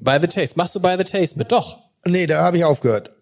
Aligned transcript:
By 0.00 0.18
the 0.20 0.28
Taste. 0.28 0.56
Machst 0.56 0.74
du 0.74 0.80
By 0.80 0.96
the 0.96 1.04
Taste 1.04 1.36
mit? 1.36 1.50
Doch. 1.50 1.78
Nee, 2.06 2.26
da 2.26 2.42
habe 2.42 2.56
ich 2.56 2.64
aufgehört. 2.64 3.12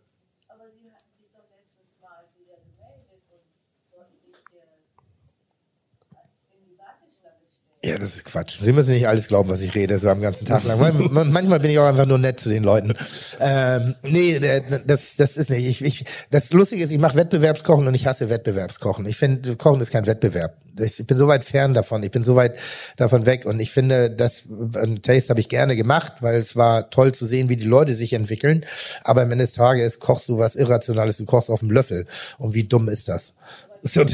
Ja, 7.86 7.98
das 7.98 8.16
ist 8.16 8.24
Quatsch. 8.24 8.58
Sie 8.60 8.72
müssen 8.72 8.90
nicht 8.90 9.06
alles 9.06 9.28
glauben, 9.28 9.48
was 9.48 9.60
ich 9.60 9.72
rede, 9.76 9.96
so 10.00 10.08
am 10.08 10.20
ganzen 10.20 10.44
Tag 10.44 10.64
lang. 10.64 10.80
Manchmal 11.12 11.60
bin 11.60 11.70
ich 11.70 11.78
auch 11.78 11.86
einfach 11.86 12.04
nur 12.04 12.18
nett 12.18 12.40
zu 12.40 12.48
den 12.48 12.64
Leuten. 12.64 12.94
Ähm, 13.38 13.94
nee, 14.02 14.40
das, 14.84 15.14
das 15.14 15.36
ist 15.36 15.50
nicht. 15.50 15.64
Ich, 15.64 15.84
ich, 15.84 16.04
das 16.32 16.52
Lustige 16.52 16.82
ist, 16.82 16.90
ich 16.90 16.98
mache 16.98 17.14
Wettbewerbskochen 17.14 17.86
und 17.86 17.94
ich 17.94 18.08
hasse 18.08 18.28
Wettbewerbskochen. 18.28 19.06
Ich 19.06 19.16
finde, 19.16 19.54
Kochen 19.54 19.80
ist 19.80 19.92
kein 19.92 20.04
Wettbewerb. 20.04 20.56
Ich 20.80 21.06
bin 21.06 21.16
so 21.16 21.28
weit 21.28 21.44
fern 21.44 21.74
davon. 21.74 22.02
Ich 22.02 22.10
bin 22.10 22.24
so 22.24 22.34
weit 22.34 22.56
davon 22.96 23.24
weg. 23.24 23.46
Und 23.46 23.60
ich 23.60 23.70
finde, 23.70 24.10
das 24.10 24.46
ein 24.74 25.00
Taste 25.02 25.30
habe 25.30 25.38
ich 25.38 25.48
gerne 25.48 25.76
gemacht, 25.76 26.14
weil 26.22 26.34
es 26.34 26.56
war 26.56 26.90
toll 26.90 27.12
zu 27.12 27.24
sehen, 27.24 27.48
wie 27.48 27.56
die 27.56 27.66
Leute 27.66 27.94
sich 27.94 28.14
entwickeln. 28.14 28.66
Aber 29.04 29.22
am 29.22 29.30
Ende 29.30 29.44
des 29.44 29.52
Tages 29.52 30.00
kochst 30.00 30.28
du 30.28 30.38
was 30.38 30.56
Irrationales. 30.56 31.18
Du 31.18 31.24
kochst 31.24 31.50
auf 31.50 31.60
dem 31.60 31.70
Löffel. 31.70 32.06
Und 32.38 32.52
wie 32.52 32.64
dumm 32.64 32.88
ist 32.88 33.08
das? 33.08 33.36
So, 33.82 34.04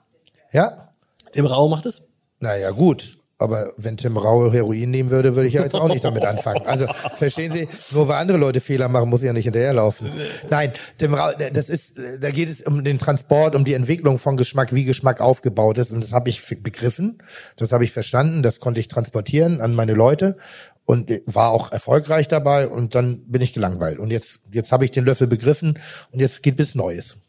ja? 0.52 0.90
Im 1.32 1.46
Raum 1.46 1.70
macht 1.70 1.86
es? 1.86 2.02
Naja, 2.40 2.72
gut. 2.72 3.16
Aber 3.42 3.72
wenn 3.76 3.96
Tim 3.96 4.16
Raue 4.16 4.52
Heroin 4.52 4.90
nehmen 4.90 5.10
würde, 5.10 5.36
würde 5.36 5.48
ich 5.48 5.54
ja 5.54 5.62
jetzt 5.62 5.74
auch 5.74 5.88
nicht 5.88 6.04
damit 6.04 6.24
anfangen. 6.24 6.64
Also 6.66 6.86
verstehen 7.16 7.52
Sie, 7.52 7.68
nur 7.90 8.08
weil 8.08 8.16
andere 8.16 8.38
Leute 8.38 8.60
Fehler 8.60 8.88
machen, 8.88 9.10
muss 9.10 9.22
ich 9.22 9.26
ja 9.26 9.32
nicht 9.32 9.44
hinterherlaufen. 9.44 10.10
Nein, 10.50 10.72
Tim 10.98 11.14
Raue, 11.14 11.34
das 11.52 11.68
ist, 11.68 11.94
da 12.20 12.30
geht 12.30 12.48
es 12.48 12.62
um 12.62 12.84
den 12.84 12.98
Transport, 12.98 13.54
um 13.54 13.64
die 13.64 13.74
Entwicklung 13.74 14.18
von 14.18 14.36
Geschmack, 14.36 14.72
wie 14.72 14.84
Geschmack 14.84 15.20
aufgebaut 15.20 15.78
ist. 15.78 15.92
Und 15.92 16.02
das 16.02 16.12
habe 16.12 16.30
ich 16.30 16.42
begriffen, 16.62 17.18
das 17.56 17.72
habe 17.72 17.84
ich 17.84 17.92
verstanden, 17.92 18.42
das 18.42 18.60
konnte 18.60 18.80
ich 18.80 18.88
transportieren 18.88 19.60
an 19.60 19.74
meine 19.74 19.94
Leute 19.94 20.36
und 20.84 21.10
war 21.26 21.50
auch 21.50 21.72
erfolgreich 21.72 22.28
dabei. 22.28 22.68
Und 22.68 22.94
dann 22.94 23.24
bin 23.26 23.42
ich 23.42 23.52
gelangweilt. 23.52 23.98
Und 23.98 24.10
jetzt, 24.10 24.40
jetzt 24.52 24.72
habe 24.72 24.84
ich 24.84 24.90
den 24.90 25.04
Löffel 25.04 25.26
begriffen 25.26 25.78
und 26.10 26.20
jetzt 26.20 26.42
geht 26.42 26.56
bis 26.56 26.74
Neues. 26.74 27.21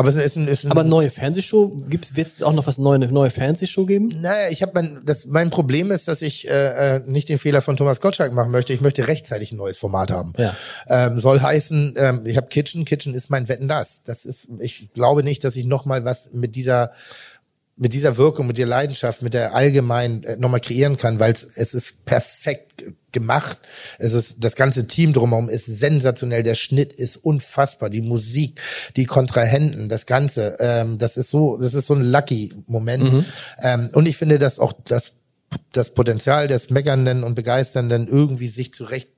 Aber 0.00 0.08
es 0.08 0.14
ist 0.14 0.36
ein, 0.36 0.48
ist 0.48 0.64
ein 0.64 0.70
Aber 0.70 0.82
neue 0.82 1.10
Fernsehshow 1.10 1.68
gibt's 1.88 2.16
wird 2.16 2.28
es 2.28 2.42
auch 2.42 2.54
noch 2.54 2.66
was 2.66 2.78
neue 2.78 2.94
eine 2.94 3.08
neue 3.08 3.30
Fernsehshow 3.30 3.84
geben? 3.84 4.08
Naja, 4.20 4.48
ich 4.50 4.62
habe 4.62 4.72
mein 4.74 5.02
das 5.04 5.26
mein 5.26 5.50
Problem 5.50 5.90
ist, 5.90 6.08
dass 6.08 6.22
ich 6.22 6.48
äh, 6.48 6.96
äh, 6.96 7.02
nicht 7.06 7.28
den 7.28 7.38
Fehler 7.38 7.60
von 7.60 7.76
Thomas 7.76 8.00
Gottschalk 8.00 8.32
machen 8.32 8.50
möchte. 8.50 8.72
Ich 8.72 8.80
möchte 8.80 9.06
rechtzeitig 9.08 9.52
ein 9.52 9.58
neues 9.58 9.76
Format 9.76 10.10
haben. 10.10 10.32
Ja. 10.38 10.56
Ähm, 10.88 11.20
soll 11.20 11.40
heißen, 11.40 11.94
ähm, 11.98 12.22
ich 12.24 12.38
habe 12.38 12.46
Kitchen, 12.48 12.86
Kitchen 12.86 13.14
ist 13.14 13.28
mein 13.28 13.48
Wetten 13.48 13.68
das. 13.68 14.02
Das 14.02 14.24
ist 14.24 14.48
ich 14.58 14.90
glaube 14.94 15.22
nicht, 15.22 15.44
dass 15.44 15.54
ich 15.56 15.66
noch 15.66 15.84
mal 15.84 16.04
was 16.04 16.30
mit 16.32 16.56
dieser 16.56 16.92
mit 17.80 17.94
dieser 17.94 18.18
Wirkung, 18.18 18.46
mit 18.46 18.58
der 18.58 18.66
Leidenschaft, 18.66 19.22
mit 19.22 19.32
der 19.32 19.54
allgemein 19.54 20.22
äh, 20.24 20.36
nochmal 20.36 20.60
kreieren 20.60 20.98
kann, 20.98 21.18
weil 21.18 21.32
es 21.32 21.42
ist 21.42 22.04
perfekt 22.04 22.84
gemacht. 23.10 23.58
Es 23.98 24.12
ist 24.12 24.36
das 24.40 24.54
ganze 24.54 24.86
Team 24.86 25.14
drumherum 25.14 25.48
ist 25.48 25.64
sensationell. 25.64 26.42
Der 26.42 26.54
Schnitt 26.54 26.92
ist 26.92 27.16
unfassbar. 27.16 27.88
Die 27.88 28.02
Musik, 28.02 28.60
die 28.96 29.06
Kontrahenten, 29.06 29.88
das 29.88 30.04
Ganze, 30.04 30.56
ähm, 30.60 30.98
das 30.98 31.16
ist 31.16 31.30
so, 31.30 31.56
das 31.56 31.72
ist 31.72 31.86
so 31.86 31.94
ein 31.94 32.02
lucky 32.02 32.52
Moment. 32.66 33.02
Mhm. 33.02 33.24
Ähm, 33.62 33.90
und 33.94 34.04
ich 34.04 34.18
finde, 34.18 34.38
dass 34.38 34.58
auch 34.58 34.74
das 34.84 35.14
das 35.72 35.94
Potenzial 35.94 36.48
des 36.48 36.70
meckernden 36.70 37.24
und 37.24 37.34
begeisternden, 37.34 38.08
irgendwie 38.08 38.48
sich 38.48 38.72
zurecht 38.72 39.08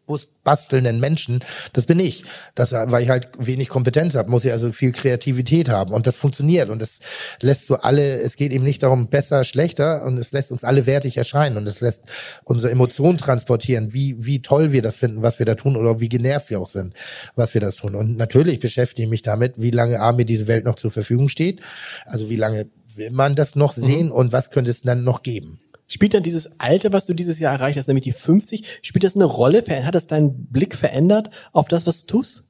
bastelnden 0.44 1.00
Menschen, 1.00 1.42
das 1.72 1.86
bin 1.86 1.98
ich. 1.98 2.24
Das, 2.54 2.72
weil 2.72 3.02
ich 3.02 3.08
halt 3.08 3.28
wenig 3.38 3.68
Kompetenz 3.68 4.14
habe, 4.14 4.30
muss 4.30 4.44
ich 4.44 4.52
also 4.52 4.72
viel 4.72 4.92
Kreativität 4.92 5.68
haben. 5.68 5.94
Und 5.94 6.06
das 6.06 6.16
funktioniert. 6.16 6.68
Und 6.68 6.82
das 6.82 6.98
lässt 7.40 7.66
so 7.66 7.76
alle, 7.76 8.20
es 8.20 8.36
geht 8.36 8.52
eben 8.52 8.64
nicht 8.64 8.82
darum, 8.82 9.08
besser, 9.08 9.44
schlechter, 9.44 10.04
und 10.04 10.18
es 10.18 10.32
lässt 10.32 10.50
uns 10.50 10.64
alle 10.64 10.86
wertig 10.86 11.16
erscheinen 11.16 11.56
und 11.56 11.66
es 11.66 11.80
lässt 11.80 12.02
unsere 12.44 12.72
Emotionen 12.72 13.18
transportieren, 13.18 13.94
wie, 13.94 14.16
wie 14.18 14.42
toll 14.42 14.72
wir 14.72 14.82
das 14.82 14.96
finden, 14.96 15.22
was 15.22 15.38
wir 15.38 15.46
da 15.46 15.54
tun, 15.54 15.76
oder 15.76 16.00
wie 16.00 16.08
genervt 16.08 16.50
wir 16.50 16.60
auch 16.60 16.66
sind, 16.66 16.94
was 17.36 17.54
wir 17.54 17.60
das 17.60 17.76
tun. 17.76 17.94
Und 17.94 18.16
natürlich 18.16 18.60
beschäftige 18.60 19.04
ich 19.04 19.10
mich 19.10 19.22
damit, 19.22 19.54
wie 19.56 19.70
lange 19.70 20.00
A 20.00 20.12
mir 20.12 20.24
diese 20.24 20.48
Welt 20.48 20.64
noch 20.64 20.76
zur 20.76 20.90
Verfügung 20.90 21.28
steht. 21.28 21.60
Also 22.04 22.28
wie 22.28 22.36
lange 22.36 22.66
will 22.94 23.10
man 23.10 23.34
das 23.34 23.56
noch 23.56 23.72
sehen 23.72 24.06
mhm. 24.06 24.12
und 24.12 24.32
was 24.32 24.50
könnte 24.50 24.70
es 24.70 24.82
dann 24.82 25.04
noch 25.04 25.22
geben? 25.22 25.61
Spielt 25.92 26.14
dann 26.14 26.22
dieses 26.22 26.58
Alter, 26.58 26.90
was 26.94 27.04
du 27.04 27.12
dieses 27.12 27.38
Jahr 27.38 27.52
erreicht 27.52 27.76
hast, 27.76 27.86
nämlich 27.86 28.04
die 28.04 28.14
50, 28.14 28.80
spielt 28.80 29.04
das 29.04 29.14
eine 29.14 29.26
Rolle? 29.26 29.62
Hat 29.68 29.94
das 29.94 30.06
deinen 30.06 30.46
Blick 30.46 30.74
verändert 30.74 31.28
auf 31.52 31.68
das, 31.68 31.86
was 31.86 32.00
du 32.00 32.06
tust? 32.06 32.44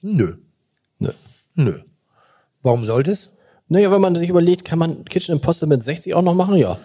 Nö. 0.00 0.36
Nö. 0.98 1.10
Nö. 1.54 1.80
Warum 2.62 2.86
sollte 2.86 3.10
es? 3.10 3.32
Naja, 3.68 3.90
wenn 3.90 4.00
man 4.00 4.16
sich 4.16 4.30
überlegt, 4.30 4.64
kann 4.64 4.78
man 4.78 5.04
Kitchen 5.04 5.34
Imposter 5.34 5.66
mit 5.66 5.84
60 5.84 6.14
auch 6.14 6.22
noch 6.22 6.32
machen? 6.32 6.56
Ja. 6.56 6.78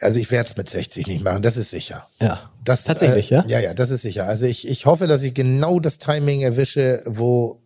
Also 0.00 0.18
ich 0.18 0.32
werde 0.32 0.48
es 0.50 0.56
mit 0.56 0.68
60 0.68 1.06
nicht 1.06 1.22
machen, 1.22 1.42
das 1.42 1.56
ist 1.56 1.70
sicher. 1.70 2.08
Ja. 2.20 2.50
Das, 2.64 2.82
Tatsächlich, 2.82 3.30
äh, 3.30 3.36
ja? 3.36 3.44
Ja, 3.46 3.60
ja, 3.60 3.72
das 3.72 3.90
ist 3.90 4.02
sicher. 4.02 4.26
Also 4.26 4.46
ich, 4.46 4.66
ich 4.66 4.84
hoffe, 4.84 5.06
dass 5.06 5.22
ich 5.22 5.32
genau 5.32 5.78
das 5.78 5.98
Timing 5.98 6.40
erwische, 6.40 7.04
wo 7.06 7.60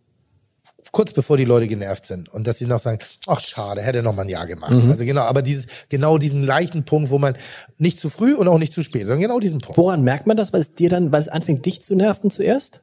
kurz 0.91 1.13
bevor 1.13 1.37
die 1.37 1.45
Leute 1.45 1.67
genervt 1.67 2.05
sind 2.05 2.29
und 2.29 2.47
dass 2.47 2.59
sie 2.59 2.65
noch 2.65 2.79
sagen, 2.79 2.99
ach 3.27 3.39
schade, 3.39 3.81
hätte 3.81 4.03
noch 4.03 4.15
mal 4.15 4.23
ein 4.23 4.29
Jahr 4.29 4.45
gemacht. 4.45 4.71
Mhm. 4.71 4.91
Also 4.91 5.05
genau, 5.05 5.21
aber 5.21 5.41
dieses 5.41 5.65
genau 5.89 6.17
diesen 6.17 6.43
leichten 6.43 6.83
Punkt, 6.83 7.11
wo 7.11 7.17
man 7.17 7.35
nicht 7.77 7.99
zu 7.99 8.09
früh 8.09 8.33
und 8.33 8.47
auch 8.47 8.59
nicht 8.59 8.73
zu 8.73 8.83
spät, 8.83 9.07
sondern 9.07 9.21
genau 9.21 9.39
diesen 9.39 9.61
Punkt. 9.61 9.77
Woran 9.77 10.03
merkt 10.03 10.27
man 10.27 10.37
das, 10.37 10.53
weil 10.53 10.61
es 10.61 10.73
dir 10.73 10.89
dann, 10.89 11.11
weil 11.11 11.21
es 11.21 11.27
anfängt 11.27 11.65
dich 11.65 11.81
zu 11.81 11.95
nerven 11.95 12.29
zuerst? 12.29 12.81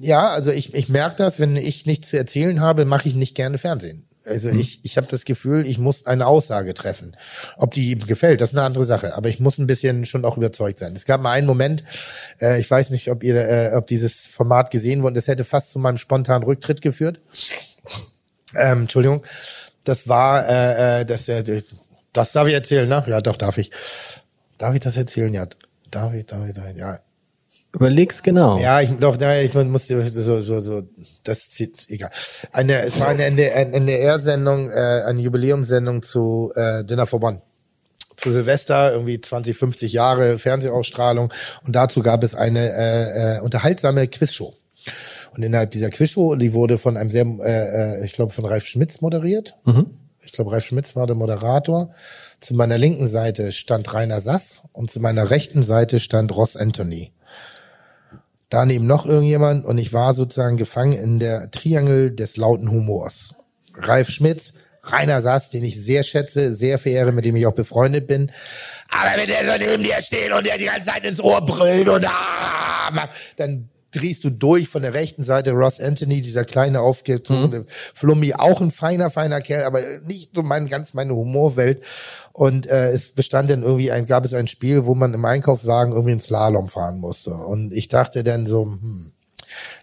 Ja, 0.00 0.30
also 0.30 0.52
ich, 0.52 0.72
ich 0.74 0.88
merke 0.88 1.16
das, 1.16 1.40
wenn 1.40 1.56
ich 1.56 1.86
nichts 1.86 2.10
zu 2.10 2.16
erzählen 2.16 2.60
habe, 2.60 2.84
mache 2.84 3.08
ich 3.08 3.14
nicht 3.14 3.34
gerne 3.34 3.58
Fernsehen. 3.58 4.06
Also 4.26 4.48
mhm. 4.48 4.60
ich, 4.60 4.80
ich 4.82 4.96
habe 4.96 5.06
das 5.06 5.24
Gefühl, 5.24 5.66
ich 5.66 5.78
muss 5.78 6.06
eine 6.06 6.26
Aussage 6.26 6.74
treffen. 6.74 7.16
Ob 7.56 7.72
die 7.72 7.90
ihm 7.90 8.06
gefällt, 8.06 8.40
das 8.40 8.50
ist 8.50 8.58
eine 8.58 8.66
andere 8.66 8.84
Sache. 8.84 9.14
Aber 9.14 9.28
ich 9.28 9.40
muss 9.40 9.58
ein 9.58 9.66
bisschen 9.66 10.06
schon 10.06 10.24
auch 10.24 10.36
überzeugt 10.36 10.78
sein. 10.78 10.94
Es 10.94 11.04
gab 11.04 11.20
mal 11.20 11.32
einen 11.32 11.46
Moment, 11.46 11.84
äh, 12.40 12.58
ich 12.58 12.70
weiß 12.70 12.90
nicht, 12.90 13.10
ob 13.10 13.22
ihr, 13.22 13.36
äh, 13.36 13.72
ob 13.74 13.86
dieses 13.86 14.26
Format 14.26 14.70
gesehen 14.70 15.02
wurde, 15.02 15.16
das 15.16 15.28
hätte 15.28 15.44
fast 15.44 15.72
zu 15.72 15.78
meinem 15.78 15.98
spontanen 15.98 16.44
Rücktritt 16.44 16.80
geführt. 16.80 17.20
Ähm, 18.54 18.82
Entschuldigung. 18.82 19.24
Das 19.84 20.08
war, 20.08 20.48
äh, 20.48 21.00
äh, 21.00 21.04
das, 21.04 21.28
äh, 21.28 21.62
das 22.12 22.32
darf 22.32 22.48
ich 22.48 22.54
erzählen, 22.54 22.88
ne? 22.88 23.04
Ja, 23.06 23.20
doch, 23.20 23.36
darf 23.36 23.58
ich. 23.58 23.70
Darf 24.56 24.74
ich 24.74 24.80
das 24.80 24.96
erzählen? 24.96 25.34
Ja, 25.34 25.46
darf 25.90 26.14
ich, 26.14 26.24
darf 26.24 26.46
ich, 26.48 26.54
darf 26.54 26.70
ich 26.70 26.76
ja. 26.76 27.00
Überleg's 27.74 28.22
genau. 28.22 28.58
Ja, 28.58 28.80
ich 28.80 28.90
doch, 29.00 29.20
ja, 29.20 29.40
ich 29.40 29.52
muss 29.52 29.88
so, 29.88 30.00
so, 30.42 30.60
so, 30.62 30.82
das 31.24 31.50
zieht, 31.50 31.86
egal. 31.88 32.10
Eine, 32.52 32.82
es 32.82 33.00
war 33.00 33.08
eine 33.08 33.24
NDR-Sendung, 33.24 34.70
äh, 34.70 35.02
eine 35.04 35.20
Jubiläumssendung 35.20 36.02
zu 36.02 36.52
äh, 36.54 36.84
Dinner 36.84 37.06
for 37.06 37.20
One. 37.22 37.42
Zu 38.16 38.30
Silvester, 38.30 38.92
irgendwie 38.92 39.20
20, 39.20 39.56
50 39.56 39.92
Jahre 39.92 40.38
Fernsehausstrahlung. 40.38 41.32
Und 41.66 41.74
dazu 41.74 42.00
gab 42.00 42.22
es 42.22 42.36
eine 42.36 42.70
äh, 42.72 43.38
äh, 43.38 43.40
unterhaltsame 43.40 44.06
Quizshow. 44.06 44.54
Und 45.34 45.42
innerhalb 45.42 45.72
dieser 45.72 45.90
Quizshow, 45.90 46.36
die 46.36 46.52
wurde 46.52 46.78
von 46.78 46.96
einem 46.96 47.10
sehr, 47.10 47.26
äh, 47.42 48.02
äh 48.02 48.04
ich 48.04 48.12
glaube, 48.12 48.32
von 48.32 48.44
Ralf 48.44 48.66
Schmitz 48.66 49.00
moderiert. 49.00 49.56
Mhm. 49.64 49.86
Ich 50.22 50.30
glaube, 50.30 50.52
Ralf 50.52 50.64
Schmitz 50.64 50.94
war 50.94 51.08
der 51.08 51.16
Moderator. 51.16 51.90
Zu 52.38 52.54
meiner 52.54 52.78
linken 52.78 53.08
Seite 53.08 53.50
stand 53.50 53.92
Rainer 53.92 54.20
Sass 54.20 54.68
und 54.72 54.92
zu 54.92 55.00
meiner 55.00 55.30
rechten 55.30 55.64
Seite 55.64 55.98
stand 55.98 56.34
Ross 56.36 56.56
Anthony 56.56 57.10
daneben 58.50 58.86
noch 58.86 59.06
irgendjemand 59.06 59.64
und 59.64 59.78
ich 59.78 59.92
war 59.92 60.14
sozusagen 60.14 60.56
gefangen 60.56 60.92
in 60.92 61.18
der 61.18 61.50
Triangel 61.50 62.10
des 62.14 62.36
lauten 62.36 62.70
Humors. 62.70 63.34
Ralf 63.74 64.10
Schmitz, 64.10 64.52
Rainer 64.82 65.22
Sass, 65.22 65.50
den 65.50 65.64
ich 65.64 65.82
sehr 65.82 66.02
schätze, 66.02 66.54
sehr 66.54 66.78
verehre, 66.78 67.12
mit 67.12 67.24
dem 67.24 67.36
ich 67.36 67.46
auch 67.46 67.54
befreundet 67.54 68.06
bin. 68.06 68.30
Aber 68.88 69.10
wenn 69.16 69.26
der 69.26 69.44
so 69.44 69.58
neben 69.58 69.82
dir 69.82 70.00
steht 70.00 70.32
und 70.32 70.46
der 70.46 70.58
die 70.58 70.66
ganze 70.66 70.90
Zeit 70.90 71.04
ins 71.04 71.20
Ohr 71.20 71.44
brüllt 71.44 71.88
und 71.88 72.06
ah, 72.06 73.08
dann 73.36 73.68
drehst 73.94 74.24
du 74.24 74.30
durch 74.30 74.68
von 74.68 74.82
der 74.82 74.94
rechten 74.94 75.22
Seite 75.22 75.52
Ross 75.52 75.80
Anthony, 75.80 76.20
dieser 76.20 76.44
kleine 76.44 76.80
aufgezogene 76.80 77.60
mhm. 77.60 77.66
Flummi, 77.94 78.34
auch 78.34 78.60
ein 78.60 78.70
feiner, 78.70 79.10
feiner 79.10 79.40
Kerl, 79.40 79.64
aber 79.64 79.80
nicht 80.04 80.30
so 80.34 80.42
mein, 80.42 80.68
ganz 80.68 80.94
meine 80.94 81.14
Humorwelt. 81.14 81.82
Und 82.32 82.66
äh, 82.66 82.90
es 82.90 83.12
bestand 83.12 83.50
dann 83.50 83.62
irgendwie 83.62 83.92
ein, 83.92 84.06
gab 84.06 84.24
es 84.24 84.34
ein 84.34 84.48
Spiel, 84.48 84.86
wo 84.86 84.94
man 84.94 85.14
im 85.14 85.24
Einkaufswagen 85.24 85.92
irgendwie 85.92 86.12
einen 86.12 86.20
Slalom 86.20 86.68
fahren 86.68 86.98
musste. 86.98 87.34
Und 87.34 87.72
ich 87.72 87.88
dachte 87.88 88.24
dann 88.24 88.46
so, 88.46 88.64
hm, 88.64 89.12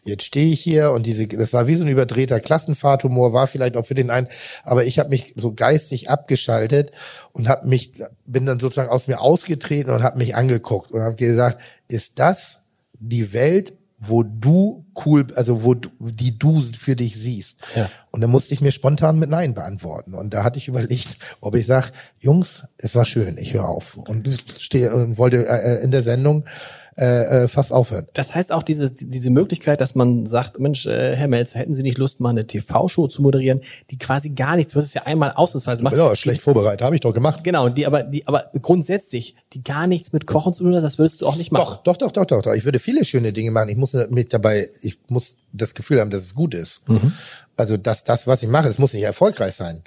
jetzt 0.03 0.23
stehe 0.23 0.51
ich 0.51 0.61
hier 0.61 0.91
und 0.91 1.05
diese, 1.05 1.27
das 1.27 1.53
war 1.53 1.67
wie 1.67 1.75
so 1.75 1.83
ein 1.83 1.89
überdrehter 1.89 2.39
Klassenfahrthumor, 2.39 3.33
war 3.33 3.47
vielleicht 3.47 3.77
auch 3.77 3.85
für 3.85 3.95
den 3.95 4.09
einen, 4.09 4.27
aber 4.63 4.85
ich 4.85 4.99
habe 4.99 5.09
mich 5.09 5.33
so 5.37 5.53
geistig 5.53 6.09
abgeschaltet 6.09 6.91
und 7.31 7.47
habe 7.47 7.67
mich, 7.67 7.93
bin 8.25 8.45
dann 8.45 8.59
sozusagen 8.59 8.89
aus 8.89 9.07
mir 9.07 9.21
ausgetreten 9.21 9.91
und 9.91 10.03
habe 10.03 10.17
mich 10.17 10.35
angeguckt 10.35 10.91
und 10.91 11.01
habe 11.01 11.15
gesagt, 11.15 11.61
ist 11.87 12.19
das 12.19 12.59
die 12.99 13.33
Welt, 13.33 13.73
wo 14.03 14.23
du 14.23 14.83
cool, 15.05 15.27
also 15.35 15.63
wo 15.63 15.75
du, 15.75 15.89
die 15.99 16.37
du 16.37 16.59
für 16.59 16.95
dich 16.95 17.15
siehst. 17.15 17.57
Ja. 17.75 17.87
Und 18.09 18.21
dann 18.21 18.31
musste 18.31 18.53
ich 18.53 18.59
mir 18.59 18.71
spontan 18.71 19.19
mit 19.19 19.29
Nein 19.29 19.53
beantworten. 19.53 20.15
Und 20.15 20.33
da 20.33 20.43
hatte 20.43 20.57
ich 20.57 20.67
überlegt, 20.67 21.17
ob 21.39 21.55
ich 21.55 21.67
sage, 21.67 21.91
Jungs, 22.19 22.67
es 22.77 22.95
war 22.95 23.05
schön, 23.05 23.37
ich 23.37 23.53
höre 23.53 23.69
auf. 23.69 23.97
Und 23.97 24.27
stehe 24.57 24.93
und 24.93 25.19
wollte 25.19 25.47
äh, 25.47 25.83
in 25.83 25.91
der 25.91 26.01
Sendung 26.01 26.45
äh, 27.01 27.45
äh, 27.45 27.47
fast 27.47 27.73
aufhören. 27.73 28.07
Das 28.13 28.35
heißt 28.35 28.51
auch 28.51 28.61
diese, 28.61 28.91
diese 28.91 29.31
Möglichkeit, 29.31 29.81
dass 29.81 29.95
man 29.95 30.27
sagt, 30.27 30.59
Mensch, 30.59 30.85
äh, 30.85 31.15
Herr 31.15 31.27
Melzer, 31.27 31.57
hätten 31.57 31.73
Sie 31.73 31.81
nicht 31.81 31.97
Lust, 31.97 32.19
mal 32.19 32.29
eine 32.29 32.45
TV-Show 32.45 33.07
zu 33.07 33.23
moderieren, 33.23 33.61
die 33.89 33.97
quasi 33.97 34.29
gar 34.29 34.55
nichts, 34.55 34.73
du 34.73 34.79
hast 34.79 34.85
es 34.85 34.93
ja 34.93 35.01
einmal 35.07 35.31
ausnahmsweise 35.31 35.79
gemacht. 35.79 35.95
Ja, 35.97 36.15
schlecht 36.15 36.41
vorbereitet, 36.41 36.83
habe 36.83 36.93
ich 36.93 37.01
doch 37.01 37.11
gemacht. 37.11 37.43
Genau, 37.43 37.69
die 37.69 37.87
aber, 37.87 38.03
die 38.03 38.27
aber 38.27 38.51
grundsätzlich, 38.61 39.35
die 39.53 39.63
gar 39.63 39.87
nichts 39.87 40.13
mit 40.13 40.27
Kochen 40.27 40.53
zu 40.53 40.63
tun 40.63 40.75
hat, 40.75 40.83
das 40.83 40.99
würdest 40.99 41.23
du 41.23 41.27
auch 41.27 41.37
nicht 41.37 41.51
machen. 41.51 41.79
Doch, 41.83 41.97
doch, 41.97 41.97
doch, 41.97 42.11
doch, 42.11 42.25
doch, 42.25 42.41
doch. 42.43 42.53
Ich 42.53 42.65
würde 42.65 42.77
viele 42.77 43.03
schöne 43.03 43.33
Dinge 43.33 43.49
machen. 43.49 43.69
Ich 43.69 43.77
muss 43.77 43.93
mich 43.93 44.27
dabei, 44.27 44.69
ich 44.83 44.99
muss 45.07 45.37
das 45.51 45.73
Gefühl 45.73 46.01
haben, 46.01 46.11
dass 46.11 46.21
es 46.21 46.35
gut 46.35 46.53
ist. 46.53 46.83
Also, 47.57 47.77
dass 47.77 48.03
das, 48.03 48.27
was 48.27 48.43
ich 48.43 48.49
mache, 48.49 48.67
es 48.67 48.77
muss 48.77 48.93
nicht 48.93 49.01
erfolgreich 49.01 49.55
sein. 49.55 49.81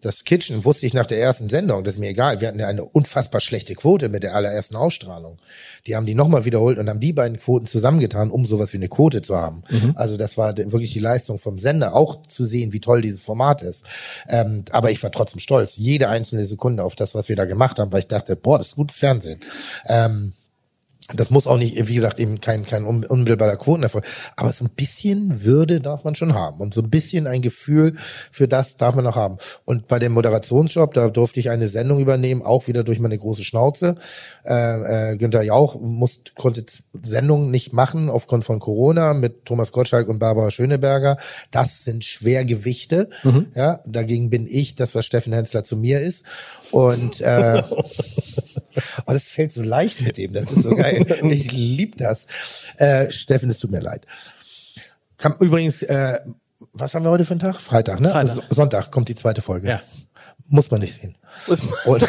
Das 0.00 0.24
Kitchen 0.24 0.64
wusste 0.64 0.86
ich 0.86 0.94
nach 0.94 1.06
der 1.06 1.20
ersten 1.20 1.48
Sendung, 1.48 1.84
das 1.84 1.94
ist 1.94 2.00
mir 2.00 2.08
egal. 2.08 2.40
Wir 2.40 2.48
hatten 2.48 2.58
ja 2.58 2.68
eine 2.68 2.84
unfassbar 2.84 3.40
schlechte 3.40 3.74
Quote 3.74 4.08
mit 4.08 4.22
der 4.22 4.34
allerersten 4.34 4.76
Ausstrahlung. 4.76 5.38
Die 5.86 5.94
haben 5.96 6.06
die 6.06 6.14
nochmal 6.14 6.44
wiederholt 6.44 6.78
und 6.78 6.88
haben 6.88 7.00
die 7.00 7.12
beiden 7.12 7.38
Quoten 7.38 7.66
zusammengetan, 7.66 8.30
um 8.30 8.46
sowas 8.46 8.72
wie 8.72 8.78
eine 8.78 8.88
Quote 8.88 9.22
zu 9.22 9.36
haben. 9.36 9.62
Also 9.94 10.16
das 10.16 10.36
war 10.36 10.56
wirklich 10.56 10.92
die 10.92 11.00
Leistung 11.00 11.38
vom 11.38 11.58
Sender, 11.58 11.94
auch 11.94 12.22
zu 12.22 12.44
sehen, 12.44 12.72
wie 12.72 12.80
toll 12.80 13.02
dieses 13.02 13.22
Format 13.22 13.62
ist. 13.62 13.84
Ähm, 14.28 14.64
aber 14.70 14.90
ich 14.90 15.02
war 15.02 15.12
trotzdem 15.12 15.40
stolz, 15.40 15.76
jede 15.76 16.08
einzelne 16.08 16.44
Sekunde 16.44 16.82
auf 16.84 16.94
das, 16.94 17.14
was 17.14 17.28
wir 17.28 17.36
da 17.36 17.44
gemacht 17.44 17.78
haben, 17.78 17.92
weil 17.92 18.00
ich 18.00 18.08
dachte, 18.08 18.36
boah, 18.36 18.58
das 18.58 18.68
ist 18.68 18.76
gutes 18.76 18.96
Fernsehen. 18.96 19.40
Ähm, 19.86 20.32
das 21.14 21.30
muss 21.30 21.46
auch 21.46 21.58
nicht, 21.58 21.88
wie 21.88 21.94
gesagt, 21.94 22.18
eben 22.20 22.40
kein, 22.40 22.64
kein 22.66 22.84
un- 22.84 23.04
unmittelbarer 23.04 23.56
Quotenerfolg. 23.56 24.04
Aber 24.36 24.50
so 24.52 24.64
ein 24.64 24.70
bisschen 24.70 25.42
Würde 25.44 25.80
darf 25.80 26.04
man 26.04 26.14
schon 26.14 26.34
haben. 26.34 26.60
Und 26.60 26.74
so 26.74 26.82
ein 26.82 26.90
bisschen 26.90 27.26
ein 27.26 27.42
Gefühl 27.42 27.96
für 28.30 28.46
das 28.48 28.76
darf 28.76 28.94
man 28.94 29.06
auch 29.06 29.16
haben. 29.16 29.38
Und 29.64 29.88
bei 29.88 29.98
dem 29.98 30.12
Moderationsjob, 30.12 30.94
da 30.94 31.08
durfte 31.08 31.40
ich 31.40 31.50
eine 31.50 31.68
Sendung 31.68 32.00
übernehmen, 32.00 32.42
auch 32.42 32.66
wieder 32.68 32.84
durch 32.84 32.98
meine 33.00 33.18
große 33.18 33.44
Schnauze. 33.44 33.96
Äh, 34.44 35.12
äh, 35.12 35.16
Günther 35.16 35.42
Jauch 35.42 35.80
muss, 35.80 36.20
konnte 36.36 36.64
Sendungen 37.02 37.50
nicht 37.50 37.72
machen 37.72 38.08
aufgrund 38.08 38.44
von 38.44 38.58
Corona 38.60 39.14
mit 39.14 39.44
Thomas 39.44 39.72
Gottschalk 39.72 40.08
und 40.08 40.18
Barbara 40.18 40.50
Schöneberger. 40.50 41.16
Das 41.50 41.84
sind 41.84 42.04
Schwergewichte. 42.04 43.08
Ja, 43.54 43.80
dagegen 43.86 44.30
bin 44.30 44.46
ich 44.46 44.74
das, 44.74 44.94
was 44.94 45.06
Steffen 45.06 45.32
Hensler 45.32 45.64
zu 45.64 45.76
mir 45.76 46.00
ist. 46.00 46.24
Und 46.70 47.20
äh, 47.20 47.62
Oh, 49.06 49.12
das 49.12 49.28
fällt 49.28 49.52
so 49.52 49.62
leicht 49.62 50.00
mit 50.00 50.16
dem. 50.16 50.32
Das 50.32 50.50
ist 50.50 50.62
so 50.62 50.74
geil. 50.74 51.04
Ich 51.30 51.52
lieb 51.52 51.96
das. 51.98 52.26
Äh, 52.76 53.10
Steffen, 53.10 53.50
es 53.50 53.58
tut 53.58 53.70
mir 53.70 53.80
leid. 53.80 54.06
Kam 55.18 55.34
übrigens, 55.40 55.82
äh, 55.82 56.18
was 56.72 56.94
haben 56.94 57.04
wir 57.04 57.10
heute 57.10 57.24
für 57.24 57.32
einen 57.32 57.40
Tag? 57.40 57.60
Freitag, 57.60 58.00
ne? 58.00 58.10
Freitag. 58.10 58.34
So- 58.34 58.42
Sonntag 58.54 58.90
kommt 58.90 59.08
die 59.08 59.14
zweite 59.14 59.42
Folge. 59.42 59.68
Ja. 59.68 59.82
Muss 60.48 60.70
man 60.70 60.80
nicht 60.80 60.94
sehen. 60.94 61.16
Muss 61.46 61.62
man- 61.62 61.74
Und, 61.84 62.06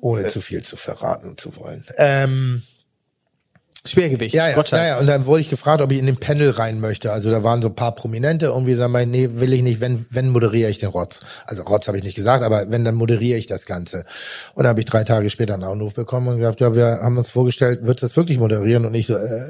ohne 0.00 0.26
zu 0.28 0.40
viel 0.40 0.62
zu 0.62 0.76
verraten 0.76 1.36
zu 1.38 1.56
wollen. 1.56 1.84
Ähm, 1.96 2.62
Schwergewicht. 3.84 4.34
ja, 4.34 4.48
ja, 4.48 4.54
Gottschalk. 4.54 4.82
ja, 4.82 4.88
ja, 4.90 4.98
und 4.98 5.06
dann 5.06 5.26
wurde 5.26 5.40
ich 5.40 5.48
gefragt, 5.48 5.82
ob 5.82 5.90
ich 5.90 5.98
in 5.98 6.06
den 6.06 6.16
Panel 6.16 6.50
rein 6.50 6.80
möchte. 6.80 7.10
Also 7.10 7.30
da 7.30 7.42
waren 7.42 7.62
so 7.62 7.68
ein 7.68 7.74
paar 7.74 7.94
Prominente 7.94 8.46
irgendwie 8.46 8.74
sagen, 8.74 8.92
wir, 8.92 9.04
nee, 9.06 9.28
will 9.32 9.52
ich 9.52 9.62
nicht, 9.62 9.80
wenn, 9.80 10.06
wenn 10.08 10.28
moderiere 10.28 10.70
ich 10.70 10.78
den 10.78 10.88
Rotz. 10.88 11.20
Also 11.46 11.62
Rotz 11.64 11.88
habe 11.88 11.98
ich 11.98 12.04
nicht 12.04 12.14
gesagt, 12.14 12.44
aber 12.44 12.70
wenn, 12.70 12.84
dann 12.84 12.94
moderiere 12.94 13.38
ich 13.38 13.46
das 13.46 13.66
Ganze. 13.66 14.04
Und 14.54 14.62
dann 14.64 14.68
habe 14.68 14.80
ich 14.80 14.86
drei 14.86 15.02
Tage 15.02 15.30
später 15.30 15.54
einen 15.54 15.64
Anruf 15.64 15.94
bekommen 15.94 16.28
und 16.28 16.38
gesagt, 16.38 16.60
ja, 16.60 16.76
wir 16.76 17.00
haben 17.02 17.18
uns 17.18 17.30
vorgestellt, 17.30 17.84
wird 17.84 18.02
das 18.02 18.16
wirklich 18.16 18.38
moderieren? 18.38 18.86
Und 18.86 18.94
ich 18.94 19.08
so, 19.08 19.16
äh, 19.16 19.42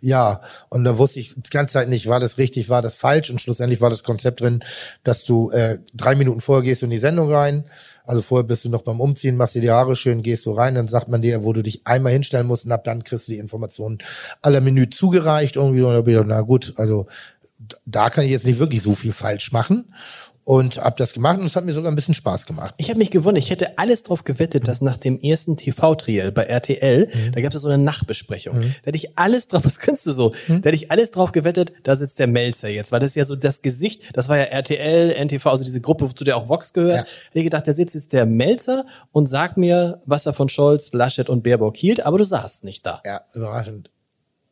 ja. 0.00 0.40
Und 0.68 0.84
da 0.84 0.98
wusste 0.98 1.20
ich 1.20 1.34
die 1.36 1.50
ganze 1.50 1.74
Zeit 1.74 1.88
nicht, 1.88 2.08
war 2.08 2.20
das 2.20 2.38
richtig, 2.38 2.68
war 2.68 2.82
das 2.82 2.96
falsch? 2.96 3.30
Und 3.30 3.40
schlussendlich 3.40 3.80
war 3.80 3.90
das 3.90 4.02
Konzept 4.02 4.40
drin, 4.40 4.64
dass 5.04 5.24
du 5.24 5.50
äh, 5.50 5.78
drei 5.94 6.14
Minuten 6.14 6.40
vorher 6.40 6.64
gehst 6.64 6.82
in 6.82 6.90
die 6.90 6.98
Sendung 6.98 7.32
rein, 7.32 7.64
also 8.04 8.20
vorher 8.20 8.44
bist 8.44 8.64
du 8.64 8.68
noch 8.68 8.82
beim 8.82 9.00
Umziehen, 9.00 9.36
machst 9.36 9.54
dir 9.54 9.62
die 9.62 9.70
Haare 9.70 9.96
schön, 9.96 10.22
gehst 10.22 10.44
du 10.44 10.52
rein, 10.52 10.74
dann 10.74 10.88
sagt 10.88 11.08
man 11.08 11.22
dir, 11.22 11.42
wo 11.42 11.52
du 11.54 11.62
dich 11.62 11.86
einmal 11.86 12.12
hinstellen 12.12 12.46
musst 12.46 12.66
und 12.66 12.72
ab 12.72 12.84
dann 12.84 13.02
kriegst 13.02 13.28
du 13.28 13.32
die 13.32 13.38
Informationen 13.38 13.98
aller 14.42 14.60
Menü 14.60 14.90
zugereicht 14.90 15.56
irgendwie. 15.56 15.82
Und 15.82 15.94
da 15.94 16.02
bin 16.02 16.14
ich, 16.14 16.20
gedacht, 16.20 16.28
na 16.28 16.42
gut, 16.42 16.74
also 16.76 17.06
da 17.86 18.10
kann 18.10 18.24
ich 18.24 18.30
jetzt 18.30 18.44
nicht 18.44 18.58
wirklich 18.58 18.82
so 18.82 18.94
viel 18.94 19.12
falsch 19.12 19.52
machen. 19.52 19.94
Und 20.44 20.76
hab 20.76 20.98
das 20.98 21.14
gemacht 21.14 21.40
und 21.40 21.46
es 21.46 21.56
hat 21.56 21.64
mir 21.64 21.72
sogar 21.72 21.90
ein 21.90 21.96
bisschen 21.96 22.12
Spaß 22.12 22.44
gemacht. 22.44 22.74
Ich 22.76 22.90
habe 22.90 22.98
mich 22.98 23.10
gewundert, 23.10 23.42
ich 23.42 23.48
hätte 23.48 23.78
alles 23.78 24.02
drauf 24.02 24.24
gewettet, 24.24 24.68
dass 24.68 24.82
nach 24.82 24.98
dem 24.98 25.18
ersten 25.18 25.56
TV-Triel 25.56 26.32
bei 26.32 26.42
RTL, 26.42 27.08
da 27.32 27.40
gab 27.40 27.54
es 27.54 27.62
so 27.62 27.68
eine 27.68 27.82
Nachbesprechung. 27.82 28.60
Da 28.60 28.86
hätte 28.88 28.98
ich 28.98 29.18
alles 29.18 29.48
drauf, 29.48 29.62
was 29.64 29.78
kannst 29.78 30.04
du 30.06 30.12
so? 30.12 30.34
Da 30.46 30.54
hätte 30.54 30.74
ich 30.74 30.90
alles 30.90 31.12
drauf 31.12 31.32
gewettet, 31.32 31.72
da 31.82 31.96
sitzt 31.96 32.18
der 32.18 32.26
Melzer 32.26 32.68
jetzt, 32.68 32.92
weil 32.92 33.00
das 33.00 33.10
ist 33.10 33.16
ja 33.16 33.24
so 33.24 33.36
das 33.36 33.62
Gesicht, 33.62 34.02
das 34.12 34.28
war 34.28 34.36
ja 34.36 34.44
RTL, 34.44 35.14
NTV, 35.24 35.46
also 35.46 35.64
diese 35.64 35.80
Gruppe, 35.80 36.14
zu 36.14 36.24
der 36.24 36.36
auch 36.36 36.48
Vox 36.50 36.74
gehört. 36.74 36.92
Ja. 36.92 37.12
Hätte 37.28 37.38
ich 37.38 37.44
gedacht, 37.44 37.66
da 37.66 37.72
sitzt 37.72 37.94
jetzt 37.94 38.12
der 38.12 38.26
Melzer 38.26 38.84
und 39.12 39.28
sagt 39.28 39.56
mir, 39.56 40.02
was 40.04 40.26
er 40.26 40.34
von 40.34 40.50
Scholz, 40.50 40.92
Laschet 40.92 41.30
und 41.30 41.42
Baerbock 41.42 41.76
hielt, 41.76 42.04
aber 42.04 42.18
du 42.18 42.24
saßt 42.24 42.64
nicht 42.64 42.84
da. 42.84 43.00
Ja, 43.06 43.22
überraschend. 43.32 43.90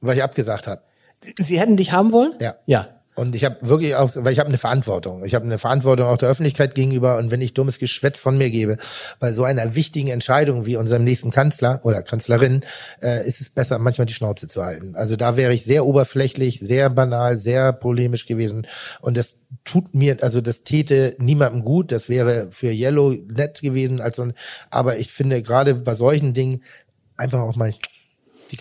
Weil 0.01 0.17
ich 0.17 0.23
abgesagt 0.23 0.67
habe. 0.67 0.81
Sie 1.39 1.61
hätten 1.61 1.77
dich 1.77 1.93
haben 1.93 2.13
wollen? 2.13 2.33
Ja. 2.41 2.57
Ja. 2.67 3.02
Und 3.15 3.35
ich 3.35 3.45
habe 3.45 3.57
wirklich 3.61 3.95
auch, 3.95 4.11
weil 4.17 4.33
ich 4.33 4.39
habe 4.39 4.49
eine 4.49 4.57
Verantwortung. 4.57 5.23
Ich 5.25 5.35
habe 5.35 5.45
eine 5.45 5.59
Verantwortung 5.59 6.07
auch 6.07 6.17
der 6.17 6.31
Öffentlichkeit 6.31 6.75
gegenüber. 6.75 7.19
Und 7.19 7.31
wenn 7.31 7.43
ich 7.43 7.53
dummes 7.53 7.79
Geschwätz 7.79 8.19
von 8.19 8.39
mir 8.39 8.51
gebe, 8.51 8.79
bei 9.21 9.33
so 9.33 9.45
einer 9.45 9.75
wichtigen 9.75 10.09
Entscheidung 10.09 10.65
wie 10.65 10.77
unserem 10.77 11.05
nächsten 11.05 11.31
Kanzler 11.31 11.81
oder 11.83 12.03
Kanzlerin, 12.03 12.65
äh, 13.03 13.27
ist 13.29 13.43
es 13.43 13.51
besser, 13.51 13.79
manchmal 13.79 14.07
die 14.07 14.15
Schnauze 14.15 14.49
zu 14.49 14.65
halten. 14.65 14.95
Also 14.97 15.17
da 15.17 15.37
wäre 15.37 15.53
ich 15.53 15.65
sehr 15.65 15.85
oberflächlich, 15.85 16.61
sehr 16.61 16.89
banal, 16.89 17.37
sehr 17.37 17.75
polemisch 17.75 18.27
gewesen. 18.27 18.67
Und 19.03 19.19
das 19.19 19.41
tut 19.65 19.95
mir, 19.95 20.17
also 20.23 20.41
das 20.41 20.65
täte 20.65 21.15
niemandem 21.19 21.65
gut. 21.65 21.93
Das 21.93 22.09
wäre 22.09 22.49
für 22.51 22.73
Yellow 22.73 23.11
nett 23.11 23.61
gewesen. 23.61 24.01
Also, 24.01 24.29
aber 24.71 24.97
ich 24.97 25.13
finde 25.13 25.43
gerade 25.43 25.75
bei 25.75 25.95
solchen 25.97 26.33
Dingen 26.33 26.63
einfach 27.17 27.41
auch 27.41 27.57
mal 27.57 27.73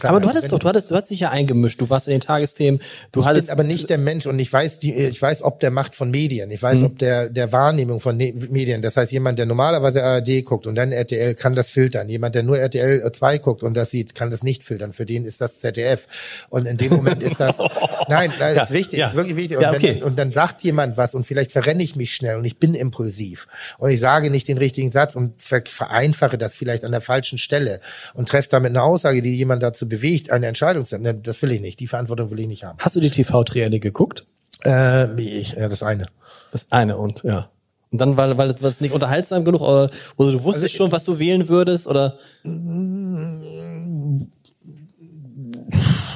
Aber 0.03 0.19
du 0.19 0.29
hattest 0.29 0.51
doch, 0.51 0.59
du 0.59 0.67
hattest, 0.67 0.91
du 0.91 0.95
hast 0.95 1.09
dich 1.09 1.19
ja 1.19 1.29
eingemischt, 1.29 1.79
du 1.81 1.89
warst 1.89 2.07
in 2.07 2.11
den 2.11 2.21
Tagesthemen, 2.21 2.81
du 3.11 3.21
ich 3.21 3.25
hattest 3.25 3.47
bin 3.47 3.53
aber 3.53 3.63
nicht 3.63 3.89
der 3.89 3.97
Mensch 3.97 4.25
und 4.25 4.39
ich 4.39 4.51
weiß 4.51 4.79
die, 4.79 4.93
ich 4.93 5.21
weiß 5.21 5.43
ob 5.43 5.59
der 5.59 5.71
Macht 5.71 5.95
von 5.95 6.09
Medien, 6.11 6.51
ich 6.51 6.61
weiß 6.61 6.83
ob 6.83 6.97
der 6.99 7.29
der 7.29 7.51
Wahrnehmung 7.51 7.99
von 8.01 8.17
ne 8.17 8.33
Medien. 8.49 8.81
Das 8.81 8.97
heißt, 8.97 9.11
jemand, 9.11 9.39
der 9.39 9.45
normalerweise 9.45 10.03
ARD 10.03 10.43
guckt 10.43 10.67
und 10.67 10.75
dann 10.75 10.91
RTL, 10.91 11.35
kann 11.35 11.55
das 11.55 11.69
filtern. 11.69 12.09
Jemand, 12.09 12.35
der 12.35 12.43
nur 12.43 12.57
RTL 12.57 13.11
2 13.11 13.37
guckt 13.39 13.63
und 13.63 13.75
das 13.75 13.91
sieht, 13.91 14.15
kann 14.15 14.29
das 14.31 14.43
nicht 14.43 14.63
filtern. 14.63 14.93
Für 14.93 15.05
den 15.05 15.25
ist 15.25 15.41
das 15.41 15.59
ZDF. 15.59 16.07
Und 16.49 16.65
in 16.65 16.77
dem 16.77 16.93
Moment 16.93 17.21
ist 17.23 17.39
das, 17.39 17.57
nein, 18.07 18.31
nein, 18.39 18.55
Ja, 18.55 18.63
ist 18.63 18.71
wichtig, 18.71 18.99
ja. 18.99 19.07
ist 19.07 19.15
wirklich 19.15 19.35
wichtig. 19.35 19.57
Und, 19.57 19.63
Ja, 19.63 19.71
wenn, 19.71 19.77
okay. 19.77 19.93
dann- 19.99 20.03
und 20.03 20.17
dann 20.19 20.31
sagt 20.33 20.63
jemand 20.63 20.97
was 20.97 21.15
und 21.15 21.25
vielleicht 21.25 21.51
verrenne 21.51 21.83
ich 21.83 21.95
mich 21.95 22.13
schnell 22.13 22.35
und 22.37 22.45
ich 22.45 22.57
bin 22.57 22.73
impulsiv 22.73 23.47
und 23.77 23.89
ich 23.91 23.99
sage 23.99 24.29
nicht 24.29 24.47
den 24.47 24.57
richtigen 24.57 24.91
Satz 24.91 25.15
und 25.15 25.41
ver 25.41 25.61
vereinfache 25.65 26.37
das 26.37 26.53
vielleicht 26.53 26.83
an 26.85 26.91
der 26.91 27.01
falschen 27.01 27.37
Stelle 27.37 27.79
und 28.13 28.27
treffe 28.29 28.49
damit 28.49 28.69
eine 28.71 28.81
Aussage, 28.83 29.21
die 29.21 29.35
jemand 29.35 29.63
dazu 29.63 29.80
bewegt, 29.85 30.31
eine 30.31 30.47
Entscheidung 30.47 30.85
zu 30.85 30.97
treffen. 30.97 31.23
Das 31.23 31.41
will 31.41 31.51
ich 31.51 31.61
nicht. 31.61 31.79
Die 31.79 31.87
Verantwortung 31.87 32.31
will 32.31 32.39
ich 32.39 32.47
nicht 32.47 32.63
haben. 32.63 32.77
Hast 32.79 32.95
du 32.95 32.99
die 32.99 33.09
TV-Trielle 33.09 33.79
geguckt? 33.79 34.25
Äh, 34.65 35.19
ich, 35.19 35.53
ja, 35.53 35.69
das 35.69 35.83
eine. 35.83 36.07
Das 36.51 36.71
eine 36.71 36.97
und 36.97 37.23
ja. 37.23 37.49
Und 37.91 37.99
dann, 37.99 38.15
weil, 38.15 38.37
weil 38.37 38.49
es 38.49 38.63
weil 38.63 38.69
es 38.69 38.79
nicht 38.79 38.93
unterhaltsam 38.93 39.43
genug, 39.43 39.61
oder, 39.61 39.89
oder 40.15 40.31
du 40.31 40.43
wusstest 40.43 40.63
Also, 40.63 40.77
schon, 40.77 40.91
was 40.93 41.03
du 41.03 41.19
wählen 41.19 41.49
würdest, 41.49 41.87
oder? 41.87 42.17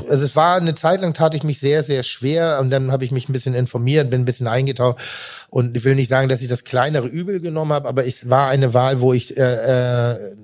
Also 0.08 0.24
es 0.24 0.36
war 0.36 0.56
eine 0.56 0.76
Zeit 0.76 1.02
lang 1.02 1.14
tat 1.14 1.36
ich 1.36 1.44
mich 1.44 1.60
sehr, 1.60 1.84
sehr 1.84 2.04
schwer 2.04 2.60
und 2.62 2.70
dann 2.70 2.92
habe 2.92 3.04
ich 3.04 3.12
mich 3.12 3.28
ein 3.28 3.34
bisschen 3.34 3.56
informiert, 3.56 4.10
bin 4.10 4.22
ein 4.22 4.26
bisschen 4.26 4.48
eingetaucht 4.48 5.02
und 5.50 5.76
ich 5.76 5.84
will 5.84 5.96
nicht 5.96 6.08
sagen, 6.08 6.30
dass 6.30 6.42
ich 6.42 6.48
das 6.48 6.64
kleinere 6.64 7.08
Übel 7.08 7.42
genommen 7.42 7.74
habe, 7.74 7.90
aber 7.90 8.06
es 8.06 8.30
war 8.30 8.48
eine 8.48 8.74
Wahl, 8.74 9.02
wo 9.02 9.12
ich 9.14 9.36
äh, 9.36 10.14
äh, 10.14 10.36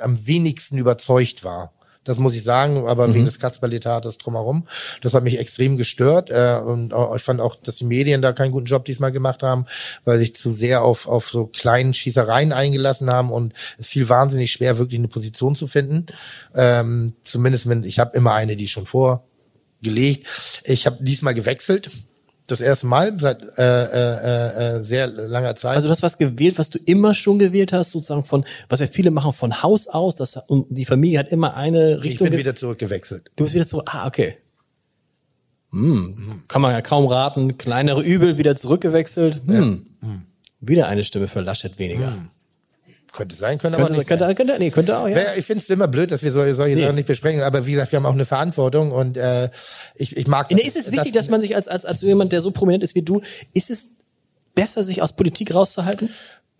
am 0.00 0.26
wenigsten 0.26 0.76
überzeugt 0.76 1.44
war. 1.44 1.72
Das 2.06 2.18
muss 2.18 2.34
ich 2.36 2.44
sagen, 2.44 2.86
aber 2.86 3.12
wegen 3.12 3.24
des 3.26 3.40
Kasperletates 3.40 4.16
drumherum. 4.18 4.66
Das 5.02 5.12
hat 5.12 5.24
mich 5.24 5.38
extrem 5.38 5.76
gestört. 5.76 6.30
Äh, 6.30 6.60
und 6.64 6.94
auch, 6.94 7.14
ich 7.14 7.22
fand 7.22 7.40
auch, 7.40 7.56
dass 7.56 7.76
die 7.76 7.84
Medien 7.84 8.22
da 8.22 8.32
keinen 8.32 8.52
guten 8.52 8.66
Job 8.66 8.84
diesmal 8.84 9.12
gemacht 9.12 9.42
haben, 9.42 9.66
weil 10.04 10.18
sich 10.18 10.34
zu 10.34 10.52
sehr 10.52 10.82
auf, 10.82 11.08
auf 11.08 11.28
so 11.28 11.46
kleinen 11.46 11.92
Schießereien 11.92 12.52
eingelassen 12.52 13.10
haben 13.10 13.30
und 13.30 13.52
es 13.76 13.88
fiel 13.88 14.08
wahnsinnig 14.08 14.52
schwer, 14.52 14.78
wirklich 14.78 15.00
eine 15.00 15.08
Position 15.08 15.56
zu 15.56 15.66
finden. 15.66 16.06
Ähm, 16.54 17.14
zumindest, 17.22 17.68
wenn, 17.68 17.82
ich 17.82 17.98
habe 17.98 18.16
immer 18.16 18.34
eine, 18.34 18.54
die 18.54 18.68
schon 18.68 18.86
vorgelegt. 18.86 20.28
Ich 20.64 20.86
habe 20.86 20.98
diesmal 21.00 21.34
gewechselt. 21.34 21.90
Das 22.48 22.60
erste 22.60 22.86
Mal 22.86 23.18
seit 23.20 23.42
äh, 23.58 23.62
äh, 23.62 24.76
äh, 24.78 24.82
sehr 24.82 25.08
langer 25.08 25.56
Zeit. 25.56 25.74
Also 25.76 25.88
du 25.88 25.92
hast 25.92 26.02
was 26.04 26.16
gewählt, 26.16 26.58
was 26.58 26.70
du 26.70 26.78
immer 26.78 27.12
schon 27.14 27.38
gewählt 27.40 27.72
hast, 27.72 27.90
sozusagen 27.90 28.22
von, 28.24 28.44
was 28.68 28.78
ja 28.80 28.86
viele 28.86 29.10
machen 29.10 29.32
von 29.32 29.62
Haus 29.64 29.88
aus, 29.88 30.14
das, 30.14 30.36
und 30.46 30.66
die 30.70 30.84
Familie 30.84 31.18
hat 31.18 31.28
immer 31.28 31.54
eine 31.56 31.96
ich 31.96 32.04
Richtung. 32.04 32.26
bin 32.26 32.32
ge- 32.32 32.38
wieder 32.40 32.54
zurückgewechselt. 32.54 33.30
du 33.34 33.44
bist 33.44 33.54
wieder 33.56 33.66
zurück. 33.66 33.88
Ah, 33.92 34.06
okay. 34.06 34.36
Hm. 35.72 36.44
Kann 36.48 36.62
man 36.62 36.72
ja 36.72 36.80
kaum 36.82 37.06
raten. 37.06 37.58
Kleinere 37.58 38.02
Übel 38.02 38.38
wieder 38.38 38.54
zurückgewechselt. 38.56 39.42
Hm. 39.46 39.84
Wieder 40.60 40.86
eine 40.88 41.04
Stimme 41.04 41.28
für 41.28 41.40
Laschet 41.40 41.78
weniger. 41.78 42.12
Könnte 43.16 43.34
sein, 43.34 43.58
könnte, 43.58 43.78
aber 43.78 43.86
Könnte, 43.86 43.98
nicht 43.98 44.08
könnte, 44.08 44.24
sein. 44.26 44.34
könnte, 44.34 44.56
nee, 44.58 44.70
könnte 44.70 44.98
auch, 44.98 45.08
ja. 45.08 45.34
Ich 45.36 45.46
finde 45.46 45.62
es 45.62 45.70
immer 45.70 45.88
blöd, 45.88 46.10
dass 46.10 46.22
wir 46.22 46.32
solche, 46.32 46.54
solche 46.54 46.76
Nee. 46.76 46.82
Sachen 46.82 46.94
nicht 46.96 47.08
besprechen. 47.08 47.40
Aber 47.40 47.66
wie 47.66 47.72
gesagt, 47.72 47.90
wir 47.92 47.96
haben 47.96 48.06
auch 48.06 48.12
eine 48.12 48.26
Verantwortung 48.26 48.92
und 48.92 49.16
äh, 49.16 49.48
ich, 49.94 50.16
ich 50.16 50.26
mag 50.26 50.50
Nee, 50.50 50.62
ist 50.62 50.76
es 50.76 50.92
wichtig, 50.92 51.12
dass 51.12 51.30
man 51.30 51.40
sich 51.40 51.56
als, 51.56 51.66
als, 51.66 51.86
als 51.86 52.02
jemand, 52.02 52.32
der 52.32 52.42
so 52.42 52.50
prominent 52.50 52.84
ist 52.84 52.94
wie 52.94 53.02
du, 53.02 53.22
ist 53.54 53.70
es 53.70 53.88
besser, 54.54 54.84
sich 54.84 55.00
aus 55.00 55.14
Politik 55.14 55.54
rauszuhalten? 55.54 56.10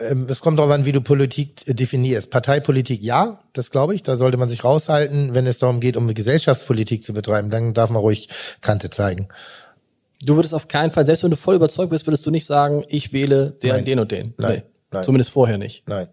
Ähm, 0.00 0.26
es 0.30 0.40
kommt 0.40 0.58
darauf 0.58 0.70
an, 0.72 0.84
wie 0.84 0.92
du 0.92 1.00
Politik 1.00 1.66
äh, 1.66 1.74
definierst. 1.74 2.30
Parteipolitik 2.30 3.02
ja, 3.02 3.40
das 3.52 3.70
glaube 3.70 3.94
ich, 3.94 4.02
da 4.02 4.16
sollte 4.16 4.36
man 4.38 4.48
sich 4.48 4.64
raushalten. 4.64 5.34
Wenn 5.34 5.46
es 5.46 5.58
darum 5.58 5.80
geht, 5.80 5.96
um 5.96 6.12
Gesellschaftspolitik 6.12 7.04
zu 7.04 7.12
betreiben, 7.12 7.50
dann 7.50 7.74
darf 7.74 7.90
man 7.90 8.00
ruhig 8.00 8.28
Kante 8.60 8.90
zeigen. 8.90 9.28
Du 10.24 10.36
würdest 10.36 10.54
auf 10.54 10.68
keinen 10.68 10.92
Fall, 10.92 11.04
selbst 11.04 11.22
wenn 11.22 11.30
du 11.30 11.36
voll 11.36 11.56
überzeugt 11.56 11.90
bist, 11.90 12.06
würdest 12.06 12.24
du 12.24 12.30
nicht 12.30 12.46
sagen, 12.46 12.84
ich 12.88 13.12
wähle 13.12 13.50
den, 13.62 13.70
Nein. 13.70 13.84
den 13.84 13.98
und 14.00 14.10
den. 14.12 14.34
Nein. 14.38 14.62
Nein. 14.92 15.04
Zumindest 15.04 15.30
vorher 15.30 15.58
nicht. 15.58 15.86
Nein. 15.88 16.08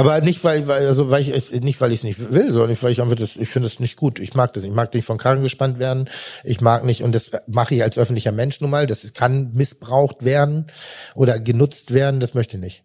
Aber 0.00 0.20
nicht, 0.20 0.42
weil, 0.44 0.66
weil, 0.66 0.86
also, 0.86 1.10
weil 1.10 1.22
ich 1.22 1.28
es, 1.28 1.52
nicht, 1.52 1.80
weil 1.80 1.92
ich 1.92 2.00
es 2.00 2.04
nicht 2.04 2.32
will, 2.32 2.52
sondern 2.52 2.76
weil 2.82 2.92
ich 2.92 3.00
einfach 3.00 3.16
das, 3.16 3.36
ich 3.36 3.48
finde 3.48 3.68
es 3.68 3.80
nicht 3.80 3.96
gut. 3.96 4.18
Ich 4.18 4.34
mag 4.34 4.52
das. 4.52 4.64
Ich 4.64 4.70
mag 4.72 4.92
nicht 4.94 5.04
von 5.04 5.18
Karren 5.18 5.42
gespannt 5.42 5.78
werden. 5.78 6.08
Ich 6.44 6.60
mag 6.60 6.84
nicht, 6.84 7.02
und 7.02 7.14
das 7.14 7.30
mache 7.46 7.74
ich 7.74 7.82
als 7.82 7.98
öffentlicher 7.98 8.32
Mensch 8.32 8.60
nun 8.60 8.70
mal. 8.70 8.86
Das 8.86 9.12
kann 9.12 9.52
missbraucht 9.54 10.24
werden 10.24 10.66
oder 11.14 11.38
genutzt 11.38 11.92
werden. 11.92 12.20
Das 12.20 12.34
möchte 12.34 12.56
ich 12.56 12.62
nicht. 12.62 12.84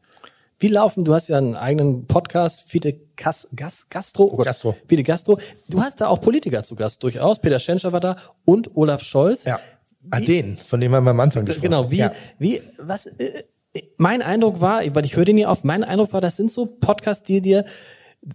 Wie 0.59 0.69
laufen, 0.69 1.03
du 1.03 1.13
hast 1.13 1.27
ja 1.27 1.37
einen 1.37 1.55
eigenen 1.55 2.07
Podcast, 2.07 2.69
Fide 2.69 2.95
Gas, 3.17 3.49
Gas, 3.55 3.87
Gastro, 3.89 4.23
oh 4.31 4.37
Gott, 4.37 4.45
Gastro. 4.45 4.75
Fide 4.87 5.03
Gastro. 5.03 5.37
Du 5.67 5.81
hast 5.81 5.99
da 5.99 6.07
auch 6.07 6.21
Politiker 6.21 6.63
zu 6.63 6.75
Gast, 6.75 7.03
durchaus. 7.03 7.39
Peter 7.39 7.59
Schenscher 7.59 7.91
war 7.91 7.99
da 7.99 8.15
und 8.45 8.75
Olaf 8.75 9.01
Scholz. 9.01 9.43
Ja. 9.43 9.59
Ah, 10.11 10.19
den, 10.19 10.55
von 10.57 10.79
dem 10.79 10.93
haben 10.93 11.03
wir 11.03 11.11
am 11.11 11.19
Anfang 11.19 11.45
gesprochen. 11.45 11.63
Genau, 11.63 11.91
wie, 11.91 11.97
Ja. 11.97 12.13
wie, 12.39 12.61
was, 12.77 13.05
äh, 13.07 13.43
mein 13.97 14.21
Eindruck 14.21 14.61
war, 14.61 14.81
weil 14.93 15.05
ich 15.05 15.15
höre 15.15 15.25
den 15.25 15.37
ja 15.37 15.49
oft, 15.49 15.65
mein 15.65 15.83
Eindruck 15.83 16.13
war, 16.13 16.21
das 16.21 16.35
sind 16.35 16.51
so 16.51 16.65
Podcasts, 16.65 17.23
die 17.23 17.41
dir 17.41 17.65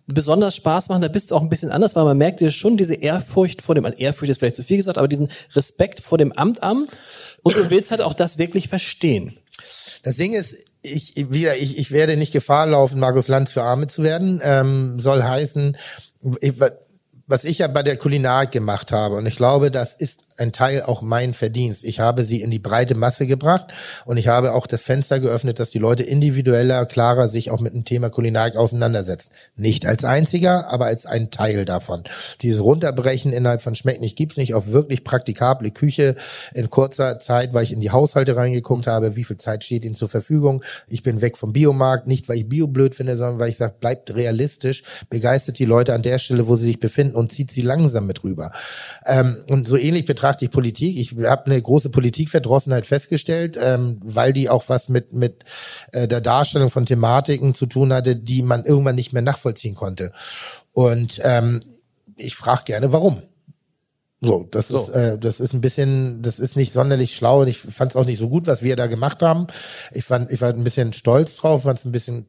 besonders 0.07 0.55
Spaß 0.57 0.89
machen, 0.89 1.03
da 1.03 1.09
bist 1.09 1.31
du 1.31 1.37
auch 1.37 1.43
ein 1.43 1.49
bisschen 1.49 1.71
anders, 1.71 1.97
weil 1.97 2.05
man 2.05 2.19
merkt 2.19 2.41
dir 2.41 2.53
schon 2.53 2.77
diese 2.77 2.95
Ehrfurcht 2.95 3.61
vor 3.61 3.75
dem, 3.75 3.85
also 3.85 3.97
Ehrfurcht 3.99 4.31
ist 4.31 4.39
vielleicht 4.39 4.57
zu 4.57 4.63
viel 4.63 4.77
gesagt, 4.77 4.99
aber 4.99 5.09
diesen 5.09 5.29
Respekt 5.55 6.01
vor 6.01 6.19
dem 6.19 6.33
Amt 6.33 6.63
an 6.63 6.87
und 7.43 7.57
du 7.57 7.71
willst 7.71 7.91
halt 7.91 8.01
auch 8.01 8.15
das 8.15 8.39
wirklich 8.39 8.69
verstehen. 8.69 9.37
Das 10.03 10.17
Ding 10.17 10.33
ist, 10.33 10.65
ich 10.83 11.15
wieder, 11.31 11.57
ich, 11.57 11.79
ich 11.79 11.91
werde 11.91 12.17
nicht 12.17 12.33
Gefahr 12.33 12.67
laufen, 12.67 13.01
Markus 13.01 13.29
Lanz 13.29 13.53
für 13.53 13.63
Arme 13.63 13.87
zu 13.87 14.03
werden. 14.03 14.41
Ähm, 14.43 14.99
soll 14.99 15.23
heißen, 15.23 15.77
ich, 16.41 16.55
was 17.27 17.45
ich 17.45 17.59
ja 17.59 17.69
bei 17.69 17.83
der 17.83 17.97
Kulinarik 17.97 18.51
gemacht 18.51 18.93
habe, 18.93 19.17
und 19.17 19.27
ich 19.27 19.37
glaube, 19.37 19.71
das 19.71 19.95
ist 19.95 20.25
ein 20.41 20.53
Teil 20.53 20.83
auch 20.83 21.03
mein 21.03 21.35
Verdienst. 21.35 21.85
Ich 21.85 22.01
habe 22.01 22.25
sie 22.25 22.41
in 22.41 22.51
die 22.51 22.59
breite 22.59 22.95
Masse 22.95 23.27
gebracht 23.27 23.67
und 24.05 24.17
ich 24.17 24.29
habe 24.29 24.55
auch 24.55 24.67
das 24.67 24.83
Fenster 24.83 25.21
geöffnet, 25.21 25.59
dass 25.61 25.71
die 25.71 25.79
Leute 25.79 26.03
individueller, 26.03 26.87
klarer 26.87 27.29
sich 27.29 27.51
auch 27.51 27.61
mit 27.61 27.75
dem 27.75 27.85
Thema 27.85 28.11
Kulinarik 28.11 28.57
auseinandersetzen. 28.57 29.33
Nicht 29.57 29.87
als 29.87 30.05
einziger, 30.05 30.69
aber 30.71 30.87
als 30.87 31.07
ein 31.07 31.31
Teil 31.31 31.65
davon. 31.65 32.05
Dieses 32.43 32.63
Runterbrechen 32.63 33.33
innerhalb 33.33 33.63
von 33.63 33.75
Schmeckt 33.75 34.01
nicht, 34.01 34.17
gibt's 34.17 34.37
nicht 34.37 34.55
auf 34.55 34.69
wirklich 34.69 35.05
praktikable 35.05 35.71
Küche 35.71 36.17
in 36.55 36.71
kurzer 36.71 37.21
Zeit, 37.21 37.55
weil 37.55 37.65
ich 37.65 37.73
in 37.73 37.81
die 37.81 37.91
Haushalte 37.91 38.37
reingeguckt 38.37 38.87
habe, 38.87 39.17
wie 39.17 39.25
viel 39.25 39.37
Zeit 39.37 39.65
steht 39.65 39.85
ihnen 39.85 39.95
zur 39.95 40.09
Verfügung. 40.09 40.65
Ich 40.89 41.03
bin 41.03 41.21
weg 41.21 41.37
vom 41.37 41.53
Biomarkt, 41.53 42.07
nicht 42.07 42.29
weil 42.29 42.39
ich 42.39 42.49
Bio 42.49 42.67
blöd 42.67 42.95
finde, 42.95 43.17
sondern 43.17 43.39
weil 43.39 43.51
ich 43.51 43.57
sage, 43.57 43.75
bleibt 43.79 44.15
realistisch, 44.15 44.83
begeistert 45.09 45.59
die 45.59 45.65
Leute 45.65 45.95
an 45.95 46.03
der 46.03 46.19
Stelle, 46.19 46.49
wo 46.49 46.57
sie 46.57 46.67
sich 46.67 46.81
befinden 46.81 47.15
und 47.15 47.33
zieht 47.33 47.51
sie 47.51 47.63
langsam 47.63 48.07
mit 48.07 48.25
rüber. 48.25 48.53
Ähm, 49.07 49.37
und 49.49 49.69
so 49.69 49.77
ähnlich 49.77 50.05
betrachte 50.31 50.45
ich 50.45 50.51
Politik. 50.51 50.97
Ich 50.97 51.17
habe 51.25 51.47
eine 51.47 51.61
große 51.61 51.91
Politikverdrossenheit 51.91 52.87
festgestellt, 52.87 53.59
ähm, 53.61 53.99
weil 54.03 54.33
die 54.33 54.49
auch 54.49 54.69
was 54.69 54.89
mit 54.89 55.13
mit 55.13 55.45
äh, 55.93 56.07
der 56.07 56.21
Darstellung 56.21 56.71
von 56.71 56.87
Thematiken 56.87 57.55
zu 57.55 57.67
tun 57.67 57.93
hatte, 57.93 58.15
die 58.15 58.43
man 58.43 58.65
irgendwann 58.65 58.95
nicht 58.95 59.13
mehr 59.13 59.23
nachvollziehen 59.23 59.75
konnte. 59.75 60.13
Und 60.73 61.21
ähm, 61.25 61.61
ich 62.17 62.37
frage 62.37 62.65
gerne, 62.67 62.93
warum. 62.93 63.23
So, 64.21 64.47
das 64.51 64.69
So. 64.69 64.83
ist 64.83 64.89
äh, 64.91 65.19
das 65.19 65.41
ist 65.41 65.53
ein 65.53 65.63
bisschen, 65.63 66.23
das 66.23 66.39
ist 66.39 66.57
nicht 66.57 66.73
sonderlich 66.73 67.17
schlau 67.17 67.41
und 67.41 67.49
ich 67.49 67.59
fand 67.59 67.91
es 67.93 67.97
auch 67.97 68.05
nicht 68.05 68.19
so 68.19 68.29
gut, 68.29 68.47
was 68.47 68.63
wir 68.63 68.77
da 68.77 68.87
gemacht 68.87 69.23
haben. 69.23 69.47
Ich 69.93 70.05
fand, 70.05 70.31
ich 70.31 70.41
war 70.41 70.51
ein 70.51 70.63
bisschen 70.63 70.93
stolz 70.93 71.37
drauf, 71.37 71.63
fand 71.65 71.79
es 71.79 71.85
ein 71.85 71.93
bisschen 71.93 72.27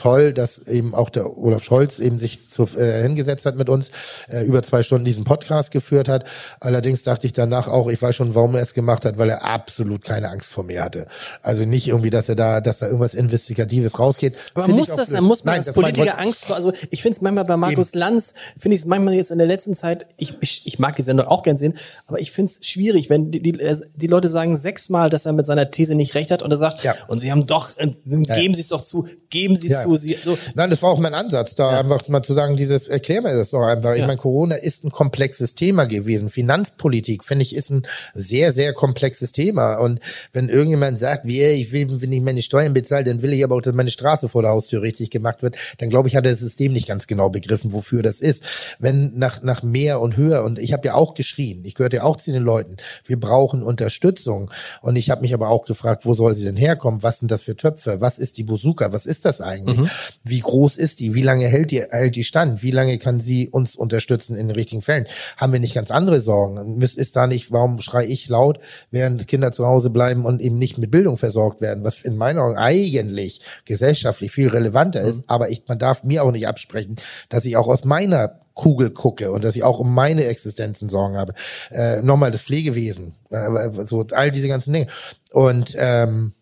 toll, 0.00 0.32
dass 0.32 0.58
eben 0.66 0.94
auch 0.94 1.10
der 1.10 1.36
Olaf 1.36 1.62
Scholz 1.62 1.98
eben 1.98 2.18
sich 2.18 2.48
zu, 2.48 2.66
äh, 2.76 3.02
hingesetzt 3.02 3.44
hat 3.44 3.56
mit 3.56 3.68
uns, 3.68 3.90
äh, 4.28 4.44
über 4.44 4.62
zwei 4.62 4.82
Stunden 4.82 5.04
diesen 5.04 5.24
Podcast 5.24 5.70
geführt 5.70 6.08
hat. 6.08 6.24
Allerdings 6.58 7.02
dachte 7.02 7.26
ich 7.26 7.34
danach 7.34 7.68
auch, 7.68 7.88
ich 7.88 8.00
weiß 8.00 8.16
schon, 8.16 8.34
warum 8.34 8.54
er 8.54 8.62
es 8.62 8.72
gemacht 8.72 9.04
hat, 9.04 9.18
weil 9.18 9.28
er 9.28 9.44
absolut 9.44 10.02
keine 10.04 10.30
Angst 10.30 10.52
vor 10.52 10.64
mir 10.64 10.82
hatte. 10.82 11.06
Also 11.42 11.64
nicht 11.64 11.88
irgendwie, 11.88 12.08
dass 12.08 12.28
er 12.30 12.34
da, 12.34 12.60
dass 12.62 12.78
da 12.78 12.86
irgendwas 12.86 13.14
Investigatives 13.14 13.98
rausgeht. 13.98 14.36
Aber 14.54 14.68
muss 14.68 14.88
das, 14.88 15.10
dann 15.10 15.24
muss 15.24 15.44
man 15.44 15.56
Nein, 15.56 15.66
als 15.66 15.74
Politiker 15.74 16.18
Angst 16.18 16.46
vor, 16.46 16.56
also 16.56 16.72
ich 16.90 17.02
finde 17.02 17.16
es 17.16 17.20
manchmal 17.20 17.44
bei 17.44 17.58
Markus 17.58 17.94
Lanz, 17.94 18.32
finde 18.58 18.76
ich 18.76 18.82
es 18.82 18.86
manchmal 18.86 19.14
jetzt 19.14 19.30
in 19.30 19.38
der 19.38 19.46
letzten 19.46 19.74
Zeit, 19.74 20.06
ich, 20.16 20.34
ich, 20.40 20.66
ich 20.66 20.78
mag 20.78 20.96
die 20.96 21.02
Sendung 21.02 21.26
auch 21.26 21.42
gern 21.42 21.58
sehen, 21.58 21.74
aber 22.06 22.20
ich 22.20 22.32
finde 22.32 22.52
es 22.52 22.66
schwierig, 22.66 23.10
wenn 23.10 23.30
die, 23.30 23.42
die, 23.42 23.60
äh, 23.60 23.76
die 23.96 24.06
Leute 24.06 24.28
sagen 24.28 24.56
sechsmal, 24.56 25.10
dass 25.10 25.26
er 25.26 25.34
mit 25.34 25.46
seiner 25.46 25.70
These 25.70 25.94
nicht 25.94 26.14
recht 26.14 26.30
hat 26.30 26.42
und 26.42 26.50
er 26.50 26.58
sagt, 26.58 26.84
Ja. 26.84 26.94
und 27.08 27.20
sie 27.20 27.30
haben 27.30 27.46
doch, 27.46 27.76
äh, 27.76 27.88
geben 28.06 28.24
ja. 28.24 28.54
sie 28.54 28.60
es 28.60 28.68
doch 28.68 28.80
zu, 28.80 29.06
geben 29.28 29.56
sie 29.56 29.70
zu, 29.70 29.89
sie, 29.96 30.14
so, 30.14 30.36
Nein, 30.54 30.70
das 30.70 30.82
war 30.82 30.90
auch 30.90 30.98
mein 30.98 31.14
Ansatz, 31.14 31.54
da 31.54 31.78
einfach 31.78 32.06
mal 32.08 32.22
zu 32.22 32.34
sagen, 32.34 32.56
dieses, 32.56 32.88
erklär 32.88 33.22
mir 33.22 33.34
das 33.36 33.50
doch 33.50 33.62
einfach. 33.62 33.92
Ich 33.94 34.00
Ja. 34.00 34.06
meine, 34.06 34.18
Corona 34.18 34.56
ist 34.56 34.84
ein 34.84 34.90
komplexes 34.90 35.54
Thema 35.54 35.84
gewesen. 35.84 36.30
Finanzpolitik, 36.30 37.24
finde 37.24 37.42
ich, 37.44 37.54
ist 37.54 37.70
ein 37.70 37.86
sehr, 38.14 38.52
sehr 38.52 38.72
komplexes 38.72 39.32
Thema. 39.32 39.76
Und 39.76 40.00
wenn 40.32 40.48
irgendjemand 40.48 40.98
sagt, 41.00 41.26
wie, 41.26 41.40
ey, 41.42 41.54
ich 41.60 41.72
will, 41.72 42.00
wenn 42.00 42.12
ich 42.12 42.20
meine 42.22 42.42
Steuern 42.42 42.74
bezahle, 42.74 43.04
dann 43.04 43.22
will 43.22 43.32
ich 43.32 43.42
aber 43.44 43.56
auch, 43.56 43.60
dass 43.62 43.74
meine 43.74 43.90
Straße 43.90 44.28
vor 44.28 44.42
der 44.42 44.50
Haustür 44.52 44.82
richtig 44.82 45.10
gemacht 45.10 45.42
wird, 45.42 45.56
dann 45.78 45.90
glaube 45.90 46.08
ich, 46.08 46.16
hat 46.16 46.26
das 46.26 46.38
System 46.40 46.72
nicht 46.72 46.88
ganz 46.88 47.06
genau 47.06 47.28
begriffen, 47.30 47.72
wofür 47.72 48.02
das 48.02 48.20
ist. 48.20 48.44
Wenn 48.78 49.12
nach, 49.18 49.42
nach 49.42 49.62
mehr 49.62 50.00
und 50.00 50.16
höher, 50.16 50.44
und 50.44 50.58
ich 50.58 50.72
habe 50.72 50.86
ja 50.86 50.94
auch 50.94 51.14
geschrien, 51.14 51.62
ich 51.64 51.74
gehörte 51.74 51.96
ja 51.96 52.02
auch 52.04 52.16
zu 52.16 52.32
den 52.32 52.42
Leuten, 52.42 52.76
wir 53.04 53.18
brauchen 53.18 53.62
Unterstützung. 53.62 54.50
Und 54.82 54.96
ich 54.96 55.10
habe 55.10 55.22
mich 55.22 55.34
aber 55.34 55.48
auch 55.48 55.64
gefragt, 55.66 56.04
wo 56.06 56.14
soll 56.14 56.34
sie 56.34 56.44
denn 56.44 56.56
herkommen? 56.56 57.02
Was 57.02 57.18
sind 57.20 57.30
das 57.30 57.42
für 57.42 57.56
Töpfe? 57.56 58.00
Was 58.00 58.18
ist 58.18 58.38
die 58.38 58.44
Bazooka? 58.44 58.92
Was 58.92 59.06
ist 59.06 59.24
das 59.24 59.40
eigentlich? 59.40 59.79
Wie 60.24 60.40
groß 60.40 60.76
ist 60.76 61.00
die? 61.00 61.14
Wie 61.14 61.22
lange 61.22 61.46
hält 61.46 61.70
die, 61.70 61.82
hält 61.82 62.16
die 62.16 62.24
stand? 62.24 62.62
Wie 62.62 62.70
lange 62.70 62.98
kann 62.98 63.20
sie 63.20 63.48
uns 63.48 63.76
unterstützen 63.76 64.36
in 64.36 64.48
den 64.48 64.56
richtigen 64.56 64.82
Fällen? 64.82 65.06
Haben 65.36 65.52
wir 65.52 65.60
nicht 65.60 65.74
ganz 65.74 65.90
andere 65.90 66.20
Sorgen? 66.20 66.80
Ist 66.82 67.16
da 67.16 67.26
nicht, 67.26 67.50
warum 67.52 67.80
schrei 67.80 68.04
ich 68.06 68.28
laut, 68.28 68.58
während 68.90 69.26
Kinder 69.28 69.52
zu 69.52 69.66
Hause 69.66 69.90
bleiben 69.90 70.24
und 70.24 70.40
eben 70.40 70.58
nicht 70.58 70.78
mit 70.78 70.90
Bildung 70.90 71.16
versorgt 71.16 71.60
werden? 71.60 71.84
Was 71.84 72.02
in 72.02 72.16
meinen 72.16 72.38
Augen 72.38 72.56
eigentlich 72.56 73.40
gesellschaftlich 73.64 74.30
viel 74.30 74.48
relevanter 74.48 75.00
ist. 75.00 75.24
Aber 75.26 75.50
ich, 75.50 75.64
man 75.68 75.78
darf 75.78 76.04
mir 76.04 76.24
auch 76.24 76.32
nicht 76.32 76.46
absprechen, 76.46 76.96
dass 77.28 77.44
ich 77.44 77.56
auch 77.56 77.68
aus 77.68 77.84
meiner 77.84 78.40
Kugel 78.54 78.90
gucke 78.90 79.32
und 79.32 79.42
dass 79.42 79.56
ich 79.56 79.62
auch 79.62 79.78
um 79.78 79.94
meine 79.94 80.24
Existenzen 80.24 80.88
Sorgen 80.88 81.16
habe. 81.16 81.32
Äh, 81.70 82.02
Nochmal 82.02 82.30
das 82.30 82.42
Pflegewesen, 82.42 83.14
äh, 83.30 83.84
so 83.84 84.06
all 84.12 84.30
diese 84.30 84.48
ganzen 84.48 84.72
Dinge. 84.72 84.86
Und 85.32 85.74
ähm, 85.78 86.34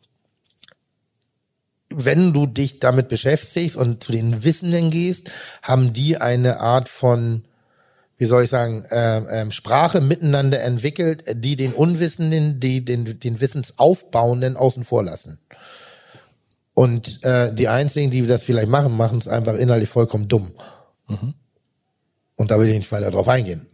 wenn 1.90 2.32
du 2.32 2.46
dich 2.46 2.80
damit 2.80 3.08
beschäftigst 3.08 3.76
und 3.76 4.04
zu 4.04 4.12
den 4.12 4.44
Wissenden 4.44 4.90
gehst, 4.90 5.30
haben 5.62 5.92
die 5.92 6.18
eine 6.18 6.60
Art 6.60 6.88
von, 6.88 7.44
wie 8.18 8.26
soll 8.26 8.44
ich 8.44 8.50
sagen, 8.50 8.84
ähm, 8.90 9.26
ähm, 9.30 9.52
Sprache 9.52 10.00
miteinander 10.00 10.60
entwickelt, 10.60 11.24
die 11.32 11.56
den 11.56 11.72
Unwissenden, 11.72 12.60
die 12.60 12.84
den, 12.84 13.18
den 13.20 13.40
Wissensaufbauenden 13.40 14.56
außen 14.56 14.84
vor 14.84 15.02
lassen. 15.02 15.38
Und 16.74 17.24
äh, 17.24 17.52
die 17.52 17.68
einzigen, 17.68 18.10
die 18.10 18.26
das 18.26 18.44
vielleicht 18.44 18.68
machen, 18.68 18.96
machen 18.96 19.18
es 19.18 19.26
einfach 19.26 19.54
innerlich 19.54 19.88
vollkommen 19.88 20.28
dumm. 20.28 20.52
Und 22.36 22.50
da 22.50 22.60
will 22.60 22.68
ich 22.68 22.76
nicht 22.76 22.92
weiter 22.92 23.10
drauf 23.10 23.28
eingehen. 23.28 23.66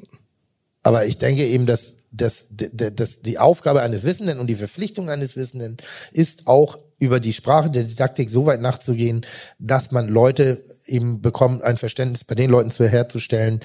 Aber 0.82 1.04
ich 1.04 1.18
denke 1.18 1.46
eben, 1.46 1.66
dass, 1.66 1.96
dass, 2.12 2.46
dass, 2.50 2.94
dass 2.94 3.22
die 3.22 3.38
Aufgabe 3.38 3.82
eines 3.82 4.04
Wissenden 4.04 4.38
und 4.38 4.46
die 4.46 4.54
Verpflichtung 4.54 5.10
eines 5.10 5.36
Wissenden 5.36 5.76
ist 6.12 6.46
auch 6.46 6.78
über 6.98 7.20
die 7.20 7.32
Sprache 7.32 7.70
der 7.70 7.84
Didaktik 7.84 8.30
so 8.30 8.46
weit 8.46 8.60
nachzugehen, 8.60 9.26
dass 9.58 9.90
man 9.90 10.08
Leute 10.08 10.62
eben 10.86 11.20
bekommt, 11.22 11.62
ein 11.64 11.76
Verständnis 11.76 12.24
bei 12.24 12.34
den 12.34 12.50
Leuten 12.50 12.70
zu 12.70 12.86
herzustellen, 12.88 13.60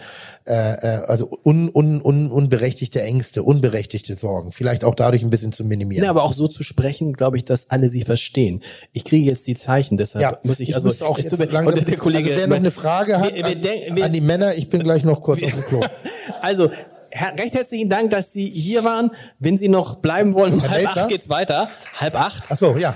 äh, 0.46 0.54
äh, 0.54 1.06
also 1.06 1.30
un, 1.44 1.70
un, 1.74 2.02
un, 2.02 2.32
unberechtigte 2.32 3.02
Ängste, 3.02 3.44
unberechtigte 3.44 4.16
Sorgen, 4.16 4.52
vielleicht 4.52 4.84
auch 4.84 4.96
dadurch 4.96 5.22
ein 5.24 5.30
bisschen 5.30 5.52
zu 5.52 5.64
minimieren. 5.66 6.04
Ja, 6.06 6.10
aber 6.10 6.24
auch 6.24 6.34
so 6.34 6.48
zu 6.48 6.64
sprechen, 6.64 7.14
glaube 7.14 7.38
ich, 7.38 7.46
dass 7.46 7.70
alle 7.70 7.90
sie 7.90 8.04
verstehen. 8.04 8.62
Ich 8.94 9.04
kriege 9.04 9.30
jetzt 9.30 9.46
die 9.48 9.56
Zeichen, 9.56 9.98
deshalb 9.98 10.22
Ja, 10.24 10.38
muss 10.44 10.60
ich, 10.60 10.70
ich 10.70 10.76
also 10.76 10.90
auch 11.06 11.18
jetzt 11.18 11.38
mir- 11.38 11.46
langsam, 11.46 11.74
und 11.78 11.88
der 11.88 11.98
Kollege, 11.98 12.30
also 12.30 12.40
wer 12.42 12.48
noch 12.48 12.56
eine 12.56 12.72
Frage 12.72 13.20
hat 13.20 13.34
Wir- 13.36 13.44
wir 13.44 13.46
an, 13.46 13.62
denken- 13.62 13.96
wir- 13.96 14.06
an 14.06 14.14
die 14.14 14.22
Männer, 14.22 14.56
ich 14.56 14.70
bin 14.70 14.82
gleich 14.84 15.04
noch 15.04 15.22
kurz 15.22 15.44
auf 15.44 15.52
dem 15.52 15.64
Klo. 15.64 15.82
Also, 16.42 16.72
her- 17.12 17.34
recht 17.38 17.54
herzlichen 17.54 17.90
Dank, 17.90 18.12
dass 18.12 18.32
Sie 18.32 18.48
hier 18.50 18.86
waren. 18.86 19.12
Wenn 19.40 19.58
Sie 19.58 19.68
noch 19.68 19.96
bleiben 19.98 20.34
wollen, 20.36 20.54
um 20.54 20.62
halb 20.62 20.84
Melzer? 20.86 21.02
acht 21.04 21.10
geht's 21.10 21.28
weiter. 21.30 21.70
Halb 21.98 22.16
acht. 22.16 22.44
Ach 22.48 22.56
so, 22.58 22.78
ja. 22.78 22.96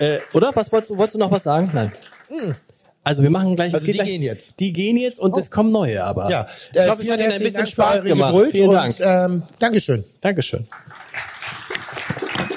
Äh, 0.00 0.18
oder? 0.32 0.50
Was 0.54 0.72
wolltest 0.72 0.90
du, 0.90 0.98
wolltest 0.98 1.14
du 1.14 1.18
noch 1.18 1.30
was 1.30 1.42
sagen? 1.42 1.70
Nein. 1.72 1.92
Also 3.04 3.22
wir 3.22 3.30
machen 3.30 3.54
gleich. 3.54 3.72
Also 3.72 3.84
die 3.84 3.92
gleich, 3.92 4.08
gehen 4.08 4.22
jetzt. 4.22 4.58
Die 4.60 4.72
gehen 4.72 4.96
jetzt 4.96 5.18
und 5.18 5.36
es 5.36 5.50
kommen 5.50 5.72
neue, 5.72 6.02
aber. 6.02 6.30
Ja, 6.30 6.46
ich 6.50 6.70
glaube, 6.72 7.02
es 7.02 7.10
hat 7.10 7.20
Ihnen 7.20 7.32
ein 7.32 7.38
bisschen 7.38 7.54
Dank 7.54 7.68
Spaß 7.68 8.04
gemacht. 8.04 8.32
Geduld 8.32 8.52
Vielen 8.52 8.68
und, 8.68 8.74
Dank. 8.74 9.00
Ähm, 9.00 9.42
Dankeschön. 9.58 10.04
Dankeschön. 10.20 10.66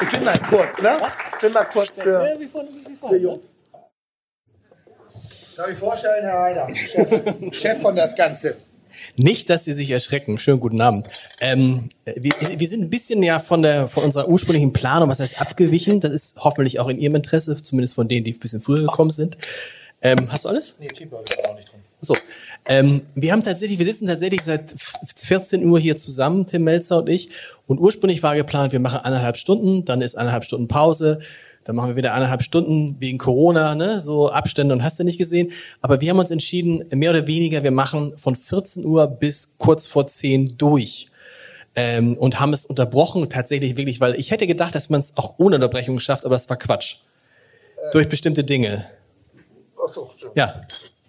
Ich 0.02 0.12
bin 0.12 0.24
mal 0.24 0.40
kurz, 0.40 0.82
ne? 0.82 0.98
Ich 1.34 1.40
bin 1.40 1.54
mal 1.54 1.66
kurz 1.66 1.90
für, 1.92 2.38
für 3.10 3.18
Jungs. 3.18 3.44
Darf 5.56 5.70
ich 5.70 5.78
vorstellen, 5.78 6.24
Herr 6.24 6.42
Heider, 6.42 6.74
Chef, 6.74 7.24
Chef 7.52 7.82
von 7.82 7.96
das 7.96 8.16
Ganze. 8.16 8.56
Nicht, 9.16 9.50
dass 9.50 9.66
Sie 9.66 9.74
sich 9.74 9.92
erschrecken. 9.92 10.40
Schönen 10.40 10.60
guten 10.60 10.82
Abend. 10.82 11.08
Ähm, 11.40 11.90
wir, 12.06 12.34
wir 12.58 12.68
sind 12.68 12.82
ein 12.82 12.90
bisschen 12.90 13.22
ja 13.22 13.40
von 13.40 13.62
der 13.62 13.88
von 13.88 14.04
unserer 14.04 14.28
ursprünglichen 14.28 14.74
Planung, 14.74 15.10
was 15.10 15.20
heißt 15.20 15.40
abgewichen. 15.40 16.00
Das 16.00 16.12
ist 16.12 16.44
hoffentlich 16.44 16.80
auch 16.80 16.88
in 16.88 16.98
Ihrem 16.98 17.16
Interesse, 17.16 17.62
zumindest 17.62 17.94
von 17.96 18.08
denen, 18.08 18.24
die 18.24 18.34
ein 18.34 18.40
bisschen 18.40 18.60
früher 18.60 18.82
gekommen 18.82 19.12
sind. 19.12 19.38
Ähm, 20.02 20.32
hast 20.32 20.46
du 20.46 20.50
alles? 20.50 20.76
Nee, 20.80 20.88
Teamboard 20.88 21.30
ist 21.30 21.44
auch 21.46 21.56
nicht 21.56 21.72
drin. 21.72 21.80
So. 22.02 22.16
Ähm, 22.66 23.04
wir 23.16 23.32
haben 23.32 23.44
tatsächlich, 23.44 23.78
wir 23.80 23.86
sitzen 23.86 24.08
tatsächlich 24.08 24.42
seit 24.42 24.74
14 25.16 25.66
Uhr 25.66 25.80
hier 25.80 25.96
zusammen, 25.96 26.48
Tim 26.48 26.64
Melzer 26.64 26.98
und 27.00 27.10
ich. 27.10 27.30
Und 27.68 27.80
ursprünglich 27.80 28.24
war 28.24 28.36
geplant, 28.36 28.74
wir 28.74 28.80
machen 28.80 29.00
eineinhalb 29.00 29.38
Stunden, 29.38 29.86
dann 29.86 30.02
ist 30.02 30.16
eineinhalb 30.16 30.44
Stunden 30.44 30.68
Pause. 30.68 31.20
Dann 31.64 31.76
machen 31.76 31.90
wir 31.90 31.96
wieder 31.96 32.14
eineinhalb 32.14 32.44
Stunden 32.44 32.98
wegen 33.00 33.18
Corona, 33.18 33.76
ne, 33.76 34.02
so 34.02 34.30
Abstände 34.30 34.74
und 34.74 34.84
hast 34.84 35.00
du 35.00 35.04
nicht 35.04 35.18
gesehen. 35.18 35.52
Aber 35.82 36.02
wir 36.02 36.10
haben 36.10 36.20
uns 36.20 36.32
entschieden, 36.32 36.84
mehr 36.92 37.12
oder 37.12 37.28
weniger, 37.28 37.64
wir 37.64 37.72
machen 37.72 38.18
von 38.18 38.36
14 38.36 38.86
Uhr 38.86 39.08
bis 39.08 39.58
kurz 39.58 39.88
vor 39.88 40.08
10 40.08 40.58
durch. 40.58 41.10
Ähm, 41.76 42.18
und 42.18 42.40
haben 42.40 42.54
es 42.54 42.68
unterbrochen 42.68 43.30
tatsächlich 43.32 43.78
wirklich, 43.78 44.00
weil 44.00 44.14
ich 44.16 44.30
hätte 44.30 44.46
gedacht, 44.46 44.76
dass 44.76 44.92
man 44.92 45.00
es 45.00 45.18
auch 45.18 45.36
ohne 45.40 45.56
Unterbrechung 45.56 46.00
schafft, 46.00 46.24
aber 46.24 46.36
das 46.36 46.48
war 46.48 46.58
Quatsch. 46.58 46.98
Äh, 47.78 47.92
Durch 47.92 48.08
bestimmte 48.08 48.44
Dinge. 48.44 48.86
Ach 49.84 49.92
so, 49.92 50.12
ja. 50.36 50.62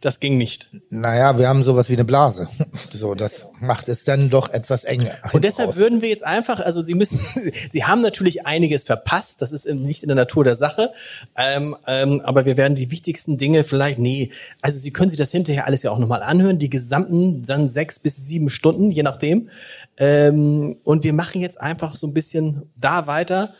Das 0.04 0.20
ging 0.20 0.37
nicht. 0.37 0.68
Naja, 0.90 1.38
wir 1.38 1.49
haben 1.49 1.62
sowas 1.62 1.88
wie 1.88 1.94
eine 1.94 2.04
Blase. 2.04 2.49
So, 2.92 3.14
das 3.14 3.49
macht 3.61 3.88
es 3.88 4.04
dann 4.04 4.30
doch 4.30 4.50
etwas 4.50 4.84
enger. 4.84 5.16
Und 5.32 5.44
deshalb 5.44 5.70
raus. 5.70 5.76
würden 5.76 6.00
wir 6.00 6.08
jetzt 6.11 6.25
einfach, 6.25 6.61
also 6.61 6.80
Sie 6.80 6.94
müssen, 6.94 7.18
Sie 7.73 7.84
haben 7.84 8.02
natürlich 8.02 8.46
einiges 8.46 8.84
verpasst. 8.84 9.42
Das 9.42 9.50
ist 9.50 9.66
nicht 9.66 10.02
in 10.02 10.08
der 10.08 10.14
Natur 10.14 10.44
der 10.44 10.54
Sache. 10.54 10.90
Ähm, 11.37 11.75
ähm, 11.87 12.20
aber 12.25 12.44
wir 12.44 12.56
werden 12.56 12.76
die 12.76 12.90
wichtigsten 12.90 13.37
Dinge 13.37 13.64
vielleicht, 13.64 13.99
nee, 13.99 14.30
also 14.62 14.78
Sie 14.78 14.92
können 14.92 15.11
sich 15.11 15.18
das 15.18 15.32
hinterher 15.32 15.66
alles 15.66 15.82
ja 15.82 15.90
auch 15.90 15.99
nochmal 15.99 16.23
anhören. 16.23 16.58
Die 16.58 16.70
gesamten 16.70 17.42
dann 17.42 17.68
sechs 17.68 17.99
bis 17.99 18.16
sieben 18.16 18.49
Stunden, 18.49 18.90
je 18.90 19.02
nachdem. 19.02 19.49
Ähm, 19.96 20.76
und 20.84 21.02
wir 21.02 21.14
machen 21.14 21.40
jetzt 21.40 21.61
einfach 21.61 21.96
so 21.96 22.06
ein 22.06 22.14
bisschen 22.14 22.70
da 22.76 23.06
weiter, 23.06 23.54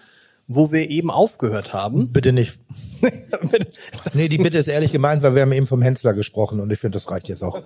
wo 0.47 0.71
wir 0.71 0.91
eben 0.91 1.11
aufgehört 1.11 1.73
haben. 1.73 2.13
Bitte 2.13 2.33
nicht. 2.33 2.59
nee, 4.15 4.29
die 4.29 4.39
Bitte 4.39 4.59
ist 4.59 4.69
ehrlich 4.69 4.93
gemeint, 4.93 5.23
weil 5.23 5.35
wir 5.35 5.43
haben 5.43 5.53
eben 5.53 5.67
vom 5.67 5.83
Hensler 5.83 6.15
gesprochen 6.15 6.61
und 6.61 6.71
ich 6.71 6.79
finde, 6.79 6.97
das 6.97 7.11
reicht 7.11 7.29
jetzt 7.29 7.43
auch. 7.43 7.63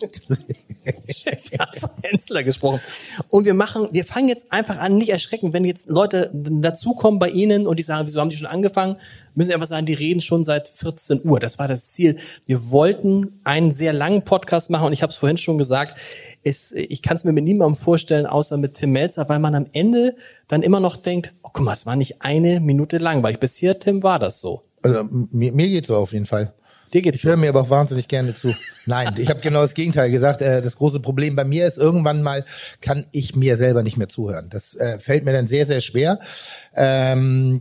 wir 0.00 1.58
haben 1.58 1.78
vom 1.78 1.90
Hensler 2.02 2.42
gesprochen. 2.42 2.80
Und 3.28 3.44
wir 3.44 3.54
machen, 3.54 3.88
wir 3.92 4.04
fangen 4.04 4.28
jetzt 4.28 4.52
einfach 4.52 4.78
an, 4.78 4.96
nicht 4.96 5.10
erschrecken, 5.10 5.52
wenn 5.52 5.64
jetzt 5.64 5.88
Leute 5.88 6.30
dazukommen 6.32 7.18
bei 7.18 7.30
Ihnen 7.30 7.66
und 7.66 7.78
die 7.78 7.82
sagen, 7.82 8.06
wieso 8.06 8.20
haben 8.20 8.30
die 8.30 8.36
schon 8.36 8.46
angefangen? 8.46 8.96
Müssen 9.34 9.48
Sie 9.48 9.54
einfach 9.54 9.66
sagen, 9.66 9.86
die 9.86 9.94
reden 9.94 10.20
schon 10.20 10.44
seit 10.44 10.68
14 10.68 11.22
Uhr. 11.24 11.40
Das 11.40 11.58
war 11.58 11.68
das 11.68 11.90
Ziel. 11.90 12.16
Wir 12.46 12.70
wollten 12.70 13.40
einen 13.44 13.74
sehr 13.74 13.92
langen 13.92 14.22
Podcast 14.22 14.70
machen 14.70 14.86
und 14.86 14.92
ich 14.92 15.02
habe 15.02 15.10
es 15.10 15.16
vorhin 15.16 15.38
schon 15.38 15.58
gesagt, 15.58 15.94
es, 16.42 16.72
ich 16.72 17.02
kann 17.02 17.16
es 17.16 17.24
mir 17.24 17.32
mit 17.32 17.44
niemandem 17.44 17.76
vorstellen, 17.76 18.26
außer 18.26 18.56
mit 18.56 18.74
Tim 18.74 18.92
Melzer, 18.92 19.28
weil 19.28 19.38
man 19.38 19.54
am 19.54 19.66
Ende 19.72 20.16
dann 20.48 20.62
immer 20.62 20.80
noch 20.80 20.96
denkt, 20.96 21.32
oh, 21.50 21.52
guck 21.52 21.64
mal, 21.64 21.72
es 21.72 21.86
war 21.86 21.96
nicht 21.96 22.22
eine 22.22 22.60
Minute 22.60 22.98
lang, 22.98 23.22
weil 23.22 23.32
ich 23.32 23.40
bisher, 23.40 23.78
Tim, 23.78 24.02
war 24.02 24.18
das 24.18 24.40
so. 24.40 24.62
Also 24.82 25.04
mir, 25.04 25.52
mir 25.52 25.68
geht's 25.68 25.88
so 25.88 25.96
auf 25.96 26.12
jeden 26.12 26.26
Fall. 26.26 26.52
Dir 26.92 27.02
geht's 27.02 27.18
ich 27.18 27.24
höre 27.24 27.36
mir 27.36 27.50
aber 27.50 27.62
auch 27.62 27.70
wahnsinnig 27.70 28.08
gerne 28.08 28.34
zu. 28.34 28.54
Nein, 28.86 29.14
ich 29.18 29.28
habe 29.28 29.40
genau 29.40 29.62
das 29.62 29.74
Gegenteil 29.74 30.10
gesagt. 30.10 30.42
Äh, 30.42 30.60
das 30.60 30.76
große 30.76 31.00
Problem 31.00 31.36
bei 31.36 31.44
mir 31.44 31.66
ist, 31.66 31.78
irgendwann 31.78 32.22
mal 32.22 32.44
kann 32.80 33.06
ich 33.12 33.36
mir 33.36 33.56
selber 33.56 33.82
nicht 33.82 33.96
mehr 33.96 34.08
zuhören. 34.08 34.48
Das 34.50 34.74
äh, 34.74 34.98
fällt 34.98 35.24
mir 35.24 35.32
dann 35.32 35.46
sehr, 35.46 35.66
sehr 35.66 35.80
schwer. 35.80 36.18
Ähm, 36.74 37.60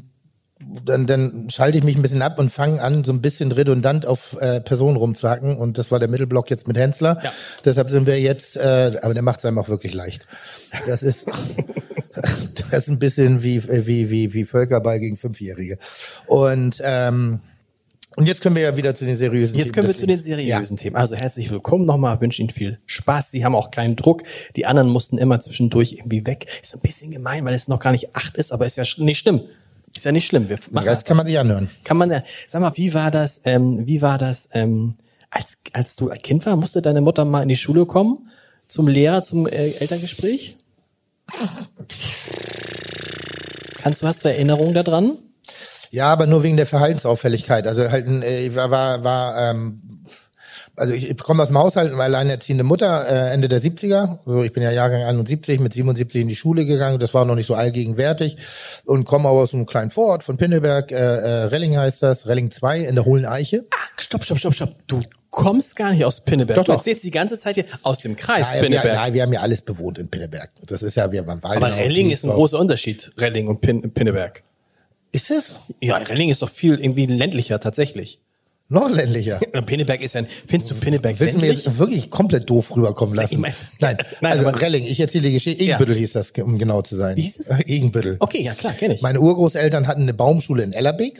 dann, 0.83 1.05
dann 1.05 1.49
schalte 1.49 1.77
ich 1.77 1.83
mich 1.83 1.95
ein 1.95 2.01
bisschen 2.01 2.21
ab 2.21 2.37
und 2.37 2.51
fange 2.51 2.81
an, 2.81 3.03
so 3.03 3.13
ein 3.13 3.21
bisschen 3.21 3.51
redundant 3.51 4.05
auf 4.05 4.35
äh, 4.39 4.61
Personen 4.61 4.97
rumzuhacken. 4.97 5.57
Und 5.57 5.77
das 5.77 5.91
war 5.91 5.99
der 5.99 6.09
Mittelblock 6.09 6.49
jetzt 6.49 6.67
mit 6.67 6.77
Hensler. 6.77 7.19
Ja. 7.23 7.31
Deshalb 7.63 7.89
sind 7.89 8.07
wir 8.07 8.19
jetzt, 8.19 8.57
äh, 8.57 8.97
aber 9.01 9.13
der 9.13 9.23
macht 9.23 9.39
es 9.39 9.45
einem 9.45 9.59
auch 9.59 9.69
wirklich 9.69 9.93
leicht. 9.93 10.27
Das 10.85 11.03
ist, 11.03 11.27
das 12.71 12.83
ist 12.83 12.89
ein 12.89 12.99
bisschen 12.99 13.43
wie, 13.43 13.63
wie, 13.67 14.09
wie, 14.09 14.33
wie 14.33 14.45
Völkerball 14.45 14.99
gegen 14.99 15.17
Fünfjährige. 15.17 15.77
Und 16.27 16.81
ähm, 16.83 17.39
und 18.15 18.25
jetzt 18.25 18.41
können 18.41 18.55
wir 18.55 18.63
ja 18.63 18.75
wieder 18.75 18.93
zu 18.95 19.05
den 19.05 19.15
seriösen 19.15 19.53
Themen. 19.53 19.65
Jetzt 19.65 19.73
können 19.73 19.87
wir 19.87 19.95
zu 19.95 20.05
den 20.05 20.21
seriösen 20.21 20.75
ja. 20.75 20.81
Themen. 20.81 20.95
Also 20.97 21.15
herzlich 21.15 21.51
willkommen 21.51 21.85
nochmal, 21.85 22.19
wünsche 22.19 22.41
Ihnen 22.41 22.49
viel 22.49 22.77
Spaß. 22.85 23.31
Sie 23.31 23.45
haben 23.45 23.55
auch 23.55 23.71
keinen 23.71 23.95
Druck. 23.95 24.23
Die 24.57 24.65
anderen 24.65 24.89
mussten 24.89 25.17
immer 25.17 25.39
zwischendurch 25.39 25.93
irgendwie 25.93 26.25
weg. 26.25 26.47
Ist 26.61 26.75
ein 26.75 26.81
bisschen 26.81 27.11
gemein, 27.11 27.45
weil 27.45 27.53
es 27.53 27.69
noch 27.69 27.79
gar 27.79 27.91
nicht 27.91 28.17
acht 28.17 28.35
ist, 28.35 28.51
aber 28.51 28.65
ist 28.65 28.77
ja 28.77 28.83
nicht 28.97 29.19
schlimm. 29.19 29.43
Ist 29.95 30.03
ja 30.03 30.11
nicht 30.11 30.27
schlimm. 30.27 30.49
Wir 30.49 30.59
machen 30.71 30.85
das 30.85 31.05
kann 31.05 31.15
man 31.15 31.27
sich 31.27 31.39
anhören. 31.39 31.69
Kann 31.85 31.95
man, 31.95 32.11
ja. 32.11 32.23
sag 32.47 32.61
mal, 32.61 32.73
wie 32.75 32.93
war 32.93 33.09
das, 33.09 33.41
ähm, 33.45 33.87
wie 33.87 34.01
war 34.01 34.17
das, 34.17 34.49
ähm, 34.51 34.95
als, 35.29 35.59
als 35.71 35.95
du 35.95 36.09
ein 36.09 36.21
Kind 36.21 36.45
war, 36.45 36.57
musste 36.57 36.81
deine 36.81 36.99
Mutter 36.99 37.23
mal 37.23 37.43
in 37.43 37.47
die 37.47 37.55
Schule 37.55 37.85
kommen? 37.85 38.29
Zum 38.67 38.89
Lehrer, 38.89 39.23
zum 39.23 39.47
äh, 39.47 39.71
Elterngespräch? 39.79 40.57
Kannst 43.81 44.01
du, 44.01 44.07
hast 44.07 44.25
du 44.25 44.29
Erinnerungen 44.29 44.73
daran? 44.73 45.17
Ja, 45.91 46.11
aber 46.11 46.27
nur 46.27 46.43
wegen 46.43 46.57
der 46.57 46.65
Verhaltensauffälligkeit. 46.65 47.65
Also 47.65 47.89
halt, 47.89 48.07
äh, 48.07 48.55
war, 48.55 48.69
war, 48.69 49.03
war 49.03 49.51
ähm, 49.51 49.81
also 50.79 50.93
ich, 50.93 51.09
ich 51.09 51.17
komme 51.17 51.43
aus 51.43 51.49
dem 51.49 51.57
Haushalt, 51.57 51.91
eine 51.91 52.01
alleinerziehende 52.01 52.63
Mutter, 52.63 53.07
äh, 53.07 53.33
Ende 53.33 53.49
der 53.49 53.61
70er. 53.61 54.19
So, 54.25 54.43
ich 54.43 54.53
bin 54.53 54.63
ja 54.63 54.71
Jahrgang 54.71 55.03
71, 55.03 55.59
mit 55.59 55.73
77 55.73 56.21
in 56.21 56.27
die 56.29 56.35
Schule 56.35 56.65
gegangen. 56.65 56.99
Das 56.99 57.13
war 57.13 57.25
noch 57.25 57.35
nicht 57.35 57.47
so 57.47 57.55
allgegenwärtig. 57.55 58.37
Und 58.85 59.05
komme 59.05 59.27
aber 59.27 59.39
aus 59.39 59.53
einem 59.53 59.65
kleinen 59.65 59.91
Vorort 59.91 60.23
von 60.23 60.37
Pinneberg, 60.37 60.91
äh, 60.91 60.95
äh, 60.95 61.43
Relling 61.45 61.77
heißt 61.77 62.01
das, 62.01 62.27
Relling 62.27 62.51
2 62.51 62.79
in 62.79 62.95
der 62.95 63.05
Hohlen 63.05 63.25
Eiche. 63.25 63.65
Ah, 63.71 63.77
stopp, 63.97 64.23
stopp, 64.23 64.39
stopp, 64.39 64.53
stopp. 64.53 64.75
Du 64.87 65.01
kommst 65.29 65.75
gar 65.75 65.91
nicht 65.91 66.05
aus 66.05 66.21
Pinneberg. 66.21 66.57
Doch, 66.57 66.65
du 66.65 66.71
erzählst 66.71 67.03
die 67.03 67.11
ganze 67.11 67.37
Zeit 67.37 67.55
hier 67.55 67.65
aus 67.83 67.99
dem 67.99 68.15
Kreis 68.15 68.53
ja, 68.53 68.61
Pinneberg. 68.61 68.95
nein, 68.95 69.13
wir 69.13 69.21
haben 69.23 69.33
ja 69.33 69.41
alles 69.41 69.61
bewohnt 69.61 69.97
in 69.97 70.09
Pinneberg. 70.09 70.51
Das 70.65 70.81
ist 70.81 70.95
ja, 70.95 71.11
wir 71.11 71.25
waren. 71.27 71.43
Aber 71.43 71.75
Relling 71.75 72.09
ist 72.11 72.23
ein 72.23 72.31
großer 72.31 72.59
Unterschied, 72.59 73.11
Relling 73.17 73.47
und 73.47 73.61
Pin 73.61 73.91
Pinneberg. 73.91 74.43
Ist 75.11 75.31
es? 75.31 75.55
Ja, 75.81 75.97
Relling 75.97 76.29
ist 76.29 76.41
doch 76.41 76.49
viel 76.49 76.79
irgendwie 76.79 77.05
ländlicher 77.05 77.59
tatsächlich. 77.59 78.19
Noch 78.71 78.89
ländlicher. 78.91 79.39
Pinneberg 79.65 80.01
ist 80.01 80.13
ja, 80.13 80.21
findest 80.45 80.69
du 80.69 80.75
Pinneberg 80.75 81.19
Willst 81.19 81.33
ländlich? 81.33 81.63
du 81.63 81.69
mir 81.69 81.73
jetzt 81.73 81.79
wirklich 81.79 82.11
komplett 82.11 82.47
doof 82.47 82.75
rüberkommen 82.75 83.15
lassen? 83.15 83.33
Ich 83.33 83.39
mein, 83.39 83.53
nein, 83.79 83.97
nein, 84.21 84.33
also 84.33 84.47
Relling, 84.49 84.85
ich 84.85 84.99
erzähle 84.99 85.23
die 85.23 85.33
Geschichte. 85.33 85.63
Egenbüttel 85.63 85.95
ja. 85.95 86.01
hieß 86.01 86.13
das, 86.13 86.31
um 86.37 86.59
genau 86.59 86.83
zu 86.83 86.95
sein. 86.95 87.17
Wie 87.17 87.21
hieß 87.23 87.39
es? 87.39 87.49
Egenbüttel. 87.65 88.17
Okay, 88.19 88.43
ja 88.43 88.53
klar, 88.53 88.73
kenne 88.73 88.93
ich. 88.93 89.01
Meine 89.01 89.21
Urgroßeltern 89.21 89.87
hatten 89.87 90.03
eine 90.03 90.13
Baumschule 90.13 90.61
in 90.61 90.73
Ellerbeek. 90.73 91.19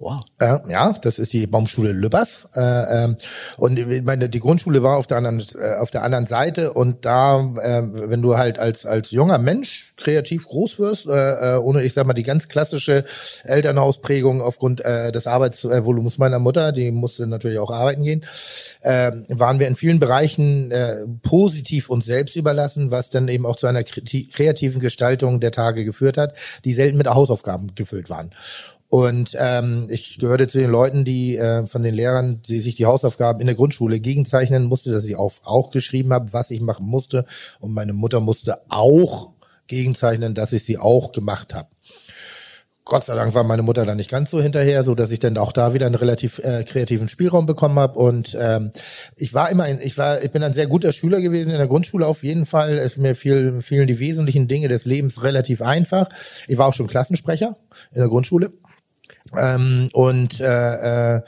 Wow. 0.00 0.18
Äh, 0.38 0.56
ja, 0.70 0.94
das 1.02 1.18
ist 1.18 1.34
die 1.34 1.46
Baumschule 1.46 1.92
Lübbers. 1.92 2.48
Äh, 2.56 2.60
äh, 2.60 3.14
und 3.58 3.78
ich 3.78 4.02
meine, 4.02 4.30
die 4.30 4.40
Grundschule 4.40 4.82
war 4.82 4.96
auf 4.96 5.06
der 5.06 5.18
anderen, 5.18 5.44
äh, 5.60 5.74
auf 5.74 5.90
der 5.90 6.04
anderen 6.04 6.24
Seite 6.24 6.72
und 6.72 7.04
da, 7.04 7.38
äh, 7.60 7.82
wenn 7.84 8.22
du 8.22 8.38
halt 8.38 8.58
als, 8.58 8.86
als 8.86 9.10
junger 9.10 9.36
Mensch 9.36 9.92
kreativ 9.98 10.46
groß 10.46 10.78
wirst, 10.78 11.04
äh, 11.06 11.58
ohne, 11.58 11.82
ich 11.82 11.92
sag 11.92 12.06
mal, 12.06 12.14
die 12.14 12.22
ganz 12.22 12.48
klassische 12.48 13.04
Elternhausprägung 13.44 14.40
aufgrund 14.40 14.80
des 14.80 15.26
Arbeitsvolumens 15.26 16.16
meiner 16.16 16.38
Mutter, 16.38 16.72
die 16.72 16.90
musste 16.90 17.26
natürlich 17.26 17.58
auch 17.58 17.70
arbeiten 17.70 18.02
gehen, 18.04 18.24
waren 18.82 19.58
wir 19.58 19.66
in 19.66 19.76
vielen 19.76 20.00
Bereichen 20.00 20.72
positiv 21.22 21.90
uns 21.90 22.06
selbst 22.06 22.36
überlassen, 22.36 22.90
was 22.90 23.10
dann 23.10 23.28
eben 23.28 23.44
auch 23.44 23.56
zu 23.56 23.66
einer 23.66 23.84
kreativen 23.84 24.80
Gestaltung 24.80 25.40
der 25.40 25.52
Tage 25.52 25.84
geführt 25.84 26.16
hat, 26.16 26.34
die 26.64 26.72
selten 26.72 26.96
mit 26.96 27.08
Hausaufgaben 27.08 27.74
gefüllt 27.74 28.08
waren. 28.08 28.30
Und 28.90 29.36
ähm, 29.38 29.86
ich 29.88 30.18
gehörte 30.18 30.48
zu 30.48 30.58
den 30.58 30.68
Leuten, 30.68 31.04
die 31.04 31.36
äh, 31.36 31.64
von 31.68 31.84
den 31.84 31.94
Lehrern, 31.94 32.42
die 32.42 32.58
sich 32.58 32.74
die 32.74 32.86
Hausaufgaben 32.86 33.40
in 33.40 33.46
der 33.46 33.54
Grundschule 33.54 34.00
gegenzeichnen 34.00 34.64
musste, 34.64 34.90
dass 34.90 35.04
ich 35.04 35.14
auf, 35.14 35.40
auch 35.44 35.70
geschrieben 35.70 36.12
habe, 36.12 36.32
was 36.32 36.50
ich 36.50 36.60
machen 36.60 36.86
musste. 36.88 37.24
Und 37.60 37.72
meine 37.72 37.92
Mutter 37.92 38.18
musste 38.18 38.58
auch 38.68 39.30
gegenzeichnen, 39.68 40.34
dass 40.34 40.52
ich 40.52 40.64
sie 40.64 40.76
auch 40.76 41.12
gemacht 41.12 41.54
habe. 41.54 41.68
Gott 42.84 43.04
sei 43.04 43.14
Dank 43.14 43.32
war 43.36 43.44
meine 43.44 43.62
Mutter 43.62 43.86
da 43.86 43.94
nicht 43.94 44.10
ganz 44.10 44.32
so 44.32 44.42
hinterher, 44.42 44.82
so 44.82 44.96
dass 44.96 45.12
ich 45.12 45.20
dann 45.20 45.38
auch 45.38 45.52
da 45.52 45.72
wieder 45.72 45.86
einen 45.86 45.94
relativ 45.94 46.40
äh, 46.40 46.64
kreativen 46.64 47.08
Spielraum 47.08 47.46
bekommen 47.46 47.78
habe. 47.78 47.96
Und 47.96 48.36
ähm, 48.40 48.72
ich 49.14 49.32
war 49.32 49.50
immer, 49.50 49.62
ein, 49.62 49.80
ich 49.80 49.96
war, 49.98 50.20
ich 50.24 50.32
bin 50.32 50.42
ein 50.42 50.52
sehr 50.52 50.66
guter 50.66 50.90
Schüler 50.90 51.20
gewesen 51.20 51.52
in 51.52 51.58
der 51.58 51.68
Grundschule 51.68 52.08
auf 52.08 52.24
jeden 52.24 52.44
Fall. 52.44 52.76
Es 52.78 52.96
mir 52.96 53.14
fiel, 53.14 53.62
fielen 53.62 53.86
die 53.86 54.00
wesentlichen 54.00 54.48
Dinge 54.48 54.66
des 54.66 54.84
Lebens 54.84 55.22
relativ 55.22 55.62
einfach. 55.62 56.08
Ich 56.48 56.58
war 56.58 56.66
auch 56.66 56.74
schon 56.74 56.88
Klassensprecher 56.88 57.56
in 57.92 58.00
der 58.00 58.08
Grundschule 58.08 58.50
ähm, 59.36 59.88
und 59.92 60.40
äh, 60.40 61.16
äh, 61.16 61.22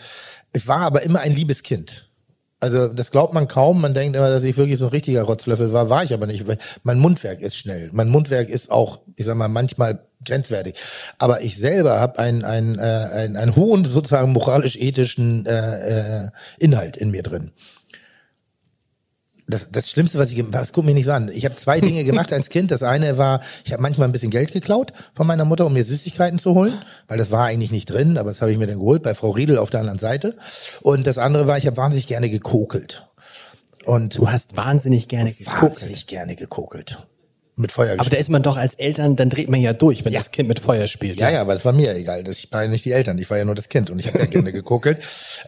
ich 0.53 0.67
war 0.69 0.81
aber 0.81 1.03
immer 1.03 1.21
ein 1.21 1.33
liebes 1.33 1.63
Kind. 1.63 2.09
Also 2.61 2.89
das 2.89 3.11
glaubt 3.11 3.35
man 3.35 3.49
kaum. 3.49 3.81
Man 3.81 3.93
denkt 3.93 4.17
immer, 4.17 4.31
dass 4.31 4.45
ich 4.45 4.57
wirklich 4.57 4.79
so 4.79 4.87
ein 4.87 4.93
richtiger 4.93 5.23
Rotzlöffel 5.25 5.73
war. 5.73 5.91
War 5.91 6.05
ich 6.05 6.15
aber 6.15 6.29
nicht. 6.29 6.45
Mein 6.85 7.01
Mundwerk 7.01 7.41
ist 7.41 7.57
schnell. 7.57 7.91
Mein 7.93 8.09
Mundwerk 8.09 8.49
ist 8.49 8.71
auch, 8.71 9.01
ich 9.17 9.27
sag 9.27 9.37
mal, 9.37 9.49
manchmal 9.49 10.07
grenzwertig. 10.25 10.77
Aber 11.19 11.41
ich 11.41 11.57
selber 11.59 11.99
habe 11.99 12.21
einen, 12.21 12.45
einen, 12.45 12.79
äh, 12.79 12.83
einen, 12.83 13.37
einen 13.37 13.57
hohen 13.57 13.85
sozusagen 13.85 14.33
moralisch-ethischen 14.33 15.45
äh, 15.47 16.27
äh, 16.27 16.31
Inhalt 16.61 16.97
in 16.97 17.11
mir 17.11 17.25
drin 17.25 17.51
das, 19.47 19.71
das 19.71 19.91
Schlimmste, 19.91 20.19
was 20.19 20.31
ich 20.31 20.43
was 20.53 20.73
guck 20.73 20.85
mir 20.85 20.95
nicht 20.95 21.05
so 21.07 21.13
an. 21.13 21.31
Ich 21.33 21.45
habe 21.45 21.57
zwei 21.57 21.81
Dinge 21.81 22.05
gemacht 22.11 22.33
als 22.33 22.49
Kind. 22.49 22.71
Das 22.71 22.83
eine 22.83 23.19
war, 23.19 23.41
ich 23.65 23.73
habe 23.73 23.83
manchmal 23.83 24.09
ein 24.09 24.13
bisschen 24.13 24.31
Geld 24.31 24.53
geklaut 24.53 24.93
von 25.15 25.27
meiner 25.27 25.45
Mutter, 25.45 25.67
um 25.67 25.73
mir 25.73 25.85
Süßigkeiten 25.85 26.39
zu 26.39 26.55
holen, 26.55 26.83
weil 27.09 27.19
das 27.19 27.31
war 27.31 27.45
eigentlich 27.47 27.71
nicht 27.73 27.91
drin, 27.91 28.19
aber 28.19 28.31
das 28.31 28.41
habe 28.41 28.53
ich 28.53 28.59
mir 28.59 28.67
dann 28.67 28.79
geholt 28.79 29.03
bei 29.03 29.15
Frau 29.15 29.31
Riedel 29.31 29.59
auf 29.59 29.71
der 29.71 29.81
anderen 29.81 29.99
Seite. 29.99 30.37
Und 30.83 31.07
das 31.07 31.19
andere 31.19 31.47
war, 31.47 31.59
ich 31.59 31.67
habe 31.67 31.77
wahnsinnig 31.77 32.07
gerne 32.07 32.31
gekokelt. 32.31 33.07
Und 33.85 34.17
Du 34.19 34.31
hast 34.31 34.57
wahnsinnig 34.57 35.09
gerne 35.09 35.33
geguckt. 35.33 35.61
wahnsinnig 35.63 36.07
gerne 36.07 36.37
gekokelt. 36.37 36.99
Mit 37.55 37.71
Feuer 37.71 37.97
Aber 37.99 38.09
da 38.09 38.17
ist 38.17 38.31
man 38.31 38.43
doch 38.43 38.57
als 38.57 38.73
Eltern, 38.75 39.15
dann 39.15 39.29
dreht 39.29 39.51
man 39.51 39.61
ja 39.61 39.75
durch, 39.75 40.07
wenn 40.07 40.15
das 40.15 40.31
Kind 40.31 40.49
mit 40.49 40.59
Feuer 40.59 40.87
spielt. 40.87 41.21
Ja, 41.21 41.29
ja, 41.29 41.43
aber 41.43 41.53
es 41.53 41.67
war 41.67 41.75
mir 41.75 41.95
egal. 41.95 42.25
Das, 42.25 42.39
ich 42.39 42.51
war 42.51 42.63
ja 42.63 42.69
nicht 42.69 42.87
die 42.87 42.93
Eltern, 42.93 43.19
ich 43.19 43.29
war 43.29 43.37
ja 43.37 43.45
nur 43.45 43.55
das 43.55 43.69
Kind 43.69 43.91
und 43.91 43.99
ich 43.99 44.07
habe 44.07 44.21
ja 44.21 44.25
gerne 44.25 44.53
gekokelt. 44.55 44.99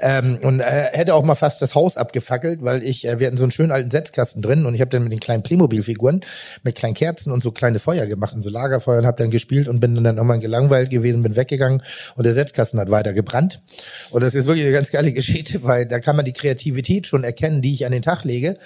Ähm, 0.03 0.39
und 0.43 0.61
äh, 0.61 0.65
hätte 0.93 1.15
auch 1.15 1.25
mal 1.25 1.35
fast 1.35 1.63
das 1.63 1.75
Haus 1.75 1.97
abgefackelt, 1.97 2.63
weil 2.63 2.83
ich, 2.83 3.07
äh, 3.07 3.21
wir 3.21 3.27
hatten 3.27 3.39
so 3.39 3.45
einen 3.45 3.53
schönen 3.53 3.73
alten 3.73 3.91
Setzkasten 3.91 4.43
drin 4.43 4.67
und 4.67 4.75
ich 4.75 4.83
habe 4.83 4.91
dann 4.91 5.05
mit 5.05 5.13
den 5.13 5.21
kleinen 5.21 5.43
Playmobil-Figuren 5.43 6.21
mit 6.63 6.75
kleinen 6.75 6.95
Kerzen 6.95 7.33
und 7.33 7.43
so 7.43 7.53
kleine 7.53 7.79
Feuer 7.79 8.05
gemacht 8.05 8.35
und 8.35 8.43
so 8.43 8.51
Lagerfeuer 8.51 8.99
und 8.99 9.07
habe 9.07 9.23
dann 9.23 9.31
gespielt 9.31 9.67
und 9.67 9.81
bin 9.81 9.95
dann 9.95 10.19
irgendwann 10.19 10.41
gelangweilt 10.41 10.91
gewesen, 10.91 11.23
bin 11.23 11.37
weggegangen 11.37 11.83
und 12.17 12.25
der 12.25 12.35
Setzkasten 12.35 12.79
hat 12.81 12.91
weiter 12.91 13.15
gebrannt. 13.15 13.63
Und 14.11 14.23
das 14.23 14.35
ist 14.35 14.45
wirklich 14.45 14.67
eine 14.67 14.75
ganz 14.75 14.91
geile 14.91 15.13
Geschichte, 15.15 15.63
weil 15.63 15.87
da 15.87 16.01
kann 16.01 16.17
man 16.17 16.27
die 16.27 16.35
Kreativität 16.35 17.07
schon 17.07 17.25
erkennen, 17.25 17.63
die 17.63 17.73
ich 17.73 17.87
an 17.87 17.93
den 17.93 18.03
Tag 18.03 18.25
lege. 18.25 18.59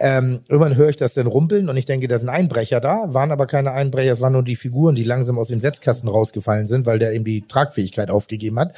Ähm, 0.00 0.40
irgendwann 0.48 0.76
höre 0.76 0.90
ich 0.90 0.96
das 0.96 1.14
dann 1.14 1.26
rumpeln 1.26 1.68
und 1.68 1.76
ich 1.76 1.84
denke, 1.84 2.06
da 2.06 2.16
ein 2.16 2.28
Einbrecher 2.28 2.80
da. 2.80 3.12
Waren 3.14 3.32
aber 3.32 3.46
keine 3.46 3.72
Einbrecher, 3.72 4.12
es 4.12 4.20
waren 4.20 4.32
nur 4.32 4.44
die 4.44 4.56
Figuren, 4.56 4.94
die 4.94 5.04
langsam 5.04 5.38
aus 5.38 5.48
den 5.48 5.60
Setzkasten 5.60 6.08
rausgefallen 6.08 6.66
sind, 6.66 6.86
weil 6.86 6.98
der 6.98 7.12
eben 7.12 7.24
die 7.24 7.42
Tragfähigkeit 7.46 8.10
aufgegeben 8.10 8.58
hat. 8.58 8.74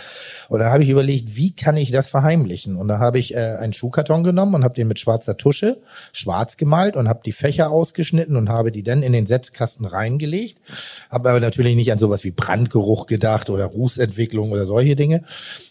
Und 0.48 0.60
da 0.60 0.72
habe 0.72 0.82
ich 0.82 0.88
überlegt, 0.88 1.36
wie 1.36 1.54
kann 1.54 1.76
ich 1.76 1.90
das 1.90 2.08
verheimlichen? 2.08 2.76
Und 2.76 2.88
da 2.88 2.98
habe 2.98 3.18
ich 3.18 3.34
äh, 3.34 3.38
einen 3.38 3.72
Schuhkarton 3.72 4.24
genommen 4.24 4.54
und 4.54 4.64
habe 4.64 4.74
den 4.74 4.88
mit 4.88 4.98
schwarzer 4.98 5.36
Tusche 5.36 5.78
schwarz 6.12 6.56
gemalt 6.56 6.96
und 6.96 7.08
habe 7.08 7.20
die 7.24 7.32
Fächer 7.32 7.70
ausgeschnitten 7.70 8.36
und 8.36 8.48
habe 8.48 8.72
die 8.72 8.82
dann 8.82 9.02
in 9.02 9.12
den 9.12 9.26
Setzkasten 9.26 9.84
reingelegt. 9.84 10.58
Habe 11.10 11.30
aber 11.30 11.40
natürlich 11.40 11.76
nicht 11.76 11.92
an 11.92 11.98
sowas 11.98 12.24
wie 12.24 12.30
Brandgeruch 12.30 13.06
gedacht 13.06 13.50
oder 13.50 13.66
Rußentwicklung 13.66 14.52
oder 14.52 14.64
solche 14.64 14.96
Dinge. 14.96 15.22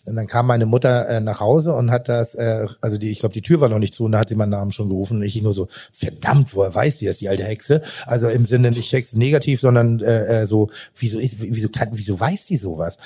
Und 0.06 0.16
dann 0.16 0.28
kam 0.28 0.46
meine 0.48 0.66
Mutter 0.66 1.08
äh, 1.08 1.22
nach 1.22 1.40
Hause 1.40 1.74
und 1.74 1.90
hat 1.90 2.08
das, 2.08 2.36
äh, 2.36 2.68
also 2.82 2.98
die, 2.98 3.10
ich 3.10 3.20
glaube, 3.20 3.34
die 3.34 3.42
Tür 3.42 3.62
war 3.62 3.70
noch 3.70 3.80
nicht 3.80 3.94
zu 3.94 4.06
und 4.06 4.12
da 4.12 4.20
hat 4.20 4.30
sie 4.30 4.36
meinen 4.36 4.50
Namen 4.50 4.72
schon 4.72 4.90
gerufen 4.90 5.18
und 5.18 5.24
ich 5.24 5.39
nur 5.42 5.54
so, 5.54 5.68
verdammt, 5.92 6.56
woher 6.56 6.74
weiß 6.74 7.00
sie 7.00 7.06
das, 7.06 7.18
die 7.18 7.30
alte 7.30 7.44
Hexe? 7.44 7.82
Also 8.06 8.28
im 8.30 8.46
Sinne 8.46 8.72
nicht 8.72 8.92
Hexe 8.92 9.18
negativ, 9.18 9.62
sondern 9.62 10.00
äh, 10.00 10.42
äh, 10.42 10.46
so, 10.46 10.70
wieso 10.96 11.20
ist, 11.20 11.38
wieso 11.40 11.70
kann, 11.70 11.90
wieso 11.94 12.20
weiß 12.20 12.48
sie 12.48 12.58
sowas? 12.58 12.98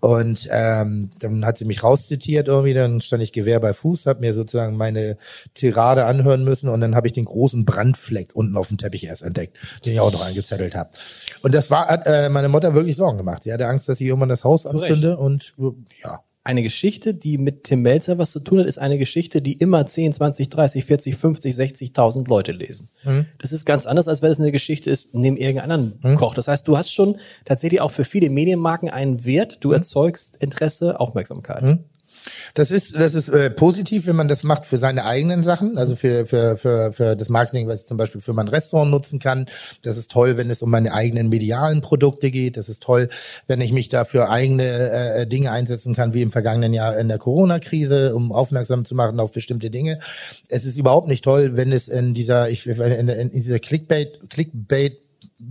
Und 0.00 0.48
ähm, 0.50 1.10
dann 1.18 1.44
hat 1.44 1.58
sie 1.58 1.64
mich 1.64 1.82
rauszitiert 1.82 2.48
irgendwie, 2.48 2.74
dann 2.74 3.00
stand 3.00 3.22
ich 3.22 3.32
Gewehr 3.32 3.60
bei 3.60 3.72
Fuß, 3.72 4.06
habe 4.06 4.20
mir 4.20 4.34
sozusagen 4.34 4.76
meine 4.76 5.16
Tirade 5.54 6.04
anhören 6.04 6.44
müssen 6.44 6.68
und 6.68 6.80
dann 6.80 6.94
habe 6.94 7.06
ich 7.06 7.12
den 7.12 7.24
großen 7.24 7.64
Brandfleck 7.64 8.34
unten 8.34 8.56
auf 8.56 8.68
dem 8.68 8.78
Teppich 8.78 9.04
erst 9.04 9.22
entdeckt, 9.22 9.56
den 9.84 9.92
ich 9.92 10.00
auch 10.00 10.12
noch 10.12 10.24
angezettelt 10.24 10.74
habe. 10.74 10.90
Und 11.42 11.54
das 11.54 11.70
war, 11.70 11.88
hat 11.88 12.06
äh, 12.06 12.28
meine 12.28 12.48
Mutter 12.48 12.74
wirklich 12.74 12.96
Sorgen 12.96 13.18
gemacht. 13.18 13.42
Sie 13.42 13.52
hatte 13.52 13.66
Angst, 13.66 13.88
dass 13.88 14.00
ich 14.00 14.06
irgendwann 14.06 14.28
das 14.28 14.44
Haus 14.44 14.66
anzünde 14.66 15.16
und 15.16 15.54
ja. 16.02 16.20
Eine 16.42 16.62
Geschichte, 16.62 17.12
die 17.12 17.36
mit 17.36 17.64
Tim 17.64 17.82
Melzer 17.82 18.16
was 18.16 18.32
zu 18.32 18.40
tun 18.40 18.60
hat, 18.60 18.66
ist 18.66 18.78
eine 18.78 18.96
Geschichte, 18.96 19.42
die 19.42 19.52
immer 19.52 19.86
10, 19.86 20.14
20, 20.14 20.48
30, 20.48 20.84
40, 20.86 21.14
50, 21.14 21.54
60.000 21.54 22.28
Leute 22.28 22.52
lesen. 22.52 22.88
Das 23.38 23.52
ist 23.52 23.66
ganz 23.66 23.84
anders, 23.84 24.08
als 24.08 24.22
wenn 24.22 24.32
es 24.32 24.40
eine 24.40 24.50
Geschichte 24.50 24.88
ist 24.90 25.14
neben 25.14 25.36
irgendeinem 25.36 25.70
anderen 25.70 26.16
Koch. 26.16 26.34
Das 26.34 26.48
heißt, 26.48 26.66
du 26.66 26.78
hast 26.78 26.92
schon 26.92 27.18
tatsächlich 27.44 27.82
auch 27.82 27.90
für 27.90 28.06
viele 28.06 28.30
Medienmarken 28.30 28.88
einen 28.88 29.24
Wert. 29.26 29.58
Du 29.60 29.72
erzeugst 29.72 30.38
Interesse, 30.38 30.98
Aufmerksamkeit. 30.98 31.62
Das 32.54 32.70
ist, 32.70 32.94
das 32.94 33.14
ist 33.14 33.28
äh, 33.28 33.50
positiv, 33.50 34.06
wenn 34.06 34.16
man 34.16 34.28
das 34.28 34.42
macht 34.42 34.66
für 34.66 34.78
seine 34.78 35.04
eigenen 35.04 35.42
Sachen, 35.42 35.78
also 35.78 35.96
für, 35.96 36.26
für, 36.26 36.56
für, 36.56 36.92
für 36.92 37.16
das 37.16 37.28
Marketing, 37.28 37.68
was 37.68 37.82
ich 37.82 37.86
zum 37.86 37.96
Beispiel 37.96 38.20
für 38.20 38.32
mein 38.32 38.48
Restaurant 38.48 38.90
nutzen 38.90 39.18
kann. 39.18 39.46
Das 39.82 39.96
ist 39.96 40.10
toll, 40.10 40.36
wenn 40.36 40.50
es 40.50 40.62
um 40.62 40.70
meine 40.70 40.92
eigenen 40.92 41.28
medialen 41.28 41.80
Produkte 41.80 42.30
geht. 42.30 42.56
Das 42.56 42.68
ist 42.68 42.82
toll, 42.82 43.08
wenn 43.46 43.60
ich 43.60 43.72
mich 43.72 43.88
da 43.88 44.04
für 44.04 44.28
eigene 44.28 44.64
äh, 44.64 45.26
Dinge 45.26 45.50
einsetzen 45.52 45.94
kann, 45.94 46.14
wie 46.14 46.22
im 46.22 46.32
vergangenen 46.32 46.74
Jahr 46.74 46.98
in 46.98 47.08
der 47.08 47.18
Corona-Krise, 47.18 48.14
um 48.14 48.32
aufmerksam 48.32 48.84
zu 48.84 48.94
machen 48.94 49.20
auf 49.20 49.32
bestimmte 49.32 49.70
Dinge. 49.70 49.98
Es 50.48 50.64
ist 50.64 50.76
überhaupt 50.76 51.08
nicht 51.08 51.24
toll, 51.24 51.56
wenn 51.56 51.72
es 51.72 51.88
in 51.88 52.14
dieser, 52.14 52.50
ich, 52.50 52.66
in, 52.66 53.08
in 53.08 53.30
dieser 53.30 53.58
Clickbait, 53.58 54.30
Clickbait 54.30 54.98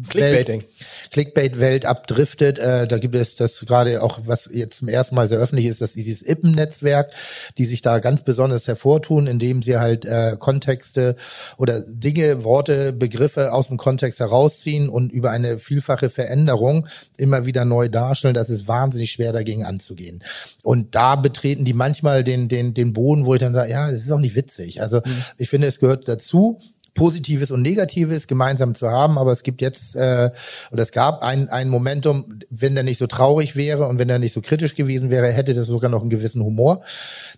Clickbaiting. 0.08 0.64
Clickbait-Welt 1.12 1.86
abdriftet. 1.86 2.60
Äh, 2.60 2.88
da 2.88 2.98
gibt 3.00 3.16
es 3.16 3.36
das 3.36 3.60
gerade 3.62 4.04
auch, 4.04 4.20
was 4.26 4.50
jetzt 4.52 4.80
zum 4.80 4.88
ersten 4.88 5.16
Mal 5.16 5.28
sehr 5.28 5.40
öffentlich 5.40 5.66
ist, 5.66 5.82
dass 5.82 5.94
dieses 5.94 6.22
Ippen-Netzwerk, 6.22 7.12
die 7.58 7.66
sich 7.66 7.82
da 7.82 8.00
ganz 8.00 8.24
besonders 8.24 8.68
hervortun, 8.68 9.28
indem 9.28 9.64
sie 9.64 9.78
halt 9.78 10.06
äh, 10.06 10.36
Kontexte 10.38 11.16
oder 11.58 11.82
Dinge, 11.82 12.44
Worte, 12.44 12.94
Begriffe 12.94 13.52
aus 13.52 13.68
dem 13.68 13.78
Kontext 13.78 14.20
herausziehen 14.20 14.90
und 14.90 15.12
über 15.12 15.32
eine 15.32 15.58
vielfache 15.60 16.10
Veränderung 16.10 16.88
immer 17.18 17.46
wieder 17.46 17.66
neu 17.66 17.90
darstellen. 17.90 18.36
Das 18.36 18.50
ist 18.50 18.68
wahnsinnig 18.68 19.12
schwer 19.12 19.34
dagegen 19.34 19.66
anzugehen. 19.66 20.24
Und 20.62 20.94
da 20.94 21.16
betreten 21.16 21.66
die 21.66 21.74
manchmal 21.74 22.24
den, 22.24 22.48
den, 22.48 22.74
den 22.74 22.94
Boden, 22.94 23.26
wo 23.26 23.34
ich 23.34 23.40
dann 23.40 23.54
sage, 23.54 23.72
ja, 23.72 23.90
es 23.90 24.04
ist 24.04 24.12
auch 24.12 24.20
nicht 24.20 24.36
witzig. 24.36 24.82
Also 24.82 25.02
ich 25.38 25.50
finde, 25.50 25.68
es 25.68 25.80
gehört 25.80 26.08
dazu, 26.08 26.60
Positives 26.94 27.52
und 27.52 27.62
Negatives 27.62 28.28
gemeinsam 28.28 28.76
zu 28.76 28.90
haben, 28.90 29.18
aber 29.18 29.32
es 29.32 29.44
gibt 29.44 29.62
jetzt 29.62 29.96
äh, 29.96 30.32
oder 30.72 30.84
es 30.84 30.92
gab 30.92 31.22
ein, 31.22 31.50
ein 31.50 31.70
Momentum, 31.70 32.40
wenn 32.50 32.76
der 32.76 32.84
nicht 32.84 32.98
so 32.98 33.08
traurig 33.08 33.56
wäre 33.56 33.88
und 33.88 34.00
wenn 34.00 34.10
er 34.10 34.20
nicht 34.20 34.34
so 34.34 34.42
kritisch 34.42 34.76
gewesen 34.76 35.10
wäre, 35.10 35.32
hätte 35.32 35.54
das 35.54 35.68
sogar 35.68 35.90
noch 35.90 36.02
einen 36.02 36.10
gewissen 36.10 36.44
Humor. 36.44 36.82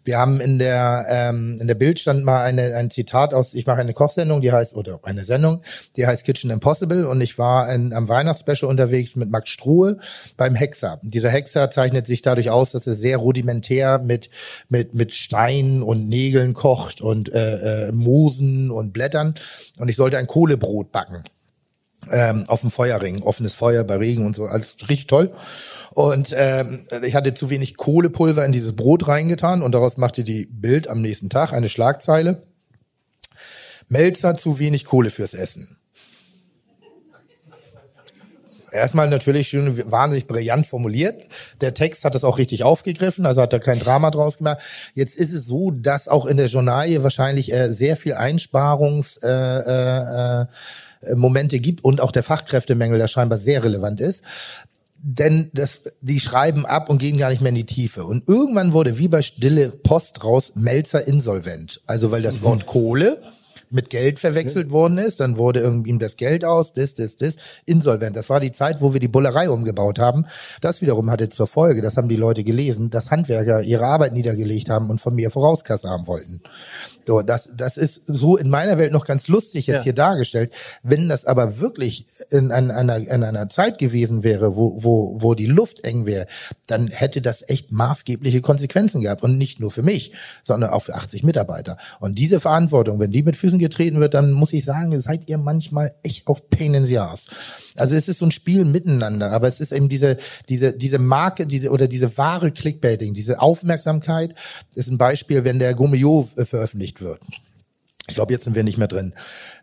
Wir 0.03 0.17
haben 0.17 0.41
in 0.41 0.59
der 0.59 1.05
ähm, 1.09 1.57
in 1.59 1.67
der 1.67 1.75
Bild 1.75 1.99
stand 1.99 2.23
mal 2.23 2.43
eine, 2.43 2.75
ein 2.75 2.89
Zitat 2.89 3.33
aus, 3.33 3.53
ich 3.53 3.65
mache 3.65 3.79
eine 3.79 3.93
Kochsendung, 3.93 4.41
die 4.41 4.51
heißt 4.51 4.75
oder 4.75 4.99
eine 5.03 5.23
Sendung, 5.23 5.61
die 5.95 6.07
heißt 6.07 6.25
Kitchen 6.25 6.49
Impossible. 6.49 7.05
Und 7.05 7.21
ich 7.21 7.37
war 7.37 7.71
in, 7.73 7.93
am 7.93 8.09
Weihnachtsspecial 8.09 8.69
unterwegs 8.69 9.15
mit 9.15 9.29
Max 9.29 9.49
Struhe 9.49 9.97
beim 10.37 10.55
Hexer. 10.55 10.99
Dieser 11.03 11.29
Hexer 11.29 11.71
zeichnet 11.71 12.07
sich 12.07 12.21
dadurch 12.21 12.49
aus, 12.49 12.71
dass 12.71 12.87
er 12.87 12.93
sehr 12.93 13.17
rudimentär 13.17 13.99
mit 13.99 14.29
mit 14.69 14.93
mit 14.93 15.13
Steinen 15.13 15.83
und 15.83 16.09
Nägeln 16.09 16.53
kocht 16.53 17.01
und 17.01 17.31
äh, 17.33 17.87
äh, 17.87 17.91
Moosen 17.91 18.71
und 18.71 18.93
Blättern. 18.93 19.35
Und 19.77 19.89
ich 19.89 19.95
sollte 19.95 20.17
ein 20.17 20.27
Kohlebrot 20.27 20.91
backen 20.91 21.23
ähm, 22.11 22.45
auf 22.47 22.61
dem 22.61 22.71
Feuerring, 22.71 23.21
offenes 23.23 23.53
Feuer 23.53 23.83
bei 23.83 23.97
Regen 23.97 24.25
und 24.25 24.35
so, 24.35 24.45
alles 24.45 24.75
richtig 24.81 25.07
toll. 25.07 25.31
Und 25.93 26.33
ähm, 26.35 26.85
ich 27.03 27.15
hatte 27.15 27.33
zu 27.33 27.49
wenig 27.49 27.77
Kohlepulver 27.77 28.45
in 28.45 28.51
dieses 28.51 28.75
Brot 28.75 29.07
reingetan 29.07 29.61
und 29.61 29.73
daraus 29.73 29.97
machte 29.97 30.23
die 30.23 30.45
Bild 30.45 30.87
am 30.87 31.01
nächsten 31.01 31.29
Tag 31.29 31.53
eine 31.53 31.69
Schlagzeile. 31.69 32.43
Melzer 33.87 34.37
zu 34.37 34.57
wenig 34.57 34.85
Kohle 34.85 35.09
fürs 35.09 35.33
Essen. 35.33 35.77
Erstmal 38.71 39.09
natürlich 39.09 39.49
schön 39.49 39.91
wahnsinnig 39.91 40.27
brillant 40.27 40.65
formuliert. 40.65 41.25
Der 41.59 41.73
Text 41.73 42.05
hat 42.05 42.15
es 42.15 42.23
auch 42.23 42.37
richtig 42.37 42.63
aufgegriffen, 42.63 43.25
also 43.25 43.41
hat 43.41 43.51
da 43.51 43.59
kein 43.59 43.79
Drama 43.79 44.11
draus 44.11 44.37
gemacht. 44.37 44.59
Jetzt 44.93 45.17
ist 45.17 45.33
es 45.33 45.45
so, 45.45 45.71
dass 45.71 46.07
auch 46.07 46.25
in 46.25 46.37
der 46.37 46.45
Journalie 46.45 47.03
wahrscheinlich 47.03 47.51
äh, 47.51 47.73
sehr 47.73 47.97
viel 47.97 48.13
Einsparungs 48.13 49.17
äh, 49.17 49.27
äh, 49.27 50.41
äh, 50.41 50.45
Momente 51.15 51.59
gibt 51.59 51.83
und 51.83 52.01
auch 52.01 52.11
der 52.11 52.23
Fachkräftemängel, 52.23 52.97
der 52.97 53.07
scheinbar 53.07 53.39
sehr 53.39 53.63
relevant 53.63 54.01
ist. 54.01 54.23
Denn 55.03 55.49
das, 55.53 55.79
die 56.01 56.19
schreiben 56.19 56.65
ab 56.65 56.89
und 56.89 56.99
gehen 56.99 57.17
gar 57.17 57.31
nicht 57.31 57.41
mehr 57.41 57.49
in 57.49 57.55
die 57.55 57.65
Tiefe. 57.65 58.03
Und 58.03 58.29
irgendwann 58.29 58.71
wurde 58.71 58.99
wie 58.99 59.07
bei 59.07 59.23
Stille 59.23 59.69
Post 59.69 60.23
raus 60.23 60.51
Melzer 60.53 61.07
insolvent. 61.07 61.81
Also 61.87 62.11
weil 62.11 62.21
das 62.21 62.43
Wort 62.43 62.67
Kohle 62.67 63.21
mit 63.71 63.89
Geld 63.89 64.19
verwechselt 64.19 64.69
worden 64.69 64.97
ist, 64.97 65.19
dann 65.19 65.37
wurde 65.37 65.61
irgendwie 65.61 65.89
ihm 65.89 65.99
das 65.99 66.17
Geld 66.17 66.43
aus, 66.43 66.73
das, 66.73 66.93
das, 66.93 67.15
das, 67.15 67.35
insolvent. 67.65 68.15
Das 68.15 68.29
war 68.29 68.39
die 68.39 68.51
Zeit, 68.51 68.81
wo 68.81 68.93
wir 68.93 68.99
die 68.99 69.07
Bullerei 69.07 69.49
umgebaut 69.49 69.97
haben. 69.97 70.25
Das 70.59 70.81
wiederum 70.81 71.09
hatte 71.09 71.29
zur 71.29 71.47
Folge, 71.47 71.81
das 71.81 71.97
haben 71.97 72.09
die 72.09 72.17
Leute 72.17 72.43
gelesen, 72.43 72.89
dass 72.89 73.11
Handwerker 73.11 73.61
ihre 73.61 73.85
Arbeit 73.85 74.13
niedergelegt 74.13 74.69
haben 74.69 74.89
und 74.89 74.99
von 74.99 75.15
mir 75.15 75.31
Vorauskasse 75.31 75.89
haben 75.89 76.05
wollten. 76.07 76.41
So, 77.07 77.21
das, 77.21 77.49
das 77.55 77.77
ist 77.77 78.01
so 78.07 78.37
in 78.37 78.49
meiner 78.49 78.77
Welt 78.77 78.91
noch 78.91 79.05
ganz 79.05 79.27
lustig 79.27 79.67
jetzt 79.67 79.77
Ja. 79.79 79.83
hier 79.83 79.93
dargestellt. 79.93 80.53
Wenn 80.83 81.09
das 81.09 81.25
aber 81.25 81.59
wirklich 81.59 82.05
in, 82.29 82.51
einer- 82.51 82.75
einer, 82.75 82.97
in 82.97 83.23
einer 83.23 83.49
Zeit 83.49 83.77
gewesen 83.79 84.23
wäre, 84.23 84.55
wo, 84.55 84.83
wo, 84.83 85.17
wo 85.21 85.33
die 85.33 85.45
Luft 85.47 85.83
eng 85.83 86.05
wäre, 86.05 86.27
dann 86.67 86.87
hätte 86.87 87.21
das 87.21 87.47
echt 87.49 87.71
maßgebliche 87.71 88.41
Konsequenzen 88.41 89.01
gehabt. 89.01 89.23
Und 89.23 89.37
nicht 89.37 89.59
nur 89.59 89.71
für 89.71 89.83
mich, 89.83 90.13
sondern 90.43 90.69
auch 90.71 90.83
für 90.83 90.95
80 90.95 91.23
Mitarbeiter. 91.23 91.77
Und 91.99 92.17
diese 92.19 92.39
Verantwortung, 92.39 92.99
wenn 92.99 93.11
die 93.11 93.23
mit 93.23 93.35
Füßen 93.35 93.59
getreten 93.59 93.99
wird, 93.99 94.13
dann 94.13 94.31
muss 94.31 94.53
ich 94.53 94.63
sagen, 94.65 94.99
seid 95.01 95.27
ihr 95.29 95.37
manchmal 95.37 95.95
echt 96.03 96.27
auch 96.27 96.39
Pain 96.49 96.73
in 96.73 96.85
the 96.85 96.99
Ass. 96.99 97.27
Also 97.77 97.95
es 97.95 98.07
ist 98.07 98.19
so 98.19 98.25
ein 98.25 98.31
Spiel 98.31 98.65
miteinander, 98.65 99.31
aber 99.31 99.47
es 99.47 99.59
ist 99.59 99.71
eben 99.71 99.89
diese, 99.89 100.17
diese, 100.49 100.73
diese 100.73 100.99
Marke, 100.99 101.47
diese, 101.47 101.71
oder 101.71 101.87
diese 101.87 102.17
wahre 102.17 102.51
Clickbaiting, 102.51 103.13
diese 103.13 103.41
Aufmerksamkeit 103.41 104.35
ist 104.75 104.89
ein 104.89 104.97
Beispiel, 104.97 105.43
wenn 105.43 105.59
der 105.59 105.73
Gomeo 105.73 106.29
äh, 106.35 106.45
veröffentlicht 106.91 107.01
wird. 107.01 107.19
Ich 108.07 108.15
glaube, 108.15 108.33
jetzt 108.33 108.43
sind 108.43 108.55
wir 108.55 108.63
nicht 108.63 108.79
mehr 108.79 108.87
drin. 108.87 109.13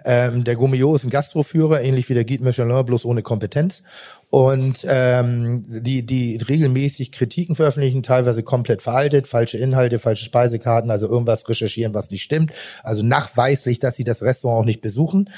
Ähm, 0.05 0.45
der 0.45 0.57
Gomeo 0.57 0.95
ist 0.95 1.05
ein 1.05 1.11
Gastroführer, 1.11 1.83
ähnlich 1.83 2.09
wie 2.09 2.15
der 2.15 2.25
Guide 2.25 2.45
Michelin, 2.45 2.87
bloß 2.87 3.05
ohne 3.05 3.23
Kompetenz. 3.23 3.83
Und 4.31 4.87
ähm, 4.89 5.65
die, 5.69 6.07
die 6.07 6.37
regelmäßig 6.37 7.13
Kritiken 7.13 7.57
veröffentlichen, 7.57 8.03
teilweise 8.03 8.43
komplett 8.45 8.81
veraltet, 8.81 9.27
falsche 9.27 9.59
Inhalte, 9.59 9.99
falsche 9.99 10.25
Speisekarten, 10.25 10.91
also 10.91 11.09
irgendwas 11.09 11.47
recherchieren, 11.49 11.95
was 11.95 12.11
nicht 12.11 12.23
stimmt. 12.23 12.53
Also 12.85 13.03
nachweislich, 13.03 13.81
dass 13.81 13.97
sie 13.97 14.05
das 14.05 14.23
Restaurant 14.23 14.63
auch 14.63 14.67
nicht 14.67 14.83
besuchen. 14.83 15.31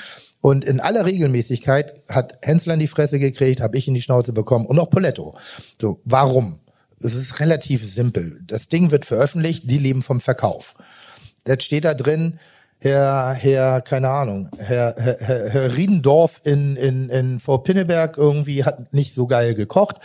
Und 0.43 0.65
in 0.65 0.79
aller 0.79 1.05
Regelmäßigkeit 1.07 1.95
hat 2.09 2.39
Hensler 2.43 2.75
in 2.75 2.81
die 2.81 2.87
Fresse 2.87 3.19
gekriegt, 3.19 3.61
habe 3.61 3.79
ich 3.79 3.89
in 3.89 3.95
die 3.95 4.03
Schnauze 4.03 4.33
bekommen 4.33 4.67
und 4.67 4.79
auch 4.79 4.91
Poletto. 4.91 5.37
So, 5.81 6.01
warum? 6.05 6.61
Es 7.03 7.15
ist 7.15 7.41
relativ 7.41 7.83
simpel. 7.83 8.41
Das 8.47 8.69
Ding 8.69 8.91
wird 8.91 9.07
veröffentlicht, 9.07 9.71
die 9.71 9.79
leben 9.79 10.03
vom 10.03 10.21
Verkauf. 10.21 10.77
Jetzt 11.51 11.65
steht 11.65 11.85
da 11.85 11.95
drin, 11.95 12.39
Herr, 12.79 13.35
Herr, 13.35 13.81
keine 13.81 14.09
Ahnung, 14.09 14.51
Herr, 14.57 14.95
Herr, 14.97 15.17
Herr, 15.19 15.77
Riedendorf 15.77 16.41
in, 16.45 16.77
in, 16.77 17.11
in 17.11 17.41
Vor 17.41 17.65
Pinneberg 17.65 18.17
irgendwie 18.17 18.63
hat 18.65 18.95
nicht 18.95 19.13
so 19.13 19.27
geil 19.27 19.55
gekocht, 19.55 19.97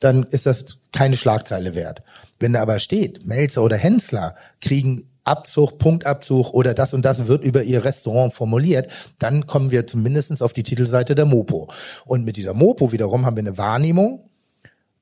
dann 0.00 0.24
ist 0.24 0.44
das 0.44 0.78
keine 0.92 1.16
Schlagzeile 1.16 1.76
wert. 1.76 2.02
Wenn 2.40 2.52
da 2.52 2.62
aber 2.62 2.80
steht, 2.80 3.24
Melzer 3.24 3.62
oder 3.62 3.76
Hensler 3.76 4.34
kriegen 4.60 5.08
Abzug, 5.22 5.78
Punktabzug 5.78 6.52
oder 6.52 6.74
das 6.74 6.94
und 6.94 7.04
das 7.04 7.28
wird 7.28 7.44
über 7.44 7.62
ihr 7.62 7.84
Restaurant 7.84 8.34
formuliert, 8.34 8.90
dann 9.20 9.46
kommen 9.46 9.70
wir 9.70 9.86
zumindestens 9.86 10.42
auf 10.42 10.52
die 10.52 10.64
Titelseite 10.64 11.14
der 11.14 11.26
Mopo. 11.26 11.70
Und 12.06 12.24
mit 12.24 12.36
dieser 12.36 12.54
Mopo 12.54 12.90
wiederum 12.90 13.24
haben 13.24 13.36
wir 13.36 13.42
eine 13.42 13.56
Wahrnehmung, 13.56 14.27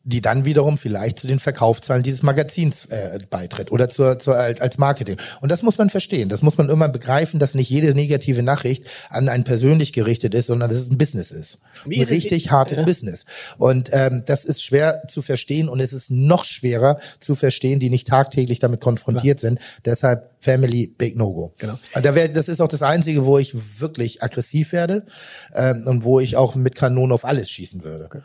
die 0.06 0.20
dann 0.20 0.44
wiederum 0.44 0.78
vielleicht 0.78 1.18
zu 1.18 1.26
den 1.26 1.40
Verkaufszahlen 1.40 2.04
dieses 2.04 2.22
Magazins 2.22 2.86
äh, 2.86 3.18
beitritt 3.28 3.72
oder 3.72 3.88
zur, 3.88 4.20
zur, 4.20 4.36
als 4.36 4.78
Marketing. 4.78 5.16
Und 5.40 5.50
das 5.50 5.62
muss 5.62 5.78
man 5.78 5.90
verstehen. 5.90 6.28
Das 6.28 6.42
muss 6.42 6.56
man 6.56 6.70
immer 6.70 6.88
begreifen, 6.88 7.40
dass 7.40 7.54
nicht 7.54 7.68
jede 7.68 7.92
negative 7.92 8.44
Nachricht 8.44 8.86
an 9.10 9.28
einen 9.28 9.42
persönlich 9.42 9.92
gerichtet 9.92 10.32
ist, 10.32 10.46
sondern 10.46 10.70
dass 10.70 10.78
es 10.78 10.90
ein 10.90 10.96
Business 10.96 11.32
ist. 11.32 11.58
Wie 11.84 11.96
ein 11.96 12.02
ist 12.02 12.10
richtig 12.10 12.46
es? 12.46 12.50
hartes 12.52 12.78
ja. 12.78 12.84
Business. 12.84 13.24
Und 13.58 13.90
ähm, 13.92 14.22
das 14.24 14.44
ist 14.44 14.62
schwer 14.62 15.02
zu 15.08 15.22
verstehen 15.22 15.68
und 15.68 15.80
es 15.80 15.92
ist 15.92 16.08
noch 16.12 16.44
schwerer 16.44 17.00
zu 17.18 17.34
verstehen, 17.34 17.80
die 17.80 17.90
nicht 17.90 18.06
tagtäglich 18.06 18.60
damit 18.60 18.80
konfrontiert 18.80 19.40
Klar. 19.40 19.50
sind. 19.50 19.60
Deshalb 19.84 20.30
Family 20.38 20.86
Big 20.86 21.16
No 21.16 21.34
Go. 21.34 21.52
Genau. 21.58 21.76
Da 22.00 22.14
wär, 22.14 22.28
das 22.28 22.48
ist 22.48 22.60
auch 22.60 22.68
das 22.68 22.82
Einzige, 22.82 23.26
wo 23.26 23.38
ich 23.38 23.80
wirklich 23.80 24.22
aggressiv 24.22 24.70
werde 24.70 25.04
ähm, 25.52 25.82
und 25.84 26.04
wo 26.04 26.20
ich 26.20 26.36
auch 26.36 26.54
mit 26.54 26.76
Kanonen 26.76 27.10
auf 27.10 27.24
alles 27.24 27.50
schießen 27.50 27.82
würde. 27.82 28.04
Okay. 28.04 28.20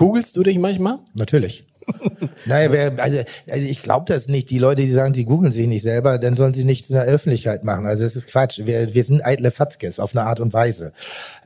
Googlest 0.00 0.34
du 0.34 0.42
dich 0.42 0.58
manchmal? 0.58 0.98
Natürlich. 1.12 1.64
naja, 2.46 2.72
wer, 2.72 3.04
also, 3.04 3.18
also 3.50 3.68
ich 3.68 3.82
glaube 3.82 4.06
das 4.08 4.28
nicht. 4.28 4.48
Die 4.48 4.58
Leute, 4.58 4.80
die 4.80 4.90
sagen, 4.90 5.12
sie 5.12 5.26
googeln 5.26 5.52
sich 5.52 5.66
nicht 5.66 5.82
selber, 5.82 6.16
dann 6.16 6.36
sollen 6.36 6.54
sie 6.54 6.64
nichts 6.64 6.88
in 6.88 6.96
der 6.96 7.04
Öffentlichkeit 7.04 7.64
machen. 7.64 7.84
Also 7.84 8.04
das 8.04 8.16
ist 8.16 8.28
Quatsch. 8.28 8.62
Wir, 8.64 8.94
wir 8.94 9.04
sind 9.04 9.22
eitle 9.22 9.50
Fatzkes 9.50 10.00
auf 10.00 10.16
eine 10.16 10.24
Art 10.24 10.40
und 10.40 10.54
Weise. 10.54 10.94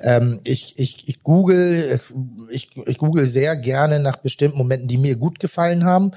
Ähm, 0.01 0.39
ich, 0.45 0.79
ich, 0.79 1.09
ich 1.09 1.25
google, 1.25 1.83
es, 1.91 2.15
ich, 2.49 2.71
ich 2.87 2.99
google 2.99 3.27
sehr 3.27 3.57
gerne 3.57 3.99
nach 3.99 4.19
bestimmten 4.19 4.59
Momenten, 4.59 4.87
die 4.87 4.99
mir 4.99 5.17
gut 5.17 5.41
gefallen 5.41 5.83
haben. 5.83 6.13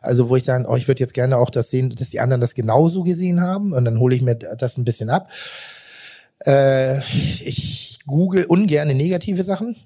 Also 0.00 0.30
wo 0.30 0.36
ich 0.36 0.44
sage, 0.44 0.64
oh, 0.70 0.76
ich 0.76 0.88
würde 0.88 1.00
jetzt 1.00 1.12
gerne 1.12 1.36
auch 1.36 1.50
das 1.50 1.68
sehen, 1.68 1.94
dass 1.94 2.08
die 2.08 2.20
anderen 2.20 2.40
das 2.40 2.54
genauso 2.54 3.02
gesehen 3.02 3.42
haben. 3.42 3.74
Und 3.74 3.84
dann 3.84 4.00
hole 4.00 4.16
ich 4.16 4.22
mir 4.22 4.36
das 4.36 4.78
ein 4.78 4.86
bisschen 4.86 5.10
ab. 5.10 5.28
Äh, 6.46 7.00
ich 7.00 7.98
google 8.06 8.46
ungerne 8.46 8.94
negative 8.94 9.44
Sachen. 9.44 9.76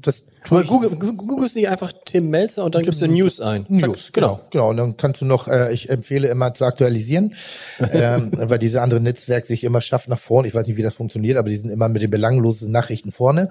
Das 0.00 0.24
Google, 0.48 0.90
Google, 0.90 1.14
googelst 1.14 1.56
nicht 1.56 1.68
einfach 1.68 1.92
Tim 2.04 2.28
Melzer 2.28 2.64
und 2.64 2.74
dann 2.74 2.82
gibst 2.82 3.00
du 3.00 3.06
News 3.06 3.40
ein. 3.40 3.64
News, 3.68 4.10
genau, 4.12 4.40
genau. 4.50 4.70
Und 4.70 4.76
dann 4.76 4.96
kannst 4.96 5.20
du 5.20 5.24
noch, 5.24 5.48
äh, 5.48 5.72
ich 5.72 5.88
empfehle 5.88 6.28
immer 6.28 6.52
zu 6.52 6.64
aktualisieren, 6.64 7.34
ähm, 7.92 8.30
weil 8.34 8.58
diese 8.58 8.82
andere 8.82 9.00
Netzwerk 9.00 9.46
sich 9.46 9.64
immer 9.64 9.80
schafft 9.80 10.08
nach 10.08 10.18
vorne. 10.18 10.48
Ich 10.48 10.54
weiß 10.54 10.66
nicht, 10.66 10.76
wie 10.76 10.82
das 10.82 10.94
funktioniert, 10.94 11.38
aber 11.38 11.48
die 11.48 11.56
sind 11.56 11.70
immer 11.70 11.88
mit 11.88 12.02
den 12.02 12.10
belanglosen 12.10 12.70
Nachrichten 12.70 13.10
vorne. 13.10 13.48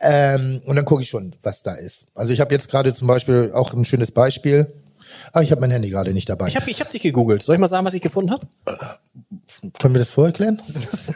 Ähm, 0.00 0.62
und 0.66 0.76
dann 0.76 0.84
gucke 0.84 1.02
ich 1.02 1.08
schon, 1.08 1.32
was 1.42 1.62
da 1.62 1.74
ist. 1.74 2.06
Also 2.14 2.32
ich 2.32 2.40
habe 2.40 2.52
jetzt 2.52 2.68
gerade 2.68 2.92
zum 2.94 3.06
Beispiel 3.06 3.52
auch 3.54 3.72
ein 3.72 3.84
schönes 3.84 4.10
Beispiel. 4.10 4.66
Ah, 5.34 5.40
ich 5.40 5.50
habe 5.50 5.62
mein 5.62 5.70
Handy 5.70 5.88
gerade 5.88 6.12
nicht 6.12 6.28
dabei. 6.28 6.48
Ich 6.48 6.56
habe 6.56 6.70
ich 6.70 6.78
hab 6.80 6.90
dich 6.90 7.00
gegoogelt. 7.00 7.42
Soll 7.42 7.54
ich 7.54 7.60
mal 7.60 7.68
sagen, 7.68 7.86
was 7.86 7.94
ich 7.94 8.02
gefunden 8.02 8.30
habe? 8.30 8.46
Können 9.78 9.94
wir 9.94 9.98
das 9.98 10.10
vorher 10.10 10.34
klären? 10.34 10.60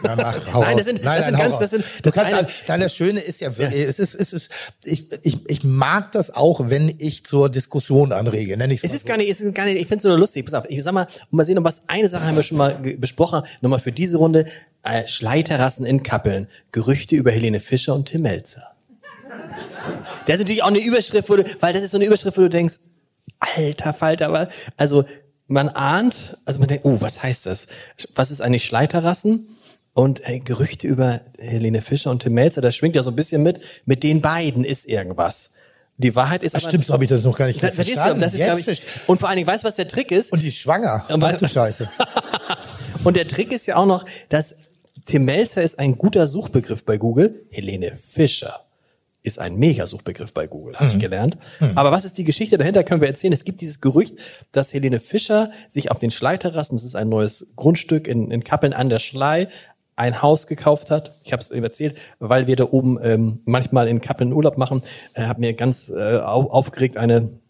Ja, 0.03 0.17
mach, 0.17 0.55
hau 0.55 0.61
nein, 0.63 0.79
das 0.79 0.87
sind, 0.87 1.05
nein, 1.05 1.19
das 1.19 1.27
sind 1.27 1.39
ganz, 1.39 1.59
das 1.59 1.71
sind, 1.71 1.85
das 2.03 2.15
du 2.15 2.21
kannst, 2.21 2.63
dann 2.67 2.81
das 2.81 2.95
Schöne 2.95 3.21
ist 3.21 3.41
ja, 3.43 3.51
ja. 3.51 3.69
es 3.69 3.99
ist, 3.99 4.15
es 4.15 4.33
ist, 4.33 4.51
ich, 4.85 5.09
ich, 5.23 5.51
ich 5.51 5.65
mag 5.65 6.13
das 6.13 6.35
auch, 6.35 6.71
wenn 6.71 6.95
ich 6.99 7.25
zur 7.27 7.51
Diskussion 7.51 8.13
anrege, 8.13 8.57
nenne 8.57 8.73
ich 8.73 8.83
es 8.83 8.93
ist 8.93 9.05
gar 9.05 9.19
nicht, 9.19 9.29
es 9.29 9.41
ist 9.41 9.55
gar 9.55 9.67
nicht, 9.67 9.77
ich 9.77 9.87
finde 9.87 9.99
es 9.99 10.05
nur 10.05 10.19
lustig. 10.19 10.47
Pass 10.47 10.55
auf, 10.55 10.65
ich 10.71 10.83
sag 10.83 10.95
mal, 10.95 11.07
mal 11.31 11.45
sehen, 11.45 11.59
um 11.59 11.65
was, 11.65 11.83
eine 11.89 12.09
Sache 12.09 12.25
haben 12.25 12.37
wir 12.37 12.43
schon 12.43 12.57
mal 12.57 12.75
besprochen, 12.75 13.43
nochmal 13.61 13.81
für 13.81 13.93
diese 13.93 14.17
Runde, 14.17 14.47
äh, 14.83 15.07
Schleiterrassen 15.07 15.85
in 15.85 16.03
Kappeln, 16.03 16.47
Gerüchte 16.73 17.17
über 17.17 17.33
Helene 17.33 17.61
Fischer 17.61 17.95
und 17.95 18.07
Tim 18.07 18.23
Melzer. 18.23 18.71
Das 20.27 20.37
ist 20.37 20.41
natürlich 20.41 20.63
auch 20.63 20.69
eine 20.69 20.79
Überschrift, 20.79 21.29
wo 21.29 21.37
du, 21.37 21.45
weil 21.61 21.73
das 21.73 21.83
ist 21.83 21.91
so 21.91 21.99
eine 21.99 22.07
Überschrift, 22.07 22.37
wo 22.37 22.43
du 22.43 22.51
denkst, 22.51 22.77
alter 23.39 23.95
Falter, 23.95 24.27
aber, 24.27 24.49
also, 24.77 25.05
man 25.49 25.69
ahnt, 25.69 26.39
also 26.45 26.59
man 26.59 26.69
denkt, 26.69 26.85
oh, 26.85 26.97
was 27.01 27.23
heißt 27.23 27.47
das? 27.47 27.69
Was 28.15 28.31
ist 28.31 28.41
eigentlich 28.41 28.65
Schleiterrassen? 28.65 29.57
Und 29.95 30.25
ey, 30.25 30.41
Gerüchte 30.41 30.87
über 30.87 31.21
Helene 31.39 31.81
Fischer 31.81 32.11
und 32.11 32.23
Tim 32.23 32.35
Melzer, 32.35 32.61
das 32.61 32.77
schwingt 32.77 32.97
ja 32.97 33.03
so 33.03 33.11
ein 33.11 33.17
bisschen 33.17 33.43
mit. 33.43 33.61
Mit 33.87 34.03
den 34.03 34.21
beiden 34.21 34.65
ist 34.65 34.87
irgendwas. 34.87 35.53
Die 35.97 36.15
Wahrheit 36.15 36.43
ist 36.43 36.55
Ach, 36.55 36.61
aber... 36.61 36.69
Stimmt, 36.69 36.85
so 36.85 36.93
habe 36.93 37.05
ich 37.05 37.11
das 37.11 37.23
noch 37.23 37.37
gar 37.37 37.47
nicht 37.47 37.63
da, 37.63 37.71
verstanden. 37.71 38.21
Das 38.21 38.35
ist, 38.35 38.41
Jetzt 38.41 38.69
ich, 38.69 38.83
und 39.07 39.19
vor 39.19 39.29
allen 39.29 39.37
Dingen, 39.37 39.49
weißt 39.49 39.65
du, 39.65 39.69
was 39.69 39.77
der 39.77 39.89
Trick 39.89 40.11
ist? 40.11 40.33
Und 40.33 40.43
die 40.43 40.49
ist 40.49 40.59
schwanger. 40.59 41.07
Ach 41.09 41.37
du 41.37 41.49
Scheiße. 41.49 41.89
und 43.05 43.17
der 43.17 43.27
Trick 43.27 43.53
ist 43.53 43.65
ja 43.67 43.77
auch 43.77 43.87
noch, 43.87 44.05
dass 44.29 44.57
Tim 45.07 45.25
Melzer 45.25 45.63
ist 45.63 45.79
ein 45.79 45.97
guter 45.97 46.27
Suchbegriff 46.27 46.85
bei 46.85 46.99
Google. 46.99 47.47
Helene 47.51 47.97
Fischer 47.97 48.66
ist 49.27 49.41
ein 49.41 49.57
Megasuchbegriff 49.57 50.33
bei 50.33 50.47
Google, 50.47 50.77
habe 50.77 50.87
mhm. 50.87 50.91
ich 50.93 50.99
gelernt. 50.99 51.37
Mhm. 51.61 51.73
Aber 51.75 51.91
was 51.91 52.05
ist 52.05 52.17
die 52.17 52.25
Geschichte 52.25 52.59
dahinter, 52.59 52.85
können 52.85 53.01
wir 53.01 53.09
erzählen. 53.09 53.33
Es 53.33 53.45
gibt 53.45 53.61
dieses 53.61 53.81
Gerücht, 53.81 54.15
dass 54.53 54.73
Helene 54.73 55.01
Fischer 55.01 55.51
sich 55.69 55.91
auf 55.91 55.99
den 55.99 56.13
Schleiterrassen, 56.13 56.77
das 56.77 56.85
ist 56.85 56.95
ein 56.95 57.09
neues 57.09 57.53
Grundstück 57.57 58.07
in, 58.07 58.31
in 58.31 58.45
Kappeln 58.45 58.73
an 58.73 58.89
der 58.89 59.01
Schlei, 59.01 59.49
ein 59.97 60.23
Haus 60.23 60.47
gekauft 60.47 60.91
hat. 60.91 61.19
Ich 61.25 61.33
habe 61.33 61.41
es 61.41 61.51
erzählt, 61.51 61.97
weil 62.19 62.47
wir 62.47 62.55
da 62.55 62.65
oben 62.71 62.99
ähm, 63.03 63.41
manchmal 63.47 63.89
in 63.89 64.01
Kappeln 64.01 64.33
Urlaub 64.33 64.59
machen. 64.59 64.83
Äh, 65.15 65.23
hat 65.23 65.39
mir 65.39 65.55
ganz 65.55 65.89
äh, 65.89 66.19
aufgeregt 66.19 66.97
eine 66.97 67.41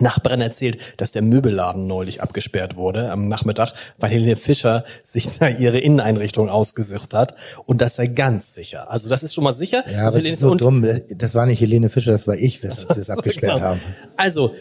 Nachbarin 0.00 0.40
erzählt, 0.40 0.78
dass 0.96 1.12
der 1.12 1.22
Möbelladen 1.22 1.86
neulich 1.86 2.22
abgesperrt 2.22 2.76
wurde 2.76 3.10
am 3.10 3.28
Nachmittag, 3.28 3.72
weil 3.98 4.10
Helene 4.10 4.36
Fischer 4.36 4.84
sich 5.02 5.38
da 5.38 5.48
ihre 5.48 5.78
Inneneinrichtung 5.78 6.48
ausgesucht 6.48 7.14
hat. 7.14 7.34
Und 7.66 7.80
das 7.80 7.96
sei 7.96 8.06
ganz 8.06 8.54
sicher. 8.54 8.90
Also 8.90 9.08
das 9.08 9.22
ist 9.22 9.34
schon 9.34 9.44
mal 9.44 9.54
sicher. 9.54 9.84
Ja, 9.90 10.08
aber 10.08 10.18
das 10.18 10.24
ist 10.24 10.40
so 10.40 10.54
dumm. 10.54 10.86
Das 11.08 11.34
war 11.34 11.46
nicht 11.46 11.60
Helene 11.60 11.88
Fischer, 11.88 12.12
das 12.12 12.26
war 12.26 12.36
ich, 12.36 12.60
dass 12.60 12.80
sie 12.80 13.00
es 13.00 13.10
abgesperrt 13.10 13.56
genau. 13.56 13.66
haben. 13.66 13.80
Also 14.16 14.54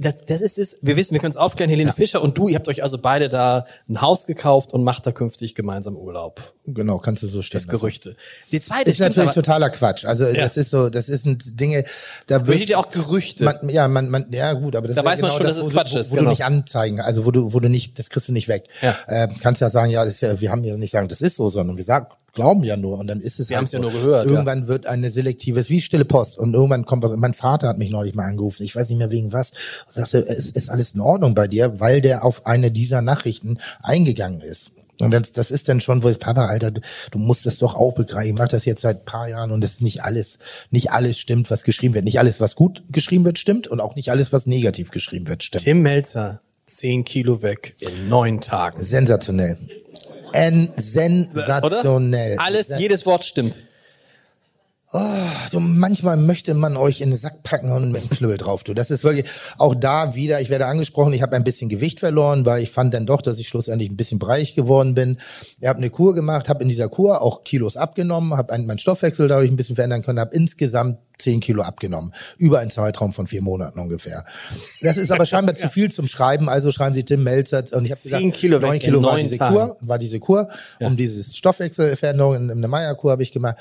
das, 0.00 0.18
das 0.26 0.40
ist 0.40 0.58
es. 0.58 0.78
Wir 0.82 0.96
wissen, 0.96 1.14
wir 1.14 1.20
können 1.20 1.30
es 1.32 1.36
aufklären. 1.36 1.70
Helene 1.70 1.90
ja. 1.90 1.94
Fischer 1.94 2.22
und 2.22 2.36
du, 2.36 2.48
ihr 2.48 2.56
habt 2.56 2.68
euch 2.68 2.82
also 2.82 2.98
beide 2.98 3.28
da 3.28 3.66
ein 3.88 4.00
Haus 4.00 4.26
gekauft 4.26 4.72
und 4.72 4.84
macht 4.84 5.06
da 5.06 5.12
künftig 5.12 5.54
gemeinsam 5.54 5.96
Urlaub. 5.96 6.54
Genau, 6.66 6.98
kannst 6.98 7.22
du 7.22 7.26
so 7.26 7.42
stellen. 7.42 7.64
Das 7.66 7.70
Gerüchte. 7.70 8.16
Die 8.52 8.60
zweite 8.60 8.90
ist 8.90 9.00
natürlich 9.00 9.28
aber, 9.28 9.34
totaler 9.34 9.70
Quatsch. 9.70 10.04
Also 10.04 10.26
ja. 10.26 10.34
das 10.34 10.56
ist 10.56 10.70
so, 10.70 10.90
das 10.90 11.06
sind 11.06 11.60
Dinge. 11.60 11.84
Da 12.26 12.46
wird 12.46 12.68
ja 12.68 12.78
auch 12.78 12.90
Gerüchte. 12.90 13.44
Man, 13.44 13.68
ja, 13.68 13.88
man, 13.88 14.08
man, 14.10 14.26
ja 14.30 14.52
gut, 14.52 14.76
aber 14.76 14.88
das 14.88 14.96
da 14.96 15.02
ist 15.02 15.06
weiß 15.06 15.18
ja 15.20 15.26
man 15.26 15.30
genau 15.30 15.38
schon, 15.38 15.46
das, 15.46 15.56
dass 15.56 15.66
es 15.66 15.72
Quatsch 15.72 15.94
wo, 15.94 15.98
ist. 15.98 16.10
Wo 16.10 16.16
genau. 16.16 16.26
du 16.26 16.30
nicht 16.30 16.44
anzeigen, 16.44 17.00
also 17.00 17.24
wo 17.24 17.30
du, 17.30 17.52
wo 17.52 17.60
du 17.60 17.68
nicht, 17.68 17.98
das 17.98 18.10
kriegst 18.10 18.28
du 18.28 18.32
nicht 18.32 18.48
weg. 18.48 18.64
Ja. 18.82 18.96
Äh, 19.06 19.28
kannst 19.42 19.60
ja 19.60 19.70
sagen, 19.70 19.90
ja, 19.90 20.04
das 20.04 20.14
ist 20.14 20.20
ja, 20.20 20.40
wir 20.40 20.50
haben 20.50 20.64
ja 20.64 20.76
nicht 20.76 20.90
sagen, 20.90 21.08
das 21.08 21.20
ist 21.20 21.36
so, 21.36 21.50
sondern 21.50 21.76
wir 21.76 21.84
sagen, 21.84 22.06
glauben 22.38 22.62
ja 22.62 22.76
nur 22.76 22.98
und 22.98 23.08
dann 23.08 23.20
ist 23.20 23.40
es 23.40 23.48
Wir 23.48 23.56
halt 23.56 23.58
haben 23.58 23.64
es 23.66 23.72
ja 23.72 23.80
nur 23.80 23.90
gehört. 23.90 24.26
Irgendwann 24.26 24.62
ja. 24.62 24.68
wird 24.68 24.86
eine 24.86 25.10
selektives, 25.10 25.70
wie 25.70 25.80
stille 25.80 26.04
Post 26.04 26.38
und 26.38 26.54
irgendwann 26.54 26.84
kommt 26.84 27.02
was. 27.02 27.14
Mein 27.16 27.34
Vater 27.34 27.68
hat 27.68 27.78
mich 27.78 27.90
neulich 27.90 28.14
mal 28.14 28.26
angerufen, 28.26 28.62
ich 28.62 28.76
weiß 28.76 28.88
nicht 28.88 28.98
mehr 28.98 29.10
wegen 29.10 29.32
was, 29.32 29.50
und 29.88 29.94
sagte, 29.94 30.18
es 30.20 30.50
ist 30.50 30.70
alles 30.70 30.94
in 30.94 31.00
Ordnung 31.00 31.34
bei 31.34 31.48
dir, 31.48 31.80
weil 31.80 32.00
der 32.00 32.24
auf 32.24 32.46
eine 32.46 32.70
dieser 32.70 33.02
Nachrichten 33.02 33.58
eingegangen 33.82 34.40
ist. 34.40 34.70
Und 35.00 35.12
das, 35.12 35.32
das 35.32 35.50
ist 35.50 35.68
dann 35.68 35.80
schon, 35.80 36.02
wo 36.02 36.08
ich, 36.08 36.18
Papa, 36.18 36.46
Alter, 36.46 36.70
du, 36.70 36.80
du 37.10 37.18
musst 37.18 37.46
das 37.46 37.58
doch 37.58 37.74
auch 37.74 37.92
begreifen. 37.94 38.32
Ich 38.32 38.38
mache 38.38 38.48
das 38.48 38.64
jetzt 38.64 38.82
seit 38.82 39.04
paar 39.04 39.28
Jahren 39.28 39.50
und 39.50 39.62
es 39.62 39.74
ist 39.74 39.82
nicht 39.82 40.02
alles, 40.02 40.38
nicht 40.70 40.90
alles 40.90 41.18
stimmt, 41.18 41.50
was 41.50 41.62
geschrieben 41.62 41.94
wird. 41.94 42.04
Nicht 42.04 42.18
alles, 42.18 42.40
was 42.40 42.56
gut 42.56 42.82
geschrieben 42.90 43.24
wird, 43.24 43.38
stimmt 43.38 43.68
und 43.68 43.80
auch 43.80 43.94
nicht 43.94 44.10
alles, 44.10 44.32
was 44.32 44.46
negativ 44.46 44.90
geschrieben 44.90 45.28
wird, 45.28 45.42
stimmt. 45.42 45.64
Tim 45.64 45.82
Melzer, 45.82 46.40
zehn 46.66 47.04
Kilo 47.04 47.42
weg 47.42 47.74
in 47.80 48.08
neun 48.08 48.40
Tagen. 48.40 48.82
Sensationell. 48.82 49.56
En 50.32 50.72
sensationell. 50.76 52.34
Oder? 52.34 52.44
Alles, 52.44 52.72
jedes 52.78 53.06
Wort 53.06 53.24
stimmt. 53.24 53.54
Oh, 54.90 54.98
du, 55.50 55.60
manchmal 55.60 56.16
möchte 56.16 56.54
man 56.54 56.78
euch 56.78 57.02
in 57.02 57.10
den 57.10 57.18
Sack 57.18 57.42
packen 57.42 57.70
und 57.72 57.92
mit 57.92 58.04
dem 58.04 58.10
Knüppel 58.10 58.38
drauf. 58.38 58.64
Du, 58.64 58.72
das 58.72 58.90
ist 58.90 59.04
wirklich 59.04 59.26
auch 59.58 59.74
da 59.74 60.14
wieder. 60.14 60.40
Ich 60.40 60.48
werde 60.48 60.64
angesprochen. 60.64 61.12
Ich 61.12 61.20
habe 61.20 61.36
ein 61.36 61.44
bisschen 61.44 61.68
Gewicht 61.68 62.00
verloren, 62.00 62.46
weil 62.46 62.62
ich 62.62 62.70
fand 62.70 62.94
dann 62.94 63.04
doch, 63.04 63.20
dass 63.20 63.38
ich 63.38 63.48
schlussendlich 63.48 63.90
ein 63.90 63.98
bisschen 63.98 64.18
breich 64.18 64.54
geworden 64.54 64.94
bin. 64.94 65.18
Ich 65.60 65.66
habe 65.66 65.76
eine 65.76 65.90
Kur 65.90 66.14
gemacht, 66.14 66.48
habe 66.48 66.62
in 66.62 66.70
dieser 66.70 66.88
Kur 66.88 67.20
auch 67.20 67.44
Kilos 67.44 67.76
abgenommen, 67.76 68.34
habe 68.34 68.56
meinen 68.56 68.78
Stoffwechsel 68.78 69.28
dadurch 69.28 69.50
ein 69.50 69.56
bisschen 69.56 69.76
verändern 69.76 70.02
können, 70.02 70.20
habe 70.20 70.34
insgesamt 70.34 70.98
zehn 71.18 71.40
Kilo 71.40 71.62
abgenommen. 71.62 72.14
Über 72.38 72.60
einen 72.60 72.70
Zeitraum 72.70 73.12
von 73.12 73.26
vier 73.26 73.42
Monaten 73.42 73.78
ungefähr. 73.80 74.24
Das 74.80 74.96
ist 74.96 75.10
aber 75.10 75.26
scheinbar 75.26 75.54
zu 75.56 75.68
viel 75.68 75.92
zum 75.92 76.06
Schreiben, 76.06 76.48
also 76.48 76.70
schreiben 76.70 76.94
Sie 76.94 77.04
Tim 77.04 77.24
Melzer. 77.24 77.64
Und 77.72 77.84
ich 77.84 77.90
habe 77.90 78.00
gesagt, 78.00 78.34
Kilo 78.34 78.58
neun 78.58 78.78
Kilo 78.78 79.02
war 79.02 79.18
diese 79.18 79.36
Kur, 79.36 79.76
war 79.80 79.98
diese 79.98 80.18
Kur, 80.18 80.48
ja. 80.80 80.86
um 80.86 80.96
dieses 80.96 81.36
Stoffwechselveränderung 81.36 82.36
in, 82.36 82.42
in 82.44 82.58
eine 82.58 82.68
Meierkur 82.68 83.10
habe 83.10 83.22
ich 83.22 83.32
gemacht. 83.32 83.56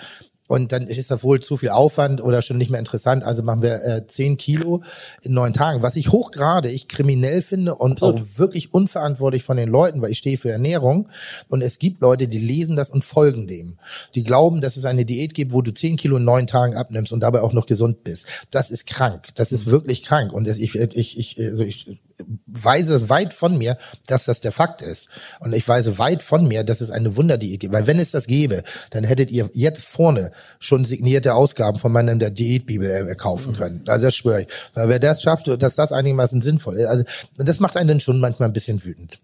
Und 0.47 0.71
dann 0.71 0.87
ist 0.87 1.11
das 1.11 1.23
wohl 1.23 1.41
zu 1.41 1.57
viel 1.57 1.69
Aufwand 1.69 2.21
oder 2.21 2.41
schon 2.41 2.57
nicht 2.57 2.71
mehr 2.71 2.79
interessant. 2.79 3.23
Also 3.23 3.43
machen 3.43 3.61
wir 3.61 3.83
äh, 3.83 4.07
10 4.07 4.37
Kilo 4.37 4.81
in 5.21 5.33
neun 5.33 5.53
Tagen. 5.53 5.83
Was 5.83 5.95
ich 5.95 6.11
hochgrade, 6.11 6.69
ich 6.69 6.87
kriminell 6.87 7.41
finde 7.41 7.75
und 7.75 7.93
Absolut. 7.93 8.21
auch 8.21 8.39
wirklich 8.39 8.73
unverantwortlich 8.73 9.43
von 9.43 9.57
den 9.57 9.69
Leuten, 9.69 10.01
weil 10.01 10.11
ich 10.11 10.17
stehe 10.17 10.37
für 10.37 10.51
Ernährung. 10.51 11.09
Und 11.49 11.61
es 11.61 11.79
gibt 11.79 12.01
Leute, 12.01 12.27
die 12.27 12.39
lesen 12.39 12.75
das 12.75 12.89
und 12.89 13.03
folgen 13.03 13.47
dem. 13.47 13.77
Die 14.15 14.23
glauben, 14.23 14.61
dass 14.61 14.77
es 14.77 14.85
eine 14.85 15.05
Diät 15.05 15.33
gibt, 15.33 15.51
wo 15.51 15.61
du 15.61 15.73
10 15.73 15.97
Kilo 15.97 16.17
in 16.17 16.23
neun 16.23 16.47
Tagen 16.47 16.75
abnimmst 16.75 17.11
und 17.11 17.19
dabei 17.19 17.41
auch 17.41 17.53
noch 17.53 17.65
gesund 17.65 18.03
bist. 18.03 18.25
Das 18.51 18.71
ist 18.71 18.87
krank. 18.87 19.27
Das 19.35 19.51
ist 19.51 19.65
wirklich 19.65 20.03
krank. 20.03 20.31
Und 20.31 20.47
ich, 20.47 20.75
ich, 20.75 21.17
ich, 21.17 21.39
also 21.39 21.63
ich 21.63 21.99
weise 22.45 23.09
weit 23.09 23.33
von 23.33 23.57
mir, 23.57 23.77
dass 24.07 24.25
das 24.25 24.41
der 24.41 24.51
Fakt 24.51 24.81
ist. 24.81 25.07
Und 25.39 25.53
ich 25.53 25.67
weise 25.67 25.97
weit 25.97 26.23
von 26.23 26.47
mir, 26.47 26.63
dass 26.63 26.81
es 26.81 26.91
eine 26.91 27.15
Wunderdiät 27.15 27.59
gibt. 27.59 27.73
Weil 27.73 27.87
wenn 27.87 27.99
es 27.99 28.11
das 28.11 28.27
gäbe, 28.27 28.63
dann 28.89 29.03
hättet 29.03 29.31
ihr 29.31 29.49
jetzt 29.53 29.85
vorne 29.85 30.31
schon 30.59 30.85
signierte 30.85 31.33
Ausgaben 31.35 31.77
von 31.77 31.91
meinem 31.91 32.19
der 32.19 32.31
Diätbibel 32.31 33.09
äh, 33.09 33.15
kaufen 33.15 33.55
können. 33.55 33.83
Also 33.87 34.07
das 34.07 34.15
schwöre 34.15 34.41
ich. 34.41 34.47
Weil 34.73 34.89
wer 34.89 34.99
das 34.99 35.21
schafft, 35.21 35.47
dass 35.47 35.75
das 35.75 35.91
einigermaßen 35.91 36.41
sinnvoll 36.41 36.77
ist. 36.77 36.85
Also 36.85 37.03
das 37.37 37.59
macht 37.59 37.77
einen 37.77 37.87
dann 37.87 37.99
schon 37.99 38.19
manchmal 38.19 38.49
ein 38.49 38.53
bisschen 38.53 38.83
wütend. 38.83 39.19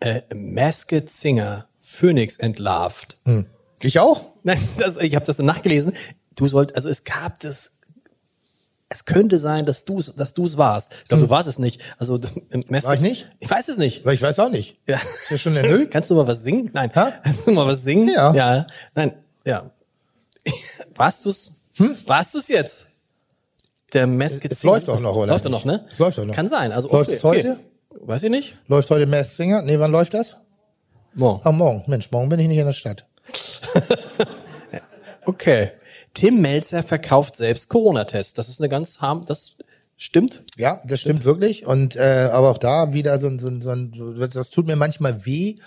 Äh, 0.00 0.22
Masked 0.34 1.10
Singer, 1.10 1.66
Phoenix 1.80 2.36
entlarvt. 2.36 3.16
Hm. 3.24 3.46
Ich 3.80 3.98
auch? 3.98 4.32
Nein, 4.42 4.60
das, 4.78 4.96
ich 4.96 5.14
habe 5.14 5.24
das 5.24 5.38
nachgelesen. 5.38 5.92
Du 6.34 6.48
sollt, 6.48 6.74
also 6.76 6.88
es 6.88 7.04
gab 7.04 7.40
das 7.40 7.77
es 8.90 9.04
könnte 9.04 9.38
sein, 9.38 9.66
dass 9.66 9.84
du 9.84 9.98
es 9.98 10.14
dass 10.14 10.34
du's 10.34 10.56
warst. 10.56 10.92
Ich 10.92 11.08
glaube, 11.08 11.22
hm. 11.22 11.28
du 11.28 11.30
warst 11.30 11.48
es 11.48 11.58
nicht. 11.58 11.80
Also 11.98 12.18
War 12.18 12.94
ich 12.94 13.00
nicht? 13.00 13.28
Ich 13.38 13.50
weiß 13.50 13.68
es 13.68 13.76
nicht. 13.76 14.04
Weil 14.04 14.14
ich 14.14 14.22
weiß 14.22 14.38
auch 14.38 14.50
nicht. 14.50 14.78
Ja. 14.86 14.96
Ist 14.96 15.30
ja 15.30 15.38
schon 15.38 15.56
erhöht? 15.56 15.90
Kannst 15.92 16.10
du 16.10 16.14
mal 16.14 16.26
was 16.26 16.42
singen? 16.42 16.70
Nein. 16.72 16.90
Ha? 16.94 17.12
Kannst 17.22 17.46
du 17.46 17.52
mal 17.52 17.66
was 17.66 17.82
singen? 17.82 18.08
Ja. 18.08 18.32
Ja. 18.32 18.66
Nein. 18.94 19.12
Ja. 19.44 19.70
Warst 20.94 21.26
du's? 21.26 21.68
Hm? 21.76 21.96
Warst 22.06 22.34
du's 22.34 22.48
jetzt? 22.48 22.88
Der 23.92 24.06
Masked 24.06 24.50
Es 24.50 24.62
läuft 24.62 24.88
doch 24.88 25.00
noch, 25.00 25.16
oder? 25.16 25.32
Läuft 25.32 25.44
doch 25.44 25.50
noch, 25.50 25.64
ne? 25.64 25.86
Es 25.90 25.98
läuft 25.98 26.18
doch 26.18 26.24
noch. 26.24 26.34
Kann 26.34 26.48
sein. 26.48 26.72
Also 26.72 26.90
läuft 26.90 27.10
es 27.10 27.24
heute? 27.24 27.52
Okay. 27.90 28.06
Weiß 28.06 28.22
ich 28.22 28.30
nicht. 28.30 28.56
Läuft 28.68 28.90
heute 28.90 29.06
Masked 29.06 29.36
Singer? 29.36 29.62
Nee, 29.62 29.78
wann 29.78 29.90
läuft 29.90 30.14
das? 30.14 30.36
Morgen. 31.14 31.40
Ah, 31.44 31.52
morgen. 31.52 31.84
Mensch, 31.86 32.10
morgen 32.10 32.28
bin 32.28 32.40
ich 32.40 32.48
nicht 32.48 32.58
in 32.58 32.66
der 32.66 32.72
Stadt. 32.72 33.06
okay. 35.26 35.72
Tim 36.18 36.40
Melzer 36.40 36.82
verkauft 36.82 37.36
selbst 37.36 37.68
Corona-Tests. 37.68 38.34
Das 38.34 38.48
ist 38.48 38.60
eine 38.60 38.68
ganz 38.68 39.00
harm, 39.00 39.24
das 39.24 39.58
stimmt. 39.96 40.42
Ja, 40.56 40.80
das 40.84 41.00
stimmt 41.00 41.24
wirklich. 41.24 41.64
Und 41.64 41.94
äh, 41.94 42.28
aber 42.32 42.50
auch 42.50 42.58
da 42.58 42.92
wieder 42.92 43.20
so, 43.20 43.30
so, 43.38 43.60
so 43.60 43.70
ein, 43.70 44.18
das 44.18 44.50
tut 44.50 44.66
mir 44.66 44.74
manchmal 44.74 45.24
weh. 45.26 45.58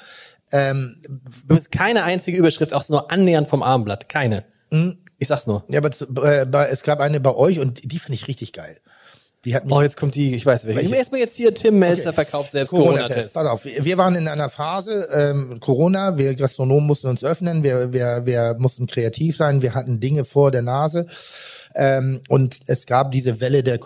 Ähm, 0.51 1.01
du 1.47 1.55
bist 1.55 1.71
keine 1.71 2.03
einzige 2.03 2.37
Überschrift, 2.37 2.73
auch 2.73 2.87
nur 2.89 3.09
annähernd 3.09 3.47
vom 3.47 3.63
Armblatt. 3.63 4.09
Keine. 4.09 4.43
Mhm. 4.71 4.97
Ich 5.19 5.29
sag's 5.29 5.47
nur. 5.47 5.63
Ja, 5.69 5.79
aber 5.79 5.91
äh, 6.25 6.69
es 6.69 6.83
gab 6.83 6.99
eine 6.99 7.21
bei 7.21 7.33
euch 7.33 7.59
und 7.59 7.89
die 7.89 7.99
fand 7.99 8.13
ich 8.13 8.27
richtig 8.27 8.51
geil. 8.51 8.77
Die 9.43 9.55
hat 9.55 9.65
mich 9.65 9.73
oh, 9.73 9.81
jetzt 9.81 9.97
kommt 9.97 10.13
die, 10.13 10.35
ich 10.35 10.45
weiß 10.45 10.67
welche. 10.67 10.95
Erstmal 10.95 11.19
jetzt 11.19 11.35
hier 11.35 11.53
Tim 11.53 11.79
Melzer 11.79 12.09
okay. 12.09 12.23
verkauft 12.23 12.51
selbst 12.51 12.69
Corona-Test. 12.69 13.33
Corona 13.33 13.49
Pass 13.51 13.65
auf, 13.65 13.65
wir 13.65 13.97
waren 13.97 14.15
in 14.15 14.27
einer 14.27 14.49
Phase 14.49 15.07
ähm, 15.11 15.59
Corona, 15.59 16.17
wir 16.17 16.35
Gastronomen 16.35 16.85
mussten 16.85 17.07
uns 17.07 17.23
öffnen, 17.23 17.63
wir, 17.63 17.91
wir, 17.91 18.25
wir 18.25 18.55
mussten 18.59 18.85
kreativ 18.85 19.37
sein, 19.37 19.63
wir 19.63 19.73
hatten 19.73 19.99
Dinge 19.99 20.25
vor 20.25 20.51
der 20.51 20.61
Nase. 20.61 21.07
Ähm, 21.73 22.21
und 22.29 22.59
es 22.67 22.85
gab 22.85 23.11
diese 23.11 23.39
Welle 23.39 23.63
der 23.63 23.79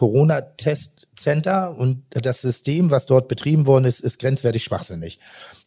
Corona-Test-Center 1.15 1.78
und 1.78 2.04
das 2.10 2.41
System, 2.41 2.91
was 2.91 3.06
dort 3.06 3.28
betrieben 3.28 3.65
worden 3.65 3.86
ist, 3.86 3.99
ist 3.99 4.19
grenzwertig 4.19 4.63
schwachsinnig 4.63 5.19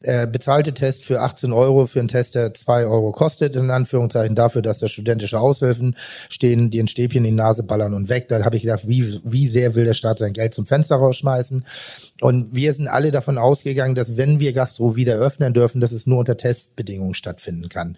äh, 0.02 0.26
bezahlte 0.26 0.74
Test 0.74 1.04
für 1.04 1.20
18 1.20 1.52
Euro 1.52 1.86
für 1.86 1.98
einen 1.98 2.08
Test, 2.08 2.34
der 2.34 2.54
2 2.54 2.86
Euro 2.86 3.12
kostet, 3.12 3.56
in 3.56 3.70
Anführungszeichen 3.70 4.36
dafür, 4.36 4.62
dass 4.62 4.78
da 4.78 4.88
studentische 4.88 5.40
Aushilfen 5.40 5.96
stehen, 6.28 6.70
die 6.70 6.80
ein 6.80 6.88
Stäbchen 6.88 7.24
in 7.24 7.32
die 7.32 7.36
Nase 7.36 7.64
ballern 7.64 7.94
und 7.94 8.08
weg. 8.08 8.28
Da 8.28 8.44
habe 8.44 8.56
ich 8.56 8.62
gedacht, 8.62 8.86
wie, 8.86 9.20
wie 9.24 9.48
sehr 9.48 9.74
will 9.74 9.84
der 9.84 9.94
Staat 9.94 10.18
sein 10.18 10.32
Geld 10.32 10.54
zum 10.54 10.66
Fenster 10.66 10.96
rausschmeißen? 10.96 11.64
Und 12.20 12.54
wir 12.54 12.72
sind 12.72 12.88
alle 12.88 13.10
davon 13.10 13.38
ausgegangen, 13.38 13.94
dass 13.94 14.16
wenn 14.16 14.40
wir 14.40 14.52
Gastro 14.52 14.96
wieder 14.96 15.16
öffnen 15.16 15.52
dürfen, 15.52 15.80
dass 15.80 15.92
es 15.92 16.06
nur 16.06 16.18
unter 16.18 16.36
Testbedingungen 16.36 17.14
stattfinden 17.14 17.68
kann. 17.68 17.96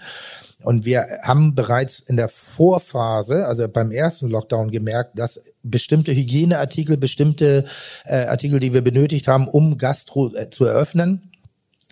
Und 0.62 0.84
wir 0.84 1.06
haben 1.22 1.54
bereits 1.54 2.00
in 2.00 2.16
der 2.16 2.28
Vorphase, 2.28 3.46
also 3.46 3.66
beim 3.66 3.90
ersten 3.92 4.28
Lockdown 4.28 4.70
gemerkt, 4.70 5.18
dass 5.18 5.40
bestimmte 5.62 6.14
Hygieneartikel, 6.14 6.96
bestimmte 6.96 7.64
äh, 8.04 8.24
Artikel, 8.24 8.60
die 8.60 8.72
wir 8.72 8.82
benötigt 8.82 9.28
haben, 9.28 9.48
um 9.48 9.78
Gastro 9.78 10.34
äh, 10.34 10.50
zu 10.50 10.64
eröffnen, 10.64 11.29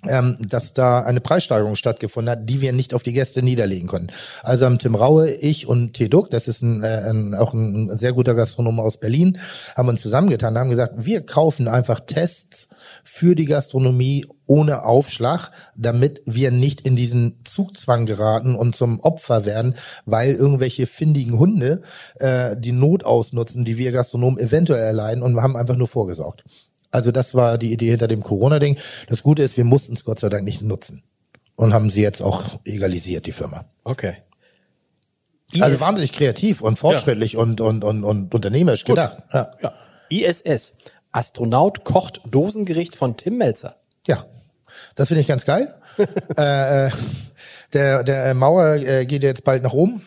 ähm, 0.06 0.36
dass 0.40 0.74
da 0.74 1.02
eine 1.02 1.20
Preissteigerung 1.20 1.74
stattgefunden 1.74 2.30
hat, 2.30 2.48
die 2.48 2.60
wir 2.60 2.72
nicht 2.72 2.94
auf 2.94 3.02
die 3.02 3.12
Gäste 3.12 3.42
niederlegen 3.42 3.88
konnten. 3.88 4.12
Also 4.42 4.64
haben 4.64 4.78
Tim 4.78 4.94
Raue, 4.94 5.30
ich 5.30 5.66
und 5.66 5.94
T. 5.94 6.08
Duck, 6.08 6.30
das 6.30 6.46
ist 6.46 6.62
ein, 6.62 6.84
äh, 6.84 7.10
ein, 7.10 7.34
auch 7.34 7.52
ein 7.52 7.96
sehr 7.96 8.12
guter 8.12 8.34
Gastronom 8.34 8.78
aus 8.78 8.98
Berlin, 8.98 9.38
haben 9.74 9.88
uns 9.88 10.00
zusammengetan, 10.00 10.56
haben 10.56 10.70
gesagt, 10.70 10.94
wir 10.98 11.26
kaufen 11.26 11.66
einfach 11.66 11.98
Tests 12.00 12.68
für 13.02 13.34
die 13.34 13.46
Gastronomie 13.46 14.24
ohne 14.46 14.84
Aufschlag, 14.84 15.50
damit 15.76 16.22
wir 16.24 16.52
nicht 16.52 16.80
in 16.82 16.94
diesen 16.94 17.40
Zugzwang 17.44 18.06
geraten 18.06 18.54
und 18.54 18.76
zum 18.76 19.00
Opfer 19.00 19.44
werden, 19.44 19.74
weil 20.06 20.32
irgendwelche 20.34 20.86
findigen 20.86 21.38
Hunde 21.38 21.82
äh, 22.20 22.56
die 22.56 22.72
Not 22.72 23.04
ausnutzen, 23.04 23.64
die 23.64 23.78
wir 23.78 23.90
Gastronomen 23.90 24.38
eventuell 24.38 24.82
erleiden 24.82 25.24
und 25.24 25.34
wir 25.34 25.42
haben 25.42 25.56
einfach 25.56 25.76
nur 25.76 25.88
vorgesorgt. 25.88 26.44
Also 26.90 27.12
das 27.12 27.34
war 27.34 27.58
die 27.58 27.72
Idee 27.72 27.90
hinter 27.90 28.08
dem 28.08 28.22
Corona-Ding. 28.22 28.78
Das 29.08 29.22
Gute 29.22 29.42
ist, 29.42 29.56
wir 29.56 29.64
mussten 29.64 29.94
es 29.94 30.04
Gott 30.04 30.20
sei 30.20 30.28
Dank 30.28 30.44
nicht 30.44 30.62
nutzen 30.62 31.02
und 31.56 31.74
haben 31.74 31.90
sie 31.90 32.02
jetzt 32.02 32.22
auch 32.22 32.60
egalisiert, 32.64 33.26
die 33.26 33.32
Firma. 33.32 33.64
Okay. 33.84 34.16
Also 35.60 35.80
wahnsinnig 35.80 36.12
kreativ 36.12 36.60
und 36.60 36.78
fortschrittlich 36.78 37.32
ja. 37.34 37.40
und, 37.40 37.60
und, 37.60 37.82
und, 37.82 38.04
und 38.04 38.34
unternehmerisch 38.34 38.84
Gut. 38.84 38.96
gedacht. 38.96 39.18
Ja. 39.32 39.50
ja. 39.62 39.72
ISS. 40.10 40.78
Astronaut 41.10 41.84
kocht 41.84 42.20
Dosengericht 42.30 42.96
von 42.96 43.16
Tim 43.16 43.38
Melzer. 43.38 43.76
Ja. 44.06 44.26
Das 44.94 45.08
finde 45.08 45.22
ich 45.22 45.26
ganz 45.26 45.44
geil. 45.44 45.74
äh, 46.38 46.86
äh 46.86 46.90
der, 47.74 48.02
der 48.02 48.32
Mauer 48.32 48.76
äh, 48.76 49.04
geht 49.04 49.22
jetzt 49.22 49.44
bald 49.44 49.62
nach 49.62 49.74
oben. 49.74 50.06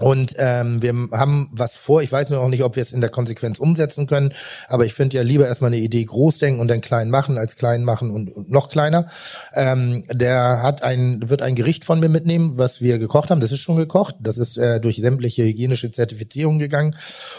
Und 0.00 0.34
ähm, 0.38 0.80
wir 0.82 0.94
haben 1.12 1.50
was 1.52 1.74
vor. 1.76 2.02
Ich 2.02 2.12
weiß 2.12 2.30
nur 2.30 2.40
noch 2.40 2.48
nicht, 2.48 2.62
ob 2.62 2.76
wir 2.76 2.82
es 2.82 2.92
in 2.92 3.00
der 3.00 3.10
Konsequenz 3.10 3.58
umsetzen 3.58 4.06
können. 4.06 4.32
Aber 4.68 4.86
ich 4.86 4.94
finde 4.94 5.16
ja 5.16 5.22
lieber 5.22 5.46
erstmal 5.46 5.68
eine 5.68 5.78
Idee 5.78 6.04
groß 6.04 6.38
denken 6.38 6.60
und 6.60 6.68
dann 6.68 6.80
klein 6.80 7.10
machen, 7.10 7.36
als 7.36 7.56
klein 7.56 7.84
machen 7.84 8.10
und, 8.10 8.34
und 8.34 8.50
noch 8.50 8.68
kleiner. 8.68 9.06
Ähm, 9.54 10.04
der 10.12 10.62
hat 10.62 10.82
ein, 10.82 11.28
wird 11.28 11.42
ein 11.42 11.56
Gericht 11.56 11.84
von 11.84 11.98
mir 11.98 12.08
mitnehmen, 12.08 12.52
was 12.56 12.80
wir 12.80 12.98
gekocht 12.98 13.30
haben. 13.30 13.40
Das 13.40 13.52
ist 13.52 13.60
schon 13.60 13.76
gekocht. 13.76 14.14
Das 14.20 14.38
ist 14.38 14.56
äh, 14.56 14.80
durch 14.80 14.96
sämtliche 14.96 15.44
hygienische 15.44 15.90
Zertifizierung 15.90 16.58
gegangen. 16.58 16.94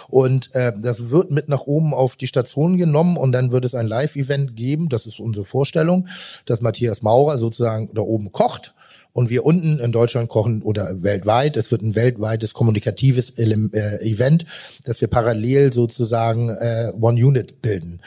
Und 0.09 0.53
äh, 0.53 0.73
das 0.77 1.09
wird 1.09 1.31
mit 1.31 1.47
nach 1.47 1.61
oben 1.61 1.93
auf 1.93 2.17
die 2.17 2.27
Station 2.27 2.77
genommen 2.77 3.15
und 3.15 3.31
dann 3.31 3.51
wird 3.51 3.63
es 3.63 3.75
ein 3.75 3.87
Live-Event 3.87 4.55
geben. 4.55 4.89
Das 4.89 5.05
ist 5.05 5.19
unsere 5.19 5.45
Vorstellung, 5.45 6.07
dass 6.45 6.61
Matthias 6.61 7.01
Maurer 7.01 7.37
sozusagen 7.37 7.89
da 7.93 8.01
oben 8.01 8.31
kocht 8.31 8.73
und 9.19 9.29
wir 9.29 9.45
unten 9.45 9.79
in 9.79 9.91
Deutschland 9.91 10.29
kochen 10.29 10.61
oder 10.61 11.03
weltweit. 11.03 11.57
Es 11.57 11.71
wird 11.71 11.81
ein 11.81 11.93
weltweites 11.93 12.53
kommunikatives 12.53 13.31
äh, 13.31 13.43
Event, 14.01 14.45
dass 14.85 15.01
wir 15.01 15.09
parallel 15.09 15.73
sozusagen 15.73 16.49
äh, 16.49 16.93
One 16.97 17.21
Unit 17.21 17.61
bilden. 17.61 17.99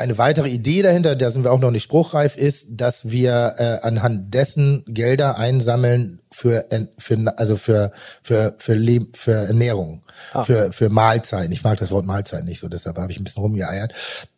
Eine 0.00 0.16
weitere 0.16 0.48
Idee 0.48 0.82
dahinter, 0.82 1.16
da 1.16 1.32
sind 1.32 1.42
wir 1.42 1.50
auch 1.50 1.58
noch 1.58 1.72
nicht 1.72 1.82
spruchreif, 1.82 2.36
ist, 2.36 2.68
dass 2.70 3.10
wir 3.10 3.54
äh, 3.58 3.84
anhand 3.84 4.32
dessen 4.32 4.84
Gelder 4.86 5.36
einsammeln 5.36 6.20
für, 6.30 6.66
für 6.98 7.34
also 7.36 7.56
für 7.56 7.90
für 8.22 8.54
für, 8.58 8.74
Leb 8.74 9.16
für 9.16 9.32
Ernährung, 9.32 10.04
ah. 10.32 10.44
für 10.44 10.72
für 10.72 10.88
Mahlzeiten. 10.88 11.50
Ich 11.50 11.64
mag 11.64 11.78
das 11.78 11.90
Wort 11.90 12.06
Mahlzeit 12.06 12.44
nicht 12.44 12.60
so, 12.60 12.68
deshalb 12.68 12.96
habe 12.96 13.10
ich 13.10 13.18
ein 13.18 13.24
bisschen 13.24 13.42
rumgeeiert. 13.42 13.92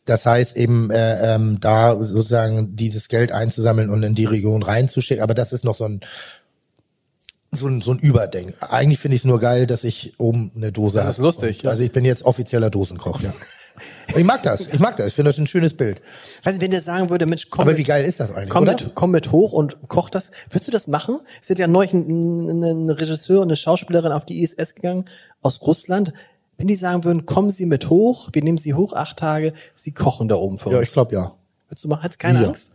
Das 0.07 0.25
heißt 0.25 0.57
eben 0.57 0.91
äh, 0.91 1.35
ähm, 1.35 1.61
da 1.61 2.03
sozusagen 2.03 2.75
dieses 2.75 3.09
Geld 3.09 3.31
einzusammeln 3.31 3.91
und 3.91 4.03
in 4.03 4.15
die 4.15 4.25
Region 4.25 4.63
reinzuschicken. 4.63 5.23
Aber 5.23 5.35
das 5.35 5.53
ist 5.53 5.65
noch 5.65 5.75
so 5.75 5.85
ein 5.85 6.01
so 7.53 7.67
ein, 7.67 7.83
so 7.83 7.93
ein 7.93 7.99
Überdenk. 7.99 8.57
Eigentlich 8.61 8.99
finde 9.01 9.17
ich 9.17 9.23
es 9.23 9.27
nur 9.27 9.41
geil, 9.41 9.67
dass 9.67 9.85
ich 9.85 10.15
oben 10.19 10.53
eine 10.55 10.73
Dose 10.73 11.01
habe. 11.01 11.09
Das 11.09 11.19
ist 11.19 11.23
lustig. 11.23 11.59
Und, 11.59 11.65
ja. 11.65 11.71
Also 11.71 11.83
ich 11.83 11.93
bin 11.93 12.05
jetzt 12.05 12.23
offizieller 12.23 12.71
Dosenkoch, 12.71 13.21
ja. 13.21 13.33
Ich 14.17 14.25
mag 14.25 14.43
das. 14.43 14.67
Ich 14.67 14.81
mag 14.81 14.97
das. 14.97 15.09
Ich 15.09 15.15
finde 15.15 15.31
das 15.31 15.39
ein 15.39 15.47
schönes 15.47 15.75
Bild. 15.75 16.03
Weißt 16.43 16.59
du, 16.59 16.63
wenn 16.63 16.73
der 16.73 16.81
sagen 16.81 17.11
würde, 17.11 17.27
Mensch, 17.27 17.49
komm. 17.49 17.63
Aber 17.63 17.77
wie 17.77 17.85
geil 17.85 18.05
ist 18.05 18.19
das 18.19 18.33
eigentlich? 18.33 18.49
Komm 18.49 18.65
oder? 18.65 18.73
mit, 18.73 18.95
komm 18.95 19.13
mit 19.13 19.31
hoch 19.31 19.53
und 19.53 19.77
koch 19.89 20.11
das. 20.11 20.33
Würdest 20.51 20.67
du 20.69 20.73
das 20.73 20.89
machen? 20.89 21.21
Es 21.41 21.47
sind 21.47 21.61
ja 21.61 21.69
neulich 21.69 21.93
ein, 21.93 22.63
ein 22.63 22.91
Regisseur 22.91 23.41
und 23.41 23.49
eine 23.49 23.57
Schauspielerin 23.57 24.11
auf 24.13 24.25
die 24.25 24.43
ISS 24.43 24.75
gegangen 24.75 25.05
aus 25.43 25.63
Russland. 25.63 26.13
Wenn 26.59 26.67
die 26.67 26.75
sagen 26.75 27.05
würden, 27.05 27.25
kommen 27.25 27.51
Sie 27.51 27.67
mit 27.67 27.89
hoch, 27.89 28.29
wir 28.33 28.43
nehmen 28.43 28.59
Sie 28.59 28.75
hoch 28.75 28.93
acht 28.93 29.19
Tage, 29.19 29.55
Sie 29.75 29.93
kochen 29.93 30.29
da 30.29 30.35
oben 30.35 30.59
für 30.59 30.67
uns. 30.67 30.75
Ja, 30.75 30.83
ich 30.83 30.93
glaube 30.93 31.15
ja. 31.15 31.35
Würdest 31.69 31.85
du 31.85 31.89
machen? 31.89 32.03
Hat's 32.03 32.19
keine 32.19 32.43
ja. 32.43 32.49
Angst? 32.49 32.73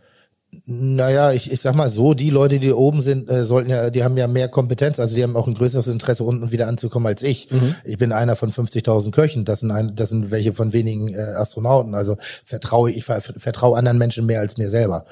Naja, 0.68 1.30
ich, 1.30 1.52
ich 1.52 1.60
sag 1.60 1.76
mal 1.76 1.88
so, 1.90 2.12
die 2.12 2.30
Leute, 2.30 2.58
die 2.58 2.72
oben 2.72 3.00
sind, 3.00 3.30
äh, 3.30 3.44
sollten 3.44 3.70
ja, 3.70 3.88
die 3.88 4.02
haben 4.02 4.16
ja 4.16 4.26
mehr 4.26 4.48
Kompetenz, 4.48 4.98
also 4.98 5.14
die 5.14 5.22
haben 5.22 5.36
auch 5.36 5.46
ein 5.46 5.54
größeres 5.54 5.86
Interesse, 5.86 6.24
unten 6.24 6.50
wieder 6.50 6.66
anzukommen 6.66 7.06
als 7.06 7.22
ich. 7.22 7.48
Mhm. 7.52 7.76
Ich 7.84 7.98
bin 7.98 8.10
einer 8.10 8.34
von 8.34 8.50
50.000 8.50 9.12
Köchen, 9.12 9.44
das 9.44 9.60
sind, 9.60 9.70
ein, 9.70 9.94
das 9.94 10.08
sind 10.08 10.32
welche 10.32 10.52
von 10.52 10.72
wenigen 10.72 11.14
äh, 11.14 11.20
Astronauten. 11.20 11.94
Also 11.94 12.16
vertraue 12.44 12.90
ich 12.90 13.04
vertraue 13.04 13.78
anderen 13.78 13.96
Menschen 13.96 14.26
mehr 14.26 14.40
als 14.40 14.56
mir 14.56 14.68
selber. 14.68 15.04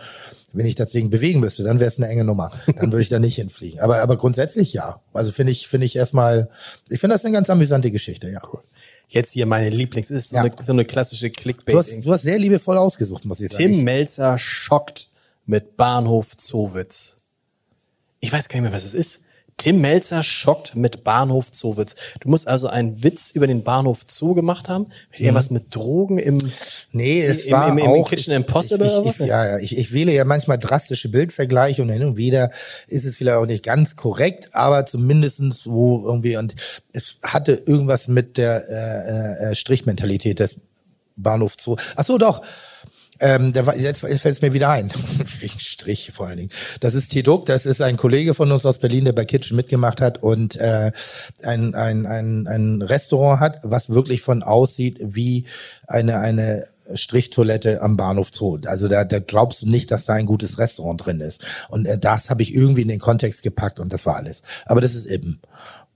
Wenn 0.52 0.66
ich 0.66 0.74
das 0.74 0.90
Ding 0.90 1.10
bewegen 1.10 1.38
müsste, 1.38 1.62
dann 1.62 1.78
wäre 1.78 1.88
es 1.88 1.98
eine 1.98 2.08
enge 2.08 2.24
Nummer. 2.24 2.50
Dann 2.66 2.90
würde 2.90 3.02
ich 3.02 3.08
da 3.08 3.20
nicht 3.20 3.36
hinfliegen. 3.36 3.78
Aber, 3.78 3.98
aber 3.98 4.16
grundsätzlich 4.16 4.72
ja. 4.72 5.00
Also 5.12 5.30
finde 5.30 5.52
ich, 5.52 5.68
finde 5.68 5.86
ich 5.86 5.94
erstmal, 5.94 6.48
ich 6.88 6.98
finde 6.98 7.14
das 7.14 7.24
eine 7.24 7.32
ganz 7.32 7.48
amüsante 7.48 7.92
Geschichte, 7.92 8.28
ja. 8.28 8.40
Cool 8.52 8.60
jetzt 9.08 9.32
hier 9.32 9.46
meine 9.46 9.68
Lieblings. 9.68 10.10
ist 10.10 10.30
so, 10.30 10.36
ja. 10.36 10.42
eine, 10.42 10.52
so 10.64 10.72
eine 10.72 10.84
klassische 10.84 11.30
Clickbait. 11.30 11.74
Du 11.74 11.78
hast, 11.78 12.04
du 12.04 12.12
hast 12.12 12.22
sehr 12.22 12.38
liebevoll 12.38 12.76
ausgesucht, 12.76 13.24
muss 13.24 13.38
ich 13.38 13.52
sagen. 13.52 13.64
Tim 13.64 13.84
Melzer 13.84 14.38
schockt 14.38 15.10
mit 15.46 15.76
Bahnhof 15.76 16.36
Zowitz. 16.36 17.22
Ich 18.20 18.32
weiß 18.32 18.48
gar 18.48 18.56
nicht 18.56 18.70
mehr, 18.70 18.76
was 18.76 18.84
es 18.84 18.94
ist. 18.94 19.24
Tim 19.56 19.80
Melzer 19.80 20.22
schockt 20.22 20.74
mit 20.74 21.04
Bahnhof 21.04 21.52
Zoowitz. 21.52 21.94
Du 22.20 22.28
musst 22.28 22.48
also 22.48 22.66
einen 22.66 23.04
Witz 23.04 23.30
über 23.30 23.46
den 23.46 23.62
Bahnhof 23.62 24.00
Zoo 24.06 24.34
gemacht 24.34 24.68
haben? 24.68 24.88
Mit 25.12 25.20
irgendwas 25.20 25.50
mit 25.50 25.74
Drogen 25.74 26.18
im, 26.18 26.50
Nee, 26.90 27.22
es 27.22 27.44
im, 27.44 27.52
war 27.52 27.68
im, 27.68 27.78
im 27.78 27.86
auch 27.86 28.08
Kitchen 28.08 28.34
Impossible 28.34 29.02
ich, 29.04 29.10
ich, 29.10 29.20
ich, 29.20 29.26
ja, 29.26 29.46
ja, 29.46 29.58
ich, 29.58 29.78
ich 29.78 29.92
wähle 29.92 30.12
ja 30.12 30.24
manchmal 30.24 30.58
drastische 30.58 31.08
Bildvergleiche 31.08 31.82
und 31.82 31.88
hin 31.88 32.02
und 32.02 32.16
wieder 32.16 32.50
ist 32.88 33.04
es 33.04 33.16
vielleicht 33.16 33.36
auch 33.36 33.46
nicht 33.46 33.62
ganz 33.62 33.94
korrekt, 33.94 34.50
aber 34.54 34.86
zumindestens 34.86 35.66
wo 35.66 36.04
irgendwie 36.04 36.36
und 36.36 36.56
es 36.92 37.18
hatte 37.22 37.62
irgendwas 37.66 38.08
mit 38.08 38.36
der 38.38 38.64
äh, 38.68 39.50
äh, 39.50 39.54
Strichmentalität 39.54 40.40
des 40.40 40.56
Bahnhof 41.16 41.54
Zoo. 41.60 41.76
Ach 41.94 42.04
so, 42.04 42.18
doch. 42.18 42.42
Ähm, 43.24 43.54
der 43.54 43.64
war, 43.64 43.74
jetzt 43.74 44.00
fällt 44.00 44.26
es 44.26 44.42
mir 44.42 44.52
wieder 44.52 44.68
ein. 44.68 44.90
Wegen 45.40 45.58
Strich 45.58 46.12
vor 46.14 46.26
allen 46.26 46.36
Dingen. 46.36 46.50
Das 46.80 46.94
ist 46.94 47.08
Tiduk, 47.08 47.46
das 47.46 47.64
ist 47.64 47.80
ein 47.80 47.96
Kollege 47.96 48.34
von 48.34 48.52
uns 48.52 48.66
aus 48.66 48.76
Berlin, 48.76 49.06
der 49.06 49.14
bei 49.14 49.24
Kitchen 49.24 49.56
mitgemacht 49.56 50.02
hat 50.02 50.22
und 50.22 50.56
äh, 50.56 50.92
ein, 51.42 51.74
ein, 51.74 52.04
ein, 52.04 52.46
ein 52.46 52.82
Restaurant 52.82 53.40
hat, 53.40 53.60
was 53.62 53.88
wirklich 53.88 54.20
von 54.20 54.42
aussieht 54.42 54.98
wie 55.00 55.46
eine, 55.86 56.18
eine 56.18 56.66
Strichtoilette 56.92 57.80
am 57.80 57.96
Bahnhof 57.96 58.28
Zoo. 58.30 58.58
Also 58.66 58.88
da, 58.88 59.04
da 59.04 59.20
glaubst 59.20 59.62
du 59.62 59.70
nicht, 59.70 59.90
dass 59.90 60.04
da 60.04 60.12
ein 60.12 60.26
gutes 60.26 60.58
Restaurant 60.58 61.06
drin 61.06 61.20
ist. 61.20 61.42
Und 61.70 61.86
äh, 61.86 61.96
das 61.96 62.28
habe 62.28 62.42
ich 62.42 62.54
irgendwie 62.54 62.82
in 62.82 62.88
den 62.88 63.00
Kontext 63.00 63.42
gepackt 63.42 63.80
und 63.80 63.90
das 63.90 64.04
war 64.04 64.16
alles. 64.16 64.42
Aber 64.66 64.82
das 64.82 64.94
ist 64.94 65.06
eben. 65.06 65.40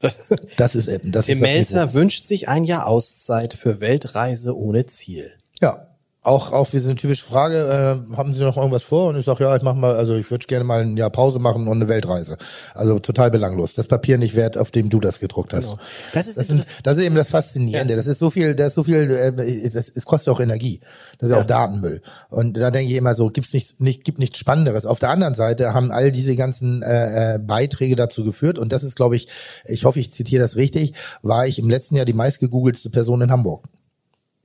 Das, 0.00 0.28
Das 0.56 0.74
ist 0.74 0.88
eben. 0.88 1.12
Das 1.12 1.26
Tim 1.26 1.40
Melzer 1.40 1.92
wünscht 1.92 2.26
sich 2.26 2.48
ein 2.48 2.64
Jahr 2.64 2.86
Auszeit 2.86 3.52
für 3.52 3.82
Weltreise 3.82 4.56
ohne 4.56 4.86
Ziel. 4.86 5.30
Ja. 5.60 5.87
Auch, 6.28 6.52
auch 6.52 6.74
wie 6.74 6.78
so 6.78 6.90
eine 6.90 6.96
typische 6.96 7.24
Frage, 7.24 8.04
äh, 8.10 8.16
haben 8.16 8.34
Sie 8.34 8.40
noch 8.44 8.58
irgendwas 8.58 8.82
vor? 8.82 9.08
Und 9.08 9.18
ich 9.18 9.24
sage, 9.24 9.44
ja, 9.44 9.56
ich 9.56 9.62
mach 9.62 9.74
mal, 9.74 9.96
also 9.96 10.14
ich 10.14 10.30
würde 10.30 10.46
gerne 10.46 10.62
mal 10.62 10.82
ein 10.82 10.98
Jahr 10.98 11.08
Pause 11.08 11.38
machen 11.38 11.66
und 11.66 11.78
eine 11.78 11.88
Weltreise. 11.88 12.36
Also 12.74 12.98
total 12.98 13.30
belanglos. 13.30 13.72
Das 13.72 13.88
Papier 13.88 14.18
nicht 14.18 14.36
wert, 14.36 14.58
auf 14.58 14.70
dem 14.70 14.90
du 14.90 15.00
das 15.00 15.20
gedruckt 15.20 15.54
hast. 15.54 15.64
Genau. 15.64 15.78
Das 16.12 16.26
ist 16.26 16.36
Das, 16.36 16.48
sind, 16.48 16.66
das 16.82 16.98
ist 16.98 17.04
eben 17.04 17.14
das 17.14 17.30
Faszinierende. 17.30 17.96
Das 17.96 18.06
ist 18.06 18.18
so 18.18 18.28
viel, 18.28 18.54
das 18.54 18.68
ist 18.68 18.74
so 18.74 18.84
viel, 18.84 19.10
äh, 19.10 19.70
das, 19.70 19.88
es 19.88 20.04
kostet 20.04 20.34
auch 20.34 20.40
Energie. 20.40 20.80
Das 21.18 21.30
ist 21.30 21.34
ja. 21.34 21.40
auch 21.40 21.46
Datenmüll. 21.46 22.02
Und 22.28 22.58
da 22.58 22.70
denke 22.70 22.92
ich 22.92 22.98
immer 22.98 23.14
so, 23.14 23.30
gibt's 23.30 23.54
nichts, 23.54 23.76
nicht, 23.78 24.04
gibt 24.04 24.18
nichts 24.18 24.38
Spannenderes. 24.38 24.84
Auf 24.84 24.98
der 24.98 25.08
anderen 25.08 25.32
Seite 25.32 25.72
haben 25.72 25.90
all 25.90 26.12
diese 26.12 26.36
ganzen 26.36 26.82
äh, 26.82 27.36
äh, 27.36 27.38
Beiträge 27.38 27.96
dazu 27.96 28.22
geführt. 28.22 28.58
Und 28.58 28.70
das 28.74 28.82
ist, 28.82 28.96
glaube 28.96 29.16
ich, 29.16 29.28
ich 29.64 29.86
hoffe, 29.86 29.98
ich 29.98 30.12
zitiere 30.12 30.42
das 30.42 30.56
richtig, 30.56 30.92
war 31.22 31.46
ich 31.46 31.58
im 31.58 31.70
letzten 31.70 31.96
Jahr 31.96 32.04
die 32.04 32.12
meistgegoogelste 32.12 32.90
Person 32.90 33.22
in 33.22 33.30
Hamburg. 33.30 33.64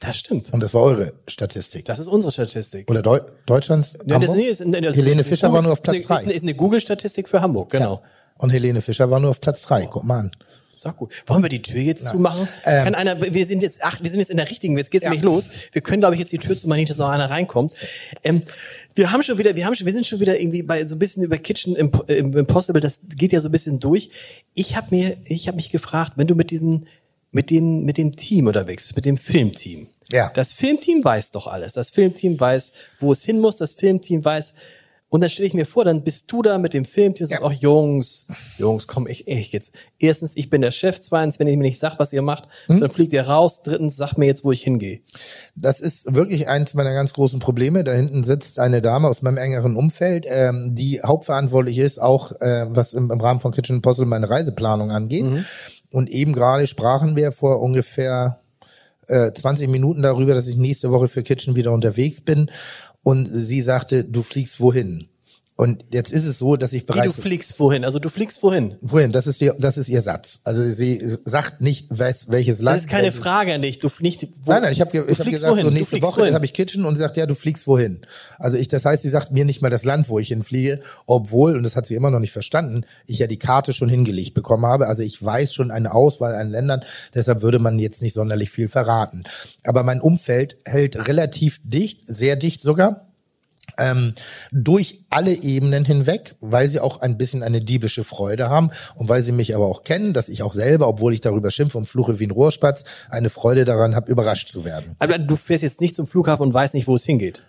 Das 0.05 0.17
stimmt. 0.17 0.51
Und 0.51 0.59
das 0.61 0.73
war 0.73 0.81
eure 0.81 1.13
Statistik. 1.27 1.85
Das 1.85 1.99
ist 1.99 2.07
unsere 2.07 2.31
Statistik. 2.31 2.89
Oder 2.91 3.01
Deu 3.01 3.19
Deutschlands? 3.45 3.93
Ja, 4.05 4.19
das, 4.19 4.31
nee, 4.31 4.43
ist, 4.43 4.65
nee, 4.65 4.81
das 4.81 4.95
Helene 4.95 5.23
Fischer 5.23 5.51
war 5.53 5.61
nur 5.61 5.71
auf 5.71 5.81
Platz 5.81 5.97
ist, 5.97 6.09
drei. 6.09 6.15
Ist, 6.15 6.23
eine- 6.23 6.33
ist 6.33 6.43
eine 6.43 6.53
Google-Statistik 6.55 7.29
für 7.29 7.41
Hamburg, 7.41 7.69
genau. 7.71 8.01
Und 8.37 8.49
Helene 8.49 8.81
Fischer 8.81 9.09
war 9.09 9.19
nur 9.19 9.29
auf 9.29 9.39
Platz 9.39 9.61
drei. 9.61 9.85
Guck 9.85 10.03
mal 10.03 10.19
an. 10.19 10.31
Sag 10.75 10.97
gut. 10.97 11.11
Wollen 11.27 11.43
wir 11.43 11.49
die 11.49 11.61
Tür 11.61 11.79
jetzt 11.79 12.03
zumachen? 12.05 12.47
Kann 12.63 12.95
einer, 12.95 13.21
wir 13.21 13.45
sind 13.45 13.61
jetzt, 13.61 13.81
ach, 13.83 14.01
wir 14.01 14.09
sind 14.09 14.19
jetzt 14.19 14.31
in 14.31 14.37
der 14.37 14.49
richtigen, 14.49 14.75
jetzt 14.77 14.89
geht's 14.89 15.05
Ähm. 15.05 15.13
Ja. 15.13 15.19
nämlich 15.19 15.23
los. 15.45 15.49
Wir 15.71 15.81
können, 15.83 16.01
glaube 16.01 16.15
ich, 16.15 16.19
jetzt 16.19 16.33
die 16.33 16.39
Tür 16.39 16.57
zumachen, 16.57 16.79
nicht, 16.79 16.89
dass 16.89 16.97
noch 16.97 17.09
einer 17.09 17.29
reinkommt. 17.29 17.73
Ähm, 18.23 18.41
wir 18.95 19.11
haben 19.11 19.21
schon 19.23 19.37
wieder, 19.37 19.55
wir 19.55 19.65
haben 19.67 19.75
schon, 19.75 19.85
wir 19.85 19.93
sind 19.93 20.07
schon 20.07 20.19
wieder 20.19 20.37
irgendwie 20.41 20.63
bei 20.63 20.85
so 20.87 20.95
ein 20.95 20.99
bisschen 20.99 21.23
über 21.23 21.37
Kitchen 21.37 21.75
Imp 21.75 22.09
Impossible, 22.09 22.81
das 22.81 23.01
geht 23.15 23.31
ja 23.33 23.39
so 23.39 23.49
ein 23.49 23.51
bisschen 23.51 23.79
durch. 23.79 24.09
Ich 24.55 24.75
habe 24.75 24.87
mir, 24.89 25.15
ich 25.25 25.47
habe 25.47 25.55
mich 25.57 25.69
gefragt, 25.69 26.13
wenn 26.15 26.25
du 26.27 26.33
mit 26.35 26.49
diesen, 26.49 26.87
mit 27.31 27.51
den, 27.51 27.85
mit 27.85 27.97
dem 27.99 28.15
Team 28.15 28.47
unterwegs 28.47 28.83
bist, 28.87 28.95
mit 28.95 29.05
dem 29.05 29.17
Filmteam. 29.17 29.87
Ja. 30.13 30.31
Das 30.33 30.53
Filmteam 30.53 31.03
weiß 31.03 31.31
doch 31.31 31.47
alles. 31.47 31.73
Das 31.73 31.89
Filmteam 31.89 32.39
weiß, 32.39 32.71
wo 32.99 33.11
es 33.11 33.23
hin 33.23 33.39
muss. 33.41 33.57
Das 33.57 33.73
Filmteam 33.73 34.23
weiß, 34.23 34.53
und 35.09 35.21
dann 35.21 35.29
stelle 35.29 35.45
ich 35.45 35.53
mir 35.53 35.67
vor, 35.67 35.85
dann 35.85 36.03
bist 36.03 36.31
du 36.31 36.41
da 36.41 36.57
mit 36.57 36.73
dem 36.73 36.85
Filmteam 36.85 37.25
und 37.25 37.29
sagst, 37.29 37.43
Ja. 37.43 37.47
ach 37.47 37.53
Jungs, 37.53 38.25
Jungs, 38.57 38.87
komm, 38.87 39.05
ich, 39.07 39.27
ich 39.27 39.51
jetzt. 39.51 39.71
Erstens, 39.99 40.35
ich 40.35 40.49
bin 40.49 40.61
der 40.61 40.71
Chef. 40.71 40.99
Zweitens, 41.01 41.37
wenn 41.37 41.45
ich 41.47 41.55
mir 41.55 41.61
nicht 41.61 41.77
sag, 41.79 41.99
was 41.99 42.13
ihr 42.13 42.23
macht, 42.23 42.47
Hm? 42.65 42.79
dann 42.79 42.89
fliegt 42.89 43.13
ihr 43.13 43.21
raus. 43.27 43.61
Drittens, 43.63 43.95
sag 43.95 44.17
mir 44.17 44.25
jetzt, 44.25 44.43
wo 44.43 44.51
ich 44.51 44.63
hingehe. 44.63 45.01
Das 45.55 45.79
ist 45.79 46.15
wirklich 46.15 46.47
eins 46.47 46.73
meiner 46.73 46.93
ganz 46.95 47.13
großen 47.13 47.39
Probleme. 47.39 47.83
Da 47.83 47.91
hinten 47.93 48.23
sitzt 48.23 48.57
eine 48.59 48.81
Dame 48.81 49.07
aus 49.07 49.21
meinem 49.21 49.37
engeren 49.37 49.75
Umfeld, 49.75 50.25
ähm, 50.27 50.73
die 50.73 51.01
hauptverantwortlich 51.03 51.77
ist, 51.77 52.01
auch 52.01 52.31
äh, 52.41 52.65
was 52.69 52.93
im, 52.93 53.11
im 53.11 53.21
Rahmen 53.21 53.39
von 53.39 53.51
Kitchen 53.51 53.75
Impossible 53.75 54.07
meine 54.09 54.31
Reiseplanung 54.31 54.89
angeht. 54.89 55.25
Und 55.91 56.09
eben 56.09 56.33
gerade 56.33 56.65
sprachen 56.65 57.15
wir 57.15 57.31
vor 57.31 57.61
ungefähr 57.61 58.39
äh, 59.07 59.31
20 59.31 59.69
Minuten 59.69 60.01
darüber, 60.01 60.33
dass 60.33 60.47
ich 60.47 60.57
nächste 60.57 60.91
Woche 60.91 61.07
für 61.07 61.23
Kitchen 61.23 61.55
wieder 61.55 61.71
unterwegs 61.71 62.21
bin. 62.21 62.49
Und 63.03 63.29
sie 63.31 63.61
sagte, 63.61 64.03
du 64.03 64.21
fliegst 64.21 64.59
wohin? 64.59 65.07
Und 65.55 65.85
jetzt 65.91 66.11
ist 66.11 66.25
es 66.25 66.39
so, 66.39 66.55
dass 66.55 66.73
ich 66.73 66.81
Wie 66.81 66.87
bereits 66.87 67.15
du 67.15 67.21
fliegst 67.21 67.59
wohin? 67.59 67.85
Also 67.85 67.99
du 67.99 68.09
fliegst 68.09 68.41
wohin? 68.41 68.75
wohin? 68.81 69.11
Das 69.11 69.27
ist 69.27 69.39
ihr, 69.39 69.55
das 69.59 69.77
ist 69.77 69.87
ihr 69.87 70.01
Satz. 70.01 70.39
Also 70.43 70.67
sie 70.67 71.17
sagt 71.25 71.61
nicht, 71.61 71.87
wes, 71.91 72.27
welches 72.29 72.59
Land. 72.59 72.77
Das 72.77 72.85
ist 72.85 72.89
keine 72.89 73.11
Frage 73.11 73.53
an 73.53 73.61
dich. 73.61 73.77
Du 73.77 73.89
nicht, 73.99 74.29
wo, 74.41 74.51
Nein, 74.51 74.63
nein, 74.63 74.73
ich 74.73 74.81
habe 74.81 74.91
du 74.91 75.03
ich 75.03 75.09
hab 75.09 75.17
fliegst 75.17 75.31
gesagt, 75.31 75.51
wohin? 75.51 75.65
so 75.65 75.69
nächste 75.69 75.89
fliegst 75.89 76.07
Woche 76.07 76.33
habe 76.33 76.45
ich 76.45 76.53
Kitchen 76.53 76.85
und 76.85 76.95
sie 76.95 77.01
sagt, 77.01 77.17
ja, 77.17 77.27
du 77.27 77.35
fliegst 77.35 77.67
wohin. 77.67 78.01
Also 78.39 78.57
ich, 78.57 78.67
das 78.67 78.83
heißt, 78.83 79.03
sie 79.03 79.09
sagt 79.09 79.31
mir 79.31 79.45
nicht 79.45 79.61
mal 79.61 79.69
das 79.69 79.83
Land, 79.83 80.09
wo 80.09 80.17
ich 80.17 80.29
hinfliege, 80.29 80.81
obwohl, 81.05 81.55
und 81.55 81.61
das 81.61 81.75
hat 81.75 81.85
sie 81.85 81.93
immer 81.93 82.09
noch 82.09 82.19
nicht 82.19 82.31
verstanden, 82.31 82.85
ich 83.05 83.19
ja 83.19 83.27
die 83.27 83.37
Karte 83.37 83.73
schon 83.73 83.89
hingelegt 83.89 84.33
bekommen 84.33 84.65
habe. 84.65 84.87
Also 84.87 85.03
ich 85.03 85.23
weiß 85.23 85.53
schon 85.53 85.69
eine 85.69 85.93
Auswahl 85.93 86.33
an 86.33 86.49
Ländern, 86.49 86.83
deshalb 87.13 87.43
würde 87.43 87.59
man 87.59 87.77
jetzt 87.77 88.01
nicht 88.01 88.13
sonderlich 88.13 88.49
viel 88.49 88.69
verraten. 88.69 89.23
Aber 89.63 89.83
mein 89.83 90.01
Umfeld 90.01 90.57
hält 90.65 91.07
relativ 91.07 91.59
dicht, 91.63 92.01
sehr 92.07 92.37
dicht 92.37 92.61
sogar 92.61 93.12
ähm, 93.77 94.13
durch 94.51 95.05
alle 95.09 95.33
Ebenen 95.33 95.85
hinweg, 95.85 96.35
weil 96.41 96.67
sie 96.67 96.79
auch 96.79 97.01
ein 97.01 97.17
bisschen 97.17 97.43
eine 97.43 97.61
diebische 97.61 98.03
Freude 98.03 98.49
haben 98.49 98.71
und 98.95 99.09
weil 99.09 99.23
sie 99.23 99.31
mich 99.31 99.55
aber 99.55 99.65
auch 99.65 99.83
kennen, 99.83 100.13
dass 100.13 100.29
ich 100.29 100.43
auch 100.43 100.53
selber, 100.53 100.87
obwohl 100.87 101.13
ich 101.13 101.21
darüber 101.21 101.51
schimpfe 101.51 101.77
und 101.77 101.87
fluche 101.87 102.19
wie 102.19 102.27
ein 102.27 102.31
Rohrspatz, 102.31 102.83
eine 103.09 103.29
Freude 103.29 103.65
daran 103.65 103.95
habe, 103.95 104.11
überrascht 104.11 104.49
zu 104.49 104.65
werden. 104.65 104.95
Aber 104.99 105.17
du 105.17 105.35
fährst 105.35 105.63
jetzt 105.63 105.81
nicht 105.81 105.95
zum 105.95 106.05
Flughafen 106.05 106.47
und 106.47 106.53
weißt 106.53 106.73
nicht, 106.73 106.87
wo 106.87 106.95
es 106.95 107.05
hingeht. 107.05 107.43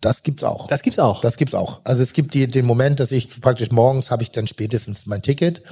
Das 0.00 0.22
gibt's 0.22 0.44
auch. 0.44 0.66
Das 0.66 0.82
gibt's 0.82 0.98
auch. 0.98 1.20
Das 1.20 1.36
gibt's 1.36 1.54
auch. 1.54 1.80
Also 1.84 2.02
es 2.02 2.12
gibt 2.12 2.34
die, 2.34 2.46
den 2.46 2.66
Moment, 2.66 3.00
dass 3.00 3.12
ich 3.12 3.40
praktisch 3.40 3.70
morgens 3.70 4.10
habe 4.10 4.22
ich 4.22 4.30
dann 4.30 4.46
spätestens 4.46 5.06
mein 5.06 5.22
Ticket 5.22 5.62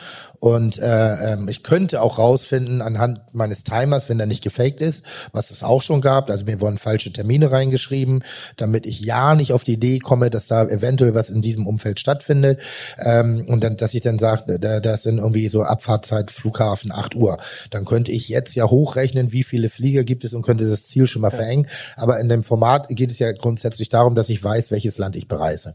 und 0.41 0.78
äh, 0.78 1.32
ähm, 1.32 1.49
ich 1.49 1.62
könnte 1.62 2.01
auch 2.01 2.18
rausfinden 2.18 2.80
anhand 2.80 3.20
meines 3.32 3.64
Timers, 3.64 4.09
wenn 4.09 4.18
der 4.18 4.26
nicht 4.26 4.43
gefaked 4.43 4.80
ist, 4.80 5.05
was 5.32 5.51
es 5.51 5.62
auch 5.62 5.82
schon 5.82 6.01
gab. 6.01 6.30
Also 6.30 6.45
mir 6.45 6.61
wurden 6.61 6.78
falsche 6.78 7.12
Termine 7.12 7.51
reingeschrieben, 7.51 8.22
damit 8.57 8.86
ich 8.86 9.01
ja 9.01 9.34
nicht 9.34 9.53
auf 9.53 9.64
die 9.64 9.74
Idee 9.74 9.99
komme, 9.99 10.30
dass 10.30 10.47
da 10.47 10.64
eventuell 10.64 11.14
was 11.14 11.30
in 11.30 11.43
diesem 11.43 11.66
Umfeld 11.66 11.99
stattfindet 11.99 12.61
ähm, 12.99 13.47
und 13.49 13.64
dann, 13.64 13.76
dass 13.76 13.95
ich 13.95 14.03
dann 14.03 14.18
sage, 14.18 14.59
da, 14.59 14.80
das 14.80 15.03
sind 15.03 15.18
irgendwie 15.18 15.49
so 15.49 15.62
Abfahrtzeit 15.62 16.30
Flughafen 16.30 16.93
8 16.93 17.16
Uhr. 17.16 17.39
Dann 17.70 17.84
könnte 17.84 18.12
ich 18.12 18.28
jetzt 18.28 18.55
ja 18.55 18.70
hochrechnen, 18.70 19.32
wie 19.32 19.43
viele 19.43 19.70
Flieger 19.70 20.05
gibt 20.05 20.24
es 20.24 20.34
und 20.34 20.43
könnte 20.43 20.68
das 20.68 20.86
Ziel 20.86 21.07
schon 21.07 21.22
mal 21.22 21.30
verengen. 21.30 21.66
Aber 21.97 22.20
in 22.20 22.28
dem 22.28 22.45
Format 22.45 22.89
geht 22.89 23.11
es 23.11 23.18
ja 23.18 23.32
grundsätzlich 23.32 23.89
darum, 23.89 24.14
dass 24.14 24.28
ich 24.28 24.43
weiß, 24.43 24.70
welches 24.70 24.99
Land 24.99 25.16
ich 25.16 25.26
bereise. 25.26 25.74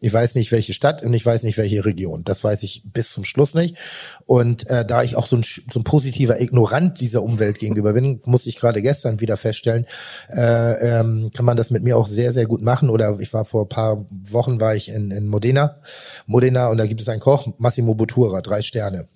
Ich 0.00 0.12
weiß 0.12 0.34
nicht, 0.34 0.52
welche 0.52 0.74
Stadt 0.74 1.02
und 1.02 1.14
ich 1.14 1.24
weiß 1.24 1.44
nicht, 1.44 1.56
welche 1.56 1.84
Region. 1.84 2.24
Das 2.24 2.44
weiß 2.44 2.62
ich 2.62 2.82
bis 2.92 3.12
zum 3.12 3.24
Schluss 3.24 3.54
nicht. 3.54 3.76
Und 4.26 4.68
äh, 4.70 4.84
da 4.84 5.02
ich 5.02 5.16
auch 5.16 5.26
so 5.26 5.36
ein, 5.36 5.42
so 5.42 5.80
ein 5.80 5.84
positiver 5.84 6.40
Ignorant 6.40 7.00
dieser 7.00 7.22
Umwelt 7.22 7.58
gegenüber 7.58 7.92
bin, 7.92 8.20
musste 8.24 8.48
ich 8.48 8.56
gerade 8.56 8.82
gestern 8.82 9.20
wieder 9.20 9.36
feststellen, 9.36 9.86
äh, 10.28 11.00
ähm, 11.00 11.30
kann 11.34 11.44
man 11.44 11.56
das 11.56 11.70
mit 11.70 11.82
mir 11.82 11.96
auch 11.96 12.06
sehr, 12.06 12.32
sehr 12.32 12.46
gut 12.46 12.62
machen. 12.62 12.90
Oder 12.90 13.18
ich 13.20 13.32
war 13.32 13.44
vor 13.44 13.64
ein 13.64 13.68
paar 13.68 14.04
Wochen 14.10 14.60
war 14.60 14.74
ich 14.74 14.88
in, 14.88 15.10
in 15.10 15.28
Modena, 15.28 15.76
Modena 16.26 16.68
und 16.68 16.78
da 16.78 16.86
gibt 16.86 17.00
es 17.00 17.08
einen 17.08 17.20
Koch, 17.20 17.46
Massimo 17.58 17.94
Bottura, 17.94 18.40
drei 18.40 18.62
Sterne 18.62 19.06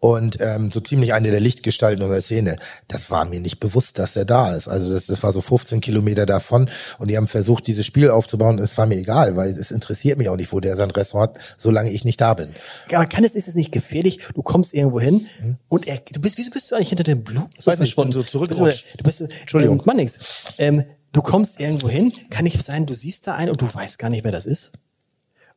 und 0.00 0.38
ähm, 0.40 0.70
so 0.72 0.80
ziemlich 0.80 1.12
eine 1.12 1.30
der 1.30 1.40
Lichtgestalten 1.40 2.02
unserer 2.02 2.22
Szene. 2.22 2.58
Das 2.86 3.10
war 3.10 3.24
mir 3.24 3.40
nicht 3.40 3.60
bewusst, 3.60 3.98
dass 3.98 4.16
er 4.16 4.24
da 4.24 4.54
ist. 4.54 4.68
Also 4.68 4.92
das, 4.92 5.06
das 5.06 5.22
war 5.22 5.32
so 5.32 5.40
15 5.40 5.80
Kilometer 5.80 6.26
davon 6.26 6.70
und 6.98 7.08
die 7.08 7.16
haben 7.16 7.28
versucht, 7.28 7.66
dieses 7.66 7.86
Spiel 7.86 8.10
aufzubauen. 8.10 8.58
Es 8.58 8.76
war 8.78 8.86
mir 8.86 8.96
egal, 8.96 9.36
weil 9.36 9.50
es 9.50 9.70
interessiert 9.70 10.18
mich 10.18 10.28
auch 10.28 10.36
nicht, 10.36 10.52
wo 10.52 10.60
der 10.60 10.76
sein 10.76 10.90
Restaurant 10.90 11.34
hat, 11.34 11.54
solange 11.58 11.90
ich 11.90 12.04
nicht 12.04 12.20
da 12.20 12.34
bin. 12.34 12.54
Aber 12.92 13.06
kann 13.06 13.24
es, 13.24 13.32
ist 13.32 13.48
es 13.48 13.54
nicht 13.54 13.72
gefährlich? 13.72 14.20
Du 14.34 14.42
kommst 14.42 14.74
irgendwo 14.74 15.00
hin 15.00 15.26
und 15.68 15.86
er, 15.86 15.98
du 16.12 16.20
bist, 16.20 16.38
wieso 16.38 16.50
bist 16.50 16.70
du 16.70 16.76
eigentlich 16.76 16.90
hinter 16.90 17.04
dem 17.04 17.24
Blumen 17.24 17.48
so 17.58 17.70
weiß 17.70 17.78
nicht, 17.80 17.90
ich 17.90 17.96
bin 17.96 18.12
so 18.12 18.22
zurückgerutscht. 18.22 18.98
Du 18.98 19.04
bist, 19.04 19.20
Entschuldigung. 19.20 19.78
Ähm, 19.78 19.82
Mann, 19.84 19.96
nix. 19.96 20.54
Ähm, 20.58 20.84
du 21.12 21.22
kommst 21.22 21.60
irgendwo 21.60 21.88
hin, 21.88 22.12
kann 22.30 22.44
nicht 22.44 22.62
sein, 22.62 22.86
du 22.86 22.94
siehst 22.94 23.26
da 23.26 23.34
einen 23.34 23.50
und 23.50 23.60
du 23.60 23.72
weißt 23.72 23.98
gar 23.98 24.10
nicht, 24.10 24.24
wer 24.24 24.32
das 24.32 24.46
ist? 24.46 24.72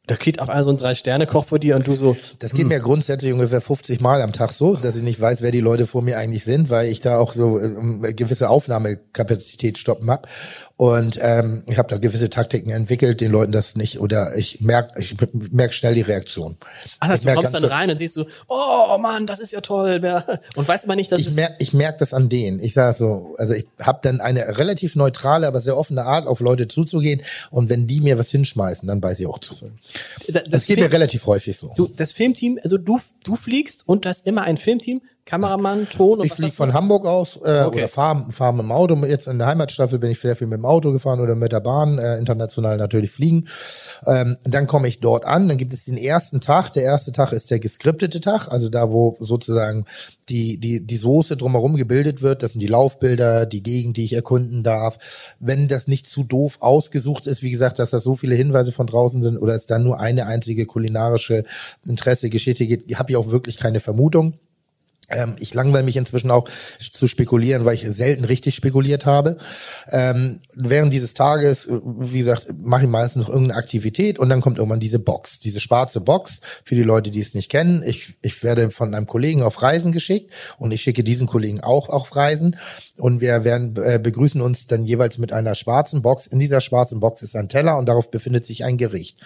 Da 0.08 0.16
steht 0.16 0.40
auf 0.40 0.50
einmal 0.50 0.64
so 0.64 0.72
ein 0.72 0.78
Drei-Sterne-Koch 0.78 1.46
vor 1.46 1.60
dir 1.60 1.76
und 1.76 1.86
du 1.86 1.94
so, 1.94 2.18
Das 2.40 2.54
geht 2.54 2.68
mir 2.68 2.80
grundsätzlich 2.80 3.32
ungefähr 3.32 3.62
50 3.62 4.02
Mal 4.02 4.22
am 4.24 4.34
Tag 4.34 4.52
so, 4.52 4.76
dass 4.76 4.96
ich 4.96 5.04
nicht 5.04 5.22
weiß, 5.22 5.42
wer 5.44 5.52
die 5.52 5.60
Leute 5.60 5.86
vor 5.86 6.02
mir 6.02 6.18
eigentlich 6.18 6.44
sind, 6.44 6.72
weil 6.72 6.90
ich 6.90 7.02
da 7.02 7.20
auch 7.20 7.34
so 7.34 7.60
ähm, 7.60 8.02
gewisse 8.16 8.50
Aufnahmekapazität 8.50 9.78
stoppen 9.78 10.10
hab. 10.10 10.28
Und 10.76 11.20
ähm, 11.22 11.64
ich 11.68 11.78
habe 11.78 11.88
da 11.88 12.00
gewisse 12.00 12.32
Taktiken 12.32 12.72
entwickelt, 12.72 13.22
den 13.22 13.32
Leuten 13.32 13.52
das 13.52 13.76
nicht, 13.76 14.00
oder 14.00 14.36
ich 14.36 14.60
merk, 14.60 14.94
ich 14.98 15.16
merk 15.52 15.76
schnell 15.76 15.94
die 15.94 16.02
Reaktion. 16.02 16.58
ach, 17.00 17.14
Ich 17.14 17.22
du 17.22 17.34
kommst 17.36 17.54
dann 17.54 17.64
rein 17.64 17.92
und 17.92 18.00
siehst 18.00 18.16
so, 18.16 18.26
oh 18.48 18.98
Mann, 19.00 19.28
das 19.28 19.40
ist 19.40 19.52
ja 19.52 19.62
toll. 19.62 20.02
Und 20.56 20.68
weißt 20.68 20.86
aber 20.86 20.96
nicht, 20.96 21.12
dass 21.12 21.20
ich 21.20 21.28
es, 21.28 21.36
merk, 21.36 21.54
ich 21.60 21.74
merk 21.74 22.00
das 22.00 22.16
an 22.16 22.28
denen. 22.28 22.60
Ich 22.60 22.74
sage 22.74 22.98
so, 22.98 23.36
also 23.38 23.54
ich 23.54 23.68
habe 23.80 24.00
dann 24.02 24.20
eine 24.20 24.58
relativ 24.58 24.96
neutrale, 24.96 25.48
aber 25.48 25.62
sehr 25.62 25.78
offene 25.78 26.04
Art, 26.04 26.26
auf 26.26 26.40
Leute 26.40 26.68
zuzugehen. 26.68 27.22
Und 27.52 27.70
wenn 27.70 27.86
die 27.86 28.02
mir 28.02 28.18
was 28.18 28.32
hinschmeißen, 28.32 28.88
dann 28.88 29.00
beiß 29.00 29.20
ich 29.20 29.28
auch 29.28 29.38
zu. 29.38 29.70
Das, 30.28 30.44
das 30.44 30.66
geht 30.66 30.78
Film- 30.78 30.88
mir 30.88 30.94
relativ 30.94 31.26
häufig 31.26 31.58
so. 31.58 31.72
Du, 31.76 31.88
das 31.88 32.14
Filmteam, 32.14 32.60
also 32.64 32.78
du, 32.78 33.00
du 33.24 33.36
fliegst 33.36 33.88
und 33.88 34.06
du 34.06 34.10
hast 34.10 34.28
immer 34.28 34.44
ein 34.44 34.58
Filmteam, 34.58 35.02
Kameramann, 35.26 35.88
Ton 35.90 36.20
und 36.20 36.26
Ich 36.26 36.34
fliege 36.34 36.52
von 36.52 36.74
Hamburg 36.74 37.06
aus 37.06 37.38
äh, 37.38 37.64
Okay. 37.66 37.80
oder 37.80 37.88
fahre 37.88 38.32
fahr 38.32 38.52
mit 38.52 38.64
dem 38.64 38.72
Auto. 38.72 38.96
Jetzt 39.06 39.28
in 39.28 39.38
der 39.38 39.48
Heimatstaffel 39.48 40.00
bin 40.00 40.12
ich 40.12 40.20
sehr 40.20 40.36
viel 40.36 40.48
mit 40.48 40.58
dem 40.58 40.66
Auto 40.66 40.92
gefahren 40.92 41.20
oder 41.20 41.36
mit 41.36 41.52
der 41.52 41.60
Bahn, 41.60 41.98
äh, 42.00 42.18
international 42.18 42.78
natürlich 42.78 43.12
fliegen. 43.12 43.48
Ähm, 44.06 44.38
dann 44.44 44.68
komme 44.68 44.88
ich 44.88 45.00
dort 45.00 45.26
an, 45.26 45.48
dann 45.48 45.58
gibt 45.58 45.74
es 45.74 45.86
den 45.86 45.98
ersten 45.98 46.42
Tag. 46.42 46.72
Der 46.74 46.84
erste 46.84 47.12
Tag 47.12 47.32
ist 47.32 47.52
der 47.52 47.60
geskriptete 47.60 48.20
Tag, 48.20 48.48
also 48.50 48.70
da, 48.70 48.92
wo 48.92 49.18
sozusagen 49.20 49.86
die, 50.30 50.58
die, 50.58 50.86
die 50.86 50.98
Soße 50.98 51.38
drumherum 51.38 51.76
gebildet 51.76 52.22
wird. 52.22 52.42
Das 52.42 52.54
sind 52.54 52.62
die 52.62 52.68
Laufbilder, 52.68 53.46
die 53.46 53.64
Gegend, 53.64 53.98
die 53.98 54.06
ich 54.06 54.14
erkunden 54.14 54.64
darf. 54.64 55.36
Wenn 55.40 55.68
das 55.68 55.88
nicht 55.88 56.08
zu 56.08 56.24
doof 56.24 56.58
ausgesucht 56.62 57.28
ist, 57.28 57.42
wie 57.42 57.52
gesagt, 57.52 57.80
dass 57.80 57.92
da 57.92 58.00
so 58.00 58.16
viele 58.16 58.36
Hinweise 58.36 58.72
von 58.72 58.88
draußen 58.88 59.22
sind 59.22 59.38
oder 59.38 59.56
es 59.56 59.66
dann 59.66 59.84
nur 59.84 60.00
eine 60.00 60.26
einzige 60.26 60.66
kulinarische 60.66 61.44
Interesse, 61.86 62.30
Geschichte 62.30 62.66
geht, 62.66 62.98
habe 62.98 63.12
ich 63.12 63.18
auch 63.18 63.30
wirklich 63.32 63.58
keine 63.58 63.80
Vermutung. 63.80 64.40
Ähm, 65.12 65.36
ich 65.40 65.54
langweile 65.54 65.84
mich 65.84 65.98
inzwischen 65.98 66.32
auch 66.32 66.48
zu 66.80 67.08
spekulieren, 67.08 67.66
weil 67.66 67.76
ich 67.76 67.86
selten 67.90 68.26
richtig 68.26 68.56
spekuliert 68.56 69.06
habe. 69.06 69.38
Ähm, 69.90 70.42
während 70.56 70.94
dieses 70.94 71.14
Tages, 71.14 71.66
äh, 71.66 71.80
wie 71.84 72.20
gesagt, 72.20 72.48
mache 72.58 72.84
ich 72.84 72.90
meistens 72.90 73.24
noch 73.24 73.30
irgendeine 73.30 73.60
Aktivität 73.60 74.20
und 74.20 74.30
dann 74.30 74.42
kommt 74.42 74.58
irgendwann 74.58 74.80
diese 74.80 75.00
Box, 75.00 75.40
diese 75.40 75.60
schwarze 75.60 76.02
Box. 76.02 76.42
Für 76.64 76.76
die 76.76 76.84
Leute, 76.84 77.12
die 77.12 77.20
es 77.22 77.34
nicht 77.34 77.50
kennen, 77.50 77.84
ich, 77.86 78.16
ich 78.22 78.44
werde 78.44 78.72
von 78.72 78.94
einem 78.94 79.08
Kollegen 79.08 79.44
auf 79.44 79.62
Reisen 79.62 79.92
geschickt 79.92 80.32
und 80.58 80.72
ich 80.72 80.82
schicke 80.82 81.04
diesen 81.04 81.28
Kollegen 81.28 81.62
auch 81.62 81.90
auf 81.90 82.16
Reisen 82.16 82.58
und 82.98 83.22
wir 83.22 83.44
werden 83.44 83.76
äh, 83.78 84.00
begrüßen 84.02 84.42
uns 84.42 84.68
dann 84.68 84.86
jeweils 84.86 85.18
mit 85.18 85.32
einer 85.32 85.56
schwarzen 85.56 86.02
Box. 86.02 86.28
In 86.28 86.40
dieser 86.40 86.62
schwarzen 86.62 87.00
Box 87.00 87.22
ist 87.22 87.36
ein 87.36 87.50
Teller 87.50 87.78
und 87.78 87.88
darauf 87.88 88.12
befindet 88.12 88.46
sich 88.46 88.64
ein 88.66 88.78
Gericht. 88.78 89.20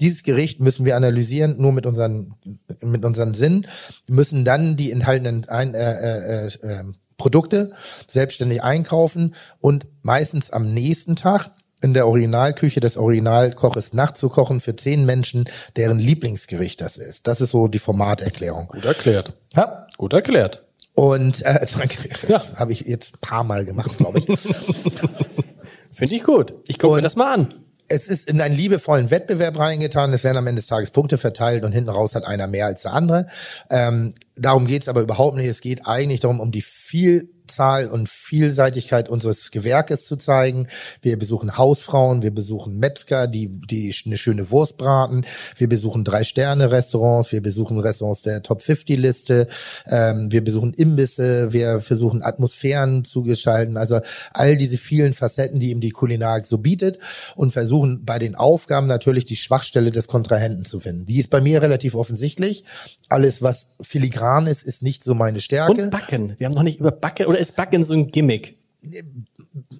Dieses 0.00 0.22
Gericht 0.22 0.60
müssen 0.60 0.84
wir 0.86 0.96
analysieren, 0.96 1.56
nur 1.58 1.72
mit 1.72 1.86
unseren 1.86 2.34
mit 2.80 3.04
unseren 3.04 3.34
Sinnen, 3.34 3.66
müssen 4.08 4.44
dann 4.44 4.76
die 4.76 4.90
enthaltenen 4.90 5.48
ein, 5.48 5.74
äh, 5.74 6.46
äh, 6.46 6.50
äh, 6.62 6.84
Produkte 7.18 7.72
selbstständig 8.08 8.62
einkaufen 8.62 9.34
und 9.60 9.86
meistens 10.02 10.50
am 10.50 10.72
nächsten 10.72 11.16
Tag 11.16 11.50
in 11.82 11.94
der 11.94 12.06
Originalküche 12.06 12.80
des 12.80 12.96
Originalkoches 12.96 13.92
nachzukochen 13.92 14.60
für 14.60 14.76
zehn 14.76 15.04
Menschen, 15.04 15.44
deren 15.76 15.98
Lieblingsgericht 15.98 16.80
das 16.80 16.96
ist. 16.96 17.26
Das 17.26 17.40
ist 17.40 17.50
so 17.50 17.68
die 17.68 17.78
Formaterklärung. 17.78 18.68
Gut 18.68 18.84
erklärt. 18.84 19.34
Ja? 19.54 19.86
Gut 19.96 20.12
erklärt. 20.12 20.64
Und 21.00 21.40
äh, 21.46 21.66
danke. 21.78 21.96
Ja. 22.28 22.38
Das 22.38 22.56
habe 22.56 22.72
ich 22.72 22.80
jetzt 22.80 23.14
ein 23.14 23.20
paar 23.22 23.42
Mal 23.42 23.64
gemacht, 23.64 23.96
glaube 23.96 24.18
ich. 24.18 24.26
Finde 25.92 26.14
ich 26.14 26.22
gut. 26.24 26.52
Ich 26.68 26.78
gucke 26.78 26.96
mir 26.96 27.00
das 27.00 27.16
mal 27.16 27.32
an. 27.32 27.54
es 27.88 28.06
ist 28.06 28.28
in 28.28 28.38
einen 28.38 28.54
liebevollen 28.54 29.10
Wettbewerb 29.10 29.58
reingetan. 29.58 30.12
Es 30.12 30.24
werden 30.24 30.36
am 30.36 30.46
Ende 30.46 30.60
des 30.60 30.66
Tages 30.68 30.90
Punkte 30.90 31.16
verteilt 31.16 31.64
und 31.64 31.72
hinten 31.72 31.88
raus 31.88 32.14
hat 32.14 32.24
einer 32.24 32.46
mehr 32.48 32.66
als 32.66 32.82
der 32.82 32.92
andere. 32.92 33.26
Ähm, 33.70 34.12
darum 34.36 34.66
geht's 34.66 34.88
aber 34.88 35.00
überhaupt 35.00 35.36
nicht. 35.36 35.46
Es 35.46 35.62
geht 35.62 35.86
eigentlich 35.86 36.20
darum, 36.20 36.38
um 36.38 36.52
die 36.52 36.60
Vielzahl 37.50 37.88
und 37.88 38.08
Vielseitigkeit 38.08 39.08
unseres 39.08 39.50
Gewerkes 39.50 40.04
zu 40.04 40.14
zeigen. 40.14 40.68
Wir 41.02 41.18
besuchen 41.18 41.58
Hausfrauen, 41.58 42.22
wir 42.22 42.32
besuchen 42.32 42.78
Metzger, 42.78 43.26
die, 43.26 43.48
die 43.48 43.92
eine 44.06 44.16
schöne 44.16 44.50
Wurst 44.52 44.76
braten. 44.76 45.26
Wir 45.56 45.68
besuchen 45.68 46.04
Drei-Sterne-Restaurants, 46.04 47.32
wir 47.32 47.42
besuchen 47.42 47.80
Restaurants 47.80 48.22
der 48.22 48.44
Top-50-Liste. 48.44 49.48
Ähm, 49.86 50.30
wir 50.30 50.44
besuchen 50.44 50.72
Imbisse, 50.74 51.52
wir 51.52 51.80
versuchen 51.80 52.22
Atmosphären 52.22 53.04
zu 53.04 53.24
gestalten. 53.24 53.76
Also 53.76 54.00
all 54.32 54.56
diese 54.56 54.78
vielen 54.78 55.12
Facetten, 55.12 55.58
die 55.58 55.70
ihm 55.70 55.80
die 55.80 55.90
Kulinarik 55.90 56.46
so 56.46 56.58
bietet 56.58 57.00
und 57.34 57.52
versuchen 57.52 58.04
bei 58.04 58.20
den 58.20 58.36
Aufgaben 58.36 58.86
natürlich 58.86 59.24
die 59.24 59.36
Schwachstelle 59.36 59.90
des 59.90 60.06
Kontrahenten 60.06 60.64
zu 60.64 60.78
finden. 60.78 61.06
Die 61.06 61.18
ist 61.18 61.30
bei 61.30 61.40
mir 61.40 61.62
relativ 61.62 61.96
offensichtlich. 61.96 62.64
Alles, 63.08 63.42
was 63.42 63.72
filigran 63.80 64.46
ist, 64.46 64.62
ist 64.62 64.82
nicht 64.82 65.02
so 65.02 65.14
meine 65.14 65.40
Stärke. 65.40 65.72
Und 65.72 65.90
Backen. 65.90 66.34
Wir 66.38 66.46
haben 66.46 66.54
noch 66.54 66.62
nicht 66.62 66.78
über 66.78 66.92
Backen, 66.92 67.26
oder 67.26 67.39
ist 67.40 67.56
Backen 67.56 67.84
so 67.84 67.94
ein 67.94 68.10
Gimmick? 68.10 68.56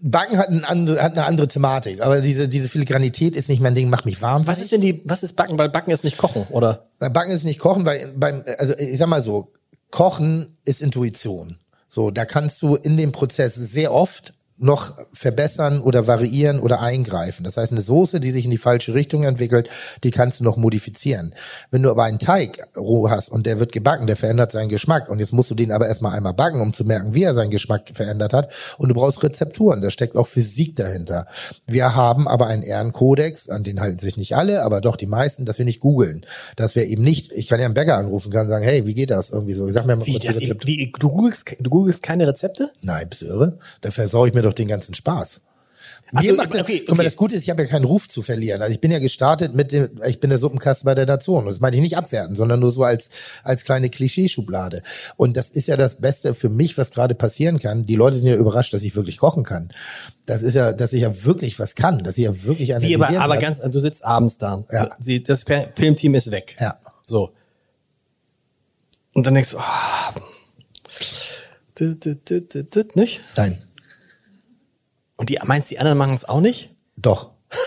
Backen 0.03 0.37
hat, 0.37 0.49
ein 0.49 0.65
andere, 0.65 1.03
hat 1.03 1.13
eine 1.13 1.25
andere 1.25 1.49
Thematik, 1.49 2.03
aber 2.03 2.21
diese, 2.21 2.49
diese 2.49 2.69
Filigranität 2.69 3.37
ist 3.37 3.49
nicht 3.49 3.61
mein 3.61 3.75
Ding, 3.75 3.89
macht 3.89 4.05
mich 4.05 4.21
wahnsinnig. 4.21 4.49
Was 4.49 4.61
ist 4.61 4.73
denn 4.73 4.81
die, 4.81 5.01
was 5.05 5.23
ist 5.23 5.35
Backen? 5.37 5.57
Weil 5.59 5.69
Backen 5.69 5.91
ist 5.91 6.05
nicht 6.05 6.19
Kochen, 6.19 6.47
oder? 6.51 6.87
Backen 6.99 7.31
ist 7.31 7.45
nicht 7.45 7.61
Kochen, 7.61 7.87
weil 7.87 8.13
beim, 8.17 8.45
also 8.59 8.75
ich 8.77 8.99
sag 8.99 9.09
mal 9.09 9.23
so, 9.23 9.53
Kochen 9.91 10.57
ist 10.65 10.83
Intuition. 10.83 11.59
So, 11.89 12.11
da 12.11 12.25
kannst 12.25 12.63
du 12.63 12.77
in 12.77 12.97
dem 12.97 13.13
Prozess 13.13 13.55
sehr 13.55 13.93
oft 13.93 14.35
noch 14.61 14.95
verbessern 15.13 15.81
oder 15.81 16.07
variieren 16.07 16.61
oder 16.61 16.81
eingreifen. 16.81 17.45
Das 17.45 17.57
heißt, 17.57 17.73
eine 17.73 17.81
Soße, 17.81 18.21
die 18.21 18.31
sich 18.31 18.45
in 18.45 18.51
die 18.51 18.59
falsche 18.59 18.95
Richtung 18.95 19.25
entwickelt, 19.25 19.69
die 20.05 20.11
kannst 20.11 20.41
du 20.41 20.45
noch 20.45 20.57
modifizieren. 20.57 21.35
Wenn 21.71 21.83
du 21.83 21.91
aber 21.91 22.05
einen 22.05 22.19
Teig 22.19 22.69
roh 22.77 23.09
hast 23.11 23.31
und 23.31 23.47
der 23.47 23.59
wird 23.59 23.73
gebacken, 23.73 24.07
der 24.07 24.17
verändert 24.17 24.53
seinen 24.53 24.69
Geschmack 24.69 25.09
und 25.09 25.19
jetzt 25.19 25.33
musst 25.33 25.51
du 25.51 25.55
den 25.55 25.73
aber 25.73 25.89
erstmal 25.89 26.15
einmal 26.15 26.35
backen, 26.35 26.61
um 26.61 26.73
zu 26.73 26.85
merken, 26.85 27.15
wie 27.15 27.23
er 27.23 27.35
seinen 27.35 27.51
Geschmack 27.51 27.91
verändert 27.95 28.33
hat 28.33 28.53
und 28.79 28.89
du 28.89 28.95
brauchst 28.95 29.23
Rezepturen, 29.23 29.81
da 29.81 29.91
steckt 29.91 30.17
auch 30.17 30.29
Physik 30.29 30.77
dahinter. 30.77 31.27
Wir 31.67 31.97
haben 31.97 32.29
aber 32.29 32.47
einen 32.47 32.63
Ehrenkodex, 32.63 33.49
an 33.49 33.65
den 33.65 33.81
halten 33.81 33.99
sich 33.99 34.17
nicht 34.17 34.37
alle, 34.37 34.63
aber 34.63 34.81
doch 34.81 34.97
die 34.97 35.07
meisten, 35.07 35.45
dass 35.45 35.59
wir 35.59 35.65
nicht 35.65 35.81
googeln, 35.81 36.27
dass 36.57 36.75
wir 36.75 36.87
eben 36.87 37.03
nicht, 37.03 37.33
ich 37.33 37.49
kann 37.49 37.61
ja 37.61 37.67
einen 37.67 37.75
Bäcker 37.75 37.97
anrufen, 37.97 38.31
kann 38.31 38.49
sagen, 38.49 38.65
hey, 38.65 38.87
wie 38.87 38.95
geht 38.95 39.11
das 39.11 39.31
irgendwie 39.31 39.55
so? 39.55 39.67
Ich 39.67 39.75
sag 39.75 39.87
mir 39.87 39.97
mal 39.97 40.07
Wie, 40.07 40.19
das, 40.19 40.37
Rezepte. 40.37 40.67
wie, 40.67 40.93
du, 40.99 41.09
googelst, 41.09 41.57
du 41.59 41.71
googelst 41.71 42.03
keine 42.03 42.27
Rezepte? 42.27 42.71
Nein, 42.83 43.09
bist 43.09 43.23
du 43.23 43.27
irre? 43.27 43.59
Da 43.81 43.91
versau 43.91 44.27
ich 44.27 44.35
mir 44.35 44.43
doch 44.43 44.50
den 44.55 44.69
ganzen 44.69 44.95
Spaß. 44.95 45.43
Mir 46.13 46.31
so, 46.31 46.37
macht 46.37 46.53
das, 46.53 46.63
okay, 46.63 46.81
guck 46.81 46.97
mal, 46.97 47.03
okay. 47.03 47.05
das 47.05 47.17
Gute 47.17 47.37
ist, 47.37 47.45
ich 47.45 47.51
habe 47.51 47.63
ja 47.63 47.69
keinen 47.69 47.85
Ruf 47.85 48.09
zu 48.09 48.23
verlieren. 48.23 48.63
Also 48.63 48.73
ich 48.73 48.81
bin 48.81 48.91
ja 48.91 48.99
gestartet 48.99 49.55
mit 49.55 49.71
dem, 49.71 49.91
ich 50.05 50.19
bin 50.19 50.31
der 50.31 50.41
Suppenkast 50.41 50.85
bei 50.85 50.95
der 50.95 51.07
Nation. 51.07 51.45
Und 51.45 51.51
das 51.51 51.61
meine 51.61 51.77
ich 51.77 51.83
nicht 51.83 51.97
abwerten, 51.97 52.35
sondern 52.35 52.59
nur 52.59 52.73
so 52.73 52.83
als, 52.83 53.11
als 53.45 53.65
kleine 53.65 53.91
Klischeeschublade. 53.91 54.83
Und 55.17 55.37
das 55.37 55.51
ist 55.51 55.69
ja 55.69 55.77
das 55.77 56.01
Beste 56.01 56.35
für 56.35 56.49
mich, 56.49 56.77
was 56.77 56.91
gerade 56.91 57.15
passieren 57.15 57.61
kann. 57.61 57.87
Die 57.87 57.95
Leute 57.95 58.17
sind 58.17 58.27
ja 58.27 58.35
überrascht, 58.35 58.75
dass 58.75 58.83
ich 58.83 58.97
wirklich 58.97 59.19
kochen 59.19 59.45
kann. 59.45 59.71
Das 60.27 60.43
ist 60.43 60.55
ja, 60.55 60.73
dass 60.73 60.93
ich 60.93 61.03
ja 61.03 61.25
wirklich 61.25 61.59
was 61.61 61.77
kann, 61.77 62.03
dass 62.03 62.19
ich 62.19 62.25
ja 62.25 62.43
wirklich 62.43 62.71
Wie, 62.81 62.95
aber, 62.97 63.09
aber 63.09 63.35
kann. 63.35 63.55
ganz, 63.55 63.61
du 63.61 63.81
sitzt 63.81 64.05
abends 64.05 64.39
da. 64.39 64.65
Ja. 64.73 64.91
Sie, 64.99 65.23
das 65.23 65.45
Filmteam 65.45 66.15
ist 66.15 66.31
weg. 66.33 66.57
Ja. 66.59 66.79
So. 67.07 67.31
Und 69.13 69.27
dann 69.27 69.35
denkst 69.35 69.51
du, 69.51 69.59
ah, 69.59 70.15
du, 71.75 71.95
du, 71.95 72.17
du, 72.17 72.41
du, 72.41 72.65
du, 72.65 72.85
nicht? 72.95 73.21
Nein, 73.37 73.63
Und 75.21 75.29
die, 75.29 75.39
meinst 75.45 75.71
du, 75.71 75.75
die 75.75 75.81
anderen 75.81 75.99
machen 75.99 76.15
es 76.15 76.25
auch 76.25 76.41
nicht? 76.41 76.71
doch. 76.97 77.33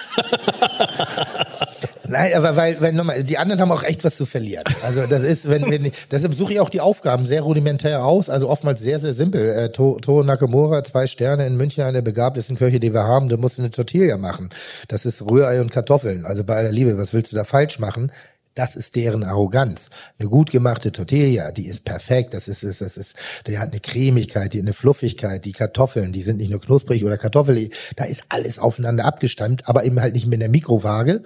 Nein, 2.08 2.34
aber 2.36 2.56
weil, 2.56 2.82
weil 2.82 2.94
nochmal, 2.94 3.24
die 3.24 3.38
anderen 3.38 3.62
haben 3.62 3.72
auch 3.72 3.84
echt 3.84 4.04
was 4.04 4.18
zu 4.18 4.26
verlieren. 4.26 4.64
Also 4.84 5.06
das 5.08 5.22
ist, 5.22 5.48
wenn, 5.48 5.70
wenn 5.70 5.86
ich, 5.86 5.94
deshalb 6.10 6.34
suche 6.34 6.54
ich 6.54 6.60
auch 6.60 6.70
die 6.70 6.82
Aufgaben 6.82 7.28
sehr 7.28 7.42
rudimentär 7.42 8.04
aus, 8.04 8.28
also 8.28 8.50
oftmals 8.50 8.82
sehr, 8.82 8.98
sehr 8.98 9.14
simpel. 9.14 9.52
Äh, 9.52 9.72
to, 9.72 10.00
to 10.02 10.24
Nakamura, 10.24 10.84
zwei 10.84 11.06
Sterne 11.06 11.46
in 11.46 11.56
München, 11.56 11.84
eine 11.84 12.02
begabtesten 12.02 12.58
Köche, 12.58 12.80
die 12.80 12.92
wir 12.92 13.04
haben, 13.04 13.30
da 13.30 13.38
musst 13.38 13.60
du 13.60 13.62
eine 13.62 13.70
Tortilla 13.70 14.18
machen. 14.18 14.50
Das 14.88 15.06
ist 15.06 15.22
Rührei 15.22 15.62
und 15.62 15.70
Kartoffeln. 15.70 16.26
Also 16.26 16.44
bei 16.44 16.56
aller 16.56 16.72
Liebe, 16.72 16.98
was 16.98 17.14
willst 17.14 17.32
du 17.32 17.36
da 17.36 17.44
falsch 17.44 17.78
machen? 17.78 18.12
Das 18.56 18.76
ist 18.76 18.96
deren 18.96 19.24
Arroganz. 19.24 19.90
Eine 20.20 20.30
gut 20.30 20.52
gemachte 20.52 20.92
Tortilla, 20.92 21.52
die 21.52 21.68
ist 21.68 21.86
perfekt. 21.86 22.34
Das 22.34 22.48
ist, 22.48 22.64
ist, 22.64 22.82
das 22.82 22.98
ist, 22.98 23.16
die 23.48 23.58
hat 23.58 23.72
eine 23.72 23.80
Cremigkeit, 23.80 24.54
die 24.54 24.60
hat 24.60 24.66
eine 24.66 24.74
Fluffigkeit. 24.74 25.44
Die 25.46 25.54
Kartoffeln, 25.54 26.14
die 26.14 26.24
sind 26.24 26.38
nicht 26.38 26.52
nur 26.52 26.62
knusprig 26.62 27.04
oder 27.04 27.18
Kartoffel, 27.18 27.70
da 27.96 28.04
ist 28.04 28.26
alles 28.30 28.60
aufeinander 28.60 29.06
abgestimmt, 29.06 29.68
aber 29.68 29.84
eben 29.86 30.00
halt 30.00 30.14
nicht 30.14 30.28
mit 30.28 30.42
der 30.42 30.50
Mikrowaage, 30.50 31.24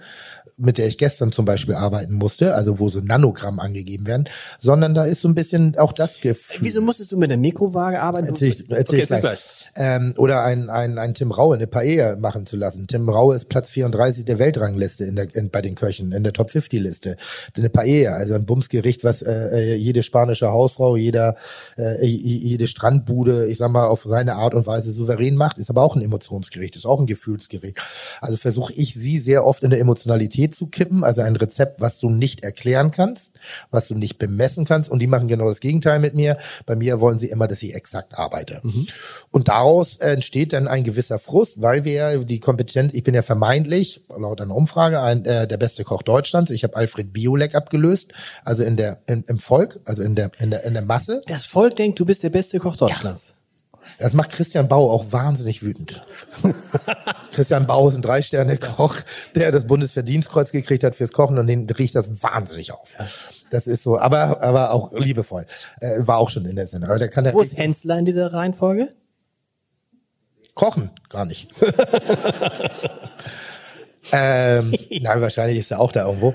mit 0.57 0.78
der 0.78 0.88
ich 0.88 0.97
gestern 0.97 1.32
zum 1.32 1.45
Beispiel 1.45 1.75
arbeiten 1.75 2.13
musste, 2.13 2.55
also 2.55 2.80
wo 2.80 2.89
so 2.89 2.99
Nanogramm 2.99 3.59
angegeben 3.59 4.07
werden, 4.07 4.28
sondern 4.59 4.95
da 4.95 5.05
ist 5.05 5.21
so 5.21 5.28
ein 5.28 5.36
bisschen 5.36 5.78
auch 5.78 5.93
das 5.93 6.19
Gefühl. 6.19 6.65
Wieso 6.65 6.82
musstest 6.82 7.11
du 7.11 7.17
mit 7.17 7.30
der 7.30 7.38
Mikrowaage 7.38 8.01
arbeiten? 8.01 8.28
Erzähl 8.28 8.49
ich, 8.49 8.69
erzähl 8.69 9.03
okay, 9.03 9.13
ich 9.13 9.19
gleich. 9.19 9.69
Ähm, 9.75 10.13
oder 10.17 10.43
ein, 10.43 10.69
ein, 10.69 10.97
ein 10.97 11.13
Tim 11.13 11.32
Raue 11.32 11.55
eine 11.55 11.67
Paella 11.67 12.15
machen 12.15 12.47
zu 12.47 12.57
lassen. 12.57 12.88
Tim 12.88 13.07
Raue 13.07 13.36
ist 13.36 13.49
Platz 13.49 13.69
34 13.69 14.25
der 14.25 14.39
Weltrangliste 14.39 15.03
in 15.03 15.15
der, 15.15 15.34
in, 15.36 15.51
bei 15.51 15.61
den 15.61 15.75
Köchen, 15.75 16.11
in 16.11 16.23
der 16.23 16.34
Top 16.34 16.49
50 16.49 16.82
Liste. 16.82 17.16
Eine 17.55 17.70
Paella, 17.70 18.13
also 18.13 18.34
ein 18.34 18.45
Bumsgericht, 18.45 19.03
was 19.03 19.22
äh, 19.22 19.76
jede 19.76 20.03
spanische 20.03 20.51
Hausfrau, 20.51 20.95
jeder, 20.95 21.36
äh, 21.78 22.05
jede 22.05 22.68
Strandbude, 22.68 23.47
ich 23.47 23.57
sag 23.57 23.72
mal, 23.72 23.88
auf 23.88 24.03
seine 24.03 24.36
Art 24.36 24.53
und 24.53 24.68
Weise 24.68 24.91
souverän 24.91 25.36
macht, 25.36 25.57
ist 25.57 25.70
aber 25.70 25.84
auch 25.84 25.95
ein 25.95 26.01
Emotionsgericht, 26.01 26.76
ist 26.76 26.86
auch 26.86 26.99
ein 26.99 27.07
Gefühlsgericht. 27.07 27.78
Also 28.22 28.38
versuche 28.38 28.74
ich 28.74 28.93
sie 28.93 29.20
sehr 29.20 29.45
oft 29.45 29.63
in 29.63 29.70
der 29.70 29.80
Emotionalität 29.80 30.55
zu 30.55 30.68
kippen, 30.68 31.03
also 31.03 31.22
ein 31.22 31.36
Rezept, 31.36 31.82
was 31.82 31.99
du 31.99 32.09
nicht 32.09 32.43
erklären 32.43 32.91
kannst, 32.91 33.32
was 33.72 33.88
du 33.88 33.95
nicht 33.95 34.18
bemessen 34.18 34.66
kannst 34.66 34.89
und 34.89 35.00
die 35.00 35.08
machen 35.08 35.28
genau 35.28 35.48
das 35.48 35.60
Gegenteil 35.60 36.00
mit 36.00 36.16
mir. 36.16 36.38
Bei 36.66 36.76
mir 36.76 37.00
wollen 37.00 37.20
sie 37.20 37.30
immer, 37.30 37.48
dass 37.48 37.62
ich 37.64 37.76
exakt 37.76 38.18
arbeite. 38.18 38.62
Und 39.32 39.48
daraus 39.48 39.98
entsteht 39.98 40.54
dann 40.54 40.68
ein 40.68 40.84
gewisser 40.84 41.20
Frust, 41.20 41.62
weil 41.62 41.84
wir 41.84 41.93
ja 41.93 42.18
die 42.18 42.39
Kompetenz, 42.39 42.93
ich 42.93 43.04
bin 43.04 43.14
ja 43.14 43.22
vermeintlich, 43.22 44.02
laut 44.18 44.41
einer 44.41 44.56
Umfrage, 44.56 45.02
ein, 45.02 45.26
äh, 45.26 45.48
der 45.48 45.58
beste 45.58 45.84
Koch 45.84 46.04
Deutschlands. 46.04 46.52
Ich 46.52 46.64
habe 46.64 46.76
Alfred 46.76 47.14
Biolek 47.14 47.56
abgelöst, 47.56 48.14
also 48.43 48.64
in 48.64 48.78
der, 48.78 49.02
in, 49.08 49.24
im 49.28 49.39
Volk, 49.39 49.80
also 49.86 50.04
in 50.04 50.16
der, 50.16 50.32
in 50.39 50.52
der, 50.52 50.64
in 50.64 50.74
der 50.74 50.84
Masse. 50.84 51.22
Das 51.28 51.45
Volk 51.45 51.76
denkt, 51.76 52.00
du 52.00 52.06
bist 52.06 52.24
der 52.24 52.30
beste 52.30 52.60
Koch 52.60 52.76
Deutschlands. 52.76 53.34
Das 54.00 54.14
macht 54.14 54.32
Christian 54.32 54.68
Bau 54.68 54.91
auch 54.91 55.12
wahnsinnig 55.12 55.64
wütend. 55.64 56.06
Christian 57.32 57.66
Bau 57.66 57.89
ist 57.89 57.95
ein 57.95 58.02
Drei-Sterne-Koch, 58.02 58.95
der 59.36 59.52
das 59.52 59.66
Bundesverdienstkreuz 59.66 60.52
gekriegt 60.52 60.84
hat 60.84 60.95
fürs 60.95 61.12
Kochen 61.12 61.38
und 61.39 61.48
den 61.48 61.70
riecht 61.70 61.95
das 61.95 62.22
wahnsinnig 62.22 62.72
auf. 62.72 62.95
Das 63.50 63.66
ist 63.66 63.84
so, 63.84 63.98
aber, 63.98 64.41
aber 64.41 64.72
auch 64.72 64.93
liebevoll. 64.93 65.45
Äh, 65.82 66.06
war 66.06 66.18
auch 66.18 66.30
schon 66.30 66.45
in 66.45 66.56
der 66.56 66.68
Sendung. 66.68 66.89
Aber 66.89 67.00
der 67.00 67.10
kann 67.10 67.24
der 67.24 67.34
Wo 67.34 67.41
ist 67.41 67.58
Hensler 67.58 67.98
in 67.98 68.06
dieser 68.06 68.34
Reihenfolge? 68.34 68.89
kochen, 70.58 70.91
gar 71.10 71.24
nicht. 71.24 71.50
ähm, 74.12 74.76
nein, 75.02 75.22
wahrscheinlich 75.22 75.60
ist 75.60 75.72
er 75.72 75.80
auch 75.80 75.93
da 75.93 76.06
irgendwo. 76.06 76.34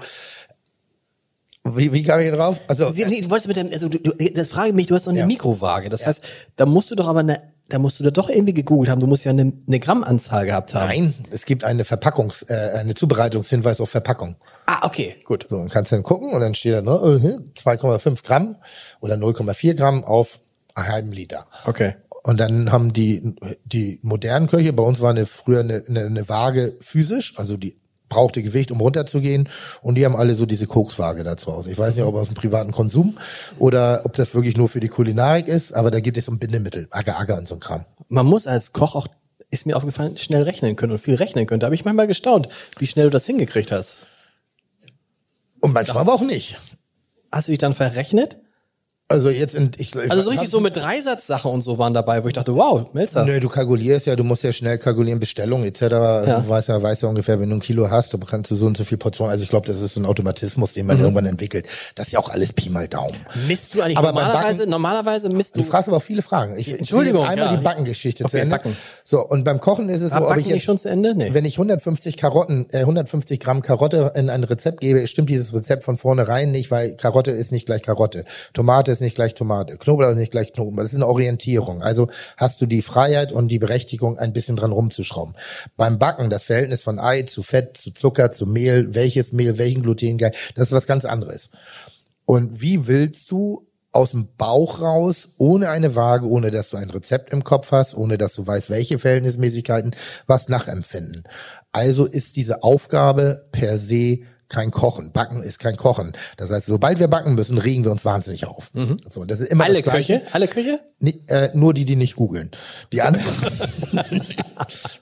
Wie, 1.65 1.93
wie 1.93 2.03
kam 2.03 2.19
ich 2.19 2.27
hier 2.27 2.37
drauf? 2.37 2.61
Also, 2.67 2.91
Sie, 2.91 3.05
du 3.05 3.31
wolltest 3.31 3.47
mit 3.47 3.57
dem, 3.57 3.71
also 3.73 3.89
du, 3.89 3.99
du, 3.99 4.13
das 4.33 4.49
frage 4.49 4.71
ich 4.71 4.75
mich, 4.75 4.89
du 4.89 4.95
hast 4.97 5.07
doch 5.07 5.13
eine 5.13 5.21
Ja. 5.21 5.27
Mikrowaage. 5.27 5.89
Das 5.89 6.07
heißt, 6.07 6.23
da 6.57 6.67
musst 6.67 6.91
du 6.91 6.97
doch 6.97 7.07
aber 7.07 7.21
eine, 7.21 7.41
da 7.69 7.79
musst 7.79 8.01
du 8.01 8.05
da 8.05 8.11
doch 8.11 8.29
irgendwie 8.29 8.53
gegoogelt 8.53 8.91
haben. 8.91 9.01
Du 9.01 9.07
musst 9.07 9.25
ja 9.25 9.31
eine, 9.31 9.53
eine 9.69 9.79
Grammanzahl 9.81 10.45
gehabt 10.47 10.75
haben. 10.75 10.89
nein, 10.89 11.15
es 11.31 11.47
gibt 11.47 11.63
eine 11.63 11.85
Verpackungs-, 11.85 12.51
äh, 12.51 12.79
eine 12.79 12.95
Zubereitungshinweis 12.95 13.81
auf 13.81 13.91
Verpackung. 13.91 14.37
Ah, 14.67 14.85
okay, 14.87 15.17
gut. 15.25 15.47
So, 15.49 15.57
und 15.57 15.71
kannst 15.71 15.93
dann 15.93 16.03
gucken 16.03 16.33
und 16.33 16.41
dann 16.41 16.55
steht 16.57 16.75
da 16.75 16.83
nur 16.83 17.01
äh, 17.03 17.19
2,5 17.19 18.25
Gramm 18.25 18.57
oder 19.01 19.15
0,4 19.15 19.75
Gramm 19.75 20.05
auf 20.05 20.41
einen 20.75 20.89
halben 20.89 21.13
Liter. 21.13 21.47
Okay. 21.65 21.95
Und 22.25 22.39
dann 22.39 22.71
haben 22.73 22.93
die, 22.93 23.35
die 23.65 23.99
modernen 24.03 24.47
Köche, 24.49 24.73
bei 24.73 24.83
uns 24.83 25.01
war 25.01 25.11
eine, 25.11 25.27
früher 25.27 25.61
eine, 25.61 25.85
eine, 25.89 26.07
eine 26.07 26.29
Waage 26.29 26.77
physisch, 26.81 27.35
also 27.37 27.57
die 27.57 27.77
brauchte 28.13 28.43
Gewicht, 28.43 28.71
um 28.71 28.81
runterzugehen. 28.81 29.49
Und 29.81 29.95
die 29.95 30.05
haben 30.05 30.17
alle 30.17 30.35
so 30.35 30.45
diese 30.45 30.67
Kokswaage 30.67 31.25
da 31.25 31.37
zu 31.37 31.53
Hause. 31.53 31.71
Ich 31.73 31.79
weiß 31.79 31.95
nicht, 31.95 32.05
ob 32.05 32.15
aus 32.15 32.29
dem 32.29 32.35
privaten 32.35 32.73
Konsum 32.73 33.19
oder 33.59 34.03
ob 34.05 34.15
das 34.15 34.35
wirklich 34.35 34.57
nur 34.57 34.69
für 34.69 34.81
die 34.81 34.89
Kulinarik 34.89 35.49
ist, 35.49 35.73
aber 35.73 35.91
da 35.91 36.01
gibt 36.01 36.19
es 36.19 36.27
so 36.27 36.33
ein 36.33 36.39
Bindemittel, 36.39 36.89
Agar 36.91 37.19
Agar 37.19 37.39
und 37.39 37.49
so 37.49 37.55
ein 37.55 37.61
Kram. 37.61 37.87
Man 38.09 38.27
muss 38.27 38.47
als 38.47 38.73
Koch 38.73 38.95
auch, 38.95 39.07
ist 39.51 39.65
mir 39.67 39.77
aufgefallen, 39.77 40.19
schnell 40.19 40.43
rechnen 40.43 40.77
können 40.77 40.93
und 40.93 40.99
viel 40.99 41.15
rechnen 41.15 41.47
können. 41.47 41.61
Da 41.61 41.67
habe 41.67 41.75
ich 41.75 41.85
manchmal 41.85 42.07
gestaunt, 42.07 42.49
wie 42.79 42.87
schnell 42.87 43.07
du 43.07 43.11
das 43.11 43.25
hingekriegt 43.25 43.73
hast. 43.73 44.07
Und 45.61 45.73
manchmal 45.73 45.99
aber 45.99 46.13
auch 46.13 46.23
nicht. 46.23 46.59
Hast 47.31 47.49
du 47.49 47.53
dich 47.53 47.59
dann 47.59 47.75
verrechnet? 47.75 48.37
Also 49.13 49.31
jetzt 49.31 49.55
in, 49.55 49.71
ich, 49.79 49.95
Also 50.11 50.23
so 50.23 50.31
richtig 50.31 50.49
so 50.49 50.61
mit 50.61 50.77
Dreisatzsachen 50.77 51.51
und 51.51 51.63
so 51.63 51.79
waren 51.79 51.95
dabei, 51.95 52.25
wo 52.25 52.29
ich 52.29 52.35
dachte, 52.35 52.55
wow, 52.55 52.93
Melzer. 52.95 53.25
Nö, 53.25 53.39
du 53.41 53.49
kalkulierst 53.49 54.07
ja, 54.07 54.17
du 54.17 54.25
musst 54.25 54.43
ja 54.43 54.53
schnell 54.53 54.79
kalkulieren, 54.79 55.21
Bestellung 55.21 55.65
etc. 55.65 55.81
Du 55.81 56.45
weißt 56.49 56.69
ja, 56.69 56.83
weißt 56.83 57.03
ja 57.03 57.09
ungefähr, 57.09 57.41
wenn 57.41 57.51
du 57.51 57.57
ein 57.57 57.61
Kilo 57.61 57.91
hast, 57.91 58.13
du 58.13 58.19
kannst 58.19 58.51
du 58.51 58.57
so 58.57 58.67
und 58.67 58.77
so 58.77 58.85
viel 58.85 58.99
Portionen. 58.99 59.31
Also 59.31 59.43
ich 59.45 59.49
glaube, 59.51 59.67
das 59.67 59.81
ist 59.81 59.95
so 59.95 60.01
ein 60.01 60.07
Automatismus, 60.07 60.73
den 60.73 60.87
man 60.87 60.97
Mhm. 60.97 61.03
irgendwann 61.05 61.27
entwickelt. 61.27 61.67
Das 61.95 62.07
ist 62.09 62.13
ja 62.13 62.19
auch 62.19 62.31
alles 62.31 62.53
Pi 62.53 62.71
mal 62.71 62.89
Daumen. 62.89 63.17
Misst 63.47 63.75
du 63.75 63.83
eigentlich 63.83 63.99
Aber 63.99 64.09
normalerweise, 64.13 64.59
Backen- 64.59 64.71
normalerweise 64.71 65.29
misst 65.29 65.57
Du 65.57 65.61
du, 65.61 65.67
fragst 65.67 65.89
aber 65.89 65.99
auch 65.99 66.03
viele 66.03 66.23
Fragen. 66.23 66.57
Ich, 66.59 66.73
Entschuldigung, 66.73 67.23
Ich 67.25 67.29
einmal 67.29 67.51
ja. 67.53 67.57
die 67.57 67.63
Backengeschichte 67.63 68.25
zu 68.25 68.29
Okay, 68.29 68.41
Ende. 68.41 68.57
Backen. 68.57 68.77
So, 69.05 69.21
und 69.27 69.45
beim 69.45 69.61
Kochen 69.61 69.89
ist 69.89 70.03
es 70.03 70.13
Ah, 70.13 70.19
so, 70.19 70.23
ob 70.25 70.29
backen 70.31 70.41
ich 70.41 70.47
jetzt, 70.47 70.65
schon 70.65 70.79
zu 70.79 70.89
Ende? 70.89 71.15
Nee. 71.15 71.35
wenn 71.35 71.45
ich 71.45 71.59
150 71.59 72.17
Karotten, 72.17 72.67
äh, 72.73 72.81
150 72.81 73.41
Gramm 73.41 73.61
Karotte 73.63 74.13
in 74.15 74.31
ein 74.31 74.45
Rezept 74.45 74.81
gebe, 74.81 75.07
stimmt 75.07 75.29
dieses 75.29 75.53
Rezept 75.53 75.85
von 75.85 75.99
vornherein 75.99 76.51
nicht, 76.51 76.71
weil 76.71 76.95
Karotte 76.97 77.31
ist 77.33 77.53
nicht 77.53 77.67
gleich 77.67 77.83
Karotte. 77.83 78.25
Tomate 78.55 78.91
ist 78.93 79.01
nicht 79.03 79.14
gleich 79.14 79.34
Tomate. 79.34 79.76
Knoblauch 79.76 80.11
ist 80.11 80.16
nicht 80.16 80.32
gleich 80.32 80.53
Knoblauch. 80.53 80.82
Das 80.82 80.90
ist 80.90 80.96
eine 80.96 81.07
Orientierung. 81.07 81.82
Also 81.82 82.09
hast 82.36 82.61
du 82.61 82.66
die 82.66 82.82
Freiheit 82.82 83.32
und 83.32 83.48
die 83.48 83.59
Berechtigung, 83.59 84.18
ein 84.18 84.32
bisschen 84.32 84.57
dran 84.57 84.72
rumzuschrauben. 84.72 85.34
Beim 85.76 85.98
Backen, 85.98 86.30
das 86.30 86.44
Verhältnis 86.44 86.82
von 86.82 86.98
Ei 86.98 87.22
zu 87.22 87.42
Fett, 87.42 87.76
zu 87.76 87.92
Zucker, 87.92 88.32
zu 88.32 88.46
Mehl, 88.46 88.94
welches 88.94 89.32
Mehl, 89.32 89.59
welchen 89.59 89.82
Glutengehalt, 89.82 90.36
das 90.55 90.68
ist 90.68 90.72
was 90.72 90.86
ganz 90.86 91.05
anderes. 91.05 91.50
Und 92.24 92.62
wie 92.62 92.86
willst 92.86 93.30
du 93.30 93.66
aus 93.92 94.12
dem 94.12 94.28
Bauch 94.38 94.80
raus, 94.80 95.28
ohne 95.36 95.68
eine 95.68 95.94
Waage, 95.94 96.26
ohne 96.26 96.50
dass 96.50 96.70
du 96.70 96.78
ein 96.78 96.90
Rezept 96.90 97.32
im 97.32 97.44
Kopf 97.44 97.72
hast, 97.72 97.94
ohne 97.94 98.16
dass 98.16 98.34
du 98.34 98.46
weißt, 98.46 98.70
welche 98.70 98.98
Verhältnismäßigkeiten, 98.98 99.94
was 100.26 100.48
nachempfinden? 100.48 101.24
Also 101.72 102.07
ist 102.07 102.36
diese 102.36 102.62
Aufgabe 102.62 103.44
per 103.53 103.76
se 103.76 104.20
kein 104.53 104.70
Kochen. 104.70 105.12
Backen 105.12 105.42
ist 105.42 105.59
kein 105.59 105.76
Kochen. 105.76 106.12
Das 106.36 106.50
heißt, 106.50 106.66
sobald 106.66 106.98
wir 106.98 107.09
backen 107.09 107.34
müssen, 107.34 107.59
regen 107.59 107.84
wir 107.84 107.90
uns 107.90 108.05
wahnsinnig 108.05 108.46
auf. 108.46 108.70
So, 109.09 109.24
das 109.24 109.40
ist 109.40 109.50
immer 109.50 109.64
alle 109.64 109.82
das 109.82 109.84
Gleiche. 109.84 110.20
Küche? 110.20 110.34
Alle 110.34 110.48
Küche? 110.48 110.80
Nee, 111.00 111.20
äh, 111.28 111.48
nur 111.55 111.74
die, 111.74 111.84
die 111.84 111.96
nicht 111.96 112.16
googeln. 112.16 112.50
Die 112.92 113.03
anderen, 113.03 113.24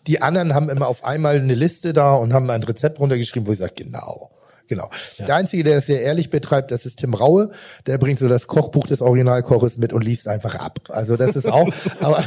die 0.07 0.23
anderen 0.23 0.55
haben 0.55 0.71
immer 0.71 0.87
auf 0.87 1.05
einmal 1.05 1.37
eine 1.37 1.55
Liste 1.55 1.93
da 1.93 2.15
und 2.15 2.33
haben 2.33 2.49
ein 2.49 2.63
Rezept 2.63 3.01
runtergeschrieben, 3.01 3.47
wo 3.47 3.53
ich 3.53 3.59
sage, 3.59 3.75
genau. 3.77 4.31
Genau. 4.71 4.89
Der 5.19 5.35
Einzige, 5.35 5.65
der 5.65 5.79
es 5.79 5.87
sehr 5.87 6.01
ehrlich 6.01 6.31
betreibt, 6.31 6.71
das 6.71 6.87
ist 6.87 7.01
Tim 7.01 7.13
Raue. 7.13 7.51
Der 7.89 7.99
bringt 7.99 8.21
so 8.21 8.29
das 8.29 8.47
Kochbuch 8.47 8.87
des 8.87 9.03
Originalkoches 9.03 9.79
mit 9.79 9.93
und 9.93 10.05
liest 10.05 10.29
einfach 10.29 10.55
ab. 10.55 10.79
Also 10.91 11.17
das 11.17 11.35
ist 11.35 11.51
auch, 11.51 11.69
aber 11.99 12.23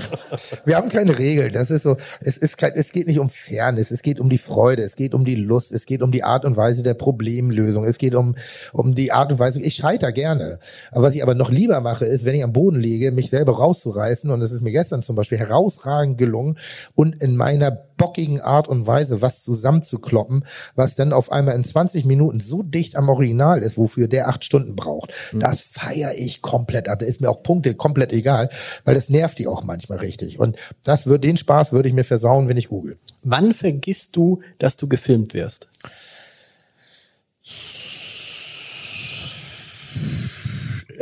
wir 0.66 0.76
haben 0.76 0.90
keine 0.90 1.18
Regeln. 1.18 1.54
Das 1.54 1.72
ist 1.72 1.84
so, 1.84 1.96
es 2.20 2.36
ist 2.36 2.58
kein, 2.58 2.74
es 2.76 2.92
geht 2.92 3.08
nicht 3.08 3.20
um 3.20 3.30
Fairness, 3.30 3.92
es 3.92 4.02
geht 4.02 4.20
um 4.20 4.30
die 4.30 4.38
Freude, 4.38 4.84
es 4.84 4.98
geht 4.98 5.14
um 5.14 5.24
die 5.24 5.36
Lust, 5.36 5.72
es 5.72 5.86
geht 5.86 6.02
um 6.02 6.12
die 6.12 6.26
Art 6.26 6.44
und 6.44 6.58
Weise 6.58 6.84
der 6.84 6.96
Problemlösung, 6.96 7.86
es 7.86 7.98
geht 7.98 8.14
um, 8.14 8.36
um 8.74 8.94
die 8.94 9.14
Art 9.14 9.32
und 9.32 9.40
Weise, 9.40 9.62
ich 9.62 9.76
scheiter 9.76 10.12
gerne. 10.12 10.60
Aber 10.92 11.04
was 11.04 11.16
ich 11.16 11.24
aber 11.24 11.36
noch 11.36 11.50
lieber 11.50 11.80
mache, 11.80 12.04
ist, 12.04 12.26
wenn 12.26 12.36
ich 12.36 12.44
am 12.44 12.52
Boden 12.52 12.78
liege, 12.78 13.14
mich 13.14 13.30
selber 13.30 13.54
rauszureißen 13.54 14.30
und 14.30 14.42
es 14.42 14.52
ist 14.52 14.62
mir 14.62 14.74
gestern 14.74 15.02
zum 15.02 15.16
Beispiel 15.16 15.38
herausragend 15.38 16.18
gelungen 16.18 16.58
und 16.94 17.22
in 17.22 17.38
meiner 17.38 17.72
bockigen 17.98 18.42
Art 18.42 18.68
und 18.68 18.88
Weise 18.88 19.22
was 19.22 19.44
zusammenzukloppen, 19.44 20.46
was 20.76 20.96
dann 20.96 21.14
auf 21.14 21.32
einmal 21.32 21.56
in 21.56 21.64
20 21.64 22.06
Minuten 22.06 22.40
so 22.40 22.64
dicht 22.64 22.96
am 22.96 23.10
Original 23.10 23.60
ist, 23.60 23.78
wofür 23.78 24.08
der 24.08 24.28
acht 24.28 24.46
Stunden 24.46 24.76
braucht. 24.76 25.14
Das 25.34 25.62
feiere 25.62 26.14
ich 26.18 26.42
komplett 26.42 26.90
ab. 26.90 27.00
Da 27.00 27.06
ist 27.06 27.22
mir 27.22 27.30
auch 27.30 27.44
Punkte 27.44 27.76
komplett 27.76 28.14
egal, 28.14 28.50
weil 28.86 28.96
das 28.96 29.10
nervt 29.10 29.40
die 29.40 29.48
auch 29.48 29.64
manchmal 29.64 30.00
richtig. 30.00 30.40
Und 30.40 30.58
das 30.84 31.06
wird, 31.06 31.24
den 31.24 31.38
Spaß 31.38 31.72
würde 31.72 31.90
ich 31.90 31.96
mir 31.96 32.04
versauen, 32.04 32.48
wenn 32.48 32.58
ich 32.58 32.70
google. 32.70 32.98
Wann 33.24 33.54
vergisst 33.54 34.16
du, 34.16 34.40
dass 34.60 34.78
du 34.78 34.88
gefilmt 34.88 35.34
wirst? 35.34 35.68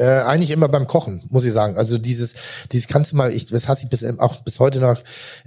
Äh, 0.02 0.24
eigentlich 0.24 0.49
immer 0.49 0.68
beim 0.68 0.88
Kochen, 0.88 1.22
muss 1.30 1.45
ich 1.45 1.54
sagen. 1.54 1.78
Also 1.78 1.99
dieses, 1.99 2.34
dieses 2.72 2.88
kannst 2.88 3.12
du 3.12 3.18
mal, 3.18 3.32
ich, 3.32 3.45
das 3.45 3.68
hasse 3.68 3.84
ich 3.84 3.89
bis, 3.91 4.04
auch 4.18 4.38
bis 4.38 4.60
heute 4.60 4.80
noch. 4.80 4.99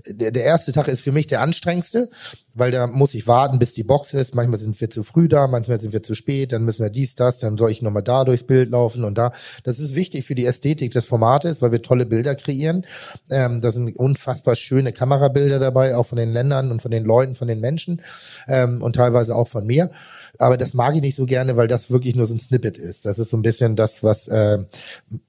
Der, 0.06 0.30
der 0.30 0.44
erste 0.44 0.70
Tag 0.70 0.86
ist 0.86 1.00
für 1.00 1.10
mich 1.10 1.26
der 1.26 1.40
anstrengendste, 1.40 2.08
weil 2.54 2.70
da 2.70 2.86
muss 2.86 3.14
ich 3.14 3.26
warten, 3.26 3.58
bis 3.58 3.72
die 3.72 3.82
Box 3.82 4.14
ist. 4.14 4.36
Manchmal 4.36 4.60
sind 4.60 4.80
wir 4.80 4.90
zu 4.90 5.02
früh 5.02 5.26
da, 5.26 5.48
manchmal 5.48 5.80
sind 5.80 5.92
wir 5.92 6.04
zu 6.04 6.14
spät, 6.14 6.52
dann 6.52 6.64
müssen 6.64 6.84
wir 6.84 6.90
dies, 6.90 7.16
das, 7.16 7.40
dann 7.40 7.58
soll 7.58 7.72
ich 7.72 7.82
nochmal 7.82 8.04
da 8.04 8.24
durchs 8.24 8.44
Bild 8.44 8.70
laufen 8.70 9.02
und 9.02 9.18
da. 9.18 9.32
Das 9.64 9.80
ist 9.80 9.96
wichtig 9.96 10.24
für 10.24 10.36
die 10.36 10.46
Ästhetik 10.46 10.92
des 10.92 11.04
Formates, 11.04 11.60
weil 11.60 11.72
wir 11.72 11.82
tolle 11.82 12.06
Bilder 12.06 12.36
kreieren. 12.36 12.86
Ähm, 13.30 13.60
da 13.60 13.72
sind 13.72 13.96
unfassbar 13.96 14.54
schöne 14.54 14.92
Kamerabilder 14.92 15.58
dabei, 15.58 15.96
auch 15.96 16.06
von 16.06 16.18
den 16.18 16.32
Ländern 16.32 16.70
und 16.70 16.80
von 16.80 16.92
den 16.92 17.02
Leuten, 17.02 17.34
von 17.34 17.48
den 17.48 17.58
Menschen 17.58 18.02
ähm, 18.46 18.82
und 18.82 18.94
teilweise 18.94 19.34
auch 19.34 19.48
von 19.48 19.66
mir. 19.66 19.90
Aber 20.38 20.56
das 20.56 20.74
mag 20.74 20.94
ich 20.94 21.00
nicht 21.00 21.14
so 21.14 21.26
gerne, 21.26 21.56
weil 21.56 21.68
das 21.68 21.90
wirklich 21.90 22.16
nur 22.16 22.26
so 22.26 22.34
ein 22.34 22.40
Snippet 22.40 22.76
ist. 22.78 23.06
Das 23.06 23.18
ist 23.18 23.30
so 23.30 23.36
ein 23.36 23.42
bisschen 23.42 23.76
das, 23.76 24.02
was 24.02 24.28
äh, 24.28 24.58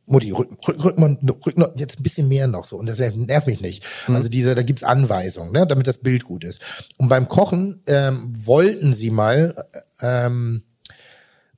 Mutti, 0.07 0.31
rück, 0.31 0.49
rück, 0.67 0.83
rück, 0.83 0.97
rück 1.45 1.57
noch, 1.57 1.75
jetzt 1.75 1.99
ein 1.99 2.03
bisschen 2.03 2.27
mehr 2.27 2.47
noch 2.47 2.65
so. 2.65 2.77
Und 2.77 2.87
das 2.87 2.99
nervt 2.99 3.47
mich 3.47 3.61
nicht. 3.61 3.85
Also 4.07 4.29
diese, 4.29 4.55
da 4.55 4.63
gibt's 4.63 4.83
Anweisungen, 4.83 5.51
ne, 5.51 5.67
damit 5.67 5.87
das 5.87 5.99
Bild 5.99 6.23
gut 6.23 6.43
ist. 6.43 6.61
Und 6.97 7.09
beim 7.09 7.27
Kochen 7.27 7.83
ähm, 7.87 8.33
wollten 8.37 8.93
sie 8.93 9.11
mal 9.11 9.65
ähm, 10.01 10.63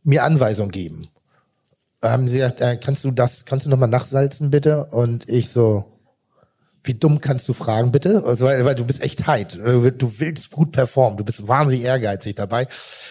mir 0.03 0.23
Anweisungen 0.23 0.71
geben. 0.71 1.09
Haben 2.03 2.27
sie 2.27 2.37
gesagt, 2.37 2.61
äh, 2.61 2.77
kannst 2.77 3.03
du 3.03 3.11
das, 3.11 3.45
kannst 3.45 3.65
du 3.65 3.69
nochmal 3.69 3.89
nachsalzen 3.89 4.51
bitte? 4.51 4.85
Und 4.85 5.27
ich 5.27 5.49
so, 5.49 5.96
wie 6.87 6.93
dumm 6.93 7.19
kannst 7.21 7.47
du 7.47 7.53
fragen, 7.53 7.91
bitte? 7.91 8.23
Also, 8.25 8.45
weil, 8.45 8.63
weil 8.65 8.75
du 8.75 8.85
bist 8.85 9.01
echt 9.01 9.19
tight. 9.25 9.55
Du 9.55 9.83
willst 10.19 10.51
gut 10.51 10.71
performen. 10.71 11.17
Du 11.17 11.23
bist 11.25 11.47
wahnsinnig 11.47 11.83
ehrgeizig 11.85 12.35
dabei. 12.35 12.67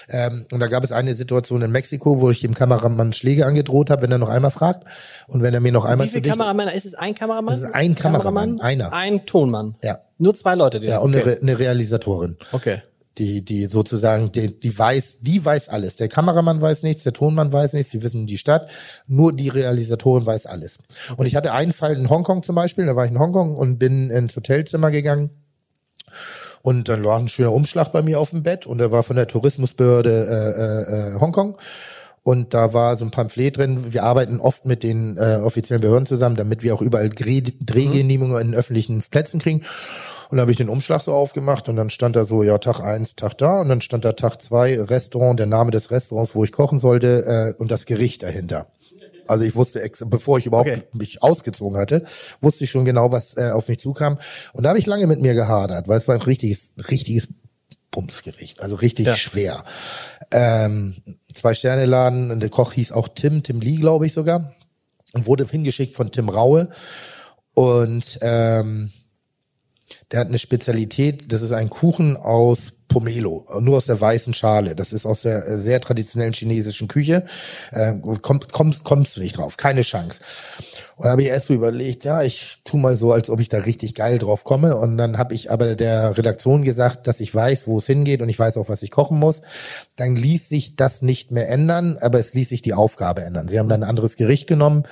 Ähm, 0.09 0.47
und 0.51 0.61
da 0.61 0.67
gab 0.67 0.83
es 0.85 0.93
eine 0.93 1.15
Situation 1.15 1.63
in 1.63 1.71
Mexiko, 1.71 2.21
wo 2.21 2.31
ich 2.31 2.41
dem 2.41 2.55
Kameramann 2.55 3.13
Schläge 3.13 3.47
angedroht 3.47 3.91
habe, 3.91 4.03
wenn 4.03 4.13
er 4.13 4.19
noch 4.19 4.29
einmal 4.31 4.51
fragt. 4.51 4.85
Und 5.29 5.43
wenn 5.43 5.55
er 5.55 5.61
mir 5.61 5.73
noch 5.73 5.85
einmal 5.85 6.07
Wie 6.07 6.11
viele 6.11 6.29
Kameramänner? 6.31 6.73
Ist 6.73 6.87
es 6.87 6.95
ein 6.95 7.15
Kameramann? 7.15 7.55
Es 7.55 7.63
ist 7.63 7.75
ein 7.75 7.95
Kameramann, 7.95 8.61
einer. 8.61 8.93
Ein 8.93 9.27
Tonmann. 9.27 9.77
Ja. 9.83 9.99
Nur 10.19 10.35
zwei 10.35 10.55
Leute, 10.55 10.81
die 10.81 10.87
Ja, 10.87 10.99
und 10.99 11.15
eine, 11.15 11.25
Re- 11.27 11.39
eine 11.43 11.59
Realisatorin. 11.59 12.37
Okay. 12.53 12.83
Die, 13.19 13.43
die 13.43 13.67
sozusagen, 13.67 14.31
die, 14.31 14.61
die 14.61 14.79
weiß, 14.79 15.21
die 15.23 15.43
weiß 15.43 15.71
alles. 15.71 15.97
Der 15.97 16.09
Kameramann 16.09 16.61
weiß 16.61 16.83
nichts, 16.83 17.03
der 17.03 17.15
Tonmann 17.15 17.51
weiß 17.51 17.73
nichts, 17.73 17.91
die 17.93 18.03
wissen 18.03 18.27
die 18.27 18.37
Stadt. 18.37 18.71
Nur 19.07 19.33
die 19.33 19.49
Realisatorin 19.49 20.27
weiß 20.27 20.45
alles. 20.47 20.79
Und 21.17 21.25
ich 21.25 21.35
hatte 21.35 21.53
einen 21.53 21.73
Fall 21.73 21.97
in 21.97 22.11
Hongkong 22.11 22.43
zum 22.43 22.55
Beispiel, 22.55 22.85
da 22.85 22.95
war 22.95 23.07
ich 23.07 23.11
in 23.11 23.19
Hongkong 23.19 23.57
und 23.57 23.79
bin 23.79 24.11
ins 24.11 24.37
Hotelzimmer 24.37 24.91
gegangen. 24.91 25.31
Und 26.63 26.89
dann 26.89 27.05
lag 27.05 27.19
ein 27.19 27.29
schöner 27.29 27.53
Umschlag 27.53 27.93
bei 27.93 28.03
mir 28.03 28.19
auf 28.19 28.31
dem 28.31 28.43
Bett 28.43 28.67
und 28.67 28.79
der 28.79 28.91
war 28.91 29.03
von 29.03 29.17
der 29.17 29.29
Tourismusbehörde 29.29 30.11
äh, 30.11 30.61
äh, 30.61 31.15
äh, 31.15 31.21
Hongkong. 31.21 31.57
Und 32.25 32.55
da 32.55 32.75
war 32.75 32.97
so 32.97 33.05
ein 33.05 33.13
Pamphlet 33.13 33.57
drin. 33.57 33.93
Wir 33.93 34.03
arbeiten 34.03 34.41
oft 34.41 34.67
mit 34.67 34.83
den 34.83 35.17
äh, 35.17 35.37
offiziellen 35.37 35.81
Behörden 35.81 36.07
zusammen, 36.07 36.35
damit 36.35 36.65
wir 36.65 36.75
auch 36.75 36.83
überall 36.83 37.09
Drehgenehmigungen 37.09 38.49
in 38.49 38.55
öffentlichen 38.55 39.05
Plätzen 39.09 39.39
kriegen. 39.39 39.63
Und 40.31 40.39
da 40.39 40.43
habe 40.43 40.51
ich 40.51 40.57
den 40.57 40.69
Umschlag 40.69 41.03
so 41.03 41.13
aufgemacht 41.15 41.69
und 41.69 41.77
dann 41.77 41.91
stand 41.91 42.17
da 42.17 42.25
so, 42.25 42.43
ja, 42.43 42.59
Tag 42.59 42.81
eins, 42.81 43.17
Tag 43.17 43.39
da. 43.39 43.61
Und 43.61 43.69
dann 43.69 43.81
stand 43.81 44.05
da 44.05 44.13
Tag 44.13 44.41
zwei 44.43 44.81
Restaurant, 44.81 45.39
der 45.39 45.47
Name 45.47 45.71
des 45.71 45.91
Restaurants, 45.91 46.35
wo 46.35 46.45
ich 46.45 46.53
kochen 46.53 46.79
sollte 46.79 47.55
äh, 47.57 47.61
und 47.61 47.71
das 47.71 47.87
Gericht 47.87 48.23
dahinter. 48.23 48.67
Also 49.29 49.45
ich 49.45 49.57
wusste, 49.57 49.89
bevor 50.07 50.39
ich 50.39 50.47
überhaupt 50.47 50.69
Okay. 50.69 50.83
mich 50.93 51.23
ausgezogen 51.23 51.77
hatte, 51.79 52.05
wusste 52.41 52.65
ich 52.65 52.71
schon 52.71 52.85
genau, 52.85 53.11
was 53.11 53.37
äh, 53.37 53.51
auf 53.51 53.67
mich 53.67 53.81
zukam. 53.81 54.19
Und 54.53 54.63
da 54.63 54.69
habe 54.71 54.79
ich 54.79 54.87
lange 54.87 55.07
mit 55.09 55.21
mir 55.21 55.35
gehadert, 55.35 55.89
weil 55.89 55.99
es 55.99 56.07
war 56.07 56.15
ein 56.15 56.23
richtiges, 56.23 56.73
richtiges 56.91 57.27
Bumsgericht, 57.91 58.61
also 58.61 58.77
richtig 58.77 59.07
Ja. 59.07 59.17
schwer. 59.17 59.65
Ähm, 60.31 60.97
zwei 61.35 61.55
Sterne 61.55 61.87
Laden, 61.87 62.39
der 62.41 62.51
Koch 62.51 62.73
hieß 62.73 62.93
auch 62.93 63.09
Tim, 63.09 63.43
Tim 63.43 63.61
Lee, 63.61 63.77
glaube 63.77 64.07
ich 64.07 64.13
sogar, 64.13 64.55
und 65.13 65.27
wurde 65.27 65.45
hingeschickt 65.47 65.97
von 65.97 66.11
Tim 66.11 66.29
Raue. 66.29 66.69
Und 67.55 68.19
ähm, 68.23 68.91
der 70.13 70.21
hat 70.21 70.29
eine 70.29 70.39
Spezialität, 70.39 71.33
das 71.33 71.43
ist 71.43 71.53
ein 71.53 71.71
Kuchen 71.71 72.17
aus 72.17 72.75
Pomelo, 72.89 73.45
nur 73.61 73.77
aus 73.79 73.87
der 73.87 74.01
weißen 74.01 74.35
Schale. 74.35 74.75
Das 74.75 74.93
ist 74.93 75.07
aus 75.07 75.23
der 75.23 75.47
äh, 75.47 75.59
sehr 75.59 75.81
traditionellen 75.81 76.33
chinesischen 76.33 76.89
Küche. 76.89 77.25
Äh, 77.73 77.95
komm, 78.23 78.41
kommst, 78.53 78.85
kommst 78.85 79.17
du 79.17 79.21
nicht 79.21 79.39
drauf, 79.39 79.57
keine 79.57 79.83
Chance. 79.83 80.21
Und 80.97 81.11
habe 81.11 81.23
ich 81.23 81.29
erst 81.29 81.49
so 81.49 81.55
überlegt, 81.55 82.05
ja, 82.05 82.23
ich 82.23 82.59
tu 82.65 82.79
mal 82.79 82.97
so, 82.97 83.13
als 83.13 83.29
ob 83.29 83.41
ich 83.41 83.51
da 83.51 83.59
richtig 83.59 83.95
geil 83.95 84.19
drauf 84.19 84.45
komme. 84.45 84.77
Und 84.77 84.97
dann 84.97 85.19
habe 85.19 85.35
ich 85.35 85.51
aber 85.51 85.75
der 85.75 86.17
Redaktion 86.17 86.65
gesagt, 86.65 87.07
dass 87.07 87.21
ich 87.21 87.35
weiß, 87.35 87.67
wo 87.67 87.79
es 87.79 87.87
hingeht 87.87 88.23
und 88.23 88.31
ich 88.31 88.39
weiß 88.39 88.57
auch, 88.57 88.71
was 88.71 88.83
ich 88.83 88.91
kochen 88.91 89.19
muss. 89.19 89.43
Dann 89.97 90.17
ließ 90.17 90.49
sich 90.49 90.77
das 90.77 91.03
nicht 91.03 91.33
mehr 91.33 91.51
ändern, 91.51 91.99
aber 92.01 92.19
es 92.19 92.33
ließ 92.33 92.49
sich 92.49 92.63
die 92.63 92.73
Aufgabe 92.73 93.23
ändern. 93.23 93.49
Sie 93.49 93.59
haben 93.59 93.69
dann 93.69 93.83
ein 93.83 93.89
anderes 93.89 94.17
Gericht 94.17 94.47
genommen. 94.47 94.85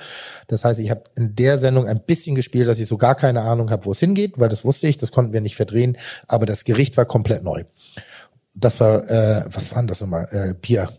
Das 0.47 0.63
heißt, 0.63 0.79
ich 0.79 0.91
habe 0.91 1.05
in 1.15 1.35
der 1.35 1.57
Sendung 1.57 1.87
ein 1.87 2.01
bisschen 2.01 2.35
gespielt, 2.35 2.67
dass 2.67 2.77
ich 2.77 2.87
so 2.87 2.97
gar 2.97 3.15
keine 3.15 3.41
Ahnung 3.41 3.71
habe, 3.71 3.85
wo 3.85 3.91
es 3.91 3.99
hingeht, 3.99 4.33
weil 4.37 4.49
das 4.49 4.63
wusste 4.63 4.87
ich, 4.87 4.97
das 4.97 5.11
konnten 5.11 5.33
wir 5.33 5.41
nicht 5.41 5.55
verdrehen. 5.55 5.97
Aber 6.27 6.45
das 6.45 6.65
Gericht 6.65 6.97
war 6.97 7.05
komplett 7.05 7.43
neu. 7.43 7.63
Das 8.55 8.79
war, 8.79 9.09
äh, 9.09 9.45
was 9.51 9.69
war 9.71 9.79
denn 9.79 9.87
das 9.87 10.01
nochmal? 10.01 10.27
Äh, 10.31 10.53
Bier, 10.53 10.89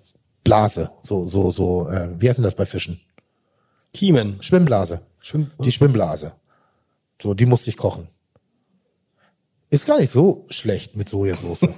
Blase, 0.45 0.91
so, 1.03 1.27
so, 1.27 1.51
so, 1.51 1.89
äh, 1.89 2.11
wie 2.21 2.29
heißt 2.29 2.39
denn 2.39 2.45
das 2.45 2.55
bei 2.55 2.67
Fischen? 2.67 3.01
Kiemen. 3.95 4.37
Schwimmblase. 4.43 5.01
Schwimm- 5.21 5.51
Die 5.59 5.73
Schwimmblase. 5.73 6.33
So, 7.21 7.33
die 7.35 7.47
musste 7.47 7.71
ich 7.71 7.77
kochen. 7.77 8.09
Ist 9.71 9.87
gar 9.87 9.99
nicht 9.99 10.11
so 10.13 10.45
schlecht 10.49 10.97
mit 10.97 11.09
Sojasauce. 11.09 11.61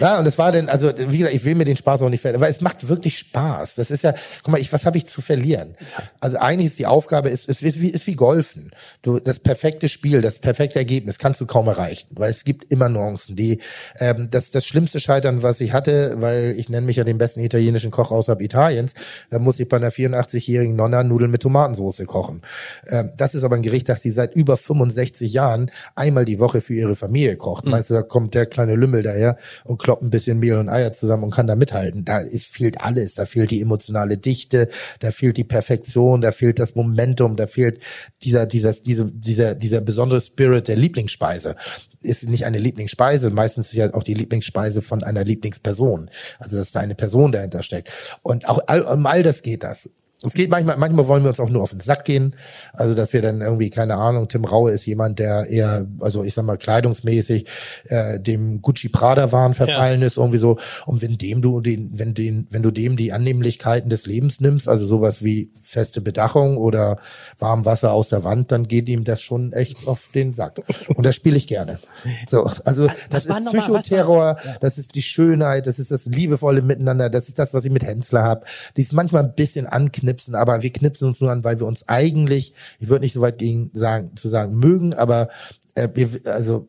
Ja, 0.00 0.18
und 0.18 0.26
es 0.26 0.38
war 0.38 0.52
denn, 0.52 0.68
also 0.68 0.90
wie 0.96 1.18
gesagt, 1.18 1.34
ich 1.34 1.44
will 1.44 1.54
mir 1.54 1.64
den 1.64 1.76
Spaß 1.76 2.02
auch 2.02 2.08
nicht 2.08 2.20
verlieren, 2.20 2.40
weil 2.40 2.50
es 2.50 2.60
macht 2.60 2.88
wirklich 2.88 3.18
Spaß. 3.18 3.74
Das 3.74 3.90
ist 3.90 4.04
ja, 4.04 4.14
guck 4.42 4.52
mal, 4.52 4.60
ich, 4.60 4.72
was 4.72 4.86
habe 4.86 4.96
ich 4.96 5.06
zu 5.06 5.20
verlieren? 5.20 5.74
Also 6.20 6.38
eigentlich 6.38 6.68
ist 6.68 6.78
die 6.78 6.86
Aufgabe, 6.86 7.28
ist, 7.28 7.48
ist, 7.48 7.62
ist, 7.62 7.80
wie, 7.80 7.88
ist 7.88 8.06
wie 8.06 8.14
Golfen. 8.14 8.70
Du, 9.02 9.18
das 9.18 9.40
perfekte 9.40 9.88
Spiel, 9.88 10.20
das 10.20 10.38
perfekte 10.38 10.78
Ergebnis 10.78 11.18
kannst 11.18 11.40
du 11.40 11.46
kaum 11.46 11.68
erreichen, 11.68 12.08
weil 12.14 12.30
es 12.30 12.44
gibt 12.44 12.70
immer 12.72 12.88
Nuancen. 12.88 13.36
Die, 13.36 13.58
ähm, 13.98 14.28
das, 14.30 14.50
das 14.50 14.66
schlimmste 14.66 15.00
Scheitern, 15.00 15.42
was 15.42 15.60
ich 15.60 15.72
hatte, 15.72 16.16
weil 16.18 16.54
ich 16.58 16.68
nenne 16.68 16.86
mich 16.86 16.96
ja 16.96 17.04
den 17.04 17.18
besten 17.18 17.40
italienischen 17.40 17.90
Koch 17.90 18.10
außerhalb 18.10 18.40
Italiens, 18.40 18.94
da 19.30 19.38
muss 19.38 19.60
ich 19.60 19.68
bei 19.68 19.76
einer 19.76 19.90
84-jährigen 19.90 20.76
Nonna 20.76 21.02
Nudeln 21.02 21.30
mit 21.30 21.42
Tomatensauce 21.42 22.04
kochen. 22.06 22.42
Ähm, 22.88 23.10
das 23.16 23.34
ist 23.34 23.44
aber 23.44 23.56
ein 23.56 23.62
Gericht, 23.62 23.88
das 23.88 24.02
sie 24.02 24.10
seit 24.10 24.34
über 24.34 24.56
65 24.56 25.32
Jahren 25.32 25.70
einmal 25.94 26.24
die 26.24 26.38
Woche 26.38 26.60
für 26.60 26.74
ihre 26.74 26.96
Familie 26.96 27.36
kocht. 27.36 27.70
Weißt 27.70 27.90
du, 27.90 27.94
da 27.94 28.02
kommt 28.02 28.34
der 28.34 28.46
kleine 28.46 28.74
Lümmel 28.74 29.02
daher 29.02 29.36
und 29.64 29.78
kloppt 29.88 30.02
ein 30.02 30.10
bisschen 30.10 30.38
Mehl 30.38 30.58
und 30.58 30.68
Eier 30.68 30.92
zusammen 30.92 31.24
und 31.24 31.30
kann 31.30 31.46
da 31.46 31.56
mithalten. 31.56 32.04
Da 32.04 32.18
ist, 32.18 32.44
fehlt 32.44 32.78
alles. 32.78 33.14
Da 33.14 33.24
fehlt 33.24 33.50
die 33.50 33.62
emotionale 33.62 34.18
Dichte, 34.18 34.68
da 35.00 35.12
fehlt 35.12 35.38
die 35.38 35.44
Perfektion, 35.44 36.20
da 36.20 36.30
fehlt 36.30 36.58
das 36.58 36.74
Momentum, 36.74 37.36
da 37.36 37.46
fehlt 37.46 37.80
dieser, 38.22 38.44
dieser, 38.44 38.74
diese, 38.74 39.06
dieser, 39.06 39.54
dieser 39.54 39.80
besondere 39.80 40.20
Spirit 40.20 40.68
der 40.68 40.76
Lieblingsspeise. 40.76 41.56
Ist 42.02 42.28
nicht 42.28 42.44
eine 42.44 42.58
Lieblingsspeise, 42.58 43.30
meistens 43.30 43.68
ist 43.68 43.76
ja 43.76 43.94
auch 43.94 44.02
die 44.02 44.12
Lieblingsspeise 44.12 44.82
von 44.82 45.02
einer 45.02 45.24
Lieblingsperson. 45.24 46.10
Also, 46.38 46.58
dass 46.58 46.72
da 46.72 46.80
eine 46.80 46.94
Person 46.94 47.32
dahinter 47.32 47.62
steckt. 47.62 47.90
Und 48.20 48.46
auch 48.46 48.60
all, 48.66 48.82
um 48.82 49.06
all 49.06 49.22
das 49.22 49.40
geht 49.40 49.62
das. 49.62 49.88
Es 50.24 50.32
geht 50.32 50.50
manchmal, 50.50 50.76
manchmal 50.78 51.06
wollen 51.06 51.22
wir 51.22 51.28
uns 51.28 51.38
auch 51.38 51.48
nur 51.48 51.62
auf 51.62 51.70
den 51.70 51.78
Sack 51.78 52.04
gehen. 52.04 52.34
Also, 52.72 52.94
dass 52.94 53.12
wir 53.12 53.22
dann 53.22 53.40
irgendwie, 53.40 53.70
keine 53.70 53.94
Ahnung, 53.94 54.26
Tim 54.26 54.44
Raue 54.44 54.72
ist 54.72 54.84
jemand, 54.84 55.20
der 55.20 55.46
eher, 55.46 55.86
also 56.00 56.24
ich 56.24 56.34
sag 56.34 56.44
mal, 56.44 56.58
kleidungsmäßig 56.58 57.46
äh, 57.84 58.18
dem 58.18 58.60
Gucci 58.60 58.88
Prada 58.88 59.30
Wahn 59.30 59.54
verfallen 59.54 60.02
ist, 60.02 60.16
irgendwie 60.16 60.38
so. 60.38 60.58
Und 60.86 61.02
wenn 61.02 61.18
dem 61.18 61.40
du 61.40 61.60
den, 61.60 61.92
wenn 61.94 62.14
den, 62.14 62.48
wenn 62.50 62.64
du 62.64 62.72
dem 62.72 62.96
die 62.96 63.12
Annehmlichkeiten 63.12 63.90
des 63.90 64.06
Lebens 64.06 64.40
nimmst, 64.40 64.68
also 64.68 64.86
sowas 64.86 65.22
wie 65.22 65.52
feste 65.68 66.00
Bedachung 66.00 66.56
oder 66.56 66.98
warm 67.38 67.66
Wasser 67.66 67.92
aus 67.92 68.08
der 68.08 68.24
Wand, 68.24 68.50
dann 68.52 68.66
geht 68.68 68.88
ihm 68.88 69.04
das 69.04 69.20
schon 69.20 69.52
echt 69.52 69.86
auf 69.86 70.08
den 70.14 70.32
Sack. 70.32 70.62
Und 70.94 71.04
das 71.04 71.14
spiele 71.14 71.36
ich 71.36 71.46
gerne. 71.46 71.78
So, 72.26 72.50
also 72.64 72.88
das 73.10 73.26
ist 73.26 73.46
Psychoterror, 73.46 74.38
das 74.62 74.78
ist 74.78 74.94
die 74.94 75.02
Schönheit, 75.02 75.66
das 75.66 75.78
ist 75.78 75.90
das 75.90 76.06
liebevolle 76.06 76.62
Miteinander, 76.62 77.10
das 77.10 77.28
ist 77.28 77.38
das, 77.38 77.52
was 77.52 77.66
ich 77.66 77.70
mit 77.70 77.84
Hensler 77.84 78.22
habe. 78.22 78.46
Die 78.78 78.80
ist 78.80 78.94
manchmal 78.94 79.24
ein 79.24 79.34
bisschen 79.34 79.66
anknipsen, 79.66 80.34
aber 80.34 80.62
wir 80.62 80.72
knipsen 80.72 81.06
uns 81.06 81.20
nur 81.20 81.30
an, 81.30 81.44
weil 81.44 81.60
wir 81.60 81.66
uns 81.66 81.86
eigentlich, 81.86 82.54
ich 82.78 82.88
würde 82.88 83.04
nicht 83.04 83.12
so 83.12 83.20
weit 83.20 83.36
gegen 83.36 83.70
sagen, 83.74 84.16
zu 84.16 84.30
sagen 84.30 84.56
mögen, 84.56 84.94
aber 84.94 85.28
äh, 85.74 85.88
wir, 85.92 86.08
also 86.24 86.66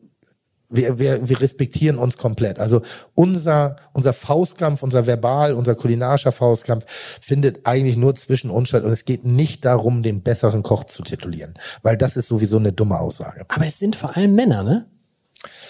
wir, 0.70 0.98
wir, 0.98 1.28
wir 1.28 1.40
respektieren 1.40 1.98
uns 1.98 2.16
komplett. 2.16 2.58
Also 2.58 2.82
unser, 3.14 3.76
unser 3.92 4.12
Faustkampf, 4.12 4.82
unser 4.82 5.06
verbal, 5.06 5.54
unser 5.54 5.74
kulinarischer 5.74 6.32
Faustkampf 6.32 6.84
findet 7.20 7.66
eigentlich 7.66 7.96
nur 7.96 8.14
zwischen 8.14 8.50
uns 8.50 8.68
statt. 8.68 8.84
Und 8.84 8.90
es 8.90 9.04
geht 9.04 9.24
nicht 9.24 9.64
darum, 9.64 10.02
den 10.02 10.22
besseren 10.22 10.62
Koch 10.62 10.84
zu 10.84 11.02
titulieren, 11.02 11.54
weil 11.82 11.96
das 11.96 12.16
ist 12.16 12.28
sowieso 12.28 12.58
eine 12.58 12.72
dumme 12.72 12.98
Aussage. 12.98 13.44
Aber 13.48 13.66
es 13.66 13.78
sind 13.78 13.96
vor 13.96 14.16
allem 14.16 14.34
Männer, 14.34 14.62
ne? 14.62 14.86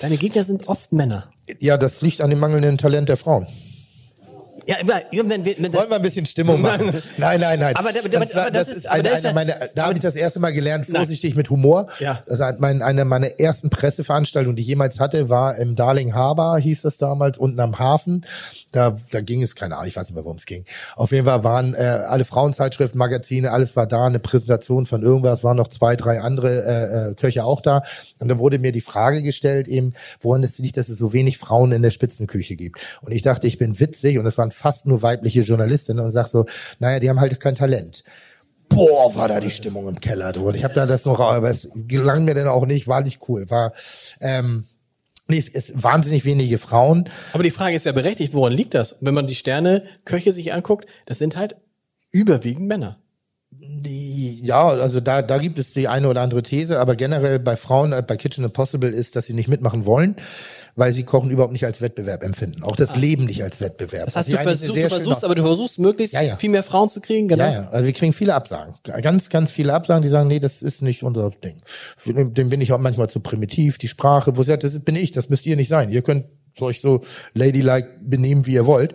Deine 0.01 0.17
Gegner 0.17 0.45
sind 0.45 0.69
oft 0.69 0.93
Männer. 0.93 1.31
Ja, 1.61 1.77
das 1.77 2.01
liegt 2.01 2.21
an 2.21 2.31
dem 2.31 2.39
mangelnden 2.39 2.79
Talent 2.79 3.09
der 3.09 3.17
Frauen. 3.17 3.47
Ja, 4.67 4.77
immer, 4.77 5.01
wenn 5.13 5.45
wir, 5.45 5.55
wenn 5.59 5.73
das, 5.73 5.81
Wollen 5.81 5.91
wir 5.91 5.97
ein 5.97 6.03
bisschen 6.03 6.27
Stimmung 6.27 6.61
machen? 6.63 6.93
Nein, 7.19 7.41
nein, 7.41 7.61
nein. 7.61 7.77
Aber- 7.77 7.91
aber- 7.91 8.09
das, 8.09 8.35
war, 8.35 8.51
das, 8.51 8.67
das 8.67 8.69
ist 8.69 8.77
ist- 8.79 8.89
eine, 8.89 9.03
das 9.09 9.19
ist 9.21 9.25
eine 9.25 9.35
meiner, 9.35 9.69
da 9.75 9.85
habe 9.85 9.95
ich 9.95 10.01
das 10.01 10.17
erste 10.17 10.41
Mal 10.41 10.53
gelernt, 10.53 10.89
Nein. 10.89 10.97
vorsichtig 10.97 11.35
mit 11.35 11.51
Humor. 11.51 11.87
Ja. 11.99 12.23
Das 12.27 12.41
hat 12.41 12.61
mein, 12.61 12.83
eine 12.83 13.05
meiner 13.05 13.39
ersten 13.41 13.71
Presseveranstaltungen, 13.71 14.57
die 14.57 14.63
ich 14.63 14.69
jemals 14.69 15.01
hatte, 15.01 15.29
war 15.29 15.57
im 15.57 15.77
Darling 15.77 16.15
Harbor, 16.15 16.59
hieß 16.59 16.83
das 16.83 16.97
damals, 16.99 17.39
unten 17.39 17.61
am 17.61 17.79
Hafen. 17.79 18.25
Da, 18.73 18.97
da 19.11 19.21
ging 19.21 19.43
es, 19.43 19.55
keine 19.57 19.77
Ahnung, 19.77 19.89
ich 19.89 19.97
weiß 19.97 20.09
nicht 20.09 20.15
mehr, 20.15 20.25
worum 20.25 20.37
es 20.37 20.47
ging. 20.47 20.65
Auf 20.97 21.11
jeden 21.13 21.27
Fall 21.27 21.43
waren 21.43 21.75
äh, 21.75 21.79
alle 21.79 22.25
Frauenzeitschriften, 22.25 22.99
Magazine, 22.99 23.51
alles 23.51 23.75
war 23.77 23.87
da, 23.87 24.05
eine 24.07 24.21
Präsentation 24.21 24.87
von 24.87 25.03
irgendwas, 25.03 25.43
waren 25.43 25.57
noch 25.57 25.69
zwei, 25.69 25.97
drei 25.97 26.21
andere 26.21 26.63
äh, 26.65 27.11
äh, 27.11 27.15
Köche 27.15 27.45
auch 27.45 27.61
da. 27.61 27.83
Und 28.21 28.29
da 28.29 28.39
wurde 28.39 28.59
mir 28.59 28.73
die 28.73 28.81
Frage 28.81 29.23
gestellt, 29.23 29.67
eben, 29.69 29.93
woran 30.21 30.43
es 30.45 30.59
liegt, 30.59 30.77
dass 30.77 30.89
es 30.89 30.99
so 30.99 31.13
wenig 31.13 31.39
Frauen 31.39 31.73
in 31.73 31.83
der 31.83 31.91
Spitzenküche 31.91 32.55
gibt. 32.57 32.79
Und 33.03 33.13
ich 33.13 33.23
dachte, 33.23 33.47
ich 33.47 33.59
bin 33.59 33.81
witzig 33.81 34.19
und 34.19 34.27
es 34.27 34.39
waren 34.39 34.51
fast 34.61 34.87
nur 34.87 35.03
weibliche 35.03 35.41
Journalistinnen 35.41 36.05
und 36.05 36.11
sag 36.11 36.29
so, 36.29 36.45
naja, 36.79 37.01
die 37.01 37.09
haben 37.09 37.19
halt 37.19 37.41
kein 37.41 37.55
Talent. 37.55 38.05
Boah, 38.69 39.15
war 39.17 39.27
da 39.27 39.41
die 39.41 39.51
Stimmung 39.51 39.89
im 39.89 40.01
Keller. 40.01 40.33
Du. 40.33 40.47
Und 40.47 40.55
ich 40.55 40.63
habe 40.63 40.75
da 40.75 40.87
das 40.87 41.05
noch, 41.05 41.19
aber 41.19 41.51
es 41.51 41.71
gelang 41.75 42.25
mir 42.25 42.35
dann 42.35 42.47
auch 42.47 42.67
nicht, 42.67 42.87
war 42.87 43.01
nicht 43.01 43.29
cool. 43.29 43.51
War, 43.51 43.73
ähm, 44.21 44.65
nee, 45.27 45.39
es 45.39 45.49
ist 45.49 45.83
wahnsinnig 45.83 46.25
wenige 46.25 46.59
Frauen. 46.59 47.09
aber 47.33 47.43
die 47.43 47.51
Frage 47.51 47.75
ist 47.75 47.87
ja 47.87 47.93
berechtigt, 47.93 48.33
woran 48.33 48.53
liegt 48.53 48.75
das? 48.75 48.97
Wenn 49.01 49.15
man 49.15 49.27
die 49.27 49.35
Sterne 49.35 49.83
Köche 50.05 50.33
sich 50.33 50.53
anguckt, 50.53 50.87
das 51.07 51.19
sind 51.19 51.37
halt 51.37 51.57
überwiegend 52.13 52.69
Männer. 52.69 52.99
Die, 53.51 54.41
ja, 54.45 54.69
also 54.69 55.01
da, 55.01 55.23
da 55.23 55.39
gibt 55.39 55.59
es 55.59 55.73
die 55.73 55.89
eine 55.89 56.09
oder 56.09 56.21
andere 56.21 56.43
These, 56.43 56.79
aber 56.79 56.95
generell 56.95 57.41
bei 57.41 57.57
Frauen, 57.57 57.93
äh, 57.93 58.03
bei 58.07 58.17
Kitchen 58.17 58.45
Impossible 58.45 58.91
ist, 58.91 59.17
dass 59.17 59.27
sie 59.27 59.35
nicht 59.35 59.49
mitmachen 59.49 59.85
wollen, 59.85 60.15
weil 60.77 60.93
sie 60.93 61.05
Kochen 61.05 61.31
überhaupt 61.31 61.53
nicht 61.53 61.65
als 61.65 61.81
Wettbewerb 61.81 62.23
empfinden. 62.23 62.63
Auch 62.63 62.77
das 62.77 62.97
Leben 62.97 63.27
nicht 63.27 63.43
als 63.43 63.61
Wettbewerb. 63.61 64.09
Ah. 64.09 64.23
Das 64.23 64.29
heißt, 64.29 64.69
du 64.69 64.73
sehr 64.73 64.89
du 64.89 64.95
versuchst, 64.95 65.25
aber 65.25 65.35
du 65.35 65.43
versuchst 65.43 65.79
möglichst 65.79 66.15
Ja, 66.15 66.23
ja. 66.23 66.37
viel 66.37 66.51
mehr 66.51 66.63
Frauen 66.63 66.89
zu 66.89 67.01
kriegen, 67.01 67.29
genau. 67.29 67.45
Ja, 67.45 67.53
ja, 67.53 67.69
also 67.71 67.87
wir 67.87 67.93
kriegen 67.93 68.13
viele 68.13 68.35
Absagen. 68.35 68.75
Ganz, 69.03 69.29
ganz 69.29 69.51
viele 69.51 69.75
Absagen, 69.75 70.03
die 70.03 70.09
sagen, 70.09 70.29
nee, 70.29 70.41
das 70.41 70.63
ist 70.63 70.83
nicht 70.83 71.03
unser 71.03 71.31
Ding. 71.31 71.57
Dem 72.07 72.49
bin 72.49 72.61
ich 72.61 72.73
auch 72.73 72.79
manchmal 72.79 73.09
zu 73.09 73.21
primitiv, 73.21 73.79
die 73.79 73.89
Sprache, 73.89 74.37
wo 74.37 74.43
sie 74.43 74.49
sagt, 74.49 74.65
das 74.65 74.79
bin 74.81 74.97
ich, 74.97 75.13
das 75.13 75.29
müsst 75.29 75.47
ihr 75.47 75.57
nicht 75.57 75.69
sein. 75.69 75.91
Ihr 75.91 76.03
könnt 76.03 76.27
euch 76.61 76.81
so 76.81 77.03
ladylike 77.35 77.89
benehmen, 78.01 78.47
wie 78.47 78.55
ihr 78.55 78.67
wollt. 78.67 78.95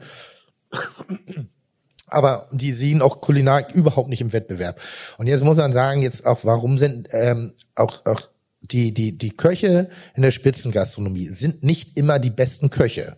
Aber 2.08 2.48
die 2.52 2.74
sehen 2.74 3.02
auch 3.02 3.22
Kulinarik 3.22 3.72
überhaupt 3.74 4.10
nicht 4.10 4.22
im 4.22 4.32
Wettbewerb. 4.32 4.80
Und 5.18 5.28
jetzt 5.28 5.44
muss 5.44 5.58
man 5.58 5.74
sagen, 5.74 6.04
jetzt 6.04 6.26
auch, 6.26 6.40
warum 6.44 6.78
sind 6.78 7.08
ähm, 7.12 7.54
auch, 7.76 8.06
auch 8.06 8.30
die, 8.68 8.94
die, 8.94 9.18
die 9.18 9.32
Köche 9.32 9.90
in 10.16 10.22
der 10.22 10.32
Spitzengastronomie 10.32 11.30
sind 11.30 11.64
nicht 11.64 11.98
immer 11.98 12.20
die 12.20 12.30
besten 12.30 12.70
Köche. 12.70 13.18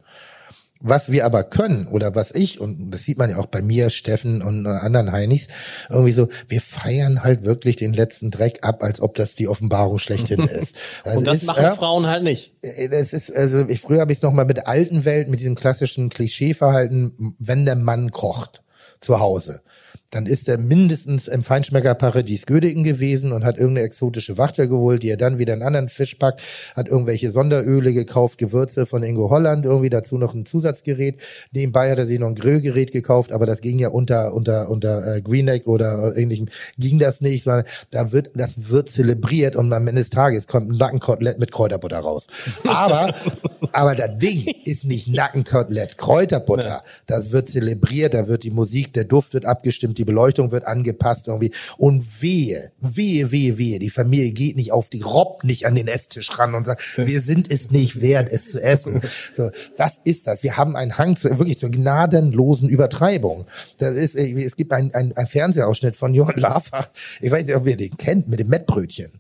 Was 0.80 1.12
wir 1.12 1.26
aber 1.26 1.44
können 1.44 1.88
oder 1.88 2.14
was 2.14 2.30
ich 2.32 2.62
und 2.62 2.92
das 2.92 3.04
sieht 3.04 3.18
man 3.18 3.32
ja 3.32 3.38
auch 3.38 3.48
bei 3.48 3.64
mir, 3.64 3.90
Steffen 3.90 4.44
und 4.44 4.68
anderen 4.68 5.12
Heinis 5.12 5.48
irgendwie 5.90 6.12
so, 6.12 6.28
wir 6.48 6.62
feiern 6.62 7.24
halt 7.24 7.46
wirklich 7.46 7.78
den 7.78 7.94
letzten 7.94 8.30
Dreck 8.30 8.60
ab, 8.62 8.84
als 8.84 9.02
ob 9.02 9.16
das 9.16 9.34
die 9.34 9.48
Offenbarung 9.48 9.98
schlechthin 9.98 10.42
ist. 10.48 10.76
Also 11.04 11.18
Und 11.18 11.26
das 11.26 11.38
ist, 11.38 11.46
machen 11.46 11.64
ja, 11.64 11.76
Frauen 11.76 12.06
halt 12.06 12.24
nicht. 12.24 12.52
äh, 12.62 12.90
Das 12.90 13.12
ist 13.12 13.36
also 13.36 13.68
ich 13.68 13.82
früher 13.82 14.02
habe 14.02 14.12
ich 14.12 14.20
es 14.20 14.22
noch 14.22 14.34
mal 14.34 14.46
mit 14.46 14.58
der 14.58 14.68
alten 14.68 15.04
Welt 15.04 15.30
mit 15.30 15.40
diesem 15.40 15.56
klassischen 15.56 16.10
Klischeeverhalten, 16.10 17.36
wenn 17.40 17.66
der 17.66 17.76
Mann 17.76 18.12
kocht 18.12 18.62
zu 19.00 19.20
Hause. 19.20 19.62
Dann 20.12 20.26
ist 20.26 20.48
er 20.48 20.58
mindestens 20.58 21.28
im 21.28 21.44
Feinschmecker-Paradies 21.44 22.46
Gödingen 22.46 22.84
gewesen 22.84 23.34
und 23.34 23.44
hat 23.44 23.58
irgendeine 23.58 23.86
exotische 23.86 24.38
Wachte 24.38 24.70
geholt, 24.70 25.04
die 25.04 25.10
er 25.10 25.18
dann 25.18 25.38
wieder 25.38 25.54
in 25.54 25.62
einen 25.62 25.68
anderen 25.68 25.90
Fisch 25.90 26.16
packt, 26.16 26.42
hat 26.76 26.88
irgendwelche 26.88 27.32
Sonderöle 27.32 27.92
gekauft, 27.94 28.38
Gewürze 28.38 28.86
von 28.86 29.04
Ingo 29.04 29.30
Holland, 29.30 29.66
irgendwie 29.66 29.90
dazu 29.90 30.18
noch 30.18 30.34
ein 30.34 30.46
Zusatzgerät. 30.46 31.22
Nebenbei 31.52 31.92
hat 31.92 32.00
er 32.00 32.06
sich 32.06 32.20
noch 32.20 32.28
ein 32.28 32.36
Grillgerät 32.36 32.92
gekauft, 32.92 33.34
aber 33.34 33.46
das 33.46 33.60
ging 33.62 33.80
ja 33.80 33.90
unter, 33.90 34.34
unter, 34.34 34.70
unter 34.70 35.16
äh, 35.16 35.22
Greenegg 35.22 35.68
oder 35.68 36.16
ähnlichem, 36.16 36.48
ging 36.78 37.00
das 37.00 37.20
nicht, 37.20 37.44
sondern 37.44 37.66
da 37.92 38.14
wird, 38.14 38.32
das 38.36 38.70
wird 38.70 38.90
zelebriert 38.90 39.56
und 39.58 39.72
am 39.74 39.88
Ende 39.88 40.02
des 40.02 40.10
Tages 40.10 40.48
kommt 40.48 40.70
ein 40.72 40.78
Nackenkotelett 40.78 41.38
mit 41.40 41.52
Kräuterbutter 41.52 42.00
raus. 42.00 42.28
Aber, 42.66 43.14
aber 43.74 43.96
das 43.96 44.18
Ding 44.18 44.46
ist 44.64 44.86
nicht 44.86 45.10
Nackenkotelett, 45.10 45.98
Kräuterbutter. 45.98 46.84
Das 47.08 47.32
wird 47.32 47.50
zelebriert, 47.50 48.14
da 48.14 48.30
wird 48.30 48.44
die 48.44 48.52
Musik, 48.52 48.94
der 48.94 49.04
Duft 49.04 49.34
wird 49.34 49.46
abgestimmt, 49.46 49.97
die 49.98 50.06
Beleuchtung 50.06 50.52
wird 50.52 50.66
angepasst 50.66 51.28
irgendwie. 51.28 51.52
Und 51.78 52.22
wehe, 52.22 52.72
wehe, 52.80 53.32
wehe, 53.32 53.58
wehe, 53.58 53.80
die 53.80 53.90
Familie 53.90 54.32
geht 54.32 54.56
nicht 54.56 54.72
auf 54.72 54.90
die 54.90 55.02
robbt 55.02 55.44
nicht 55.44 55.66
an 55.66 55.76
den 55.76 55.88
Esstisch 55.88 56.38
ran 56.38 56.56
und 56.56 56.66
sagt, 56.66 56.98
wir 56.98 57.22
sind 57.22 57.50
es 57.52 57.72
nicht 57.72 58.02
wert, 58.02 58.32
es 58.32 58.52
zu 58.52 58.62
essen. 58.62 59.02
So, 59.36 59.52
das 59.78 60.00
ist 60.04 60.28
das. 60.28 60.42
Wir 60.42 60.58
haben 60.58 60.76
einen 60.76 60.98
Hang 60.98 61.16
zu, 61.16 61.30
wirklich 61.30 61.58
zur 61.58 61.70
gnadenlosen 61.70 62.70
Übertreibung. 62.70 63.46
Das 63.78 63.94
ist, 63.94 64.16
es 64.16 64.56
gibt 64.56 64.72
einen 64.72 64.92
ein 64.94 65.28
Fernsehausschnitt 65.28 65.96
von 65.96 66.14
Johann 66.14 66.38
Lafer. 66.38 66.88
Ich 67.22 67.32
weiß 67.32 67.46
nicht, 67.46 67.56
ob 67.56 67.68
ihr 67.68 67.78
den 67.78 67.98
kennt, 67.98 68.28
mit 68.28 68.40
dem 68.40 68.48
Mettbrötchen. 68.48 69.12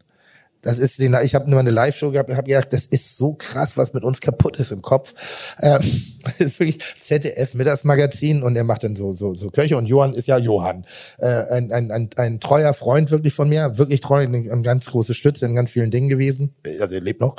Das 0.68 0.80
ist 0.80 1.00
den, 1.00 1.16
ich 1.24 1.34
habe 1.34 1.50
nur 1.50 1.62
eine 1.62 1.70
Live-Show 1.70 2.12
gehabt 2.12 2.30
und 2.30 2.36
habe 2.36 2.50
gedacht, 2.50 2.74
das 2.74 2.86
ist 2.86 3.16
so 3.16 3.36
krass, 3.36 3.78
was 3.78 3.94
mit 3.94 4.04
uns 4.04 4.20
kaputt 4.20 4.60
ist 4.60 4.74
im 4.74 4.82
Kopf. 4.82 5.14
Ähm, 5.62 5.80
das 6.24 6.42
ist 6.42 6.60
wirklich 6.60 6.80
ZDF 7.00 7.54
Mittagsmagazin 7.54 8.44
und 8.44 8.54
er 8.58 8.66
macht 8.66 8.84
dann 8.84 8.98
so 8.98 9.14
so 9.14 9.34
so 9.34 9.50
Köche 9.50 9.78
und 9.78 9.86
Johann 9.86 10.14
ist 10.14 10.28
ja 10.28 10.38
Johann, 10.38 10.84
äh, 11.20 11.28
ein, 11.28 11.72
ein, 11.72 11.90
ein, 11.90 12.10
ein 12.18 12.42
treuer 12.42 12.74
Freund 12.74 13.12
wirklich 13.12 13.34
von 13.34 13.48
mir, 13.48 13.78
wirklich 13.78 14.02
treu, 14.02 14.20
eine 14.20 14.62
ganz 14.62 14.88
große 14.88 15.14
Stütze 15.14 15.46
in 15.46 15.56
ganz 15.56 15.72
vielen 15.72 15.90
Dingen 15.90 16.10
gewesen. 16.10 16.54
Also 16.82 16.96
er 16.96 17.02
lebt 17.02 17.22
noch. 17.22 17.38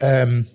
Ähm, 0.00 0.46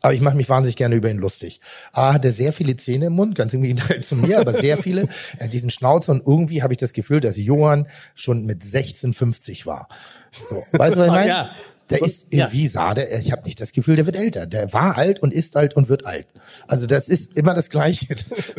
aber 0.00 0.14
ich 0.14 0.22
mache 0.22 0.36
mich 0.36 0.48
wahnsinnig 0.48 0.76
gerne 0.76 0.94
über 0.94 1.10
ihn 1.10 1.18
lustig. 1.18 1.60
A 1.92 2.14
hat 2.14 2.24
er 2.24 2.32
sehr 2.32 2.54
viele 2.54 2.78
Zähne 2.78 3.06
im 3.06 3.12
Mund, 3.12 3.34
ganz 3.34 3.52
im 3.52 3.60
Gegenteil 3.60 4.02
zu 4.02 4.16
mir, 4.16 4.40
aber 4.40 4.58
sehr 4.58 4.78
viele. 4.78 5.06
Er 5.36 5.44
hat 5.44 5.52
diesen 5.52 5.68
Schnauzer 5.68 6.12
und 6.12 6.26
irgendwie 6.26 6.62
habe 6.62 6.72
ich 6.72 6.78
das 6.78 6.94
Gefühl, 6.94 7.20
dass 7.20 7.36
Johann 7.36 7.88
schon 8.14 8.46
mit 8.46 8.62
1650 8.62 9.66
war. 9.66 9.88
So, 10.32 10.56
weißt 10.78 10.96
du, 10.96 11.00
was 11.00 11.06
ich 11.06 11.12
meine? 11.12 11.28
ja. 11.28 11.50
Der 11.90 12.02
ist 12.02 12.28
irgendwie 12.30 12.64
ja. 12.64 12.70
sah 12.70 12.94
der, 12.94 13.18
ich 13.18 13.32
habe 13.32 13.42
nicht 13.42 13.60
das 13.60 13.72
Gefühl, 13.72 13.96
der 13.96 14.06
wird 14.06 14.16
älter. 14.16 14.46
Der 14.46 14.72
war 14.72 14.96
alt 14.96 15.20
und 15.20 15.34
ist 15.34 15.56
alt 15.56 15.74
und 15.74 15.88
wird 15.88 16.06
alt. 16.06 16.28
Also 16.68 16.86
das 16.86 17.08
ist 17.08 17.36
immer 17.36 17.52
das 17.52 17.68
Gleiche. 17.68 18.14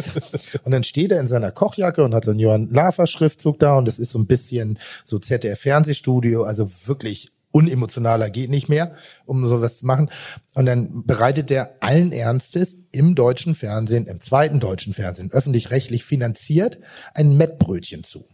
und 0.63 0.71
dann 0.71 0.83
steht 0.83 1.11
er 1.11 1.21
in 1.21 1.27
seiner 1.27 1.51
Kochjacke 1.51 2.03
und 2.03 2.13
hat 2.13 2.25
so 2.25 2.31
einen 2.31 2.41
Johann 2.41 2.69
Lafer 2.69 3.07
Schriftzug 3.07 3.57
da 3.59 3.77
und 3.77 3.85
das 3.85 3.99
ist 3.99 4.11
so 4.11 4.19
ein 4.19 4.27
bisschen 4.27 4.79
so 5.05 5.17
ZDF 5.17 5.61
Fernsehstudio, 5.61 6.43
also 6.43 6.69
wirklich 6.85 7.31
unemotionaler 7.51 8.29
geht 8.29 8.49
nicht 8.49 8.69
mehr, 8.69 8.95
um 9.25 9.45
sowas 9.45 9.79
zu 9.79 9.85
machen. 9.85 10.09
Und 10.53 10.65
dann 10.65 11.03
bereitet 11.05 11.49
der 11.49 11.75
allen 11.81 12.11
Ernstes 12.11 12.77
im 12.91 13.15
deutschen 13.15 13.55
Fernsehen, 13.55 14.07
im 14.07 14.21
zweiten 14.21 14.59
deutschen 14.59 14.93
Fernsehen, 14.93 15.31
öffentlich-rechtlich 15.31 16.03
finanziert, 16.05 16.79
ein 17.13 17.35
Mettbrötchen 17.37 18.03
zu 18.03 18.25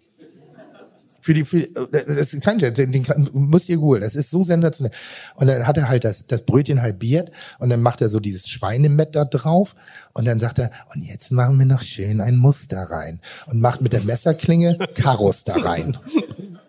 für 1.28 1.34
die, 1.34 1.44
für, 1.44 1.68
das 1.92 2.32
kann 2.40 2.58
den, 2.58 2.74
den 2.74 3.06
muss 3.34 3.68
ihr 3.68 3.76
googeln. 3.76 4.02
Das 4.02 4.16
ist 4.16 4.32
so 4.32 4.44
sensationell. 4.44 4.94
Und 5.36 5.48
dann 5.48 5.68
hat 5.68 5.76
er 5.76 5.90
halt 5.90 6.06
das, 6.06 6.26
das 6.26 6.44
Brötchen 6.44 6.82
halbiert 6.82 7.32
und 7.60 7.70
dann 7.70 7.82
macht 7.82 8.00
er 8.00 8.08
so 8.08 8.22
dieses 8.22 8.48
Schweinemett 8.48 9.14
da 9.14 9.26
drauf 9.26 9.76
und 10.14 10.24
dann 10.24 10.40
sagt 10.40 10.58
er, 10.58 10.72
und 10.96 11.04
jetzt 11.04 11.34
machen 11.34 11.60
wir 11.60 11.66
noch 11.66 11.82
schön 11.82 12.22
ein 12.22 12.38
Muster 12.38 12.82
rein 12.84 13.20
und 13.48 13.60
macht 13.60 13.82
mit 13.82 13.92
der 13.92 14.04
Messerklinge 14.04 14.78
Karos 14.96 15.44
da 15.44 15.56
rein. 15.56 15.98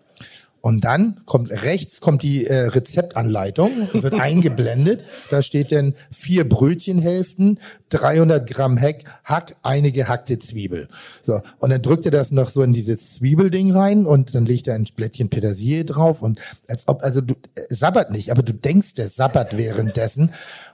Und 0.61 0.83
dann 0.83 1.21
kommt 1.25 1.51
rechts 1.51 2.01
kommt 2.01 2.21
die 2.21 2.45
äh, 2.45 2.67
Rezeptanleitung, 2.67 3.71
wird 3.93 4.13
eingeblendet. 4.19 5.03
Da 5.29 5.41
steht 5.41 5.71
dann 5.71 5.95
vier 6.11 6.47
Brötchenhälften, 6.47 7.59
300 7.89 8.47
Gramm 8.47 8.79
Hack, 8.79 9.03
Hack, 9.23 9.55
eine 9.63 9.91
gehackte 9.91 10.37
Zwiebel. 10.39 10.89
So 11.21 11.41
und 11.59 11.69
dann 11.69 11.81
drückt 11.81 12.05
er 12.05 12.11
das 12.11 12.31
noch 12.31 12.49
so 12.49 12.61
in 12.61 12.73
dieses 12.73 13.15
Zwiebelding 13.15 13.71
rein 13.71 14.05
und 14.05 14.35
dann 14.35 14.45
legt 14.45 14.67
er 14.67 14.75
ein 14.75 14.87
Blättchen 14.95 15.29
Petersilie 15.29 15.85
drauf 15.85 16.21
und 16.21 16.39
als 16.67 16.87
ob 16.87 17.03
also 17.03 17.21
du 17.21 17.35
äh, 17.55 17.73
sabbert 17.73 18.11
nicht, 18.11 18.31
aber 18.31 18.43
du 18.43 18.53
denkst, 18.53 18.93
der 18.95 19.07
sabbert 19.07 19.57
währenddessen 19.57 20.31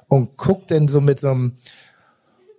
und 0.07 0.37
guckt 0.37 0.71
dann 0.71 0.87
so 0.87 1.01
mit 1.01 1.19
so 1.19 1.29
einem 1.29 1.53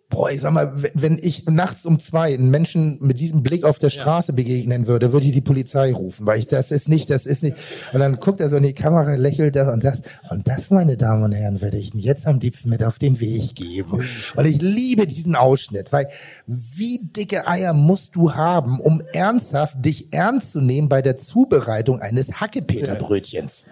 Boah, 0.09 0.31
ich 0.31 0.41
sag 0.41 0.53
mal, 0.53 0.73
wenn 0.95 1.19
ich 1.21 1.47
nachts 1.47 1.85
um 1.85 1.99
zwei 1.99 2.33
einen 2.33 2.49
Menschen 2.49 2.99
mit 3.01 3.19
diesem 3.19 3.43
Blick 3.43 3.65
auf 3.65 3.81
der 3.81 3.91
Straße 3.91 4.31
ja. 4.31 4.37
begegnen 4.37 4.87
würde, 4.87 5.13
würde 5.13 5.27
ich 5.27 5.33
die 5.33 5.41
Polizei 5.41 5.93
rufen, 5.93 6.27
weil 6.27 6.39
ich, 6.39 6.47
das 6.47 6.71
ist 6.71 6.89
nicht, 6.89 7.11
das 7.11 7.27
ist 7.27 7.43
nicht. 7.43 7.57
Und 7.93 7.99
dann 7.99 8.15
guckt 8.17 8.41
er 8.41 8.49
so 8.49 8.57
in 8.57 8.63
die 8.63 8.73
Kamera, 8.73 9.17
lächelt 9.17 9.57
er 9.57 9.73
und 9.73 9.83
sagt, 9.83 10.09
und 10.31 10.47
das, 10.47 10.71
meine 10.71 10.97
Damen 10.97 11.25
und 11.25 11.33
Herren, 11.33 11.61
würde 11.61 11.77
ich 11.77 11.93
jetzt 11.95 12.29
am 12.29 12.39
liebsten 12.39 12.71
mit 12.71 12.85
auf 12.85 13.01
den 13.01 13.19
Weg 13.19 13.57
geben. 13.57 14.01
Und 14.37 14.45
ich 14.45 14.63
liebe 14.63 15.09
diesen 15.09 15.35
Ausschnitt, 15.35 15.93
weil 15.93 16.07
wie 16.47 17.01
dicke 17.03 17.49
Eier 17.49 17.73
musst 17.73 18.15
du 18.15 18.33
haben, 18.33 18.79
um 18.79 19.03
ernsthaft 19.13 19.85
dich 19.85 20.13
ernst 20.13 20.53
zu 20.53 20.61
nehmen 20.61 20.89
bei 20.89 21.03
der 21.03 21.17
Zubereitung 21.17 22.01
eines 22.01 22.41
Hackepeterbrötchens? 22.41 23.67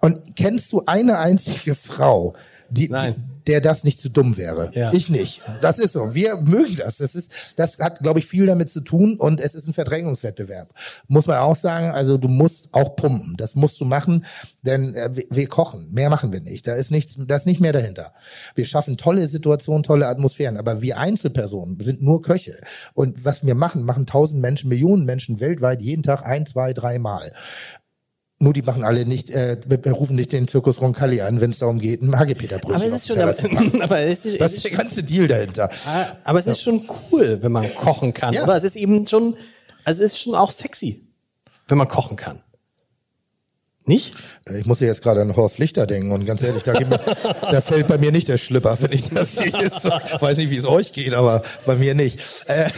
Und 0.00 0.36
kennst 0.36 0.72
du 0.72 0.82
eine 0.84 1.18
einzige 1.18 1.74
Frau, 1.74 2.34
die, 2.70 2.88
die 2.88 3.14
der 3.48 3.60
das 3.60 3.82
nicht 3.82 3.98
zu 3.98 4.10
dumm 4.10 4.36
wäre. 4.36 4.70
Ja. 4.74 4.92
Ich 4.92 5.08
nicht. 5.08 5.42
Das 5.62 5.78
ist 5.78 5.92
so. 5.92 6.14
Wir 6.14 6.36
mögen 6.36 6.76
das. 6.76 6.98
Das 6.98 7.14
ist, 7.14 7.54
das 7.56 7.78
hat, 7.78 8.00
glaube 8.00 8.18
ich, 8.18 8.26
viel 8.26 8.46
damit 8.46 8.70
zu 8.70 8.80
tun 8.80 9.16
und 9.16 9.40
es 9.40 9.54
ist 9.54 9.66
ein 9.66 9.74
Verdrängungswettbewerb. 9.74 10.74
Muss 11.08 11.26
man 11.26 11.38
auch 11.38 11.56
sagen. 11.56 11.90
Also 11.90 12.18
du 12.18 12.28
musst 12.28 12.68
auch 12.72 12.94
pumpen. 12.96 13.36
Das 13.36 13.54
musst 13.54 13.80
du 13.80 13.84
machen, 13.84 14.26
denn 14.62 14.94
äh, 14.94 15.10
wir, 15.30 15.48
kochen. 15.48 15.88
Mehr 15.90 16.10
machen 16.10 16.32
wir 16.32 16.40
nicht. 16.40 16.66
Da 16.66 16.74
ist 16.74 16.90
nichts, 16.90 17.16
da 17.26 17.36
ist 17.36 17.46
nicht 17.46 17.60
mehr 17.60 17.72
dahinter. 17.72 18.12
Wir 18.54 18.66
schaffen 18.66 18.96
tolle 18.98 19.26
Situationen, 19.26 19.82
tolle 19.82 20.06
Atmosphären, 20.06 20.56
aber 20.56 20.82
wir 20.82 20.98
Einzelpersonen 20.98 21.80
sind 21.80 22.02
nur 22.02 22.22
Köche. 22.22 22.60
Und 22.92 23.24
was 23.24 23.44
wir 23.44 23.54
machen, 23.54 23.84
machen 23.84 24.06
tausend 24.06 24.42
Menschen, 24.42 24.68
Millionen 24.68 25.04
Menschen 25.06 25.40
weltweit 25.40 25.80
jeden 25.80 26.02
Tag 26.02 26.24
ein, 26.24 26.46
zwei, 26.46 26.74
drei 26.74 26.98
Mal. 26.98 27.32
Nur 28.40 28.52
die 28.52 28.62
machen 28.62 28.84
alle 28.84 29.04
nicht, 29.04 29.30
äh, 29.30 29.56
rufen 29.88 30.14
nicht 30.14 30.32
den 30.32 30.46
Zirkus 30.46 30.80
Roncalli 30.80 31.22
an, 31.22 31.40
wenn 31.40 31.50
es 31.50 31.58
darum 31.58 31.80
geht, 31.80 32.02
ein 32.02 32.16
Hagepeterbrötchen 32.16 32.76
aber 32.76 32.84
es 32.84 32.92
ist 32.92 33.08
schon, 33.08 33.18
aber, 33.18 33.34
aber 33.82 34.00
es 34.00 34.24
ist, 34.24 34.40
das 34.40 34.52
ist 34.52 34.64
der 34.64 34.76
ganze 34.76 35.02
Deal 35.02 35.26
dahinter. 35.26 35.68
Ah, 35.84 36.06
aber 36.22 36.38
es 36.38 36.46
ist 36.46 36.62
schon 36.62 36.88
cool, 37.10 37.38
wenn 37.42 37.50
man 37.50 37.74
kochen 37.74 38.14
kann, 38.14 38.32
ja. 38.32 38.44
oder? 38.44 38.56
Es 38.56 38.62
ist 38.62 38.76
eben 38.76 39.08
schon, 39.08 39.34
also 39.84 40.04
es 40.04 40.12
ist 40.12 40.20
schon 40.20 40.36
auch 40.36 40.52
sexy, 40.52 41.04
wenn 41.66 41.78
man 41.78 41.88
kochen 41.88 42.16
kann. 42.16 42.40
Nicht? 43.86 44.14
Ich 44.54 44.66
muss 44.66 44.80
jetzt 44.80 45.02
gerade 45.02 45.22
an 45.22 45.34
Horst 45.34 45.58
Lichter 45.58 45.86
denken 45.86 46.12
und 46.12 46.24
ganz 46.24 46.42
ehrlich, 46.42 46.62
da, 46.62 46.74
mir, 46.74 47.00
da 47.40 47.60
fällt 47.60 47.88
bei 47.88 47.98
mir 47.98 48.12
nicht 48.12 48.28
der 48.28 48.36
Schlipper, 48.36 48.76
wenn 48.80 48.92
ich 48.92 49.08
das 49.08 49.34
sehe. 49.34 49.46
Ich 49.46 50.22
weiß 50.22 50.36
nicht, 50.36 50.50
wie 50.50 50.58
es 50.58 50.66
euch 50.66 50.92
geht, 50.92 51.14
aber 51.14 51.42
bei 51.66 51.74
mir 51.74 51.94
nicht. 51.94 52.20
Äh, 52.46 52.68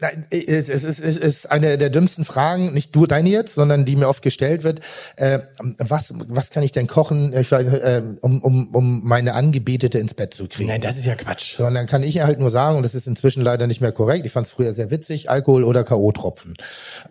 Nein, 0.00 0.26
es 0.30 0.68
ist, 0.68 0.84
es 0.84 1.16
ist 1.16 1.50
eine 1.50 1.78
der 1.78 1.90
dümmsten 1.90 2.24
Fragen, 2.24 2.72
nicht 2.74 2.94
du 2.94 3.06
deine 3.06 3.28
jetzt, 3.28 3.54
sondern 3.54 3.84
die 3.84 3.96
mir 3.96 4.08
oft 4.08 4.22
gestellt 4.22 4.62
wird. 4.62 4.80
Äh, 5.16 5.40
was, 5.78 6.12
was 6.28 6.50
kann 6.50 6.62
ich 6.62 6.72
denn 6.72 6.86
kochen, 6.86 7.32
ich 7.36 7.50
weiß, 7.50 7.66
äh, 7.66 8.02
um, 8.20 8.42
um, 8.42 8.74
um 8.74 9.00
meine 9.04 9.34
Angebetete 9.34 9.98
ins 9.98 10.14
Bett 10.14 10.34
zu 10.34 10.48
kriegen? 10.48 10.68
Nein, 10.68 10.80
das 10.80 10.96
ist 10.96 11.06
ja 11.06 11.14
Quatsch. 11.14 11.56
So, 11.56 11.66
und 11.66 11.74
dann 11.74 11.86
kann 11.86 12.02
ich 12.02 12.20
halt 12.20 12.38
nur 12.38 12.50
sagen, 12.50 12.76
und 12.76 12.82
das 12.82 12.94
ist 12.94 13.06
inzwischen 13.06 13.42
leider 13.42 13.66
nicht 13.66 13.80
mehr 13.80 13.92
korrekt, 13.92 14.26
ich 14.26 14.32
fand 14.32 14.46
es 14.46 14.52
früher 14.52 14.74
sehr 14.74 14.90
witzig, 14.90 15.30
Alkohol 15.30 15.64
oder 15.64 15.84
K.O.-Tropfen. 15.84 16.54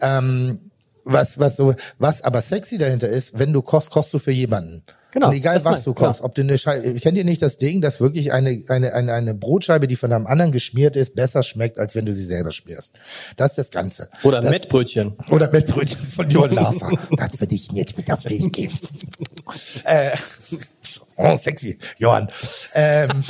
Ähm, 0.01 0.59
was, 1.03 1.39
was 1.39 1.55
so, 1.55 1.73
was 1.97 2.21
aber 2.21 2.41
sexy 2.41 2.77
dahinter 2.77 3.09
ist, 3.09 3.38
wenn 3.39 3.53
du 3.53 3.61
kochst, 3.61 3.89
kochst 3.89 4.13
du 4.13 4.19
für 4.19 4.32
jemanden. 4.32 4.84
Genau. 5.12 5.30
Und 5.30 5.36
egal 5.36 5.64
was 5.66 5.84
du 5.84 5.93
kochst, 5.93 6.22
ob 6.22 6.36
du 6.36 6.41
eine 6.41 6.57
Scheibe, 6.57 6.93
kennt 6.99 7.18
ihr 7.18 7.26
nicht 7.26 7.41
das 7.41 7.57
Ding, 7.57 7.82
dass 7.82 7.99
wirklich 7.99 8.32
eine, 8.32 8.64
eine, 8.68 8.93
eine, 8.93 9.14
eine 9.14 9.34
Brotscheibe, 9.34 9.88
die 9.88 9.95
von 9.95 10.14
einem 10.14 10.28
anderen 10.28 10.51
geschmiert 10.51 10.95
ist, 10.95 11.16
besser 11.16 11.41
schmeckt, 11.41 11.80
als 11.80 11.95
wenn 11.95 12.05
du 12.05 12.14
sie 12.14 12.26
selber 12.26 12.51
schmierst. 12.51 12.93
Das 13.36 13.51
ist 13.51 13.57
das 13.57 13.72
Ganze. 13.72 14.10
Oder 14.24 14.38
ein 14.38 14.43
das, 14.43 14.51
Mettbrötchen. 14.51 15.14
Oder 15.30 15.51
Mettbrötchen 15.51 15.99
von 15.99 16.30
Johann 16.30 16.51
Lava. 16.51 16.91
das 17.18 17.39
würde 17.39 17.55
ich 17.55 17.72
jetzt 17.72 17.97
mit 17.97 18.12
auf 18.12 18.22
den 18.22 18.32
Weg 18.32 18.53
geben. 18.53 18.74
äh, 19.84 20.12
oh, 21.16 21.38
sexy, 21.38 21.80
Johann. 21.97 22.30
Ähm, 22.76 23.24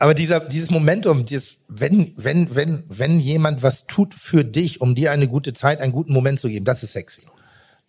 aber 0.00 0.14
dieser, 0.14 0.40
dieses 0.40 0.70
Momentum, 0.70 1.24
dieses, 1.24 1.56
wenn, 1.68 2.14
wenn, 2.16 2.54
wenn, 2.54 2.84
wenn 2.88 3.20
jemand 3.20 3.62
was 3.62 3.86
tut 3.86 4.14
für 4.14 4.44
dich, 4.44 4.80
um 4.80 4.94
dir 4.94 5.12
eine 5.12 5.28
gute 5.28 5.52
Zeit, 5.54 5.80
einen 5.80 5.92
guten 5.92 6.12
Moment 6.12 6.40
zu 6.40 6.48
geben, 6.48 6.64
das 6.64 6.82
ist 6.82 6.92
sexy. 6.92 7.22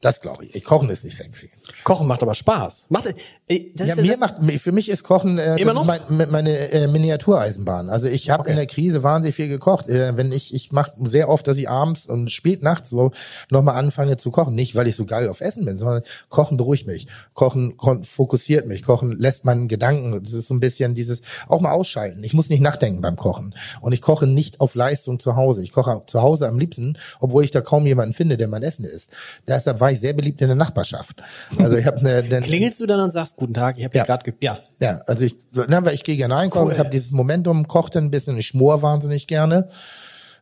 Das 0.02 0.22
glaube 0.22 0.45
ich. 0.45 0.64
Kochen 0.64 0.89
ist 0.89 1.04
nicht 1.04 1.18
sexy. 1.18 1.50
Kochen 1.84 2.08
macht 2.08 2.22
aber 2.24 2.34
Spaß. 2.34 2.88
Macht, 2.89 3.14
ey, 3.47 3.74
das 3.76 3.88
ja, 3.88 3.95
ist, 3.95 4.02
mir 4.02 4.18
das, 4.18 4.20
macht, 4.20 4.62
für 4.62 4.72
mich 4.72 4.88
ist 4.88 5.04
Kochen 5.04 5.38
äh, 5.38 5.58
Immer 5.58 5.74
noch? 5.74 5.82
ist 5.93 6.10
mein, 6.10 6.32
meine 6.32 6.58
äh, 6.72 6.88
Miniatureisenbahn. 6.88 7.89
Also 7.89 8.08
ich 8.08 8.30
habe 8.30 8.39
Okay. 8.41 8.52
in 8.52 8.56
der 8.56 8.68
Krise 8.68 9.04
wahnsinnig 9.04 9.36
viel 9.36 9.50
gekocht. 9.50 9.89
Äh, 9.89 10.16
wenn 10.16 10.32
ich 10.32 10.54
ich 10.54 10.72
mache 10.72 10.93
sehr 11.04 11.28
oft, 11.28 11.45
dass 11.47 11.58
ich 11.58 11.68
abends 11.70 12.08
und 12.08 12.32
spät 12.32 12.64
nachts 12.64 12.89
so 12.89 13.12
nochmal 13.50 13.76
anfange 13.76 14.16
zu 14.16 14.32
kochen. 14.32 14.56
Nicht, 14.56 14.76
weil 14.76 14.88
ich 14.88 14.95
so 14.95 15.06
geil 15.06 15.28
auf 15.28 15.41
Essen 15.41 15.66
bin, 15.66 15.78
sondern 15.78 16.04
Kochen 16.30 16.56
beruhigt 16.56 16.88
mich. 16.88 17.08
Kochen 17.34 17.76
fokussiert 18.04 18.68
mich. 18.68 18.84
Kochen 18.84 19.18
lässt 19.18 19.43
meinen 19.43 19.68
Gedanken. 19.68 20.24
Das 20.24 20.32
ist 20.32 20.47
so 20.47 20.54
ein 20.54 20.62
bisschen 20.62 20.95
dieses 20.95 21.22
auch 21.50 21.60
mal 21.60 21.72
ausschalten. 21.72 22.24
Ich 22.24 22.34
muss 22.34 22.50
nicht 22.50 22.62
nachdenken 22.62 23.02
beim 23.02 23.18
Kochen. 23.18 23.54
Und 23.82 23.91
ich 23.91 24.02
koche 24.02 24.28
nicht 24.28 24.62
auf 24.62 24.76
Leistung 24.76 25.20
zu 25.20 25.36
Hause. 25.36 25.62
Ich 25.62 25.72
koche 25.72 26.04
zu 26.08 26.22
Hause 26.22 26.47
am 26.47 26.58
liebsten, 26.58 26.97
obwohl 27.20 27.43
ich 27.43 27.52
da 27.52 27.60
kaum 27.60 27.86
jemanden 27.86 28.14
finde, 28.14 28.38
der 28.38 28.47
mein 28.47 28.64
Essen 28.64 28.86
isst. 28.86 29.12
Deshalb 29.47 29.82
war 29.90 29.94
ich 29.94 30.00
sehr 30.00 30.14
beliebt 30.14 30.40
in 30.42 30.48
der 30.48 30.56
Nachbarschaft. 30.56 31.22
Also 31.58 31.76
ich 31.76 31.86
habe 31.88 31.98
eine, 31.98 32.18
eine 32.18 32.42
klingelst 32.42 32.80
du 32.80 32.86
dann 32.86 33.00
und 33.00 33.12
sagst, 33.12 33.38
guten 33.38 33.56
Tag, 33.56 33.78
ich 33.78 33.86
habe 33.86 33.98
ja. 33.98 34.06
Gerade, 34.06 34.24
ge 34.24 34.34
ja. 34.42 34.60
ja, 34.80 35.02
also 35.08 35.26
ich, 35.26 35.36
na, 35.68 35.84
weil 35.84 35.96
ich 35.96 36.04
gehe 36.04 36.16
gerne 36.16 36.36
einkaufen, 36.36 36.68
Cool. 36.68 36.74
ich 36.74 36.80
habe 36.80 36.90
dieses 36.90 37.12
Momentum, 37.12 37.68
koche 37.68 37.92
dann 37.92 38.06
ein 38.06 38.12
bisschen, 38.12 38.38
ich 38.38 38.48
schmor 38.48 38.84
wahnsinnig 38.84 39.26
gerne. 39.26 39.68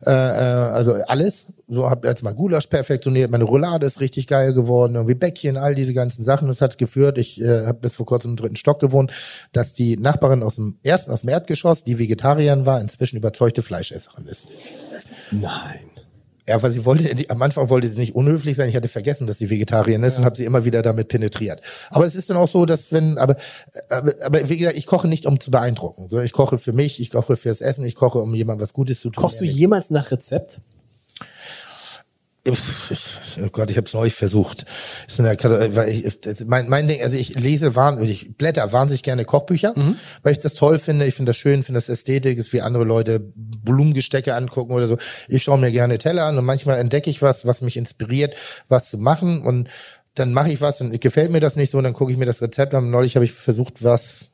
Äh, 0.06 0.12
äh, 0.12 0.14
also 0.14 0.94
alles. 1.08 1.54
So 1.70 1.90
habe 1.90 2.08
jetzt 2.08 2.24
mal 2.24 2.34
Gulasch 2.34 2.68
perfektioniert, 2.68 3.32
meine 3.32 3.46
Roulade 3.46 3.86
ist 3.86 4.00
richtig 4.00 4.28
geil 4.28 4.54
geworden, 4.54 4.96
irgendwie 4.96 5.16
Bäckchen, 5.16 5.58
all 5.58 5.76
diese 5.76 5.94
ganzen 5.94 6.24
Sachen. 6.24 6.50
Das 6.50 6.62
hat 6.62 6.78
geführt, 6.78 7.18
ich 7.18 7.42
äh, 7.42 7.66
habe 7.66 7.80
bis 7.80 7.96
vor 7.96 8.06
kurzem 8.06 8.32
im 8.32 8.38
dritten 8.38 8.56
Stock 8.58 8.80
gewohnt, 8.80 9.12
dass 9.54 9.74
die 9.74 9.98
Nachbarin 9.98 10.44
aus 10.44 10.56
dem 10.56 10.78
ersten, 10.84 11.12
aus 11.12 11.22
dem 11.22 11.30
Erdgeschoss, 11.30 11.84
die 11.84 12.00
Vegetarierin 12.00 12.66
war, 12.66 12.80
inzwischen 12.82 13.18
überzeugte 13.18 13.64
Fleischesserin 13.64 14.28
ist. 14.28 14.50
Nein. 15.32 15.97
Ja, 16.48 16.62
weil 16.64 16.72
sie 16.72 16.86
wollte, 16.86 17.14
die, 17.14 17.30
am 17.30 17.42
Anfang 17.42 17.70
wollte 17.70 17.90
sie 17.90 18.00
nicht 18.00 18.16
unhöflich 18.16 18.56
sein. 18.56 18.70
Ich 18.70 18.76
hatte 18.76 18.88
vergessen, 18.88 19.28
dass 19.28 19.38
sie 19.38 19.50
Vegetarierin 19.50 20.04
ist 20.04 20.18
und 20.18 20.24
habe 20.24 20.38
sie 20.38 20.46
immer 20.46 20.64
wieder 20.64 20.82
damit 20.82 21.10
penetriert. 21.10 21.62
Aber 21.90 22.06
es 22.06 22.16
ist 22.16 22.30
dann 22.30 22.38
auch 22.38 22.48
so, 22.48 22.66
dass 22.66 22.92
wenn, 22.94 23.18
aber, 23.18 23.36
aber, 23.90 24.14
aber 24.24 24.50
wie 24.50 24.58
gesagt, 24.58 24.78
ich 24.78 24.86
koche 24.86 25.10
nicht, 25.10 25.26
um 25.26 25.40
zu 25.42 25.52
beeindrucken. 25.52 26.08
sondern 26.08 26.26
ich 26.26 26.32
koche 26.32 26.58
für 26.58 26.72
mich, 26.72 27.02
ich 27.02 27.10
koche 27.10 27.36
fürs 27.36 27.60
Essen, 27.60 27.86
ich 27.86 27.96
koche, 27.96 28.20
um 28.20 28.34
jemandem 28.34 28.64
was 28.64 28.72
Gutes 28.72 29.02
zu 29.02 29.10
tun. 29.10 29.22
Kochst 29.22 29.42
du 29.42 29.46
jemals 29.46 29.90
nach 29.90 30.10
Rezept? 30.12 30.62
Oh 32.50 33.50
Gott, 33.52 33.70
ich 33.70 33.78
habe 33.78 33.88
es 33.88 33.94
neulich 33.94 34.14
versucht. 34.14 34.66
Ist 35.08 35.20
in 35.20 35.26
der, 35.26 35.36
Kata- 35.36 35.76
weil 35.76 35.90
ich, 35.90 36.18
mein, 36.46 36.70
mein 36.70 36.88
Ding, 36.88 37.02
also 37.02 37.18
ich 37.18 37.36
lese 37.36 37.76
wahnsinnig, 37.76 38.24
ich 38.24 38.38
blätter 38.38 38.72
wahnsinnig 38.72 39.04
gerne 39.04 39.26
Kochbücher, 39.26 39.74
weil 40.24 40.32
ich 40.32 40.40
das 40.40 40.54
toll 40.54 40.80
finde. 40.80 41.06
Ich 41.06 41.16
finde 41.16 41.32
das 41.32 41.38
schön, 41.38 41.64
finde 41.64 41.78
das 41.78 41.90
Ästhetik, 41.90 42.38
ist 42.38 42.54
wie 42.54 42.62
andere 42.62 42.84
Leute 42.84 43.20
Blumengestecke 43.36 44.34
angucken 44.36 44.74
oder 44.74 44.88
so. 44.88 44.98
Ich 45.28 45.44
schaue 45.44 45.58
mir 45.58 45.72
gerne 45.72 45.98
Teller 45.98 46.24
an 46.26 46.38
und 46.38 46.46
manchmal 46.46 46.80
entdecke 46.80 47.10
ich 47.10 47.22
was, 47.22 47.46
was 47.46 47.62
mich 47.62 47.78
inspiriert, 47.78 48.36
was 48.70 48.90
zu 48.90 48.98
machen 48.98 49.42
und 49.42 49.70
dann 50.16 50.34
mache 50.34 50.52
ich 50.52 50.62
was 50.62 50.82
und 50.82 51.00
gefällt 51.00 51.32
mir 51.32 51.40
das 51.42 51.56
nicht 51.58 51.72
so 51.72 51.78
und 51.78 51.84
dann 51.84 51.94
gucke 51.94 52.12
ich 52.12 52.18
mir 52.18 52.26
das 52.26 52.42
Rezept 52.42 52.74
an. 52.74 52.90
Neulich 52.90 53.16
habe 53.16 53.26
ich 53.26 53.34
versucht, 53.34 53.84
was 53.84 54.26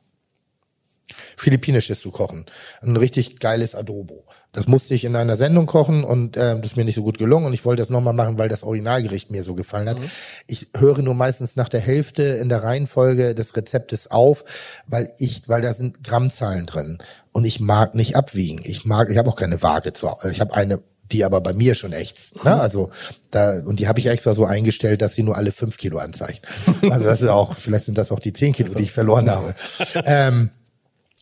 Philippinisches 1.36 2.00
zu 2.00 2.10
kochen. 2.10 2.46
Ein 2.80 2.96
richtig 2.96 3.38
geiles 3.38 3.74
Adobo. 3.74 4.24
Das 4.54 4.68
musste 4.68 4.94
ich 4.94 5.04
in 5.04 5.16
einer 5.16 5.36
Sendung 5.36 5.66
kochen 5.66 6.04
und 6.04 6.36
äh, 6.36 6.56
das 6.56 6.70
ist 6.70 6.76
mir 6.76 6.84
nicht 6.84 6.94
so 6.94 7.02
gut 7.02 7.18
gelungen 7.18 7.46
und 7.46 7.52
ich 7.52 7.64
wollte 7.64 7.82
das 7.82 7.90
nochmal 7.90 8.14
machen, 8.14 8.38
weil 8.38 8.48
das 8.48 8.62
Originalgericht 8.62 9.30
mir 9.30 9.44
so 9.44 9.54
gefallen 9.54 9.88
hat. 9.88 9.98
Ich 10.46 10.68
höre 10.76 11.02
nur 11.02 11.14
meistens 11.14 11.56
nach 11.56 11.68
der 11.68 11.80
Hälfte 11.80 12.22
in 12.22 12.48
der 12.48 12.62
Reihenfolge 12.62 13.34
des 13.34 13.56
Rezeptes 13.56 14.10
auf, 14.10 14.44
weil 14.86 15.12
ich, 15.18 15.48
weil 15.48 15.60
da 15.60 15.74
sind 15.74 16.04
Grammzahlen 16.04 16.66
drin 16.66 16.98
und 17.32 17.44
ich 17.44 17.60
mag 17.60 17.94
nicht 17.94 18.16
abwiegen. 18.16 18.60
Ich 18.64 18.84
mag, 18.84 19.10
ich 19.10 19.18
habe 19.18 19.28
auch 19.28 19.36
keine 19.36 19.62
Waage 19.62 19.92
zu, 19.92 20.08
ich 20.30 20.40
habe 20.40 20.54
eine 20.54 20.80
die 21.12 21.22
aber 21.22 21.42
bei 21.42 21.52
mir 21.52 21.74
schon 21.74 21.92
echt, 21.92 22.44
ne? 22.44 22.58
also 22.58 22.90
da 23.30 23.60
und 23.60 23.78
die 23.78 23.88
habe 23.88 23.98
ich 23.98 24.06
extra 24.06 24.32
so 24.32 24.46
eingestellt, 24.46 25.02
dass 25.02 25.14
sie 25.14 25.22
nur 25.22 25.36
alle 25.36 25.52
fünf 25.52 25.76
Kilo 25.76 25.98
anzeigt. 25.98 26.46
Also 26.90 27.04
das 27.04 27.20
ist 27.20 27.28
auch, 27.28 27.54
vielleicht 27.56 27.84
sind 27.84 27.98
das 27.98 28.10
auch 28.10 28.20
die 28.20 28.32
zehn 28.32 28.54
Kilo, 28.54 28.72
die 28.72 28.84
ich 28.84 28.92
verloren 28.92 29.30
habe. 29.30 29.54
ähm, 30.06 30.50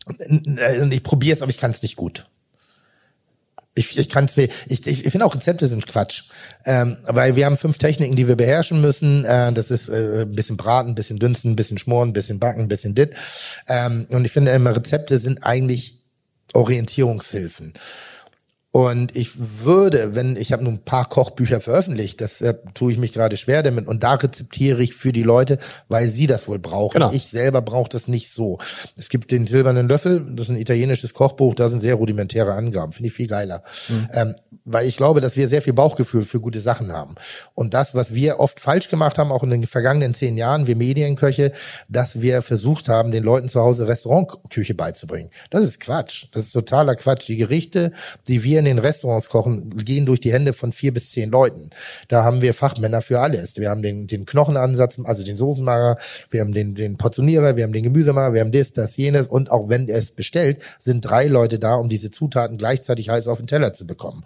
und 0.07 0.91
ich 0.91 1.03
probiere 1.03 1.35
es, 1.35 1.41
aber 1.41 1.49
ich 1.49 1.57
kann 1.57 1.71
es 1.71 1.81
nicht 1.81 1.95
gut. 1.95 2.27
Ich, 3.75 3.97
ich 3.97 4.09
kann 4.09 4.25
es 4.25 4.37
mir, 4.37 4.49
ich, 4.67 4.85
ich, 4.85 5.05
ich 5.05 5.11
finde 5.11 5.25
auch 5.25 5.33
Rezepte 5.33 5.67
sind 5.67 5.87
Quatsch. 5.87 6.23
Ähm, 6.63 6.97
weil 7.05 7.35
wir 7.35 7.45
haben 7.45 7.57
fünf 7.57 7.79
Techniken, 7.79 8.15
die 8.15 8.27
wir 8.27 8.35
beherrschen 8.35 8.81
müssen. 8.81 9.25
Äh, 9.25 9.51
das 9.51 9.71
ist 9.71 9.89
äh, 9.89 10.21
ein 10.21 10.35
bisschen 10.35 10.57
braten, 10.57 10.91
ein 10.91 10.95
bisschen 10.95 11.17
dünsten, 11.17 11.51
ein 11.51 11.55
bisschen 11.55 11.79
schmoren, 11.79 12.09
ein 12.09 12.13
bisschen 12.13 12.39
backen, 12.39 12.61
ein 12.61 12.67
bisschen 12.67 12.93
dit. 12.93 13.13
Ähm, 13.67 14.05
und 14.09 14.25
ich 14.25 14.31
finde 14.31 14.51
immer, 14.51 14.75
Rezepte 14.75 15.17
sind 15.17 15.43
eigentlich 15.43 16.03
Orientierungshilfen. 16.53 17.73
Und 18.75 19.15
ich 19.15 19.33
würde, 19.37 20.15
wenn 20.15 20.35
ich 20.35 20.51
habe 20.51 20.63
nur 20.63 20.73
ein 20.73 20.83
paar 20.83 21.07
Kochbücher 21.07 21.61
veröffentlicht, 21.61 22.19
das 22.21 22.41
äh, 22.41 22.55
tue 22.73 22.91
ich 22.91 22.97
mich 22.97 23.11
gerade 23.11 23.37
schwer 23.37 23.61
damit 23.61 23.85
und 23.85 24.03
da 24.03 24.15
rezeptiere 24.15 24.81
ich 24.81 24.95
für 24.95 25.13
die 25.13 25.21
Leute, 25.21 25.59
weil 25.89 26.09
sie 26.09 26.25
das 26.25 26.47
wohl 26.47 26.57
brauchen. 26.57 26.95
Genau. 26.95 27.11
Ich 27.11 27.27
selber 27.27 27.61
brauche 27.61 27.89
das 27.89 28.07
nicht 28.07 28.31
so. 28.31 28.57
Es 28.97 29.09
gibt 29.09 29.29
den 29.29 29.45
silbernen 29.45 29.87
Löffel, 29.87 30.25
das 30.35 30.47
ist 30.47 30.55
ein 30.55 30.59
italienisches 30.59 31.13
Kochbuch, 31.13 31.53
da 31.53 31.69
sind 31.69 31.81
sehr 31.81 31.93
rudimentäre 31.93 32.53
Angaben, 32.53 32.93
finde 32.93 33.09
ich 33.09 33.13
viel 33.13 33.27
geiler. 33.27 33.61
Ähm, 34.11 34.33
weil 34.65 34.87
ich 34.87 34.97
glaube, 34.97 35.21
dass 35.21 35.35
wir 35.35 35.47
sehr 35.47 35.61
viel 35.61 35.73
Bauchgefühl 35.73 36.23
für 36.23 36.39
gute 36.39 36.59
Sachen 36.59 36.91
haben. 36.91 37.13
Und 37.53 37.75
das, 37.75 37.93
was 37.93 38.15
wir 38.15 38.39
oft 38.39 38.59
falsch 38.59 38.89
gemacht 38.89 39.19
haben, 39.19 39.31
auch 39.31 39.43
in 39.43 39.51
den 39.51 39.65
vergangenen 39.65 40.15
zehn 40.15 40.35
Jahren, 40.35 40.65
wir 40.65 40.75
Medienköche, 40.75 41.51
dass 41.89 42.21
wir 42.21 42.41
versucht 42.41 42.89
haben, 42.89 43.11
den 43.11 43.23
Leuten 43.23 43.49
zu 43.49 43.61
Hause 43.61 43.87
Restaurantküche 43.87 44.73
beizubringen. 44.73 45.29
Das 45.51 45.63
ist 45.63 45.79
Quatsch. 45.79 46.25
Das 46.31 46.45
ist 46.45 46.53
totaler 46.53 46.95
Quatsch. 46.95 47.27
Die 47.27 47.37
Gerichte, 47.37 47.91
die 48.27 48.43
wir 48.43 48.62
in 48.65 48.77
den 48.77 48.79
Restaurants 48.79 49.29
kochen, 49.29 49.75
gehen 49.77 50.05
durch 50.05 50.19
die 50.19 50.33
Hände 50.33 50.53
von 50.53 50.73
vier 50.73 50.93
bis 50.93 51.11
zehn 51.11 51.29
Leuten. 51.29 51.69
Da 52.07 52.23
haben 52.23 52.41
wir 52.41 52.53
Fachmänner 52.53 53.01
für 53.01 53.19
alles. 53.19 53.57
Wir 53.57 53.69
haben 53.69 53.81
den, 53.81 54.07
den 54.07 54.25
Knochenansatz, 54.25 54.97
also 55.03 55.23
den 55.23 55.37
Soßenmacher, 55.37 55.97
wir 56.29 56.41
haben 56.41 56.53
den, 56.53 56.75
den 56.75 56.97
Portionierer, 56.97 57.55
wir 57.55 57.63
haben 57.63 57.73
den 57.73 57.83
Gemüsemacher, 57.83 58.33
wir 58.33 58.41
haben 58.41 58.51
das, 58.51 58.73
das, 58.73 58.97
jenes. 58.97 59.27
Und 59.27 59.51
auch 59.51 59.69
wenn 59.69 59.87
er 59.87 59.97
es 59.97 60.11
bestellt, 60.11 60.61
sind 60.79 61.01
drei 61.01 61.27
Leute 61.27 61.59
da, 61.59 61.75
um 61.75 61.89
diese 61.89 62.11
Zutaten 62.11 62.57
gleichzeitig 62.57 63.09
heiß 63.09 63.27
auf 63.27 63.39
den 63.39 63.47
Teller 63.47 63.73
zu 63.73 63.85
bekommen. 63.85 64.23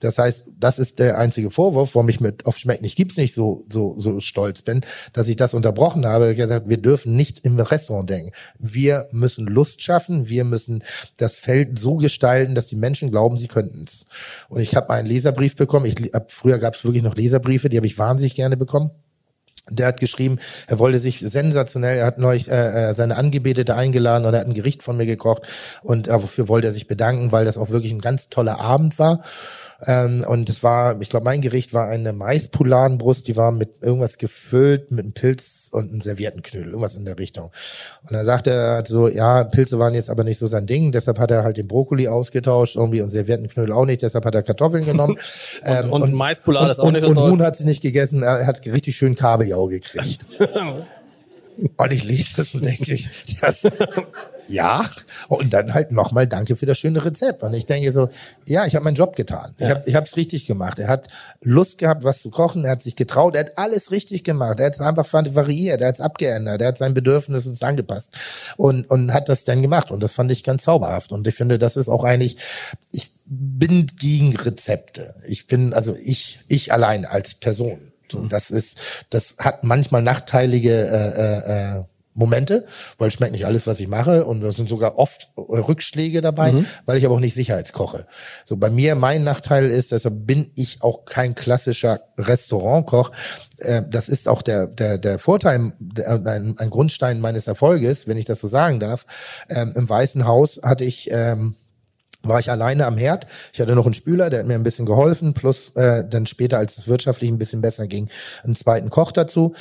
Das 0.00 0.18
heißt, 0.18 0.44
das 0.58 0.78
ist 0.78 0.98
der 0.98 1.18
einzige 1.18 1.50
Vorwurf, 1.50 1.94
warum 1.94 2.08
ich 2.08 2.20
mit 2.20 2.46
auf 2.46 2.58
Schmeckt 2.58 2.82
nicht 2.82 2.96
gibt's 2.96 3.16
nicht 3.16 3.34
so, 3.34 3.64
so, 3.70 3.94
so 3.98 4.20
stolz 4.20 4.62
bin, 4.62 4.80
dass 5.12 5.28
ich 5.28 5.36
das 5.36 5.54
unterbrochen 5.54 6.04
habe. 6.04 6.34
Gesagt, 6.34 6.68
wir 6.68 6.76
dürfen 6.78 7.14
nicht 7.14 7.44
im 7.44 7.58
Restaurant 7.58 8.10
denken. 8.10 8.32
Wir 8.58 9.08
müssen 9.12 9.46
Lust 9.46 9.82
schaffen. 9.82 10.28
Wir 10.28 10.44
müssen 10.44 10.82
das 11.16 11.36
Feld 11.36 11.78
so 11.78 11.96
gestalten, 11.96 12.54
dass 12.54 12.66
die 12.66 12.76
Menschen 12.76 13.10
glauben, 13.10 13.38
sie 13.38 13.48
könnten 13.48 13.77
es. 13.84 14.06
Und 14.48 14.60
ich 14.60 14.74
habe 14.74 14.90
einen 14.90 15.06
Leserbrief 15.06 15.56
bekommen. 15.56 15.86
Ich 15.86 16.12
hab, 16.12 16.32
früher 16.32 16.58
gab 16.58 16.74
es 16.74 16.84
wirklich 16.84 17.02
noch 17.02 17.14
Leserbriefe, 17.14 17.68
die 17.68 17.76
habe 17.76 17.86
ich 17.86 17.98
wahnsinnig 17.98 18.34
gerne 18.34 18.56
bekommen. 18.56 18.90
Der 19.70 19.86
hat 19.86 20.00
geschrieben, 20.00 20.38
er 20.66 20.78
wollte 20.78 20.98
sich 20.98 21.20
sensationell, 21.20 21.98
er 21.98 22.06
hat 22.06 22.18
neulich 22.18 22.50
äh, 22.50 22.90
äh, 22.90 22.94
seine 22.94 23.16
Angebetete 23.16 23.74
eingeladen 23.74 24.24
und 24.24 24.32
er 24.32 24.40
hat 24.40 24.46
ein 24.46 24.54
Gericht 24.54 24.82
von 24.82 24.96
mir 24.96 25.04
gekocht 25.04 25.42
und 25.82 26.06
dafür 26.06 26.48
wollte 26.48 26.68
er 26.68 26.72
sich 26.72 26.86
bedanken, 26.86 27.32
weil 27.32 27.44
das 27.44 27.58
auch 27.58 27.68
wirklich 27.68 27.92
ein 27.92 28.00
ganz 28.00 28.30
toller 28.30 28.58
Abend 28.60 28.98
war. 28.98 29.22
Ähm, 29.86 30.24
und 30.26 30.50
es 30.50 30.62
war, 30.64 31.00
ich 31.00 31.08
glaube, 31.08 31.24
mein 31.24 31.40
Gericht 31.40 31.72
war 31.72 31.86
eine 31.86 32.12
Maispoulardenbrust, 32.12 33.28
die 33.28 33.36
war 33.36 33.52
mit 33.52 33.80
irgendwas 33.80 34.18
gefüllt, 34.18 34.90
mit 34.90 35.04
einem 35.04 35.12
Pilz 35.12 35.68
und 35.70 35.90
einem 35.90 36.00
Serviettenknödel, 36.00 36.70
irgendwas 36.70 36.96
in 36.96 37.04
der 37.04 37.18
Richtung. 37.18 37.52
Und 38.02 38.12
dann 38.12 38.24
sagte 38.24 38.50
er 38.50 38.74
halt 38.74 38.88
so, 38.88 39.06
ja, 39.06 39.44
Pilze 39.44 39.78
waren 39.78 39.94
jetzt 39.94 40.10
aber 40.10 40.24
nicht 40.24 40.38
so 40.38 40.48
sein 40.48 40.66
Ding, 40.66 40.90
deshalb 40.90 41.20
hat 41.20 41.30
er 41.30 41.44
halt 41.44 41.58
den 41.58 41.68
Brokkoli 41.68 42.08
ausgetauscht 42.08 42.74
irgendwie 42.74 43.02
und 43.02 43.10
Serviettenknödel 43.10 43.72
auch 43.72 43.84
nicht, 43.84 44.02
deshalb 44.02 44.24
hat 44.24 44.34
er 44.34 44.42
Kartoffeln 44.42 44.84
genommen. 44.84 45.16
ähm, 45.64 45.92
und 45.92 46.12
Maispoularde 46.12 46.72
ist 46.72 46.80
auch 46.80 46.84
und, 46.84 46.94
nicht 46.94 47.02
so 47.02 47.10
und. 47.10 47.18
Huhn 47.18 47.42
hat 47.42 47.56
sie 47.56 47.64
nicht 47.64 47.80
gegessen, 47.80 48.24
er 48.24 48.46
hat 48.46 48.66
richtig 48.66 48.96
schön 48.96 49.14
Kabeljau 49.14 49.66
gekriegt. 49.66 50.22
Und 51.76 51.92
ich 51.92 52.04
lese 52.04 52.36
das 52.36 52.54
und 52.54 52.64
denke, 52.64 52.94
ich, 52.94 53.08
das, 53.40 53.62
ja. 54.48 54.84
Und 55.28 55.52
dann 55.52 55.74
halt 55.74 55.92
nochmal 55.92 56.26
Danke 56.26 56.56
für 56.56 56.66
das 56.66 56.78
schöne 56.78 57.04
Rezept. 57.04 57.42
Und 57.42 57.54
ich 57.54 57.66
denke 57.66 57.92
so, 57.92 58.08
ja, 58.46 58.66
ich 58.66 58.74
habe 58.74 58.84
meinen 58.84 58.94
Job 58.94 59.16
getan. 59.16 59.54
Ich 59.58 59.68
habe 59.68 59.82
ich 59.86 59.94
es 59.94 60.16
richtig 60.16 60.46
gemacht. 60.46 60.78
Er 60.78 60.88
hat 60.88 61.08
Lust 61.42 61.78
gehabt, 61.78 62.04
was 62.04 62.20
zu 62.20 62.30
kochen. 62.30 62.64
Er 62.64 62.72
hat 62.72 62.82
sich 62.82 62.96
getraut. 62.96 63.34
Er 63.34 63.40
hat 63.40 63.58
alles 63.58 63.90
richtig 63.90 64.24
gemacht. 64.24 64.60
Er 64.60 64.66
hat 64.66 64.74
es 64.74 64.80
einfach 64.80 65.06
variiert. 65.12 65.80
Er 65.80 65.88
hat 65.88 65.94
es 65.96 66.00
abgeändert. 66.00 66.60
Er 66.60 66.68
hat 66.68 66.78
sein 66.78 66.94
Bedürfnis 66.94 67.46
uns 67.46 67.62
angepasst 67.62 68.12
und 68.56 68.90
und 68.90 69.12
hat 69.12 69.28
das 69.28 69.44
dann 69.44 69.62
gemacht. 69.62 69.90
Und 69.90 70.02
das 70.02 70.12
fand 70.12 70.30
ich 70.32 70.44
ganz 70.44 70.64
zauberhaft. 70.64 71.12
Und 71.12 71.26
ich 71.26 71.34
finde, 71.34 71.58
das 71.58 71.76
ist 71.76 71.88
auch 71.88 72.04
eigentlich, 72.04 72.38
ich 72.90 73.12
bin 73.24 73.86
gegen 73.98 74.34
Rezepte. 74.36 75.14
Ich 75.26 75.46
bin 75.46 75.74
also 75.74 75.94
ich 76.02 76.40
ich 76.48 76.72
allein 76.72 77.04
als 77.04 77.34
Person. 77.34 77.92
So, 78.10 78.26
das 78.26 78.50
ist, 78.50 79.04
das 79.10 79.36
hat 79.38 79.64
manchmal 79.64 80.02
nachteilige 80.02 80.72
äh, 80.72 81.78
äh, 81.78 81.84
Momente, 82.18 82.66
weil 82.98 83.12
schmeckt 83.12 83.32
nicht 83.32 83.46
alles, 83.46 83.66
was 83.68 83.78
ich 83.78 83.86
mache 83.86 84.26
und 84.26 84.42
es 84.42 84.56
sind 84.56 84.68
sogar 84.68 84.98
oft 84.98 85.28
äh, 85.36 85.40
Rückschläge 85.58 86.20
dabei, 86.20 86.52
weil 86.84 86.98
ich 86.98 87.06
aber 87.06 87.14
auch 87.14 87.20
nicht 87.20 87.34
sicherheitskoche. 87.34 88.06
So 88.44 88.56
bei 88.56 88.70
mir 88.70 88.96
mein 88.96 89.22
Nachteil 89.22 89.70
ist, 89.70 89.92
deshalb 89.92 90.26
bin 90.26 90.50
ich 90.56 90.82
auch 90.82 91.04
kein 91.04 91.36
klassischer 91.36 92.00
Restaurantkoch. 92.18 93.12
Äh, 93.58 93.82
das 93.88 94.08
ist 94.08 94.28
auch 94.28 94.42
der 94.42 94.66
der 94.66 94.98
der 94.98 95.20
Vorteil, 95.20 95.72
ein, 96.04 96.54
ein 96.58 96.70
Grundstein 96.70 97.20
meines 97.20 97.46
Erfolges, 97.46 98.08
wenn 98.08 98.16
ich 98.16 98.24
das 98.24 98.40
so 98.40 98.48
sagen 98.48 98.80
darf. 98.80 99.06
Ähm, 99.48 99.72
Im 99.76 99.88
Weißen 99.88 100.26
Haus 100.26 100.60
hatte 100.62 100.84
ich 100.84 101.08
ähm, 101.12 101.54
war 102.22 102.40
ich 102.40 102.50
alleine 102.50 102.86
am 102.86 102.98
Herd. 102.98 103.26
Ich 103.52 103.60
hatte 103.60 103.74
noch 103.74 103.84
einen 103.84 103.94
Spüler, 103.94 104.28
der 104.28 104.40
hat 104.40 104.46
mir 104.46 104.54
ein 104.54 104.64
bisschen 104.64 104.86
geholfen, 104.86 105.34
plus 105.34 105.70
äh, 105.76 106.04
dann 106.08 106.26
später, 106.26 106.58
als 106.58 106.78
es 106.78 106.88
wirtschaftlich 106.88 107.30
ein 107.30 107.38
bisschen 107.38 107.60
besser 107.60 107.86
ging, 107.86 108.08
einen 108.42 108.56
zweiten 108.56 108.90
Koch 108.90 109.12
dazu. 109.12 109.54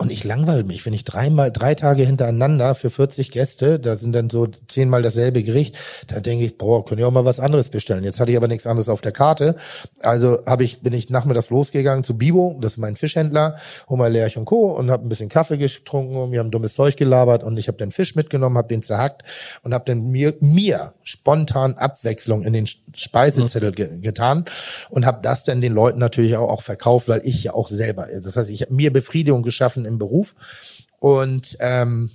Und 0.00 0.12
ich 0.12 0.22
langweile 0.22 0.62
mich, 0.62 0.86
wenn 0.86 0.92
ich 0.92 1.02
dreimal, 1.02 1.50
drei 1.50 1.74
Tage 1.74 2.04
hintereinander 2.04 2.76
für 2.76 2.88
40 2.88 3.32
Gäste, 3.32 3.80
da 3.80 3.96
sind 3.96 4.12
dann 4.12 4.30
so 4.30 4.46
zehnmal 4.46 5.02
dasselbe 5.02 5.42
Gericht, 5.42 5.76
da 6.06 6.20
denke 6.20 6.44
ich, 6.44 6.56
boah, 6.56 6.84
können 6.84 7.00
ja 7.00 7.08
auch 7.08 7.12
mal 7.12 7.24
was 7.24 7.40
anderes 7.40 7.68
bestellen. 7.68 8.04
Jetzt 8.04 8.20
hatte 8.20 8.30
ich 8.30 8.36
aber 8.36 8.46
nichts 8.46 8.68
anderes 8.68 8.88
auf 8.88 9.00
der 9.00 9.10
Karte. 9.10 9.56
Also 9.98 10.38
habe 10.46 10.62
ich, 10.62 10.82
bin 10.82 10.92
ich 10.92 11.10
nachmittags 11.10 11.50
losgegangen 11.50 12.04
zu 12.04 12.16
Bibo, 12.16 12.56
das 12.60 12.74
ist 12.74 12.78
mein 12.78 12.94
Fischhändler, 12.94 13.56
Homer 13.88 14.08
Lerch 14.08 14.36
und 14.36 14.44
Co. 14.44 14.70
und 14.70 14.88
habe 14.92 15.04
ein 15.04 15.08
bisschen 15.08 15.28
Kaffee 15.28 15.58
getrunken 15.58 16.14
und 16.14 16.30
wir 16.30 16.38
haben 16.38 16.52
dummes 16.52 16.74
Zeug 16.74 16.96
gelabert 16.96 17.42
und 17.42 17.56
ich 17.56 17.66
habe 17.66 17.78
den 17.78 17.90
Fisch 17.90 18.14
mitgenommen, 18.14 18.56
habe 18.56 18.68
den 18.68 18.82
zerhackt 18.82 19.24
und 19.64 19.74
habe 19.74 19.84
dann 19.84 20.12
mir, 20.12 20.34
mir 20.38 20.92
spontan 21.02 21.74
Abwechslung 21.74 22.44
in 22.44 22.52
den 22.52 22.68
Speisezettel 22.94 23.72
ge 23.72 23.88
getan 23.98 24.44
und 24.90 25.06
habe 25.06 25.18
das 25.22 25.42
dann 25.42 25.60
den 25.60 25.72
Leuten 25.72 25.98
natürlich 25.98 26.36
auch, 26.36 26.50
auch 26.50 26.62
verkauft, 26.62 27.08
weil 27.08 27.22
ich 27.24 27.42
ja 27.42 27.54
auch 27.54 27.66
selber, 27.66 28.06
das 28.22 28.36
heißt, 28.36 28.48
ich 28.48 28.62
habe 28.62 28.74
mir 28.74 28.92
Befriedigung 28.92 29.42
geschaffen 29.42 29.87
im 29.88 29.98
Beruf. 29.98 30.34
Und 31.00 31.56
ähm, 31.60 32.10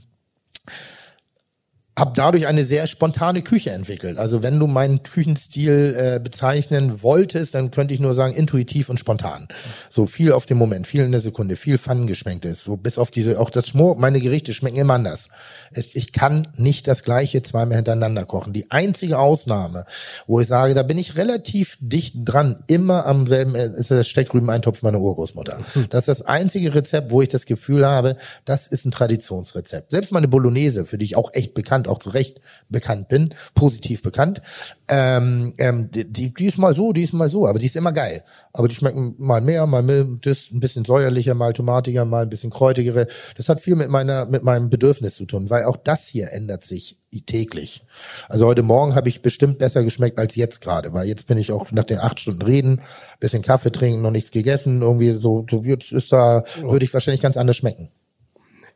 habe 1.97 2.13
dadurch 2.15 2.47
eine 2.47 2.65
sehr 2.65 2.87
spontane 2.87 3.43
Küche 3.43 3.69
entwickelt. 3.69 4.17
Also 4.17 4.41
wenn 4.41 4.57
du 4.57 4.65
meinen 4.65 5.03
Küchenstil 5.03 5.95
äh, 5.95 6.19
bezeichnen 6.19 7.03
wolltest, 7.03 7.53
dann 7.53 7.69
könnte 7.69 7.93
ich 7.93 7.99
nur 7.99 8.15
sagen 8.15 8.33
intuitiv 8.33 8.89
und 8.89 8.99
spontan. 8.99 9.47
So 9.91 10.07
viel 10.07 10.31
auf 10.31 10.47
den 10.47 10.57
Moment, 10.57 10.87
viel 10.87 11.03
in 11.03 11.11
der 11.11 11.21
Sekunde, 11.21 11.55
viel 11.55 11.77
Pfannengeschmecktes. 11.77 12.63
So 12.63 12.77
bis 12.77 12.97
auf 12.97 13.11
diese, 13.11 13.39
auch 13.39 13.51
das 13.51 13.67
Schmor, 13.67 13.95
meine 13.95 14.19
Gerichte 14.19 14.53
schmecken 14.53 14.77
immer 14.77 14.95
anders. 14.95 15.29
Ich 15.71 16.13
kann 16.13 16.47
nicht 16.55 16.87
das 16.87 17.03
gleiche 17.03 17.43
zweimal 17.43 17.75
hintereinander 17.75 18.25
kochen. 18.25 18.53
Die 18.53 18.71
einzige 18.71 19.19
Ausnahme, 19.19 19.85
wo 20.25 20.39
ich 20.39 20.47
sage, 20.47 20.73
da 20.73 20.81
bin 20.81 20.97
ich 20.97 21.15
relativ 21.15 21.77
dicht 21.79 22.15
dran, 22.25 22.63
immer 22.65 23.05
am 23.05 23.27
selben, 23.27 23.53
äh, 23.53 23.67
ist 23.67 23.91
das 23.91 24.07
Steckrüben-Eintopf 24.07 24.81
meiner 24.81 24.99
Urgroßmutter. 24.99 25.59
Das 25.91 26.01
ist 26.01 26.07
das 26.07 26.21
einzige 26.23 26.73
Rezept, 26.73 27.11
wo 27.11 27.21
ich 27.21 27.29
das 27.29 27.45
Gefühl 27.45 27.85
habe, 27.85 28.17
das 28.45 28.67
ist 28.67 28.85
ein 28.85 28.91
Traditionsrezept. 28.91 29.91
Selbst 29.91 30.11
meine 30.11 30.27
Bolognese, 30.27 30.85
für 30.85 30.97
die 30.97 31.05
ich 31.05 31.15
auch 31.15 31.33
echt 31.33 31.53
bekannt 31.53 31.82
bekannt, 31.83 31.87
auch 31.87 31.99
zu 31.99 32.09
Recht 32.11 32.39
bekannt 32.69 33.07
bin, 33.07 33.33
positiv 33.55 34.01
bekannt. 34.01 34.41
Ähm, 34.87 35.53
ähm, 35.57 35.89
die, 35.91 36.33
die 36.33 36.45
ist 36.45 36.57
mal 36.57 36.75
so, 36.75 36.93
die 36.93 37.03
ist 37.03 37.13
mal 37.13 37.29
so, 37.29 37.47
aber 37.47 37.59
die 37.59 37.65
ist 37.65 37.75
immer 37.75 37.91
geil. 37.91 38.23
Aber 38.53 38.67
die 38.67 38.75
schmecken 38.75 39.15
mal 39.17 39.41
mehr, 39.41 39.65
mal 39.65 39.83
das 40.21 40.51
ein 40.51 40.59
bisschen 40.59 40.85
säuerlicher, 40.85 41.33
mal 41.33 41.53
tomatiger, 41.53 42.05
mal 42.05 42.23
ein 42.23 42.29
bisschen 42.29 42.51
kräutigere. 42.51 43.07
Das 43.37 43.49
hat 43.49 43.61
viel 43.61 43.75
mit 43.75 43.89
meiner, 43.89 44.25
mit 44.25 44.43
meinem 44.43 44.69
Bedürfnis 44.69 45.15
zu 45.15 45.25
tun, 45.25 45.49
weil 45.49 45.65
auch 45.65 45.77
das 45.77 46.07
hier 46.07 46.31
ändert 46.31 46.63
sich 46.63 46.97
täglich. 47.27 47.83
Also 48.27 48.47
heute 48.47 48.63
Morgen 48.63 48.95
habe 48.95 49.07
ich 49.07 49.21
bestimmt 49.21 49.59
besser 49.59 49.83
geschmeckt 49.83 50.17
als 50.17 50.35
jetzt 50.35 50.61
gerade, 50.61 50.93
weil 50.93 51.07
jetzt 51.07 51.27
bin 51.27 51.37
ich 51.37 51.51
auch 51.51 51.71
nach 51.71 51.83
den 51.83 51.99
acht 51.99 52.19
Stunden 52.19 52.41
Reden, 52.41 52.81
bisschen 53.19 53.43
Kaffee 53.43 53.71
trinken, 53.71 54.01
noch 54.01 54.09
nichts 54.09 54.31
gegessen, 54.31 54.81
irgendwie 54.81 55.11
so, 55.11 55.45
so 55.49 55.63
jetzt 55.63 55.91
ist 55.91 56.11
da, 56.11 56.43
würde 56.61 56.85
ich 56.85 56.93
wahrscheinlich 56.93 57.21
ganz 57.21 57.37
anders 57.37 57.57
schmecken. 57.57 57.89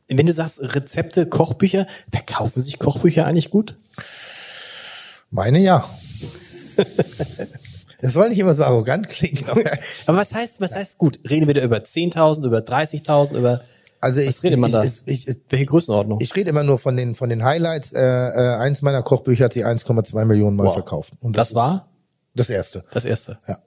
Wenn 0.07 0.25
du 0.25 0.33
sagst 0.33 0.59
Rezepte, 0.61 1.25
Kochbücher, 1.27 1.85
verkaufen 2.11 2.61
sich 2.61 2.79
Kochbücher 2.79 3.25
eigentlich 3.25 3.49
gut? 3.49 3.75
Meine 5.29 5.59
ja. 5.59 5.87
Das 7.99 8.13
soll 8.13 8.29
nicht 8.29 8.37
immer 8.37 8.53
so 8.53 8.63
arrogant 8.63 9.09
klingen. 9.09 9.43
Aber 10.05 10.17
was 10.17 10.33
heißt, 10.33 10.61
was 10.61 10.75
heißt 10.75 10.99
gut? 10.99 11.19
Reden 11.27 11.47
wir 11.47 11.55
da 11.55 11.63
über 11.63 11.77
10.000, 11.77 12.45
über 12.45 12.59
30.000, 12.59 13.35
über 13.35 13.61
also 13.99 14.19
ich, 14.19 14.27
was 14.27 14.43
redet 14.43 14.59
man 14.59 14.71
da? 14.71 14.83
Ich, 14.83 15.01
ich, 15.07 15.27
Welche 15.49 15.65
Größenordnung? 15.65 16.21
Ich 16.21 16.35
rede 16.35 16.51
immer 16.51 16.61
nur 16.61 16.77
von 16.77 16.95
den 16.95 17.15
von 17.15 17.29
den 17.29 17.43
Highlights. 17.43 17.93
Äh, 17.93 17.99
äh, 17.99 18.55
eins 18.57 18.83
meiner 18.83 19.01
Kochbücher 19.01 19.45
hat 19.45 19.53
sie 19.53 19.65
1,2 19.65 20.25
Millionen 20.25 20.55
Mal 20.55 20.67
wow. 20.67 20.73
verkauft. 20.73 21.13
Und 21.19 21.35
das, 21.35 21.49
das 21.49 21.55
war 21.55 21.89
das 22.35 22.51
erste. 22.51 22.83
Das 22.91 23.05
erste. 23.05 23.39
Ja. 23.47 23.57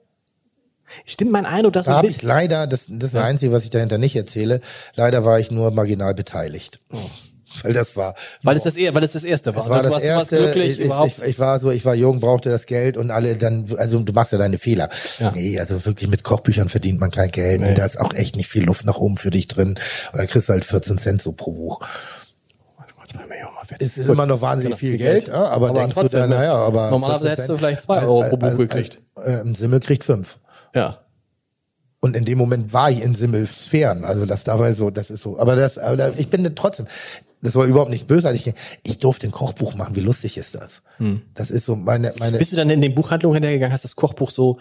Stimmt 1.05 1.31
mein 1.31 1.45
Eindruck, 1.45 1.73
dass 1.73 1.85
da 1.85 1.97
habe 1.97 2.07
ich 2.07 2.21
leider, 2.21 2.67
das, 2.67 2.87
das 2.87 3.07
ist 3.07 3.15
das 3.15 3.23
Einzige, 3.23 3.51
was 3.51 3.63
ich 3.63 3.69
dahinter 3.69 3.97
nicht 3.97 4.15
erzähle, 4.15 4.61
leider 4.95 5.25
war 5.25 5.39
ich 5.39 5.51
nur 5.51 5.71
marginal 5.71 6.13
beteiligt. 6.13 6.79
Oh. 6.91 6.97
Weil 7.63 7.73
das 7.73 7.95
war. 7.95 8.15
Weil 8.43 8.57
es 8.57 8.63
das, 8.63 8.75
weil 8.75 9.03
es 9.03 9.11
das 9.11 9.23
erste 9.23 9.55
war. 9.55 9.63
Es 9.63 9.69
war 9.69 9.77
du 9.77 9.83
das 9.83 9.93
warst, 9.93 10.05
erste. 10.05 10.37
Glücklich 10.37 10.79
ich. 10.79 10.89
Ich, 10.89 11.23
ich, 11.23 11.39
war 11.39 11.59
so, 11.59 11.71
ich 11.71 11.85
war 11.85 11.95
jung, 11.95 12.19
brauchte 12.19 12.49
das 12.49 12.65
Geld 12.65 12.97
und 12.97 13.11
alle 13.11 13.35
dann, 13.35 13.73
also 13.77 13.99
du 13.99 14.13
machst 14.13 14.31
ja 14.31 14.37
deine 14.37 14.57
Fehler. 14.57 14.89
Ja. 15.19 15.31
Nee, 15.31 15.59
also 15.59 15.85
wirklich 15.85 16.09
mit 16.09 16.23
Kochbüchern 16.23 16.69
verdient 16.69 16.99
man 16.99 17.11
kein 17.11 17.31
Geld. 17.31 17.61
Nee. 17.61 17.69
Nee, 17.69 17.73
da 17.73 17.85
ist 17.85 17.99
auch 17.99 18.13
echt 18.13 18.35
nicht 18.35 18.47
viel 18.47 18.63
Luft 18.63 18.85
nach 18.85 18.97
oben 18.97 19.17
für 19.17 19.31
dich 19.31 19.47
drin. 19.47 19.77
Und 20.11 20.17
dann 20.17 20.27
kriegst 20.27 20.49
du 20.49 20.53
halt 20.53 20.65
14 20.65 20.97
Cent 20.97 21.21
so 21.21 21.33
pro 21.33 21.51
Buch. 21.51 21.81
Es 23.79 23.97
ist 23.97 24.09
immer 24.09 24.25
noch 24.25 24.41
wahnsinnig 24.41 24.77
genau, 24.77 24.91
viel 24.91 24.97
Geld, 24.97 25.25
Geld. 25.25 25.27
Ja, 25.35 25.45
aber, 25.49 25.69
aber 25.69 25.79
denkst 25.79 25.95
trotzdem, 25.95 26.21
du 26.21 26.27
dann, 26.27 26.29
naja, 26.29 26.55
aber. 26.55 26.89
Normalerweise 26.89 27.29
hättest 27.31 27.49
du 27.49 27.57
vielleicht 27.57 27.81
zwei 27.81 28.01
Euro 28.01 28.29
pro 28.29 28.37
Buch 28.37 28.57
gekriegt. 28.57 28.99
Äh, 29.23 29.41
ein 29.41 29.55
Simmel 29.55 29.79
kriegt 29.79 30.03
fünf. 30.03 30.39
Ja. 30.73 30.99
Und 31.99 32.15
in 32.15 32.25
dem 32.25 32.37
Moment 32.37 32.73
war 32.73 32.89
ich 32.89 33.01
in 33.01 33.13
Simmelsphären. 33.13 34.03
Also 34.03 34.25
das 34.25 34.43
dabei 34.43 34.73
so, 34.73 34.89
das 34.89 35.11
ist 35.11 35.21
so. 35.21 35.39
Aber 35.39 35.55
das, 35.55 35.77
aber 35.77 36.17
ich 36.17 36.29
bin 36.29 36.49
trotzdem, 36.55 36.87
das 37.41 37.55
war 37.55 37.65
überhaupt 37.65 37.91
nicht 37.91 38.07
bösartig. 38.07 38.53
Ich 38.83 38.97
durfte 38.97 39.27
ein 39.27 39.31
Kochbuch 39.31 39.75
machen. 39.75 39.95
Wie 39.95 40.01
lustig 40.01 40.37
ist 40.37 40.55
das? 40.55 40.81
Hm. 40.97 41.21
Das 41.33 41.51
ist 41.51 41.65
so 41.65 41.75
meine, 41.75 42.13
meine. 42.19 42.37
Bist 42.37 42.51
du 42.51 42.55
dann 42.55 42.69
in 42.69 42.81
den 42.81 42.95
Buchhandlungen 42.95 43.35
hintergegangen, 43.35 43.73
hast 43.73 43.83
das 43.83 43.95
Kochbuch 43.95 44.31
so 44.31 44.57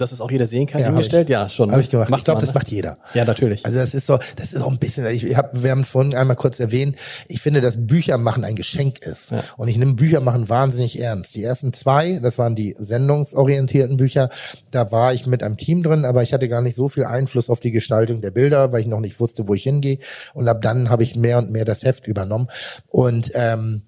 dass 0.00 0.12
es 0.12 0.20
auch 0.20 0.30
jeder 0.30 0.46
sehen 0.46 0.66
kann, 0.66 0.80
ja, 0.80 0.88
hingestellt? 0.88 1.28
Ich, 1.28 1.32
ja, 1.32 1.48
schon. 1.48 1.70
Habe 1.70 1.82
ich 1.82 1.90
gemacht. 1.90 2.10
Macht 2.10 2.20
ich 2.20 2.24
glaube, 2.24 2.40
das 2.40 2.54
macht 2.54 2.70
jeder. 2.70 2.98
Ja, 3.14 3.24
natürlich. 3.24 3.64
Also 3.64 3.78
das 3.78 3.94
ist 3.94 4.06
so, 4.06 4.18
das 4.36 4.52
ist 4.52 4.62
auch 4.62 4.70
ein 4.70 4.78
bisschen, 4.78 5.06
ich 5.06 5.36
hab, 5.36 5.62
wir 5.62 5.70
haben 5.70 5.82
es 5.82 5.88
vorhin 5.88 6.14
einmal 6.14 6.36
kurz 6.36 6.60
erwähnt, 6.60 6.96
ich 7.28 7.40
finde, 7.40 7.60
dass 7.60 7.86
Bücher 7.86 8.18
machen 8.18 8.44
ein 8.44 8.56
Geschenk 8.56 9.00
ist. 9.00 9.30
Ja. 9.30 9.42
Und 9.56 9.68
ich 9.68 9.76
nehme 9.76 9.94
Bücher 9.94 10.20
machen 10.20 10.48
wahnsinnig 10.48 10.98
ernst. 11.00 11.34
Die 11.34 11.42
ersten 11.42 11.72
zwei, 11.72 12.18
das 12.22 12.38
waren 12.38 12.56
die 12.56 12.74
sendungsorientierten 12.78 13.96
Bücher, 13.96 14.30
da 14.70 14.90
war 14.92 15.12
ich 15.12 15.26
mit 15.26 15.42
einem 15.42 15.56
Team 15.56 15.82
drin, 15.82 16.04
aber 16.04 16.22
ich 16.22 16.32
hatte 16.32 16.48
gar 16.48 16.62
nicht 16.62 16.76
so 16.76 16.88
viel 16.88 17.04
Einfluss 17.04 17.50
auf 17.50 17.60
die 17.60 17.70
Gestaltung 17.70 18.20
der 18.20 18.30
Bilder, 18.30 18.72
weil 18.72 18.80
ich 18.80 18.86
noch 18.86 19.00
nicht 19.00 19.20
wusste, 19.20 19.48
wo 19.48 19.54
ich 19.54 19.62
hingehe. 19.62 19.98
Und 20.34 20.48
ab 20.48 20.62
dann 20.62 20.90
habe 20.90 21.02
ich 21.02 21.16
mehr 21.16 21.38
und 21.38 21.50
mehr 21.50 21.64
das 21.64 21.84
Heft 21.84 22.06
übernommen. 22.06 22.48
Und 22.88 23.32
ähm, 23.34 23.82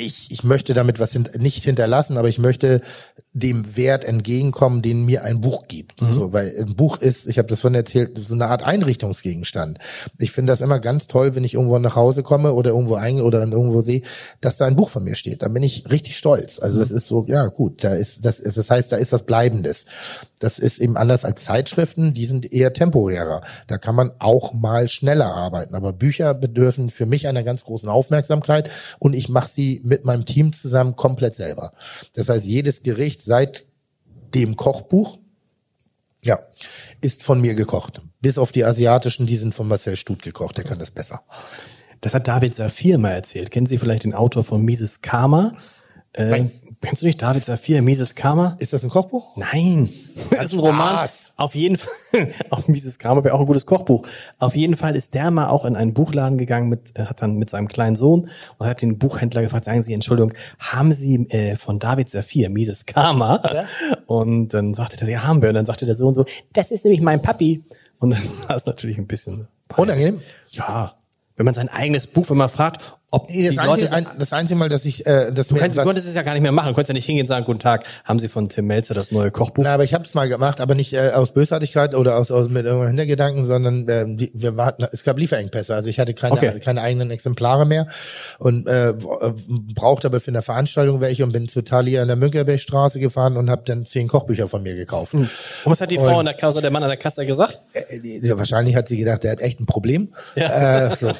ich, 0.00 0.30
ich 0.30 0.44
möchte 0.44 0.74
damit 0.74 0.98
was 0.98 1.12
hint 1.12 1.40
nicht 1.40 1.64
hinterlassen, 1.64 2.16
aber 2.16 2.28
ich 2.28 2.38
möchte 2.38 2.80
dem 3.32 3.76
Wert 3.76 4.04
entgegenkommen, 4.04 4.82
den 4.82 5.04
mir 5.04 5.22
ein 5.22 5.40
Buch 5.40 5.68
gibt. 5.68 6.02
Mhm. 6.02 6.12
So, 6.12 6.32
weil 6.32 6.52
ein 6.58 6.74
Buch 6.74 6.98
ist, 6.98 7.28
ich 7.28 7.38
habe 7.38 7.48
das 7.48 7.60
von 7.60 7.74
erzählt, 7.74 8.18
so 8.18 8.34
eine 8.34 8.48
Art 8.48 8.62
Einrichtungsgegenstand. 8.62 9.78
Ich 10.18 10.32
finde 10.32 10.52
das 10.52 10.60
immer 10.60 10.80
ganz 10.80 11.06
toll, 11.06 11.34
wenn 11.34 11.44
ich 11.44 11.54
irgendwo 11.54 11.78
nach 11.78 11.94
Hause 11.96 12.22
komme 12.22 12.54
oder 12.54 12.70
irgendwo 12.70 12.94
ein 12.94 13.20
oder 13.20 13.40
irgendwo 13.40 13.82
sehe, 13.82 14.02
dass 14.40 14.56
da 14.56 14.66
ein 14.66 14.76
Buch 14.76 14.90
von 14.90 15.04
mir 15.04 15.14
steht. 15.14 15.42
Da 15.42 15.48
bin 15.48 15.62
ich 15.62 15.88
richtig 15.90 16.16
stolz. 16.16 16.58
Also 16.58 16.76
mhm. 16.76 16.80
das 16.80 16.90
ist 16.90 17.06
so, 17.06 17.24
ja 17.28 17.46
gut, 17.46 17.84
da 17.84 17.94
ist 17.94 18.24
das 18.24 18.40
ist, 18.40 18.56
das 18.56 18.70
heißt, 18.70 18.90
da 18.90 18.96
ist 18.96 19.12
was 19.12 19.24
Bleibendes. 19.24 19.86
Das 20.40 20.58
ist 20.58 20.78
eben 20.78 20.96
anders 20.96 21.24
als 21.24 21.44
Zeitschriften, 21.44 22.14
die 22.14 22.26
sind 22.26 22.50
eher 22.52 22.72
temporärer. 22.72 23.42
Da 23.68 23.78
kann 23.78 23.94
man 23.94 24.10
auch 24.18 24.52
mal 24.52 24.88
schneller 24.88 25.32
arbeiten. 25.34 25.74
Aber 25.74 25.92
Bücher 25.92 26.34
bedürfen 26.34 26.90
für 26.90 27.06
mich 27.06 27.28
einer 27.28 27.44
ganz 27.44 27.62
großen 27.62 27.88
Aufmerksamkeit 27.88 28.70
und 28.98 29.14
ich 29.14 29.28
mache 29.28 29.48
sie 29.48 29.80
mit 29.84 30.04
meinem 30.04 30.24
Team 30.24 30.52
zusammen 30.52 30.96
komplett 30.96 31.36
selber. 31.36 31.72
Das 32.14 32.28
heißt, 32.28 32.44
jedes 32.46 32.82
Gericht 32.82 33.22
seit 33.22 33.66
dem 34.34 34.56
Kochbuch, 34.56 35.18
ja, 36.22 36.38
ist 37.00 37.22
von 37.22 37.40
mir 37.40 37.54
gekocht. 37.54 38.00
Bis 38.20 38.38
auf 38.38 38.50
die 38.50 38.64
asiatischen, 38.64 39.26
die 39.26 39.36
sind 39.36 39.54
von 39.54 39.68
Marcel 39.68 39.96
Stut 39.96 40.22
gekocht, 40.22 40.56
der 40.56 40.64
kann 40.64 40.78
das 40.78 40.90
besser. 40.90 41.22
Das 42.00 42.14
hat 42.14 42.28
David 42.28 42.54
Safir 42.56 42.96
mal 42.96 43.10
erzählt. 43.10 43.50
Kennen 43.50 43.66
Sie 43.66 43.78
vielleicht 43.78 44.04
den 44.04 44.14
Autor 44.14 44.42
von 44.42 44.62
Mises 44.64 45.02
Karma? 45.02 45.52
Äh, 46.12 46.44
kennst 46.80 47.02
du 47.02 47.06
nicht 47.06 47.22
David 47.22 47.44
Safir, 47.44 47.82
Mises 47.82 48.16
Karma? 48.16 48.56
Ist 48.58 48.72
das 48.72 48.82
ein 48.82 48.90
Kochbuch? 48.90 49.36
Nein. 49.36 49.88
Das 50.30 50.46
ist 50.46 50.54
ein 50.54 50.60
Roman. 50.60 51.08
Auf 51.36 51.54
jeden 51.54 51.78
Fall, 51.78 52.28
auf 52.50 52.68
Mises 52.68 52.98
Karma 52.98 53.24
wäre 53.24 53.34
auch 53.34 53.40
ein 53.40 53.46
gutes 53.46 53.64
Kochbuch. 53.64 54.06
Auf 54.38 54.54
jeden 54.54 54.76
Fall 54.76 54.94
ist 54.94 55.14
der 55.14 55.30
mal 55.30 55.48
auch 55.48 55.64
in 55.64 55.76
einen 55.76 55.94
Buchladen 55.94 56.36
gegangen 56.36 56.68
mit, 56.68 56.98
äh, 56.98 57.06
hat 57.06 57.22
dann 57.22 57.36
mit 57.36 57.48
seinem 57.48 57.68
kleinen 57.68 57.96
Sohn 57.96 58.28
und 58.58 58.66
hat 58.66 58.82
den 58.82 58.98
Buchhändler 58.98 59.42
gefragt, 59.42 59.64
sagen 59.64 59.82
Sie, 59.82 59.94
Entschuldigung, 59.94 60.34
haben 60.58 60.92
Sie 60.92 61.26
äh, 61.30 61.56
von 61.56 61.78
David 61.78 62.10
Safir, 62.10 62.50
Mises 62.50 62.86
Karma? 62.86 63.40
Ja? 63.44 63.64
Und 64.06 64.48
dann 64.50 64.74
sagte 64.74 64.98
der, 64.98 65.08
ja, 65.08 65.22
haben 65.24 65.40
wir. 65.40 65.48
Und 65.48 65.54
dann 65.54 65.66
sagte 65.66 65.86
der 65.86 65.96
Sohn 65.96 66.12
so, 66.12 66.26
das 66.52 66.70
ist 66.70 66.84
nämlich 66.84 67.00
mein 67.00 67.22
Papi. 67.22 67.62
Und 67.98 68.10
dann 68.10 68.22
war 68.48 68.56
es 68.56 68.66
natürlich 68.66 68.98
ein 68.98 69.06
bisschen 69.06 69.48
unangenehm. 69.76 70.20
Ja, 70.50 70.96
wenn 71.36 71.46
man 71.46 71.54
sein 71.54 71.70
eigenes 71.70 72.06
Buch, 72.06 72.28
wenn 72.28 72.36
man 72.36 72.50
fragt, 72.50 72.98
ob 73.12 73.28
nee, 73.28 73.48
das, 73.48 73.58
einzige, 73.58 73.92
ein, 73.92 74.06
das 74.18 74.32
einzige 74.32 74.58
Mal, 74.58 74.68
dass 74.68 74.84
ich 74.84 75.04
äh, 75.04 75.32
das 75.32 75.48
du, 75.48 75.56
könnt, 75.56 75.76
du 75.76 75.82
konntest 75.82 76.06
es 76.06 76.14
ja 76.14 76.22
gar 76.22 76.34
nicht 76.34 76.42
mehr 76.42 76.52
machen. 76.52 76.68
Du 76.68 76.74
konntest 76.74 76.90
ja 76.90 76.94
nicht 76.94 77.06
hingehen 77.06 77.24
und 77.24 77.28
sagen, 77.28 77.44
guten 77.44 77.58
Tag, 77.58 77.84
haben 78.04 78.20
Sie 78.20 78.28
von 78.28 78.48
Tim 78.48 78.66
Melzer 78.66 78.94
das 78.94 79.10
neue 79.10 79.32
Kochbuch? 79.32 79.64
Na, 79.64 79.74
aber 79.74 79.82
ich 79.82 79.94
habe 79.94 80.04
es 80.04 80.14
mal 80.14 80.28
gemacht, 80.28 80.60
aber 80.60 80.76
nicht 80.76 80.92
äh, 80.92 81.10
aus 81.10 81.32
Bösartigkeit 81.32 81.96
oder 81.96 82.16
aus, 82.16 82.30
aus 82.30 82.48
mit 82.48 82.64
irgendwelchen 82.66 82.96
Hintergedanken, 82.96 83.46
sondern 83.46 83.88
äh, 83.88 84.04
die, 84.06 84.30
wir 84.32 84.56
warten, 84.56 84.86
es 84.92 85.02
gab 85.02 85.18
Lieferengpässe. 85.18 85.74
Also 85.74 85.88
ich 85.88 85.98
hatte 85.98 86.14
keine, 86.14 86.34
okay. 86.34 86.60
keine 86.60 86.82
eigenen 86.82 87.10
Exemplare 87.10 87.66
mehr 87.66 87.88
und 88.38 88.68
äh, 88.68 88.94
brauchte 89.74 90.06
aber 90.06 90.20
für 90.20 90.30
eine 90.30 90.42
Veranstaltung 90.42 91.00
welche 91.00 91.24
und 91.24 91.32
bin 91.32 91.48
zu 91.48 91.62
Thalia 91.62 92.02
an 92.02 92.08
der 92.08 92.16
Münkerbergstraße 92.16 93.00
gefahren 93.00 93.36
und 93.36 93.50
habe 93.50 93.62
dann 93.64 93.86
zehn 93.86 94.06
Kochbücher 94.06 94.46
von 94.46 94.62
mir 94.62 94.76
gekauft. 94.76 95.14
Hm. 95.14 95.22
Und 95.22 95.30
was 95.64 95.80
hat 95.80 95.90
die 95.90 95.96
Frau 95.96 96.12
und, 96.12 96.20
an 96.20 96.26
der 96.26 96.34
Kasse, 96.34 96.60
der 96.60 96.70
Mann 96.70 96.84
an 96.84 96.88
der 96.90 96.98
Kasse 96.98 97.26
gesagt? 97.26 97.58
Äh, 97.72 98.00
die, 98.00 98.38
wahrscheinlich 98.38 98.76
hat 98.76 98.86
sie 98.86 98.96
gedacht, 98.96 99.24
der 99.24 99.32
hat 99.32 99.40
echt 99.40 99.58
ein 99.58 99.66
Problem. 99.66 100.12
Ja. 100.36 100.90
Äh, 100.90 100.96
so. 100.96 101.10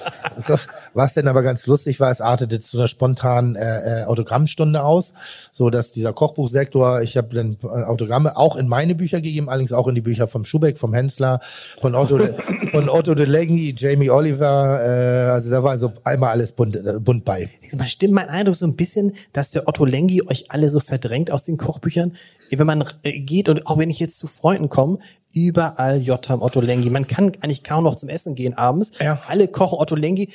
so. 0.40 0.54
War 0.94 1.06
es 1.06 1.14
denn 1.14 1.26
aber 1.26 1.42
ganz 1.42 1.66
lustig 1.66 1.79
lustig 1.80 1.98
war, 1.98 2.10
es 2.10 2.20
artete 2.20 2.60
zu 2.60 2.76
einer 2.76 2.88
spontanen 2.88 3.56
äh, 3.56 4.02
äh, 4.02 4.04
Autogrammstunde 4.04 4.84
aus, 4.84 5.14
so 5.52 5.70
dass 5.70 5.92
dieser 5.92 6.12
Kochbuchsektor, 6.12 7.00
ich 7.00 7.16
habe 7.16 7.34
dann 7.34 7.56
äh, 7.62 7.84
Autogramme 7.84 8.36
auch 8.36 8.56
in 8.56 8.68
meine 8.68 8.94
Bücher 8.94 9.22
gegeben, 9.22 9.48
allerdings 9.48 9.72
auch 9.72 9.88
in 9.88 9.94
die 9.94 10.02
Bücher 10.02 10.28
vom 10.28 10.44
Schubeck, 10.44 10.76
vom 10.76 10.92
Hensler, 10.92 11.40
von 11.80 11.94
Otto, 11.94 12.18
de, 12.18 12.34
von 12.70 12.90
Otto 12.90 13.14
de 13.14 13.24
Lengi, 13.24 13.74
Jamie 13.76 14.10
Oliver, 14.10 14.80
äh, 14.84 15.30
also 15.30 15.48
da 15.48 15.64
war 15.64 15.78
so 15.78 15.92
einmal 16.04 16.32
alles 16.32 16.52
bunt, 16.52 16.76
äh, 16.76 16.98
bunt 17.00 17.24
bei. 17.24 17.48
Man 17.72 17.88
stimmt 17.88 18.12
mein 18.12 18.28
Eindruck 18.28 18.56
so 18.56 18.66
ein 18.66 18.76
bisschen, 18.76 19.12
dass 19.32 19.50
der 19.50 19.66
Otto 19.66 19.86
Lengi 19.86 20.22
euch 20.22 20.50
alle 20.50 20.68
so 20.68 20.80
verdrängt 20.80 21.30
aus 21.30 21.44
den 21.44 21.56
Kochbüchern. 21.56 22.12
Wenn 22.50 22.66
man 22.66 22.84
geht 23.04 23.48
und 23.48 23.66
auch 23.68 23.78
wenn 23.78 23.90
ich 23.90 24.00
jetzt 24.00 24.18
zu 24.18 24.26
Freunden 24.26 24.68
komme, 24.68 24.98
überall 25.32 26.00
Jotam 26.02 26.42
Otto 26.42 26.60
Lengi. 26.60 26.90
Man 26.90 27.06
kann 27.06 27.32
eigentlich 27.40 27.62
kaum 27.62 27.84
noch 27.84 27.94
zum 27.94 28.08
Essen 28.08 28.34
gehen 28.34 28.54
abends. 28.54 28.90
Ja. 28.98 29.20
Alle 29.28 29.46
kochen 29.46 29.78
Otto 29.78 29.94
Lengi. 29.94 30.30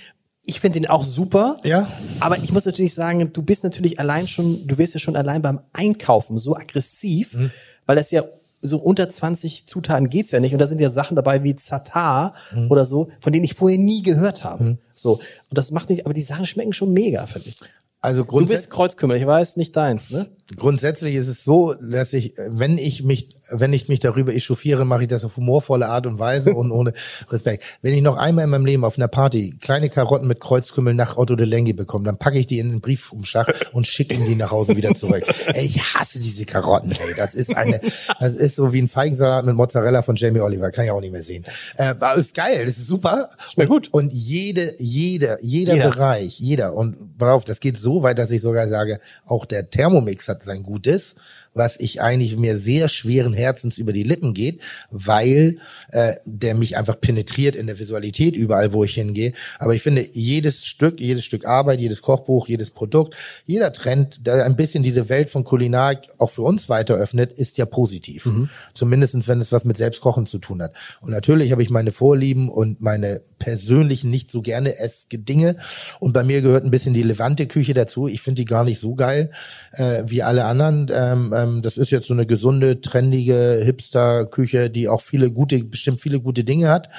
Ich 0.45 0.59
finde 0.59 0.79
den 0.79 0.89
auch 0.89 1.03
super. 1.03 1.57
Ja. 1.63 1.87
Aber 2.19 2.37
ich 2.37 2.51
muss 2.51 2.65
natürlich 2.65 2.93
sagen, 2.93 3.31
du 3.33 3.41
bist 3.41 3.63
natürlich 3.63 3.99
allein 3.99 4.27
schon, 4.27 4.65
du 4.67 4.77
wirst 4.77 4.93
ja 4.93 4.99
schon 4.99 5.15
allein 5.15 5.41
beim 5.41 5.59
Einkaufen 5.73 6.37
so 6.37 6.55
aggressiv, 6.55 7.33
Mhm. 7.33 7.51
weil 7.85 7.95
das 7.95 8.11
ja 8.11 8.23
so 8.61 8.77
unter 8.77 9.09
20 9.09 9.67
Zutaten 9.67 10.09
geht's 10.09 10.31
ja 10.31 10.39
nicht. 10.39 10.53
Und 10.53 10.59
da 10.59 10.67
sind 10.67 10.81
ja 10.81 10.89
Sachen 10.89 11.15
dabei 11.15 11.43
wie 11.43 11.55
Zatar 11.55 12.33
Mhm. 12.51 12.71
oder 12.71 12.85
so, 12.85 13.09
von 13.21 13.31
denen 13.33 13.45
ich 13.45 13.53
vorher 13.55 13.77
nie 13.77 14.01
gehört 14.03 14.43
habe. 14.43 14.77
So. 14.93 15.13
Und 15.13 15.23
das 15.57 15.71
macht 15.71 15.89
nicht, 15.89 16.05
aber 16.05 16.13
die 16.13 16.21
Sachen 16.23 16.45
schmecken 16.45 16.73
schon 16.73 16.91
mega, 16.93 17.25
finde 17.27 17.49
ich. 17.49 17.57
Also 18.01 18.21
Du 18.21 18.27
grundsätzlich. 18.27 18.59
bist 18.65 18.71
Kreuzkümmel, 18.71 19.17
ich 19.17 19.25
weiß, 19.25 19.57
nicht 19.57 19.75
deins, 19.75 20.11
ne? 20.11 20.27
Grundsätzlich 20.55 21.15
ist 21.15 21.27
es 21.27 21.43
so, 21.43 21.73
dass 21.73 22.13
ich, 22.13 22.35
wenn 22.37 22.77
ich 22.77 23.01
mich, 23.01 23.29
wenn 23.49 23.73
ich 23.73 23.87
mich 23.87 23.99
darüber 23.99 24.31
echauffiere, 24.31 24.85
mache 24.85 25.03
ich 25.03 25.07
das 25.07 25.25
auf 25.25 25.37
humorvolle 25.37 25.87
Art 25.87 26.05
und 26.05 26.19
Weise 26.19 26.53
und 26.53 26.71
ohne 26.71 26.93
Respekt. 27.31 27.63
Wenn 27.81 27.95
ich 27.95 28.03
noch 28.03 28.17
einmal 28.17 28.43
in 28.43 28.51
meinem 28.51 28.65
Leben 28.65 28.85
auf 28.85 28.97
einer 28.99 29.07
Party 29.07 29.57
kleine 29.59 29.89
Karotten 29.89 30.27
mit 30.27 30.39
Kreuzkümmel 30.39 30.93
nach 30.93 31.17
Otto 31.17 31.35
de 31.35 31.47
Lengi 31.47 31.73
bekomme, 31.73 32.05
dann 32.05 32.17
packe 32.17 32.37
ich 32.37 32.45
die 32.45 32.59
in 32.59 32.69
den 32.69 32.79
Briefumschlag 32.79 33.71
und 33.73 33.87
schicke 33.87 34.15
die 34.15 34.35
nach 34.35 34.51
Hause 34.51 34.75
wieder 34.75 34.93
zurück. 34.93 35.23
ey, 35.47 35.65
ich 35.65 35.81
hasse 35.81 36.19
diese 36.19 36.45
Karotten, 36.45 36.91
ey. 36.91 37.15
Das 37.17 37.33
ist 37.33 37.57
eine, 37.57 37.81
das 38.19 38.35
ist 38.35 38.55
so 38.55 38.71
wie 38.71 38.83
ein 38.83 38.87
Feigensalat 38.87 39.45
mit 39.45 39.55
Mozzarella 39.55 40.03
von 40.03 40.15
Jamie 40.15 40.41
Oliver. 40.41 40.69
Kann 40.69 40.85
ich 40.85 40.91
auch 40.91 41.01
nicht 41.01 41.11
mehr 41.11 41.23
sehen. 41.23 41.43
Äh, 41.77 41.95
ist 42.17 42.35
geil, 42.35 42.67
das 42.67 42.77
ist 42.77 42.85
super. 42.85 43.29
Schmeckt 43.49 43.69
gut. 43.71 43.89
Und 43.91 44.13
jede, 44.13 44.75
jede, 44.77 45.39
jeder, 45.41 45.73
Jeder. 45.73 45.89
Bereich, 45.89 46.39
jeder. 46.39 46.73
Und 46.73 47.17
pass 47.17 47.29
auf, 47.29 47.43
das 47.45 47.59
geht 47.59 47.77
so 47.77 48.03
weit, 48.03 48.19
dass 48.19 48.29
ich 48.29 48.41
sogar 48.41 48.67
sage, 48.67 48.99
auch 49.25 49.45
der 49.45 49.71
Thermomix 49.71 50.27
hat 50.27 50.34
sein 50.43 50.63
Gutes, 50.63 51.15
was 51.55 51.79
ich 51.79 52.01
eigentlich 52.01 52.37
mir 52.37 52.57
sehr 52.57 52.89
schweren 52.89 53.33
Herzens 53.33 53.77
über 53.77 53.93
die 53.93 54.03
Lippen 54.03 54.33
geht, 54.33 54.61
weil 54.91 55.57
äh, 55.91 56.13
der 56.25 56.53
mich 56.53 56.77
einfach 56.77 56.99
penetriert 56.99 57.55
in 57.55 57.65
der 57.65 57.79
Visualität 57.79 58.35
überall, 58.35 58.73
wo 58.73 58.83
ich 58.83 58.93
hingehe. 58.93 59.33
Aber 59.57 59.73
ich 59.73 59.81
finde, 59.81 60.07
jedes 60.11 60.65
Stück, 60.65 60.99
jedes 60.99 61.25
Stück 61.25 61.45
Arbeit, 61.45 61.79
jedes 61.79 62.01
Kochbuch, 62.01 62.47
jedes 62.47 62.71
Produkt, 62.71 63.15
jeder 63.45 63.71
Trend, 63.71 64.27
der 64.27 64.45
ein 64.45 64.57
bisschen 64.57 64.83
diese 64.83 65.07
Welt 65.09 65.29
von 65.29 65.45
Kulinarik 65.45 65.99
auch 66.17 66.29
für 66.29 66.41
uns 66.41 66.67
weiter 66.67 66.95
öffnet, 66.95 67.31
ist 67.31 67.57
ja 67.57 67.65
positiv. 67.65 68.25
Zumindestens, 68.73 69.27
wenn 69.27 69.39
es 69.39 69.51
was 69.51 69.63
mit 69.63 69.77
Selbstkochen 69.77 70.25
zu 70.25 70.39
tun 70.39 70.61
hat. 70.61 70.73
Und 70.99 71.11
natürlich 71.11 71.51
habe 71.51 71.63
ich 71.63 71.69
meine 71.69 71.91
Vorlieben 71.91 72.49
und 72.49 72.81
meine 72.81 73.21
persönlichen 73.39 74.09
nicht 74.11 74.29
so 74.29 74.41
gerne 74.41 74.77
essge 74.77 75.19
Dinge. 75.19 75.55
Und 76.01 76.11
bei 76.11 76.23
mir 76.23 76.41
gehört 76.41 76.65
ein 76.65 76.71
bisschen 76.71 76.93
die 76.93 77.03
Levante-Küche 77.03 77.73
dazu. 77.73 78.07
Ich 78.07 78.21
finde 78.21 78.41
die 78.41 78.45
gar 78.45 78.65
nicht 78.65 78.81
so 78.81 78.95
geil 78.95 79.31
äh, 79.71 80.03
wie 80.07 80.21
alle 80.21 80.45
anderen. 80.45 80.91
Ähm, 80.93 81.33
ähm, 81.45 81.61
das 81.61 81.77
ist 81.77 81.91
jetzt 81.91 82.07
so 82.07 82.13
eine 82.13 82.25
gesunde, 82.25 82.81
trendige 82.81 83.61
Hipster-Küche, 83.63 84.69
die 84.69 84.87
auch 84.87 85.01
viele 85.01 85.31
gute, 85.31 85.63
bestimmt 85.63 86.01
viele 86.01 86.19
gute 86.19 86.43
Dinge 86.43 86.69
hat. 86.69 86.89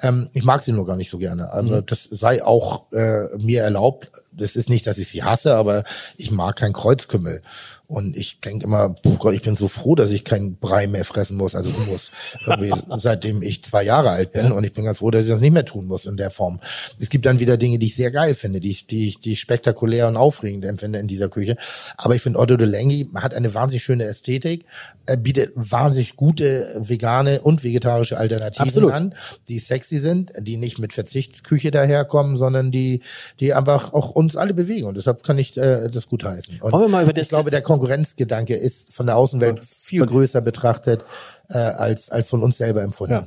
Ähm, 0.00 0.28
ich 0.32 0.44
mag 0.44 0.62
sie 0.62 0.72
nur 0.72 0.86
gar 0.86 0.96
nicht 0.96 1.10
so 1.10 1.18
gerne. 1.18 1.52
Also 1.52 1.80
das 1.80 2.04
sei 2.04 2.44
auch 2.44 2.92
äh, 2.92 3.36
mir 3.38 3.62
erlaubt. 3.62 4.10
Das 4.36 4.56
ist 4.56 4.68
nicht, 4.68 4.86
dass 4.86 4.98
ich 4.98 5.08
sie 5.08 5.22
hasse, 5.22 5.54
aber 5.54 5.84
ich 6.16 6.30
mag 6.30 6.56
kein 6.56 6.72
Kreuzkümmel. 6.72 7.42
Und 7.88 8.16
ich 8.16 8.40
denke 8.40 8.64
immer, 8.64 8.96
oh 9.04 9.14
Gott, 9.16 9.34
ich 9.34 9.42
bin 9.42 9.54
so 9.54 9.68
froh, 9.68 9.94
dass 9.94 10.10
ich 10.10 10.24
keinen 10.24 10.56
Brei 10.56 10.88
mehr 10.88 11.04
fressen 11.04 11.36
muss, 11.36 11.54
also 11.54 11.70
irgendwie, 11.70 12.72
seitdem 12.98 13.42
ich 13.42 13.62
zwei 13.62 13.84
Jahre 13.84 14.10
alt 14.10 14.32
bin. 14.32 14.50
Und 14.50 14.64
ich 14.64 14.72
bin 14.72 14.84
ganz 14.84 14.98
froh, 14.98 15.12
dass 15.12 15.24
ich 15.24 15.30
das 15.30 15.40
nicht 15.40 15.52
mehr 15.52 15.64
tun 15.64 15.86
muss 15.86 16.04
in 16.04 16.16
der 16.16 16.30
Form. 16.30 16.58
Es 16.98 17.10
gibt 17.10 17.26
dann 17.26 17.38
wieder 17.38 17.56
Dinge, 17.56 17.78
die 17.78 17.86
ich 17.86 17.94
sehr 17.94 18.10
geil 18.10 18.34
finde, 18.34 18.58
die 18.58 18.70
ich, 18.70 18.88
die 18.88 19.06
ich, 19.06 19.20
die 19.20 19.32
ich 19.32 19.40
spektakulär 19.40 20.08
und 20.08 20.16
aufregend 20.16 20.64
empfinde 20.64 20.98
in 20.98 21.06
dieser 21.06 21.28
Küche. 21.28 21.56
Aber 21.96 22.16
ich 22.16 22.22
finde, 22.22 22.40
Otto 22.40 22.56
de 22.56 22.66
Lengi 22.66 23.08
hat 23.14 23.34
eine 23.34 23.54
wahnsinnig 23.54 23.84
schöne 23.84 24.04
Ästhetik, 24.04 24.64
er 25.06 25.16
bietet 25.16 25.52
wahnsinnig 25.54 26.16
gute 26.16 26.74
vegane 26.80 27.40
und 27.40 27.62
vegetarische 27.62 28.18
Alternativen 28.18 28.66
Absolut. 28.66 28.92
an, 28.92 29.14
die 29.48 29.60
sexy 29.60 30.00
sind, 30.00 30.32
die 30.40 30.56
nicht 30.56 30.80
mit 30.80 30.92
Verzichtsküche 30.92 31.70
daherkommen, 31.70 32.36
sondern 32.36 32.72
die, 32.72 33.02
die 33.38 33.54
einfach 33.54 33.92
auch 33.92 34.10
uns 34.26 34.36
alle 34.36 34.54
bewegen. 34.54 34.86
Und 34.86 34.96
deshalb 34.96 35.22
kann 35.22 35.38
ich 35.38 35.56
äh, 35.56 35.88
das 35.88 36.06
gut 36.08 36.24
heißen. 36.24 36.60
Und 36.60 36.72
Wollen 36.72 36.84
wir 36.84 36.88
mal 36.88 37.02
über 37.04 37.12
das- 37.12 37.24
ich 37.24 37.28
glaube, 37.30 37.50
der 37.50 37.62
Konkurrenzgedanke 37.62 38.54
ist 38.54 38.92
von 38.92 39.06
der 39.06 39.16
Außenwelt 39.16 39.62
viel 39.64 40.04
größer 40.04 40.40
betrachtet 40.40 41.04
äh, 41.48 41.58
als, 41.58 42.10
als 42.10 42.28
von 42.28 42.42
uns 42.42 42.58
selber 42.58 42.82
empfunden. 42.82 43.12
Ja. 43.14 43.26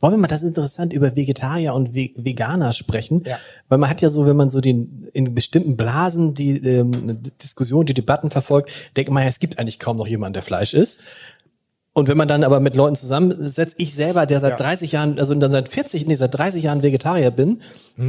Wollen 0.00 0.14
wir 0.14 0.18
mal 0.18 0.26
das 0.28 0.42
interessant 0.42 0.92
über 0.92 1.16
Vegetarier 1.16 1.72
und 1.72 1.94
Ve 1.94 2.10
Veganer 2.16 2.72
sprechen? 2.74 3.22
Ja. 3.24 3.38
Weil 3.68 3.78
man 3.78 3.88
hat 3.88 4.02
ja 4.02 4.10
so, 4.10 4.26
wenn 4.26 4.36
man 4.36 4.50
so 4.50 4.60
den 4.60 5.08
in 5.14 5.34
bestimmten 5.34 5.76
Blasen 5.78 6.34
die 6.34 6.58
ähm, 6.58 7.22
Diskussion, 7.42 7.86
die 7.86 7.94
Debatten 7.94 8.30
verfolgt, 8.30 8.70
denkt 8.96 9.10
man 9.10 9.26
es 9.26 9.38
gibt 9.38 9.58
eigentlich 9.58 9.78
kaum 9.78 9.96
noch 9.96 10.06
jemanden, 10.06 10.34
der 10.34 10.42
Fleisch 10.42 10.74
isst. 10.74 11.00
Und 11.96 12.08
wenn 12.08 12.16
man 12.16 12.26
dann 12.26 12.42
aber 12.42 12.58
mit 12.58 12.74
Leuten 12.74 12.96
zusammensetzt, 12.96 13.76
ich 13.78 13.94
selber, 13.94 14.26
der 14.26 14.40
seit 14.40 14.52
Ja. 14.52 14.56
30 14.56 14.90
Jahren, 14.92 15.18
also 15.20 15.32
dann 15.36 15.52
seit 15.52 15.68
40, 15.68 16.06
nee, 16.06 16.16
seit 16.16 16.34
30 16.36 16.64
Jahren 16.64 16.82
Vegetarier 16.82 17.30
bin, 17.30 17.62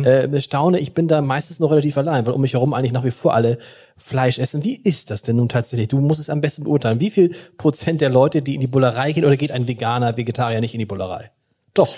äh, 0.04 0.42
staune, 0.42 0.80
ich 0.80 0.94
bin 0.96 1.08
da 1.08 1.22
meistens 1.22 1.60
noch 1.60 1.70
relativ 1.70 1.96
allein, 2.00 2.26
weil 2.26 2.34
um 2.34 2.42
mich 2.42 2.54
herum 2.54 2.74
eigentlich 2.74 2.94
nach 2.94 3.04
wie 3.04 3.12
vor 3.12 3.36
alle 3.36 3.60
Fleisch 3.96 4.40
essen. 4.40 4.64
Wie 4.64 4.76
ist 4.76 5.12
das 5.12 5.22
denn 5.22 5.36
nun 5.36 5.50
tatsächlich? 5.50 5.88
Du 5.88 6.00
musst 6.00 6.20
es 6.20 6.32
am 6.32 6.42
besten 6.42 6.64
beurteilen. 6.64 7.00
Wie 7.00 7.12
viel 7.12 7.36
Prozent 7.60 8.02
der 8.02 8.10
Leute, 8.10 8.42
die 8.42 8.56
in 8.56 8.62
die 8.62 8.68
Bullerei 8.68 9.12
gehen, 9.12 9.24
oder 9.24 9.38
geht 9.38 9.52
ein 9.52 9.68
Veganer, 9.68 10.18
Vegetarier 10.18 10.62
nicht 10.62 10.74
in 10.74 10.80
die 10.80 10.88
Bullerei? 10.88 11.30
Doch. 11.76 11.94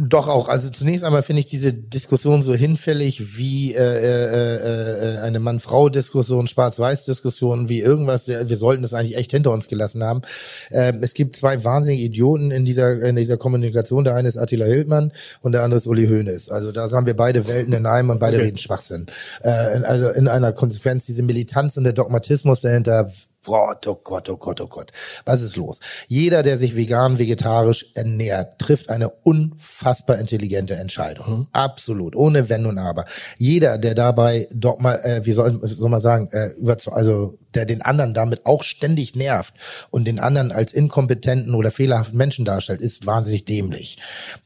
Doch 0.00 0.28
auch. 0.28 0.48
Also 0.48 0.70
zunächst 0.70 1.02
einmal 1.04 1.22
finde 1.22 1.40
ich 1.40 1.46
diese 1.46 1.72
Diskussion 1.72 2.42
so 2.42 2.54
hinfällig 2.54 3.36
wie 3.36 3.74
äh, 3.74 3.78
äh, 3.82 5.14
äh, 5.16 5.18
eine 5.18 5.40
Mann-Frau-Diskussion, 5.40 6.46
Schwarz-Weiß-Diskussion, 6.46 7.68
wie 7.68 7.80
irgendwas. 7.80 8.28
Wir 8.28 8.58
sollten 8.58 8.82
das 8.82 8.94
eigentlich 8.94 9.16
echt 9.16 9.32
hinter 9.32 9.50
uns 9.50 9.68
gelassen 9.68 10.02
haben. 10.04 10.22
Ähm, 10.70 11.00
es 11.02 11.14
gibt 11.14 11.36
zwei 11.36 11.64
wahnsinnige 11.64 12.02
Idioten 12.04 12.50
in 12.50 12.64
dieser 12.64 13.00
in 13.02 13.16
dieser 13.16 13.36
Kommunikation. 13.36 14.04
Der 14.04 14.14
eine 14.14 14.28
ist 14.28 14.36
Attila 14.38 14.66
Hildmann 14.66 15.12
und 15.42 15.52
der 15.52 15.62
andere 15.62 15.78
ist 15.78 15.86
Uli 15.86 16.06
Hoeneß. 16.06 16.48
Also 16.50 16.72
da 16.72 16.90
haben 16.90 17.06
wir 17.06 17.16
beide 17.16 17.46
Welten 17.48 17.72
in 17.72 17.86
einem 17.86 18.10
und 18.10 18.20
beide 18.20 18.36
Okay. 18.36 18.46
reden 18.46 18.58
Schwachsinn. 18.58 19.06
Äh, 19.42 19.76
in- 19.76 19.84
also 19.84 20.10
in 20.10 20.28
einer 20.28 20.52
Konsequenz 20.52 21.06
diese 21.06 21.22
Militanz 21.22 21.76
und 21.76 21.84
der 21.84 21.92
Dogmatismus 21.92 22.60
dahinter. 22.60 23.10
Gott, 23.48 23.86
oh 23.86 23.98
Gott, 24.04 24.28
oh 24.28 24.36
Gott, 24.36 24.60
oh 24.60 24.66
Gott. 24.66 24.92
Was 25.24 25.40
ist 25.40 25.56
los? 25.56 25.80
Jeder, 26.06 26.42
der 26.42 26.58
sich 26.58 26.76
vegan, 26.76 27.18
vegetarisch 27.18 27.86
ernährt, 27.94 28.58
trifft 28.58 28.90
eine 28.90 29.08
unfassbar 29.08 30.18
intelligente 30.18 30.74
Entscheidung. 30.74 31.48
Absolut. 31.52 32.14
Ohne 32.14 32.50
Wenn 32.50 32.66
und 32.66 32.76
Aber. 32.76 33.06
Jeder, 33.38 33.78
der 33.78 33.94
dabei 33.94 34.48
Dogma, 34.52 34.96
äh, 34.96 35.24
wie 35.24 35.32
soll, 35.32 35.58
soll 35.62 35.88
man 35.88 36.02
sagen, 36.02 36.28
äh, 36.30 36.48
über, 36.58 36.76
also 36.90 37.38
der 37.54 37.64
den 37.64 37.82
anderen 37.82 38.14
damit 38.14 38.46
auch 38.46 38.62
ständig 38.62 39.14
nervt 39.14 39.54
und 39.90 40.04
den 40.04 40.18
anderen 40.18 40.52
als 40.52 40.72
inkompetenten 40.72 41.54
oder 41.54 41.70
fehlerhaften 41.70 42.16
Menschen 42.16 42.44
darstellt, 42.44 42.80
ist 42.80 43.06
wahnsinnig 43.06 43.44
dämlich. 43.44 43.98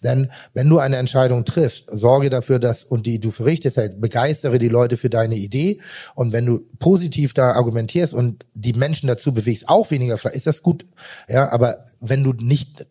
Denn 0.02 0.30
wenn 0.54 0.68
du 0.68 0.78
eine 0.78 0.96
Entscheidung 0.96 1.44
triffst, 1.44 1.86
sorge 1.90 2.30
dafür, 2.30 2.58
dass 2.58 2.84
und 2.84 3.06
die 3.06 3.18
du 3.18 3.30
für 3.30 3.44
richtig 3.44 3.76
hältst, 3.76 4.00
begeistere 4.00 4.58
die 4.58 4.68
Leute 4.68 4.96
für 4.96 5.10
deine 5.10 5.36
Idee 5.36 5.80
und 6.14 6.32
wenn 6.32 6.46
du 6.46 6.60
positiv 6.78 7.34
da 7.34 7.52
argumentierst 7.52 8.14
und 8.14 8.46
die 8.54 8.72
Menschen 8.72 9.06
dazu 9.06 9.32
bewegst, 9.32 9.68
auch 9.68 9.90
weniger 9.90 10.18
Fleisch, 10.18 10.34
ist 10.34 10.46
das 10.46 10.62
gut. 10.62 10.84
Ja, 11.28 11.50
aber 11.50 11.84
wenn 12.00 12.22
du 12.22 12.32
nicht 12.32 12.86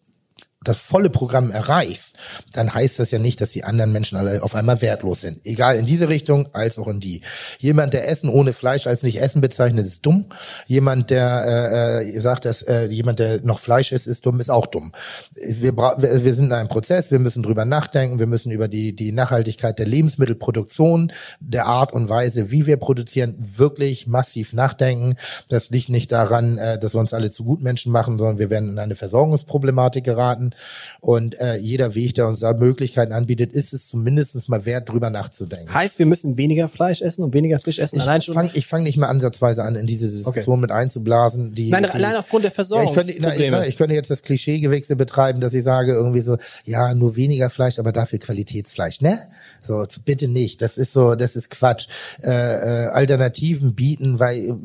das 0.64 0.78
volle 0.78 1.10
Programm 1.10 1.50
erreichst, 1.50 2.16
dann 2.54 2.72
heißt 2.72 3.00
das 3.00 3.10
ja 3.10 3.18
nicht, 3.18 3.42
dass 3.42 3.52
die 3.52 3.64
anderen 3.64 3.92
Menschen 3.92 4.18
alle 4.18 4.44
auf 4.44 4.54
einmal 4.54 4.82
wertlos 4.82 5.22
sind. 5.22 5.44
Egal 5.44 5.76
in 5.76 5.88
diese 5.88 6.08
Richtung 6.08 6.50
als 6.54 6.78
auch 6.78 6.88
in 6.88 7.00
die. 7.00 7.22
Jemand, 7.58 7.94
der 7.94 8.08
Essen 8.08 8.30
ohne 8.30 8.54
Fleisch 8.54 8.86
als 8.86 9.02
nicht 9.02 9.20
Essen 9.20 9.42
bezeichnet, 9.42 9.88
ist 9.88 10.06
dumm. 10.06 10.28
Jemand, 10.68 11.10
der 11.10 12.02
äh, 12.04 12.10
äh, 12.10 12.20
sagt, 12.20 12.46
dass 12.46 12.62
äh, 12.62 12.86
jemand, 12.86 13.18
der 13.18 13.42
noch 13.42 13.58
Fleisch 13.58 13.92
isst, 13.92 14.06
ist 14.06 14.24
dumm, 14.26 14.40
ist 14.40 14.52
auch 14.52 14.68
dumm. 14.68 14.92
Wir, 15.36 15.76
wir 15.76 16.34
sind 16.36 16.46
in 16.46 16.54
einem 16.54 16.70
Prozess, 16.70 17.10
wir 17.10 17.20
müssen 17.20 17.42
drüber 17.42 17.66
nachdenken, 17.66 18.20
wir 18.20 18.28
müssen 18.28 18.52
über 18.52 18.68
die, 18.68 18.96
die 18.96 19.12
Nachhaltigkeit 19.12 19.80
der 19.80 19.88
Lebensmittelproduktion, 19.88 21.12
der 21.40 21.66
Art 21.66 21.92
und 21.92 22.08
Weise, 22.08 22.52
wie 22.52 22.68
wir 22.68 22.78
produzieren, 22.78 23.36
wirklich 23.40 24.06
massiv 24.06 24.54
nachdenken. 24.54 25.16
Das 25.50 25.72
liegt 25.72 25.90
nicht 25.90 26.12
daran, 26.12 26.60
äh, 26.60 26.78
dass 26.80 26.94
wir 26.94 27.00
uns 27.00 27.16
alle 27.16 27.32
zu 27.32 27.46
Gutmenschen 27.46 27.92
machen, 27.92 28.20
sondern 28.20 28.38
wir 28.38 28.52
werden 28.52 28.70
in 28.70 28.80
eine 28.80 28.96
Versorgungsproblematik 28.96 30.04
geraten. 30.04 30.51
Und 31.00 31.40
äh, 31.40 31.56
jeder 31.56 31.96
Weg, 31.96 32.16
der 32.16 32.28
uns 32.28 32.40
da 32.40 32.54
Möglichkeiten 32.54 33.12
anbietet, 33.12 33.54
ist 33.54 33.74
es 33.74 33.88
zumindest 33.88 34.50
mal 34.50 34.66
wert, 34.66 34.90
drüber 34.90 35.10
nachzudenken. 35.10 35.74
Heißt, 35.74 36.00
wir 36.00 36.06
müssen 36.06 36.38
weniger 36.38 36.70
Fleisch 36.70 37.02
essen 37.02 37.24
und 37.24 37.34
weniger 37.34 37.60
Fisch 37.60 37.80
essen? 37.80 37.98
Ich 37.98 38.02
allein 38.02 38.22
schon. 38.22 38.34
fange 38.34 38.50
fang 38.62 38.84
nicht 38.84 38.98
mal 38.98 39.08
ansatzweise 39.08 39.64
an, 39.64 39.76
in 39.76 39.88
diese 39.88 40.08
Diskussion 40.08 40.56
okay. 40.56 40.62
mit 40.62 40.72
einzublasen. 40.72 41.54
Die, 41.54 41.70
Nein, 41.70 41.84
die, 41.84 41.90
allein 41.90 42.16
aufgrund 42.16 42.44
der 42.44 42.52
Versorgung. 42.52 42.94
Ja, 42.94 43.02
ich, 43.02 43.18
könnte, 43.20 43.52
na, 43.52 43.66
ich 43.66 43.78
könnte 43.78 43.96
jetzt 43.96 44.12
das 44.12 44.22
Klischeegewechsel 44.22 44.96
betreiben, 44.96 45.42
dass 45.42 45.54
ich 45.54 45.64
sage 45.64 45.94
irgendwie 45.94 46.22
so, 46.22 46.38
ja, 46.66 46.94
nur 46.94 47.16
weniger 47.16 47.50
Fleisch, 47.50 47.80
aber 47.80 47.92
dafür 47.92 48.20
Qualitätsfleisch, 48.20 49.02
ne? 49.02 49.20
So, 49.62 49.86
bitte 50.06 50.28
nicht. 50.28 50.62
Das 50.62 50.78
ist 50.78 50.94
so, 50.94 51.16
das 51.16 51.36
ist 51.36 51.50
Quatsch. 51.50 51.88
Äh, 52.24 52.30
äh, 52.30 52.88
Alternativen 52.88 53.76
bieten, 53.76 54.20
weil 54.20 54.56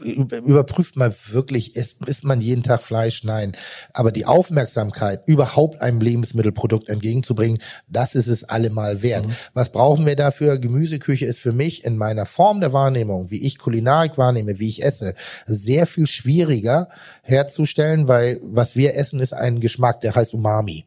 überprüft 0.00 0.96
man 0.96 1.14
wirklich, 1.30 1.76
ist, 1.76 2.04
isst 2.06 2.24
man 2.24 2.40
jeden 2.40 2.62
Tag 2.62 2.82
Fleisch? 2.82 3.24
Nein. 3.24 3.52
Aber 3.92 4.12
die 4.12 4.24
Aufmerksamkeit, 4.24 5.22
überhaupt 5.26 5.80
einem 5.80 6.00
Lebensmittelprodukt 6.00 6.88
entgegenzubringen, 6.88 7.58
das 7.88 8.14
ist 8.14 8.26
es 8.26 8.44
allemal 8.44 9.02
wert. 9.02 9.26
Mhm. 9.26 9.32
Was 9.54 9.70
brauchen 9.70 10.06
wir 10.06 10.16
dafür? 10.16 10.58
Gemüseküche 10.58 11.26
ist 11.26 11.40
für 11.40 11.52
mich 11.52 11.84
in 11.84 11.96
meiner 11.96 12.26
Form 12.26 12.60
der 12.60 12.72
Wahrnehmung, 12.72 13.30
wie 13.30 13.42
ich 13.42 13.58
Kulinarik 13.58 14.18
wahrnehme, 14.18 14.58
wie 14.58 14.68
ich 14.68 14.82
esse, 14.82 15.14
sehr 15.46 15.86
viel 15.86 16.06
schwieriger 16.06 16.88
herzustellen, 17.22 18.08
weil 18.08 18.40
was 18.42 18.76
wir 18.76 18.96
essen, 18.96 19.20
ist 19.20 19.34
ein 19.34 19.60
Geschmack, 19.60 20.00
der 20.00 20.14
heißt 20.14 20.34
Umami. 20.34 20.86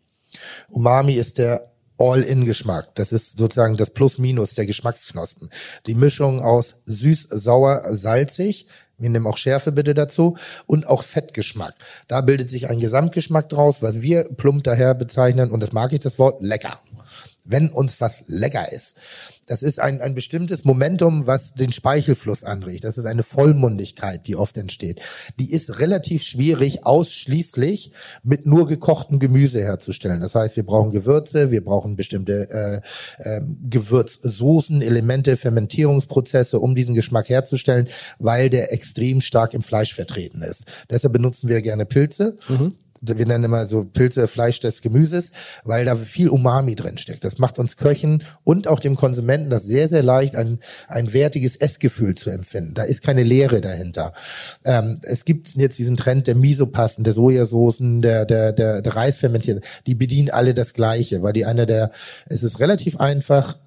Umami 0.70 1.14
ist 1.14 1.38
der 1.38 1.72
All-in-Geschmack. 1.98 2.94
Das 2.96 3.12
ist 3.12 3.38
sozusagen 3.38 3.78
das 3.78 3.92
Plus-Minus 3.92 4.56
der 4.56 4.66
Geschmacksknospen. 4.66 5.50
Die 5.86 5.96
Mischung 5.96 6.42
aus 6.42 6.76
süß, 6.86 7.28
sauer, 7.32 7.84
salzig, 7.92 8.68
wir 8.98 9.10
nehmen 9.10 9.28
auch 9.28 9.38
Schärfe 9.38 9.72
bitte 9.72 9.94
dazu 9.94 10.38
und 10.66 10.88
auch 10.88 11.04
Fettgeschmack. 11.04 11.74
Da 12.08 12.22
bildet 12.22 12.50
sich 12.50 12.70
ein 12.70 12.80
Gesamtgeschmack 12.80 13.50
draus, 13.50 13.82
was 13.82 14.02
wir 14.02 14.26
plump 14.26 14.64
daher 14.64 14.94
bezeichnen, 14.94 15.52
und 15.52 15.60
das 15.60 15.74
mag 15.74 15.94
ich 15.94 16.00
das 16.00 16.20
Wort, 16.20 16.42
lecker 16.42 16.80
wenn 17.46 17.70
uns 17.70 18.02
was 18.02 18.24
lecker 18.28 18.72
ist. 18.72 18.96
Das 19.48 19.62
ist 19.62 19.80
ein, 19.80 20.02
ein 20.02 20.16
bestimmtes 20.16 20.66
Momentum, 20.66 21.28
was 21.28 21.54
den 21.54 21.72
Speichelfluss 21.72 22.44
anregt. 22.44 22.84
Das 22.84 22.98
ist 22.98 23.06
eine 23.06 23.24
Vollmundigkeit, 23.24 24.26
die 24.26 24.36
oft 24.36 24.58
entsteht. 24.58 25.02
Die 25.40 25.52
ist 25.52 25.80
relativ 25.80 26.24
schwierig, 26.24 26.86
ausschließlich 26.86 27.92
mit 28.24 28.48
nur 28.48 28.66
gekochtem 28.66 29.20
Gemüse 29.20 29.62
herzustellen. 29.62 30.22
Das 30.22 30.34
heißt, 30.34 30.56
wir 30.56 30.66
brauchen 30.66 30.92
Gewürze, 30.92 31.52
wir 31.52 31.64
brauchen 31.64 31.96
bestimmte 31.96 32.82
äh, 33.20 33.38
äh, 33.38 33.42
Gewürzsoßen, 33.70 34.82
Elemente, 34.82 35.38
Fermentierungsprozesse, 35.38 36.60
um 36.60 36.76
diesen 36.76 36.96
Geschmack 36.96 37.30
herzustellen, 37.30 37.88
weil 38.18 38.50
der 38.50 38.74
extrem 38.74 39.22
stark 39.22 39.54
im 39.54 39.62
Fleisch 39.62 39.94
vertreten 39.94 40.42
ist. 40.42 40.66
Deshalb 40.90 41.14
benutzen 41.14 41.50
wir 41.50 41.62
gerne 41.62 41.86
Pilze. 41.86 42.38
Mhm 42.50 42.74
wir 43.08 43.26
nennen 43.26 43.46
immer 43.46 43.68
so 43.68 43.84
Pilze, 43.84 44.28
Fleisch 44.28 44.60
des 44.60 44.82
Gemüses, 44.82 45.32
weil 45.64 45.86
da 45.86 45.96
viel 45.96 46.30
Umami 46.30 46.76
drin 46.76 46.98
steckt. 46.98 47.24
Das 47.24 47.38
macht 47.38 47.60
uns 47.60 47.78
Köchen 47.78 48.24
und 48.44 48.68
auch 48.68 48.80
dem 48.80 48.96
Konsumenten 48.96 49.50
das 49.50 49.64
sehr, 49.64 49.88
sehr 49.88 50.04
leicht, 50.04 50.36
ein, 50.36 50.60
ein 50.88 51.14
wertiges 51.14 51.56
Essgefühl 51.56 52.16
zu 52.16 52.30
empfinden. 52.30 52.74
Da 52.74 52.84
ist 52.84 53.04
keine 53.04 53.24
Leere 53.24 53.62
dahinter. 53.62 54.14
Ähm, 54.64 55.00
es 55.04 55.26
gibt 55.26 55.56
jetzt 55.56 55.78
diesen 55.80 55.98
Trend 55.98 56.28
der 56.28 56.36
Misopasten, 56.36 57.04
der 57.04 57.14
Sojasoßen, 57.14 58.02
der, 58.02 58.26
der, 58.26 58.54
der, 58.54 58.82
der 58.82 58.96
Reisfermentieren. 58.96 59.62
Die 59.88 59.96
bedienen 59.96 60.30
alle 60.30 60.54
das 60.54 60.74
Gleiche, 60.74 61.22
weil 61.24 61.34
die 61.34 61.46
einer 61.46 61.66
der, 61.66 61.92
es 62.28 62.44
ist 62.44 62.60
relativ 62.60 62.98
einfach, 62.98 63.58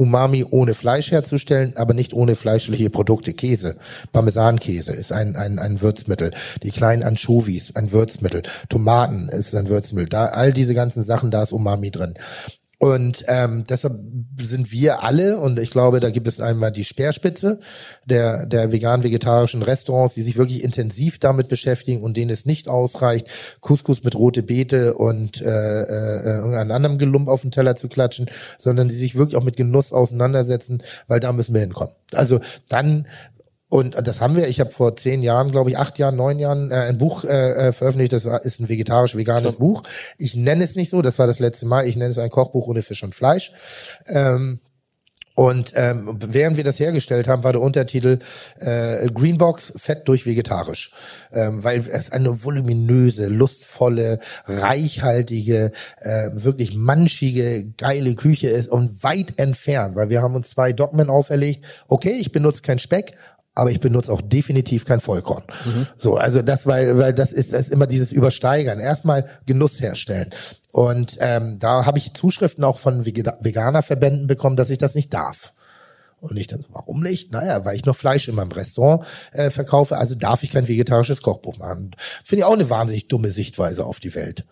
Umami 0.00 0.46
ohne 0.48 0.72
Fleisch 0.72 1.10
herzustellen, 1.10 1.76
aber 1.76 1.92
nicht 1.92 2.14
ohne 2.14 2.34
fleischliche 2.34 2.88
Produkte. 2.88 3.34
Käse, 3.34 3.76
Parmesankäse 4.14 4.92
ist 4.92 5.12
ein, 5.12 5.36
ein, 5.36 5.58
ein 5.58 5.82
Würzmittel. 5.82 6.30
Die 6.62 6.70
kleinen 6.70 7.02
Anchovies, 7.02 7.76
ein 7.76 7.92
Würzmittel. 7.92 8.42
Tomaten 8.70 9.28
ist 9.28 9.54
ein 9.54 9.68
Würzmittel. 9.68 10.08
Da, 10.08 10.26
all 10.26 10.54
diese 10.54 10.72
ganzen 10.72 11.02
Sachen, 11.02 11.30
da 11.30 11.42
ist 11.42 11.52
Umami 11.52 11.90
drin. 11.90 12.14
Und 12.80 13.26
ähm, 13.28 13.64
deshalb 13.68 14.00
sind 14.40 14.72
wir 14.72 15.02
alle, 15.02 15.38
und 15.38 15.58
ich 15.58 15.70
glaube, 15.70 16.00
da 16.00 16.08
gibt 16.08 16.26
es 16.26 16.40
einmal 16.40 16.72
die 16.72 16.84
Speerspitze 16.84 17.60
der, 18.06 18.46
der 18.46 18.72
vegan-vegetarischen 18.72 19.60
Restaurants, 19.60 20.14
die 20.14 20.22
sich 20.22 20.38
wirklich 20.38 20.64
intensiv 20.64 21.18
damit 21.18 21.48
beschäftigen 21.48 22.02
und 22.02 22.16
denen 22.16 22.30
es 22.30 22.46
nicht 22.46 22.68
ausreicht, 22.68 23.26
Couscous 23.60 24.02
mit 24.02 24.16
rote 24.16 24.42
Beete 24.42 24.94
und 24.94 25.42
äh, 25.42 25.82
äh, 25.82 26.36
irgendeinem 26.38 26.70
anderen 26.70 26.96
Gelump 26.96 27.28
auf 27.28 27.42
den 27.42 27.50
Teller 27.50 27.76
zu 27.76 27.88
klatschen, 27.88 28.30
sondern 28.56 28.88
die 28.88 28.94
sich 28.94 29.14
wirklich 29.14 29.36
auch 29.36 29.44
mit 29.44 29.58
Genuss 29.58 29.92
auseinandersetzen, 29.92 30.82
weil 31.06 31.20
da 31.20 31.34
müssen 31.34 31.52
wir 31.52 31.60
hinkommen. 31.60 31.94
Also 32.14 32.40
dann 32.70 33.06
und 33.70 33.96
das 34.06 34.20
haben 34.20 34.34
wir. 34.34 34.48
Ich 34.48 34.58
habe 34.58 34.72
vor 34.72 34.96
zehn 34.96 35.22
Jahren, 35.22 35.52
glaube 35.52 35.70
ich, 35.70 35.78
acht 35.78 35.98
Jahren, 36.00 36.16
neun 36.16 36.40
Jahren 36.40 36.72
äh, 36.72 36.74
ein 36.74 36.98
Buch 36.98 37.24
äh, 37.24 37.68
äh 37.68 37.72
veröffentlicht. 37.72 38.12
Das 38.12 38.24
ist 38.24 38.60
ein 38.60 38.68
vegetarisch-veganes 38.68 39.56
Buch. 39.56 39.84
Ich 40.18 40.34
nenne 40.34 40.64
es 40.64 40.74
nicht 40.74 40.90
so. 40.90 41.02
Das 41.02 41.20
war 41.20 41.28
das 41.28 41.38
letzte 41.38 41.66
Mal. 41.66 41.86
Ich 41.86 41.96
nenne 41.96 42.10
es 42.10 42.18
ein 42.18 42.30
Kochbuch 42.30 42.66
ohne 42.66 42.82
Fisch 42.82 43.04
und 43.04 43.14
Fleisch. 43.14 43.52
Ähm, 44.08 44.58
und 45.40 45.72
ähm, 45.74 46.18
während 46.20 46.58
wir 46.58 46.64
das 46.64 46.78
hergestellt 46.80 47.28
haben, 47.28 47.44
war 47.44 47.52
der 47.52 47.62
Untertitel 47.62 48.18
äh, 48.58 49.08
Greenbox 49.10 49.72
Fett 49.76 50.06
durch 50.06 50.26
vegetarisch, 50.26 50.92
ähm, 51.32 51.64
weil 51.64 51.82
es 51.90 52.10
eine 52.10 52.44
voluminöse, 52.44 53.28
lustvolle, 53.28 54.18
reichhaltige, 54.44 55.70
äh, 56.00 56.30
wirklich 56.34 56.74
manchige, 56.74 57.64
geile 57.78 58.16
Küche 58.16 58.48
ist 58.48 58.68
und 58.68 59.02
weit 59.02 59.38
entfernt, 59.38 59.94
weil 59.96 60.10
wir 60.10 60.20
haben 60.20 60.34
uns 60.34 60.50
zwei 60.50 60.74
Dogmen 60.74 61.08
auferlegt. 61.08 61.64
Okay, 61.88 62.16
ich 62.20 62.32
benutze 62.32 62.60
kein 62.60 62.78
Speck, 62.78 63.14
aber 63.60 63.70
ich 63.70 63.80
benutze 63.80 64.10
auch 64.10 64.22
definitiv 64.22 64.86
kein 64.86 65.00
Vollkorn. 65.00 65.44
Mhm. 65.66 65.86
So, 65.98 66.16
also 66.16 66.40
das, 66.40 66.66
weil, 66.66 66.96
weil 66.96 67.12
das 67.12 67.30
ist, 67.30 67.52
das 67.52 67.66
ist 67.66 67.72
immer 67.72 67.86
dieses 67.86 68.10
Übersteigern. 68.10 68.80
Erstmal 68.80 69.28
Genuss 69.44 69.82
herstellen. 69.82 70.30
Und 70.72 71.18
ähm, 71.20 71.58
da 71.58 71.84
habe 71.84 71.98
ich 71.98 72.14
Zuschriften 72.14 72.64
auch 72.64 72.78
von 72.78 73.04
Veganerverbänden 73.04 74.28
bekommen, 74.28 74.56
dass 74.56 74.70
ich 74.70 74.78
das 74.78 74.94
nicht 74.94 75.12
darf. 75.12 75.52
Und 76.22 76.38
ich 76.38 76.46
dann, 76.46 76.64
warum 76.70 77.02
nicht? 77.02 77.32
Naja, 77.32 77.62
weil 77.66 77.76
ich 77.76 77.84
noch 77.84 77.96
Fleisch 77.96 78.28
in 78.28 78.34
meinem 78.34 78.52
Restaurant 78.52 79.04
äh, 79.32 79.50
verkaufe, 79.50 79.98
also 79.98 80.14
darf 80.14 80.42
ich 80.42 80.50
kein 80.50 80.66
vegetarisches 80.66 81.20
Kochbuch 81.20 81.58
machen. 81.58 81.90
Finde 82.24 82.40
ich 82.40 82.44
auch 82.44 82.54
eine 82.54 82.70
wahnsinnig 82.70 83.08
dumme 83.08 83.30
Sichtweise 83.30 83.84
auf 83.84 84.00
die 84.00 84.14
Welt. 84.14 84.46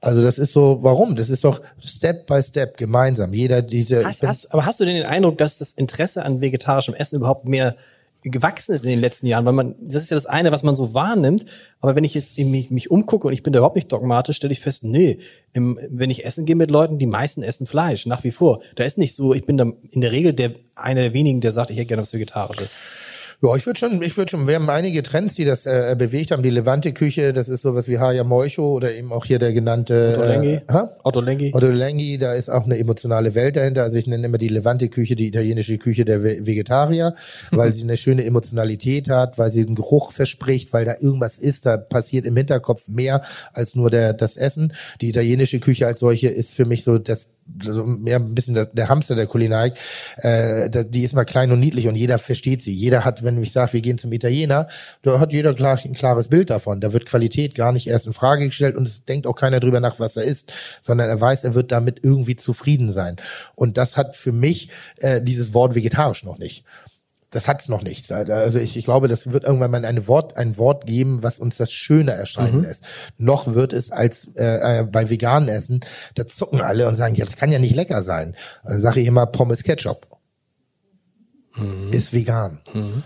Also 0.00 0.22
das 0.22 0.38
ist 0.38 0.52
so, 0.52 0.78
warum? 0.82 1.16
Das 1.16 1.30
ist 1.30 1.42
doch 1.42 1.60
Step 1.84 2.26
by 2.26 2.40
Step 2.40 2.76
gemeinsam. 2.76 3.34
Jeder 3.34 3.60
diese. 3.60 4.04
Hast, 4.04 4.22
hast, 4.22 4.52
aber 4.52 4.66
hast 4.66 4.78
du 4.78 4.84
denn 4.84 4.94
den 4.94 5.06
Eindruck, 5.06 5.38
dass 5.38 5.58
das 5.58 5.72
Interesse 5.72 6.24
an 6.24 6.40
vegetarischem 6.40 6.94
Essen 6.94 7.16
überhaupt 7.16 7.48
mehr 7.48 7.74
gewachsen 8.22 8.72
ist 8.72 8.84
in 8.84 8.90
den 8.90 9.00
letzten 9.00 9.26
Jahren, 9.26 9.44
weil 9.44 9.52
man, 9.52 9.74
das 9.80 10.02
ist 10.02 10.10
ja 10.10 10.16
das 10.16 10.26
eine, 10.26 10.52
was 10.52 10.62
man 10.62 10.76
so 10.76 10.94
wahrnimmt, 10.94 11.44
aber 11.80 11.96
wenn 11.96 12.04
ich 12.04 12.14
jetzt 12.14 12.38
mich, 12.38 12.70
mich 12.70 12.90
umgucke 12.90 13.26
und 13.26 13.32
ich 13.32 13.42
bin 13.42 13.52
da 13.52 13.58
überhaupt 13.58 13.74
nicht 13.74 13.90
dogmatisch, 13.90 14.36
stelle 14.36 14.52
ich 14.52 14.60
fest, 14.60 14.84
nee, 14.84 15.18
im, 15.52 15.78
wenn 15.88 16.10
ich 16.10 16.24
essen 16.24 16.46
gehe 16.46 16.56
mit 16.56 16.70
Leuten, 16.70 16.98
die 16.98 17.06
meisten 17.06 17.42
essen 17.42 17.66
Fleisch, 17.66 18.06
nach 18.06 18.22
wie 18.22 18.30
vor. 18.30 18.62
Da 18.76 18.84
ist 18.84 18.98
nicht 18.98 19.14
so, 19.14 19.34
ich 19.34 19.44
bin 19.44 19.56
da 19.56 19.66
in 19.90 20.00
der 20.00 20.12
Regel 20.12 20.32
der, 20.32 20.52
einer 20.76 21.00
der 21.00 21.12
wenigen, 21.14 21.40
der 21.40 21.52
sagt, 21.52 21.70
ich 21.70 21.76
hätte 21.76 21.86
gerne 21.86 22.02
was 22.02 22.12
Vegetarisches. 22.12 22.78
Ja, 23.44 23.56
ich 23.56 23.66
würde 23.66 23.76
schon, 23.76 24.00
ich 24.02 24.16
würde 24.16 24.30
schon, 24.30 24.46
wir 24.46 24.54
haben 24.54 24.70
einige 24.70 25.02
Trends, 25.02 25.34
die 25.34 25.44
das 25.44 25.66
äh, 25.66 25.96
bewegt 25.98 26.30
haben. 26.30 26.44
Die 26.44 26.50
Levante-Küche, 26.50 27.32
das 27.32 27.48
ist 27.48 27.62
sowas 27.62 27.88
wie 27.88 27.98
Haya 27.98 28.22
Moicho 28.22 28.72
oder 28.72 28.94
eben 28.94 29.10
auch 29.12 29.24
hier 29.24 29.40
der 29.40 29.52
genannte 29.52 30.14
Otto 30.16 30.24
Lengi. 30.28 30.60
Äh, 30.68 30.84
Otto 31.02 31.20
Lengi. 31.20 31.52
Otto 31.52 31.66
Lengi, 31.66 32.18
da 32.18 32.34
ist 32.34 32.50
auch 32.50 32.66
eine 32.66 32.78
emotionale 32.78 33.34
Welt 33.34 33.56
dahinter. 33.56 33.82
Also 33.82 33.98
ich 33.98 34.06
nenne 34.06 34.26
immer 34.26 34.38
die 34.38 34.46
Levante-Küche 34.46 35.16
die 35.16 35.26
italienische 35.26 35.76
Küche 35.78 36.04
der 36.04 36.22
Vegetarier, 36.22 37.14
weil 37.50 37.72
sie 37.72 37.82
eine 37.82 37.96
schöne 37.96 38.24
Emotionalität 38.24 39.10
hat, 39.10 39.38
weil 39.38 39.50
sie 39.50 39.66
einen 39.66 39.74
Geruch 39.74 40.12
verspricht, 40.12 40.72
weil 40.72 40.84
da 40.84 40.94
irgendwas 41.00 41.36
ist, 41.36 41.66
da 41.66 41.78
passiert 41.78 42.26
im 42.26 42.36
Hinterkopf 42.36 42.86
mehr 42.86 43.22
als 43.52 43.74
nur 43.74 43.90
der, 43.90 44.12
das 44.12 44.36
Essen. 44.36 44.72
Die 45.00 45.08
italienische 45.08 45.58
Küche 45.58 45.88
als 45.88 45.98
solche 45.98 46.28
ist 46.28 46.54
für 46.54 46.64
mich 46.64 46.84
so 46.84 46.96
das 46.96 47.31
also 47.66 47.84
mehr 47.84 48.16
ein 48.16 48.34
bisschen 48.34 48.54
der, 48.54 48.66
der 48.66 48.88
Hamster 48.88 49.14
der 49.14 49.26
Kulinarik, 49.26 49.74
äh, 50.16 50.70
die 50.86 51.02
ist 51.02 51.14
mal 51.14 51.24
klein 51.24 51.50
und 51.52 51.60
niedlich 51.60 51.88
und 51.88 51.96
jeder 51.96 52.18
versteht 52.18 52.62
sie. 52.62 52.74
Jeder 52.74 53.04
hat, 53.04 53.22
wenn 53.22 53.42
ich 53.42 53.52
sage, 53.52 53.74
wir 53.74 53.80
gehen 53.80 53.98
zum 53.98 54.12
Italiener, 54.12 54.68
da 55.02 55.20
hat 55.20 55.32
jeder 55.32 55.54
klar, 55.54 55.78
ein 55.84 55.94
klares 55.94 56.28
Bild 56.28 56.50
davon. 56.50 56.80
Da 56.80 56.92
wird 56.92 57.06
Qualität 57.06 57.54
gar 57.54 57.72
nicht 57.72 57.86
erst 57.86 58.06
in 58.06 58.12
Frage 58.12 58.46
gestellt 58.46 58.76
und 58.76 58.86
es 58.86 59.04
denkt 59.04 59.26
auch 59.26 59.34
keiner 59.34 59.60
drüber 59.60 59.80
nach, 59.80 59.98
was 59.98 60.16
er 60.16 60.24
isst, 60.24 60.52
sondern 60.82 61.08
er 61.08 61.20
weiß, 61.20 61.44
er 61.44 61.54
wird 61.54 61.72
damit 61.72 62.00
irgendwie 62.02 62.36
zufrieden 62.36 62.92
sein. 62.92 63.16
Und 63.54 63.76
das 63.76 63.96
hat 63.96 64.16
für 64.16 64.32
mich 64.32 64.70
äh, 64.98 65.20
dieses 65.20 65.54
Wort 65.54 65.74
vegetarisch 65.74 66.24
noch 66.24 66.38
nicht 66.38 66.64
das 67.32 67.48
hat's 67.48 67.68
noch 67.68 67.82
nicht. 67.82 68.12
Also 68.12 68.58
ich, 68.58 68.76
ich 68.76 68.84
glaube, 68.84 69.08
das 69.08 69.32
wird 69.32 69.44
irgendwann 69.44 69.70
mal 69.70 69.84
ein 69.84 70.06
Wort, 70.06 70.36
ein 70.36 70.58
Wort 70.58 70.86
geben, 70.86 71.22
was 71.22 71.38
uns 71.38 71.56
das 71.56 71.72
schöner 71.72 72.12
erscheinen 72.12 72.58
mhm. 72.58 72.64
lässt. 72.64 72.84
Noch 73.16 73.54
wird 73.54 73.72
es 73.72 73.90
als 73.90 74.28
äh, 74.36 74.80
äh, 74.80 74.82
bei 74.84 75.08
veganen 75.08 75.48
Essen, 75.48 75.80
da 76.14 76.28
zucken 76.28 76.60
alle 76.60 76.86
und 76.86 76.94
sagen, 76.94 77.14
ja, 77.14 77.24
das 77.24 77.36
kann 77.36 77.50
ja 77.50 77.58
nicht 77.58 77.74
lecker 77.74 78.02
sein. 78.02 78.36
Dann 78.64 78.80
sage 78.80 79.00
ich 79.00 79.06
immer 79.06 79.26
Pommes 79.26 79.62
Ketchup. 79.62 80.06
Mhm. 81.56 81.90
Ist 81.90 82.12
vegan. 82.12 82.60
Mhm. 82.72 83.02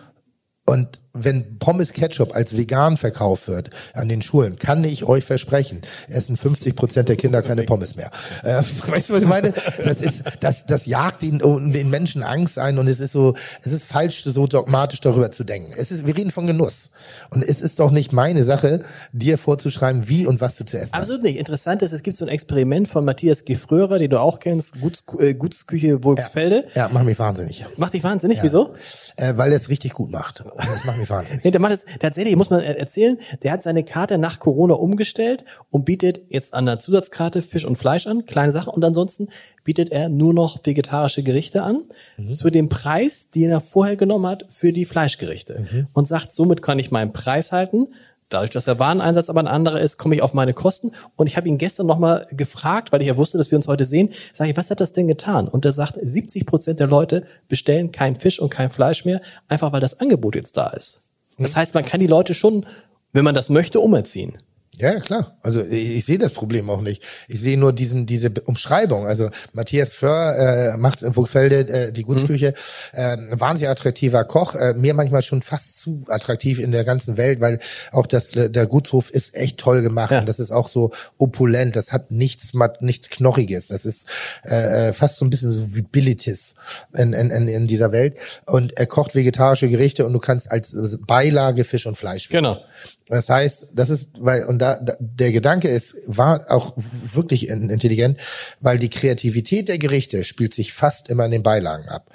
Und 0.67 1.01
wenn 1.19 1.59
Pommes 1.59 1.93
Ketchup 1.93 2.35
als 2.35 2.57
vegan 2.57 2.97
verkauft 2.97 3.49
wird 3.49 3.71
an 3.93 4.09
den 4.09 4.23
Schulen, 4.23 4.59
kann 4.59 4.85
ich 4.85 5.05
euch 5.05 5.25
versprechen, 5.25 5.83
essen 6.09 6.37
50 6.37 6.77
Prozent 6.77 7.09
der 7.09 7.17
Kinder 7.17 7.43
keine 7.43 7.65
Pommes 7.65 7.97
mehr. 7.97 8.11
Äh, 8.43 8.57
weißt 8.87 9.11
du, 9.11 9.15
was 9.15 9.23
ich 9.23 9.29
meine? 9.29 9.53
Das 9.85 10.01
ist, 10.01 10.23
das, 10.41 10.67
das 10.67 10.87
jagt 10.87 11.23
den, 11.23 11.39
den 11.73 11.91
Menschen 11.91 12.23
Angst 12.23 12.59
ein 12.59 12.79
und 12.79 12.89
es 12.89 13.01
ist 13.01 13.13
so, 13.13 13.35
es 13.63 13.73
ist 13.73 13.85
falsch, 13.85 14.23
so 14.25 14.47
dogmatisch 14.47 15.01
darüber 15.01 15.31
zu 15.31 15.45
denken. 15.45 15.73
Es 15.77 15.91
ist, 15.91 16.07
wir 16.07 16.17
reden 16.17 16.31
von 16.31 16.47
Genuss. 16.47 16.91
Und 17.31 17.43
es 17.43 17.61
ist 17.61 17.81
doch 17.81 17.91
nicht 17.91 18.13
meine 18.13 18.45
Sache, 18.45 18.85
dir 19.13 19.39
vorzuschreiben, 19.39 20.09
wie 20.09 20.27
und 20.27 20.41
was 20.41 20.57
du 20.57 20.65
zu 20.65 20.79
essen 20.79 20.93
hast. 20.93 21.01
Absolut 21.01 21.23
nicht. 21.23 21.39
Interessant 21.39 21.83
ist, 21.83 21.93
es 21.93 22.03
gibt 22.03 22.17
so 22.17 22.25
ein 22.25 22.29
Experiment 22.29 22.89
von 22.89 23.05
Matthias 23.05 23.45
Gefrörer, 23.45 23.99
den 23.99 24.11
du 24.11 24.21
auch 24.21 24.41
kennst, 24.41 24.81
Guts, 24.81 25.03
äh, 25.19 25.35
Gutsküche 25.35 26.05
Wolfsfelde. 26.05 26.67
Ja, 26.75 26.87
ja, 26.87 26.89
macht 26.89 27.05
mich 27.05 27.19
wahnsinnig. 27.19 27.65
Macht 27.77 27.95
dich 27.95 28.05
wahnsinnig? 28.05 28.39
Ja. 28.39 28.45
Wieso? 28.45 28.75
Äh, 29.17 29.37
weil 29.37 29.53
er 29.53 29.57
es 29.57 29.69
richtig 29.69 29.93
gut 29.93 30.11
macht. 30.11 30.45
Das 30.57 30.85
macht 30.85 30.99
mich 30.99 31.06
wahnsinnig. 31.11 31.45
nee, 31.45 31.51
der 31.51 31.61
macht 31.61 31.73
es, 31.73 31.85
tatsächlich, 31.99 32.37
muss 32.37 32.51
man 32.51 32.61
erzählen, 32.61 33.19
der 33.43 33.53
hat 33.53 33.63
seine 33.63 33.85
Karte 33.85 34.19
nach 34.19 34.41
Corona 34.41 34.75
umgestellt 34.75 35.45
und 35.71 35.85
bietet 35.85 36.21
jetzt 36.29 36.55
an 36.55 36.67
der 36.67 36.79
Zusatzkarte 36.79 37.43
Fisch 37.43 37.65
und 37.65 37.77
Fleisch 37.77 38.07
an, 38.07 38.27
kleine 38.27 38.53
Sachen. 38.53 38.71
Und 38.71 38.85
ansonsten 38.85 39.29
bietet 39.65 39.91
er 39.91 40.09
nur 40.09 40.33
noch 40.33 40.65
vegetarische 40.65 41.23
Gerichte 41.23 41.63
an, 41.63 41.83
mhm. 42.17 42.35
zu 42.35 42.51
dem 42.51 42.69
Preis, 42.69 43.31
den 43.31 43.51
er 43.51 43.61
vorher 43.61 43.97
genommen 43.97 44.27
hat 44.27 44.47
für 44.49 44.73
die 44.73 44.87
Fleischgerichte. 44.87 45.67
Mhm. 45.71 45.87
Und 45.93 46.09
sagt, 46.09 46.33
somit 46.33 46.63
kann 46.63 46.79
ich 46.79 46.91
meinen 46.91 47.13
Preis 47.13 47.53
halten. 47.53 47.89
Dadurch, 48.29 48.51
dass 48.51 48.65
der 48.65 48.79
Wareneinsatz 48.81 49.31
aber 49.31 49.41
ein 49.41 49.47
anderer 49.47 49.81
ist, 49.81 49.99
komme 49.99 50.17
ich 50.17 50.23
auf 50.23 50.35
meine 50.35 50.53
Kosten. 50.53 50.93
Und 51.15 51.29
ich 51.29 51.37
habe 51.37 51.47
ihn 51.47 51.59
gestern 51.59 51.87
nochmal 51.87 52.27
gefragt, 52.33 52.91
weil 52.91 53.01
ich 53.01 53.07
ja 53.07 53.17
wusste, 53.17 53.39
dass 53.39 53.53
wir 53.53 53.57
uns 53.59 53.69
heute 53.69 53.85
sehen, 53.85 54.13
sage 54.33 54.51
ich, 54.51 54.57
was 54.57 54.71
hat 54.71 54.81
das 54.81 54.93
denn 54.93 55.07
getan? 55.07 55.47
Und 55.47 55.65
er 55.65 55.73
sagt, 55.73 55.99
70 56.01 56.45
Prozent 56.45 56.81
der 56.81 56.89
Leute 56.89 57.25
bestellen 57.49 57.93
kein 57.93 58.17
Fisch 58.17 58.41
und 58.41 58.51
kein 58.51 58.71
Fleisch 58.71 59.05
mehr, 59.05 59.21
einfach 59.49 59.73
weil 59.73 59.81
das 59.81 60.01
Angebot 60.01 60.35
jetzt 60.35 60.57
da 60.57 60.71
ist. 60.71 61.03
Das 61.39 61.53
mhm. 61.53 61.57
heißt, 61.57 61.75
man 61.75 61.85
kann 61.85 62.01
die 62.01 62.09
Leute 62.09 62.35
schon, 62.35 62.67
wenn 63.13 63.25
man 63.25 63.35
das 63.35 63.49
möchte, 63.49 63.79
umerziehen. 63.79 64.37
Ja, 64.79 65.01
klar. 65.01 65.39
Also 65.43 65.63
ich, 65.65 65.91
ich 65.97 66.05
sehe 66.05 66.19
das 66.19 66.33
Problem 66.33 66.69
auch 66.69 66.83
nicht. 66.83 67.03
Ich 67.29 67.41
sehe 67.41 67.57
nur 67.57 67.73
diesen 67.73 68.05
diese 68.05 68.31
Umschreibung. 68.45 69.07
Also 69.07 69.31
Matthias 69.55 69.95
Föhr 69.95 70.37
äh, 70.37 70.77
macht 70.77 71.03
in 71.03 71.17
Wuchsfelde 71.17 71.69
äh, 71.69 71.93
die 71.93 72.03
Gutsküche. 72.03 72.55
Mhm. 72.93 72.99
Äh, 72.99 73.41
wahnsinnig 73.41 73.71
attraktiver 73.71 74.25
Koch. 74.25 74.55
Äh, 74.55 74.75
mir 74.75 74.93
manchmal 74.93 75.23
schon 75.23 75.41
fast 75.41 75.81
zu 75.81 76.05
attraktiv 76.09 76.59
in 76.59 76.73
der 76.73 76.85
ganzen 76.85 77.17
Welt, 77.17 77.41
weil 77.41 77.59
auch 77.93 78.07
das 78.07 78.33
der 78.33 78.67
Gutshof 78.67 79.11
ist 79.11 79.35
echt 79.35 79.59
toll 79.59 79.83
gemacht 79.83 80.11
ja. 80.11 80.21
und 80.21 80.29
das 80.29 80.39
ist 80.39 80.51
auch 80.51 80.69
so 80.69 80.93
opulent. 81.17 81.75
Das 81.75 81.93
hat 81.93 82.11
nichts 82.11 82.53
nichts 82.81 83.09
knochiges. 83.09 83.69
Das 83.69 83.87
ist 83.87 84.09
äh, 84.45 84.89
äh, 84.89 84.93
fast 84.93 85.17
so 85.17 85.25
ein 85.25 85.31
bisschen 85.31 85.53
so 85.53 85.75
wie 85.75 85.83
Bilitis 85.83 86.55
in, 86.95 87.15
in, 87.15 87.31
in, 87.31 87.49
in 87.49 87.67
dieser 87.67 87.93
Welt. 87.93 88.17
Und 88.45 88.77
er 88.77 88.87
kocht 88.87 89.15
vegetarische 89.15 89.71
Gerichte 89.71 90.05
und 90.05 90.13
du 90.13 90.19
kannst 90.19 90.51
als 90.51 90.77
Beilage 91.07 91.65
Fisch 91.65 91.87
und 91.87 91.97
Fleisch. 91.97 92.29
Genau. 92.29 92.59
Das 93.09 93.29
heißt, 93.29 93.69
das 93.73 93.91
ist, 93.91 94.11
weil, 94.19 94.45
und 94.47 94.59
da, 94.59 94.81
da 94.81 94.97
der 94.99 95.31
Gedanke 95.31 95.69
ist, 95.69 95.95
war 96.07 96.51
auch 96.51 96.75
wirklich 96.77 97.49
intelligent, 97.49 98.19
weil 98.61 98.79
die 98.79 98.91
Kreativität 98.91 99.69
der 99.69 99.79
Gerichte 99.79 100.25
spielt 100.25 100.55
sich 100.55 100.73
fast 100.73 101.09
immer 101.09 101.25
in 101.25 101.31
den 101.31 101.43
Beilagen 101.43 101.89
ab. 101.89 102.11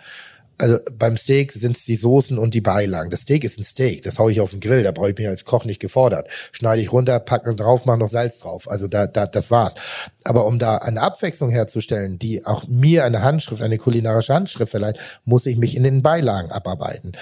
Also 0.61 0.77
beim 0.93 1.17
Steak 1.17 1.51
sind 1.53 1.75
es 1.75 1.85
die 1.85 1.95
Soßen 1.95 2.37
und 2.37 2.53
die 2.53 2.61
Beilagen. 2.61 3.09
Das 3.09 3.21
Steak 3.21 3.43
ist 3.43 3.57
ein 3.57 3.63
Steak, 3.63 4.03
das 4.03 4.19
haue 4.19 4.31
ich 4.31 4.41
auf 4.41 4.51
den 4.51 4.59
Grill, 4.59 4.83
da 4.83 4.91
brauche 4.91 5.09
ich 5.09 5.17
mich 5.17 5.27
als 5.27 5.43
Koch 5.43 5.65
nicht 5.65 5.79
gefordert. 5.79 6.27
Schneide 6.51 6.83
ich 6.83 6.91
runter, 6.91 7.19
packe 7.19 7.55
drauf, 7.55 7.85
mache 7.85 7.97
noch 7.97 8.09
Salz 8.09 8.37
drauf. 8.37 8.69
Also 8.69 8.87
da, 8.87 9.07
da, 9.07 9.25
das 9.25 9.49
war's. 9.49 9.73
Aber 10.23 10.45
um 10.45 10.59
da 10.59 10.77
eine 10.77 11.01
Abwechslung 11.01 11.49
herzustellen, 11.49 12.19
die 12.19 12.45
auch 12.45 12.67
mir 12.67 13.05
eine 13.05 13.23
Handschrift, 13.23 13.63
eine 13.63 13.79
kulinarische 13.79 14.35
Handschrift 14.35 14.69
verleiht, 14.69 14.99
muss 15.25 15.47
ich 15.47 15.57
mich 15.57 15.75
in 15.75 15.81
den 15.81 16.03
Beilagen 16.03 16.51
abarbeiten. 16.51 17.13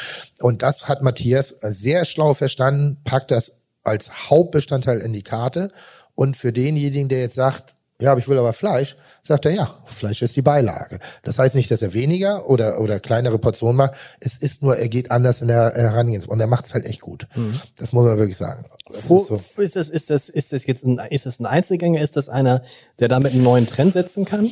Und 0.41 0.61
das 0.61 0.89
hat 0.89 1.01
Matthias 1.01 1.55
sehr 1.61 2.03
schlau 2.03 2.33
verstanden, 2.33 2.97
packt 3.05 3.31
das 3.31 3.59
als 3.84 4.30
Hauptbestandteil 4.30 4.99
in 4.99 5.14
die 5.14 5.23
Karte. 5.23 5.72
Und 6.15 6.38
für 6.38 6.51
denjenigen, 6.51 7.10
der 7.10 7.22
jetzt 7.22 7.35
sagt, 7.35 7.76
ja, 8.01 8.11
aber 8.11 8.19
ich 8.22 8.30
will 8.30 8.38
aber 8.38 8.53
Fleisch, 8.53 8.95
sagt 9.23 9.45
er, 9.45 9.51
ja, 9.51 9.76
Fleisch 9.85 10.22
ist 10.22 10.35
die 10.35 10.41
Beilage. 10.41 10.99
Das 11.23 11.38
heißt 11.38 11.56
nicht, 11.56 11.69
dass 11.69 11.81
er 11.81 11.93
weniger 11.93 12.49
oder, 12.49 12.80
oder 12.80 13.01
kleinere 13.01 13.39
Portionen 13.39 13.76
macht. 13.76 13.93
Es 14.22 14.38
ist 14.38 14.64
nur, 14.64 14.77
er 14.77 14.88
geht 14.88 15.11
anders 15.11 15.41
in 15.41 15.49
der 15.49 15.73
Herangehensweise. 15.76 16.31
Und 16.31 16.39
er 16.39 16.47
macht 16.47 16.65
es 16.65 16.73
halt 16.73 16.85
echt 16.85 17.01
gut. 17.01 17.27
Mhm. 17.35 17.60
Das 17.76 17.91
muss 17.91 18.06
man 18.06 18.18
wirklich 18.18 18.38
sagen. 18.38 18.65
Das 18.88 19.10
Wo, 19.10 19.22
ist, 19.22 19.27
so. 19.27 19.61
ist, 19.61 19.76
das, 19.76 19.89
ist, 19.89 20.10
das, 20.10 20.30
ist 20.30 20.53
das 20.53 20.65
jetzt 20.65 20.85
ein, 20.85 20.97
ist 21.10 21.26
das 21.26 21.41
ein 21.41 21.45
Einzelgänger? 21.45 21.99
Ist 21.99 22.15
das 22.15 22.30
einer, 22.30 22.64
der 22.99 23.10
damit 23.10 23.34
einen 23.34 23.43
neuen 23.43 23.68
Trend 23.68 23.93
setzen 23.93 24.23
kann? 24.23 24.49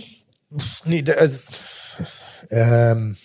Nee, 0.84 1.02
der, 1.02 1.20
also, 1.20 1.40
ähm, 2.50 3.16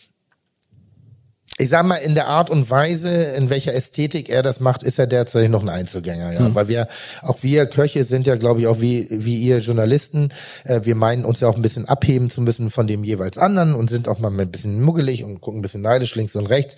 ich 1.58 1.68
sag 1.68 1.84
mal, 1.84 1.96
in 1.96 2.14
der 2.14 2.28
Art 2.28 2.48
und 2.48 2.70
Weise, 2.70 3.10
in 3.10 3.50
welcher 3.50 3.74
Ästhetik 3.74 4.30
er 4.30 4.42
das 4.42 4.60
macht, 4.60 4.82
ist 4.82 4.98
er 4.98 5.06
derzeit 5.06 5.50
noch 5.50 5.62
ein 5.62 5.68
Einzelgänger, 5.68 6.32
ja. 6.32 6.40
Mhm. 6.40 6.54
Weil 6.54 6.68
wir, 6.68 6.88
auch 7.20 7.42
wir 7.42 7.66
Köche 7.66 8.04
sind 8.04 8.26
ja, 8.26 8.36
glaube 8.36 8.60
ich, 8.60 8.66
auch 8.66 8.80
wie, 8.80 9.06
wie 9.10 9.36
ihr 9.36 9.58
Journalisten, 9.58 10.30
äh, 10.64 10.80
wir 10.84 10.94
meinen 10.94 11.26
uns 11.26 11.40
ja 11.40 11.48
auch 11.48 11.56
ein 11.56 11.62
bisschen 11.62 11.86
abheben 11.86 12.30
zu 12.30 12.40
müssen 12.40 12.70
von 12.70 12.86
dem 12.86 13.04
jeweils 13.04 13.36
anderen 13.36 13.74
und 13.74 13.90
sind 13.90 14.08
auch 14.08 14.18
mal 14.18 14.30
ein 14.30 14.50
bisschen 14.50 14.80
muggelig 14.80 15.24
und 15.24 15.42
gucken 15.42 15.58
ein 15.58 15.62
bisschen 15.62 15.82
neidisch 15.82 16.14
links 16.14 16.34
und 16.36 16.46
rechts. 16.46 16.76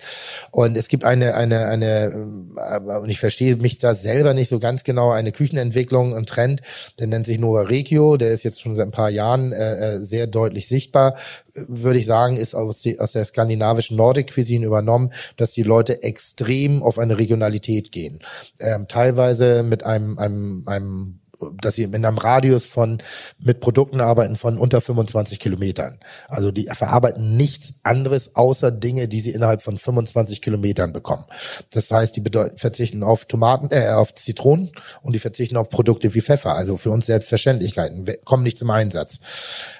Und 0.51 0.75
es 0.75 0.89
gibt 0.89 1.05
eine, 1.05 1.35
eine, 1.35 1.67
eine, 1.67 2.11
äh, 2.57 2.97
und 2.97 3.09
ich 3.09 3.19
verstehe 3.19 3.55
mich 3.55 3.79
da 3.79 3.95
selber 3.95 4.33
nicht 4.33 4.49
so 4.49 4.59
ganz 4.59 4.83
genau, 4.83 5.11
eine 5.11 5.31
Küchenentwicklung, 5.31 6.13
ein 6.13 6.25
Trend, 6.25 6.61
der 6.99 7.07
nennt 7.07 7.25
sich 7.25 7.39
Nova 7.39 7.61
Regio, 7.61 8.17
der 8.17 8.31
ist 8.31 8.43
jetzt 8.43 8.59
schon 8.59 8.75
seit 8.75 8.87
ein 8.87 8.91
paar 8.91 9.09
Jahren 9.09 9.53
äh, 9.53 9.95
äh 9.95 10.05
sehr 10.05 10.27
deutlich 10.27 10.67
sichtbar, 10.67 11.15
würde 11.55 11.99
ich 11.99 12.05
sagen, 12.05 12.37
ist 12.37 12.55
aus, 12.55 12.81
die, 12.81 12.99
aus 12.99 13.13
der 13.13 13.25
skandinavischen 13.25 13.97
Nordic 13.97 14.33
Cuisine 14.33 14.65
übernommen, 14.65 15.11
dass 15.37 15.51
die 15.51 15.63
Leute 15.63 16.03
extrem 16.03 16.83
auf 16.83 16.99
eine 16.99 17.17
Regionalität 17.17 17.91
gehen. 17.91 18.19
Ähm, 18.59 18.87
teilweise 18.87 19.63
mit 19.63 19.83
einem, 19.83 20.19
einem, 20.19 20.63
einem 20.67 21.19
dass 21.61 21.75
sie 21.75 21.83
in 21.83 22.05
einem 22.05 22.17
Radius 22.17 22.65
von 22.65 23.01
mit 23.39 23.59
Produkten 23.59 24.01
arbeiten 24.01 24.37
von 24.37 24.57
unter 24.57 24.81
25 24.81 25.39
Kilometern. 25.39 25.99
Also 26.27 26.51
die 26.51 26.67
verarbeiten 26.71 27.35
nichts 27.35 27.75
anderes 27.83 28.35
außer 28.35 28.71
Dinge, 28.71 29.07
die 29.07 29.21
sie 29.21 29.31
innerhalb 29.31 29.61
von 29.61 29.77
25 29.77 30.41
Kilometern 30.41 30.93
bekommen. 30.93 31.25
Das 31.71 31.91
heißt, 31.91 32.15
die 32.15 32.23
verzichten 32.55 33.03
auf 33.03 33.25
Tomaten, 33.25 33.69
äh, 33.71 33.89
auf 33.89 34.15
Zitronen 34.15 34.71
und 35.01 35.13
die 35.13 35.19
verzichten 35.19 35.57
auf 35.57 35.69
Produkte 35.69 36.13
wie 36.13 36.21
Pfeffer. 36.21 36.55
Also 36.55 36.77
für 36.77 36.91
uns 36.91 37.05
Selbstverständlichkeiten 37.05 38.07
kommen 38.23 38.43
nicht 38.43 38.57
zum 38.57 38.69
Einsatz. 38.69 39.19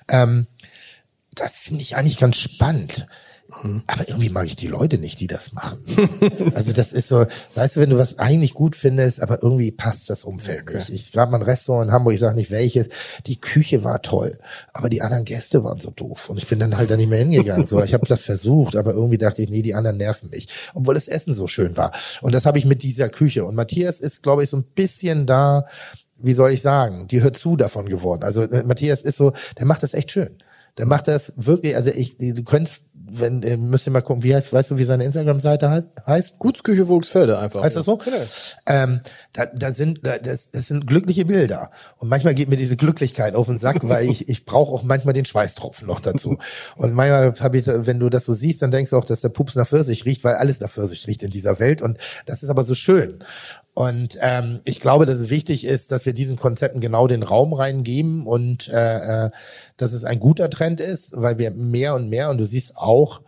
Ähm, 0.09 0.47
das 1.35 1.57
finde 1.57 1.81
ich 1.81 1.95
eigentlich 1.95 2.17
ganz 2.17 2.37
spannend. 2.37 3.07
Aber 3.87 4.07
irgendwie 4.07 4.29
mag 4.29 4.47
ich 4.47 4.55
die 4.55 4.67
Leute 4.67 4.97
nicht, 4.97 5.19
die 5.19 5.27
das 5.27 5.53
machen. 5.53 5.79
also 6.55 6.73
das 6.73 6.93
ist 6.93 7.07
so, 7.07 7.25
weißt 7.53 7.75
du, 7.75 7.79
wenn 7.79 7.91
du 7.91 7.97
was 7.97 8.17
eigentlich 8.17 8.55
gut 8.55 8.75
findest, 8.75 9.21
aber 9.21 9.43
irgendwie 9.43 9.71
passt 9.71 10.09
das 10.09 10.23
Umfeld 10.23 10.73
nicht. 10.73 10.89
Ich 10.89 11.15
war 11.15 11.27
mal 11.27 11.37
ein 11.37 11.43
Restaurant 11.43 11.87
in 11.87 11.93
Hamburg, 11.93 12.15
ich 12.15 12.19
sage 12.19 12.35
nicht 12.35 12.49
welches, 12.49 12.89
die 13.27 13.39
Küche 13.39 13.83
war 13.83 14.01
toll, 14.01 14.39
aber 14.73 14.89
die 14.89 15.03
anderen 15.03 15.25
Gäste 15.25 15.63
waren 15.63 15.79
so 15.79 15.91
doof. 15.91 16.29
Und 16.29 16.37
ich 16.37 16.47
bin 16.47 16.59
dann 16.59 16.75
halt 16.75 16.89
da 16.89 16.97
nicht 16.97 17.09
mehr 17.09 17.19
hingegangen. 17.19 17.67
So, 17.67 17.83
ich 17.83 17.93
habe 17.93 18.07
das 18.07 18.23
versucht, 18.23 18.75
aber 18.75 18.93
irgendwie 18.93 19.19
dachte 19.19 19.43
ich, 19.43 19.49
nee, 19.49 19.61
die 19.61 19.75
anderen 19.75 19.97
nerven 19.97 20.31
mich. 20.31 20.47
Obwohl 20.73 20.95
das 20.95 21.07
Essen 21.07 21.33
so 21.33 21.47
schön 21.47 21.77
war. 21.77 21.91
Und 22.21 22.33
das 22.33 22.47
habe 22.47 22.57
ich 22.57 22.65
mit 22.65 22.81
dieser 22.81 23.09
Küche. 23.09 23.45
Und 23.45 23.55
Matthias 23.55 23.99
ist, 23.99 24.23
glaube 24.23 24.43
ich, 24.43 24.49
so 24.49 24.57
ein 24.57 24.65
bisschen 24.75 25.27
da, 25.27 25.65
wie 26.17 26.33
soll 26.33 26.51
ich 26.51 26.63
sagen, 26.63 27.07
die 27.07 27.21
hört 27.21 27.37
zu 27.37 27.55
davon 27.57 27.87
geworden. 27.87 28.23
Also 28.23 28.41
äh, 28.41 28.63
Matthias 28.63 29.03
ist 29.03 29.17
so, 29.17 29.33
der 29.59 29.65
macht 29.65 29.83
das 29.83 29.93
echt 29.93 30.11
schön. 30.11 30.37
Der 30.77 30.85
macht 30.85 31.07
das 31.07 31.33
wirklich, 31.37 31.75
also 31.75 31.89
ich, 31.89 32.17
du 32.17 32.43
könntest, 32.43 32.81
wenn, 32.93 33.43
äh, 33.43 33.55
müsst 33.55 33.87
ihr 33.87 33.91
mal 33.91 34.01
gucken, 34.01 34.23
wie 34.23 34.35
heißt, 34.35 34.51
weißt 34.51 34.71
du, 34.71 34.77
wie 34.77 34.83
seine 34.83 35.05
Instagram-Seite 35.05 35.69
heißt? 35.69 35.89
heißt? 36.05 36.39
Gutsküche 36.39 36.87
Volksfelde 36.87 37.37
einfach. 37.37 37.63
Heißt 37.63 37.75
das 37.75 37.85
so? 37.85 37.97
Genau. 37.97 38.17
Ähm, 38.65 38.99
da, 39.31 39.45
da 39.45 39.71
sind, 39.71 40.01
da, 40.03 40.17
das, 40.17 40.51
das 40.51 40.67
sind 40.67 40.87
glückliche 40.87 41.25
Bilder. 41.25 41.71
Und 41.97 42.09
manchmal 42.09 42.35
geht 42.35 42.49
mir 42.49 42.57
diese 42.57 42.75
Glücklichkeit 42.75 43.35
auf 43.35 43.45
den 43.45 43.57
Sack, 43.57 43.87
weil 43.87 44.09
ich, 44.09 44.27
ich 44.27 44.43
brauche 44.43 44.73
auch 44.73 44.83
manchmal 44.83 45.13
den 45.13 45.25
Schweißtropfen 45.25 45.87
noch 45.87 45.99
dazu. 45.99 46.37
Und 46.75 46.93
manchmal 46.93 47.33
habe 47.39 47.57
ich, 47.57 47.67
wenn 47.67 47.99
du 47.99 48.09
das 48.09 48.25
so 48.25 48.33
siehst, 48.33 48.61
dann 48.61 48.71
denkst 48.71 48.89
du 48.89 48.97
auch, 48.97 49.05
dass 49.05 49.21
der 49.21 49.29
Pups 49.29 49.55
nach 49.55 49.67
Pfirsich 49.67 50.05
riecht, 50.05 50.23
weil 50.23 50.35
alles 50.35 50.59
nach 50.59 50.69
Pfirsich 50.69 51.07
riecht 51.07 51.23
in 51.23 51.31
dieser 51.31 51.59
Welt. 51.59 51.81
Und 51.81 51.97
das 52.25 52.43
ist 52.43 52.49
aber 52.49 52.63
so 52.63 52.75
schön. 52.75 53.23
Und 53.75 54.17
ähm, 54.21 54.61
ich 54.63 54.79
glaube, 54.79 55.05
dass 55.05 55.17
es 55.17 55.29
wichtig 55.29 55.65
ist, 55.65 55.91
dass 55.91 56.05
wir 56.05 56.13
diesen 56.13 56.37
Konzepten 56.37 56.79
genau 56.79 57.07
den 57.07 57.23
Raum 57.23 57.51
reingeben 57.53 58.25
und 58.25 58.69
äh, 58.69 59.25
äh, 59.25 59.31
dass 59.75 59.91
es 59.91 60.05
ein 60.05 60.21
guter 60.21 60.49
Trend 60.49 60.79
ist, 60.79 61.11
weil 61.11 61.37
wir 61.37 61.51
mehr 61.51 61.93
und 61.93 62.09
mehr, 62.09 62.29
und 62.29 62.37
du 62.37 62.45
siehst 62.45 62.77
auch, 62.77 63.21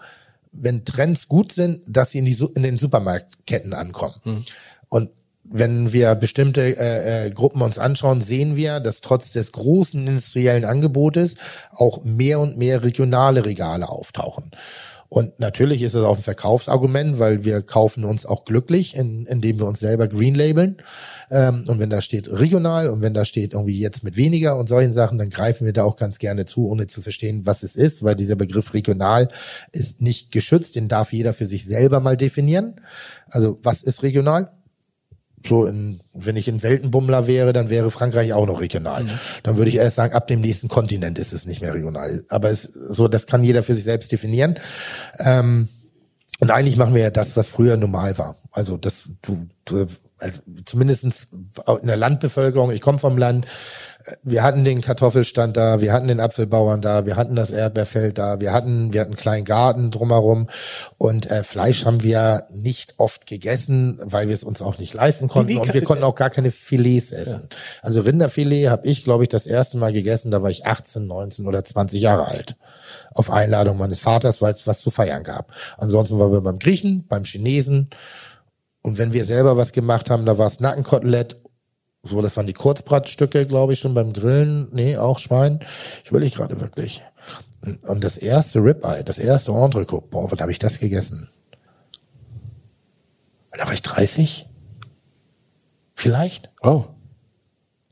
wenn 0.53 0.85
Trends 0.85 1.27
gut 1.27 1.51
sind, 1.51 1.81
dass 1.85 2.11
sie 2.11 2.19
in, 2.19 2.25
die, 2.25 2.37
in 2.55 2.63
den 2.63 2.77
Supermarktketten 2.77 3.73
ankommen. 3.73 4.15
Mhm. 4.23 4.45
Und 4.87 5.09
wenn 5.43 5.91
wir 5.91 6.15
bestimmte 6.15 6.77
äh, 6.77 7.27
äh, 7.27 7.31
Gruppen 7.31 7.61
uns 7.61 7.77
anschauen, 7.77 8.21
sehen 8.21 8.55
wir, 8.55 8.79
dass 8.79 9.01
trotz 9.01 9.33
des 9.33 9.51
großen 9.51 10.07
industriellen 10.07 10.63
Angebotes 10.63 11.35
auch 11.71 12.05
mehr 12.05 12.39
und 12.39 12.57
mehr 12.57 12.83
regionale 12.83 13.43
Regale 13.43 13.89
auftauchen. 13.89 14.51
Und 15.09 15.39
natürlich 15.39 15.81
ist 15.81 15.93
es 15.93 16.03
auch 16.03 16.17
ein 16.17 16.23
Verkaufsargument, 16.23 17.17
weil 17.17 17.45
wir 17.45 17.61
kaufen 17.61 18.03
uns 18.03 18.25
auch 18.25 18.43
glücklich, 18.43 18.95
in, 18.95 19.25
indem 19.25 19.59
wir 19.59 19.65
uns 19.65 19.79
selber 19.79 20.07
green 20.07 20.35
labeln. 20.35 20.77
Ähm, 21.31 21.63
und 21.67 21.79
wenn 21.79 21.89
da 21.89 22.01
steht 22.01 22.29
regional 22.29 22.89
und 22.89 23.01
wenn 23.01 23.13
da 23.13 23.23
steht 23.23 23.53
irgendwie 23.53 23.79
jetzt 23.79 24.03
mit 24.03 24.17
weniger 24.17 24.57
und 24.57 24.67
solchen 24.67 24.91
Sachen, 24.91 25.17
dann 25.17 25.29
greifen 25.29 25.65
wir 25.65 25.73
da 25.73 25.83
auch 25.83 25.95
ganz 25.95 26.19
gerne 26.19 26.45
zu, 26.45 26.67
ohne 26.67 26.87
zu 26.87 27.01
verstehen, 27.01 27.45
was 27.45 27.63
es 27.63 27.77
ist, 27.77 28.03
weil 28.03 28.15
dieser 28.15 28.35
Begriff 28.35 28.73
regional 28.73 29.29
ist 29.71 30.01
nicht 30.01 30.31
geschützt, 30.31 30.75
den 30.75 30.89
darf 30.89 31.13
jeder 31.13 31.33
für 31.33 31.45
sich 31.45 31.65
selber 31.65 32.01
mal 32.01 32.17
definieren. 32.17 32.81
Also 33.29 33.59
was 33.63 33.83
ist 33.83 34.03
regional? 34.03 34.51
So 35.45 35.65
in, 35.65 36.01
wenn 36.13 36.35
ich 36.35 36.47
in 36.47 36.63
Weltenbummler 36.63 37.27
wäre, 37.27 37.53
dann 37.53 37.69
wäre 37.69 37.91
Frankreich 37.91 38.33
auch 38.33 38.45
noch 38.45 38.59
regional. 38.59 39.03
Mhm. 39.03 39.19
Dann 39.43 39.57
würde 39.57 39.69
ich 39.69 39.77
erst 39.77 39.95
sagen, 39.95 40.13
ab 40.13 40.27
dem 40.27 40.41
nächsten 40.41 40.67
Kontinent 40.67 41.19
ist 41.19 41.33
es 41.33 41.45
nicht 41.45 41.61
mehr 41.61 41.73
regional. 41.73 42.23
Aber 42.29 42.49
es, 42.49 42.63
so, 42.63 43.07
das 43.07 43.27
kann 43.27 43.43
jeder 43.43 43.63
für 43.63 43.73
sich 43.73 43.83
selbst 43.83 44.11
definieren. 44.11 44.59
Ähm, 45.19 45.69
und 46.39 46.51
eigentlich 46.51 46.77
machen 46.77 46.93
wir 46.93 47.01
ja 47.01 47.09
das, 47.09 47.35
was 47.35 47.47
früher 47.47 47.77
normal 47.77 48.17
war. 48.17 48.35
Also 48.51 48.77
das, 48.77 49.09
du, 49.21 49.47
du 49.65 49.87
also 50.19 50.39
zumindestens 50.65 51.27
in 51.81 51.87
der 51.87 51.97
Landbevölkerung, 51.97 52.71
ich 52.71 52.81
komme 52.81 52.99
vom 52.99 53.17
Land, 53.17 53.47
wir 54.23 54.43
hatten 54.43 54.63
den 54.63 54.81
Kartoffelstand 54.81 55.57
da, 55.57 55.81
wir 55.81 55.91
hatten 55.91 56.07
den 56.07 56.19
Apfelbauern 56.19 56.81
da, 56.81 57.05
wir 57.05 57.15
hatten 57.15 57.35
das 57.35 57.51
Erdbeerfeld 57.51 58.17
da, 58.17 58.39
wir 58.39 58.53
hatten, 58.53 58.93
wir 58.93 59.01
hatten 59.01 59.11
einen 59.11 59.17
kleinen 59.17 59.45
Garten 59.45 59.91
drumherum 59.91 60.49
und 60.97 61.29
äh, 61.29 61.43
Fleisch 61.43 61.85
haben 61.85 62.03
wir 62.03 62.45
nicht 62.49 62.95
oft 62.97 63.27
gegessen, 63.27 63.99
weil 64.03 64.27
wir 64.27 64.35
es 64.35 64.43
uns 64.43 64.61
auch 64.61 64.77
nicht 64.77 64.93
leisten 64.93 65.27
konnten 65.27 65.49
Wie, 65.49 65.57
und 65.57 65.73
wir 65.73 65.83
konnten 65.83 66.03
auch 66.03 66.15
gar 66.15 66.29
keine 66.29 66.51
Filets 66.51 67.11
essen. 67.11 67.47
Ja. 67.51 67.57
Also 67.81 68.01
Rinderfilet 68.01 68.69
habe 68.69 68.87
ich, 68.87 69.03
glaube 69.03 69.23
ich, 69.23 69.29
das 69.29 69.45
erste 69.45 69.77
Mal 69.77 69.91
gegessen, 69.91 70.31
da 70.31 70.41
war 70.41 70.49
ich 70.49 70.65
18, 70.65 71.05
19 71.05 71.45
oder 71.45 71.63
20 71.63 72.01
Jahre 72.01 72.27
alt. 72.27 72.55
Auf 73.13 73.31
Einladung 73.31 73.77
meines 73.77 73.99
Vaters, 73.99 74.41
weil 74.41 74.53
es 74.53 74.67
was 74.67 74.81
zu 74.81 74.91
feiern 74.91 75.23
gab. 75.23 75.51
Ansonsten 75.77 76.17
waren 76.19 76.31
wir 76.31 76.41
beim 76.41 76.59
Griechen, 76.59 77.05
beim 77.07 77.23
Chinesen, 77.23 77.89
und 78.87 78.97
wenn 78.97 79.11
wir 79.11 79.25
selber 79.25 79.57
was 79.57 79.73
gemacht 79.73 80.09
haben, 80.09 80.25
da 80.25 80.37
war 80.37 80.47
es 80.47 80.61
Nackenkotelett. 80.61 81.35
So, 82.07 82.21
das 82.21 82.37
waren 82.37 82.47
die 82.47 82.53
Kurzbratstücke, 82.53 83.45
glaube 83.45 83.73
ich, 83.73 83.79
schon 83.79 83.93
beim 83.93 84.13
Grillen. 84.13 84.69
Nee, 84.71 84.97
auch 84.97 85.19
Schwein. 85.19 85.59
Ich 86.03 86.11
will 86.11 86.23
ich 86.23 86.35
gerade 86.35 86.59
wirklich. 86.61 87.01
Und 87.83 88.03
das 88.03 88.17
erste 88.17 88.59
Ribeye, 88.59 89.03
das 89.03 89.19
erste 89.19 89.51
Entrecot, 89.51 90.09
boah, 90.09 90.31
wann 90.31 90.39
habe 90.39 90.51
ich 90.51 90.59
das 90.59 90.79
gegessen? 90.79 91.29
Da 93.51 93.65
war 93.65 93.73
ich 93.73 93.81
30? 93.81 94.47
Vielleicht? 95.95 96.49
Oh. 96.61 96.85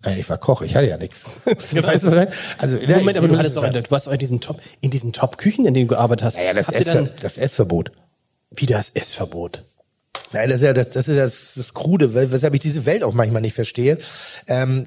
Nein, 0.03 0.19
ich 0.19 0.29
war 0.29 0.37
Koch, 0.37 0.61
ich 0.61 0.75
hatte 0.75 0.87
ja 0.87 0.97
nichts. 0.97 1.25
weißt 1.45 2.03
du, 2.03 2.29
also, 2.59 2.77
ja, 2.77 2.99
Moment, 2.99 3.17
aber 3.17 3.27
du 3.27 3.37
hattest 3.37 3.57
auch, 3.57 3.67
du 3.67 3.83
hast 3.89 4.07
auch 4.07 4.15
diesen 4.15 4.39
Top, 4.39 4.61
in 4.79 4.91
diesen 4.91 5.11
Top-Küchen, 5.11 5.65
in 5.65 5.73
denen 5.73 5.87
du 5.87 5.95
gearbeitet 5.95 6.25
hast. 6.25 6.37
Ja, 6.37 6.53
das, 6.53 6.69
Ess, 6.69 7.09
das 7.19 7.37
Essverbot. 7.37 7.91
Wie 8.51 8.67
das 8.67 8.89
Essverbot? 8.89 9.63
Nein, 10.31 10.49
das 10.49 10.57
ist 10.57 10.63
ja 10.63 10.73
das, 10.73 10.89
das 10.91 11.07
ist 11.07 11.15
ja 11.17 11.23
das, 11.23 11.53
das 11.55 11.73
Krude, 11.73 12.13
weshalb 12.13 12.53
ich 12.53 12.61
diese 12.61 12.85
Welt 12.85 13.03
auch 13.03 13.13
manchmal 13.13 13.41
nicht 13.41 13.53
verstehe. 13.53 13.97
Ähm, 14.47 14.85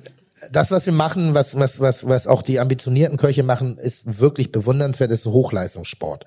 das, 0.53 0.71
was 0.71 0.87
wir 0.87 0.93
machen, 0.93 1.35
was, 1.35 1.59
was, 1.59 1.81
was, 1.81 2.07
was 2.07 2.27
auch 2.27 2.43
die 2.43 2.61
ambitionierten 2.61 3.17
Köche 3.17 3.43
machen, 3.43 3.79
ist 3.79 4.19
wirklich 4.21 4.53
bewundernswert, 4.53 5.11
ist 5.11 5.27
Hochleistungssport. 5.27 6.25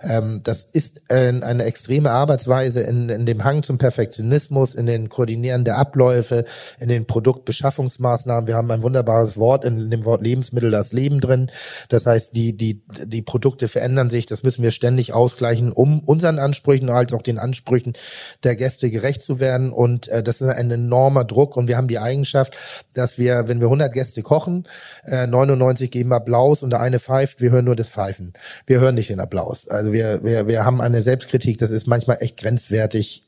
Ähm, 0.00 0.40
das 0.42 0.64
ist 0.72 1.02
ein, 1.08 1.42
eine 1.42 1.64
extreme 1.64 2.10
Arbeitsweise 2.10 2.80
in, 2.80 3.08
in 3.08 3.26
dem 3.26 3.44
Hang 3.44 3.62
zum 3.62 3.78
Perfektionismus, 3.78 4.74
in 4.74 4.86
den 4.86 5.08
Koordinieren 5.08 5.64
der 5.64 5.78
Abläufe, 5.78 6.44
in 6.80 6.88
den 6.88 7.06
Produktbeschaffungsmaßnahmen. 7.06 8.46
Wir 8.46 8.56
haben 8.56 8.70
ein 8.70 8.82
wunderbares 8.82 9.36
Wort 9.36 9.64
in 9.64 9.90
dem 9.90 10.04
Wort 10.04 10.22
Lebensmittel, 10.22 10.70
das 10.70 10.92
Leben 10.92 11.20
drin. 11.20 11.50
Das 11.88 12.06
heißt, 12.06 12.34
die, 12.34 12.56
die, 12.56 12.82
die 13.04 13.22
Produkte 13.22 13.68
verändern 13.68 14.10
sich. 14.10 14.26
Das 14.26 14.42
müssen 14.42 14.62
wir 14.62 14.70
ständig 14.70 15.12
ausgleichen, 15.12 15.72
um 15.72 16.00
unseren 16.00 16.38
Ansprüchen 16.38 16.88
als 16.88 17.12
auch 17.12 17.22
den 17.22 17.38
Ansprüchen 17.38 17.94
der 18.42 18.56
Gäste 18.56 18.90
gerecht 18.90 19.22
zu 19.22 19.40
werden. 19.40 19.72
Und 19.72 20.08
äh, 20.08 20.22
das 20.22 20.40
ist 20.40 20.48
ein 20.48 20.70
enormer 20.70 21.24
Druck. 21.24 21.56
Und 21.56 21.68
wir 21.68 21.76
haben 21.76 21.88
die 21.88 21.98
Eigenschaft, 21.98 22.56
dass 22.94 23.18
wir, 23.18 23.48
wenn 23.52 23.60
wir 23.60 23.66
100 23.66 23.92
Gäste 23.92 24.22
kochen, 24.22 24.66
äh, 25.04 25.26
99 25.26 25.90
geben 25.90 26.12
Applaus 26.12 26.62
und 26.62 26.70
der 26.70 26.80
eine 26.80 26.98
pfeift, 26.98 27.40
wir 27.42 27.50
hören 27.50 27.66
nur 27.66 27.76
das 27.76 27.88
Pfeifen. 27.88 28.32
Wir 28.66 28.80
hören 28.80 28.94
nicht 28.94 29.10
den 29.10 29.20
Applaus. 29.20 29.68
Also 29.68 29.92
wir, 29.92 30.24
wir, 30.24 30.46
wir 30.46 30.64
haben 30.64 30.80
eine 30.80 31.02
Selbstkritik, 31.02 31.58
das 31.58 31.70
ist 31.70 31.86
manchmal 31.86 32.18
echt 32.20 32.38
grenzwertig, 32.38 33.24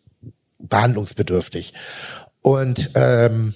behandlungsbedürftig. 0.59 1.75
Und 2.41 2.91
ähm, 2.95 3.55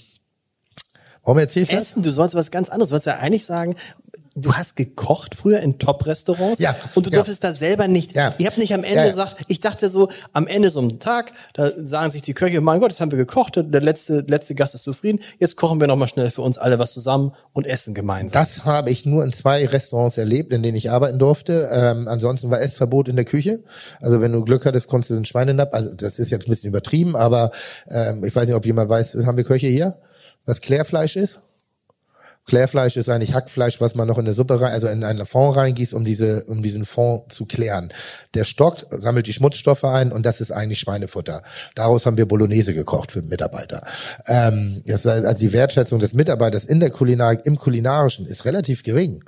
Warum 1.22 1.38
erzählst 1.40 1.72
du 1.72 1.76
Essen, 1.76 2.02
du 2.02 2.10
sollst 2.10 2.34
was 2.34 2.50
ganz 2.50 2.70
anderes. 2.70 2.88
Du 2.88 2.94
sollst 2.94 3.06
ja 3.06 3.18
eigentlich 3.18 3.44
sagen, 3.44 3.74
du 4.40 4.54
hast 4.54 4.76
gekocht 4.76 5.34
früher 5.34 5.60
in 5.60 5.78
Top-Restaurants 5.78 6.58
ja, 6.58 6.76
und 6.94 7.06
du 7.06 7.10
ja. 7.10 7.16
durftest 7.16 7.44
da 7.44 7.52
selber 7.52 7.88
nicht. 7.88 8.14
Ja. 8.14 8.34
Ihr 8.38 8.46
habt 8.46 8.58
nicht 8.58 8.72
am 8.74 8.84
Ende 8.84 8.96
ja, 8.96 9.06
gesagt, 9.06 9.36
ich 9.48 9.60
dachte 9.60 9.90
so, 9.90 10.08
am 10.32 10.46
Ende 10.46 10.70
so 10.70 10.80
einem 10.80 11.00
Tag, 11.00 11.32
da 11.54 11.72
sagen 11.76 12.10
sich 12.10 12.22
die 12.22 12.34
Köche, 12.34 12.60
mein 12.60 12.80
Gott, 12.80 12.92
jetzt 12.92 13.00
haben 13.00 13.10
wir 13.10 13.18
gekocht, 13.18 13.56
der 13.56 13.80
letzte, 13.80 14.24
letzte 14.26 14.54
Gast 14.54 14.74
ist 14.74 14.84
zufrieden, 14.84 15.20
jetzt 15.38 15.56
kochen 15.56 15.80
wir 15.80 15.86
nochmal 15.86 16.08
schnell 16.08 16.30
für 16.30 16.42
uns 16.42 16.58
alle 16.58 16.78
was 16.78 16.92
zusammen 16.92 17.32
und 17.52 17.66
essen 17.66 17.94
gemeinsam. 17.94 18.40
Das 18.40 18.64
habe 18.64 18.90
ich 18.90 19.04
nur 19.04 19.24
in 19.24 19.32
zwei 19.32 19.66
Restaurants 19.66 20.18
erlebt, 20.18 20.52
in 20.52 20.62
denen 20.62 20.76
ich 20.76 20.90
arbeiten 20.90 21.18
durfte. 21.18 21.68
Ähm, 21.72 22.08
ansonsten 22.08 22.50
war 22.50 22.60
Essverbot 22.60 23.08
in 23.08 23.16
der 23.16 23.24
Küche. 23.24 23.62
Also 24.00 24.20
wenn 24.20 24.32
du 24.32 24.44
Glück 24.44 24.64
hattest, 24.64 24.88
konntest 24.88 25.10
du 25.10 25.14
den 25.14 25.24
Schweinenapp, 25.24 25.74
also 25.74 25.92
das 25.92 26.18
ist 26.18 26.30
jetzt 26.30 26.46
ein 26.46 26.50
bisschen 26.50 26.68
übertrieben, 26.68 27.16
aber 27.16 27.50
ähm, 27.90 28.24
ich 28.24 28.34
weiß 28.34 28.46
nicht, 28.48 28.56
ob 28.56 28.66
jemand 28.66 28.88
weiß, 28.88 29.16
haben 29.26 29.36
wir 29.36 29.44
Köche 29.44 29.68
hier, 29.68 29.98
was 30.46 30.60
Klärfleisch 30.60 31.16
ist? 31.16 31.42
Klärfleisch 32.48 32.96
ist 32.96 33.08
eigentlich 33.08 33.34
Hackfleisch, 33.34 33.80
was 33.80 33.94
man 33.94 34.08
noch 34.08 34.18
in 34.18 34.24
der 34.24 34.34
Suppe 34.34 34.60
rein, 34.60 34.72
also 34.72 34.88
in 34.88 35.04
einen 35.04 35.26
Fond 35.26 35.56
reingießt, 35.56 35.94
um 35.94 36.04
diese, 36.04 36.44
um 36.44 36.62
diesen 36.62 36.84
Fond 36.84 37.30
zu 37.32 37.46
klären. 37.46 37.92
Der 38.34 38.44
stockt, 38.44 38.86
sammelt 38.90 39.26
die 39.26 39.32
Schmutzstoffe 39.32 39.84
ein 39.84 40.10
und 40.10 40.26
das 40.26 40.40
ist 40.40 40.50
eigentlich 40.50 40.80
Schweinefutter. 40.80 41.42
Daraus 41.74 42.06
haben 42.06 42.16
wir 42.16 42.26
Bolognese 42.26 42.74
gekocht 42.74 43.12
für 43.12 43.22
Mitarbeiter. 43.22 43.86
Ähm, 44.26 44.82
das, 44.86 45.06
also 45.06 45.38
die 45.38 45.52
Wertschätzung 45.52 46.00
des 46.00 46.14
Mitarbeiters 46.14 46.64
in 46.64 46.80
der 46.80 46.90
Kulinarik, 46.90 47.44
im 47.44 47.56
Kulinarischen 47.56 48.26
ist 48.26 48.44
relativ 48.44 48.82
gering. 48.82 49.22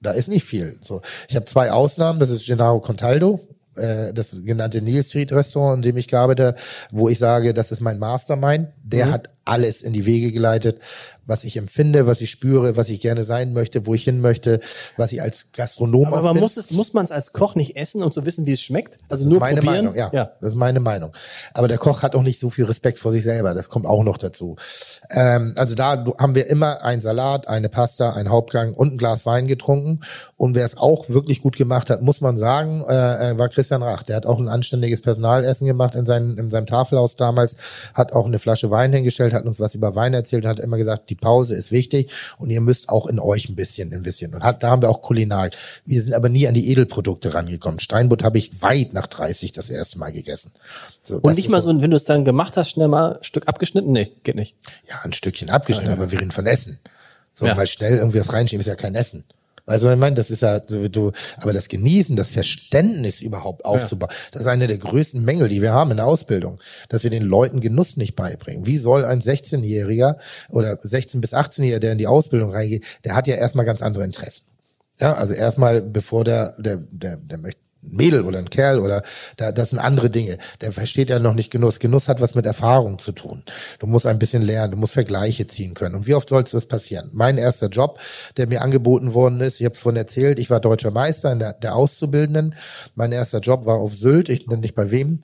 Da 0.00 0.12
ist 0.12 0.28
nicht 0.28 0.44
viel. 0.44 0.78
So, 0.82 1.02
ich 1.28 1.36
habe 1.36 1.44
zwei 1.44 1.72
Ausnahmen. 1.72 2.20
Das 2.20 2.30
ist 2.30 2.46
Gennaro 2.46 2.80
Contaldo, 2.80 3.40
äh, 3.76 4.14
das 4.14 4.36
genannte 4.44 4.80
Neil 4.80 5.04
Street 5.04 5.32
Restaurant, 5.32 5.78
in 5.78 5.82
dem 5.82 5.96
ich 5.96 6.08
gearbeitet, 6.08 6.56
wo 6.90 7.08
ich 7.08 7.18
sage, 7.18 7.52
das 7.52 7.72
ist 7.72 7.80
mein 7.80 7.98
Mastermind. 7.98 8.68
Der 8.82 9.06
mhm. 9.06 9.12
hat 9.12 9.30
alles 9.50 9.82
in 9.82 9.92
die 9.92 10.06
Wege 10.06 10.32
geleitet, 10.32 10.78
was 11.26 11.44
ich 11.44 11.56
empfinde, 11.56 12.06
was 12.06 12.20
ich 12.20 12.30
spüre, 12.30 12.76
was 12.76 12.88
ich 12.88 13.00
gerne 13.00 13.24
sein 13.24 13.52
möchte, 13.52 13.86
wo 13.86 13.94
ich 13.94 14.04
hin 14.04 14.20
möchte, 14.20 14.60
was 14.96 15.12
ich 15.12 15.22
als 15.22 15.46
Gastronom 15.52 16.06
Aber 16.06 16.22
man 16.22 16.38
muss 16.38 16.56
es, 16.56 16.70
muss 16.70 16.92
man 16.92 17.04
es 17.04 17.10
als 17.10 17.32
Koch 17.32 17.54
nicht 17.54 17.76
essen, 17.76 18.02
um 18.02 18.12
zu 18.12 18.26
wissen, 18.26 18.46
wie 18.46 18.52
es 18.52 18.60
schmeckt? 18.60 18.98
Also 19.08 19.28
nur 19.28 19.40
meine 19.40 19.60
probieren? 19.60 19.84
Meinung, 19.86 19.96
ja, 19.96 20.10
ja. 20.12 20.32
Das 20.40 20.50
ist 20.50 20.58
meine 20.58 20.80
Meinung. 20.80 21.12
Aber 21.54 21.68
der 21.68 21.78
Koch 21.78 22.02
hat 22.02 22.14
auch 22.14 22.22
nicht 22.22 22.40
so 22.40 22.50
viel 22.50 22.64
Respekt 22.64 22.98
vor 22.98 23.12
sich 23.12 23.22
selber. 23.22 23.54
Das 23.54 23.68
kommt 23.68 23.86
auch 23.86 24.02
noch 24.02 24.18
dazu. 24.18 24.56
Ähm, 25.10 25.54
also 25.56 25.74
da 25.74 26.04
haben 26.18 26.34
wir 26.34 26.48
immer 26.48 26.82
einen 26.82 27.00
Salat, 27.00 27.46
eine 27.48 27.68
Pasta, 27.68 28.12
einen 28.12 28.30
Hauptgang 28.30 28.74
und 28.74 28.94
ein 28.94 28.98
Glas 28.98 29.24
Wein 29.26 29.46
getrunken. 29.46 30.00
Und 30.36 30.54
wer 30.54 30.64
es 30.64 30.76
auch 30.76 31.08
wirklich 31.08 31.42
gut 31.42 31.56
gemacht 31.56 31.90
hat, 31.90 32.02
muss 32.02 32.20
man 32.20 32.38
sagen, 32.38 32.82
äh, 32.82 33.38
war 33.38 33.48
Christian 33.48 33.82
Rach. 33.82 34.02
Der 34.02 34.16
hat 34.16 34.26
auch 34.26 34.38
ein 34.38 34.48
anständiges 34.48 35.00
Personalessen 35.00 35.66
gemacht 35.66 35.94
in, 35.94 36.06
seinem 36.06 36.38
in 36.38 36.50
seinem 36.50 36.66
Tafelhaus 36.66 37.14
damals, 37.16 37.56
hat 37.94 38.12
auch 38.12 38.26
eine 38.26 38.38
Flasche 38.38 38.70
Wein 38.70 38.92
hingestellt, 38.92 39.32
hat 39.40 39.46
uns 39.46 39.60
was 39.60 39.74
über 39.74 39.94
Wein 39.94 40.14
erzählt 40.14 40.44
und 40.44 40.50
hat 40.50 40.60
immer 40.60 40.76
gesagt, 40.76 41.10
die 41.10 41.14
Pause 41.14 41.54
ist 41.54 41.72
wichtig 41.72 42.10
und 42.38 42.50
ihr 42.50 42.60
müsst 42.60 42.88
auch 42.88 43.06
in 43.06 43.18
euch 43.18 43.48
ein 43.48 43.56
bisschen 43.56 43.92
investieren. 43.92 44.34
Und 44.34 44.42
hat, 44.42 44.62
da 44.62 44.70
haben 44.70 44.82
wir 44.82 44.90
auch 44.90 45.02
Kulinar. 45.02 45.50
Wir 45.84 46.02
sind 46.02 46.14
aber 46.14 46.28
nie 46.28 46.46
an 46.46 46.54
die 46.54 46.70
Edelprodukte 46.70 47.34
rangekommen. 47.34 47.80
Steinbutt 47.80 48.22
habe 48.22 48.38
ich 48.38 48.62
weit 48.62 48.92
nach 48.92 49.06
30 49.06 49.52
das 49.52 49.70
erste 49.70 49.98
Mal 49.98 50.12
gegessen. 50.12 50.52
So, 51.02 51.16
und 51.16 51.34
nicht 51.34 51.48
mal 51.48 51.60
so, 51.60 51.80
wenn 51.80 51.90
du 51.90 51.96
es 51.96 52.04
dann 52.04 52.24
gemacht 52.24 52.56
hast, 52.56 52.70
schnell 52.70 52.88
mal 52.88 53.16
ein 53.16 53.24
Stück 53.24 53.48
abgeschnitten? 53.48 53.92
Nee, 53.92 54.12
geht 54.22 54.36
nicht. 54.36 54.56
Ja, 54.88 55.00
ein 55.02 55.12
Stückchen 55.12 55.50
abgeschnitten, 55.50 55.90
ja, 55.90 55.96
ja. 55.96 56.02
aber 56.02 56.12
wir 56.12 56.20
reden 56.20 56.30
von 56.30 56.46
Essen. 56.46 56.78
So, 57.32 57.46
ja. 57.46 57.56
weil 57.56 57.66
schnell 57.66 57.96
irgendwie 57.98 58.20
was 58.20 58.32
reinschieben 58.32 58.60
ist 58.60 58.66
ja 58.66 58.74
kein 58.74 58.94
Essen. 58.94 59.24
Weißt 59.70 59.84
du, 59.84 59.88
ich 59.88 59.96
meine, 59.96 60.16
das 60.16 60.32
ist 60.32 60.42
ja, 60.42 60.58
du, 60.58 61.12
aber 61.36 61.52
das 61.52 61.68
Genießen, 61.68 62.16
das 62.16 62.30
Verständnis 62.30 63.20
überhaupt 63.20 63.64
aufzubauen, 63.64 64.10
ja. 64.10 64.16
das 64.32 64.42
ist 64.42 64.48
eine 64.48 64.66
der 64.66 64.78
größten 64.78 65.24
Mängel, 65.24 65.48
die 65.48 65.62
wir 65.62 65.72
haben 65.72 65.92
in 65.92 65.98
der 65.98 66.06
Ausbildung, 66.06 66.58
dass 66.88 67.04
wir 67.04 67.10
den 67.10 67.22
Leuten 67.22 67.60
Genuss 67.60 67.96
nicht 67.96 68.16
beibringen. 68.16 68.66
Wie 68.66 68.78
soll 68.78 69.04
ein 69.04 69.20
16-Jähriger 69.20 70.16
oder 70.48 70.76
16 70.82 71.20
bis 71.20 71.34
18-Jähriger, 71.34 71.78
der 71.78 71.92
in 71.92 71.98
die 71.98 72.08
Ausbildung 72.08 72.50
reingeht, 72.50 72.84
der 73.04 73.14
hat 73.14 73.28
ja 73.28 73.36
erstmal 73.36 73.64
ganz 73.64 73.80
andere 73.80 74.02
Interessen. 74.02 74.44
Ja, 74.98 75.14
also 75.14 75.34
erstmal, 75.34 75.82
bevor 75.82 76.24
der, 76.24 76.56
der, 76.58 76.78
der, 76.78 77.18
der 77.18 77.38
möchte 77.38 77.59
Mädel 77.82 78.22
oder 78.24 78.38
ein 78.38 78.50
Kerl 78.50 78.78
oder 78.78 79.02
da, 79.36 79.52
das 79.52 79.70
sind 79.70 79.78
andere 79.78 80.10
Dinge. 80.10 80.38
Der 80.60 80.72
versteht 80.72 81.08
ja 81.08 81.18
noch 81.18 81.34
nicht 81.34 81.50
Genuss. 81.50 81.78
Genuss 81.78 82.08
hat 82.08 82.20
was 82.20 82.34
mit 82.34 82.46
Erfahrung 82.46 82.98
zu 82.98 83.12
tun. 83.12 83.44
Du 83.78 83.86
musst 83.86 84.06
ein 84.06 84.18
bisschen 84.18 84.42
lernen, 84.42 84.72
du 84.72 84.76
musst 84.76 84.94
Vergleiche 84.94 85.46
ziehen 85.46 85.74
können. 85.74 85.94
Und 85.94 86.06
wie 86.06 86.14
oft 86.14 86.28
soll 86.28 86.44
das 86.44 86.66
passieren? 86.66 87.10
Mein 87.12 87.38
erster 87.38 87.68
Job, 87.68 87.98
der 88.36 88.46
mir 88.46 88.62
angeboten 88.62 89.14
worden 89.14 89.40
ist, 89.40 89.60
ich 89.60 89.64
habe 89.64 89.74
es 89.74 89.80
vorhin 89.80 89.96
erzählt, 89.96 90.38
ich 90.38 90.50
war 90.50 90.60
deutscher 90.60 90.90
Meister 90.90 91.32
in 91.32 91.38
der, 91.38 91.54
der 91.54 91.74
Auszubildenden. 91.74 92.54
Mein 92.94 93.12
erster 93.12 93.40
Job 93.40 93.66
war 93.66 93.76
auf 93.76 93.94
Sylt, 93.94 94.28
ich 94.28 94.46
nenne 94.46 94.60
nicht 94.60 94.74
bei 94.74 94.90
wem, 94.90 95.22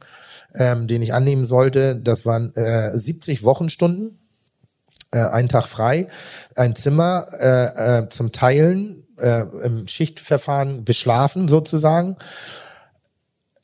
ähm, 0.55 0.87
den 0.89 1.03
ich 1.03 1.12
annehmen 1.12 1.45
sollte. 1.45 1.97
Das 1.97 2.24
waren 2.24 2.55
äh, 2.57 2.97
70 2.97 3.45
Wochenstunden, 3.45 4.19
äh, 5.12 5.19
ein 5.19 5.49
Tag 5.49 5.66
frei, 5.66 6.09
ein 6.55 6.74
Zimmer 6.74 7.27
äh, 7.39 7.99
äh, 7.99 8.09
zum 8.09 8.33
Teilen 8.33 9.06
äh, 9.18 9.43
im 9.64 9.88
Schichtverfahren 9.88 10.84
beschlafen 10.84 11.48
sozusagen. 11.48 12.16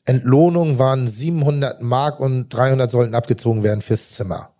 Entlohnung 0.05 0.79
waren 0.79 1.07
700 1.07 1.81
Mark 1.81 2.19
und 2.19 2.49
300 2.49 2.91
sollten 2.91 3.15
abgezogen 3.15 3.63
werden 3.63 3.81
fürs 3.81 4.11
Zimmer. 4.11 4.52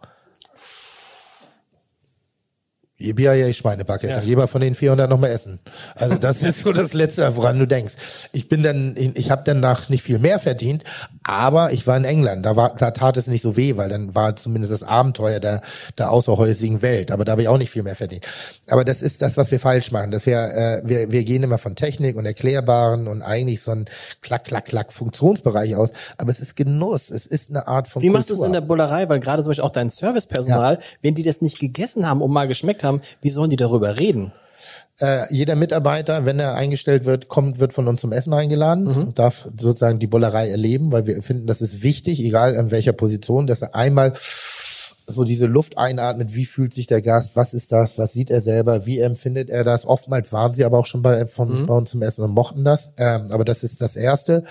Ihr 3.03 3.15
Bier 3.15 3.33
ja 3.33 3.51
Schweinebacke. 3.51 4.07
Ja. 4.07 4.15
Dann 4.15 4.25
geh 4.25 4.35
mal 4.35 4.47
von 4.47 4.61
den 4.61 4.75
400 4.75 5.09
noch 5.09 5.19
mal 5.19 5.27
essen. 5.27 5.59
Also 5.95 6.17
das 6.17 6.41
ist 6.43 6.61
so 6.61 6.71
das 6.71 6.93
Letzte, 6.93 7.35
woran 7.35 7.59
du 7.59 7.67
denkst. 7.67 7.93
Ich 8.31 8.47
bin 8.47 8.63
dann, 8.63 8.95
ich 8.95 9.29
habe 9.29 9.43
danach 9.45 9.89
nicht 9.89 10.03
viel 10.03 10.19
mehr 10.19 10.39
verdient, 10.39 10.83
aber 11.23 11.73
ich 11.73 11.85
war 11.85 11.97
in 11.97 12.05
England. 12.05 12.45
Da 12.45 12.55
war, 12.55 12.75
da 12.75 12.91
tat 12.91 13.17
es 13.17 13.27
nicht 13.27 13.41
so 13.41 13.57
weh, 13.57 13.75
weil 13.75 13.89
dann 13.89 14.15
war 14.15 14.35
zumindest 14.35 14.71
das 14.71 14.83
Abenteuer 14.83 15.39
der, 15.39 15.61
der 15.97 16.11
außerhäusigen 16.11 16.81
Welt. 16.81 17.11
Aber 17.11 17.25
da 17.25 17.33
habe 17.33 17.41
ich 17.41 17.47
auch 17.47 17.57
nicht 17.57 17.71
viel 17.71 17.83
mehr 17.83 17.95
verdient. 17.95 18.25
Aber 18.67 18.85
das 18.85 19.01
ist 19.01 19.21
das, 19.21 19.37
was 19.37 19.51
wir 19.51 19.59
falsch 19.59 19.91
machen. 19.91 20.11
Dass 20.11 20.25
wir, 20.25 20.37
äh, 20.39 20.81
wir, 20.85 21.11
wir 21.11 21.23
gehen 21.23 21.43
immer 21.43 21.57
von 21.57 21.75
Technik 21.75 22.15
und 22.15 22.25
Erklärbaren 22.25 23.07
und 23.07 23.21
eigentlich 23.21 23.61
so 23.61 23.71
ein 23.71 23.85
Klack, 24.21 24.45
Klack, 24.45 24.65
Klack 24.65 24.93
Funktionsbereich 24.93 25.75
aus. 25.75 25.91
Aber 26.17 26.31
es 26.31 26.39
ist 26.39 26.55
Genuss. 26.55 27.09
Es 27.09 27.25
ist 27.25 27.49
eine 27.49 27.67
Art 27.67 27.87
von 27.87 28.01
Wie 28.01 28.07
Kultur. 28.07 28.19
machst 28.19 28.29
du 28.29 28.35
es 28.35 28.41
in 28.41 28.53
der 28.53 28.61
Bullerei? 28.61 29.09
Weil 29.09 29.19
gerade 29.19 29.43
zum 29.43 29.49
Beispiel 29.49 29.65
auch 29.65 29.71
dein 29.71 29.89
Servicepersonal, 29.89 30.75
ja. 30.75 30.79
wenn 31.01 31.15
die 31.15 31.23
das 31.23 31.41
nicht 31.41 31.59
gegessen 31.59 32.07
haben 32.07 32.21
und 32.21 32.31
mal 32.31 32.47
geschmeckt 32.47 32.83
haben, 32.83 32.92
haben, 32.93 33.01
wie 33.21 33.29
sollen 33.29 33.49
die 33.49 33.57
darüber 33.57 33.97
reden? 33.97 34.31
Äh, 34.99 35.33
jeder 35.33 35.55
Mitarbeiter, 35.55 36.25
wenn 36.25 36.39
er 36.39 36.55
eingestellt 36.55 37.05
wird, 37.05 37.27
kommt, 37.27 37.59
wird 37.59 37.73
von 37.73 37.87
uns 37.87 38.01
zum 38.01 38.11
Essen 38.11 38.33
eingeladen 38.33 38.85
mhm. 38.85 39.03
und 39.03 39.19
darf 39.19 39.49
sozusagen 39.57 39.99
die 39.99 40.07
Bollerei 40.07 40.49
erleben, 40.49 40.91
weil 40.91 41.07
wir 41.07 41.21
finden, 41.21 41.47
das 41.47 41.61
ist 41.61 41.83
wichtig, 41.83 42.19
egal 42.21 42.53
in 42.53 42.71
welcher 42.71 42.93
Position, 42.93 43.47
dass 43.47 43.63
er 43.63 43.75
einmal 43.75 44.13
so 45.05 45.23
diese 45.23 45.45
Luft 45.45 45.77
einatmet, 45.77 46.33
wie 46.35 46.45
fühlt 46.45 46.73
sich 46.73 46.87
der 46.87 47.01
Gast, 47.01 47.35
was 47.35 47.53
ist 47.53 47.71
das, 47.71 47.97
was 47.97 48.13
sieht 48.13 48.29
er 48.29 48.41
selber, 48.41 48.85
wie 48.85 48.99
empfindet 48.99 49.49
er 49.49 49.63
das. 49.63 49.85
Oftmals 49.85 50.31
waren 50.31 50.53
sie 50.53 50.65
aber 50.65 50.79
auch 50.79 50.85
schon 50.85 51.01
bei, 51.01 51.27
von, 51.27 51.61
mhm. 51.61 51.65
bei 51.65 51.73
uns 51.73 51.91
zum 51.91 52.01
Essen 52.01 52.23
und 52.23 52.31
mochten 52.31 52.63
das. 52.63 52.93
Ähm, 52.97 53.27
aber 53.31 53.45
das 53.45 53.63
ist 53.63 53.81
das 53.81 53.95
Erste. 53.95 54.43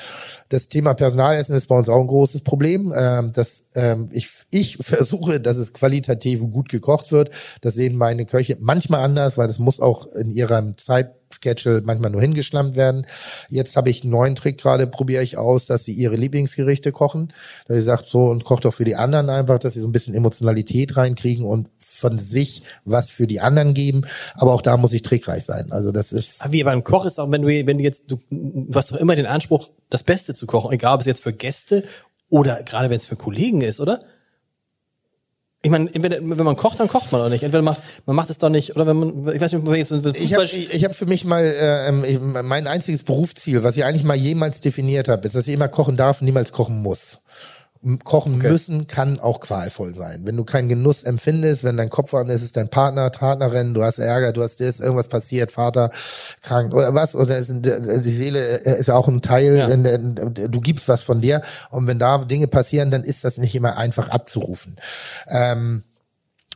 Das 0.49 0.69
Thema 0.69 0.95
Personalessen 0.95 1.57
ist 1.57 1.69
bei 1.69 1.77
uns 1.77 1.89
auch 1.89 2.01
ein 2.01 2.07
großes 2.07 2.43
Problem. 2.43 2.93
Ähm, 2.97 3.33
dass, 3.33 3.65
ähm, 3.75 4.09
ich, 4.13 4.29
ich 4.51 4.77
versuche, 4.81 5.41
dass 5.41 5.57
es 5.57 5.73
qualitativ 5.73 6.41
gut 6.41 6.69
gekocht 6.69 7.13
wird. 7.13 7.31
Das 7.61 7.75
sehen 7.75 7.97
meine 7.97 8.27
Köche 8.27 8.57
manchmal 8.61 9.03
anders, 9.03 9.39
weil 9.39 9.49
das 9.49 9.59
muss 9.59 9.81
auch 9.81 10.07
in 10.07 10.31
ihrem 10.31 10.77
Zeit 10.77 11.15
Schedule 11.35 11.83
manchmal 11.85 12.11
nur 12.11 12.21
hingeschlammt 12.21 12.77
werden. 12.77 13.07
Jetzt 13.49 13.77
habe 13.77 13.91
ich 13.91 14.03
einen 14.03 14.13
neuen 14.13 14.37
Trick 14.37 14.59
gerade, 14.59 14.87
probiere 14.87 15.23
ich 15.23 15.37
aus, 15.37 15.67
dass 15.67 15.85
sie 15.85 15.93
ihre 15.93 16.17
Lieblingsgerichte 16.17 16.93
kochen. 16.93 17.33
Da 17.67 17.75
sie 17.75 17.83
sagt, 17.83 18.09
so 18.09 18.27
und 18.27 18.45
kocht 18.45 18.67
auch 18.67 18.75
für 18.75 18.85
die 18.85 18.97
anderen 18.97 19.31
einfach, 19.31 19.59
dass 19.59 19.75
sie 19.75 19.81
so 19.81 19.87
ein 19.87 19.93
bisschen 19.93 20.15
Emotionalität 20.15 20.97
reinkriegen 20.97 21.45
und 21.45 21.69
von 21.81 22.19
sich 22.19 22.63
was 22.85 23.11
für 23.11 23.27
die 23.27 23.41
anderen 23.41 23.75
geben. 23.75 24.03
Aber 24.35 24.53
auch 24.53 24.63
da 24.63 24.77
muss 24.77 24.93
ich 24.93 25.03
trickreich 25.03 25.45
sein. 25.45 25.73
Also 25.73 25.93
das 25.93 26.13
ist. 26.13 26.43
Aber 26.43 26.53
wie 26.53 26.65
beim 26.65 26.85
Koch 26.85 27.07
ist 27.07 27.19
auch, 27.19 27.31
wenn 27.31 27.43
du, 27.43 27.49
wenn 27.49 27.79
du 27.79 27.85
jetzt, 27.85 28.11
du, 28.11 28.19
du 28.31 28.75
hast 28.75 28.93
doch 28.93 28.97
immer 28.97 29.17
den 29.17 29.27
Anspruch, 29.27 29.71
das 29.91 30.03
Beste 30.03 30.35
zu 30.35 30.47
kochen, 30.47 30.73
egal 30.73 30.95
ob 30.95 31.01
es 31.01 31.07
jetzt 31.07 31.23
für 31.23 31.33
Gäste 31.33 31.85
oder 32.29 32.63
gerade 32.63 32.89
wenn 32.89 32.97
es 32.97 33.07
für 33.07 33.17
Kollegen 33.17 33.61
ist, 33.61 33.81
oder? 33.81 34.01
Ich 35.65 35.71
meine, 35.71 35.89
wenn 35.95 36.45
man 36.45 36.57
kocht, 36.57 36.81
dann 36.81 36.89
kocht 36.89 37.13
man 37.13 37.21
auch 37.21 37.29
nicht. 37.29 37.45
Entweder 37.45 37.63
macht 37.63 37.83
man 38.05 38.17
macht 38.17 38.31
es 38.31 38.39
doch 38.39 38.49
nicht, 38.49 38.75
oder 38.75 38.87
wenn 38.89 38.97
man, 38.97 39.35
ich 39.35 39.41
weiß 39.41 39.53
nicht, 39.53 39.67
jetzt 39.77 39.93
ich 40.21 40.35
habe 40.35 40.45
ich, 40.45 40.85
hab 40.85 40.97
für 40.97 41.07
mich 41.07 41.25
mal 41.25 41.45
äh, 41.45 41.89
ähm, 41.89 42.37
mein 42.43 42.67
einziges 42.67 43.05
Berufsziel, 43.05 43.63
was 43.63 43.77
ich 43.77 43.85
eigentlich 43.85 44.03
mal 44.03 44.17
jemals 44.17 44.61
definiert 44.61 45.07
habe, 45.07 45.25
ist, 45.25 45.37
dass 45.37 45.47
ich 45.47 45.55
immer 45.55 45.69
kochen 45.69 45.97
darf, 45.97 46.21
niemals 46.21 46.51
kochen 46.51 46.83
muss. 46.83 47.22
Kochen 48.05 48.37
okay. 48.37 48.49
müssen 48.49 48.87
kann 48.87 49.19
auch 49.19 49.41
qualvoll 49.41 49.95
sein. 49.95 50.21
Wenn 50.25 50.37
du 50.37 50.45
keinen 50.45 50.69
Genuss 50.69 51.03
empfindest, 51.03 51.65
wenn 51.65 51.77
dein 51.77 51.91
Kopf 51.91 52.15
an 52.15 52.29
ist, 52.29 52.43
ist 52.43 52.57
dein 52.57 52.69
Partner, 52.69 53.11
Partnerin, 53.11 53.75
du 53.75 53.83
hast 53.83 53.99
Ärger, 53.99 54.33
du 54.33 54.43
hast 54.43 54.61
das, 54.61 54.79
irgendwas 54.79 55.09
passiert, 55.09 55.51
Vater 55.51 55.91
krank 56.43 56.73
oder 56.75 56.95
was, 56.95 57.17
oder 57.17 57.39
ist, 57.39 57.53
die 57.53 58.13
Seele 58.13 58.65
äh, 58.65 58.79
ist 58.79 58.89
auch 58.89 59.09
ein 59.09 59.21
Teil, 59.21 59.57
ja. 59.57 59.99
du 60.49 60.61
gibst 60.61 60.87
was 60.87 61.03
von 61.03 61.21
dir 61.21 61.43
und 61.71 61.89
wenn 61.89 61.99
da 61.99 62.19
Dinge 62.19 62.47
passieren, 62.47 62.93
dann 62.93 63.03
ist 63.03 63.25
das 63.25 63.37
nicht 63.37 63.55
immer 63.57 63.77
einfach 63.77 64.11
abzurufen. 64.11 64.77
Ähm, 65.29 65.83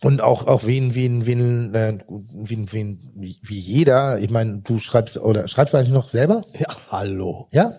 und 0.03 0.21
auch 0.23 0.47
auch 0.47 0.65
wen 0.65 0.95
wen 0.95 1.27
wen 1.27 1.75
äh, 1.75 1.99
wen, 2.07 3.01
wie 3.15 3.59
jeder 3.59 4.19
ich 4.19 4.31
meine 4.31 4.59
du 4.59 4.79
schreibst 4.79 5.17
oder 5.17 5.49
schreibst 5.49 5.73
du 5.73 5.79
eigentlich 5.79 5.95
noch 5.95 6.09
selber 6.09 6.43
ja 6.53 6.69
hallo 6.91 7.49
ja 7.51 7.73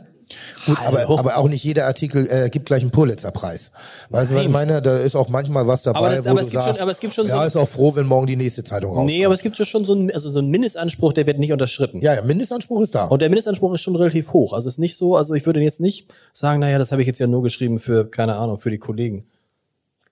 Gut, 0.65 0.77
aber, 0.83 1.19
aber 1.19 1.37
auch 1.37 1.47
nicht 1.47 1.63
jeder 1.63 1.85
Artikel 1.85 2.27
äh, 2.29 2.49
gibt 2.49 2.65
gleich 2.65 2.81
einen 2.81 2.91
Pulitzerpreis. 2.91 3.71
Weißt 4.09 4.31
du, 4.31 4.35
was 4.35 4.43
ich 4.43 4.49
meine? 4.49 4.81
Da 4.81 4.97
ist 4.97 5.15
auch 5.15 5.29
manchmal 5.29 5.67
was 5.67 5.83
dabei, 5.83 5.99
aber 5.99 6.09
das, 6.09 6.25
wo 6.25 6.29
aber 6.29 6.39
du 6.39 6.45
es 6.45 6.51
gibt 6.51 6.63
sagst, 6.63 6.75
schon, 6.75 6.81
aber 6.81 6.91
es 6.91 6.99
gibt 6.99 7.13
schon 7.13 7.27
ja, 7.27 7.41
so 7.41 7.47
ist 7.47 7.55
auch 7.55 7.69
froh, 7.69 7.95
wenn 7.95 8.05
morgen 8.05 8.27
die 8.27 8.35
nächste 8.35 8.63
Zeitung 8.63 8.91
rauskommt. 8.91 9.07
Nee, 9.07 9.25
aber 9.25 9.33
es 9.33 9.41
gibt 9.41 9.57
schon 9.57 9.85
so 9.85 9.93
einen, 9.93 10.11
also 10.11 10.31
so 10.31 10.39
einen 10.39 10.49
Mindestanspruch, 10.49 11.13
der 11.13 11.27
wird 11.27 11.39
nicht 11.39 11.53
unterschritten. 11.53 12.01
Ja, 12.01 12.15
ja, 12.15 12.21
Mindestanspruch 12.21 12.81
ist 12.81 12.95
da. 12.95 13.05
Und 13.05 13.21
der 13.21 13.29
Mindestanspruch 13.29 13.73
ist 13.73 13.81
schon 13.81 13.95
relativ 13.95 14.33
hoch. 14.33 14.53
Also 14.53 14.67
es 14.67 14.75
ist 14.75 14.79
nicht 14.79 14.97
so, 14.97 15.15
also 15.15 15.33
ich 15.33 15.45
würde 15.45 15.61
jetzt 15.61 15.79
nicht 15.79 16.07
sagen, 16.33 16.59
naja, 16.59 16.77
das 16.77 16.91
habe 16.91 17.01
ich 17.01 17.07
jetzt 17.07 17.19
ja 17.19 17.27
nur 17.27 17.43
geschrieben 17.43 17.79
für, 17.79 18.09
keine 18.09 18.35
Ahnung, 18.35 18.59
für 18.59 18.69
die 18.69 18.79
Kollegen. 18.79 19.25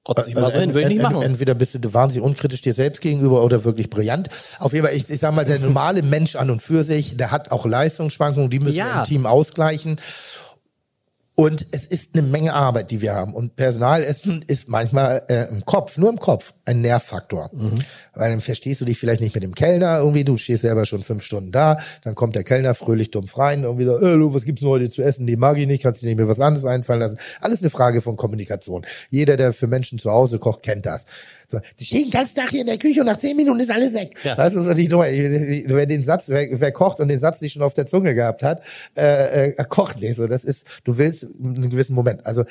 Trotz 0.06 0.27
ich 0.27 0.36
mal 0.36 0.52
so 0.52 0.60
hin, 0.60 0.73
würde 0.73 0.88
ich 0.88 0.94
nicht 0.94 1.02
machen. 1.02 1.23
Entweder 1.23 1.56
bist 1.56 1.84
du 1.84 1.94
wahnsinnig 1.94 2.23
unkritisch 2.23 2.61
dir 2.61 2.73
selbst 2.73 3.02
gegenüber 3.02 3.44
oder 3.44 3.64
wirklich 3.64 3.90
brillant. 3.90 4.30
Auf 4.60 4.73
jeden 4.73 4.86
Fall, 4.86 4.95
ich, 4.95 5.10
ich 5.10 5.19
sag 5.19 5.34
mal, 5.34 5.45
der 5.45 5.60
normale 5.60 6.03
Mensch 6.03 6.36
an 6.36 6.52
und 6.52 6.61
für 6.61 6.84
sich, 6.84 7.18
der 7.18 7.32
hat 7.32 7.52
auch 7.52 7.65
Leistungsschwankungen, 7.65 8.52
die 8.52 8.60
müssen 8.60 8.77
ja. 8.77 8.99
im 8.99 9.06
Team 9.06 9.26
ausgleichen. 9.26 9.98
Und 11.38 11.68
es 11.72 11.86
ist 11.86 12.16
eine 12.16 12.26
Menge 12.26 12.53
Arbeit, 12.53 12.91
die 12.91 13.02
wir 13.02 13.14
haben. 13.14 13.34
Und 13.34 13.57
Personalessen 13.57 14.44
ist 14.48 14.70
manchmal 14.70 15.24
äh, 15.28 15.49
im 15.49 15.66
Kopf, 15.66 15.98
nur 15.98 16.10
im 16.10 16.18
Kopf, 16.18 16.53
ein 16.64 16.80
Nervfaktor. 16.80 17.49
Mhm. 17.52 17.80
Weil 18.14 18.32
dann 18.32 18.40
verstehst 18.40 18.80
du 18.80 18.86
dich 18.86 18.98
vielleicht 18.98 19.20
nicht 19.20 19.36
mit 19.36 19.44
dem 19.44 19.53
Kellner 19.53 19.99
irgendwie, 19.99 20.24
du 20.24 20.38
stehst 20.38 20.62
selber 20.62 20.86
schon 20.86 21.03
fünf 21.03 21.24
Stunden 21.24 21.52
da, 21.52 21.78
dann 22.03 22.16
kommt 22.16 22.36
der 22.36 22.45
Kellner 22.45 22.74
fröhlich 22.74 23.12
dumpf 23.12 23.38
rein, 23.38 23.64
irgendwie 23.64 23.84
so, 23.84 23.98
äh, 23.98 24.16
du, 24.16 24.34
was 24.34 24.45
gibt's 24.45 24.62
denn 24.62 24.70
heute 24.70 24.88
zu 24.88 25.02
essen? 25.02 25.28
Die 25.28 25.36
mag 25.36 25.57
ich 25.57 25.68
nicht, 25.68 25.84
kannst 25.84 26.02
du 26.02 26.07
nicht 26.07 26.16
mehr 26.16 26.30
was 26.30 26.40
anderes 26.40 26.66
einfallen 26.66 27.02
lassen. 27.02 27.18
Alles 27.41 27.62
eine 27.62 27.70
Frage 27.70 28.02
von 28.02 28.16
Kommunikation. 28.16 28.86
Jeder, 29.10 29.36
der 29.36 29.52
für 29.52 29.68
Menschen 29.68 29.99
zu 29.99 30.12
Hause 30.12 30.40
kocht, 30.40 30.64
kennt 30.64 30.86
das. 30.86 31.06
So, 31.47 31.59
die 31.80 31.85
stehen 31.85 32.09
ganz 32.09 32.34
Tag 32.34 32.49
hier 32.49 32.61
in 32.61 32.67
der 32.67 32.77
Küche 32.77 33.01
und 33.01 33.07
nach 33.07 33.17
zehn 33.17 33.35
Minuten 33.35 33.59
ist 33.59 33.72
alles 33.72 33.93
weg. 33.93 34.15
Ja. 34.23 34.38
Weißt 34.38 34.55
du, 34.55 34.61
so 34.61 34.73
die 34.73 34.88
Nummer, 34.88 35.05
wer 35.05 35.85
den 35.85 36.03
Satz, 36.03 36.30
wer, 36.30 36.47
wer 36.51 36.72
kocht 36.72 36.99
und 36.99 37.07
den 37.07 37.19
Satz 37.19 37.41
nicht 37.41 37.53
schon 37.53 37.61
auf 37.61 37.73
der 37.73 37.85
Zunge 37.85 38.15
gehabt 38.15 38.43
hat, 38.43 38.63
äh, 38.97 39.49
äh, 39.49 39.65
kocht 39.67 40.01
nicht. 40.01 40.15
So, 40.15 40.27
das 40.27 40.43
ist, 40.43 40.67
du 40.84 40.97
willst 40.97 41.26
einen 41.26 41.69
gewissen 41.69 41.95
Moment. 41.95 42.26
Also 42.26 42.43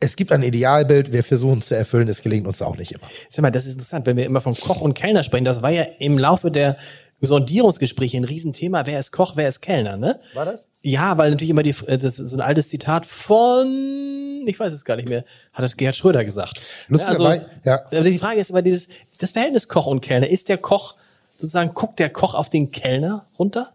es 0.00 0.16
gibt 0.16 0.32
ein 0.32 0.42
Idealbild, 0.42 1.12
wir 1.12 1.22
versuchen 1.22 1.58
es 1.58 1.66
zu 1.66 1.76
erfüllen, 1.76 2.08
es 2.08 2.22
gelingt 2.22 2.46
uns 2.46 2.62
auch 2.62 2.76
nicht 2.76 2.92
immer. 2.92 3.08
Sag 3.28 3.42
mal, 3.42 3.50
das 3.50 3.66
ist 3.66 3.72
interessant, 3.72 4.06
wenn 4.06 4.16
wir 4.16 4.24
immer 4.24 4.40
von 4.40 4.54
Koch 4.54 4.80
und 4.80 4.94
Kellner 4.94 5.22
sprechen, 5.22 5.44
das 5.44 5.62
war 5.62 5.70
ja 5.70 5.84
im 5.98 6.18
Laufe 6.18 6.50
der 6.50 6.76
Sondierungsgespräche 7.20 8.16
ein 8.16 8.24
Riesenthema, 8.24 8.86
wer 8.86 8.98
ist 8.98 9.12
Koch, 9.12 9.36
wer 9.36 9.48
ist 9.48 9.60
Kellner, 9.60 9.98
ne? 9.98 10.18
War 10.32 10.46
das? 10.46 10.69
Ja, 10.82 11.18
weil 11.18 11.30
natürlich 11.30 11.50
immer 11.50 11.62
die, 11.62 11.74
äh, 11.86 11.98
das 11.98 12.18
ist 12.18 12.30
so 12.30 12.36
ein 12.36 12.40
altes 12.40 12.68
Zitat 12.68 13.04
von, 13.04 14.44
ich 14.46 14.58
weiß 14.58 14.72
es 14.72 14.84
gar 14.84 14.96
nicht 14.96 15.08
mehr, 15.08 15.24
hat 15.52 15.62
das 15.62 15.76
Gerhard 15.76 15.96
Schröder 15.96 16.24
gesagt. 16.24 16.60
Lustigerweise, 16.88 17.46
also, 17.64 17.84
ja. 17.92 18.02
Die 18.02 18.18
Frage 18.18 18.40
ist 18.40 18.50
immer 18.50 18.62
dieses, 18.62 18.88
das 19.18 19.32
Verhältnis 19.32 19.68
Koch 19.68 19.86
und 19.86 20.00
Kellner, 20.00 20.28
ist 20.28 20.48
der 20.48 20.58
Koch, 20.58 20.94
sozusagen, 21.36 21.74
guckt 21.74 21.98
der 21.98 22.10
Koch 22.10 22.34
auf 22.34 22.48
den 22.48 22.70
Kellner 22.70 23.26
runter? 23.38 23.72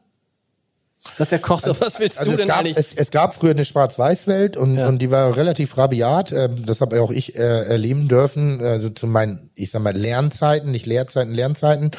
Sagt 1.14 1.32
der 1.32 1.40
Koch 1.40 1.62
so, 1.62 1.70
also, 1.72 1.82
was 1.82 2.00
willst 2.00 2.20
also 2.20 2.32
du 2.32 2.38
denn 2.38 2.48
gab, 2.48 2.60
eigentlich? 2.60 2.78
Es, 2.78 2.94
es 2.94 3.12
gab 3.12 3.36
früher 3.36 3.52
eine 3.52 3.64
Schwarz-Weiß-Welt 3.64 4.58
und, 4.58 4.76
ja. 4.76 4.88
und 4.88 5.00
die 5.00 5.12
war 5.12 5.38
relativ 5.38 5.78
rabiat. 5.78 6.32
Ähm, 6.32 6.66
das 6.66 6.82
habe 6.82 7.00
auch 7.02 7.12
ich 7.12 7.36
äh, 7.36 7.40
erleben 7.40 8.08
dürfen, 8.08 8.60
also 8.62 8.90
zu 8.90 9.06
meinen, 9.06 9.52
ich 9.54 9.70
sag 9.70 9.84
mal, 9.84 9.96
Lernzeiten, 9.96 10.72
nicht 10.72 10.88
Lehrzeiten, 10.88 11.32
Lernzeiten. 11.32 11.92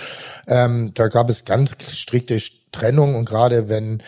Ähm, 0.48 0.90
da 0.94 1.06
gab 1.06 1.30
es 1.30 1.44
ganz 1.44 1.76
strikte 1.92 2.38
Trennung 2.72 3.14
und 3.14 3.26
gerade 3.26 3.68
wenn 3.68 4.02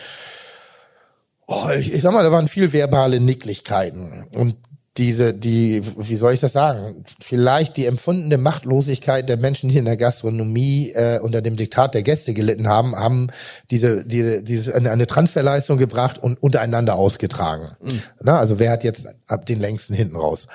Oh, 1.51 1.69
ich, 1.75 1.91
ich 1.91 2.03
sag 2.03 2.13
mal, 2.13 2.23
da 2.23 2.31
waren 2.31 2.47
viel 2.47 2.71
verbale 2.73 3.19
Nicklichkeiten. 3.19 4.27
Und 4.33 4.55
diese, 4.97 5.33
die, 5.33 5.81
wie 5.97 6.15
soll 6.15 6.33
ich 6.33 6.41
das 6.41 6.53
sagen? 6.53 7.03
Vielleicht 7.21 7.75
die 7.75 7.87
empfundene 7.87 8.37
Machtlosigkeit 8.37 9.27
der 9.27 9.37
Menschen, 9.37 9.69
die 9.69 9.77
in 9.77 9.85
der 9.85 9.97
Gastronomie 9.97 10.91
äh, 10.91 11.17
unter 11.19 11.41
dem 11.41 11.55
Diktat 11.55 11.95
der 11.95 12.03
Gäste 12.03 12.35
gelitten 12.35 12.67
haben, 12.67 12.95
haben 12.95 13.29
diese, 13.71 14.05
diese, 14.05 14.43
diese 14.43 14.75
eine, 14.75 14.91
eine 14.91 15.07
Transferleistung 15.07 15.79
gebracht 15.79 16.19
und 16.19 16.41
untereinander 16.43 16.95
ausgetragen. 16.95 17.75
Mhm. 17.81 18.01
Na, 18.21 18.37
also 18.37 18.59
wer 18.59 18.69
hat 18.69 18.83
jetzt 18.83 19.07
ab 19.25 19.47
den 19.47 19.59
längsten 19.59 19.95
hinten 19.95 20.17
raus? 20.17 20.47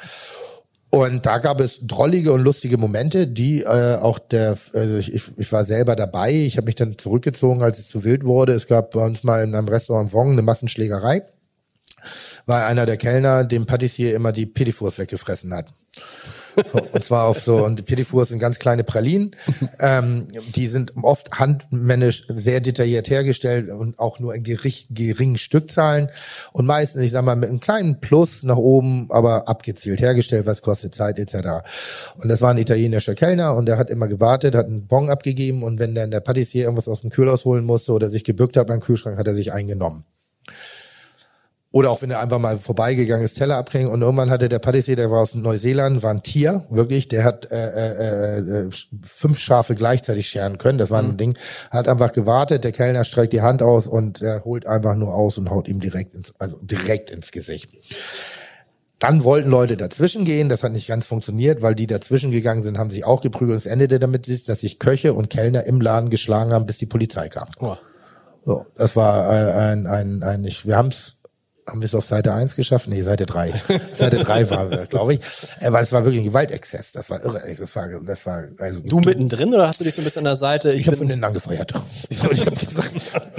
Und 0.94 1.26
da 1.26 1.38
gab 1.38 1.60
es 1.60 1.80
drollige 1.82 2.32
und 2.32 2.42
lustige 2.42 2.78
Momente, 2.78 3.26
die 3.26 3.62
äh, 3.62 3.96
auch 3.96 4.18
der, 4.18 4.56
also 4.72 4.96
ich, 4.96 5.12
ich 5.36 5.52
war 5.52 5.64
selber 5.64 5.96
dabei. 5.96 6.32
Ich 6.32 6.56
habe 6.56 6.66
mich 6.66 6.76
dann 6.76 6.98
zurückgezogen, 6.98 7.62
als 7.62 7.78
es 7.78 7.88
zu 7.88 8.04
wild 8.04 8.24
wurde. 8.24 8.52
Es 8.52 8.66
gab 8.66 8.92
bei 8.92 9.04
uns 9.04 9.24
mal 9.24 9.42
in 9.42 9.54
einem 9.54 9.68
Restaurant 9.68 10.12
Wong 10.12 10.32
eine 10.32 10.42
Massenschlägerei 10.42 11.22
weil 12.46 12.64
einer 12.64 12.86
der 12.86 12.96
Kellner 12.96 13.44
dem 13.44 13.66
Patissier 13.66 14.14
immer 14.14 14.32
die 14.32 14.46
Petitfours 14.46 14.98
weggefressen 14.98 15.54
hat. 15.54 15.66
Und 16.72 17.04
zwar 17.04 17.26
auf 17.26 17.40
so, 17.40 17.64
und 17.64 17.84
Petitfours 17.84 18.28
sind 18.28 18.38
ganz 18.38 18.58
kleine 18.58 18.84
Pralinen. 18.84 19.36
Ähm, 19.78 20.28
die 20.54 20.68
sind 20.68 20.92
oft 21.02 21.32
handmännisch 21.32 22.26
sehr 22.28 22.60
detailliert 22.60 23.10
hergestellt 23.10 23.70
und 23.70 23.98
auch 23.98 24.18
nur 24.18 24.34
in 24.34 24.44
gering, 24.44 24.72
geringen 24.90 25.38
Stückzahlen. 25.38 26.10
Und 26.52 26.66
meistens, 26.66 27.02
ich 27.02 27.12
sag 27.12 27.24
mal, 27.24 27.36
mit 27.36 27.48
einem 27.48 27.60
kleinen 27.60 28.00
Plus 28.00 28.42
nach 28.42 28.56
oben, 28.56 29.08
aber 29.10 29.48
abgezielt 29.48 30.00
hergestellt, 30.00 30.46
was 30.46 30.62
kostet 30.62 30.94
Zeit 30.94 31.18
etc. 31.18 31.66
Und 32.16 32.28
das 32.28 32.40
war 32.40 32.50
ein 32.50 32.58
italienischer 32.58 33.14
Kellner 33.14 33.54
und 33.54 33.66
der 33.66 33.78
hat 33.78 33.90
immer 33.90 34.08
gewartet, 34.08 34.54
hat 34.54 34.66
einen 34.66 34.86
Bon 34.86 35.10
abgegeben 35.10 35.62
und 35.62 35.78
wenn 35.78 35.94
dann 35.94 36.10
der 36.10 36.20
Patissier 36.20 36.64
irgendwas 36.64 36.88
aus 36.88 37.00
dem 37.00 37.10
Kühlhaus 37.10 37.44
holen 37.44 37.64
musste 37.64 37.92
oder 37.92 38.08
sich 38.08 38.24
gebückt 38.24 38.56
hat 38.56 38.66
beim 38.66 38.80
Kühlschrank, 38.80 39.18
hat 39.18 39.26
er 39.26 39.34
sich 39.34 39.52
eingenommen. 39.52 40.04
Oder 41.74 41.90
auch 41.90 42.02
wenn 42.02 42.10
er 42.12 42.20
einfach 42.20 42.38
mal 42.38 42.56
vorbeigegangen 42.56 43.24
ist, 43.24 43.34
Teller 43.34 43.56
abkriegen. 43.56 43.88
Und 43.88 44.00
irgendwann 44.00 44.30
hatte 44.30 44.48
der 44.48 44.60
Patissier, 44.60 44.94
der 44.94 45.10
war 45.10 45.22
aus 45.22 45.34
Neuseeland, 45.34 46.04
war 46.04 46.12
ein 46.12 46.22
Tier, 46.22 46.64
wirklich, 46.70 47.08
der 47.08 47.24
hat 47.24 47.50
äh, 47.50 48.38
äh, 48.38 48.38
äh, 48.38 48.70
fünf 49.04 49.40
Schafe 49.40 49.74
gleichzeitig 49.74 50.28
scheren 50.28 50.58
können. 50.58 50.78
Das 50.78 50.92
war 50.92 51.00
ein 51.00 51.08
mhm. 51.10 51.16
Ding. 51.16 51.38
Hat 51.72 51.88
einfach 51.88 52.12
gewartet, 52.12 52.62
der 52.62 52.70
Kellner 52.70 53.02
streckt 53.02 53.32
die 53.32 53.40
Hand 53.40 53.60
aus 53.60 53.88
und 53.88 54.22
er 54.22 54.44
holt 54.44 54.68
einfach 54.68 54.94
nur 54.94 55.16
aus 55.16 55.36
und 55.36 55.50
haut 55.50 55.66
ihm 55.66 55.80
direkt 55.80 56.14
ins, 56.14 56.32
also 56.38 56.58
direkt 56.62 57.10
ins 57.10 57.32
Gesicht. 57.32 57.70
Dann 59.00 59.24
wollten 59.24 59.50
Leute 59.50 59.76
dazwischen 59.76 60.24
gehen, 60.24 60.48
das 60.48 60.62
hat 60.62 60.70
nicht 60.70 60.86
ganz 60.86 61.06
funktioniert, 61.06 61.60
weil 61.60 61.74
die 61.74 61.88
dazwischen 61.88 62.30
gegangen 62.30 62.62
sind, 62.62 62.78
haben 62.78 62.92
sich 62.92 63.04
auch 63.04 63.20
geprügelt. 63.20 63.58
Es 63.58 63.66
endete 63.66 63.98
damit, 63.98 64.28
dass 64.48 64.60
sich 64.60 64.78
Köche 64.78 65.12
und 65.12 65.28
Kellner 65.28 65.66
im 65.66 65.80
Laden 65.80 66.10
geschlagen 66.10 66.52
haben, 66.52 66.66
bis 66.66 66.78
die 66.78 66.86
Polizei 66.86 67.28
kam. 67.28 67.48
Oh. 67.58 67.74
So, 68.44 68.62
das 68.76 68.94
war 68.94 69.28
ein, 69.28 69.48
ein, 69.48 69.86
ein, 69.88 70.22
ein 70.22 70.44
ich, 70.44 70.68
wir 70.68 70.76
haben 70.76 70.90
es 70.90 71.16
haben 71.66 71.80
wir 71.80 71.86
es 71.86 71.94
auf 71.94 72.04
Seite 72.04 72.32
1 72.32 72.56
geschafft? 72.56 72.88
Nee, 72.88 73.02
Seite 73.02 73.24
3. 73.26 73.54
Seite 73.94 74.18
3 74.18 74.50
waren 74.50 74.70
wir, 74.70 74.86
glaube 74.86 75.14
ich. 75.14 75.20
Äh, 75.60 75.72
weil 75.72 75.82
es 75.82 75.92
war 75.92 76.04
wirklich 76.04 76.22
ein 76.22 76.26
Gewaltexzess. 76.26 76.92
Das 76.92 77.08
war 77.08 77.24
irre. 77.24 77.42
Das 77.58 77.74
war, 77.74 77.88
das 77.88 78.26
war, 78.26 78.44
also. 78.58 78.80
Du 78.80 79.00
mittendrin 79.00 79.54
oder 79.54 79.66
hast 79.66 79.80
du 79.80 79.84
dich 79.84 79.94
so 79.94 80.02
ein 80.02 80.04
bisschen 80.04 80.20
an 80.20 80.24
der 80.24 80.36
Seite? 80.36 80.72
Ich, 80.72 80.82
ich 80.82 80.86
habe 80.86 80.96
von 80.96 81.08
denen 81.08 81.24
angefeuert. 81.24 81.72
Ich, 82.10 82.22
ich 82.22 82.46
hab 82.46 82.58
gesagt, 82.58 82.92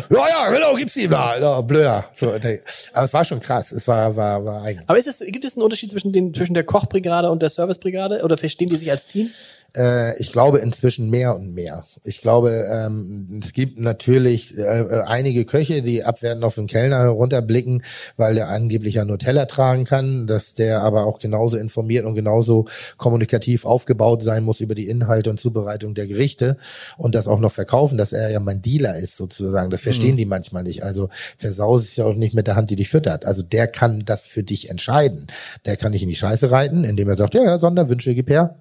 ja, 0.09 0.27
ja, 0.27 0.49
genau, 0.49 0.73
gibt's 0.75 0.97
ihm 0.97 1.11
da. 1.11 1.37
Ja, 1.37 1.61
blöder. 1.61 2.05
So, 2.13 2.33
nee. 2.43 2.61
Aber 2.93 3.05
es 3.05 3.13
war 3.13 3.25
schon 3.25 3.39
krass. 3.39 3.71
Es 3.71 3.87
war, 3.87 4.15
war, 4.15 4.43
war 4.43 4.63
eigen. 4.63 4.81
Aber 4.87 4.97
ist 4.97 5.07
es, 5.07 5.19
gibt 5.19 5.45
es 5.45 5.55
einen 5.55 5.63
Unterschied 5.63 5.91
zwischen 5.91 6.11
den, 6.11 6.33
zwischen 6.33 6.55
der 6.55 6.63
Kochbrigade 6.63 7.29
und 7.29 7.41
der 7.41 7.49
Servicebrigade? 7.49 8.23
Oder 8.23 8.37
verstehen 8.37 8.69
die 8.69 8.77
sich 8.77 8.89
als 8.89 9.05
Team? 9.05 9.29
Äh, 9.75 10.17
ich 10.21 10.31
glaube 10.31 10.59
inzwischen 10.59 11.09
mehr 11.09 11.35
und 11.35 11.53
mehr. 11.53 11.83
Ich 12.03 12.21
glaube, 12.21 12.65
ähm, 12.71 13.41
es 13.43 13.53
gibt 13.53 13.77
natürlich 13.77 14.57
äh, 14.57 14.61
äh, 14.61 15.01
einige 15.05 15.45
Köche, 15.45 15.81
die 15.81 16.03
abwertend 16.03 16.43
auf 16.43 16.55
den 16.55 16.67
Kellner 16.67 16.99
herunterblicken, 16.99 17.83
weil 18.15 18.35
der 18.35 18.49
angeblich 18.49 18.95
ja 18.95 19.05
nur 19.05 19.19
Teller 19.19 19.47
tragen 19.47 19.83
kann, 19.83 20.27
dass 20.27 20.53
der 20.53 20.81
aber 20.81 21.05
auch 21.05 21.19
genauso 21.19 21.57
informiert 21.57 22.05
und 22.05 22.15
genauso 22.15 22.65
kommunikativ 22.97 23.65
aufgebaut 23.65 24.23
sein 24.23 24.43
muss 24.43 24.61
über 24.61 24.75
die 24.75 24.87
Inhalte 24.87 25.29
und 25.29 25.39
Zubereitung 25.39 25.93
der 25.93 26.07
Gerichte 26.07 26.57
und 26.97 27.15
das 27.15 27.27
auch 27.27 27.39
noch 27.39 27.51
verkaufen, 27.51 27.97
dass 27.97 28.13
er 28.13 28.29
ja 28.29 28.39
mein 28.39 28.61
Dealer 28.61 28.97
ist 28.97 29.17
sozusagen. 29.17 29.69
Das 29.69 29.81
verstehen 29.81 30.13
mhm. 30.13 30.17
die 30.17 30.25
manchmal 30.25 30.63
nicht. 30.63 30.83
Also 30.83 31.09
versaus 31.37 31.83
ist 31.83 31.97
ja 31.97 32.05
auch 32.05 32.15
nicht 32.15 32.33
mit 32.33 32.47
der 32.47 32.55
Hand, 32.55 32.69
die 32.69 32.75
dich 32.75 32.89
füttert. 32.89 33.25
Also 33.25 33.43
der 33.43 33.67
kann 33.67 34.03
das 34.05 34.25
für 34.25 34.43
dich 34.43 34.69
entscheiden. 34.69 35.27
Der 35.65 35.75
kann 35.75 35.91
dich 35.91 36.03
in 36.03 36.09
die 36.09 36.15
Scheiße 36.15 36.51
reiten, 36.51 36.83
indem 36.83 37.09
er 37.09 37.17
sagt, 37.17 37.33
ja, 37.33 37.43
ja, 37.43 37.59
Sonderwünsche, 37.59 38.15
gib 38.15 38.29
her, 38.29 38.55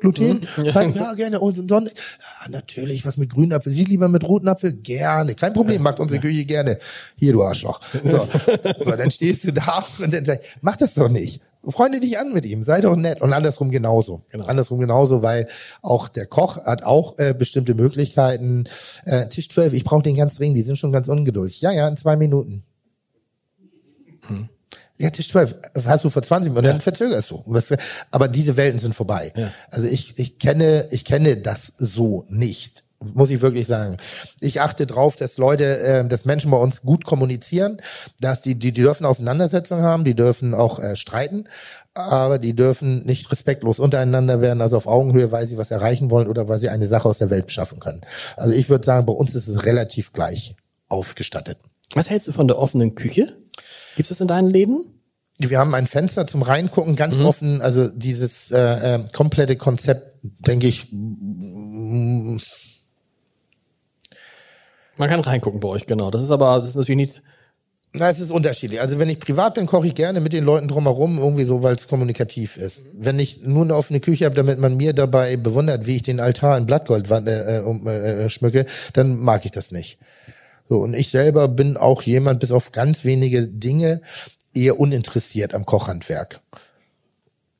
Gluten, 0.00 0.40
mhm 0.40 0.55
ja, 0.56 0.82
ja 0.82 1.14
gerne. 1.14 1.40
Und 1.40 1.68
Sonne. 1.68 1.90
Ja, 1.90 2.50
natürlich, 2.50 3.04
was 3.04 3.16
mit 3.16 3.30
grünen 3.30 3.52
Apfel. 3.52 3.72
Sie 3.72 3.84
lieber 3.84 4.08
mit 4.08 4.24
roten 4.24 4.48
Apfel? 4.48 4.72
Gerne. 4.72 5.34
Kein 5.34 5.52
Problem, 5.52 5.82
macht 5.82 6.00
unsere 6.00 6.20
Küche 6.20 6.44
gerne. 6.44 6.78
Hier, 7.16 7.32
du 7.32 7.42
Arschloch. 7.42 7.80
So, 8.04 8.28
so 8.84 8.90
dann 8.92 9.10
stehst 9.10 9.44
du 9.44 9.52
da 9.52 9.84
und 10.02 10.12
dann 10.12 10.24
sagst 10.24 10.46
mach 10.60 10.76
das 10.76 10.94
doch 10.94 11.08
nicht. 11.08 11.40
Freunde 11.68 11.98
dich 11.98 12.18
an 12.18 12.32
mit 12.32 12.44
ihm, 12.44 12.62
sei 12.62 12.80
doch 12.80 12.94
nett. 12.94 13.20
Und 13.20 13.32
andersrum 13.32 13.70
genauso. 13.70 14.22
Genau. 14.30 14.46
Andersrum 14.46 14.78
genauso, 14.78 15.22
weil 15.22 15.48
auch 15.82 16.08
der 16.08 16.26
Koch 16.26 16.64
hat 16.64 16.84
auch 16.84 17.18
äh, 17.18 17.34
bestimmte 17.34 17.74
Möglichkeiten. 17.74 18.68
Äh, 19.04 19.28
Tisch 19.28 19.48
12, 19.48 19.72
ich 19.72 19.84
brauche 19.84 20.02
den 20.02 20.16
ganz 20.16 20.36
dringend, 20.36 20.56
die 20.56 20.62
sind 20.62 20.78
schon 20.78 20.92
ganz 20.92 21.08
ungeduldig. 21.08 21.60
Ja, 21.60 21.72
ja, 21.72 21.88
in 21.88 21.96
zwei 21.96 22.14
Minuten. 22.16 22.62
Hm. 24.28 24.48
Ja, 24.98 25.10
Tisch 25.10 25.30
12 25.30 25.54
hast 25.84 26.04
du 26.04 26.10
vor 26.10 26.22
20 26.22 26.50
Minuten, 26.50 26.66
ja. 26.66 26.72
dann 26.72 26.80
verzögerst 26.80 27.30
du. 27.30 27.42
aber 28.10 28.28
diese 28.28 28.56
Welten 28.56 28.78
sind 28.78 28.94
vorbei. 28.94 29.32
Ja. 29.36 29.52
Also 29.70 29.86
ich, 29.88 30.18
ich 30.18 30.38
kenne, 30.38 30.88
ich 30.90 31.04
kenne 31.04 31.36
das 31.36 31.72
so 31.76 32.24
nicht. 32.28 32.84
Muss 32.98 33.30
ich 33.30 33.42
wirklich 33.42 33.66
sagen. 33.66 33.98
Ich 34.40 34.62
achte 34.62 34.86
drauf, 34.86 35.16
dass 35.16 35.36
Leute, 35.36 35.78
äh, 35.80 36.08
dass 36.08 36.24
Menschen 36.24 36.50
bei 36.50 36.56
uns 36.56 36.80
gut 36.80 37.04
kommunizieren, 37.04 37.82
dass 38.20 38.40
die, 38.40 38.54
die, 38.54 38.72
die 38.72 38.82
dürfen 38.82 39.04
Auseinandersetzungen 39.04 39.84
haben, 39.84 40.04
die 40.04 40.14
dürfen 40.14 40.54
auch 40.54 40.78
äh, 40.78 40.96
streiten, 40.96 41.46
aber 41.92 42.38
die 42.38 42.56
dürfen 42.56 43.04
nicht 43.04 43.30
respektlos 43.30 43.80
untereinander 43.80 44.40
werden, 44.40 44.62
also 44.62 44.78
auf 44.78 44.86
Augenhöhe, 44.86 45.30
weil 45.30 45.46
sie 45.46 45.58
was 45.58 45.70
erreichen 45.70 46.10
wollen 46.10 46.26
oder 46.26 46.48
weil 46.48 46.58
sie 46.58 46.70
eine 46.70 46.88
Sache 46.88 47.06
aus 47.08 47.18
der 47.18 47.28
Welt 47.28 47.52
schaffen 47.52 47.80
können. 47.80 48.00
Also 48.36 48.54
ich 48.54 48.70
würde 48.70 48.86
sagen, 48.86 49.04
bei 49.04 49.12
uns 49.12 49.34
ist 49.34 49.46
es 49.46 49.66
relativ 49.66 50.14
gleich 50.14 50.56
aufgestattet. 50.88 51.58
Was 51.94 52.08
hältst 52.08 52.28
du 52.28 52.32
von 52.32 52.48
der 52.48 52.58
offenen 52.58 52.94
Küche? 52.94 53.28
Gibt 53.96 54.10
es 54.10 54.20
in 54.20 54.28
deinen 54.28 54.50
Läden? 54.50 54.96
Wir 55.38 55.58
haben 55.58 55.74
ein 55.74 55.86
Fenster 55.86 56.26
zum 56.26 56.42
Reingucken, 56.42 56.96
ganz 56.96 57.16
mhm. 57.16 57.26
offen. 57.26 57.60
Also 57.60 57.88
dieses 57.88 58.50
äh, 58.50 58.94
äh, 58.94 59.00
komplette 59.12 59.56
Konzept, 59.56 60.18
denke 60.22 60.66
ich. 60.66 60.88
Man 60.92 62.40
kann 65.10 65.20
reingucken 65.20 65.60
bei 65.60 65.68
euch, 65.68 65.86
genau. 65.86 66.10
Das 66.10 66.22
ist 66.22 66.30
aber, 66.30 66.58
das 66.58 66.70
ist 66.70 66.76
natürlich 66.76 66.96
nicht. 66.96 67.22
Na, 67.98 68.10
es 68.10 68.20
ist 68.20 68.30
unterschiedlich. 68.30 68.80
Also 68.80 68.98
wenn 68.98 69.08
ich 69.08 69.18
privat 69.20 69.54
bin, 69.54 69.66
koche 69.66 69.86
ich 69.86 69.94
gerne 69.94 70.20
mit 70.20 70.34
den 70.34 70.44
Leuten 70.44 70.68
drumherum, 70.68 71.18
irgendwie 71.18 71.44
so, 71.44 71.62
weil 71.62 71.76
es 71.76 71.88
kommunikativ 71.88 72.58
ist. 72.58 72.82
Wenn 72.92 73.18
ich 73.18 73.42
nur 73.42 73.64
eine 73.64 73.74
offene 73.74 74.00
Küche 74.00 74.26
habe, 74.26 74.34
damit 74.34 74.58
man 74.58 74.76
mir 74.76 74.92
dabei 74.92 75.36
bewundert, 75.38 75.86
wie 75.86 75.96
ich 75.96 76.02
den 76.02 76.20
Altar 76.20 76.58
in 76.58 76.66
Blattgold 76.66 77.10
äh, 77.10 77.58
äh, 77.58 78.24
äh, 78.24 78.28
schmücke, 78.28 78.66
dann 78.92 79.16
mag 79.18 79.46
ich 79.46 79.50
das 79.50 79.72
nicht. 79.72 79.98
So, 80.68 80.80
und 80.80 80.94
ich 80.94 81.10
selber 81.10 81.48
bin 81.48 81.76
auch 81.76 82.02
jemand, 82.02 82.40
bis 82.40 82.50
auf 82.50 82.72
ganz 82.72 83.04
wenige 83.04 83.46
Dinge, 83.48 84.00
eher 84.54 84.80
uninteressiert 84.80 85.54
am 85.54 85.64
Kochhandwerk. 85.66 86.40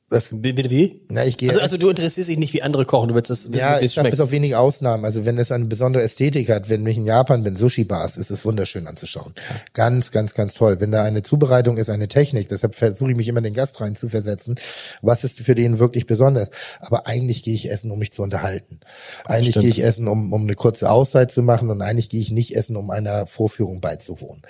Das, 0.09 0.31
wie, 0.31 0.55
wie? 0.55 1.01
Na, 1.09 1.25
ich 1.25 1.37
gehe. 1.37 1.49
Also, 1.49 1.61
also 1.61 1.77
du 1.77 1.89
interessierst 1.89 2.29
dich 2.29 2.37
nicht, 2.37 2.53
wie 2.53 2.61
andere 2.61 2.85
kochen, 2.85 3.09
du 3.09 3.15
willst 3.15 3.29
das 3.29 3.51
wissen, 3.51 3.59
Ja, 3.59 3.81
ich 3.81 3.97
habe 3.97 4.09
bis 4.09 4.21
auf 4.21 4.31
wenige 4.31 4.57
Ausnahmen. 4.57 5.03
Also 5.03 5.25
wenn 5.25 5.37
es 5.37 5.51
eine 5.51 5.65
besondere 5.65 6.01
Ästhetik 6.01 6.47
hat, 6.47 6.69
wenn 6.69 6.85
ich 6.87 6.95
in 6.95 7.05
Japan 7.05 7.43
bin, 7.43 7.57
Sushi-Bars, 7.57 8.15
ist 8.15 8.31
es 8.31 8.45
wunderschön 8.45 8.87
anzuschauen. 8.87 9.33
Ganz, 9.73 10.11
ganz, 10.11 10.33
ganz 10.33 10.53
toll. 10.53 10.79
Wenn 10.79 10.91
da 10.91 11.03
eine 11.03 11.23
Zubereitung 11.23 11.77
ist, 11.77 11.89
eine 11.89 12.07
Technik, 12.07 12.47
deshalb 12.47 12.75
versuche 12.75 13.11
ich 13.11 13.17
mich 13.17 13.27
immer 13.27 13.41
den 13.41 13.51
Gast 13.51 13.81
rein 13.81 13.95
zu 13.95 14.07
versetzen. 14.07 14.55
Was 15.01 15.25
ist 15.25 15.41
für 15.41 15.55
den 15.55 15.77
wirklich 15.77 16.07
besonders? 16.07 16.51
Aber 16.79 17.05
eigentlich 17.05 17.43
gehe 17.43 17.53
ich 17.53 17.69
essen, 17.69 17.91
um 17.91 17.99
mich 17.99 18.13
zu 18.13 18.23
unterhalten. 18.23 18.79
Eigentlich 19.25 19.55
gehe 19.55 19.69
ich 19.69 19.83
essen, 19.83 20.07
um, 20.07 20.31
um 20.31 20.43
eine 20.43 20.53
kurze 20.53 20.89
Auszeit 20.89 21.31
zu 21.31 21.43
machen 21.43 21.69
und 21.69 21.81
eigentlich 21.81 22.07
gehe 22.07 22.21
ich 22.21 22.31
nicht 22.31 22.55
essen, 22.55 22.77
um 22.77 22.91
einer 22.91 23.27
Vorführung 23.27 23.81
beizuwohnen. 23.81 24.41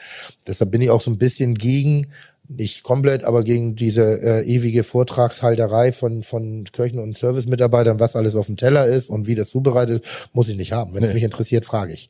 Deshalb 0.46 0.70
bin 0.70 0.82
ich 0.82 0.92
auch 0.92 1.02
so 1.02 1.10
ein 1.10 1.18
bisschen 1.18 1.56
gegen 1.56 2.06
nicht 2.48 2.84
komplett, 2.84 3.24
aber 3.24 3.44
gegen 3.44 3.76
diese 3.76 4.22
äh, 4.22 4.46
ewige 4.46 4.84
Vortragshalterei 4.84 5.92
von, 5.92 6.24
von 6.24 6.66
Köchen 6.72 7.00
und 7.00 7.18
Servicemitarbeitern, 7.18 8.00
was 8.00 8.16
alles 8.16 8.36
auf 8.36 8.46
dem 8.46 8.58
Teller 8.58 8.86
ist 8.86 9.10
und 9.10 9.28
wie 9.28 9.36
das 9.36 9.50
zubereitet, 9.50 10.06
muss 10.34 10.50
ich 10.50 10.58
nicht 10.58 10.72
haben. 10.72 10.94
Wenn 10.94 11.04
es 11.04 11.14
mich 11.14 11.24
interessiert, 11.24 11.66
frage 11.66 11.94
ich. 11.94 12.10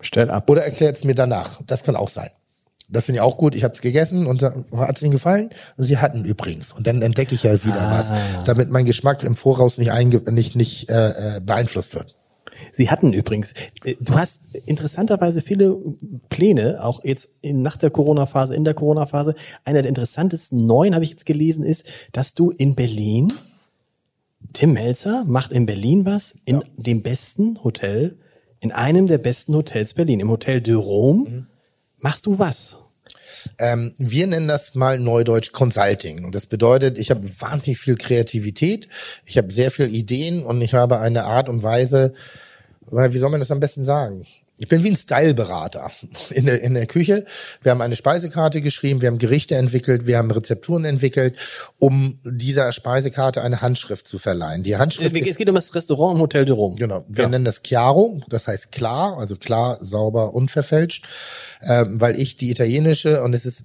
Stell 0.00 0.30
ab. 0.30 0.48
Oder 0.48 0.64
erklärt 0.64 0.96
es 0.96 1.04
mir 1.04 1.14
danach. 1.14 1.60
Das 1.66 1.82
kann 1.82 1.96
auch 1.96 2.08
sein. 2.08 2.30
Das 2.88 3.04
finde 3.04 3.18
ich 3.18 3.22
auch 3.22 3.36
gut. 3.36 3.54
Ich 3.54 3.62
habe 3.62 3.74
es 3.74 3.80
gegessen 3.80 4.26
und 4.26 4.42
hat 4.42 4.96
es 4.96 5.02
Ihnen 5.02 5.12
gefallen? 5.12 5.50
Und 5.76 5.84
Sie 5.84 5.98
hatten 5.98 6.24
übrigens. 6.24 6.72
Und 6.72 6.86
dann 6.86 7.02
entdecke 7.02 7.34
ich 7.34 7.44
ja 7.44 7.64
wieder 7.64 7.80
ah. 7.80 7.98
was, 7.98 8.46
damit 8.46 8.70
mein 8.70 8.84
Geschmack 8.84 9.22
im 9.22 9.36
Voraus 9.36 9.78
nicht, 9.78 9.92
einge 9.92 10.22
nicht, 10.32 10.56
nicht 10.56 10.90
äh, 10.90 11.36
äh 11.36 11.40
beeinflusst 11.40 11.94
wird. 11.94 12.16
Sie 12.72 12.90
hatten 12.90 13.12
übrigens, 13.12 13.54
äh, 13.84 13.96
du 14.00 14.14
hast 14.14 14.54
interessanterweise 14.66 15.42
viele 15.42 15.76
Pläne, 16.28 16.82
auch 16.82 17.04
jetzt 17.04 17.28
in, 17.40 17.62
nach 17.62 17.76
der 17.76 17.90
Corona-Phase, 17.90 18.54
in 18.54 18.64
der 18.64 18.74
Corona-Phase. 18.74 19.34
Einer 19.64 19.82
der 19.82 19.88
interessantesten 19.88 20.66
neuen, 20.66 20.94
habe 20.94 21.04
ich 21.04 21.10
jetzt 21.10 21.26
gelesen, 21.26 21.64
ist, 21.64 21.84
dass 22.12 22.34
du 22.34 22.50
in 22.50 22.74
Berlin, 22.74 23.32
Tim 24.52 24.72
Melzer 24.72 25.24
macht 25.26 25.52
in 25.52 25.66
Berlin 25.66 26.04
was, 26.06 26.34
in 26.44 26.56
ja. 26.56 26.62
dem 26.76 27.02
besten 27.02 27.62
Hotel, 27.62 28.16
in 28.60 28.72
einem 28.72 29.06
der 29.06 29.18
besten 29.18 29.54
Hotels 29.54 29.94
Berlin, 29.94 30.20
im 30.20 30.30
Hotel 30.30 30.60
de 30.60 30.74
Rome. 30.74 31.28
Mhm. 31.28 31.46
Machst 31.98 32.26
du 32.26 32.38
was? 32.38 32.78
Ähm, 33.58 33.94
wir 33.98 34.26
nennen 34.26 34.48
das 34.48 34.74
mal 34.74 34.98
Neudeutsch 34.98 35.52
Consulting. 35.52 36.24
Und 36.24 36.34
das 36.34 36.46
bedeutet, 36.46 36.98
ich 36.98 37.10
habe 37.10 37.28
wahnsinnig 37.40 37.78
viel 37.78 37.96
Kreativität, 37.96 38.88
ich 39.24 39.38
habe 39.38 39.52
sehr 39.52 39.70
viel 39.70 39.94
Ideen 39.94 40.44
und 40.44 40.60
ich 40.62 40.74
habe 40.74 40.98
eine 40.98 41.24
Art 41.24 41.48
und 41.48 41.62
Weise, 41.62 42.14
weil 42.90 43.14
wie 43.14 43.18
soll 43.18 43.30
man 43.30 43.40
das 43.40 43.50
am 43.50 43.60
besten 43.60 43.84
sagen? 43.84 44.26
Ich 44.58 44.68
bin 44.68 44.84
wie 44.84 44.90
ein 44.90 44.96
Styleberater 44.96 45.90
in 46.30 46.44
der, 46.44 46.60
in 46.60 46.74
der 46.74 46.86
Küche. 46.86 47.24
Wir 47.62 47.72
haben 47.72 47.80
eine 47.80 47.96
Speisekarte 47.96 48.60
geschrieben, 48.60 49.00
wir 49.00 49.08
haben 49.08 49.18
Gerichte 49.18 49.56
entwickelt, 49.56 50.06
wir 50.06 50.18
haben 50.18 50.30
Rezepturen 50.30 50.84
entwickelt, 50.84 51.36
um 51.78 52.18
dieser 52.24 52.70
Speisekarte 52.72 53.40
eine 53.40 53.62
Handschrift 53.62 54.06
zu 54.06 54.18
verleihen. 54.18 54.62
Die 54.62 54.76
Handschrift 54.76 55.16
es 55.16 55.36
geht 55.36 55.48
um 55.48 55.54
das 55.54 55.74
Restaurant 55.74 56.16
im 56.16 56.20
Hotel 56.20 56.44
de 56.44 56.54
Rome. 56.54 56.76
Genau. 56.76 57.04
Wir 57.08 57.24
ja. 57.24 57.30
nennen 57.30 57.46
das 57.46 57.62
Chiaro, 57.62 58.20
das 58.28 58.48
heißt 58.48 58.70
klar, 58.70 59.16
also 59.16 59.36
klar, 59.36 59.78
sauber, 59.80 60.34
unverfälscht, 60.34 61.06
ähm, 61.62 61.98
weil 62.00 62.20
ich 62.20 62.36
die 62.36 62.50
italienische 62.50 63.22
und 63.22 63.34
es 63.34 63.46
ist 63.46 63.64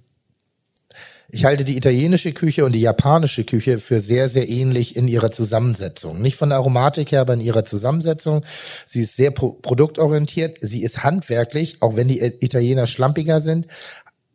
ich 1.30 1.46
halte 1.46 1.64
die 1.64 1.78
italienische 1.78 2.34
Küche 2.34 2.66
und 2.66 2.74
die 2.74 2.82
japanische 2.82 3.44
Küche 3.44 3.80
für 3.80 4.02
sehr, 4.02 4.30
sehr 4.30 4.48
ähnlich 4.48 4.96
in 4.96 5.08
ihrer 5.08 5.32
Zusammensetzung. 5.32 6.22
Nicht 6.22 6.38
von 6.38 6.50
der 6.50 6.60
Aromatik 6.60 7.12
her, 7.12 7.22
aber 7.22 7.34
in 7.34 7.42
ihrer 7.42 7.66
Zusammensetzung. 7.66 8.44
Sie 8.86 9.02
ist 9.02 9.16
sehr 9.16 9.32
pro 9.32 9.54
produktorientiert. 9.54 10.58
Sie 10.62 10.84
ist 10.84 11.04
handwerklich, 11.04 11.78
auch 11.82 11.96
wenn 11.96 12.08
die 12.08 12.20
Italiener 12.20 12.88
schlampiger 12.88 13.42
sind, 13.42 13.68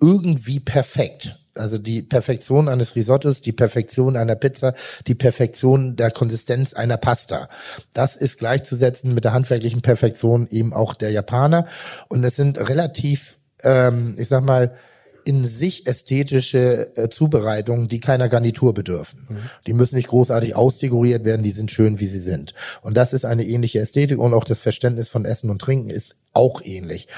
irgendwie 0.01 0.61
perfekt. 0.61 1.37
Also 1.55 1.79
die 1.79 2.03
Perfektion 2.03 2.69
eines 2.69 2.97
Risottos, 2.97 3.41
die 3.43 3.53
Perfektion 3.53 4.17
einer 4.17 4.37
Pizza, 4.37 4.75
die 5.07 5.15
Perfektion 5.15 5.97
der 5.97 6.11
Konsistenz 6.11 6.75
einer 6.75 6.97
Pasta. 6.97 7.49
Das 7.93 8.17
ist 8.17 8.39
gleichzusetzen 8.39 9.15
mit 9.15 9.25
der 9.25 9.33
handwerklichen 9.33 9.83
Perfektion 9.83 10.49
eben 10.51 10.73
auch 10.73 10.95
der 10.95 11.11
Japaner. 11.11 11.67
Und 12.09 12.25
es 12.25 12.37
sind 12.37 12.59
relativ, 12.59 13.37
ähm, 13.62 14.15
ich 14.17 14.29
sag 14.29 14.45
mal, 14.45 14.75
in 15.24 15.44
sich 15.47 15.86
ästhetische 15.86 16.97
äh, 16.97 17.09
Zubereitungen, 17.09 17.88
die 17.88 18.01
keiner 18.01 18.28
Garnitur 18.28 18.74
bedürfen. 18.74 19.26
Mhm. 19.28 19.36
Die 19.66 19.72
müssen 19.72 19.97
nicht 19.97 20.09
großartig 20.09 20.55
ausdekoriert 20.55 21.24
werden, 21.24 21.42
die 21.42 21.51
sind 21.51 21.70
schön, 21.70 22.01
wie 22.01 22.06
sie 22.06 22.20
sind. 22.20 22.55
Und 22.82 22.97
das 22.97 23.12
ist 23.12 23.24
eine 23.24 23.44
ähnliche 23.44 23.80
Ästhetik 23.80 24.18
und 24.18 24.34
auch 24.34 24.44
das 24.44 24.60
Verständnis 24.60 25.09
von 25.09 25.24
Essen 25.24 25.51
und 25.51 25.60
Trinken 25.60 25.90
ist 25.90 26.16
auch 26.32 26.62
ähnlich. 26.65 27.09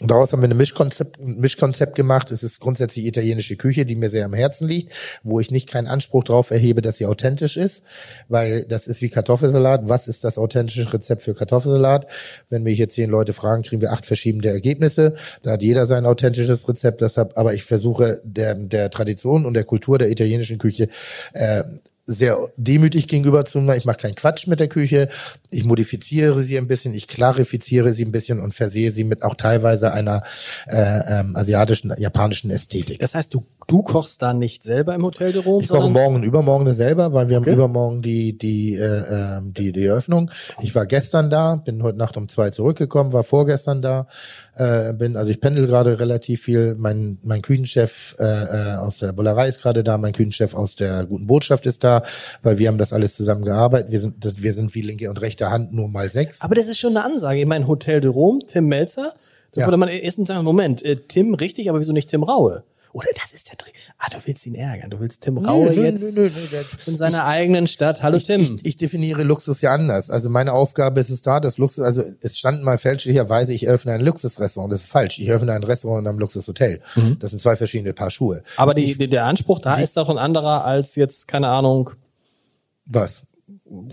Und 0.00 0.10
daraus 0.10 0.32
haben 0.32 0.42
wir 0.42 0.46
eine 0.46 0.54
Mischkonzept, 0.54 1.18
ein 1.18 1.36
Mischkonzept 1.40 1.96
gemacht. 1.96 2.30
Es 2.30 2.42
ist 2.42 2.60
grundsätzlich 2.60 3.04
italienische 3.04 3.56
Küche, 3.56 3.84
die 3.84 3.96
mir 3.96 4.10
sehr 4.10 4.24
am 4.24 4.32
Herzen 4.32 4.68
liegt, 4.68 4.92
wo 5.22 5.40
ich 5.40 5.50
nicht 5.50 5.68
keinen 5.68 5.88
Anspruch 5.88 6.24
darauf 6.24 6.50
erhebe, 6.50 6.80
dass 6.80 6.98
sie 6.98 7.06
authentisch 7.06 7.56
ist, 7.56 7.82
weil 8.28 8.64
das 8.64 8.86
ist 8.86 9.02
wie 9.02 9.08
Kartoffelsalat. 9.08 9.88
Was 9.88 10.06
ist 10.06 10.22
das 10.22 10.38
authentische 10.38 10.92
Rezept 10.92 11.22
für 11.22 11.34
Kartoffelsalat? 11.34 12.06
Wenn 12.48 12.64
wir 12.64 12.72
hier 12.72 12.88
zehn 12.88 13.10
Leute 13.10 13.32
fragen, 13.32 13.62
kriegen 13.62 13.82
wir 13.82 13.92
acht 13.92 14.06
verschiedene 14.06 14.48
Ergebnisse. 14.48 15.16
Da 15.42 15.52
hat 15.52 15.62
jeder 15.62 15.86
sein 15.86 16.06
authentisches 16.06 16.68
Rezept. 16.68 17.00
Deshalb, 17.00 17.36
aber 17.36 17.54
ich 17.54 17.64
versuche 17.64 18.20
der, 18.24 18.54
der 18.54 18.90
Tradition 18.90 19.46
und 19.46 19.54
der 19.54 19.64
Kultur 19.64 19.98
der 19.98 20.10
italienischen 20.10 20.58
Küche 20.58 20.88
äh, 21.32 21.64
sehr 22.10 22.36
demütig 22.56 23.06
gegenüber 23.08 23.44
zu 23.44 23.60
mir. 23.60 23.76
Ich 23.76 23.84
mache 23.84 23.98
keinen 23.98 24.16
Quatsch 24.16 24.46
mit 24.46 24.58
der 24.60 24.68
Küche. 24.68 25.08
Ich 25.50 25.64
modifiziere 25.64 26.42
sie 26.42 26.58
ein 26.58 26.66
bisschen, 26.66 26.94
ich 26.94 27.06
klarifiziere 27.06 27.92
sie 27.92 28.04
ein 28.04 28.12
bisschen 28.12 28.40
und 28.40 28.54
versehe 28.54 28.90
sie 28.90 29.04
mit 29.04 29.22
auch 29.22 29.34
teilweise 29.34 29.92
einer 29.92 30.22
äh, 30.66 31.20
ähm, 31.20 31.36
asiatischen, 31.36 31.94
japanischen 31.98 32.50
Ästhetik. 32.50 32.98
Das 32.98 33.14
heißt, 33.14 33.32
du 33.32 33.46
du 33.70 33.82
kochst 33.82 34.20
da 34.20 34.32
nicht 34.32 34.64
selber 34.64 34.94
im 34.94 35.04
Hotel 35.04 35.32
de 35.32 35.42
Rome? 35.42 35.62
Ich 35.62 35.68
koche 35.68 35.88
morgen 35.88 36.16
und 36.16 36.24
übermorgen 36.24 36.72
selber, 36.74 37.12
weil 37.12 37.28
wir 37.28 37.38
okay. 37.38 37.50
haben 37.50 37.56
übermorgen 37.56 38.02
die 38.02 38.36
die 38.36 38.74
äh, 38.74 39.38
ähm, 39.38 39.54
die 39.54 39.72
die 39.72 39.84
Eröffnung. 39.84 40.30
Ich 40.60 40.74
war 40.74 40.86
gestern 40.86 41.30
da, 41.30 41.56
bin 41.56 41.82
heute 41.82 41.98
Nacht 41.98 42.16
um 42.16 42.28
zwei 42.28 42.50
zurückgekommen, 42.50 43.12
war 43.12 43.22
vorgestern 43.22 43.82
da. 43.82 44.06
Äh, 44.60 44.92
bin 44.92 45.16
also 45.16 45.30
ich 45.30 45.40
pendel 45.40 45.66
gerade 45.66 45.98
relativ 45.98 46.42
viel. 46.42 46.74
Mein 46.76 47.16
mein 47.22 47.40
Küchenchef 47.40 48.14
äh, 48.18 48.24
äh, 48.24 48.76
aus 48.76 48.98
der 48.98 49.14
Bullerei 49.14 49.48
ist 49.48 49.62
gerade 49.62 49.82
da, 49.82 49.96
mein 49.96 50.12
Küchenchef 50.12 50.54
aus 50.54 50.76
der 50.76 51.06
guten 51.06 51.26
Botschaft 51.26 51.64
ist 51.64 51.82
da, 51.82 52.02
weil 52.42 52.58
wir 52.58 52.68
haben 52.68 52.76
das 52.76 52.92
alles 52.92 53.16
zusammen 53.16 53.42
gearbeitet. 53.46 53.90
Wir 53.90 54.02
sind 54.02 54.22
das, 54.22 54.42
wir 54.42 54.52
sind 54.52 54.74
wie 54.74 54.82
linke 54.82 55.08
und 55.08 55.18
rechte 55.22 55.50
Hand 55.50 55.72
nur 55.72 55.88
mal 55.88 56.10
sechs. 56.10 56.42
Aber 56.42 56.54
das 56.54 56.66
ist 56.66 56.78
schon 56.78 56.94
eine 56.94 57.06
Ansage. 57.06 57.40
Ich 57.40 57.46
meine 57.46 57.66
Hotel 57.68 58.02
de 58.02 58.10
Rome, 58.10 58.40
Tim 58.46 58.66
Melzer. 58.66 59.14
Da 59.54 59.62
ja. 59.62 59.66
würde 59.66 59.78
man 59.78 59.88
erstens 59.88 60.28
sagen, 60.28 60.44
Moment, 60.44 60.84
äh, 60.84 60.96
Tim 60.96 61.32
richtig, 61.32 61.70
aber 61.70 61.80
wieso 61.80 61.92
nicht 61.92 62.10
Tim 62.10 62.22
Raue? 62.22 62.62
Oder 62.92 63.08
das 63.14 63.32
ist 63.32 63.48
der 63.50 63.56
Trick. 63.56 63.74
Ah, 63.98 64.08
du 64.10 64.18
willst 64.24 64.46
ihn 64.46 64.54
ärgern. 64.54 64.90
Du 64.90 64.98
willst 64.98 65.22
Tim 65.22 65.38
Raue 65.38 65.66
nö, 65.66 65.84
jetzt 65.84 66.16
nö, 66.16 66.22
nö, 66.22 66.28
in 66.86 66.96
seiner 66.96 67.18
ich, 67.18 67.24
eigenen 67.24 67.66
Stadt. 67.68 68.02
Hallo 68.02 68.16
ich, 68.16 68.24
Tim. 68.24 68.40
Ich, 68.40 68.66
ich, 68.66 68.76
definiere 68.76 69.22
Luxus 69.22 69.60
ja 69.60 69.72
anders. 69.72 70.10
Also 70.10 70.28
meine 70.28 70.52
Aufgabe 70.52 70.98
ist 70.98 71.10
es 71.10 71.22
da, 71.22 71.38
das 71.38 71.58
Luxus, 71.58 71.84
also 71.84 72.02
es 72.20 72.38
stand 72.38 72.64
mal 72.64 72.78
fälschlicherweise, 72.78 73.54
ich 73.54 73.68
öffne 73.68 73.92
ein 73.92 74.00
Luxusrestaurant. 74.00 74.72
Das 74.72 74.82
ist 74.82 74.90
falsch. 74.90 75.20
Ich 75.20 75.30
öffne 75.30 75.52
ein 75.52 75.62
Restaurant 75.62 76.02
in 76.02 76.08
einem 76.08 76.18
Luxushotel. 76.18 76.80
Mhm. 76.96 77.18
Das 77.20 77.30
sind 77.30 77.38
zwei 77.38 77.54
verschiedene 77.54 77.92
Paar 77.92 78.10
Schuhe. 78.10 78.42
Aber 78.56 78.74
die, 78.74 78.90
ich, 78.90 79.10
der 79.10 79.24
Anspruch 79.24 79.60
da 79.60 79.76
die, 79.76 79.82
ist 79.82 79.96
doch 79.96 80.08
ein 80.08 80.18
anderer 80.18 80.64
als 80.64 80.96
jetzt, 80.96 81.28
keine 81.28 81.48
Ahnung. 81.48 81.90
Was? 82.86 83.22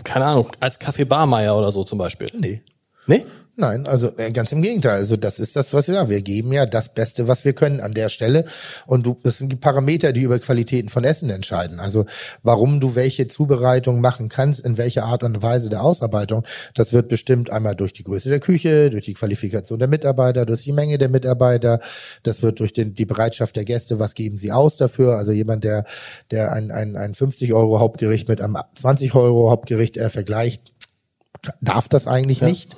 Keine 0.02 0.24
Ahnung, 0.24 0.48
als 0.58 0.78
Kaffee 0.80 1.04
Barmeier 1.04 1.56
oder 1.56 1.70
so 1.70 1.84
zum 1.84 1.98
Beispiel. 1.98 2.28
Nee. 2.36 2.62
Nee? 3.06 3.24
Nein, 3.60 3.88
also 3.88 4.16
äh, 4.18 4.30
ganz 4.30 4.52
im 4.52 4.62
Gegenteil. 4.62 4.98
Also 4.98 5.16
das 5.16 5.40
ist 5.40 5.56
das, 5.56 5.72
was 5.72 5.88
wir 5.88 5.94
sagen. 5.94 6.10
Wir 6.10 6.22
geben 6.22 6.52
ja 6.52 6.64
das 6.64 6.94
Beste, 6.94 7.26
was 7.26 7.44
wir 7.44 7.54
können 7.54 7.80
an 7.80 7.92
der 7.92 8.08
Stelle. 8.08 8.44
Und 8.86 9.04
du, 9.04 9.18
das 9.24 9.38
sind 9.38 9.50
die 9.50 9.56
Parameter, 9.56 10.12
die 10.12 10.22
über 10.22 10.38
Qualitäten 10.38 10.88
von 10.88 11.02
Essen 11.02 11.28
entscheiden. 11.28 11.80
Also 11.80 12.06
warum 12.44 12.78
du 12.78 12.94
welche 12.94 13.26
Zubereitung 13.26 14.00
machen 14.00 14.28
kannst, 14.28 14.60
in 14.60 14.78
welcher 14.78 15.06
Art 15.06 15.24
und 15.24 15.42
Weise 15.42 15.70
der 15.70 15.82
Ausarbeitung, 15.82 16.44
das 16.76 16.92
wird 16.92 17.08
bestimmt 17.08 17.50
einmal 17.50 17.74
durch 17.74 17.92
die 17.92 18.04
Größe 18.04 18.28
der 18.28 18.38
Küche, 18.38 18.90
durch 18.90 19.06
die 19.06 19.14
Qualifikation 19.14 19.80
der 19.80 19.88
Mitarbeiter, 19.88 20.46
durch 20.46 20.62
die 20.62 20.72
Menge 20.72 20.96
der 20.96 21.08
Mitarbeiter. 21.08 21.80
Das 22.22 22.42
wird 22.42 22.60
durch 22.60 22.72
den, 22.72 22.94
die 22.94 23.06
Bereitschaft 23.06 23.56
der 23.56 23.64
Gäste, 23.64 23.98
was 23.98 24.14
geben 24.14 24.38
sie 24.38 24.52
aus 24.52 24.76
dafür. 24.76 25.16
Also 25.16 25.32
jemand, 25.32 25.64
der, 25.64 25.84
der 26.30 26.52
ein, 26.52 26.70
ein, 26.70 26.94
ein 26.94 27.12
50 27.12 27.52
Euro 27.54 27.80
Hauptgericht 27.80 28.28
mit 28.28 28.40
einem 28.40 28.56
20 28.76 29.16
Euro 29.16 29.50
Hauptgericht 29.50 29.96
äh, 29.96 30.10
vergleicht, 30.10 30.72
darf 31.60 31.88
das 31.88 32.06
eigentlich 32.06 32.40
ja. 32.40 32.48
nicht. 32.48 32.76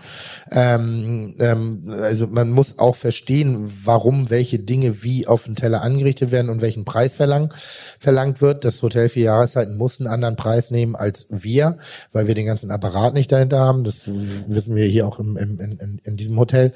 Ähm, 0.51 1.35
ähm, 1.39 1.97
also 2.01 2.27
man 2.27 2.51
muss 2.51 2.79
auch 2.79 2.97
verstehen, 2.97 3.73
warum 3.85 4.31
welche 4.31 4.59
Dinge 4.59 5.03
wie 5.03 5.27
auf 5.27 5.45
den 5.45 5.57
Teller 5.57 5.83
angerichtet 5.83 6.31
werden 6.31 6.51
und 6.51 6.61
welchen 6.61 6.85
Preis 6.85 7.15
verlang, 7.15 7.55
verlangt 7.99 8.41
wird. 8.41 8.65
Das 8.65 8.83
Hotel 8.83 9.09
für 9.09 9.21
Jahreszeiten 9.21 9.77
muss 9.77 9.99
einen 9.99 10.09
anderen 10.09 10.37
Preis 10.37 10.71
nehmen 10.71 10.97
als 10.97 11.27
wir, 11.31 11.79
weil 12.13 12.27
wir 12.27 12.35
den 12.35 12.47
ganzen 12.47 12.71
Apparat 12.71 13.15
nicht 13.15 13.33
dahinter 13.33 13.61
haben. 13.61 13.85
Das 13.85 14.05
wissen 14.07 14.77
wir 14.77 14.87
hier 14.87 15.07
auch 15.07 15.19
im, 15.19 15.37
im, 15.37 15.61
in, 15.61 16.01
in 16.03 16.17
diesem 16.17 16.39
Hotel. 16.39 16.73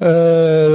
Äh, 0.00 0.66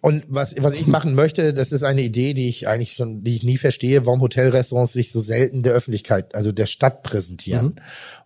und 0.00 0.24
was, 0.28 0.54
was 0.58 0.72
ich 0.72 0.86
machen 0.86 1.14
möchte, 1.14 1.52
das 1.52 1.72
ist 1.72 1.82
eine 1.82 2.00
Idee, 2.00 2.32
die 2.32 2.48
ich 2.48 2.68
eigentlich 2.68 2.94
schon, 2.94 3.22
die 3.22 3.32
ich 3.32 3.42
nie 3.42 3.58
verstehe, 3.58 4.06
warum 4.06 4.22
Hotelrestaurants 4.22 4.94
sich 4.94 5.12
so 5.12 5.20
selten 5.20 5.62
der 5.62 5.74
Öffentlichkeit, 5.74 6.34
also 6.34 6.52
der 6.52 6.64
Stadt 6.64 7.02
präsentieren. 7.02 7.66
Mhm. 7.66 7.74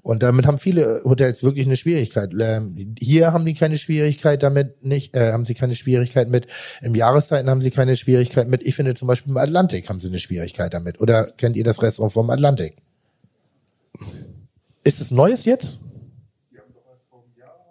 Und 0.03 0.23
damit 0.23 0.47
haben 0.47 0.61
viele 0.61 1.03
Hotels 1.05 1.43
wirklich 1.43 1.67
eine 1.67 1.77
Schwierigkeit. 1.77 2.31
Ähm, 2.39 2.95
hier 3.01 3.33
haben 3.33 3.45
die 3.45 3.55
keine 3.55 3.77
Schwierigkeit 3.77 4.41
damit 4.45 4.85
nicht, 4.85 5.17
äh, 5.17 5.33
haben 5.33 5.45
sie 5.45 5.55
keine 5.55 5.75
Schwierigkeit 5.75 6.29
mit. 6.29 6.47
Im 6.81 6.95
Jahreszeiten 6.95 7.51
haben 7.51 7.61
sie 7.61 7.73
keine 7.73 7.97
Schwierigkeit 7.97 8.47
mit. 8.47 8.63
Ich 8.63 8.77
finde 8.77 8.95
zum 8.95 9.09
Beispiel 9.09 9.33
im 9.33 9.37
Atlantik 9.37 9.89
haben 9.89 9.99
sie 9.99 10.09
eine 10.09 10.21
Schwierigkeit 10.21 10.73
damit. 10.73 11.01
Oder 11.01 11.25
kennt 11.25 11.57
ihr 11.57 11.65
das 11.65 11.83
Restaurant 11.83 12.13
vom 12.13 12.31
Atlantik? 12.31 12.77
Ist 14.85 15.01
es 15.01 15.11
Neues 15.11 15.45
jetzt? 15.45 15.77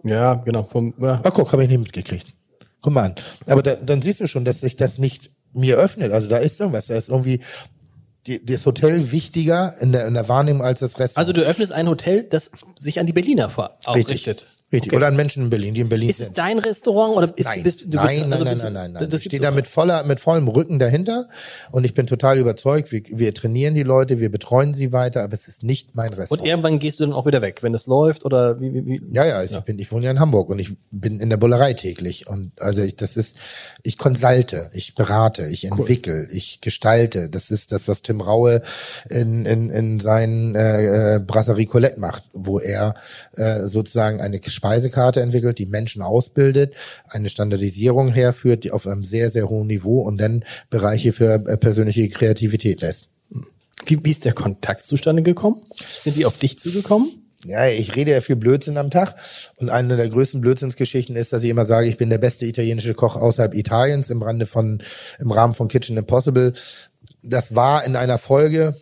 Ja, 0.03 0.35
genau. 0.35 0.63
Vom, 0.63 0.93
ja. 0.99 1.21
Ach 1.23 1.33
guck, 1.33 1.51
habe 1.51 1.63
ich 1.63 1.69
nicht 1.69 1.79
mitgekriegt. 1.79 2.27
Guck 2.81 2.93
mal 2.93 3.03
an. 3.03 3.15
Aber 3.45 3.61
da, 3.61 3.75
dann 3.75 4.01
siehst 4.01 4.19
du 4.19 4.27
schon, 4.27 4.45
dass 4.45 4.61
sich 4.61 4.75
das 4.75 4.97
nicht 4.99 5.31
mir 5.53 5.77
öffnet. 5.77 6.11
Also 6.11 6.27
da 6.27 6.37
ist 6.37 6.59
irgendwas. 6.59 6.87
Da 6.87 6.95
ist 6.95 7.09
irgendwie 7.09 7.41
die, 8.27 8.45
das 8.45 8.65
Hotel 8.65 9.11
wichtiger 9.11 9.75
in 9.79 9.91
der, 9.91 10.07
in 10.07 10.13
der 10.13 10.27
Wahrnehmung 10.29 10.63
als 10.63 10.79
das 10.79 10.99
Restaurant. 10.99 11.17
Also 11.17 11.33
du 11.33 11.41
öffnest 11.41 11.71
ein 11.71 11.87
Hotel, 11.87 12.23
das 12.23 12.51
sich 12.77 12.99
an 12.99 13.05
die 13.05 13.13
Berliner 13.13 13.51
ausrichtet. 13.85 14.41
Richtig. 14.43 14.58
Okay. 14.71 14.95
Oder 14.95 15.07
an 15.07 15.15
Menschen 15.15 15.43
in 15.45 15.49
Berlin, 15.49 15.73
die 15.73 15.81
in 15.81 15.89
Berlin 15.89 16.09
ist 16.09 16.17
sind. 16.17 16.25
Ist 16.25 16.29
es 16.29 16.35
dein 16.35 16.59
Restaurant 16.59 17.17
oder 17.17 17.33
ist 17.35 17.45
nein. 17.45 17.63
Bist, 17.63 17.85
du, 17.85 17.97
nein, 17.97 18.31
also 18.31 18.43
nein, 18.43 18.57
nein, 18.57 18.73
nein, 18.73 18.91
nein, 18.91 19.09
nein. 19.09 19.09
Ich 19.11 19.23
stehe 19.23 19.41
da 19.41 19.49
mit 19.49 19.65
voller, 19.65 20.03
mit 20.03 20.19
vollem 20.19 20.47
Rücken 20.47 20.77
dahinter 20.77 21.27
und 21.71 21.85
ich 21.85 21.95
bin 21.95 22.05
total 22.05 22.37
überzeugt. 22.37 22.91
Wir, 22.91 23.01
wir 23.09 23.33
trainieren 23.33 23.73
die 23.73 23.81
Leute, 23.81 24.19
wir 24.19 24.29
betreuen 24.29 24.75
sie 24.75 24.91
weiter, 24.91 25.23
aber 25.23 25.33
es 25.33 25.47
ist 25.47 25.63
nicht 25.63 25.95
mein 25.95 26.09
Restaurant. 26.09 26.41
Und 26.41 26.47
irgendwann 26.47 26.77
gehst 26.77 26.99
du 26.99 27.05
dann 27.05 27.13
auch 27.13 27.25
wieder 27.25 27.41
weg, 27.41 27.63
wenn 27.63 27.73
es 27.73 27.87
läuft 27.87 28.25
oder 28.25 28.61
wie, 28.61 28.73
wie, 28.73 28.85
wie? 28.85 29.01
Ja, 29.11 29.25
ja, 29.25 29.41
ich 29.41 29.51
ja. 29.51 29.59
bin, 29.61 29.79
ich 29.79 29.91
wohne 29.91 30.05
ja 30.05 30.11
in 30.11 30.19
Hamburg 30.19 30.49
und 30.49 30.59
ich 30.59 30.75
bin 30.91 31.19
in 31.19 31.31
der 31.31 31.37
Bullerei 31.37 31.73
täglich 31.73 32.27
und 32.27 32.51
also 32.61 32.83
ich, 32.83 32.95
das 32.95 33.17
ist, 33.17 33.39
ich 33.81 33.97
konsulte, 33.97 34.69
ich 34.73 34.93
berate, 34.93 35.47
ich 35.47 35.63
cool. 35.63 35.79
entwickle, 35.79 36.27
ich 36.31 36.61
gestalte. 36.61 37.27
Das 37.29 37.49
ist 37.49 37.71
das, 37.71 37.87
was 37.87 38.03
Tim 38.03 38.21
Raue 38.21 38.61
in, 39.09 39.45
in, 39.47 39.71
in 39.71 39.99
seinen 39.99 40.53
äh, 40.53 41.15
äh 41.15 41.19
Brasserie 41.19 41.65
Colette 41.65 41.99
macht, 41.99 42.25
wo 42.33 42.59
er 42.59 42.93
äh, 43.33 43.61
sozusagen 43.67 44.21
eine 44.21 44.39
Speisekarte 44.59 45.21
entwickelt 45.21 45.57
die 45.57 45.65
Menschen 45.65 46.01
ausbildet, 46.01 46.75
eine 47.07 47.29
Standardisierung 47.29 48.11
herführt, 48.11 48.65
die 48.65 48.71
auf 48.71 48.85
einem 48.85 49.05
sehr, 49.05 49.29
sehr 49.29 49.47
hohen 49.49 49.67
Niveau 49.67 50.01
und 50.01 50.17
dann 50.17 50.43
Bereiche 50.69 51.13
für 51.13 51.35
äh, 51.47 51.55
persönliche 51.55 52.09
Kreativität 52.09 52.81
lässt. 52.81 53.07
Wie, 53.85 54.03
wie 54.03 54.11
ist 54.11 54.25
der 54.25 54.33
Kontakt 54.33 54.85
zustande 54.85 55.23
gekommen? 55.23 55.55
Sind 55.81 56.17
die 56.17 56.25
auf 56.25 56.37
dich 56.37 56.59
zugekommen? 56.59 57.09
ja, 57.45 57.67
ich 57.67 57.95
rede 57.95 58.11
ja 58.11 58.21
viel 58.21 58.35
Blödsinn 58.35 58.77
am 58.77 58.91
Tag 58.91 59.15
und 59.55 59.69
eine 59.69 59.95
der 59.95 60.09
größten 60.09 60.41
Blödsinnsgeschichten 60.41 61.15
ist, 61.15 61.31
dass 61.31 61.43
ich 61.43 61.49
immer 61.49 61.65
sage, 61.65 61.87
ich 61.87 61.97
bin 61.97 62.09
der 62.09 62.17
beste 62.17 62.45
italienische 62.45 62.93
Koch 62.93 63.15
außerhalb 63.15 63.53
Italiens 63.53 64.09
im 64.09 64.21
Rande 64.21 64.45
von 64.45 64.81
im 65.19 65.31
Rahmen 65.31 65.55
von 65.55 65.69
Kitchen 65.69 65.95
Impossible. 65.95 66.53
Das 67.23 67.55
war 67.55 67.85
in 67.85 67.95
einer 67.95 68.17
Folge, 68.17 68.75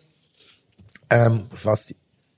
ähm, 1.10 1.48
was 1.64 1.94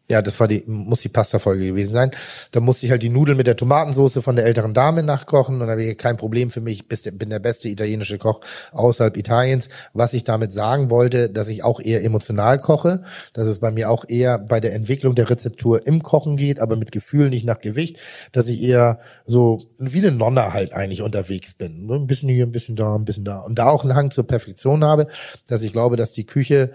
ja, 0.09 0.23
das 0.23 0.39
war 0.39 0.47
die, 0.47 0.63
muss 0.65 1.01
die 1.01 1.09
Pasta-Folge 1.09 1.67
gewesen 1.67 1.93
sein. 1.93 2.11
Da 2.51 2.59
musste 2.59 2.85
ich 2.87 2.91
halt 2.91 3.03
die 3.03 3.09
Nudeln 3.09 3.37
mit 3.37 3.45
der 3.45 3.55
Tomatensauce 3.55 4.19
von 4.23 4.35
der 4.35 4.45
älteren 4.45 4.73
Dame 4.73 5.03
nachkochen 5.03 5.61
und 5.61 5.67
da 5.67 5.77
wäre 5.77 5.93
kein 5.93 6.17
Problem 6.17 6.49
für 6.49 6.61
mich. 6.61 6.83
Ich 6.89 7.17
bin 7.17 7.29
der 7.29 7.37
beste 7.37 7.69
italienische 7.69 8.17
Koch 8.17 8.41
außerhalb 8.71 9.15
Italiens. 9.17 9.69
Was 9.93 10.13
ich 10.13 10.23
damit 10.23 10.51
sagen 10.51 10.89
wollte, 10.89 11.29
dass 11.29 11.47
ich 11.47 11.63
auch 11.63 11.79
eher 11.79 12.03
emotional 12.03 12.59
koche, 12.59 13.03
dass 13.33 13.45
es 13.45 13.59
bei 13.59 13.69
mir 13.69 13.91
auch 13.91 14.03
eher 14.07 14.39
bei 14.39 14.59
der 14.59 14.73
Entwicklung 14.73 15.13
der 15.13 15.29
Rezeptur 15.29 15.85
im 15.85 16.01
Kochen 16.01 16.37
geht, 16.37 16.59
aber 16.59 16.75
mit 16.75 16.91
Gefühl, 16.91 17.29
nicht 17.29 17.45
nach 17.45 17.59
Gewicht, 17.59 17.97
dass 18.31 18.47
ich 18.47 18.61
eher 18.63 18.99
so 19.27 19.61
wie 19.77 19.99
eine 19.99 20.11
Nonne 20.11 20.53
halt 20.53 20.73
eigentlich 20.73 21.03
unterwegs 21.03 21.53
bin. 21.53 21.87
Ein 21.87 22.07
bisschen 22.07 22.29
hier, 22.29 22.47
ein 22.47 22.51
bisschen 22.51 22.75
da, 22.75 22.95
ein 22.95 23.05
bisschen 23.05 23.25
da. 23.25 23.41
Und 23.41 23.59
da 23.59 23.67
auch 23.67 23.83
einen 23.83 23.93
Hang 23.93 24.09
zur 24.09 24.25
Perfektion 24.25 24.83
habe, 24.83 25.05
dass 25.47 25.61
ich 25.61 25.71
glaube, 25.71 25.97
dass 25.97 26.13
die 26.13 26.25
Küche 26.25 26.71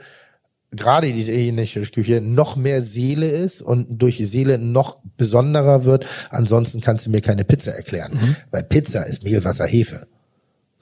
gerade 0.76 1.12
die 1.12 1.22
italienische 1.22 1.82
Küche 1.82 2.20
noch 2.20 2.56
mehr 2.56 2.82
Seele 2.82 3.28
ist 3.28 3.62
und 3.62 3.86
durch 3.90 4.16
die 4.16 4.26
Seele 4.26 4.58
noch 4.58 4.98
besonderer 5.16 5.84
wird. 5.84 6.06
Ansonsten 6.30 6.80
kannst 6.80 7.06
du 7.06 7.10
mir 7.10 7.20
keine 7.20 7.44
Pizza 7.44 7.72
erklären, 7.72 8.12
mhm. 8.14 8.36
weil 8.50 8.62
Pizza 8.64 9.02
ist 9.04 9.24
Mehl, 9.24 9.44
Wasser, 9.44 9.66
Hefe. 9.66 10.06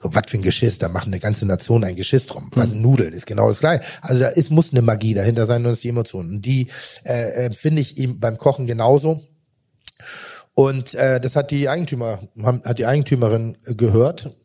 So 0.01 0.13
was 0.13 0.23
für 0.27 0.37
ein 0.37 0.43
Geschiss, 0.43 0.77
da 0.77 0.89
macht 0.89 1.07
eine 1.07 1.19
ganze 1.19 1.45
Nation 1.45 1.83
ein 1.83 1.95
Geschiss 1.95 2.27
drum. 2.27 2.51
Mhm. 2.53 2.61
Also 2.61 2.75
Nudeln 2.75 3.13
ist 3.13 3.25
genau 3.25 3.47
das 3.47 3.59
gleiche. 3.59 3.83
Also 4.01 4.19
da 4.19 4.27
ist, 4.27 4.51
muss 4.51 4.71
eine 4.71 4.81
Magie 4.81 5.13
dahinter 5.13 5.45
sein 5.45 5.57
und 5.57 5.65
das 5.65 5.77
ist 5.77 5.83
die 5.83 5.89
Emotion. 5.89 6.27
Und 6.27 6.41
die 6.45 6.67
äh, 7.05 7.45
äh, 7.45 7.53
finde 7.53 7.81
ich 7.81 7.97
ihm 7.97 8.19
beim 8.19 8.37
Kochen 8.37 8.67
genauso. 8.67 9.21
Und 10.55 10.93
äh, 10.93 11.19
das 11.19 11.35
hat 11.35 11.51
die 11.51 11.69
Eigentümer, 11.69 12.19
hat 12.63 12.79
die 12.79 12.85
Eigentümerin 12.85 13.57
gehört 13.63 14.35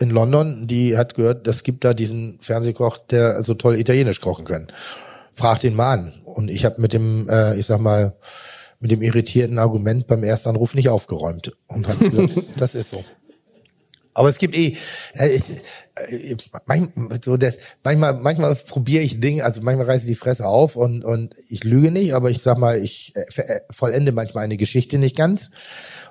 in 0.00 0.10
London, 0.10 0.66
die 0.66 0.96
hat 0.96 1.14
gehört, 1.14 1.46
das 1.46 1.62
gibt 1.62 1.84
da 1.84 1.94
diesen 1.94 2.38
Fernsehkoch, 2.40 2.96
der 2.96 3.42
so 3.42 3.54
toll 3.54 3.76
Italienisch 3.76 4.20
kochen 4.20 4.46
kann. 4.46 4.68
Fragt 5.34 5.62
ihn 5.62 5.76
mal 5.76 5.92
an. 5.92 6.12
Und 6.24 6.48
ich 6.48 6.64
habe 6.64 6.80
mit 6.80 6.92
dem, 6.92 7.28
äh, 7.28 7.54
ich 7.56 7.66
sag 7.66 7.80
mal, 7.80 8.16
mit 8.80 8.90
dem 8.90 9.02
irritierten 9.02 9.58
Argument 9.58 10.06
beim 10.06 10.24
ersten 10.24 10.48
Anruf 10.48 10.74
nicht 10.74 10.88
aufgeräumt. 10.88 11.52
Und 11.66 11.86
hab 11.86 11.98
gesagt, 11.98 12.32
das 12.56 12.74
ist 12.74 12.90
so. 12.90 13.04
Aber 14.14 14.28
es 14.28 14.38
gibt 14.38 14.56
eh, 14.56 14.76
äh, 15.14 15.38
äh, 15.94 16.36
manchmal, 16.66 17.18
so 17.22 17.36
das, 17.36 17.58
manchmal, 17.84 18.14
manchmal 18.14 18.54
probiere 18.54 19.04
ich 19.04 19.20
Dinge, 19.20 19.44
also 19.44 19.60
manchmal 19.62 19.86
reiße 19.86 20.04
ich 20.04 20.10
die 20.10 20.14
Fresse 20.16 20.46
auf 20.46 20.76
und, 20.76 21.04
und 21.04 21.34
ich 21.48 21.62
lüge 21.62 21.90
nicht, 21.90 22.14
aber 22.14 22.30
ich 22.30 22.42
sag 22.42 22.58
mal, 22.58 22.82
ich 22.82 23.14
äh, 23.14 23.42
äh 23.42 23.60
vollende 23.70 24.12
manchmal 24.12 24.44
eine 24.44 24.56
Geschichte 24.56 24.98
nicht 24.98 25.16
ganz 25.16 25.50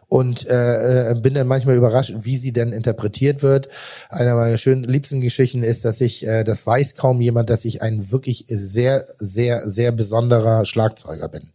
und 0.09 0.47
äh, 0.47 1.11
äh, 1.11 1.15
bin 1.15 1.35
dann 1.35 1.47
manchmal 1.47 1.75
überrascht, 1.75 2.13
wie 2.21 2.37
sie 2.37 2.51
denn 2.51 2.73
interpretiert 2.73 3.43
wird. 3.43 3.69
Einer 4.09 4.35
meiner 4.35 4.57
schönen 4.57 4.83
liebsten 4.83 5.21
Geschichten 5.21 5.63
ist, 5.63 5.85
dass 5.85 6.01
ich, 6.01 6.25
äh, 6.27 6.43
das 6.43 6.65
weiß 6.65 6.95
kaum 6.95 7.21
jemand, 7.21 7.49
dass 7.51 7.63
ich 7.63 7.83
ein 7.83 8.11
wirklich 8.11 8.45
sehr, 8.47 9.05
sehr, 9.19 9.69
sehr 9.69 9.91
besonderer 9.91 10.65
Schlagzeuger 10.65 11.29
bin. 11.29 11.51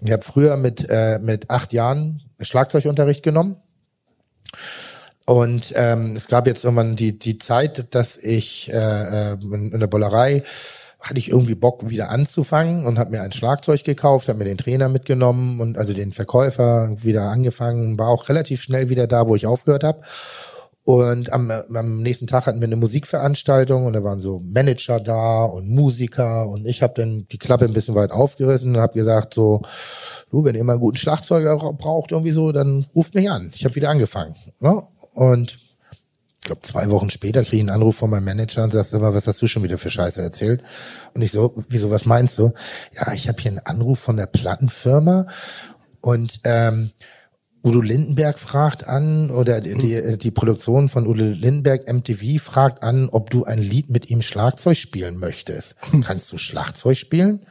Ich 0.00 0.10
habe 0.10 0.24
früher 0.24 0.56
mit 0.56 0.86
äh, 0.88 1.18
mit 1.18 1.50
acht 1.50 1.74
Jahren 1.74 2.22
Schlagzeugunterricht 2.40 3.22
genommen. 3.22 3.56
Und 5.26 5.72
ähm, 5.76 6.14
es 6.16 6.26
gab 6.26 6.46
jetzt 6.46 6.64
irgendwann 6.64 6.96
die, 6.96 7.18
die 7.18 7.38
Zeit, 7.38 7.94
dass 7.94 8.16
ich 8.16 8.72
äh, 8.72 9.32
äh 9.32 9.32
in, 9.34 9.72
in 9.72 9.80
der 9.80 9.86
Bollerei 9.86 10.42
hatte 11.02 11.18
ich 11.18 11.30
irgendwie 11.30 11.56
Bock 11.56 11.90
wieder 11.90 12.10
anzufangen 12.10 12.86
und 12.86 12.98
habe 12.98 13.10
mir 13.10 13.22
ein 13.22 13.32
Schlagzeug 13.32 13.82
gekauft, 13.82 14.28
habe 14.28 14.38
mir 14.38 14.44
den 14.44 14.56
Trainer 14.56 14.88
mitgenommen 14.88 15.60
und 15.60 15.76
also 15.76 15.92
den 15.92 16.12
Verkäufer 16.12 16.96
wieder 17.02 17.22
angefangen, 17.22 17.98
war 17.98 18.08
auch 18.08 18.28
relativ 18.28 18.62
schnell 18.62 18.88
wieder 18.88 19.08
da, 19.08 19.26
wo 19.26 19.34
ich 19.34 19.46
aufgehört 19.46 19.82
habe. 19.82 20.00
Und 20.84 21.32
am, 21.32 21.50
am 21.50 22.02
nächsten 22.02 22.26
Tag 22.26 22.46
hatten 22.46 22.60
wir 22.60 22.66
eine 22.66 22.76
Musikveranstaltung 22.76 23.86
und 23.86 23.92
da 23.92 24.02
waren 24.02 24.20
so 24.20 24.40
Manager 24.40 24.98
da 24.98 25.44
und 25.44 25.68
Musiker 25.68 26.48
und 26.48 26.66
ich 26.66 26.82
habe 26.82 26.94
dann 26.96 27.26
die 27.30 27.38
Klappe 27.38 27.66
ein 27.66 27.72
bisschen 27.72 27.94
weit 27.94 28.10
aufgerissen 28.10 28.74
und 28.74 28.80
habe 28.80 28.94
gesagt 28.94 29.34
so, 29.34 29.62
du, 30.30 30.44
wenn 30.44 30.56
ihr 30.56 30.64
mal 30.64 30.72
einen 30.72 30.80
guten 30.80 30.96
Schlagzeuger 30.96 31.56
braucht 31.56 32.10
irgendwie 32.10 32.32
so, 32.32 32.50
dann 32.50 32.86
ruft 32.96 33.14
mich 33.14 33.30
an. 33.30 33.52
Ich 33.54 33.64
habe 33.64 33.76
wieder 33.76 33.90
angefangen. 33.90 34.34
Ne? 34.58 34.82
Und 35.14 35.58
ich 36.42 36.46
glaube, 36.46 36.62
zwei 36.62 36.90
Wochen 36.90 37.08
später 37.08 37.44
kriege 37.44 37.58
ich 37.58 37.62
einen 37.62 37.70
Anruf 37.70 37.94
von 37.94 38.10
meinem 38.10 38.24
Manager 38.24 38.64
und 38.64 38.72
sagst 38.72 38.92
immer, 38.94 39.14
was 39.14 39.28
hast 39.28 39.40
du 39.40 39.46
schon 39.46 39.62
wieder 39.62 39.78
für 39.78 39.90
Scheiße 39.90 40.20
erzählt? 40.20 40.64
Und 41.14 41.22
ich 41.22 41.30
so, 41.30 41.54
wieso, 41.68 41.88
was 41.92 42.04
meinst 42.04 42.36
du? 42.36 42.52
Ja, 42.92 43.12
ich 43.12 43.28
habe 43.28 43.40
hier 43.40 43.52
einen 43.52 43.60
Anruf 43.60 44.00
von 44.00 44.16
der 44.16 44.26
Plattenfirma 44.26 45.28
und 46.00 46.40
ähm, 46.42 46.90
Udo 47.62 47.80
Lindenberg 47.80 48.40
fragt 48.40 48.88
an, 48.88 49.30
oder 49.30 49.60
die, 49.60 49.74
die, 49.74 50.18
die 50.18 50.30
Produktion 50.32 50.88
von 50.88 51.06
Udo 51.06 51.22
Lindenberg 51.22 51.86
MTV 51.86 52.42
fragt 52.42 52.82
an, 52.82 53.08
ob 53.08 53.30
du 53.30 53.44
ein 53.44 53.60
Lied 53.60 53.88
mit 53.88 54.10
ihm 54.10 54.20
Schlagzeug 54.20 54.76
spielen 54.76 55.18
möchtest. 55.18 55.76
Kannst 56.04 56.32
du 56.32 56.38
Schlagzeug 56.38 56.96
spielen? 56.96 57.46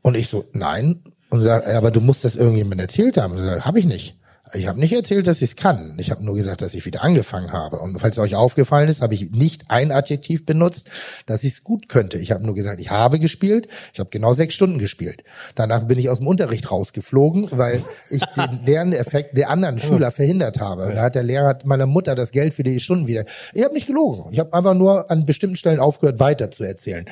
Und 0.00 0.16
ich 0.16 0.28
so, 0.28 0.46
nein. 0.54 1.02
Und 1.28 1.42
sag, 1.42 1.66
aber 1.66 1.90
du 1.90 2.00
musst 2.00 2.24
das 2.24 2.34
irgendjemand 2.34 2.80
erzählt 2.80 3.18
haben. 3.18 3.38
Habe 3.62 3.78
ich 3.78 3.84
nicht. 3.84 4.15
Ich 4.54 4.68
habe 4.68 4.78
nicht 4.78 4.92
erzählt, 4.92 5.26
dass 5.26 5.42
ich 5.42 5.50
es 5.50 5.56
kann. 5.56 5.96
Ich 5.98 6.12
habe 6.12 6.24
nur 6.24 6.36
gesagt, 6.36 6.62
dass 6.62 6.74
ich 6.74 6.86
wieder 6.86 7.02
angefangen 7.02 7.52
habe. 7.52 7.80
Und 7.80 7.98
falls 7.98 8.16
euch 8.18 8.36
aufgefallen 8.36 8.88
ist, 8.88 9.02
habe 9.02 9.14
ich 9.14 9.32
nicht 9.32 9.64
ein 9.68 9.90
Adjektiv 9.90 10.46
benutzt, 10.46 10.88
dass 11.26 11.42
ich 11.42 11.54
es 11.54 11.64
gut 11.64 11.88
könnte. 11.88 12.18
Ich 12.18 12.30
habe 12.30 12.46
nur 12.46 12.54
gesagt, 12.54 12.80
ich 12.80 12.90
habe 12.90 13.18
gespielt. 13.18 13.66
Ich 13.92 13.98
habe 13.98 14.10
genau 14.10 14.34
sechs 14.34 14.54
Stunden 14.54 14.78
gespielt. 14.78 15.24
Danach 15.56 15.84
bin 15.84 15.98
ich 15.98 16.08
aus 16.08 16.18
dem 16.18 16.28
Unterricht 16.28 16.70
rausgeflogen, 16.70 17.48
weil 17.50 17.82
ich 18.08 18.24
den 18.36 18.60
Lerneffekt 18.64 19.36
der 19.36 19.50
anderen 19.50 19.80
Schüler 19.80 20.12
verhindert 20.12 20.60
habe. 20.60 20.92
Da 20.94 21.02
hat 21.02 21.16
der 21.16 21.24
Lehrer 21.24 21.58
meiner 21.64 21.86
Mutter 21.86 22.14
das 22.14 22.30
Geld 22.30 22.54
für 22.54 22.62
die 22.62 22.78
Stunden 22.78 23.08
wieder. 23.08 23.24
Ich 23.52 23.64
habe 23.64 23.74
nicht 23.74 23.88
gelogen. 23.88 24.32
Ich 24.32 24.38
habe 24.38 24.52
einfach 24.52 24.74
nur 24.74 25.10
an 25.10 25.26
bestimmten 25.26 25.56
Stellen 25.56 25.80
aufgehört, 25.80 26.20
weiter 26.20 26.52
zu 26.52 26.62
erzählen. 26.62 27.06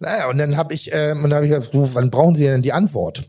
Naja, 0.00 0.30
und 0.30 0.38
dann 0.38 0.56
habe 0.56 0.72
ich, 0.72 0.90
ähm, 0.92 1.22
und 1.22 1.30
dann 1.30 1.34
habe 1.34 1.46
ich 1.46 1.52
gesagt, 1.52 1.74
du, 1.74 1.94
wann 1.94 2.10
brauchen 2.10 2.34
Sie 2.34 2.44
denn 2.44 2.62
die 2.62 2.72
Antwort? 2.72 3.24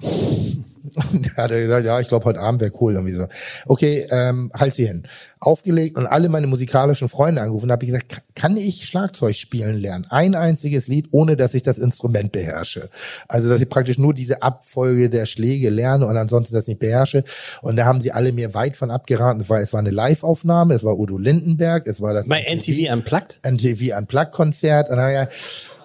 Und 1.13 1.27
da 1.27 1.43
hat 1.43 1.51
er 1.51 1.61
gesagt, 1.61 1.85
ja, 1.85 1.99
ich 1.99 2.07
glaube, 2.07 2.25
heute 2.25 2.39
Abend 2.39 2.61
wäre 2.61 2.71
cool. 2.81 2.93
Irgendwie 2.93 3.13
so. 3.13 3.27
Okay, 3.65 4.05
ähm, 4.09 4.51
halt 4.53 4.73
sie 4.73 4.87
hin. 4.87 5.03
Aufgelegt 5.39 5.97
und 5.97 6.07
alle 6.07 6.29
meine 6.29 6.47
musikalischen 6.47 7.09
Freunde 7.09 7.41
angerufen 7.41 7.65
und 7.65 7.71
habe 7.71 7.83
ich 7.85 7.91
gesagt, 7.91 8.21
kann 8.35 8.57
ich 8.57 8.85
Schlagzeug 8.85 9.35
spielen 9.35 9.77
lernen? 9.77 10.05
Ein 10.09 10.35
einziges 10.35 10.87
Lied, 10.87 11.07
ohne 11.11 11.35
dass 11.35 11.53
ich 11.53 11.63
das 11.63 11.77
Instrument 11.77 12.31
beherrsche. 12.31 12.89
Also, 13.27 13.49
dass 13.49 13.61
ich 13.61 13.69
praktisch 13.69 13.97
nur 13.97 14.13
diese 14.13 14.41
Abfolge 14.41 15.09
der 15.09 15.25
Schläge 15.25 15.69
lerne 15.69 16.05
und 16.07 16.17
ansonsten 16.17 16.55
das 16.55 16.67
nicht 16.67 16.79
beherrsche. 16.79 17.23
Und 17.61 17.75
da 17.75 17.85
haben 17.85 18.01
sie 18.01 18.11
alle 18.11 18.31
mir 18.31 18.53
weit 18.53 18.77
von 18.77 18.91
abgeraten. 18.91 19.41
Es 19.41 19.49
war, 19.49 19.59
es 19.59 19.73
war 19.73 19.79
eine 19.79 19.91
Live-Aufnahme, 19.91 20.73
es 20.73 20.83
war 20.83 20.97
Udo 20.97 21.17
Lindenberg, 21.17 21.87
es 21.87 22.01
war 22.01 22.13
das 22.13 22.27
bei 22.27 22.41
NTV 22.41 22.91
Unplugged? 22.91 23.39
NTV 23.43 23.97
Unplugged 23.97 24.31
Konzert. 24.31 24.89
Und 24.89 24.97
dann, 24.97 25.27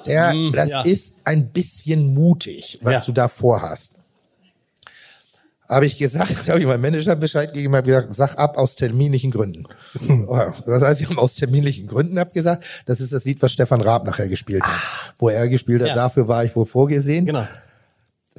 ja, 0.07 0.33
mm, 0.33 0.53
das 0.53 0.71
ja. 0.71 0.83
ist 0.83 1.17
ein 1.25 1.49
bisschen 1.49 2.15
mutig, 2.15 2.79
was 2.83 2.93
ja. 2.93 3.03
du 3.05 3.13
da 3.13 3.29
vorhast 3.29 3.98
habe 5.69 5.87
ich 5.87 5.99
gesagt, 5.99 6.31
habe 6.49 6.59
ich 6.61 6.67
meinem 6.67 6.81
Manager 6.81 7.17
Bescheid 7.17 7.53
gegeben, 7.53 7.75
habe 7.77 7.87
gesagt, 7.87 8.15
sag 8.15 8.39
ab 8.39 8.57
aus 8.57 8.77
terminlichen 8.77 9.31
Gründen. 9.31 9.67
das 10.67 10.83
heißt, 10.83 11.01
wir 11.01 11.09
haben 11.09 11.19
aus 11.19 11.35
terminlichen 11.35 11.87
Gründen 11.87 12.19
abgesagt. 12.19 12.65
Das 12.87 13.01
ist 13.01 13.13
das 13.13 13.25
Lied, 13.25 13.43
was 13.43 13.53
Stefan 13.53 13.81
Raab 13.81 14.05
nachher 14.05 14.29
gespielt 14.29 14.63
hat. 14.63 14.75
Ah. 14.75 15.13
Wo 15.19 15.29
er 15.29 15.49
gespielt 15.49 15.83
hat, 15.83 15.89
ja. 15.89 15.95
dafür 15.95 16.29
war 16.29 16.45
ich 16.45 16.55
wohl 16.57 16.67
vorgesehen. 16.67 17.27
Genau. 17.27 17.47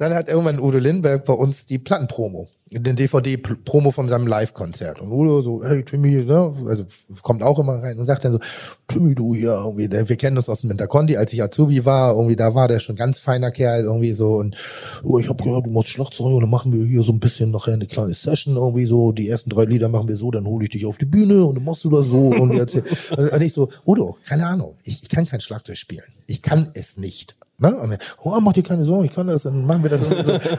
Dann 0.00 0.14
hat 0.14 0.28
irgendwann 0.28 0.58
Udo 0.58 0.78
Lindberg 0.78 1.26
bei 1.26 1.34
uns 1.34 1.66
die 1.66 1.78
Plattenpromo 1.78 2.48
den 2.72 2.94
DVD-Promo 2.94 3.90
von 3.90 4.08
seinem 4.08 4.28
Live-Konzert. 4.28 5.00
Und 5.00 5.10
Udo 5.10 5.42
so, 5.42 5.64
hey 5.64 5.82
Timmy, 5.84 6.22
ne? 6.22 6.54
also 6.66 6.84
kommt 7.22 7.42
auch 7.42 7.58
immer 7.58 7.82
rein 7.82 7.98
und 7.98 8.04
sagt 8.04 8.24
dann 8.24 8.32
so, 8.32 8.38
Timmy, 8.86 9.16
du 9.16 9.34
hier, 9.34 9.50
irgendwie, 9.50 9.90
wir 9.90 10.16
kennen 10.16 10.36
uns 10.36 10.48
aus 10.48 10.60
dem 10.60 10.70
Intercondi, 10.70 11.16
als 11.16 11.32
ich 11.32 11.42
Azubi 11.42 11.84
war, 11.84 12.14
irgendwie, 12.14 12.36
da 12.36 12.54
war 12.54 12.68
der 12.68 12.78
schon 12.78 12.94
ganz 12.94 13.18
feiner 13.18 13.50
Kerl, 13.50 13.82
irgendwie 13.82 14.12
so, 14.12 14.36
und 14.36 14.56
oh, 15.02 15.18
ich 15.18 15.28
habe 15.28 15.42
gehört, 15.42 15.66
du 15.66 15.70
musst 15.70 15.88
Schlagzeug, 15.88 16.26
und 16.26 16.42
dann 16.42 16.50
machen 16.50 16.72
wir 16.72 16.86
hier 16.86 17.02
so 17.02 17.12
ein 17.12 17.18
bisschen 17.18 17.50
nachher 17.50 17.74
eine 17.74 17.86
kleine 17.86 18.14
Session, 18.14 18.56
irgendwie 18.56 18.86
so, 18.86 19.10
die 19.10 19.28
ersten 19.28 19.50
drei 19.50 19.64
Lieder 19.64 19.88
machen 19.88 20.06
wir 20.06 20.16
so, 20.16 20.30
dann 20.30 20.46
hole 20.46 20.64
ich 20.64 20.70
dich 20.70 20.86
auf 20.86 20.96
die 20.96 21.06
Bühne 21.06 21.44
und 21.44 21.56
dann 21.56 21.64
machst 21.64 21.82
du 21.82 21.90
das 21.90 22.06
so 22.06 22.28
und 22.28 22.56
erzähl. 22.56 22.84
und 23.16 23.42
ich 23.42 23.52
so, 23.52 23.68
Udo, 23.84 24.16
keine 24.24 24.46
Ahnung, 24.46 24.76
ich, 24.84 25.02
ich 25.02 25.08
kann 25.08 25.26
kein 25.26 25.40
Schlagzeug 25.40 25.76
spielen. 25.76 26.04
Ich 26.28 26.42
kann 26.42 26.70
es 26.74 26.96
nicht. 26.96 27.34
Ne? 27.60 27.76
Und, 27.76 27.98
oh, 28.22 28.38
mach 28.40 28.54
dir 28.54 28.62
keine 28.62 28.84
Sorgen, 28.84 29.04
ich 29.04 29.12
kann 29.12 29.26
das, 29.26 29.42
dann 29.42 29.66
machen 29.66 29.82
wir 29.82 29.90
das. 29.90 30.00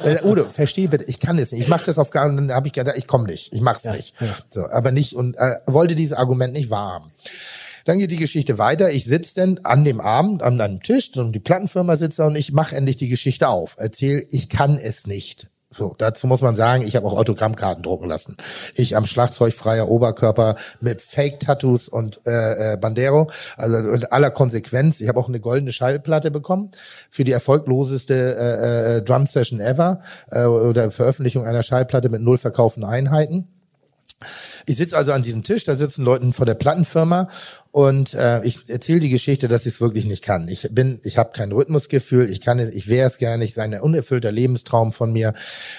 Äh, 0.04 0.24
Udo, 0.24 0.50
versteh 0.50 0.88
bitte, 0.88 1.04
ich 1.06 1.20
kann 1.20 1.38
es 1.38 1.52
nicht. 1.52 1.62
Ich 1.62 1.68
mach 1.68 1.84
das 1.84 1.98
auf 1.98 2.12
gar 2.12 2.28
und 2.28 2.38
dann 2.38 2.52
habe 2.52 2.68
ich 2.68 2.74
gesagt, 2.74 2.98
ich 2.98 3.08
komme 3.08 3.26
nicht, 3.26 3.52
ich 3.54 3.62
mach's 3.62 3.84
ja, 3.84 3.94
nicht. 3.94 4.14
Ja. 4.20 4.36
So, 4.50 4.70
aber 4.70 4.92
nicht 4.92 5.16
und 5.16 5.36
äh, 5.38 5.56
wollte 5.66 5.96
dieses 5.96 6.14
Argument 6.18 6.54
nicht 6.54 6.70
wahrhaben. 6.70 7.12
Dann 7.86 7.98
geht 7.98 8.12
die 8.12 8.18
Geschichte 8.18 8.60
weiter. 8.60 8.92
Ich 8.92 9.06
sitze 9.06 9.36
denn 9.36 9.66
an 9.66 9.84
dem 9.84 10.00
Abend 10.00 10.44
an 10.44 10.60
einem 10.62 10.82
Tisch 10.82 11.16
und 11.16 11.34
die 11.34 11.40
Plattenfirma 11.40 11.98
sitzt 11.98 12.20
da 12.20 12.28
und 12.28 12.36
ich 12.36 12.52
mache 12.52 12.76
endlich 12.76 12.98
die 12.98 13.10
Geschichte 13.10 13.48
auf. 13.48 13.76
Erzähl, 13.78 14.28
ich 14.30 14.50
kann 14.50 14.78
es 14.78 15.08
nicht. 15.08 15.50
So, 15.74 15.96
dazu 15.98 16.28
muss 16.28 16.42
man 16.42 16.58
sagen, 16.58 16.86
ich 16.86 16.98
habe 16.98 17.08
auch 17.08 17.14
Autogrammkarten 17.14 17.82
drucken 17.82 18.10
lassen. 18.10 18.36
Ich 18.76 18.98
am 18.98 19.06
Schlagzeug 19.06 19.54
freier 19.54 19.88
Oberkörper 19.88 20.58
mit 20.82 21.02
Fake-Tattoos 21.02 21.88
und 21.88 22.20
äh, 22.28 22.74
äh, 22.74 22.78
Bandero, 22.78 23.30
also 23.56 23.78
in 23.78 24.04
aller 24.06 24.32
Konsequenz. 24.32 25.00
Ich 25.00 25.08
habe 25.08 25.20
auch 25.20 25.30
eine 25.30 25.40
goldene 25.40 25.72
Schallplatte 25.72 26.30
bekommen 26.30 26.72
für 27.10 27.24
die 27.24 27.32
erfolgloseste 27.32 28.14
äh, 28.14 28.98
äh, 28.98 29.02
Drum 29.02 29.28
Session 29.28 29.62
ever 29.62 30.02
äh, 30.30 30.44
oder 30.44 30.92
Veröffentlichung 30.92 31.46
einer 31.46 31.64
Schallplatte 31.64 32.10
mit 32.10 32.22
null 32.22 32.38
verkauften 32.38 32.84
Einheiten. 32.84 33.48
Ich 34.66 34.78
sitze 34.78 34.98
also 34.98 35.12
an 35.12 35.24
diesem 35.24 35.44
Tisch, 35.44 35.64
da 35.64 35.76
sitzen 35.76 36.04
Leute 36.04 36.32
von 36.34 36.46
der 36.46 36.56
Plattenfirma 36.56 37.30
und 37.72 38.14
äh, 38.14 38.44
ich 38.44 38.70
erzähle 38.70 39.00
die 39.00 39.10
Geschichte, 39.10 39.48
dass 39.48 39.66
ich 39.66 39.76
es 39.76 39.82
wirklich 39.82 40.06
nicht 40.06 40.24
kann. 40.24 40.48
Ich 40.48 40.68
bin, 40.72 41.00
ich 41.04 41.18
habe 41.18 41.32
kein 41.34 41.52
Rhythmusgefühl, 41.52 42.30
ich 42.30 42.42
kann 42.42 42.60
es, 42.60 42.74
ich 42.74 42.88
wäre 42.88 43.08
es 43.08 43.18
gerne, 43.18 43.44
ich 43.44 43.54
sei 43.54 43.64
ein 43.64 43.80
unerfüllter 43.80 44.32
Lebenstraum 44.32 44.94
von 44.94 45.14
mir, 45.14 45.34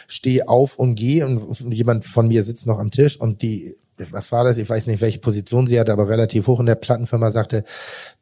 stehe 0.06 0.48
auf 0.48 0.78
und 0.78 0.94
gehe 0.94 1.26
und 1.26 1.72
jemand 1.72 2.04
von 2.04 2.28
mir 2.28 2.44
sitzt 2.44 2.66
noch 2.66 2.78
am 2.78 2.90
Tisch 2.90 3.20
und 3.20 3.42
die 3.42 3.76
was 4.10 4.32
war 4.32 4.44
das? 4.44 4.56
Ich 4.56 4.68
weiß 4.68 4.86
nicht, 4.86 5.00
welche 5.00 5.18
Position 5.18 5.66
sie 5.66 5.78
hatte, 5.78 5.92
aber 5.92 6.09
relativ 6.09 6.46
hoch 6.46 6.60
in 6.60 6.66
der 6.66 6.74
Plattenfirma 6.74 7.30
sagte, 7.30 7.64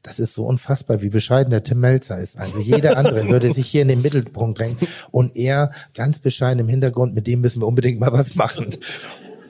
das 0.02 0.18
ist 0.18 0.34
so 0.34 0.44
unfassbar, 0.44 1.00
wie 1.00 1.08
bescheiden 1.08 1.50
der 1.50 1.62
Tim 1.62 1.80
Melzer 1.80 2.18
ist. 2.18 2.38
Also 2.38 2.58
jeder 2.58 2.96
andere 2.96 3.28
würde 3.28 3.52
sich 3.52 3.68
hier 3.68 3.82
in 3.82 3.88
den 3.88 4.02
Mittelpunkt 4.02 4.58
drängen 4.58 4.76
und 5.10 5.36
er 5.36 5.70
ganz 5.94 6.18
bescheiden 6.18 6.60
im 6.60 6.68
Hintergrund, 6.68 7.14
mit 7.14 7.26
dem 7.26 7.40
müssen 7.40 7.62
wir 7.62 7.66
unbedingt 7.66 8.00
mal 8.00 8.12
was 8.12 8.34
machen. 8.34 8.74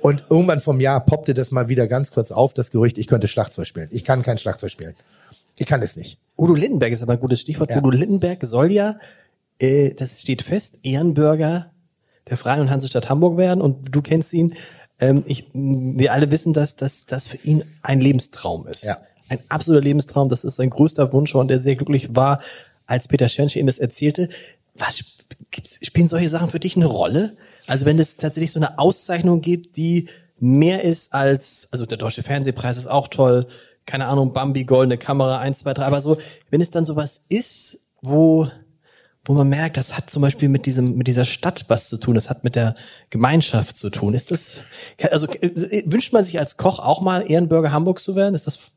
Und 0.02 0.24
irgendwann 0.30 0.60
vom 0.60 0.80
Jahr 0.80 1.04
poppte 1.04 1.34
das 1.34 1.50
mal 1.50 1.68
wieder 1.68 1.86
ganz 1.86 2.10
kurz 2.10 2.32
auf, 2.32 2.54
das 2.54 2.70
Gerücht, 2.70 2.98
ich 2.98 3.06
könnte 3.06 3.28
Schlagzeug 3.28 3.66
spielen. 3.66 3.88
Ich 3.92 4.04
kann 4.04 4.22
kein 4.22 4.38
Schlagzeug 4.38 4.70
spielen. 4.70 4.94
Ich 5.56 5.66
kann 5.66 5.82
es 5.82 5.96
nicht. 5.96 6.18
Udo 6.38 6.54
Lindenberg 6.54 6.92
ist 6.92 7.02
aber 7.02 7.14
ein 7.14 7.20
gutes 7.20 7.40
Stichwort. 7.40 7.70
Ja. 7.70 7.78
Udo 7.78 7.90
Lindenberg 7.90 8.42
soll 8.44 8.72
ja, 8.72 8.96
äh, 9.58 9.92
das 9.92 10.22
steht 10.22 10.42
fest, 10.42 10.78
Ehrenbürger 10.84 11.70
der 12.28 12.36
Freien 12.36 12.60
und 12.60 12.70
Hansestadt 12.70 13.08
Hamburg 13.10 13.36
werden 13.36 13.60
und 13.60 13.94
du 13.94 14.00
kennst 14.02 14.32
ihn. 14.32 14.54
Ähm, 15.00 15.24
ich, 15.26 15.48
wir 15.52 16.12
alle 16.12 16.30
wissen, 16.30 16.52
dass 16.52 16.76
das 16.76 17.28
für 17.28 17.38
ihn 17.38 17.64
ein 17.82 18.00
Lebenstraum 18.00 18.66
ist. 18.66 18.84
Ja. 18.84 18.98
Ein 19.28 19.40
absoluter 19.48 19.82
Lebenstraum. 19.82 20.28
Das 20.28 20.44
ist 20.44 20.56
sein 20.56 20.70
größter 20.70 21.12
Wunsch 21.12 21.34
und 21.34 21.48
der 21.48 21.58
sehr 21.58 21.76
glücklich 21.76 22.14
war, 22.14 22.40
als 22.86 23.08
Peter 23.08 23.28
Schensche 23.28 23.58
ihm 23.58 23.66
das 23.66 23.78
erzählte. 23.78 24.28
Was 24.74 25.02
spielen 25.82 26.08
solche 26.08 26.28
Sachen 26.28 26.50
für 26.50 26.60
dich 26.60 26.76
eine 26.76 26.86
Rolle? 26.86 27.36
Also 27.70 27.86
wenn 27.86 28.00
es 28.00 28.16
tatsächlich 28.16 28.50
so 28.50 28.58
eine 28.58 28.80
Auszeichnung 28.80 29.42
gibt, 29.42 29.76
die 29.76 30.08
mehr 30.40 30.82
ist 30.82 31.14
als, 31.14 31.68
also 31.70 31.86
der 31.86 31.98
Deutsche 31.98 32.24
Fernsehpreis 32.24 32.76
ist 32.76 32.88
auch 32.88 33.06
toll, 33.06 33.46
keine 33.86 34.06
Ahnung, 34.08 34.32
Bambi, 34.32 34.64
goldene 34.64 34.98
Kamera, 34.98 35.38
eins, 35.38 35.60
zwei, 35.60 35.72
drei, 35.72 35.84
aber 35.84 36.02
so, 36.02 36.18
wenn 36.50 36.60
es 36.60 36.72
dann 36.72 36.84
sowas 36.84 37.22
ist, 37.28 37.86
wo, 38.02 38.48
wo 39.24 39.34
man 39.34 39.48
merkt, 39.48 39.76
das 39.76 39.96
hat 39.96 40.10
zum 40.10 40.20
Beispiel 40.22 40.48
mit 40.48 40.66
diesem, 40.66 40.96
mit 40.96 41.06
dieser 41.06 41.24
Stadt 41.24 41.66
was 41.68 41.88
zu 41.88 41.96
tun, 41.98 42.16
das 42.16 42.28
hat 42.28 42.42
mit 42.42 42.56
der 42.56 42.74
Gemeinschaft 43.08 43.76
zu 43.76 43.90
tun. 43.90 44.14
Ist 44.14 44.32
das, 44.32 44.64
also 45.08 45.28
äh, 45.28 45.84
wünscht 45.86 46.12
man 46.12 46.24
sich 46.24 46.40
als 46.40 46.56
Koch 46.56 46.80
auch 46.80 47.02
mal 47.02 47.30
Ehrenbürger 47.30 47.70
Hamburgs 47.70 48.02
zu 48.02 48.16
werden? 48.16 48.34
Ist 48.34 48.48
das 48.48 48.72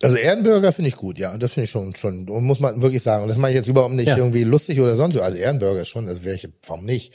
Also 0.00 0.14
Ehrenbürger 0.14 0.70
finde 0.70 0.90
ich 0.90 0.96
gut, 0.96 1.18
ja. 1.18 1.36
Das 1.38 1.54
finde 1.54 1.64
ich 1.64 1.70
schon, 1.70 1.96
schon, 1.96 2.26
muss 2.26 2.60
man 2.60 2.82
wirklich 2.82 3.02
sagen. 3.02 3.24
Und 3.24 3.30
das 3.30 3.38
mache 3.38 3.50
ich 3.50 3.56
jetzt 3.56 3.68
überhaupt 3.68 3.94
nicht 3.94 4.06
ja. 4.06 4.16
irgendwie 4.16 4.44
lustig 4.44 4.78
oder 4.80 4.94
sonst. 4.94 5.18
Also 5.18 5.36
Ehrenbürger 5.36 5.80
ist 5.80 5.88
schon, 5.88 6.06
also 6.06 6.22
wäre 6.22 6.36
ich, 6.36 6.48
warum 6.64 6.84
nicht? 6.84 7.12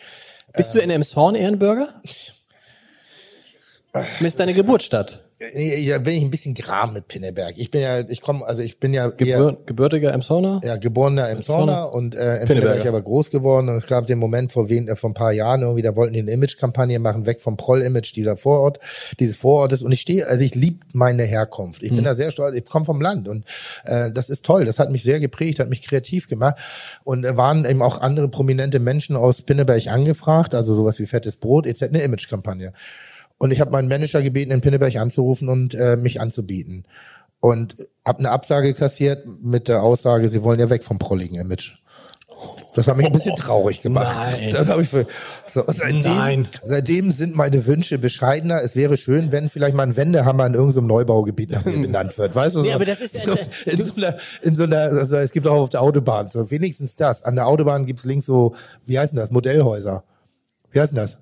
Bist 0.56 0.74
ähm, 0.74 0.80
du 0.80 0.84
in 0.84 0.90
Emshorn 0.92 1.36
Ehrenbürger? 1.36 2.02
Ist 2.04 2.34
deine 4.40 4.54
Geburtsstadt? 4.54 5.22
Ja, 5.54 5.98
bin 5.98 6.16
ich 6.16 6.24
ein 6.24 6.32
bisschen 6.32 6.54
gram 6.54 6.94
mit 6.94 7.08
Pinneberg. 7.08 7.58
Ich 7.58 7.70
bin 7.72 7.82
ja, 7.82 8.00
ich 8.00 8.22
komme, 8.22 8.46
also 8.46 8.62
ich 8.62 8.80
bin 8.80 8.94
ja 8.94 9.08
Gebür 9.08 9.58
gebürtiger 9.66 10.14
Emshorner. 10.14 10.62
Ja, 10.64 10.78
geborener 10.78 11.30
Emshorner 11.30 11.92
und 11.92 12.16
äh, 12.16 12.42
in 12.42 12.48
Pinneberg 12.48 12.80
ich 12.80 12.88
aber 12.88 13.02
groß 13.02 13.30
geworden 13.30 13.70
und 13.70 13.76
es 13.76 13.88
gab 13.88 14.08
den 14.08 14.20
Moment 14.20 14.52
vor 14.52 14.70
wen, 14.70 14.88
äh, 14.88 14.96
vor 14.96 15.10
ein 15.10 15.14
paar 15.14 15.32
Jahren 15.32 15.62
irgendwie, 15.62 15.82
da 15.82 15.96
wollten 15.96 16.14
die 16.14 16.20
eine 16.20 16.32
Image-Kampagne 16.32 17.00
machen, 17.00 17.26
weg 17.26 17.42
vom 17.42 17.58
Proll-Image 17.58 18.16
dieser 18.16 18.38
Vorort, 18.38 18.80
dieses 19.20 19.36
Vorortes 19.36 19.84
und 19.84 19.92
ich 19.92 20.02
stehe, 20.02 20.28
also 20.28 20.44
ich 20.44 20.56
lieb 20.56 20.84
meine 20.94 21.24
Herkunft. 21.24 21.84
Ich 21.84 21.92
mhm. 21.92 21.98
bin 21.98 22.06
da 22.06 22.16
sehr 22.16 22.32
stolz, 22.32 22.56
ich 22.56 22.66
komme 22.66 22.86
vom 22.86 23.02
Land 23.02 23.28
und 23.28 23.46
äh, 23.86 24.12
das 24.12 24.30
ist 24.30 24.46
toll, 24.46 24.66
das 24.66 24.80
hat 24.80 24.92
mich 24.92 25.04
sehr 25.04 25.20
geprägt, 25.20 25.60
hat 25.60 25.70
mich 25.70 25.82
kreativ 25.82 26.28
gemacht 26.28 26.56
und 27.04 27.26
äh, 27.26 27.36
waren 27.36 27.66
eben 27.66 27.82
auch 27.82 28.00
andere 28.02 28.30
prominente 28.30 28.80
Menschen 28.80 29.16
aus 29.16 29.42
Pinneberg 29.42 29.88
angefragt, 29.88 30.54
also 30.56 30.76
sowas 30.76 31.00
wie 31.00 31.06
Fettes 31.06 31.38
Brot, 31.38 31.66
etc., 31.66 31.84
eine 31.84 32.04
Image-Kampagne. 32.04 32.74
Und 33.44 33.52
ich 33.52 33.60
habe 33.60 33.72
meinen 33.72 33.90
Manager 33.90 34.22
gebeten, 34.22 34.54
in 34.54 34.62
Pinneberg 34.62 34.96
anzurufen 34.96 35.50
und 35.50 35.76
äh, 35.76 35.98
mich 35.98 36.22
anzubieten. 36.22 36.86
Und 37.42 37.76
habe 38.06 38.20
eine 38.20 38.32
Absage 38.32 38.74
kassiert 38.74 39.26
mit 39.42 39.68
der 39.68 39.84
Aussage, 39.84 40.30
sie 40.30 40.44
wollen 40.44 40.62
ja 40.62 40.70
weg 40.70 40.82
vom 40.82 40.98
prolligen 40.98 41.36
Image. 41.36 41.74
Das 42.74 42.88
hat 42.88 42.96
mich 42.96 43.06
ein 43.06 43.12
bisschen 43.12 43.36
traurig 43.36 43.82
gemacht. 43.82 44.16
Nein. 44.40 44.52
Das 44.52 44.70
habe 44.70 44.84
ich 44.84 44.88
für, 44.88 45.08
so, 45.46 45.62
seitdem, 45.68 46.00
Nein. 46.00 46.48
seitdem 46.64 47.12
sind 47.12 47.36
meine 47.36 47.66
Wünsche 47.66 47.98
bescheidener. 47.98 48.62
Es 48.62 48.78
wäre 48.78 48.96
schön, 48.96 49.34
wenn 49.34 49.50
vielleicht 49.50 49.76
mal 49.76 49.84
ein 49.84 49.98
Wendehammer 49.98 50.48
in 50.48 50.54
irgendeinem 50.54 50.88
Neubaugebiet 50.88 51.52
nach 51.52 51.66
mir 51.66 51.82
benannt 51.82 52.18
wird. 52.18 52.36
Weißt 52.36 52.56
du? 52.56 52.62
Nee, 52.62 52.70
so, 52.70 52.76
aber 52.76 52.86
das 52.86 53.02
ist 53.02 53.26
so, 53.26 53.36
in 53.66 53.84
so 53.84 53.94
einer, 53.98 54.16
in 54.42 54.56
so 54.56 54.64
einer, 54.64 54.78
also 54.78 55.18
es 55.18 55.34
gibt 55.34 55.48
auch 55.48 55.64
auf 55.64 55.70
der 55.70 55.82
Autobahn 55.82 56.30
so 56.30 56.50
wenigstens 56.50 56.96
das. 56.96 57.24
An 57.24 57.36
der 57.36 57.48
Autobahn 57.48 57.86
gibt's 57.86 58.06
links 58.06 58.26
so, 58.26 58.56
wie 58.86 58.98
heißen 58.98 59.18
das? 59.18 59.32
Modellhäuser. 59.32 60.06
Wie 60.72 60.80
heißen 60.80 60.96
das? 60.96 61.20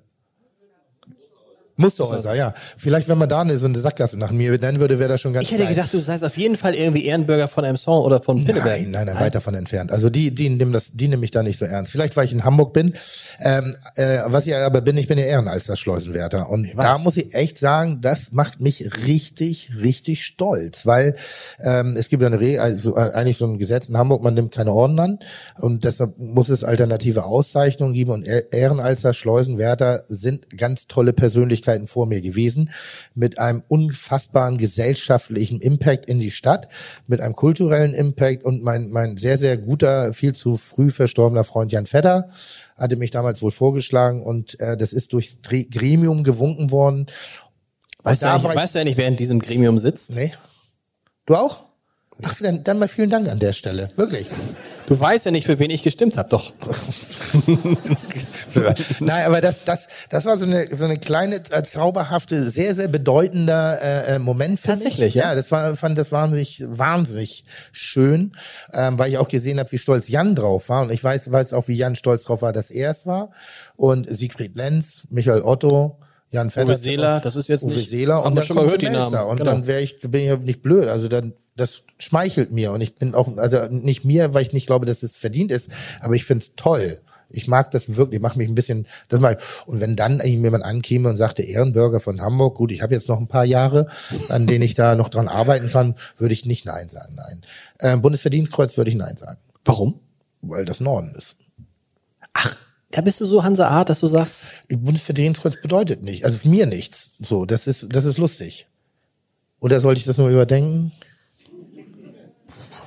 Musterhäuser, 1.82 2.34
ja. 2.34 2.54
Vielleicht, 2.78 3.08
wenn 3.08 3.18
man 3.18 3.28
da 3.28 3.42
eine, 3.42 3.58
so 3.58 3.66
eine 3.66 3.78
Sackgasse 3.78 4.18
nach 4.18 4.30
mir 4.30 4.52
nennen 4.58 4.80
würde, 4.80 4.98
wäre 4.98 5.08
das 5.10 5.20
schon 5.20 5.32
ganz 5.32 5.44
Ich 5.44 5.52
hätte 5.52 5.64
klein. 5.64 5.74
gedacht, 5.74 5.92
du 5.92 5.98
seist 5.98 6.24
auf 6.24 6.36
jeden 6.36 6.56
Fall 6.56 6.74
irgendwie 6.74 7.04
Ehrenbürger 7.04 7.48
von 7.48 7.64
Emson 7.64 8.02
oder 8.02 8.20
von 8.22 8.44
Pinneberg. 8.44 8.80
Nein, 8.80 8.90
nein, 8.90 9.06
nein, 9.06 9.20
weit 9.20 9.34
davon 9.34 9.54
entfernt. 9.54 9.92
Also 9.92 10.10
die, 10.10 10.34
die 10.34 10.48
nehmen 10.48 10.72
das, 10.72 10.90
die 10.92 11.08
nehmen 11.08 11.20
mich 11.20 11.30
da 11.30 11.42
nicht 11.42 11.58
so 11.58 11.64
ernst. 11.64 11.92
Vielleicht, 11.92 12.16
weil 12.16 12.24
ich 12.26 12.32
in 12.32 12.44
Hamburg 12.44 12.72
bin. 12.72 12.94
Ähm, 13.40 13.76
äh, 13.96 14.20
was 14.26 14.46
ich 14.46 14.54
aber 14.54 14.80
bin, 14.80 14.96
ich 14.96 15.08
bin 15.08 15.18
ja 15.18 15.24
Ehrenalster 15.24 15.76
Schleusenwärter. 15.76 16.48
Und 16.48 16.68
da 16.76 16.98
muss 16.98 17.16
ich 17.16 17.34
echt 17.34 17.58
sagen, 17.58 18.00
das 18.00 18.32
macht 18.32 18.60
mich 18.60 18.90
richtig, 19.06 19.72
richtig 19.80 20.24
stolz. 20.24 20.86
Weil 20.86 21.16
ähm, 21.60 21.96
es 21.96 22.08
gibt 22.08 22.22
ja 22.22 22.28
eine 22.28 22.40
Re 22.40 22.60
also 22.60 22.96
äh, 22.96 23.10
eigentlich 23.12 23.38
so 23.38 23.46
ein 23.46 23.58
Gesetz 23.58 23.88
in 23.88 23.96
Hamburg, 23.96 24.22
man 24.22 24.34
nimmt 24.34 24.52
keine 24.54 24.72
Orden 24.72 24.98
an. 24.98 25.18
Und 25.58 25.84
deshalb 25.84 26.18
muss 26.18 26.48
es 26.48 26.64
alternative 26.64 27.24
Auszeichnungen 27.24 27.94
geben. 27.94 28.10
Und 28.12 28.26
Ehrenalster 28.26 29.14
Schleusenwärter 29.14 30.04
sind 30.08 30.56
ganz 30.56 30.86
tolle 30.86 31.12
Persönlichkeiten 31.12 31.71
Möglichkeiten 31.72 31.88
vor 31.88 32.06
mir 32.06 32.20
gewesen, 32.20 32.70
mit 33.14 33.38
einem 33.38 33.62
unfassbaren 33.68 34.58
gesellschaftlichen 34.58 35.60
Impact 35.60 36.06
in 36.06 36.20
die 36.20 36.30
Stadt, 36.30 36.68
mit 37.06 37.20
einem 37.20 37.34
kulturellen 37.34 37.94
Impact 37.94 38.44
und 38.44 38.62
mein, 38.62 38.90
mein 38.90 39.16
sehr, 39.16 39.38
sehr 39.38 39.56
guter, 39.56 40.12
viel 40.12 40.34
zu 40.34 40.56
früh 40.56 40.90
verstorbener 40.90 41.44
Freund 41.44 41.72
Jan 41.72 41.86
Vetter 41.86 42.28
hatte 42.76 42.96
mich 42.96 43.10
damals 43.10 43.42
wohl 43.42 43.50
vorgeschlagen 43.50 44.22
und 44.22 44.58
äh, 44.60 44.76
das 44.76 44.92
ist 44.92 45.12
durchs 45.12 45.38
Gremium 45.42 46.24
gewunken 46.24 46.70
worden. 46.70 47.06
Weißt, 48.02 48.22
du, 48.22 48.26
ja 48.26 48.38
nicht, 48.38 48.44
weißt 48.44 48.74
du 48.74 48.84
nicht, 48.84 48.96
wer 48.96 49.06
in 49.06 49.16
diesem 49.16 49.38
Gremium 49.38 49.78
sitzt? 49.78 50.14
Nee. 50.14 50.32
Du 51.26 51.36
auch? 51.36 51.66
Ach, 52.22 52.34
dann, 52.40 52.64
dann 52.64 52.78
mal 52.78 52.88
vielen 52.88 53.10
Dank 53.10 53.28
an 53.28 53.38
der 53.38 53.52
Stelle. 53.52 53.88
Wirklich. 53.96 54.26
Du 54.86 54.98
weißt 54.98 55.26
ja 55.26 55.30
nicht, 55.30 55.46
für 55.46 55.58
wen 55.58 55.70
ich 55.70 55.82
gestimmt 55.82 56.16
habe, 56.16 56.28
doch. 56.28 56.52
Nein, 59.00 59.26
aber 59.26 59.40
das, 59.40 59.64
das, 59.64 59.88
das 60.10 60.24
war 60.24 60.36
so 60.36 60.44
eine, 60.44 60.68
so 60.76 60.84
eine 60.84 60.98
kleine, 60.98 61.42
äh, 61.50 61.62
zauberhafte, 61.62 62.50
sehr, 62.50 62.74
sehr 62.74 62.88
bedeutender 62.88 63.80
äh, 63.80 64.14
äh 64.14 64.18
Moment 64.18 64.60
für 64.60 64.68
Tatsächlich, 64.68 65.14
mich. 65.14 65.22
Ja, 65.22 65.34
das 65.34 65.50
war, 65.50 65.76
fand 65.76 65.98
das 65.98 66.10
wahnsinnig, 66.12 66.62
wahnsinnig 66.66 67.44
schön, 67.70 68.32
ähm, 68.72 68.98
weil 68.98 69.10
ich 69.10 69.18
auch 69.18 69.28
gesehen 69.28 69.58
habe, 69.58 69.70
wie 69.72 69.78
stolz 69.78 70.08
Jan 70.08 70.34
drauf 70.34 70.68
war. 70.68 70.82
Und 70.82 70.90
ich 70.90 71.02
weiß, 71.02 71.30
weiß 71.30 71.52
auch, 71.52 71.68
wie 71.68 71.76
Jan 71.76 71.96
stolz 71.96 72.24
drauf 72.24 72.42
war, 72.42 72.52
dass 72.52 72.70
er 72.70 72.90
es 72.90 73.06
war. 73.06 73.30
Und 73.76 74.06
Siegfried 74.10 74.56
Lenz, 74.56 75.06
Michael 75.10 75.42
Otto, 75.42 75.98
Jan 76.32 76.48
Uwe 76.48 76.76
Seeler, 76.76 77.20
das 77.20 77.36
ist 77.36 77.48
jetzt 77.48 77.62
Uwe 77.62 77.74
nicht, 77.74 77.90
Seeler 77.90 78.24
und 78.24 78.34
dann 78.34 78.44
schon 78.44 78.56
mal 78.56 78.64
gehört 78.64 78.80
die 78.80 78.88
Namen. 78.88 79.14
Und 79.14 79.36
genau. 79.36 79.50
dann 79.50 79.66
wäre 79.66 79.82
ich, 79.82 80.00
bin 80.00 80.22
ich 80.22 80.26
ja 80.26 80.36
nicht 80.36 80.62
blöd. 80.62 80.88
Also 80.88 81.08
dann 81.08 81.34
das 81.56 81.82
schmeichelt 81.98 82.50
mir 82.50 82.72
und 82.72 82.80
ich 82.80 82.94
bin 82.94 83.14
auch, 83.14 83.36
also 83.36 83.66
nicht 83.68 84.04
mir, 84.04 84.34
weil 84.34 84.42
ich 84.42 84.52
nicht 84.52 84.66
glaube, 84.66 84.86
dass 84.86 85.02
es 85.02 85.16
verdient 85.16 85.52
ist, 85.52 85.70
aber 86.00 86.14
ich 86.14 86.24
finde 86.24 86.44
es 86.44 86.54
toll. 86.56 87.00
Ich 87.34 87.48
mag 87.48 87.70
das 87.70 87.96
wirklich, 87.96 88.20
mache 88.20 88.38
mich 88.38 88.48
ein 88.48 88.54
bisschen, 88.54 88.86
das 89.08 89.20
mal. 89.20 89.38
Und 89.66 89.80
wenn 89.80 89.96
dann 89.96 90.20
jemand 90.20 90.64
ankäme 90.64 91.08
und 91.08 91.16
sagte, 91.16 91.42
Ehrenbürger 91.42 91.98
von 91.98 92.20
Hamburg, 92.20 92.56
gut, 92.56 92.72
ich 92.72 92.82
habe 92.82 92.94
jetzt 92.94 93.08
noch 93.08 93.18
ein 93.18 93.28
paar 93.28 93.46
Jahre, 93.46 93.86
an 94.28 94.46
denen 94.46 94.62
ich 94.62 94.74
da 94.74 94.94
noch 94.94 95.08
dran 95.08 95.28
arbeiten 95.28 95.70
kann, 95.70 95.94
würde 96.18 96.34
ich 96.34 96.44
nicht 96.44 96.66
Nein 96.66 96.90
sagen, 96.90 97.14
nein. 97.14 97.42
Äh, 97.78 97.96
Bundesverdienstkreuz 97.96 98.76
würde 98.76 98.90
ich 98.90 98.96
Nein 98.96 99.16
sagen. 99.16 99.38
Warum? 99.64 100.00
Weil 100.42 100.64
das 100.64 100.80
Norden 100.80 101.14
ist. 101.16 101.36
Ach, 102.34 102.56
da 102.90 103.00
bist 103.00 103.20
du 103.20 103.24
so 103.24 103.42
Hansa 103.42 103.68
Art, 103.68 103.88
dass 103.88 104.00
du 104.00 104.06
sagst. 104.06 104.44
Bundesverdienstkreuz 104.68 105.60
bedeutet 105.62 106.02
nicht, 106.02 106.24
also 106.24 106.46
mir 106.48 106.66
nichts. 106.66 107.12
So, 107.18 107.46
das 107.46 107.66
ist, 107.66 107.88
das 107.90 108.04
ist 108.04 108.18
lustig. 108.18 108.66
Oder 109.60 109.80
sollte 109.80 110.00
ich 110.00 110.04
das 110.04 110.18
nur 110.18 110.28
überdenken? 110.28 110.92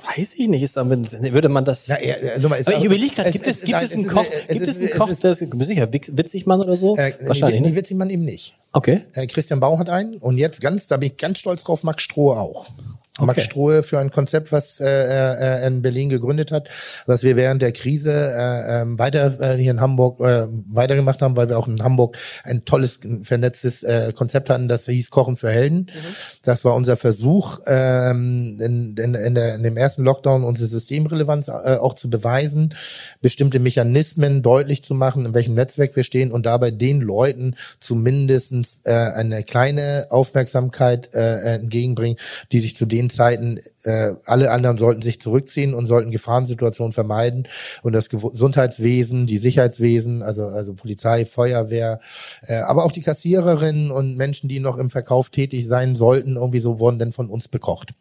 Weiß 0.06 0.34
ich 0.34 0.48
nicht, 0.48 0.62
ist 0.62 0.76
damit, 0.76 1.12
würde 1.32 1.48
man 1.48 1.64
das. 1.64 1.86
Ja, 1.86 1.98
ja, 2.00 2.16
mal, 2.48 2.60
aber 2.60 2.76
ich 2.76 2.84
überlege 2.84 3.14
gerade, 3.14 3.32
gibt 3.32 3.46
es, 3.46 3.62
gibt 3.62 3.80
es 3.80 3.92
einen 3.92 4.06
Koch, 4.06 4.24
gibt 4.48 4.66
es 4.66 4.80
einen 4.80 4.90
Koch, 4.90 5.10
das 5.20 5.38
sicher 5.38 5.92
Witzigmann 5.92 6.60
oder 6.60 6.76
so? 6.76 6.96
Äh, 6.96 7.14
Wahrscheinlich. 7.20 7.60
Nee, 7.60 7.74
Witzigmann 7.74 8.10
eben 8.10 8.24
nicht. 8.24 8.54
Okay. 8.72 9.00
Äh, 9.14 9.26
Christian 9.26 9.60
Bau 9.60 9.78
hat 9.78 9.88
einen 9.88 10.16
und 10.16 10.38
jetzt 10.38 10.60
ganz, 10.60 10.86
da 10.86 10.96
bin 10.96 11.10
ich 11.10 11.16
ganz 11.16 11.38
stolz 11.38 11.64
drauf, 11.64 11.82
Max 11.82 12.02
Strohe 12.02 12.38
auch. 12.38 12.66
Okay. 13.18 13.26
Max 13.26 13.42
Strohe 13.44 13.82
für 13.82 13.98
ein 13.98 14.10
Konzept, 14.10 14.52
was 14.52 14.78
äh, 14.78 14.84
er 14.84 15.62
äh, 15.62 15.66
in 15.66 15.80
Berlin 15.80 16.10
gegründet 16.10 16.52
hat, 16.52 16.68
was 17.06 17.22
wir 17.22 17.34
während 17.36 17.62
der 17.62 17.72
Krise 17.72 18.12
äh, 18.12 18.82
äh, 18.82 18.98
weiter 18.98 19.40
äh, 19.40 19.56
hier 19.56 19.70
in 19.70 19.80
Hamburg 19.80 20.20
äh, 20.20 20.46
weitergemacht 20.68 21.22
haben, 21.22 21.34
weil 21.34 21.48
wir 21.48 21.58
auch 21.58 21.66
in 21.66 21.82
Hamburg 21.82 22.18
ein 22.44 22.66
tolles 22.66 23.00
vernetztes 23.22 23.82
äh, 23.84 24.12
Konzept 24.14 24.50
hatten, 24.50 24.68
das 24.68 24.84
hieß 24.84 25.08
Kochen 25.10 25.38
für 25.38 25.50
Helden. 25.50 25.86
Mhm. 25.86 25.90
Das 26.42 26.66
war 26.66 26.74
unser 26.74 26.98
Versuch, 26.98 27.60
ähm, 27.66 28.58
in, 28.60 28.96
in, 28.98 29.14
in, 29.14 29.34
der, 29.34 29.54
in 29.54 29.62
dem 29.62 29.78
ersten 29.78 30.04
Lockdown 30.04 30.44
unsere 30.44 30.68
Systemrelevanz 30.68 31.48
äh, 31.48 31.78
auch 31.80 31.94
zu 31.94 32.10
beweisen, 32.10 32.74
bestimmte 33.22 33.60
Mechanismen 33.60 34.42
deutlich 34.42 34.84
zu 34.84 34.92
machen, 34.92 35.24
in 35.24 35.34
welchem 35.34 35.54
Netzwerk 35.54 35.96
wir 35.96 36.04
stehen 36.04 36.32
und 36.32 36.44
dabei 36.44 36.70
den 36.70 37.00
Leuten 37.00 37.54
zumindestens 37.80 38.82
äh, 38.84 38.92
eine 38.92 39.42
kleine 39.42 40.08
Aufmerksamkeit 40.10 41.14
äh, 41.14 41.54
entgegenbringen, 41.54 42.18
die 42.52 42.60
sich 42.60 42.76
zu 42.76 42.84
denen 42.84 43.05
den 43.06 43.10
Zeiten, 43.10 43.60
äh, 43.84 44.14
alle 44.24 44.50
anderen 44.50 44.78
sollten 44.78 45.02
sich 45.02 45.20
zurückziehen 45.20 45.74
und 45.74 45.86
sollten 45.86 46.10
Gefahrensituationen 46.10 46.92
vermeiden. 46.92 47.48
Und 47.82 47.92
das 47.92 48.08
Gesundheitswesen, 48.08 49.26
die 49.26 49.38
Sicherheitswesen, 49.38 50.22
also, 50.22 50.46
also 50.46 50.74
Polizei, 50.74 51.24
Feuerwehr, 51.24 52.00
äh, 52.46 52.56
aber 52.56 52.84
auch 52.84 52.92
die 52.92 53.02
Kassiererinnen 53.02 53.90
und 53.90 54.16
Menschen, 54.16 54.48
die 54.48 54.60
noch 54.60 54.78
im 54.78 54.90
Verkauf 54.90 55.30
tätig 55.30 55.66
sein 55.66 55.96
sollten, 55.96 56.36
irgendwie 56.36 56.60
so 56.60 56.78
wurden 56.78 56.98
dann 56.98 57.12
von 57.12 57.28
uns 57.28 57.48
bekocht. 57.48 57.94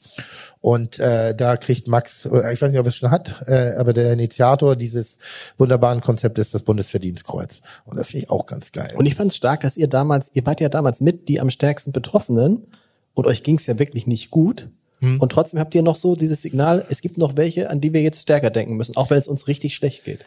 Und 0.62 1.00
äh, 1.00 1.36
da 1.36 1.58
kriegt 1.58 1.88
Max, 1.88 2.26
äh, 2.26 2.54
ich 2.54 2.62
weiß 2.62 2.72
nicht, 2.72 2.80
ob 2.80 2.88
es 2.88 2.96
schon 2.96 3.12
hat, 3.12 3.44
äh, 3.48 3.76
aber 3.78 3.94
der 3.94 4.12
Initiator 4.14 4.76
dieses 4.76 5.20
wunderbaren 5.58 6.02
Konzepts 6.02 6.40
ist 6.40 6.54
das 6.54 6.64
Bundesverdienstkreuz. 6.64 7.62
Und 7.86 7.98
das 7.98 8.08
finde 8.08 8.26
ich 8.26 8.30
auch 8.32 8.46
ganz 8.46 8.72
geil. 8.72 8.94
Und 8.96 9.06
ich 9.06 9.16
fand 9.16 9.32
es 9.32 9.38
stark, 9.38 9.62
dass 9.62 9.78
ihr 9.78 9.88
damals, 9.88 10.32
ihr 10.34 10.46
wart 10.46 10.62
ja 10.62 10.70
damals 10.70 11.02
mit 11.02 11.30
die 11.30 11.40
am 11.40 11.52
stärksten 11.52 11.92
Betroffenen 11.92 12.68
und 13.16 13.26
euch 13.26 13.44
ging 13.44 13.58
es 13.58 13.66
ja 13.66 13.80
wirklich 13.80 14.08
nicht 14.08 14.30
gut. 14.30 14.70
Hm. 15.06 15.20
Und 15.20 15.32
trotzdem 15.32 15.60
habt 15.60 15.76
ihr 15.76 15.84
noch 15.84 15.96
so 15.96 16.16
dieses 16.16 16.42
Signal, 16.42 16.86
es 16.90 17.02
gibt 17.02 17.18
noch 17.18 17.36
welche, 17.38 17.70
an 17.70 17.80
die 17.80 17.94
wir 17.94 18.02
jetzt 18.02 18.22
stärker 18.22 18.50
denken 18.50 18.76
müssen, 18.76 18.98
auch 18.98 19.10
wenn 19.10 19.20
es 19.20 19.28
uns 19.28 19.48
richtig 19.48 19.76
schlecht 19.76 20.04
geht. 20.04 20.26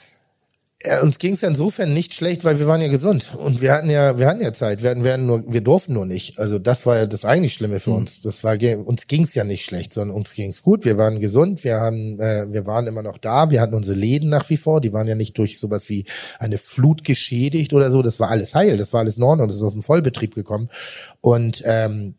Ja, 0.84 1.02
uns 1.02 1.18
ging 1.18 1.32
es 1.32 1.42
insofern 1.42 1.92
nicht 1.92 2.14
schlecht, 2.14 2.44
weil 2.44 2.60
wir 2.60 2.68
waren 2.68 2.80
ja 2.80 2.86
gesund 2.86 3.34
und 3.36 3.60
wir 3.60 3.72
hatten 3.72 3.90
ja, 3.90 4.16
wir 4.16 4.28
hatten 4.28 4.40
ja 4.40 4.52
Zeit. 4.52 4.80
Wir 4.80 4.90
hatten, 4.90 5.02
wir 5.02 5.12
hatten 5.12 5.26
nur, 5.26 5.42
wir 5.52 5.60
durften 5.60 5.94
nur 5.94 6.06
nicht. 6.06 6.38
Also 6.38 6.60
das 6.60 6.86
war 6.86 6.96
ja 6.96 7.06
das 7.06 7.24
eigentlich 7.24 7.54
Schlimme 7.54 7.80
für 7.80 7.90
mhm. 7.90 7.96
uns. 7.96 8.20
Das 8.20 8.44
war 8.44 8.56
uns 8.84 9.08
ging 9.08 9.24
es 9.24 9.34
ja 9.34 9.42
nicht 9.42 9.64
schlecht, 9.64 9.92
sondern 9.92 10.16
uns 10.16 10.34
ging 10.34 10.50
es 10.50 10.62
gut. 10.62 10.84
Wir 10.84 10.96
waren 10.96 11.18
gesund, 11.18 11.64
wir 11.64 11.80
haben, 11.80 12.20
äh, 12.20 12.46
wir 12.52 12.64
waren 12.66 12.86
immer 12.86 13.02
noch 13.02 13.18
da. 13.18 13.50
Wir 13.50 13.60
hatten 13.60 13.74
unsere 13.74 13.98
Läden 13.98 14.28
nach 14.28 14.48
wie 14.50 14.56
vor. 14.56 14.80
Die 14.80 14.92
waren 14.92 15.08
ja 15.08 15.16
nicht 15.16 15.36
durch 15.36 15.58
sowas 15.58 15.88
wie 15.88 16.04
eine 16.38 16.58
Flut 16.58 17.02
geschädigt 17.02 17.72
oder 17.72 17.90
so. 17.90 18.00
Das 18.00 18.20
war 18.20 18.30
alles 18.30 18.54
heil, 18.54 18.76
das 18.76 18.92
war 18.92 19.00
alles 19.00 19.16
in 19.16 19.24
Ordnung. 19.24 19.48
Das 19.48 19.56
ist 19.56 19.64
aus 19.64 19.72
dem 19.72 19.82
Vollbetrieb 19.82 20.36
gekommen 20.36 20.68
und 21.20 21.60
ähm, 21.66 22.14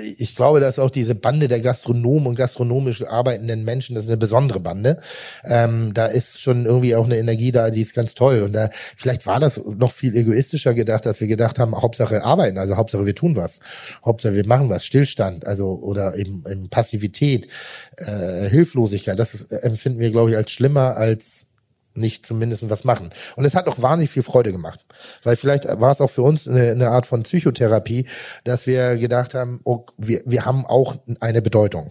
ich 0.00 0.34
glaube, 0.34 0.60
dass 0.60 0.78
auch 0.78 0.90
diese 0.90 1.14
Bande 1.14 1.48
der 1.48 1.60
Gastronomen 1.60 2.26
und 2.26 2.34
gastronomisch 2.34 3.02
arbeitenden 3.02 3.64
Menschen, 3.64 3.94
das 3.94 4.04
ist 4.04 4.10
eine 4.10 4.16
besondere 4.16 4.60
Bande. 4.60 4.98
Ähm, 5.44 5.92
da 5.94 6.06
ist 6.06 6.40
schon 6.40 6.66
irgendwie 6.66 6.94
auch 6.96 7.04
eine 7.04 7.18
Energie 7.18 7.52
da, 7.52 7.70
die 7.70 7.80
ist 7.80 7.94
ganz 7.94 8.14
toll. 8.14 8.42
Und 8.42 8.52
da 8.52 8.70
vielleicht 8.96 9.26
war 9.26 9.40
das 9.40 9.60
noch 9.64 9.92
viel 9.92 10.16
egoistischer 10.16 10.74
gedacht, 10.74 11.06
dass 11.06 11.20
wir 11.20 11.28
gedacht 11.28 11.58
haben, 11.58 11.74
Hauptsache 11.74 12.24
arbeiten, 12.24 12.58
also 12.58 12.76
Hauptsache 12.76 13.06
wir 13.06 13.14
tun 13.14 13.36
was, 13.36 13.60
Hauptsache 14.04 14.34
wir 14.34 14.46
machen 14.46 14.68
was, 14.68 14.84
Stillstand, 14.84 15.46
also 15.46 15.78
oder 15.82 16.16
eben, 16.16 16.44
eben 16.50 16.68
Passivität, 16.68 17.48
äh, 17.96 18.48
Hilflosigkeit. 18.48 19.18
Das 19.18 19.42
empfinden 19.42 20.00
wir, 20.00 20.10
glaube 20.10 20.30
ich, 20.30 20.36
als 20.36 20.50
schlimmer 20.50 20.96
als 20.96 21.48
nicht 21.94 22.26
zumindest 22.26 22.68
was 22.70 22.84
machen. 22.84 23.10
Und 23.36 23.44
es 23.44 23.54
hat 23.54 23.66
auch 23.66 23.80
wahnsinnig 23.80 24.10
viel 24.10 24.22
Freude 24.22 24.52
gemacht. 24.52 24.80
Weil 25.22 25.36
vielleicht 25.36 25.64
war 25.64 25.90
es 25.90 26.00
auch 26.00 26.10
für 26.10 26.22
uns 26.22 26.48
eine, 26.48 26.72
eine 26.72 26.90
Art 26.90 27.06
von 27.06 27.22
Psychotherapie, 27.22 28.06
dass 28.44 28.66
wir 28.66 28.96
gedacht 28.96 29.34
haben, 29.34 29.60
oh, 29.64 29.86
wir, 29.96 30.22
wir 30.24 30.44
haben 30.44 30.66
auch 30.66 30.96
eine 31.20 31.42
Bedeutung. 31.42 31.90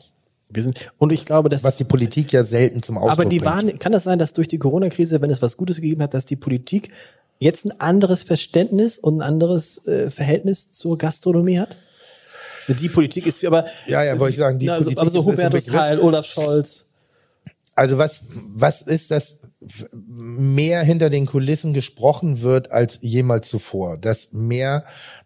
Wir 0.50 0.62
sind, 0.62 0.92
und 0.98 1.12
ich 1.12 1.26
glaube, 1.26 1.50
dass. 1.50 1.64
Was 1.64 1.78
die 1.78 1.84
Politik 1.84 2.32
ja 2.32 2.44
selten 2.44 2.84
zum 2.84 2.98
Ausdruck 2.98 3.12
Aber 3.12 3.26
die 3.26 3.44
waren, 3.44 3.80
kann 3.80 3.92
das 3.92 4.04
sein, 4.04 4.20
dass 4.20 4.34
durch 4.34 4.48
die 4.48 4.60
Corona-Krise, 4.60 5.22
wenn 5.22 5.32
es 5.32 5.42
was 5.42 5.58
Gutes 5.58 5.78
gegeben 5.78 6.04
hat, 6.04 6.14
dass 6.14 6.26
die 6.26 6.36
Politik 6.36 6.90
jetzt 7.40 7.66
ein 7.66 7.80
anderes 7.80 8.24
Verständnis 8.24 9.00
und 9.00 9.18
ein 9.18 9.22
anderes 9.22 9.88
äh, 9.88 10.12
Verhältnis 10.12 10.72
zur 10.72 10.98
Gastronomie 10.98 11.60
hat? 11.60 11.76
Die 12.68 12.88
Politik 12.88 13.26
ist, 13.26 13.44
aber. 13.44 13.66
Ja, 13.88 14.04
ja, 14.04 14.18
wollte 14.20 14.34
ich 14.34 14.40
sagen, 14.40 14.60
die 14.60 14.68
na, 14.68 14.78
Politik. 14.78 15.00
Aber 15.00 15.10
so 15.10 15.26
Hubertus 15.26 15.70
Heil, 15.72 16.00
Olaf 16.00 16.26
Scholz. 16.26 16.86
Also 17.76 17.98
was, 17.98 18.22
was 18.54 18.84
ist 18.84 19.10
das 19.10 19.40
mehr 19.92 20.84
hinter 20.84 21.10
den 21.10 21.26
Kulissen 21.26 21.74
gesprochen 21.74 22.42
wird 22.42 22.72
als 22.72 23.00
jemals 23.02 23.50
zuvor, 23.50 23.98
dass 23.98 24.30
mehr 24.32 24.84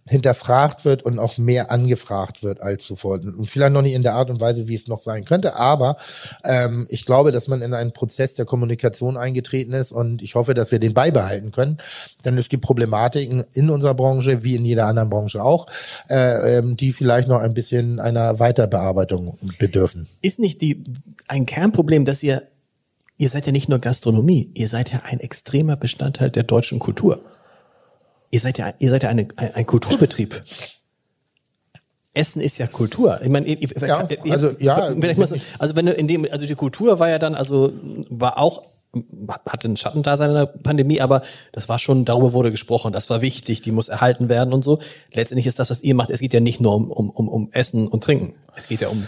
hinterfragt 0.07 0.85
wird 0.85 1.03
und 1.03 1.19
auch 1.19 1.37
mehr 1.37 1.69
angefragt 1.69 2.41
wird 2.41 2.61
als 2.61 2.85
zuvor. 2.85 3.15
Und 3.15 3.49
vielleicht 3.49 3.73
noch 3.73 3.81
nicht 3.81 3.93
in 3.93 4.03
der 4.03 4.15
Art 4.15 4.29
und 4.29 4.39
Weise, 4.39 4.67
wie 4.67 4.75
es 4.75 4.87
noch 4.87 5.01
sein 5.01 5.25
könnte, 5.25 5.55
aber 5.55 5.97
ähm, 6.43 6.87
ich 6.89 7.05
glaube, 7.05 7.31
dass 7.31 7.47
man 7.47 7.61
in 7.61 7.73
einen 7.73 7.91
Prozess 7.91 8.35
der 8.35 8.45
Kommunikation 8.45 9.17
eingetreten 9.17 9.73
ist 9.73 9.91
und 9.91 10.21
ich 10.21 10.35
hoffe, 10.35 10.53
dass 10.53 10.71
wir 10.71 10.79
den 10.79 10.93
beibehalten 10.93 11.51
können. 11.51 11.77
Denn 12.23 12.37
es 12.37 12.49
gibt 12.49 12.63
Problematiken 12.63 13.43
in 13.53 13.69
unserer 13.69 13.93
Branche, 13.93 14.43
wie 14.43 14.55
in 14.55 14.65
jeder 14.65 14.85
anderen 14.85 15.09
Branche 15.09 15.43
auch, 15.43 15.67
äh, 16.09 16.57
ähm, 16.57 16.77
die 16.77 16.93
vielleicht 16.93 17.27
noch 17.27 17.39
ein 17.39 17.53
bisschen 17.53 17.99
einer 17.99 18.39
Weiterbearbeitung 18.39 19.37
bedürfen. 19.59 20.07
Ist 20.21 20.39
nicht 20.39 20.61
die 20.61 20.83
ein 21.27 21.45
Kernproblem, 21.45 22.05
dass 22.05 22.23
ihr 22.23 22.43
ihr 23.17 23.29
seid 23.29 23.45
ja 23.45 23.51
nicht 23.51 23.69
nur 23.69 23.79
Gastronomie, 23.79 24.51
ihr 24.53 24.67
seid 24.67 24.91
ja 24.91 25.01
ein 25.03 25.19
extremer 25.19 25.75
Bestandteil 25.75 26.29
der 26.29 26.43
deutschen 26.43 26.79
Kultur. 26.79 27.21
Ihr 28.29 28.39
seid 28.39 28.57
ja, 28.57 28.73
ihr 28.79 28.89
seid 28.89 29.03
ja 29.03 29.09
eine, 29.09 29.27
ein, 29.35 29.55
ein 29.55 29.65
Kulturbetrieb. 29.65 30.43
Essen 32.13 32.41
ist 32.41 32.57
ja 32.57 32.67
Kultur. 32.67 33.19
Ich 33.21 33.29
meine, 33.29 33.45
ihr, 33.45 33.69
ja, 33.87 34.07
also 34.31 34.49
ja, 34.59 34.75
also 35.59 35.75
wenn 35.75 35.85
du 35.85 35.93
in 35.93 36.07
dem, 36.07 36.27
also 36.31 36.45
die 36.45 36.55
Kultur 36.55 36.99
war 36.99 37.09
ja 37.09 37.19
dann, 37.19 37.35
also 37.35 37.71
war 38.09 38.37
auch 38.37 38.63
hatte 39.45 39.67
einen 39.67 39.77
Schattendasein 39.77 40.29
in 40.29 40.35
der 40.35 40.45
Pandemie, 40.45 41.01
aber 41.01 41.21
das 41.51 41.69
war 41.69 41.77
schon, 41.77 42.05
darüber 42.05 42.33
wurde 42.33 42.51
gesprochen, 42.51 42.93
das 42.93 43.09
war 43.09 43.21
wichtig, 43.21 43.61
die 43.61 43.71
muss 43.71 43.89
erhalten 43.89 44.29
werden 44.29 44.53
und 44.53 44.63
so. 44.63 44.79
Letztendlich 45.13 45.45
ist 45.45 45.59
das, 45.59 45.69
was 45.69 45.83
ihr 45.83 45.93
macht, 45.93 46.09
es 46.09 46.19
geht 46.19 46.33
ja 46.33 46.39
nicht 46.39 46.61
nur 46.61 46.73
um, 46.73 46.89
um, 46.89 47.27
um 47.27 47.49
Essen 47.51 47.87
und 47.87 48.03
Trinken. 48.03 48.33
Es 48.55 48.67
geht 48.67 48.81
ja 48.81 48.87
um 48.87 49.07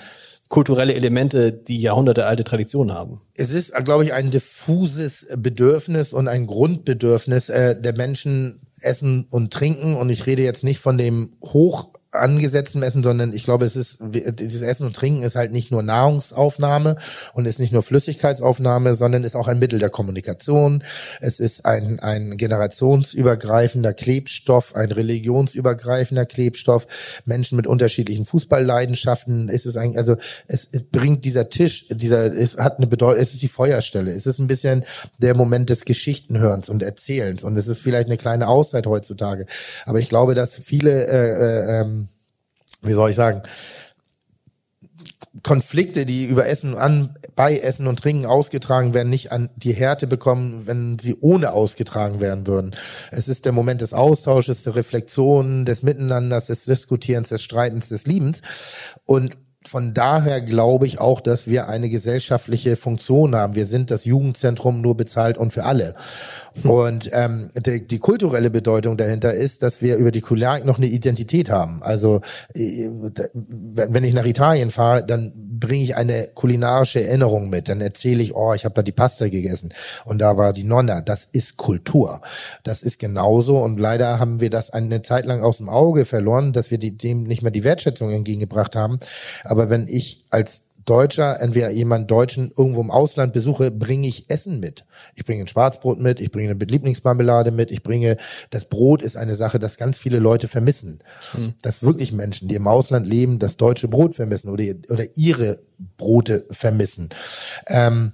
kulturelle 0.50 0.96
Elemente, 0.96 1.54
die 1.54 1.80
Jahrhunderte 1.80 2.26
alte 2.26 2.44
Tradition 2.44 2.92
haben. 2.92 3.22
Es 3.36 3.52
ist, 3.52 3.74
glaube 3.86 4.04
ich, 4.04 4.14
ein 4.14 4.32
diffuses 4.32 5.28
Bedürfnis 5.38 6.12
und 6.12 6.28
ein 6.28 6.48
Grundbedürfnis 6.48 7.50
äh, 7.50 7.80
der 7.80 7.94
Menschen, 7.94 8.60
Essen 8.82 9.28
und 9.30 9.54
Trinken. 9.54 9.96
Und 9.96 10.10
ich 10.10 10.26
rede 10.26 10.42
jetzt 10.42 10.64
nicht 10.64 10.80
von 10.80 10.98
dem 10.98 11.34
hoch 11.44 11.90
angesetzten 12.12 12.82
Essen, 12.82 13.04
sondern 13.04 13.34
ich 13.34 13.44
glaube, 13.44 13.66
es 13.66 13.76
ist 13.76 14.00
dieses 14.02 14.62
Essen 14.62 14.88
und 14.88 14.96
Trinken 14.96 15.24
ist 15.24 15.36
halt 15.36 15.52
nicht 15.52 15.72
nur 15.72 15.84
Nahrungsaufnahme 15.84 16.96
und 17.34 17.46
ist 17.46 17.60
nicht 17.60 17.72
nur 17.72 17.84
Flüssigkeitsaufnahme, 17.84 18.96
sondern 18.96 19.24
ist 19.24 19.36
auch 19.36 19.48
ein 19.48 19.60
Mittel 19.60 19.80
der 19.80 19.90
Kommunikation. 19.90 20.84
Es 21.22 21.40
ist 21.40 21.66
ein 21.66 22.00
ein 22.00 22.38
generationsübergreifender 22.38 23.94
Klebstoff, 23.94 24.76
ein 24.76 24.92
religionsübergreifender 24.92 26.26
Klebstoff. 26.26 26.88
Menschen 27.26 27.56
mit 27.56 27.68
unterschiedlichen 27.68 28.26
Fußballleidenschaften. 28.26 29.50
ist 29.50 29.66
Es 29.66 29.78
eigentlich 29.78 30.00
also 30.00 30.16
es, 30.48 30.68
es 30.72 30.84
bringt 30.84 31.26
dieser 31.26 31.50
Tisch, 31.50 31.88
dieser 31.90 32.34
es 32.36 32.58
hat 32.58 32.78
eine 32.78 32.88
Bedeutung. 32.88 33.22
Es 33.22 33.34
ist 33.34 33.42
die 33.42 33.48
Feuerstelle. 33.48 34.12
Es 34.12 34.26
ist 34.26 34.40
ein 34.40 34.48
bisschen 34.48 34.84
der 35.20 35.36
Moment 35.36 35.70
des 35.70 35.86
Geschichtenhörens 35.86 36.70
und 36.70 36.82
Erzählens 36.82 37.44
und 37.44 37.56
es 37.56 37.68
ist 37.68 37.80
vielleicht 37.80 38.08
eine 38.08 38.18
kleine 38.18 38.48
Auszeit 38.48 38.88
heutzutage. 38.88 39.46
Aber 39.86 40.00
ich 40.00 40.10
glaube, 40.10 40.34
dass 40.34 40.56
viele 40.56 41.08
äh, 41.08 41.30
äh, 41.30 41.82
ähm, 41.82 42.09
wie 42.82 42.94
soll 42.94 43.10
ich 43.10 43.16
sagen, 43.16 43.44
Konflikte, 45.44 46.06
die 46.06 46.26
über 46.26 46.48
Essen 46.48 46.76
an, 46.76 47.16
bei 47.36 47.58
Essen 47.58 47.88
und 47.88 48.00
Trinken 48.00 48.26
ausgetragen 48.26 48.94
werden, 48.94 49.10
nicht 49.10 49.32
an 49.32 49.50
die 49.56 49.74
Härte 49.74 50.08
bekommen, 50.08 50.66
wenn 50.66 51.00
sie 51.00 51.16
ohne 51.20 51.54
ausgetragen 51.54 52.20
werden 52.20 52.48
würden. 52.48 52.76
Es 53.12 53.28
ist 53.28 53.46
der 53.46 53.52
Moment 53.52 53.82
des 53.82 53.94
Austausches, 53.94 54.64
der 54.64 54.76
Reflexion, 54.76 55.66
des 55.66 55.84
Miteinanders, 55.84 56.48
des 56.48 56.66
Diskutierens, 56.66 57.30
des 57.30 57.44
Streitens, 57.44 57.90
des 57.90 58.06
Liebens. 58.06 58.42
Und 59.06 59.38
von 59.70 59.94
daher 59.94 60.42
glaube 60.42 60.88
ich 60.88 61.00
auch, 61.00 61.22
dass 61.22 61.46
wir 61.46 61.68
eine 61.68 61.90
gesellschaftliche 61.90 62.76
Funktion 62.76 63.36
haben. 63.36 63.54
Wir 63.54 63.68
sind 63.68 63.92
das 63.92 64.04
Jugendzentrum 64.04 64.82
nur 64.82 64.98
bezahlt 64.98 65.38
und 65.38 65.54
für 65.54 65.64
alle. 65.64 65.94
Und 66.64 67.10
ähm, 67.14 67.52
die, 67.56 67.88
die 67.88 68.00
kulturelle 68.00 68.50
Bedeutung 68.50 68.98
dahinter 68.98 69.34
ist, 69.34 69.62
dass 69.62 69.82
wir 69.82 69.98
über 69.98 70.12
die 70.12 70.22
Kulinarik 70.22 70.66
noch 70.66 70.78
eine 70.78 70.88
Identität 70.88 71.52
haben. 71.52 71.84
Also 71.84 72.22
äh, 72.56 72.90
wenn 72.90 74.04
ich 74.04 74.14
nach 74.14 74.26
Italien 74.26 74.72
fahre, 74.72 75.06
dann 75.06 75.34
bringe 75.60 75.84
ich 75.84 75.96
eine 75.96 76.30
kulinarische 76.34 77.06
Erinnerung 77.06 77.50
mit. 77.50 77.70
Dann 77.70 77.82
erzähle 77.82 78.24
ich, 78.24 78.36
oh, 78.36 78.54
ich 78.54 78.66
habe 78.66 78.74
da 78.74 78.82
die 78.82 78.92
Pasta 78.92 79.28
gegessen 79.28 79.74
und 80.06 80.20
da 80.20 80.38
war 80.38 80.54
die 80.54 80.64
Nonna. 80.64 81.02
Das 81.02 81.26
ist 81.26 81.58
Kultur. 81.58 82.22
Das 82.64 82.82
ist 82.82 83.00
genauso. 83.00 83.58
Und 83.58 83.80
leider 83.80 84.20
haben 84.20 84.40
wir 84.40 84.50
das 84.50 84.72
eine 84.72 85.02
Zeit 85.02 85.26
lang 85.26 85.44
aus 85.44 85.58
dem 85.58 85.70
Auge 85.70 86.06
verloren, 86.06 86.54
dass 86.54 86.72
wir 86.72 86.78
dem 86.80 87.24
nicht 87.24 87.42
mehr 87.42 87.52
die 87.52 87.64
Wertschätzung 87.64 88.12
entgegengebracht 88.12 88.76
haben. 88.76 89.00
Aber 89.44 89.59
wenn 89.68 89.88
ich 89.88 90.26
als 90.30 90.64
Deutscher, 90.90 91.40
entweder 91.40 91.70
jemand 91.70 92.10
Deutschen 92.10 92.52
irgendwo 92.58 92.82
im 92.82 92.90
Ausland 92.90 93.32
besuche, 93.32 93.70
bringe 93.70 94.08
ich 94.08 94.28
Essen 94.30 94.60
mit. 94.60 94.86
Ich 95.14 95.24
bringe 95.24 95.44
ein 95.44 95.48
Schwarzbrot 95.48 96.00
mit, 96.00 96.20
ich 96.20 96.32
bringe 96.32 96.50
eine 96.50 96.66
Lieblingsmarmelade 96.66 97.52
mit, 97.52 97.70
ich 97.70 97.84
bringe, 97.84 98.18
das 98.50 98.66
Brot 98.66 99.04
ist 99.04 99.16
eine 99.16 99.36
Sache, 99.36 99.60
das 99.60 99.78
ganz 99.78 100.00
viele 100.00 100.18
Leute 100.18 100.48
vermissen. 100.48 101.00
Hm. 101.34 101.54
Dass 101.62 101.84
wirklich 101.84 102.12
Menschen, 102.12 102.48
die 102.48 102.56
im 102.56 102.68
Ausland 102.68 103.06
leben, 103.06 103.38
das 103.38 103.58
deutsche 103.58 103.88
Brot 103.88 104.16
vermissen 104.16 104.50
oder, 104.50 104.64
oder 104.90 105.06
ihre 105.16 105.60
Brote 105.98 106.48
vermissen. 106.50 107.10
Ähm, 107.68 108.14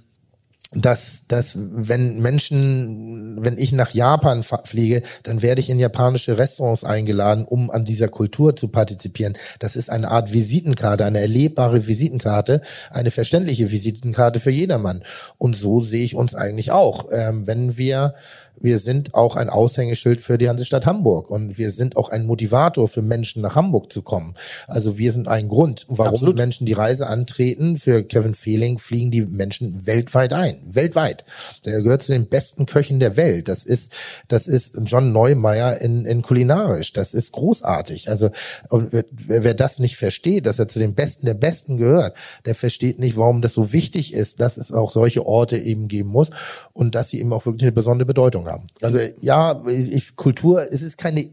dass, 0.72 1.26
dass 1.28 1.52
wenn 1.56 2.20
Menschen, 2.20 3.44
wenn 3.44 3.56
ich 3.56 3.72
nach 3.72 3.94
Japan 3.94 4.42
fliege, 4.42 5.02
dann 5.22 5.40
werde 5.40 5.60
ich 5.60 5.70
in 5.70 5.78
japanische 5.78 6.38
Restaurants 6.38 6.82
eingeladen, 6.82 7.44
um 7.44 7.70
an 7.70 7.84
dieser 7.84 8.08
Kultur 8.08 8.56
zu 8.56 8.68
partizipieren. 8.68 9.36
Das 9.60 9.76
ist 9.76 9.90
eine 9.90 10.10
Art 10.10 10.32
Visitenkarte, 10.32 11.04
eine 11.04 11.20
erlebbare 11.20 11.86
Visitenkarte, 11.86 12.62
eine 12.90 13.12
verständliche 13.12 13.70
Visitenkarte 13.70 14.40
für 14.40 14.50
jedermann. 14.50 15.04
Und 15.38 15.56
so 15.56 15.80
sehe 15.80 16.04
ich 16.04 16.16
uns 16.16 16.34
eigentlich 16.34 16.72
auch. 16.72 17.08
Ähm, 17.12 17.46
wenn 17.46 17.78
wir 17.78 18.14
wir 18.58 18.78
sind 18.78 19.14
auch 19.14 19.36
ein 19.36 19.50
Aushängeschild 19.50 20.20
für 20.20 20.38
die 20.38 20.48
Hansestadt 20.48 20.86
Hamburg 20.86 21.30
und 21.30 21.58
wir 21.58 21.70
sind 21.70 21.96
auch 21.96 22.08
ein 22.08 22.26
Motivator 22.26 22.88
für 22.88 23.02
Menschen 23.02 23.42
nach 23.42 23.54
Hamburg 23.54 23.92
zu 23.92 24.02
kommen. 24.02 24.34
Also 24.66 24.98
wir 24.98 25.12
sind 25.12 25.28
ein 25.28 25.48
Grund, 25.48 25.86
warum 25.88 26.14
Absolut. 26.14 26.36
Menschen 26.36 26.66
die 26.66 26.72
Reise 26.72 27.06
antreten. 27.06 27.76
Für 27.76 28.02
Kevin 28.02 28.34
Fehling 28.34 28.78
fliegen 28.78 29.10
die 29.10 29.22
Menschen 29.22 29.86
weltweit 29.86 30.32
ein, 30.32 30.62
weltweit. 30.66 31.24
Der 31.64 31.82
gehört 31.82 32.02
zu 32.02 32.12
den 32.12 32.28
besten 32.28 32.66
Köchen 32.66 32.98
der 32.98 33.16
Welt. 33.16 33.48
Das 33.48 33.64
ist, 33.64 33.94
das 34.28 34.46
ist 34.46 34.76
John 34.84 35.12
Neumeier 35.12 35.78
in, 35.80 36.06
in 36.06 36.22
kulinarisch. 36.22 36.92
Das 36.92 37.14
ist 37.14 37.32
großartig. 37.32 38.08
Also 38.08 38.30
wer, 38.70 39.04
wer 39.10 39.54
das 39.54 39.78
nicht 39.78 39.96
versteht, 39.96 40.46
dass 40.46 40.58
er 40.58 40.68
zu 40.68 40.78
den 40.78 40.94
Besten 40.94 41.26
der 41.26 41.34
Besten 41.34 41.76
gehört, 41.76 42.16
der 42.46 42.54
versteht 42.54 42.98
nicht, 42.98 43.16
warum 43.16 43.42
das 43.42 43.54
so 43.54 43.72
wichtig 43.72 44.14
ist, 44.14 44.40
dass 44.40 44.56
es 44.56 44.72
auch 44.72 44.90
solche 44.90 45.26
Orte 45.26 45.58
eben 45.58 45.88
geben 45.88 46.10
muss 46.10 46.30
und 46.72 46.94
dass 46.94 47.10
sie 47.10 47.20
eben 47.20 47.32
auch 47.32 47.44
wirklich 47.44 47.64
eine 47.64 47.72
besondere 47.72 48.06
Bedeutung 48.06 48.45
Ahnung 48.52 48.64
haben. 48.64 48.82
Also 48.82 48.98
ja, 49.20 49.64
ich, 49.66 50.16
Kultur, 50.16 50.66
es 50.70 50.82
ist 50.82 50.98
keine, 50.98 51.28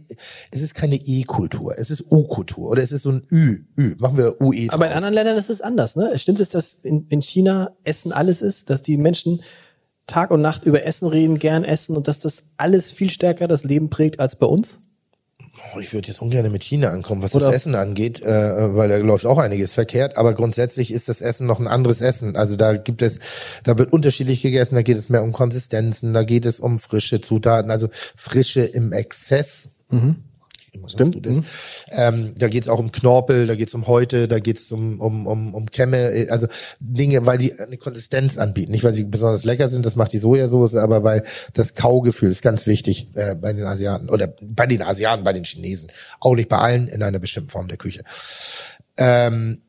es 0.52 0.62
ist 0.62 0.76
keine 0.76 0.96
E-Kultur, 0.96 1.78
es 1.78 1.90
ist 1.90 2.06
O-Kultur 2.10 2.70
oder 2.70 2.84
es 2.84 2.92
ist 2.92 3.04
so 3.04 3.12
ein 3.12 3.28
Ü, 3.32 3.60
Ü. 3.78 3.96
Machen 4.00 4.18
wir 4.18 4.42
UE. 4.42 4.68
Aber 4.70 4.88
in 4.88 4.94
anderen 4.94 5.14
Ländern 5.14 5.38
ist 5.38 5.50
es 5.50 5.62
anders, 5.62 5.96
ne? 5.96 6.18
Stimmt 6.18 6.40
es, 6.40 6.50
dass 6.50 6.74
in, 6.86 7.08
in 7.10 7.22
China 7.22 7.72
Essen 7.84 8.12
alles 8.12 8.42
ist, 8.42 8.70
dass 8.70 8.82
die 8.82 8.98
Menschen 8.98 9.42
Tag 10.08 10.32
und 10.32 10.42
Nacht 10.42 10.66
über 10.66 10.86
Essen 10.86 11.08
reden, 11.08 11.40
gern 11.40 11.64
essen 11.64 11.96
und 11.96 12.08
dass 12.08 12.20
das 12.20 12.54
alles 12.58 12.92
viel 12.92 13.10
stärker 13.10 13.48
das 13.48 13.64
Leben 13.64 13.90
prägt 13.90 14.20
als 14.20 14.36
bei 14.36 14.48
uns? 14.48 14.82
Oh, 15.56 15.80
ich 15.80 15.94
würde 15.94 16.08
jetzt 16.08 16.20
ungern 16.20 16.52
mit 16.52 16.64
China 16.64 16.90
ankommen, 16.90 17.22
was 17.22 17.36
Oder- 17.36 17.46
das 17.46 17.56
Essen 17.56 17.76
angeht, 17.76 18.22
äh, 18.24 18.76
weil 18.76 18.90
da 18.90 18.98
läuft 18.98 19.26
auch 19.28 19.38
einiges 19.38 19.74
verkehrt. 19.74 20.18
Aber 20.18 20.34
grundsätzlich 20.34 20.92
ist 20.92 21.10
das 21.10 21.22
Essen 21.22 21.46
noch 21.46 21.60
ein 21.60 21.68
anderes 21.68 22.02
Essen. 22.02 22.36
Also 22.36 22.56
da 22.56 22.76
gibt 22.76 23.04
es, 23.04 23.20
da 23.64 23.78
wird 23.78 23.94
unterschiedlich 23.94 24.42
gegessen. 24.42 24.74
Da 24.76 24.82
geht 24.82 24.98
es 24.98 25.10
mehr 25.10 25.22
um 25.22 25.32
Konsistenzen, 25.32 26.14
da 26.14 26.24
geht 26.24 26.48
es 26.48 26.60
um 26.60 26.80
frische 26.80 27.22
Zutaten, 27.22 27.70
also 27.70 27.90
frische 28.16 28.62
im 28.62 28.94
Exzess. 28.94 29.70
Immer 30.74 30.84
ganz 30.84 30.94
Stimmt, 30.94 31.16
gut 31.16 31.28
ist. 31.28 31.44
Ähm, 31.92 32.34
da 32.36 32.48
geht 32.48 32.64
es 32.64 32.70
auch 32.70 32.80
um 32.80 32.92
Knorpel, 32.92 33.46
da 33.46 33.54
geht 33.54 33.68
es 33.68 33.76
um 33.76 33.86
Häute, 33.86 34.28
da 34.28 34.40
geht 34.40 34.58
es 34.58 34.72
um, 34.72 35.00
um, 35.00 35.28
um, 35.28 35.54
um 35.54 35.70
Kämme, 35.70 36.28
also 36.32 36.48
Dinge, 36.80 37.28
weil 37.28 37.38
die 37.38 37.54
eine 37.60 37.78
Konsistenz 37.78 38.40
anbieten. 38.40 38.72
Nicht, 38.72 38.84
weil 38.84 38.96
sie 38.96 39.04
besonders 39.04 39.44
lecker 39.44 39.70
sind, 39.70 39.86
das 39.86 39.96
macht 39.96 40.14
die 40.14 40.18
Sojasauce, 40.18 40.76
aber 40.76 41.04
weil 41.04 41.24
das 41.54 41.76
Kaugefühl 41.76 42.32
ist 42.32 42.42
ganz 42.42 42.66
wichtig 42.66 43.10
äh, 43.14 43.36
bei 43.36 43.54
den 43.54 43.66
Asiaten 43.66 44.10
oder 44.10 44.34
bei 44.42 44.66
den 44.66 44.82
Asiaten, 44.82 45.24
bei 45.24 45.34
den 45.34 45.44
Chinesen. 45.44 45.92
Auch 46.20 46.36
nicht 46.36 46.50
bei 46.50 46.58
allen 46.58 46.88
in 46.88 47.04
einer 47.04 47.20
bestimmten 47.20 47.52
Form 47.52 47.68
der 47.68 47.78
Küche. 47.78 48.04
Ähm, 48.98 49.62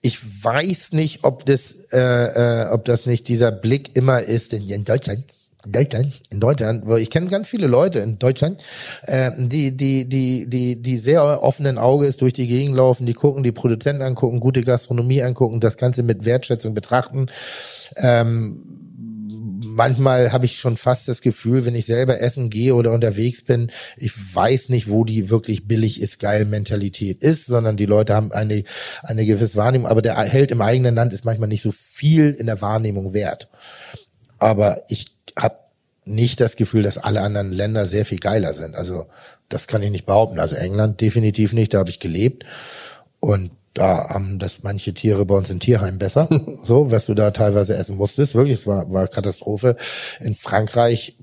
ich 0.00 0.20
weiß 0.44 0.92
nicht, 0.92 1.24
ob 1.24 1.44
das, 1.44 1.72
äh, 1.92 1.98
äh, 1.98 2.70
ob 2.70 2.84
das 2.84 3.06
nicht 3.06 3.26
dieser 3.26 3.50
Blick 3.50 3.96
immer 3.96 4.22
ist 4.22 4.52
in, 4.52 4.68
in 4.68 4.84
Deutschland. 4.84 5.24
Deutschland, 5.72 6.22
in 6.30 6.40
Deutschland, 6.40 6.86
weil 6.86 7.00
ich 7.00 7.10
kenne 7.10 7.28
ganz 7.28 7.48
viele 7.48 7.66
Leute 7.66 8.00
in 8.00 8.18
Deutschland, 8.18 8.62
äh, 9.02 9.30
die, 9.36 9.76
die, 9.76 10.08
die, 10.08 10.46
die, 10.46 10.80
die 10.82 10.98
sehr 10.98 11.42
offenen 11.42 11.78
Auges 11.78 12.16
durch 12.16 12.32
die 12.32 12.46
Gegend 12.46 12.76
laufen, 12.76 13.06
die 13.06 13.14
gucken, 13.14 13.42
die 13.42 13.52
Produzenten 13.52 14.02
angucken, 14.02 14.40
gute 14.40 14.62
Gastronomie 14.62 15.22
angucken, 15.22 15.60
das 15.60 15.76
Ganze 15.76 16.02
mit 16.02 16.24
Wertschätzung 16.24 16.74
betrachten. 16.74 17.26
Ähm, 17.96 18.86
manchmal 19.76 20.32
habe 20.32 20.46
ich 20.46 20.58
schon 20.58 20.76
fast 20.76 21.08
das 21.08 21.20
Gefühl, 21.20 21.64
wenn 21.66 21.74
ich 21.74 21.86
selber 21.86 22.20
essen 22.20 22.50
gehe 22.50 22.74
oder 22.74 22.92
unterwegs 22.92 23.42
bin, 23.42 23.70
ich 23.96 24.12
weiß 24.34 24.70
nicht, 24.70 24.90
wo 24.90 25.04
die 25.04 25.30
wirklich 25.30 25.66
billig 25.68 26.00
ist, 26.00 26.18
geil 26.18 26.44
Mentalität 26.44 27.22
ist, 27.22 27.46
sondern 27.46 27.76
die 27.76 27.86
Leute 27.86 28.14
haben 28.14 28.32
eine, 28.32 28.64
eine 29.02 29.26
gewisse 29.26 29.56
Wahrnehmung, 29.56 29.88
aber 29.88 30.02
der 30.02 30.16
Held 30.18 30.50
im 30.50 30.60
eigenen 30.60 30.94
Land 30.94 31.12
ist 31.12 31.24
manchmal 31.24 31.48
nicht 31.48 31.62
so 31.62 31.72
viel 31.72 32.32
in 32.32 32.46
der 32.46 32.60
Wahrnehmung 32.62 33.12
wert. 33.12 33.48
Aber 34.38 34.82
ich 34.88 35.15
habe 35.38 35.56
nicht 36.04 36.40
das 36.40 36.56
Gefühl, 36.56 36.82
dass 36.82 36.98
alle 36.98 37.20
anderen 37.20 37.52
Länder 37.52 37.84
sehr 37.84 38.06
viel 38.06 38.18
geiler 38.18 38.54
sind. 38.54 38.74
Also 38.74 39.06
das 39.48 39.66
kann 39.66 39.82
ich 39.82 39.90
nicht 39.90 40.06
behaupten. 40.06 40.38
Also 40.38 40.56
England 40.56 41.00
definitiv 41.00 41.52
nicht, 41.52 41.74
da 41.74 41.78
habe 41.78 41.90
ich 41.90 42.00
gelebt. 42.00 42.44
Und 43.20 43.50
da 43.74 44.08
haben 44.08 44.38
das 44.38 44.62
manche 44.62 44.94
Tiere 44.94 45.26
bei 45.26 45.34
uns 45.34 45.50
in 45.50 45.60
Tierheim 45.60 45.98
besser. 45.98 46.28
so, 46.62 46.90
was 46.90 47.06
du 47.06 47.14
da 47.14 47.30
teilweise 47.32 47.76
essen 47.76 47.96
musstest. 47.96 48.34
Wirklich, 48.34 48.60
es 48.60 48.66
war, 48.66 48.90
war 48.92 49.08
Katastrophe. 49.08 49.76
In 50.20 50.34
Frankreich, 50.34 51.16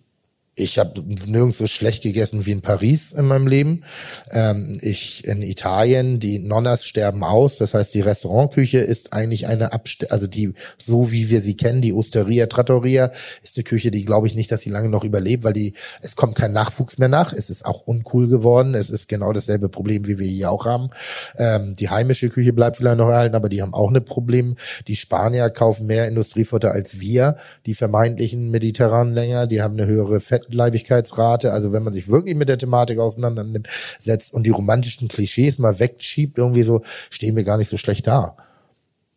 ich 0.56 0.78
habe 0.78 1.02
nirgends 1.28 1.58
so 1.58 1.66
schlecht 1.66 2.04
gegessen 2.04 2.46
wie 2.46 2.52
in 2.52 2.62
Paris 2.62 3.12
in 3.12 3.26
meinem 3.26 3.48
Leben. 3.48 3.84
Ähm, 4.32 4.80
ich 4.82 5.26
in 5.26 5.42
Italien, 5.42 6.20
die 6.20 6.38
Nonnas 6.38 6.86
sterben 6.86 7.24
aus. 7.24 7.58
Das 7.58 7.74
heißt, 7.74 7.94
die 7.94 8.02
Restaurantküche 8.02 8.80
ist 8.80 9.14
eigentlich 9.14 9.48
eine 9.48 9.74
Abste 9.74 10.12
also 10.12 10.28
die, 10.28 10.54
so 10.78 11.12
wie 11.12 11.30
wir 11.30 11.42
sie 11.42 11.58
kennen, 11.58 11.82
die 11.82 11.94
Osteria 11.94 12.46
Trattoria, 12.46 13.12
ist 13.42 13.58
eine 13.58 13.64
Küche, 13.64 13.90
die 13.90 14.06
glaube 14.06 14.28
ich 14.28 14.36
nicht, 14.36 14.52
dass 14.52 14.62
sie 14.62 14.70
lange 14.70 14.90
noch 14.90 15.04
überlebt, 15.04 15.44
weil 15.44 15.54
die, 15.54 15.74
es 16.02 16.16
kommt 16.16 16.36
kein 16.36 16.54
Nachwuchs 16.54 17.00
mehr 17.00 17.10
nach. 17.10 17.34
Es 17.34 17.50
ist 17.50 17.66
auch 17.66 17.82
uncool 17.82 18.28
geworden. 18.28 18.76
Es 18.76 18.92
ist 18.92 19.10
genau 19.10 19.34
dasselbe 19.34 19.70
Problem, 19.70 20.06
wie 20.08 20.20
wir 20.20 20.28
hier 20.28 20.52
auch 20.52 20.68
haben. 20.68 20.90
Ähm, 21.36 21.76
die 21.76 21.90
heimische 21.90 22.30
Küche 22.30 22.54
bleibt 22.54 22.78
vielleicht 22.78 22.98
noch 22.98 23.10
erhalten, 23.10 23.36
aber 23.36 23.50
die 23.50 23.64
haben 23.64 23.74
auch 23.74 23.92
ein 23.92 24.06
Problem. 24.06 24.56
Die 24.88 24.96
Spanier 24.96 25.50
kaufen 25.50 25.88
mehr 25.88 26.08
Industriefutter 26.08 26.72
als 26.72 27.00
wir. 27.00 27.38
Die 27.66 27.74
vermeintlichen 27.74 28.52
mediterranen 28.52 29.16
Länger, 29.16 29.48
die 29.48 29.64
haben 29.64 29.74
eine 29.74 29.88
höhere 29.88 30.20
Fettleibigkeitsrate. 30.44 31.52
Also 31.52 31.74
wenn 31.74 31.84
man 31.84 31.94
sich 31.94 32.08
wirklich 32.08 32.36
mit 32.36 32.50
der 32.50 32.58
Thematik 32.58 33.00
auseinandersetzt 33.00 34.34
und 34.34 34.44
die 34.46 34.52
romantischen 34.52 35.08
Klischees 35.08 35.60
mal 35.60 35.80
wegschiebt, 35.80 36.38
irgendwie 36.38 36.64
so, 36.64 36.84
stehen 37.10 37.36
wir 37.36 37.44
gar 37.44 37.58
nicht 37.58 37.70
so 37.70 37.78
schlecht 37.78 38.08
da. 38.08 38.38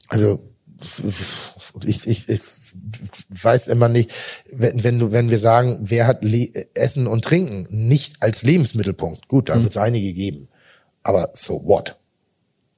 Also 0.09 0.41
ich, 1.85 2.07
ich, 2.07 2.29
ich 2.29 2.41
weiß 3.29 3.69
immer 3.69 3.89
nicht, 3.89 4.13
wenn, 4.53 4.85
wenn 4.85 4.99
du, 4.99 5.13
wenn 5.13 5.31
wir 5.31 5.39
sagen, 5.39 5.79
wer 5.83 6.07
hat 6.07 6.23
Le 6.25 6.51
Essen 6.75 7.07
und 7.07 7.25
Trinken 7.25 7.67
nicht 7.71 8.23
als 8.23 8.43
Lebensmittelpunkt, 8.43 9.29
gut, 9.29 9.49
da 9.49 9.57
wird 9.57 9.71
es 9.71 9.77
einige 9.77 10.13
geben. 10.13 10.49
Aber 11.03 11.31
so 11.35 11.65
what? 11.65 11.97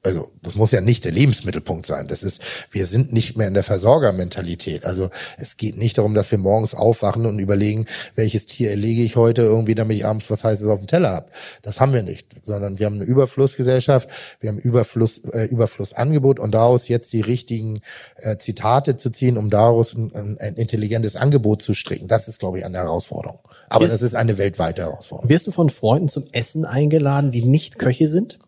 Also, 0.04 0.30
das 0.42 0.54
muss 0.54 0.70
ja 0.70 0.80
nicht 0.80 1.04
der 1.04 1.12
Lebensmittelpunkt 1.12 1.84
sein. 1.84 2.06
Das 2.06 2.22
ist, 2.22 2.40
wir 2.70 2.86
sind 2.86 3.12
nicht 3.12 3.36
mehr 3.36 3.48
in 3.48 3.54
der 3.54 3.64
Versorgermentalität. 3.64 4.84
Also, 4.84 5.10
es 5.38 5.56
geht 5.56 5.76
nicht 5.76 5.98
darum, 5.98 6.14
dass 6.14 6.30
wir 6.30 6.38
morgens 6.38 6.74
aufwachen 6.74 7.26
und 7.26 7.40
überlegen, 7.40 7.86
welches 8.14 8.46
Tier 8.46 8.70
erlege 8.70 9.02
ich 9.02 9.16
heute 9.16 9.42
irgendwie, 9.42 9.74
damit 9.74 9.96
ich 9.96 10.04
abends 10.06 10.30
was 10.30 10.44
Heißes 10.44 10.68
auf 10.68 10.78
dem 10.78 10.86
Teller 10.86 11.10
habe. 11.10 11.30
Das 11.62 11.80
haben 11.80 11.92
wir 11.92 12.04
nicht, 12.04 12.28
sondern 12.44 12.78
wir 12.78 12.86
haben 12.86 12.94
eine 12.94 13.04
Überflussgesellschaft, 13.04 14.08
wir 14.40 14.50
haben 14.50 14.58
Überfluss, 14.58 15.18
äh, 15.32 15.46
Überflussangebot 15.46 16.38
und 16.38 16.52
daraus 16.52 16.86
jetzt 16.86 17.12
die 17.12 17.20
richtigen 17.20 17.80
äh, 18.16 18.36
Zitate 18.38 18.96
zu 18.96 19.10
ziehen, 19.10 19.36
um 19.36 19.50
daraus 19.50 19.94
ein, 19.94 20.38
ein, 20.38 20.54
intelligentes 20.54 21.16
Angebot 21.16 21.60
zu 21.60 21.74
stricken. 21.74 22.06
Das 22.06 22.28
ist, 22.28 22.38
glaube 22.38 22.58
ich, 22.58 22.64
eine 22.64 22.78
Herausforderung. 22.78 23.40
Aber 23.68 23.84
Ist- 23.84 23.90
das 23.94 24.02
ist 24.02 24.14
eine 24.14 24.38
weltweite 24.38 24.82
Herausforderung. 24.82 25.28
Wirst 25.28 25.48
du 25.48 25.50
von 25.50 25.70
Freunden 25.70 26.08
zum 26.08 26.22
Essen 26.32 26.64
eingeladen, 26.64 27.32
die 27.32 27.44
nicht 27.44 27.80
Köche 27.80 28.06
sind? 28.06 28.38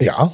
Ja. 0.00 0.32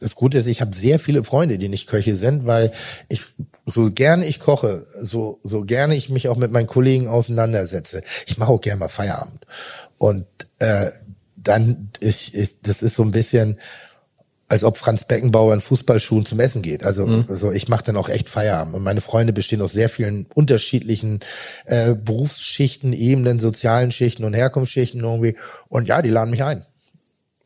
Das 0.00 0.14
Gute 0.14 0.38
ist, 0.38 0.46
ich 0.46 0.60
habe 0.60 0.76
sehr 0.76 0.98
viele 0.98 1.24
Freunde, 1.24 1.58
die 1.58 1.68
nicht 1.68 1.86
Köche 1.86 2.16
sind, 2.16 2.46
weil 2.46 2.72
ich 3.08 3.22
so 3.66 3.90
gerne 3.90 4.26
ich 4.26 4.40
koche, 4.40 4.84
so 5.00 5.40
so 5.42 5.64
gerne 5.64 5.96
ich 5.96 6.10
mich 6.10 6.28
auch 6.28 6.36
mit 6.36 6.50
meinen 6.50 6.66
Kollegen 6.66 7.08
auseinandersetze. 7.08 8.02
Ich 8.26 8.38
mache 8.38 8.52
auch 8.52 8.60
gerne 8.60 8.80
mal 8.80 8.88
Feierabend 8.88 9.46
und 9.98 10.26
äh, 10.58 10.90
dann 11.36 11.90
ist, 12.00 12.28
ist 12.30 12.66
das 12.66 12.82
ist 12.82 12.94
so 12.94 13.02
ein 13.02 13.10
bisschen 13.10 13.58
als 14.46 14.62
ob 14.62 14.76
Franz 14.76 15.04
Beckenbauer 15.04 15.54
in 15.54 15.60
Fußballschuhen 15.60 16.26
zum 16.26 16.38
Essen 16.38 16.62
geht. 16.62 16.84
Also, 16.84 17.24
also 17.28 17.50
ich 17.50 17.68
mache 17.68 17.84
dann 17.84 17.96
auch 17.96 18.08
echt 18.08 18.28
Feierabend. 18.28 18.74
Und 18.74 18.82
meine 18.82 19.00
Freunde 19.00 19.32
bestehen 19.32 19.62
aus 19.62 19.72
sehr 19.72 19.88
vielen 19.88 20.26
unterschiedlichen 20.34 21.20
äh, 21.64 21.94
Berufsschichten, 21.94 22.92
Ebenen, 22.92 23.38
sozialen 23.38 23.90
Schichten 23.90 24.22
und 24.22 24.34
Herkunftsschichten 24.34 25.00
irgendwie. 25.00 25.36
Und 25.68 25.88
ja, 25.88 26.02
die 26.02 26.10
laden 26.10 26.30
mich 26.30 26.44
ein. 26.44 26.62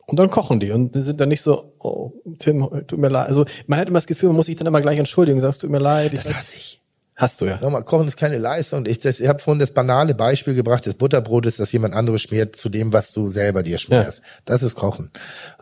Und 0.09 0.17
dann 0.17 0.29
kochen 0.29 0.59
die 0.59 0.71
und 0.71 0.95
die 0.95 1.01
sind 1.01 1.21
dann 1.21 1.29
nicht 1.29 1.41
so, 1.41 1.73
oh, 1.79 2.11
Tim, 2.39 2.67
tut 2.87 2.99
mir 2.99 3.09
leid. 3.09 3.27
Also 3.27 3.45
man 3.67 3.79
hat 3.79 3.87
immer 3.87 3.97
das 3.97 4.07
Gefühl, 4.07 4.29
man 4.29 4.35
muss 4.37 4.47
sich 4.47 4.55
dann 4.55 4.67
immer 4.67 4.81
gleich 4.81 4.99
entschuldigen, 4.99 5.39
sagst, 5.39 5.61
tut 5.61 5.69
mir 5.69 5.79
leid. 5.79 6.13
Ich 6.13 6.23
Das 6.23 6.33
hasse 6.35 6.55
ich. 6.55 6.75
Hast 7.15 7.41
du 7.41 7.47
ja. 7.47 7.59
Nochmal, 7.59 7.83
Kochen 7.83 8.07
ist 8.07 8.15
keine 8.15 8.37
Leistung. 8.37 8.85
Ich, 8.85 8.99
das- 8.99 9.19
ich 9.19 9.27
habe 9.27 9.39
vorhin 9.39 9.59
das 9.59 9.71
banale 9.71 10.15
Beispiel 10.15 10.53
gebracht 10.55 10.85
des 10.85 10.93
Butterbrotes, 10.93 11.57
das 11.57 11.69
jemand 11.73 11.93
anderes 11.93 12.21
schmiert 12.21 12.55
zu 12.55 12.69
dem, 12.69 12.93
was 12.93 13.11
du 13.11 13.27
selber 13.27 13.61
dir 13.61 13.77
schmierst. 13.77 14.21
Das 14.45 14.63
ist 14.63 14.75
Kochen. 14.75 15.11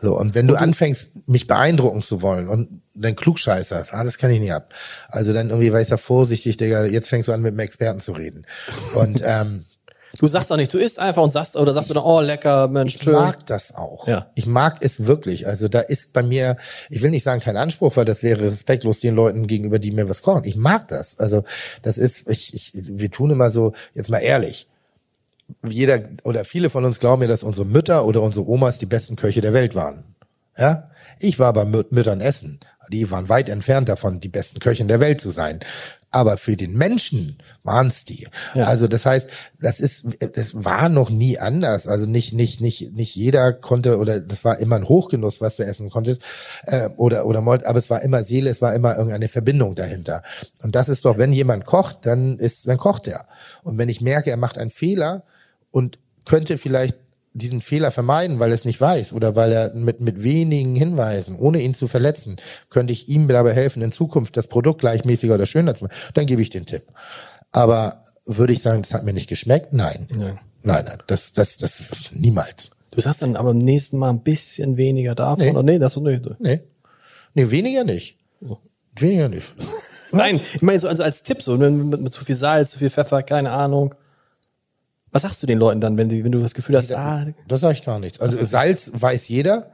So 0.00 0.16
und 0.16 0.36
wenn 0.36 0.46
du, 0.46 0.54
anfängst, 0.54 1.28
mich 1.28 1.48
beeindrucken 1.48 2.02
zu 2.02 2.22
wollen 2.22 2.46
und 2.48 2.82
dann 2.94 3.16
klugscheißerst, 3.16 3.92
ah, 3.92 4.04
das 4.04 4.18
kann 4.18 4.30
ich 4.30 4.38
nicht 4.40 4.52
ab. 4.52 4.72
Also 5.08 5.32
dann 5.32 5.48
irgendwie 5.50 5.72
weiß 5.72 5.90
er 5.90 5.98
vorsichtig, 5.98 6.58
Digga, 6.58 6.84
jetzt 6.84 7.08
fängst 7.08 7.28
du 7.28 7.32
an 7.32 7.42
mit 7.42 7.50
einem 7.50 7.58
Experten 7.58 7.98
zu 7.98 8.12
reden. 8.12 8.46
Und 8.94 9.20
ähm, 9.26 9.64
Du 10.18 10.26
sagst 10.26 10.50
auch 10.50 10.56
nicht, 10.56 10.72
du 10.72 10.78
isst 10.78 10.98
einfach 10.98 11.22
und 11.22 11.30
sagst, 11.32 11.54
oder 11.56 11.74
sagst 11.74 11.90
du 11.90 11.94
dann, 11.94 12.02
oh 12.04 12.20
lecker, 12.20 12.66
Mensch, 12.68 12.96
ich 12.96 13.02
schön. 13.02 13.12
mag 13.12 13.44
das 13.46 13.74
auch. 13.74 14.08
Ja. 14.08 14.30
Ich 14.34 14.46
mag 14.46 14.78
es 14.80 15.04
wirklich. 15.06 15.46
Also 15.46 15.68
da 15.68 15.80
ist 15.80 16.12
bei 16.14 16.22
mir, 16.22 16.56
ich 16.88 17.02
will 17.02 17.10
nicht 17.10 17.24
sagen 17.24 17.40
kein 17.40 17.58
Anspruch, 17.58 17.96
weil 17.96 18.06
das 18.06 18.22
wäre 18.22 18.44
respektlos 18.50 19.00
den 19.00 19.14
Leuten 19.14 19.46
gegenüber, 19.46 19.78
die 19.78 19.90
mir 19.92 20.08
was 20.08 20.22
kochen. 20.22 20.44
Ich 20.44 20.56
mag 20.56 20.88
das. 20.88 21.18
Also 21.18 21.44
das 21.82 21.98
ist, 21.98 22.26
ich, 22.28 22.54
ich, 22.54 22.72
wir 22.74 23.10
tun 23.10 23.30
immer 23.30 23.50
so, 23.50 23.74
jetzt 23.92 24.08
mal 24.08 24.18
ehrlich. 24.20 24.66
Jeder 25.66 26.00
oder 26.24 26.44
viele 26.44 26.70
von 26.70 26.84
uns 26.84 27.00
glauben 27.00 27.20
mir, 27.20 27.28
dass 27.28 27.42
unsere 27.42 27.66
Mütter 27.66 28.04
oder 28.04 28.22
unsere 28.22 28.46
Omas 28.48 28.78
die 28.78 28.86
besten 28.86 29.16
Köche 29.16 29.40
der 29.40 29.52
Welt 29.52 29.74
waren. 29.74 30.14
Ja? 30.56 30.90
Ich 31.18 31.38
war 31.38 31.52
bei 31.52 31.62
Mü- 31.62 31.86
Müttern 31.90 32.20
essen. 32.20 32.60
Die 32.90 33.10
waren 33.10 33.28
weit 33.28 33.48
entfernt 33.50 33.88
davon, 33.88 34.20
die 34.20 34.28
besten 34.28 34.60
Köchen 34.60 34.88
der 34.88 35.00
Welt 35.00 35.20
zu 35.20 35.30
sein. 35.30 35.60
Aber 36.10 36.38
für 36.38 36.56
den 36.56 36.76
Menschen 36.76 37.38
waren's 37.64 38.04
die. 38.04 38.28
Ja. 38.54 38.64
Also 38.64 38.88
das 38.88 39.04
heißt, 39.04 39.28
das 39.60 39.78
ist, 39.78 40.06
das 40.34 40.64
war 40.64 40.88
noch 40.88 41.10
nie 41.10 41.38
anders. 41.38 41.86
Also 41.86 42.06
nicht, 42.06 42.32
nicht, 42.32 42.60
nicht, 42.60 42.92
nicht 42.94 43.14
jeder 43.14 43.52
konnte 43.52 43.98
oder 43.98 44.20
das 44.20 44.44
war 44.44 44.58
immer 44.58 44.76
ein 44.76 44.88
Hochgenuss, 44.88 45.40
was 45.40 45.56
du 45.56 45.64
essen 45.64 45.90
konntest 45.90 46.22
äh, 46.64 46.88
oder 46.96 47.26
oder 47.26 47.42
Molt, 47.42 47.64
aber 47.64 47.78
es 47.78 47.90
war 47.90 48.02
immer 48.02 48.22
Seele, 48.22 48.48
es 48.48 48.62
war 48.62 48.74
immer 48.74 48.96
irgendeine 48.96 49.28
Verbindung 49.28 49.74
dahinter. 49.74 50.22
Und 50.62 50.74
das 50.74 50.88
ist 50.88 51.04
doch, 51.04 51.18
wenn 51.18 51.32
jemand 51.32 51.66
kocht, 51.66 52.06
dann 52.06 52.38
ist, 52.38 52.66
dann 52.68 52.78
kocht 52.78 53.06
er. 53.06 53.26
Und 53.62 53.76
wenn 53.76 53.88
ich 53.88 54.00
merke, 54.00 54.30
er 54.30 54.36
macht 54.38 54.56
einen 54.56 54.70
Fehler 54.70 55.24
und 55.70 55.98
könnte 56.24 56.58
vielleicht 56.58 56.96
diesen 57.38 57.60
Fehler 57.62 57.90
vermeiden, 57.90 58.38
weil 58.38 58.50
er 58.50 58.54
es 58.54 58.64
nicht 58.64 58.80
weiß 58.80 59.12
oder 59.12 59.34
weil 59.36 59.52
er 59.52 59.74
mit, 59.74 60.00
mit 60.00 60.22
wenigen 60.22 60.74
Hinweisen, 60.76 61.36
ohne 61.36 61.60
ihn 61.62 61.74
zu 61.74 61.88
verletzen, 61.88 62.36
könnte 62.70 62.92
ich 62.92 63.08
ihm 63.08 63.28
dabei 63.28 63.54
helfen, 63.54 63.82
in 63.82 63.92
Zukunft 63.92 64.36
das 64.36 64.46
Produkt 64.48 64.80
gleichmäßiger 64.80 65.34
oder 65.34 65.46
schöner 65.46 65.74
zu 65.74 65.84
machen, 65.84 65.96
dann 66.14 66.26
gebe 66.26 66.42
ich 66.42 66.50
den 66.50 66.66
Tipp. 66.66 66.82
Aber 67.52 68.02
würde 68.26 68.52
ich 68.52 68.62
sagen, 68.62 68.82
das 68.82 68.92
hat 68.94 69.04
mir 69.04 69.12
nicht 69.14 69.28
geschmeckt? 69.28 69.72
Nein. 69.72 70.06
Nein. 70.14 70.38
Nein, 70.62 70.84
nein, 70.84 70.98
das, 71.06 71.32
das, 71.32 71.56
das, 71.56 71.80
niemals. 72.12 72.72
Du 72.90 73.00
sagst 73.00 73.22
dann 73.22 73.36
aber 73.36 73.50
am 73.50 73.58
nächsten 73.58 73.96
Mal 73.96 74.10
ein 74.10 74.22
bisschen 74.22 74.76
weniger 74.76 75.14
davon. 75.14 75.44
Nee. 75.44 75.50
Oder 75.52 75.62
nee, 75.62 75.78
das 75.78 75.96
nee. 75.96 76.18
du- 76.18 76.34
Nee. 76.40 76.60
Nee, 77.34 77.50
weniger 77.50 77.84
nicht. 77.84 78.18
Weniger 78.98 79.28
nicht. 79.28 79.54
Nein, 80.12 80.40
ich 80.54 80.62
meine 80.62 80.80
so 80.80 80.88
also 80.88 81.02
als 81.02 81.22
Tipp 81.22 81.42
so 81.42 81.56
mit, 81.56 81.70
mit, 81.72 82.00
mit 82.00 82.12
zu 82.12 82.24
viel 82.24 82.36
Salz, 82.36 82.72
zu 82.72 82.78
viel 82.78 82.90
Pfeffer, 82.90 83.22
keine 83.22 83.50
Ahnung. 83.52 83.94
Was 85.10 85.22
sagst 85.22 85.42
du 85.42 85.46
den 85.46 85.58
Leuten 85.58 85.80
dann, 85.80 85.96
wenn, 85.96 86.10
sie, 86.10 86.24
wenn 86.24 86.32
du 86.32 86.40
das 86.42 86.54
Gefühl 86.54 86.76
hast, 86.76 86.92
ah, 86.92 87.26
Das 87.46 87.60
sage 87.60 87.74
ich 87.74 87.82
gar 87.84 87.98
nicht. 87.98 88.20
Also 88.20 88.44
Salz 88.44 88.90
weiß 88.94 89.28
jeder. 89.28 89.70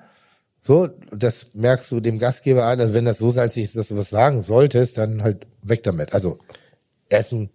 So, 0.62 0.88
das 1.12 1.48
merkst 1.54 1.90
du 1.90 2.00
dem 2.00 2.18
Gastgeber 2.18 2.64
an. 2.64 2.80
Also 2.80 2.94
wenn 2.94 3.04
das 3.04 3.18
so 3.18 3.30
salzig 3.30 3.64
ist, 3.64 3.76
dass 3.76 3.88
du 3.88 3.96
was 3.96 4.10
sagen 4.10 4.42
solltest, 4.42 4.96
dann 4.96 5.22
halt 5.22 5.46
weg 5.62 5.82
damit. 5.82 6.14
Also 6.14 6.38
Essen, 7.10 7.50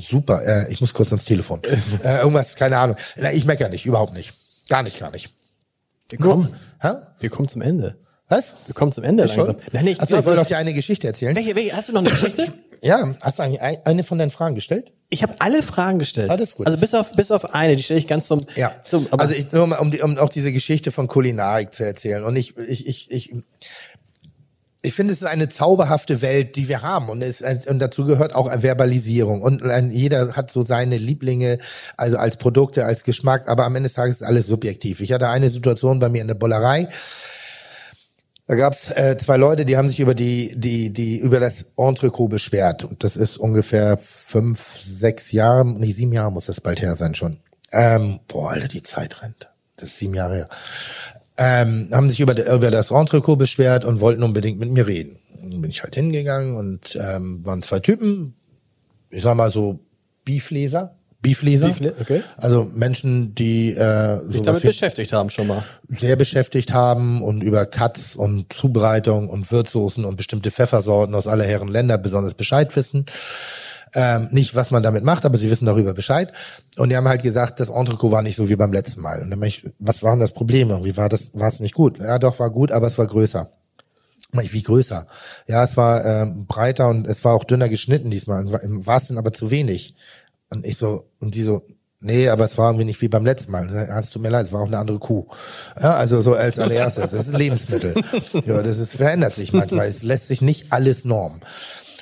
super. 0.00 0.42
Äh, 0.44 0.72
ich 0.72 0.80
muss 0.80 0.92
kurz 0.92 1.10
ans 1.10 1.24
Telefon. 1.24 1.62
äh, 2.04 2.18
irgendwas, 2.18 2.54
keine 2.56 2.76
Ahnung. 2.76 2.96
Na, 3.16 3.32
ich 3.32 3.46
meckere 3.46 3.70
nicht, 3.70 3.86
überhaupt 3.86 4.12
nicht. 4.12 4.34
Gar 4.68 4.82
nicht, 4.82 4.98
gar 4.98 5.10
nicht. 5.10 5.32
wir 6.10 6.18
kommen, 6.18 6.48
Hä? 6.80 6.90
wir 7.20 7.30
kommen 7.30 7.48
zum 7.48 7.62
Ende. 7.62 7.96
Was? 8.28 8.54
Wir 8.66 8.74
kommen 8.74 8.92
zum 8.92 9.04
Ende 9.04 9.24
langsam. 9.24 9.56
Nein, 9.72 9.84
nee, 9.84 9.96
Achso, 9.98 10.18
ich 10.18 10.24
wollte 10.24 10.40
doch 10.40 10.46
dir 10.46 10.56
eine 10.56 10.72
Geschichte 10.74 11.06
erzählen. 11.06 11.36
welche, 11.36 11.54
welche, 11.54 11.76
hast 11.76 11.88
du 11.88 11.92
noch 11.92 12.00
eine 12.00 12.10
Geschichte? 12.10 12.52
Ja, 12.84 13.14
hast 13.22 13.38
du 13.38 13.42
eigentlich 13.42 13.60
ein- 13.62 13.78
eine 13.84 14.04
von 14.04 14.18
deinen 14.18 14.30
Fragen 14.30 14.54
gestellt? 14.54 14.92
Ich 15.10 15.22
habe 15.22 15.34
alle 15.38 15.62
Fragen 15.62 15.98
gestellt. 15.98 16.30
Alles 16.30 16.54
gut. 16.54 16.66
Also 16.66 16.78
bis 16.78 16.92
auf 16.94 17.12
bis 17.12 17.30
auf 17.30 17.54
eine, 17.54 17.76
die 17.76 17.82
stelle 17.82 17.98
ich 18.00 18.06
ganz 18.06 18.26
zum. 18.26 18.44
Ja, 18.56 18.72
Zum, 18.84 19.06
aber 19.10 19.22
also 19.22 19.34
ich, 19.34 19.52
nur 19.52 19.66
mal, 19.66 19.76
um, 19.78 19.90
die, 19.90 20.00
um 20.02 20.18
auch 20.18 20.28
diese 20.28 20.52
Geschichte 20.52 20.92
von 20.92 21.06
Kulinarik 21.08 21.72
zu 21.72 21.84
erzählen. 21.84 22.24
Und 22.24 22.36
ich, 22.36 22.56
ich, 22.58 22.86
ich, 22.86 23.10
ich, 23.10 23.32
ich 24.82 24.92
finde, 24.92 25.12
es 25.12 25.22
ist 25.22 25.28
eine 25.28 25.48
zauberhafte 25.48 26.20
Welt, 26.20 26.56
die 26.56 26.68
wir 26.68 26.82
haben. 26.82 27.08
Und, 27.08 27.22
es, 27.22 27.42
und 27.42 27.78
dazu 27.78 28.04
gehört 28.04 28.34
auch 28.34 28.48
eine 28.48 28.62
Verbalisierung. 28.62 29.40
Und 29.40 29.62
jeder 29.92 30.36
hat 30.36 30.50
so 30.50 30.62
seine 30.62 30.98
Lieblinge, 30.98 31.58
also 31.96 32.18
als 32.18 32.36
Produkte, 32.36 32.84
als 32.84 33.02
Geschmack. 33.04 33.48
Aber 33.48 33.64
am 33.64 33.76
Ende 33.76 33.88
des 33.88 33.94
Tages 33.94 34.16
ist 34.16 34.26
alles 34.26 34.46
subjektiv. 34.46 35.00
Ich 35.00 35.12
hatte 35.12 35.28
eine 35.28 35.48
Situation 35.48 36.00
bei 36.00 36.08
mir 36.10 36.20
in 36.22 36.28
der 36.28 36.34
Bollerei. 36.34 36.88
Da 38.46 38.56
gab's 38.56 38.90
äh, 38.90 39.16
zwei 39.16 39.38
Leute, 39.38 39.64
die 39.64 39.76
haben 39.76 39.88
sich 39.88 40.00
über 40.00 40.14
die, 40.14 40.54
die, 40.54 40.90
die, 40.90 41.18
über 41.18 41.40
das 41.40 41.72
Entrecot 41.76 42.30
beschwert. 42.30 42.84
Und 42.84 43.02
das 43.02 43.16
ist 43.16 43.38
ungefähr 43.38 43.96
fünf, 43.96 44.76
sechs 44.76 45.32
Jahre, 45.32 45.64
nee, 45.64 45.92
sieben 45.92 46.12
Jahre 46.12 46.30
muss 46.30 46.46
das 46.46 46.60
bald 46.60 46.82
her 46.82 46.94
sein 46.96 47.14
schon. 47.14 47.40
Ähm, 47.72 48.20
boah, 48.28 48.50
Alter, 48.50 48.68
die 48.68 48.82
Zeit 48.82 49.22
rennt. 49.22 49.50
Das 49.76 49.88
ist 49.88 49.98
sieben 49.98 50.14
Jahre 50.14 50.36
her. 50.36 50.48
Ähm, 51.36 51.88
haben 51.90 52.10
sich 52.10 52.20
über, 52.20 52.34
über 52.54 52.70
das 52.70 52.90
Entrecot 52.90 53.38
beschwert 53.38 53.84
und 53.84 54.00
wollten 54.00 54.22
unbedingt 54.22 54.58
mit 54.58 54.70
mir 54.70 54.86
reden. 54.86 55.18
Dann 55.42 55.62
bin 55.62 55.70
ich 55.70 55.82
halt 55.82 55.94
hingegangen 55.94 56.56
und 56.56 56.96
ähm, 57.00 57.44
waren 57.44 57.62
zwei 57.62 57.80
Typen, 57.80 58.34
ich 59.08 59.22
sag 59.22 59.36
mal 59.36 59.50
so 59.50 59.80
Beefleser. 60.24 60.96
Beefleser. 61.24 61.68
Beefle- 61.68 61.94
okay. 62.00 62.22
Also 62.36 62.70
Menschen, 62.74 63.34
die 63.34 63.72
äh, 63.72 64.20
sich 64.28 64.42
damit 64.42 64.62
beschäftigt 64.62 65.12
haben 65.12 65.30
schon 65.30 65.48
mal. 65.48 65.64
sehr 65.88 66.14
beschäftigt 66.14 66.72
haben 66.72 67.22
und 67.22 67.42
über 67.42 67.66
Cuts 67.66 68.14
und 68.14 68.52
Zubereitung 68.52 69.28
und 69.28 69.50
Würzsoßen 69.50 70.04
und 70.04 70.16
bestimmte 70.16 70.52
Pfeffersorten 70.52 71.14
aus 71.14 71.26
aller 71.26 71.44
Herren 71.44 71.68
Länder 71.68 71.98
besonders 71.98 72.34
Bescheid 72.34 72.76
wissen. 72.76 73.06
Ähm, 73.96 74.28
nicht, 74.32 74.54
was 74.54 74.70
man 74.70 74.82
damit 74.82 75.04
macht, 75.04 75.24
aber 75.24 75.38
sie 75.38 75.50
wissen 75.50 75.66
darüber 75.66 75.94
Bescheid. 75.94 76.32
Und 76.76 76.90
die 76.90 76.96
haben 76.96 77.06
halt 77.08 77.22
gesagt, 77.22 77.60
das 77.60 77.68
Entrecot 77.68 78.10
war 78.10 78.22
nicht 78.22 78.36
so 78.36 78.48
wie 78.48 78.56
beim 78.56 78.72
letzten 78.72 79.00
Mal. 79.00 79.22
Und 79.22 79.30
dann 79.30 79.38
bin 79.40 79.48
ich, 79.48 79.64
was 79.78 80.02
war 80.02 80.10
denn 80.12 80.20
das 80.20 80.32
Problem? 80.34 80.70
Irgendwie 80.70 80.96
war 80.96 81.08
das, 81.08 81.30
war 81.34 81.48
es 81.48 81.60
nicht 81.60 81.74
gut? 81.74 81.98
Ja, 81.98 82.18
doch, 82.18 82.38
war 82.40 82.50
gut, 82.50 82.72
aber 82.72 82.86
es 82.88 82.98
war 82.98 83.06
größer. 83.06 83.50
Wie 84.32 84.62
größer? 84.62 85.06
Ja, 85.46 85.62
es 85.62 85.76
war 85.76 86.04
ähm, 86.04 86.46
breiter 86.46 86.88
und 86.88 87.06
es 87.06 87.24
war 87.24 87.34
auch 87.34 87.44
dünner 87.44 87.68
geschnitten 87.68 88.10
diesmal. 88.10 88.44
War 88.50 88.96
es 88.96 89.06
denn 89.06 89.16
aber 89.16 89.32
zu 89.32 89.52
wenig? 89.52 89.94
Und 90.54 90.66
ich 90.66 90.76
so, 90.78 91.10
und 91.20 91.34
die 91.34 91.42
so, 91.42 91.62
nee, 92.00 92.28
aber 92.28 92.44
es 92.44 92.56
war 92.56 92.68
irgendwie 92.70 92.84
nicht 92.84 93.00
wie 93.02 93.08
beim 93.08 93.24
letzten 93.24 93.50
Mal. 93.52 93.68
Ja, 93.74 93.98
Es 93.98 94.10
tut 94.10 94.22
mir 94.22 94.28
leid, 94.30 94.46
es 94.46 94.52
war 94.52 94.62
auch 94.62 94.66
eine 94.66 94.78
andere 94.78 94.98
Kuh. 95.00 95.26
Ja, 95.80 95.96
also 95.96 96.20
so 96.20 96.34
als 96.34 96.58
allererstes. 96.58 97.10
Das 97.10 97.26
ist 97.26 97.34
ein 97.34 97.38
Lebensmittel. 97.38 97.94
Ja, 98.46 98.62
das 98.62 98.78
ist, 98.78 98.94
verändert 98.96 99.34
sich 99.34 99.52
manchmal. 99.52 99.88
Es 99.88 100.02
lässt 100.02 100.28
sich 100.28 100.40
nicht 100.42 100.72
alles 100.72 101.04
normen. 101.04 101.40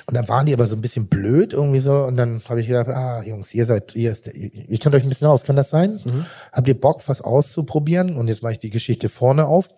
Und 0.05 0.15
dann 0.15 0.27
waren 0.27 0.45
die 0.45 0.53
aber 0.53 0.67
so 0.67 0.75
ein 0.75 0.81
bisschen 0.81 1.07
blöd 1.07 1.53
irgendwie 1.53 1.79
so. 1.79 1.95
Und 2.03 2.17
dann 2.17 2.41
habe 2.49 2.59
ich 2.59 2.67
gedacht, 2.67 2.89
ah, 2.89 3.23
Jungs, 3.23 3.53
ihr 3.53 3.65
seid, 3.65 3.95
ihr, 3.95 4.11
ist, 4.11 4.27
ihr, 4.27 4.77
kennt 4.77 4.93
euch 4.93 5.03
ein 5.03 5.09
bisschen 5.09 5.27
aus. 5.27 5.43
Kann 5.43 5.55
das 5.55 5.69
sein? 5.69 5.97
Habt 6.51 6.67
ihr 6.67 6.79
Bock, 6.79 7.01
was 7.07 7.21
auszuprobieren? 7.21 8.17
Und 8.17 8.27
jetzt 8.27 8.43
mache 8.43 8.53
ich 8.53 8.59
die 8.59 8.69
Geschichte 8.69 9.07
vorne 9.09 9.47
auf. 9.47 9.69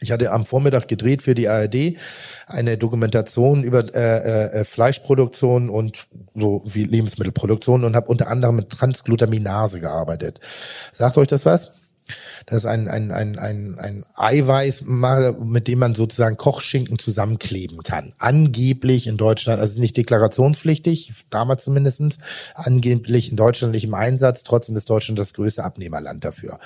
Ich 0.00 0.12
hatte 0.12 0.30
am 0.30 0.46
Vormittag 0.46 0.88
gedreht 0.88 1.22
für 1.22 1.34
die 1.34 1.48
ARD 1.48 1.94
eine 2.46 2.78
Dokumentation 2.78 3.64
über 3.64 3.94
äh, 3.94 4.60
äh, 4.60 4.64
Fleischproduktion 4.64 5.68
und 5.68 6.06
so 6.34 6.62
wie 6.64 6.84
Lebensmittelproduktion 6.84 7.84
und 7.84 7.96
habe 7.96 8.08
unter 8.08 8.28
anderem 8.28 8.56
mit 8.56 8.70
Transglutaminase 8.70 9.80
gearbeitet. 9.80 10.40
Sagt 10.92 11.18
euch 11.18 11.28
das 11.28 11.44
was? 11.44 11.72
Das 12.46 12.58
ist 12.58 12.66
ein, 12.66 12.88
ein, 12.88 13.10
ein, 13.10 13.38
ein, 13.38 13.78
ein 13.78 14.04
Eiweiß, 14.16 14.84
mit 14.86 15.68
dem 15.68 15.78
man 15.78 15.94
sozusagen 15.94 16.38
Kochschinken 16.38 16.98
zusammenkleben 16.98 17.82
kann. 17.82 18.14
Angeblich 18.18 19.06
in 19.06 19.18
Deutschland, 19.18 19.60
also 19.60 19.78
nicht 19.78 19.96
deklarationspflichtig, 19.96 21.12
damals 21.28 21.64
zumindestens, 21.64 22.18
angeblich 22.54 23.30
in 23.30 23.36
Deutschland 23.36 23.74
nicht 23.74 23.84
im 23.84 23.92
Einsatz, 23.92 24.42
trotzdem 24.42 24.76
ist 24.76 24.88
Deutschland 24.88 25.18
das 25.18 25.34
größte 25.34 25.64
Abnehmerland 25.64 26.24
dafür 26.24 26.58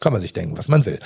kann 0.00 0.12
man 0.12 0.22
sich 0.22 0.32
denken, 0.32 0.58
was 0.58 0.68
man 0.68 0.84
will. 0.86 0.98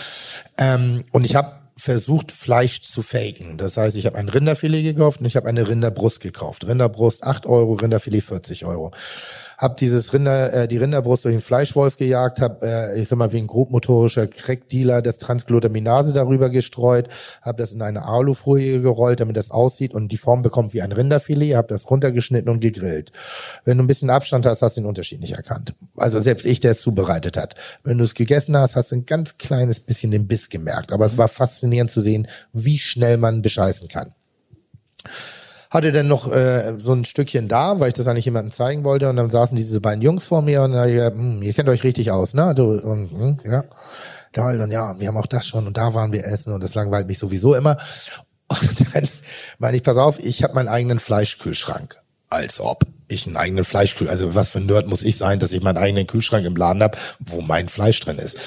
Ähm, 0.59 1.05
und 1.13 1.25
ich 1.25 1.35
habe 1.37 1.61
versucht, 1.81 2.31
Fleisch 2.31 2.83
zu 2.83 3.03
faken. 3.03 3.57
Das 3.57 3.77
heißt, 3.77 3.97
ich 3.97 4.07
habe 4.07 4.19
ein 4.19 4.29
Rinderfilet 4.29 4.83
gekauft 4.83 5.21
und 5.21 5.27
ich 5.27 5.37
habe 5.37 5.49
eine 5.49 5.67
Rinderbrust 5.67 6.21
gekauft. 6.21 6.67
Rinderbrust 6.67 7.25
8 7.25 7.47
Euro, 7.47 7.73
Rinderfilet 7.73 8.21
40 8.21 8.67
Euro. 8.67 8.93
Hab 9.61 9.77
dieses 9.77 10.15
Rinder, 10.15 10.55
äh, 10.55 10.69
die 10.69 10.79
Rinderbrust 10.79 11.27
durch 11.27 11.35
den 11.35 11.43
Fleischwolf 11.43 11.99
gejagt, 11.99 12.41
hab, 12.41 12.63
äh, 12.63 12.99
ich 12.99 13.09
sag 13.09 13.19
mal, 13.19 13.31
wie 13.35 13.37
ein 13.37 13.47
grobmotorischer 13.47 14.27
Crackdealer 14.27 15.03
das 15.03 15.19
Transglutaminase 15.19 16.15
darüber 16.15 16.49
gestreut, 16.49 17.09
hab 17.43 17.59
das 17.59 17.73
in 17.73 17.83
eine 17.83 18.07
Alufolie 18.07 18.81
gerollt, 18.81 19.21
damit 19.21 19.37
das 19.37 19.51
aussieht 19.51 19.93
und 19.93 20.09
die 20.09 20.17
Form 20.17 20.41
bekommt 20.41 20.73
wie 20.73 20.81
ein 20.81 20.93
Rinderfilet, 20.93 21.57
hab 21.57 21.69
das 21.69 21.91
runtergeschnitten 21.91 22.51
und 22.51 22.61
gegrillt. 22.61 23.13
Wenn 23.67 23.77
du 23.77 23.85
ein 23.85 23.87
bisschen 23.87 24.09
Abstand 24.09 24.47
hast, 24.47 24.63
hast 24.63 24.79
du 24.79 24.81
den 24.81 24.89
Unterschied 24.89 25.21
nicht 25.21 25.35
erkannt. 25.35 25.75
Also 25.95 26.23
selbst 26.23 26.47
ich, 26.47 26.61
der 26.61 26.71
es 26.71 26.81
zubereitet 26.81 27.37
hat. 27.37 27.55
Wenn 27.85 27.99
du 27.99 28.05
es 28.05 28.15
gegessen 28.15 28.57
hast, 28.57 28.77
hast 28.77 28.93
du 28.93 28.97
ein 28.97 29.05
ganz 29.05 29.37
kleines 29.37 29.79
bisschen 29.79 30.11
den 30.11 30.27
Biss 30.27 30.49
gemerkt. 30.49 30.91
Aber 30.91 31.05
es 31.05 31.19
war 31.19 31.29
faszinierend 31.29 31.91
zu 31.91 32.01
sehen, 32.01 32.29
wie 32.55 32.79
schnell 32.79 33.19
man 33.19 33.43
bescheißen 33.43 33.89
kann 33.89 34.15
hatte 35.71 35.93
dann 35.93 36.09
noch 36.09 36.31
äh, 36.31 36.75
so 36.79 36.93
ein 36.93 37.05
Stückchen 37.05 37.49
da, 37.49 37.79
weil 37.79 37.89
ich 37.89 37.95
das 37.95 38.09
eigentlich 38.09 38.25
jemandem 38.25 38.53
zeigen 38.53 38.85
wollte. 38.85 39.09
Und 39.09 39.17
dann 39.17 39.31
saßen 39.31 39.57
diese 39.57 39.81
beiden 39.81 40.03
Jungs 40.03 40.27
vor 40.27 40.43
mir 40.43 40.63
und 40.63 40.75
äh, 40.75 41.11
hm, 41.11 41.43
ihr 41.43 41.55
kennt 41.55 41.69
euch 41.69 41.85
richtig 41.85 42.11
aus, 42.11 42.35
ne? 42.35 42.55
Du, 42.55 42.73
und, 42.73 43.11
hm, 43.11 43.39
ja. 43.49 43.65
Da 44.33 44.51
und 44.51 44.71
ja, 44.71 44.99
wir 44.99 45.09
haben 45.09 45.17
auch 45.17 45.27
das 45.27 45.47
schon 45.47 45.67
und 45.67 45.77
da 45.77 45.95
waren 45.95 46.13
wir 46.13 46.25
essen 46.25 46.53
und 46.53 46.63
das 46.63 46.75
langweilt 46.75 47.07
mich 47.07 47.19
sowieso 47.19 47.55
immer. 47.55 47.79
Und 48.49 48.95
dann 48.95 49.09
meine 49.59 49.77
ich, 49.77 49.83
pass 49.83 49.97
auf, 49.97 50.19
ich 50.19 50.43
habe 50.43 50.55
meinen 50.55 50.69
eigenen 50.69 50.99
Fleischkühlschrank. 50.99 51.99
Als 52.29 52.61
ob 52.61 52.85
ich 53.09 53.27
einen 53.27 53.37
eigenen 53.37 53.65
Fleischkühl, 53.65 54.09
also 54.09 54.37
was 54.37 54.51
für 54.51 54.59
ein 54.59 54.67
Nerd 54.67 54.87
muss 54.87 55.03
ich 55.03 55.17
sein, 55.17 55.41
dass 55.41 55.53
ich 55.53 55.63
meinen 55.63 55.79
eigenen 55.79 56.07
Kühlschrank 56.07 56.47
im 56.47 56.55
Laden 56.55 56.83
habe, 56.83 56.97
wo 57.19 57.41
mein 57.41 57.69
Fleisch 57.69 57.99
drin 58.01 58.19
ist 58.19 58.39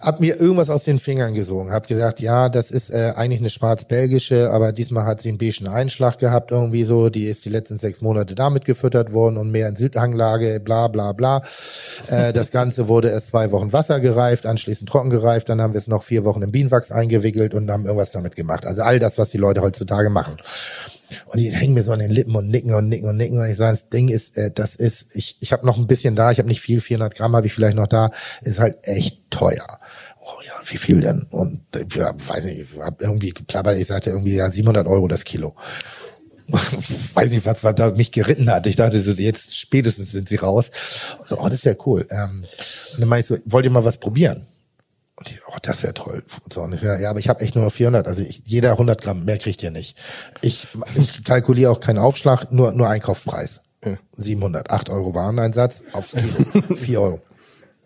hab 0.00 0.20
mir 0.20 0.40
irgendwas 0.40 0.70
aus 0.70 0.84
den 0.84 0.98
Fingern 0.98 1.34
gesogen, 1.34 1.72
hab 1.72 1.86
gesagt, 1.86 2.20
ja, 2.20 2.48
das 2.48 2.70
ist 2.70 2.90
äh, 2.90 3.12
eigentlich 3.16 3.40
eine 3.40 3.50
schwarz-belgische, 3.50 4.50
aber 4.50 4.72
diesmal 4.72 5.04
hat 5.04 5.20
sie 5.20 5.30
einen 5.30 5.38
beigen 5.38 5.68
Einschlag 5.68 6.18
gehabt 6.18 6.50
irgendwie 6.50 6.84
so, 6.84 7.08
die 7.08 7.24
ist 7.24 7.44
die 7.44 7.48
letzten 7.48 7.78
sechs 7.78 8.00
Monate 8.00 8.34
damit 8.34 8.64
gefüttert 8.64 9.12
worden 9.12 9.36
und 9.36 9.50
mehr 9.50 9.68
in 9.68 9.76
Südhanglage, 9.76 10.60
bla 10.60 10.88
bla 10.88 11.12
bla. 11.12 11.42
Äh, 12.08 12.32
das 12.32 12.50
Ganze 12.50 12.88
wurde 12.88 13.10
erst 13.10 13.28
zwei 13.28 13.52
Wochen 13.52 13.72
Wasser 13.72 14.00
gereift, 14.00 14.46
anschließend 14.46 14.88
trocken 14.88 15.10
gereift, 15.10 15.48
dann 15.48 15.60
haben 15.60 15.72
wir 15.72 15.78
es 15.78 15.88
noch 15.88 16.02
vier 16.02 16.24
Wochen 16.24 16.42
im 16.42 16.52
Bienenwachs 16.52 16.92
eingewickelt 16.92 17.54
und 17.54 17.70
haben 17.70 17.84
irgendwas 17.84 18.12
damit 18.12 18.36
gemacht. 18.36 18.66
Also 18.66 18.82
all 18.82 18.98
das, 18.98 19.18
was 19.18 19.30
die 19.30 19.38
Leute 19.38 19.62
heutzutage 19.62 20.10
machen. 20.10 20.36
Und 21.26 21.38
die 21.38 21.50
hängen 21.50 21.74
mir 21.74 21.82
so 21.82 21.92
an 21.92 21.98
den 21.98 22.10
Lippen 22.10 22.34
und 22.34 22.48
nicken 22.48 22.74
und 22.74 22.88
nicken 22.88 23.08
und 23.08 23.16
nicken. 23.16 23.38
Und 23.38 23.48
ich 23.48 23.56
sage, 23.56 23.76
das 23.76 23.88
Ding 23.88 24.08
ist, 24.08 24.36
äh, 24.36 24.50
das 24.50 24.76
ist, 24.76 25.14
ich, 25.14 25.36
ich 25.40 25.52
habe 25.52 25.66
noch 25.66 25.78
ein 25.78 25.86
bisschen 25.86 26.16
da, 26.16 26.30
ich 26.30 26.38
habe 26.38 26.48
nicht 26.48 26.60
viel, 26.60 26.80
400 26.80 27.14
Gramm 27.14 27.36
habe 27.36 27.46
ich 27.46 27.52
vielleicht 27.52 27.76
noch 27.76 27.86
da, 27.86 28.10
ist 28.42 28.58
halt 28.58 28.78
echt 28.82 29.30
teuer. 29.30 29.80
Oh 30.20 30.42
ja, 30.44 30.52
wie 30.64 30.76
viel 30.76 31.00
denn? 31.00 31.26
Und 31.30 31.60
äh, 31.74 31.84
ja, 31.94 32.14
weiß 32.16 32.44
nicht, 32.44 32.66
ich 32.72 32.80
habe 32.80 33.02
irgendwie 33.02 33.30
geplappert, 33.30 33.78
ich 33.78 33.86
sagte 33.86 34.10
irgendwie 34.10 34.34
ja 34.34 34.50
700 34.50 34.86
Euro 34.86 35.08
das 35.08 35.24
Kilo. 35.24 35.54
weiß 37.14 37.32
nicht, 37.32 37.44
was, 37.44 37.64
was 37.64 37.74
da 37.74 37.90
mich 37.90 38.12
geritten 38.12 38.50
hat. 38.50 38.66
Ich 38.66 38.76
dachte, 38.76 39.02
so, 39.02 39.12
jetzt 39.12 39.56
spätestens 39.56 40.12
sind 40.12 40.28
sie 40.28 40.36
raus. 40.36 40.70
Und 41.18 41.28
so, 41.28 41.40
oh, 41.40 41.48
das 41.48 41.58
ist 41.58 41.64
ja 41.64 41.74
cool. 41.86 42.06
Ähm, 42.10 42.44
und 42.92 43.00
dann 43.00 43.08
meinte 43.08 43.34
ich 43.34 43.40
so, 43.40 43.50
wollt 43.50 43.64
ihr 43.64 43.70
mal 43.70 43.84
was 43.84 43.98
probieren? 43.98 44.46
Und 45.16 45.30
die, 45.30 45.38
oh, 45.48 45.56
das 45.62 45.82
wäre 45.82 45.94
toll. 45.94 46.22
Und 46.44 46.52
so, 46.52 46.62
und 46.62 46.74
ich, 46.74 46.82
ja, 46.82 47.08
aber 47.08 47.18
ich 47.18 47.28
habe 47.28 47.40
echt 47.40 47.56
nur 47.56 47.70
400. 47.70 48.06
Also 48.06 48.22
ich, 48.22 48.42
jeder 48.44 48.72
100 48.72 49.00
Gramm, 49.00 49.24
mehr 49.24 49.38
kriegt 49.38 49.62
ihr 49.62 49.70
nicht. 49.70 49.98
Ich, 50.42 50.68
ich 50.94 51.24
kalkuliere 51.24 51.70
auch 51.70 51.80
keinen 51.80 51.98
Aufschlag, 51.98 52.52
nur, 52.52 52.72
nur 52.72 52.88
Einkaufspreis. 52.88 53.62
700, 54.16 54.70
8 54.70 54.90
Euro 54.90 55.14
Wareneinsatz 55.14 55.84
aufs 55.92 56.12
Kilo, 56.12 56.76
4 56.76 57.00
Euro. 57.00 57.20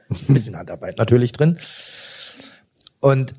Ein 0.08 0.34
bisschen 0.34 0.56
Handarbeit 0.56 0.98
natürlich 0.98 1.32
drin. 1.32 1.58
Und 3.00 3.34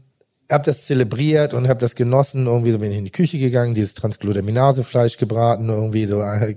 habe 0.49 0.63
das 0.65 0.85
zelebriert 0.85 1.53
und 1.53 1.67
habe 1.67 1.79
das 1.79 1.95
genossen. 1.95 2.45
Irgendwie 2.45 2.71
so 2.71 2.79
bin 2.79 2.91
ich 2.91 2.97
in 2.97 3.05
die 3.05 3.11
Küche 3.11 3.39
gegangen, 3.39 3.73
dieses 3.73 3.93
Transglutaminase-Fleisch 3.95 5.17
gebraten, 5.17 5.69
irgendwie 5.69 6.05
so 6.05 6.21
äh, 6.21 6.55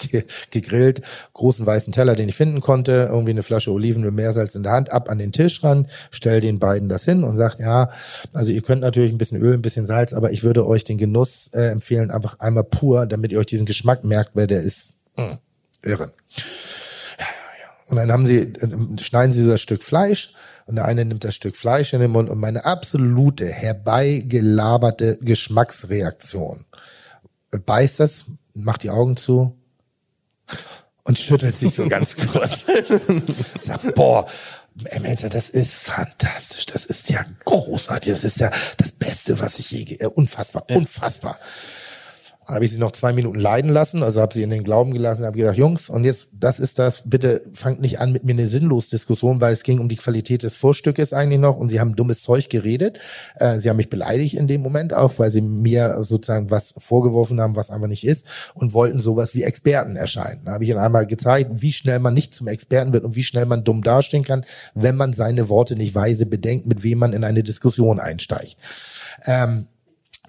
gegrillt, 0.50 1.02
großen 1.34 1.64
weißen 1.64 1.92
Teller, 1.92 2.14
den 2.14 2.28
ich 2.28 2.36
finden 2.36 2.60
konnte, 2.60 3.08
irgendwie 3.10 3.30
eine 3.30 3.42
Flasche 3.42 3.72
Oliven 3.72 4.02
mit 4.02 4.14
Meersalz 4.14 4.54
in 4.54 4.62
der 4.62 4.72
Hand, 4.72 4.90
ab 4.90 5.08
an 5.10 5.18
den 5.18 5.32
Tisch 5.32 5.62
ran, 5.62 5.86
stell 6.10 6.40
den 6.40 6.58
beiden 6.58 6.88
das 6.88 7.04
hin 7.04 7.24
und 7.24 7.36
sagt, 7.36 7.58
ja, 7.60 7.90
also 8.32 8.50
ihr 8.50 8.62
könnt 8.62 8.82
natürlich 8.82 9.12
ein 9.12 9.18
bisschen 9.18 9.40
Öl, 9.40 9.54
ein 9.54 9.62
bisschen 9.62 9.86
Salz, 9.86 10.12
aber 10.12 10.32
ich 10.32 10.42
würde 10.42 10.66
euch 10.66 10.84
den 10.84 10.98
Genuss 10.98 11.48
äh, 11.52 11.70
empfehlen, 11.70 12.10
einfach 12.10 12.40
einmal 12.40 12.64
pur, 12.64 13.06
damit 13.06 13.32
ihr 13.32 13.38
euch 13.38 13.46
diesen 13.46 13.66
Geschmack 13.66 14.04
merkt, 14.04 14.34
weil 14.34 14.46
der 14.46 14.60
ist 14.60 14.94
mh, 15.16 15.30
hm, 15.30 15.38
irre. 15.82 16.12
Und 17.88 17.96
dann 17.96 18.10
haben 18.10 18.26
sie, 18.26 18.38
äh, 18.38 18.98
schneiden 19.00 19.32
sie 19.32 19.46
das 19.46 19.60
Stück 19.60 19.82
Fleisch, 19.82 20.32
und 20.66 20.76
der 20.76 20.84
eine 20.84 21.04
nimmt 21.04 21.24
das 21.24 21.34
Stück 21.34 21.56
Fleisch 21.56 21.92
in 21.92 22.00
den 22.00 22.12
Mund 22.12 22.30
und 22.30 22.38
meine 22.38 22.64
absolute 22.64 23.46
herbeigelaberte 23.46 25.18
Geschmacksreaktion. 25.20 26.66
Beißt 27.50 28.00
das, 28.00 28.24
macht 28.54 28.82
die 28.82 28.90
Augen 28.90 29.16
zu, 29.16 29.58
und 31.04 31.18
schüttelt 31.18 31.58
sich 31.58 31.74
so 31.74 31.88
ganz 31.88 32.16
kurz. 32.16 32.64
Sagt, 33.60 33.94
boah, 33.94 34.26
Melzer, 35.00 35.28
das 35.28 35.50
ist 35.50 35.74
fantastisch, 35.74 36.66
das 36.66 36.86
ist 36.86 37.10
ja 37.10 37.24
großartig, 37.44 38.12
das 38.12 38.24
ist 38.24 38.40
ja 38.40 38.50
das 38.78 38.92
Beste, 38.92 39.38
was 39.40 39.58
ich 39.58 39.70
je, 39.70 39.96
äh, 39.96 40.06
unfassbar, 40.06 40.64
unfassbar 40.70 41.38
habe 42.46 42.64
ich 42.64 42.72
sie 42.72 42.78
noch 42.78 42.92
zwei 42.92 43.12
Minuten 43.12 43.38
leiden 43.38 43.70
lassen, 43.70 44.02
also 44.02 44.20
habe 44.20 44.34
sie 44.34 44.42
in 44.42 44.50
den 44.50 44.64
Glauben 44.64 44.92
gelassen, 44.92 45.24
habe 45.24 45.38
gesagt, 45.38 45.58
Jungs, 45.58 45.88
und 45.88 46.04
jetzt, 46.04 46.28
das 46.32 46.58
ist 46.58 46.78
das, 46.78 47.02
bitte 47.04 47.42
fangt 47.52 47.80
nicht 47.80 48.00
an 48.00 48.12
mit 48.12 48.24
mir 48.24 48.32
eine 48.32 48.48
sinnlose 48.48 48.90
Diskussion, 48.90 49.40
weil 49.40 49.52
es 49.52 49.62
ging 49.62 49.78
um 49.78 49.88
die 49.88 49.96
Qualität 49.96 50.42
des 50.42 50.56
Vorstückes 50.56 51.12
eigentlich 51.12 51.38
noch 51.38 51.56
und 51.56 51.68
sie 51.68 51.78
haben 51.78 51.94
dummes 51.94 52.22
Zeug 52.22 52.48
geredet. 52.50 52.98
Äh, 53.36 53.58
sie 53.58 53.70
haben 53.70 53.76
mich 53.76 53.90
beleidigt 53.90 54.34
in 54.34 54.48
dem 54.48 54.60
Moment 54.60 54.92
auch, 54.92 55.18
weil 55.18 55.30
sie 55.30 55.40
mir 55.40 55.98
sozusagen 56.02 56.50
was 56.50 56.74
vorgeworfen 56.78 57.40
haben, 57.40 57.54
was 57.54 57.70
einfach 57.70 57.88
nicht 57.88 58.04
ist 58.04 58.26
und 58.54 58.72
wollten 58.72 59.00
sowas 59.00 59.34
wie 59.34 59.44
Experten 59.44 59.94
erscheinen. 59.94 60.42
Da 60.44 60.52
habe 60.52 60.64
ich 60.64 60.70
ihnen 60.70 60.80
einmal 60.80 61.06
gezeigt, 61.06 61.50
wie 61.54 61.72
schnell 61.72 62.00
man 62.00 62.14
nicht 62.14 62.34
zum 62.34 62.48
Experten 62.48 62.92
wird 62.92 63.04
und 63.04 63.14
wie 63.14 63.22
schnell 63.22 63.46
man 63.46 63.62
dumm 63.62 63.82
dastehen 63.82 64.24
kann, 64.24 64.44
wenn 64.74 64.96
man 64.96 65.12
seine 65.12 65.48
Worte 65.48 65.76
nicht 65.76 65.94
weise 65.94 66.26
bedenkt, 66.26 66.66
mit 66.66 66.82
wem 66.82 66.98
man 66.98 67.12
in 67.12 67.24
eine 67.24 67.44
Diskussion 67.44 68.00
einsteigt. 68.00 68.56
Ähm, 69.26 69.66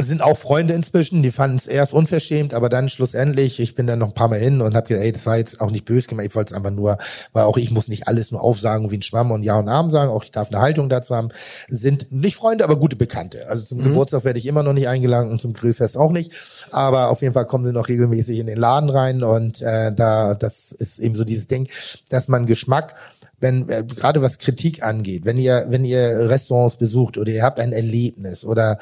sind 0.01 0.23
auch 0.23 0.39
Freunde 0.39 0.73
inzwischen, 0.73 1.21
die 1.21 1.31
fanden 1.31 1.57
es 1.57 1.67
erst 1.67 1.93
unverschämt, 1.93 2.55
aber 2.55 2.67
dann 2.67 2.89
schlussendlich, 2.89 3.59
ich 3.59 3.75
bin 3.75 3.85
dann 3.85 3.99
noch 3.99 4.07
ein 4.07 4.13
paar 4.15 4.27
Mal 4.27 4.39
hin 4.39 4.59
und 4.61 4.75
habe 4.75 4.87
gesagt, 4.87 5.05
ey, 5.05 5.11
das 5.11 5.27
war 5.27 5.37
jetzt 5.37 5.61
auch 5.61 5.69
nicht 5.69 5.85
böse 5.85 6.07
gemacht, 6.07 6.25
ich 6.25 6.35
wollte 6.35 6.51
es 6.51 6.57
einfach 6.57 6.71
nur, 6.71 6.97
weil 7.31 7.43
auch 7.43 7.57
ich 7.57 7.69
muss 7.69 7.89
nicht 7.89 8.07
alles 8.07 8.31
nur 8.31 8.41
aufsagen 8.41 8.89
wie 8.89 8.97
ein 8.97 9.03
Schwamm 9.03 9.29
und 9.29 9.43
Ja 9.43 9.59
und 9.59 9.69
Abend 9.69 9.91
sagen, 9.91 10.09
auch 10.09 10.23
ich 10.23 10.31
darf 10.31 10.49
eine 10.49 10.61
Haltung 10.61 10.89
dazu 10.89 11.15
haben, 11.15 11.29
sind 11.69 12.11
nicht 12.11 12.35
Freunde, 12.35 12.63
aber 12.63 12.75
gute 12.77 12.95
Bekannte. 12.95 13.47
Also 13.47 13.63
zum 13.63 13.79
mhm. 13.79 13.83
Geburtstag 13.83 14.23
werde 14.23 14.39
ich 14.39 14.47
immer 14.47 14.63
noch 14.63 14.73
nicht 14.73 14.87
eingeladen 14.87 15.29
und 15.29 15.39
zum 15.39 15.53
Grillfest 15.53 15.95
auch 15.95 16.11
nicht, 16.11 16.31
aber 16.71 17.09
auf 17.09 17.21
jeden 17.21 17.35
Fall 17.35 17.45
kommen 17.45 17.65
sie 17.65 17.71
noch 17.71 17.87
regelmäßig 17.87 18.39
in 18.39 18.47
den 18.47 18.57
Laden 18.57 18.89
rein 18.89 19.23
und 19.23 19.61
äh, 19.61 19.93
da, 19.93 20.33
das 20.33 20.71
ist 20.71 20.97
eben 20.99 21.13
so 21.13 21.23
dieses 21.23 21.45
Ding, 21.45 21.69
dass 22.09 22.27
man 22.27 22.47
Geschmack 22.47 22.95
wenn 23.39 23.67
äh, 23.67 23.83
gerade 23.83 24.21
was 24.21 24.37
Kritik 24.39 24.83
angeht, 24.83 25.25
wenn 25.25 25.37
ihr 25.37 25.65
wenn 25.67 25.83
ihr 25.83 26.29
Restaurants 26.29 26.77
besucht 26.77 27.17
oder 27.17 27.29
ihr 27.29 27.43
habt 27.43 27.59
ein 27.59 27.73
Erlebnis 27.73 28.45
oder 28.45 28.79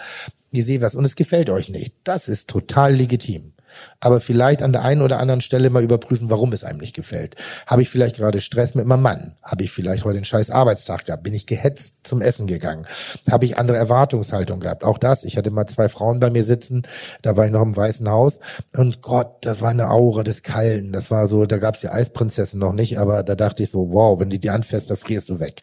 ihr 0.52 0.64
seht 0.64 0.82
was 0.82 0.95
und 0.95 1.06
es 1.06 1.15
gefällt 1.15 1.49
euch 1.49 1.69
nicht, 1.69 1.95
das 2.03 2.28
ist 2.28 2.49
total 2.49 2.94
legitim 2.94 3.53
aber 4.02 4.19
vielleicht 4.19 4.61
an 4.61 4.73
der 4.73 4.84
einen 4.84 5.02
oder 5.02 5.19
anderen 5.19 5.41
Stelle 5.41 5.69
mal 5.69 5.84
überprüfen, 5.84 6.30
warum 6.30 6.52
es 6.52 6.64
einem 6.64 6.80
nicht 6.80 6.95
gefällt. 6.95 7.36
Habe 7.68 7.84
ich 7.84 7.90
vielleicht 7.90 8.18
gerade 8.18 8.41
Stress 8.41 8.76
mit 8.76 8.86
meinem 8.86 9.03
Mann? 9.03 9.36
Habe 9.41 9.64
ich 9.64 9.72
vielleicht 9.72 10.03
heute 10.03 10.18
einen 10.18 10.26
scheiß 10.26 10.52
Arbeitstag 10.52 11.06
gehabt? 11.06 11.23
Bin 11.23 11.34
ich 11.34 11.45
gehetzt 11.45 12.07
zum 12.07 12.22
Essen 12.22 12.48
gegangen? 12.48 12.86
Habe 13.30 13.45
ich 13.45 13.57
andere 13.57 13.78
Erwartungshaltung 13.78 14.60
gehabt? 14.60 14.84
Auch 14.84 14.98
das. 14.98 15.23
Ich 15.23 15.38
hatte 15.38 15.52
mal 15.52 15.68
zwei 15.68 15.88
Frauen 15.88 16.19
bei 16.19 16.30
mir 16.30 16.44
sitzen, 16.44 16.84
da 17.22 17.38
war 17.38 17.45
ich 17.45 17.52
noch 17.52 17.61
im 17.61 17.78
Weißen 17.78 18.10
Haus 18.10 18.40
und 18.76 19.02
Gott, 19.02 19.38
das 19.41 19.61
war 19.61 19.69
eine 19.69 19.90
Aura 19.90 20.23
des 20.23 20.44
Kalten. 20.44 20.91
Das 20.91 21.11
war 21.11 21.28
so, 21.28 21.45
da 21.45 21.57
gab 21.57 21.76
es 21.76 21.82
die 21.82 21.90
Eisprinzessin 21.90 22.60
noch 22.60 22.73
nicht, 22.73 22.98
aber 22.98 23.23
da 23.23 23.36
dachte 23.36 23.64
ich 23.64 23.69
so, 23.69 23.91
wow, 23.91 24.19
wenn 24.19 24.30
die 24.30 24.49
anfährst, 24.49 24.90
da 24.90 24.95
frierst 24.95 25.30
du 25.30 25.40
weg. 25.40 25.61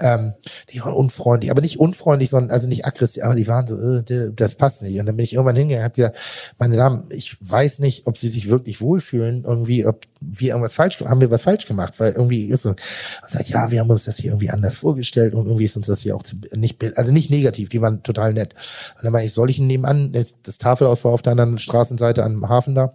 Ähm, 0.00 0.34
die 0.72 0.80
waren 0.80 0.92
unfreundlich, 0.92 1.50
aber 1.50 1.62
nicht 1.62 1.78
unfreundlich, 1.78 2.30
sondern 2.30 2.50
also 2.50 2.66
nicht 2.66 2.84
aggressiv, 2.84 3.22
aber 3.22 3.34
die 3.34 3.46
waren 3.46 3.66
so, 3.66 3.76
äh, 3.76 4.32
das 4.34 4.56
passt 4.56 4.82
nicht. 4.82 4.98
Und 4.98 5.06
dann 5.06 5.16
bin 5.16 5.24
ich 5.24 5.34
irgendwann 5.34 5.56
hingegangen 5.56 5.84
und 5.84 5.90
habe 5.90 5.94
gesagt, 5.94 6.16
meine 6.58 6.76
Damen, 6.76 7.04
ich 7.10 7.36
weiß 7.40 7.75
nicht, 7.80 8.06
ob 8.06 8.16
sie 8.16 8.28
sich 8.28 8.48
wirklich 8.48 8.80
wohlfühlen, 8.80 9.44
irgendwie, 9.44 9.86
ob 9.86 10.06
wir 10.20 10.50
irgendwas 10.50 10.74
falsch 10.74 11.00
haben 11.00 11.20
wir 11.20 11.30
was 11.30 11.42
falsch 11.42 11.66
gemacht, 11.66 11.94
weil 11.98 12.12
irgendwie 12.12 12.46
ist 12.46 12.66
und 12.66 12.80
sagt, 13.26 13.48
ja, 13.48 13.70
wir 13.70 13.80
haben 13.80 13.90
uns 13.90 14.04
das 14.04 14.16
hier 14.16 14.30
irgendwie 14.30 14.50
anders 14.50 14.76
vorgestellt 14.76 15.34
und 15.34 15.46
irgendwie 15.46 15.64
ist 15.64 15.76
uns 15.76 15.86
das 15.86 16.00
hier 16.00 16.16
auch 16.16 16.22
zu, 16.22 16.36
nicht, 16.52 16.82
also 16.96 17.12
nicht 17.12 17.30
negativ, 17.30 17.68
die 17.68 17.80
waren 17.80 18.02
total 18.02 18.32
nett. 18.32 18.54
Und 18.96 19.04
dann 19.04 19.12
meine 19.12 19.26
ich, 19.26 19.32
soll 19.32 19.50
ich 19.50 19.58
ihn 19.58 19.66
nebenan, 19.66 20.12
das, 20.12 20.58
Tafelaus 20.58 21.04
war 21.04 21.12
auf 21.12 21.22
der 21.22 21.32
anderen 21.32 21.58
Straßenseite 21.58 22.24
am 22.24 22.48
Hafen 22.48 22.74
da, 22.74 22.94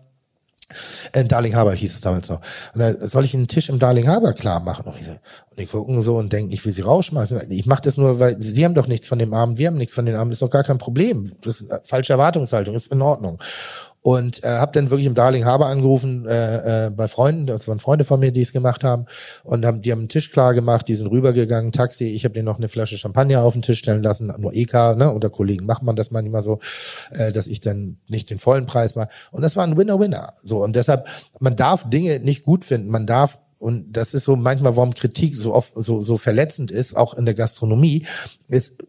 äh, 1.12 1.26
Darling 1.26 1.56
Harbour 1.56 1.74
hieß 1.74 1.96
es 1.96 2.02
damals 2.02 2.30
noch. 2.30 2.42
Und 2.74 2.80
da 2.80 2.94
soll 2.96 3.26
ich 3.26 3.34
einen 3.34 3.48
Tisch 3.48 3.70
im 3.70 3.80
Darling 3.80 4.08
Harbour 4.08 4.34
klar 4.34 4.60
machen. 4.60 4.86
Und, 4.86 4.96
und 4.96 5.60
die 5.60 5.66
gucken 5.66 6.02
so 6.02 6.18
und 6.18 6.32
denken, 6.34 6.52
ich 6.52 6.66
will 6.66 6.74
sie 6.74 6.82
rausschmeißen. 6.82 7.52
Ich 7.52 7.66
mache 7.66 7.82
das 7.82 7.98
nur, 7.98 8.20
weil 8.20 8.42
sie 8.42 8.64
haben 8.64 8.76
doch 8.76 8.88
nichts 8.88 9.08
von 9.08 9.20
dem 9.20 9.34
Abend, 9.34 9.58
wir 9.58 9.68
haben 9.68 9.78
nichts 9.78 9.94
von 9.94 10.06
dem 10.06 10.16
Abend, 10.16 10.34
ist 10.34 10.42
doch 10.42 10.50
gar 10.50 10.64
kein 10.64 10.78
Problem. 10.78 11.34
Das 11.42 11.62
ist 11.62 11.70
falsche 11.84 12.14
Erwartungshaltung, 12.14 12.76
ist 12.76 12.92
in 12.92 13.02
Ordnung. 13.02 13.42
Und 14.04 14.44
äh, 14.44 14.48
habe 14.48 14.72
dann 14.72 14.90
wirklich 14.90 15.06
im 15.06 15.14
Darling 15.14 15.46
Harbour 15.46 15.68
angerufen 15.68 16.26
äh, 16.26 16.88
äh, 16.88 16.90
bei 16.90 17.08
Freunden, 17.08 17.46
das 17.46 17.68
waren 17.68 17.80
Freunde 17.80 18.04
von 18.04 18.20
mir, 18.20 18.32
die 18.32 18.42
es 18.42 18.52
gemacht 18.52 18.84
haben. 18.84 19.06
Und 19.44 19.64
haben, 19.64 19.84
die 19.84 19.92
haben 19.92 20.00
einen 20.00 20.10
Tisch 20.10 20.32
klar 20.32 20.56
gemacht, 20.56 20.88
die 20.88 20.96
sind 20.96 21.08
rübergegangen, 21.08 21.72
Taxi, 21.72 22.06
ich 22.06 22.24
habe 22.24 22.34
denen 22.34 22.46
noch 22.46 22.58
eine 22.58 22.68
Flasche 22.68 22.98
Champagner 22.98 23.44
auf 23.44 23.54
den 23.54 23.62
Tisch 23.62 23.80
stellen 23.80 24.02
lassen, 24.02 24.34
nur 24.40 24.54
EK, 24.54 24.74
ne? 24.98 25.12
Unter 25.14 25.30
Kollegen 25.30 25.68
macht 25.68 25.84
man 25.84 25.96
das 25.96 26.10
manchmal 26.10 26.42
so, 26.42 26.60
äh, 27.12 27.32
dass 27.32 27.46
ich 27.46 27.60
dann 27.60 27.98
nicht 28.08 28.32
den 28.32 28.40
vollen 28.40 28.66
Preis 28.66 28.96
mache. 28.96 29.10
Und 29.32 29.44
das 29.44 29.56
war 29.56 29.66
ein 29.66 29.78
Winner-Winner. 29.78 30.34
So, 30.44 30.64
und 30.64 30.76
deshalb, 30.76 31.06
man 31.40 31.56
darf 31.56 31.88
Dinge 31.88 32.20
nicht 32.20 32.44
gut 32.44 32.66
finden, 32.66 32.90
man 32.90 33.06
darf 33.06 33.38
und 33.60 33.94
das 33.94 34.16
ist 34.16 34.26
so 34.26 34.36
manchmal, 34.36 34.76
warum 34.76 34.96
Kritik 34.96 35.38
so 35.38 35.54
oft 35.54 35.74
so, 35.76 36.02
so 36.02 36.18
verletzend 36.18 36.72
ist, 36.72 36.98
auch 36.98 37.14
in 37.14 37.26
der 37.26 37.36
Gastronomie, 37.36 38.08
ist, 38.48 38.84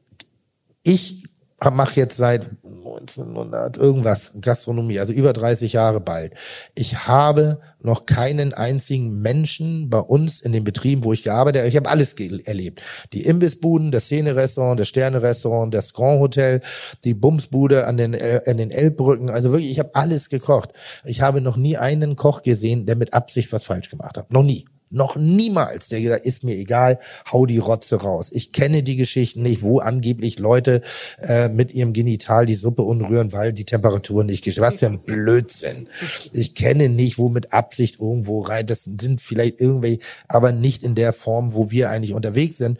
ich 0.82 1.21
mache 1.70 1.96
jetzt 1.96 2.16
seit 2.16 2.42
1900 2.64 3.76
irgendwas 3.76 4.32
Gastronomie, 4.40 4.98
also 4.98 5.12
über 5.12 5.32
30 5.32 5.74
Jahre 5.74 6.00
bald. 6.00 6.34
Ich 6.74 7.06
habe 7.06 7.60
noch 7.80 8.06
keinen 8.06 8.52
einzigen 8.52 9.20
Menschen 9.20 9.90
bei 9.90 9.98
uns 9.98 10.40
in 10.40 10.52
den 10.52 10.64
Betrieben, 10.64 11.04
wo 11.04 11.12
ich 11.12 11.22
gearbeitet 11.22 11.60
habe. 11.60 11.68
Ich 11.68 11.76
habe 11.76 11.88
alles 11.88 12.14
erlebt. 12.14 12.80
Die 13.12 13.24
Imbissbuden, 13.24 13.90
das 13.90 14.06
Szene-Restaurant, 14.06 14.80
das 14.80 14.88
Sterne-Restaurant, 14.88 15.72
das 15.72 15.92
Grand 15.92 16.20
Hotel, 16.20 16.62
die 17.04 17.14
Bumsbude 17.14 17.86
an 17.86 17.96
den, 17.96 18.14
äh, 18.14 18.40
an 18.46 18.56
den 18.56 18.70
Elbbrücken. 18.70 19.30
Also 19.30 19.52
wirklich, 19.52 19.70
ich 19.70 19.78
habe 19.78 19.94
alles 19.94 20.28
gekocht. 20.28 20.72
Ich 21.04 21.20
habe 21.20 21.40
noch 21.40 21.56
nie 21.56 21.76
einen 21.76 22.16
Koch 22.16 22.42
gesehen, 22.42 22.86
der 22.86 22.96
mit 22.96 23.14
Absicht 23.14 23.52
was 23.52 23.64
falsch 23.64 23.90
gemacht 23.90 24.18
hat. 24.18 24.32
Noch 24.32 24.42
nie. 24.42 24.66
Noch 24.92 25.16
niemals, 25.16 25.88
der 25.88 26.00
gesagt, 26.00 26.26
ist 26.26 26.44
mir 26.44 26.54
egal, 26.56 26.98
hau 27.30 27.46
die 27.46 27.58
Rotze 27.58 27.96
raus. 27.96 28.28
Ich 28.30 28.52
kenne 28.52 28.82
die 28.82 28.96
Geschichten 28.96 29.42
nicht, 29.42 29.62
wo 29.62 29.78
angeblich 29.78 30.38
Leute 30.38 30.82
äh, 31.18 31.48
mit 31.48 31.72
ihrem 31.72 31.92
Genital 31.92 32.44
die 32.46 32.54
Suppe 32.54 32.82
unrühren, 32.82 33.32
weil 33.32 33.52
die 33.52 33.64
Temperatur 33.64 34.22
nicht 34.22 34.44
geschieht. 34.44 34.60
Was 34.60 34.80
für 34.80 34.86
ein 34.86 35.00
Blödsinn. 35.00 35.88
Ich 36.32 36.54
kenne 36.54 36.88
nicht, 36.88 37.18
wo 37.18 37.28
mit 37.30 37.52
Absicht 37.52 38.00
irgendwo 38.00 38.40
rein. 38.40 38.66
Das 38.66 38.84
sind 38.84 39.20
vielleicht 39.20 39.60
irgendwelche, 39.60 40.00
aber 40.28 40.52
nicht 40.52 40.82
in 40.82 40.94
der 40.94 41.12
Form, 41.12 41.54
wo 41.54 41.70
wir 41.70 41.90
eigentlich 41.90 42.14
unterwegs 42.14 42.58
sind. 42.58 42.78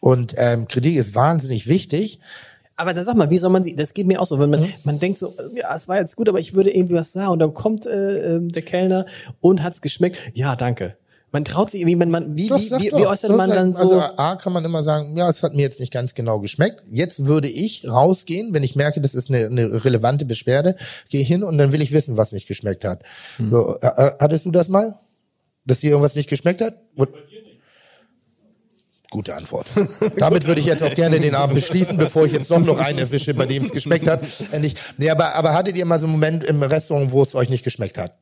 Und 0.00 0.34
ähm, 0.36 0.66
Kritik 0.66 0.96
ist 0.96 1.14
wahnsinnig 1.14 1.68
wichtig. 1.68 2.18
Aber 2.74 2.94
dann 2.94 3.04
sag 3.04 3.16
mal, 3.16 3.30
wie 3.30 3.38
soll 3.38 3.50
man 3.50 3.62
sie, 3.62 3.76
das 3.76 3.94
geht 3.94 4.08
mir 4.08 4.20
auch 4.20 4.26
so, 4.26 4.40
wenn 4.40 4.50
man, 4.50 4.62
mhm. 4.62 4.72
man 4.84 4.98
denkt 4.98 5.18
so, 5.18 5.32
ja, 5.54 5.74
es 5.76 5.86
war 5.86 5.98
jetzt 5.98 6.16
gut, 6.16 6.28
aber 6.28 6.40
ich 6.40 6.54
würde 6.54 6.74
irgendwie 6.74 6.96
was 6.96 7.12
sagen 7.12 7.28
und 7.28 7.38
dann 7.38 7.54
kommt 7.54 7.86
äh, 7.86 8.34
ähm, 8.34 8.50
der 8.50 8.62
Kellner 8.62 9.06
und 9.40 9.62
hat's 9.62 9.80
geschmeckt. 9.80 10.18
Ja, 10.34 10.56
danke. 10.56 10.96
Man 11.32 11.46
traut 11.46 11.70
sich 11.70 11.80
irgendwie, 11.80 11.98
wenn 11.98 12.10
man, 12.10 12.36
wie, 12.36 12.48
doch, 12.48 12.58
wie, 12.58 12.70
wie, 12.70 12.92
wie 12.92 13.06
äußert 13.06 13.34
man 13.34 13.48
dann 13.48 13.72
so? 13.72 13.80
Also 13.80 14.00
A 14.00 14.36
kann 14.36 14.52
man 14.52 14.64
immer 14.66 14.82
sagen, 14.82 15.16
ja, 15.16 15.28
es 15.30 15.42
hat 15.42 15.54
mir 15.54 15.62
jetzt 15.62 15.80
nicht 15.80 15.92
ganz 15.92 16.14
genau 16.14 16.40
geschmeckt. 16.40 16.82
Jetzt 16.90 17.24
würde 17.24 17.48
ich 17.48 17.88
rausgehen, 17.88 18.52
wenn 18.52 18.62
ich 18.62 18.76
merke, 18.76 19.00
das 19.00 19.14
ist 19.14 19.30
eine, 19.30 19.46
eine 19.46 19.84
relevante 19.84 20.26
Beschwerde, 20.26 20.76
gehe 21.08 21.24
hin 21.24 21.42
und 21.42 21.56
dann 21.56 21.72
will 21.72 21.80
ich 21.80 21.92
wissen, 21.92 22.18
was 22.18 22.32
nicht 22.32 22.46
geschmeckt 22.46 22.84
hat. 22.84 23.02
Hm. 23.38 23.48
So, 23.48 23.78
äh, 23.80 23.86
äh 23.86 24.12
hattest 24.20 24.44
du 24.44 24.50
das 24.50 24.68
mal? 24.68 24.98
Dass 25.64 25.80
dir 25.80 25.90
irgendwas 25.90 26.16
nicht 26.16 26.28
geschmeckt 26.28 26.60
hat? 26.60 26.74
Und 26.96 27.08
Gute 29.12 29.34
Antwort. 29.34 29.66
Damit 30.16 30.46
würde 30.46 30.62
ich 30.62 30.66
jetzt 30.66 30.82
auch 30.82 30.94
gerne 30.94 31.20
den 31.20 31.34
Abend 31.34 31.54
beschließen, 31.54 31.98
bevor 31.98 32.24
ich 32.24 32.32
jetzt 32.32 32.50
doch 32.50 32.60
noch 32.60 32.78
einen 32.78 32.98
erwische, 32.98 33.34
bei 33.34 33.44
dem 33.44 33.62
es 33.62 33.70
geschmeckt 33.70 34.06
hat. 34.06 34.22
Nee, 34.96 35.10
aber, 35.10 35.34
aber 35.34 35.52
hattet 35.52 35.76
ihr 35.76 35.84
mal 35.84 36.00
so 36.00 36.06
einen 36.06 36.12
Moment 36.12 36.44
im 36.44 36.62
Restaurant, 36.62 37.12
wo 37.12 37.22
es 37.22 37.34
euch 37.34 37.50
nicht 37.50 37.62
geschmeckt 37.62 37.98
hat? 37.98 38.16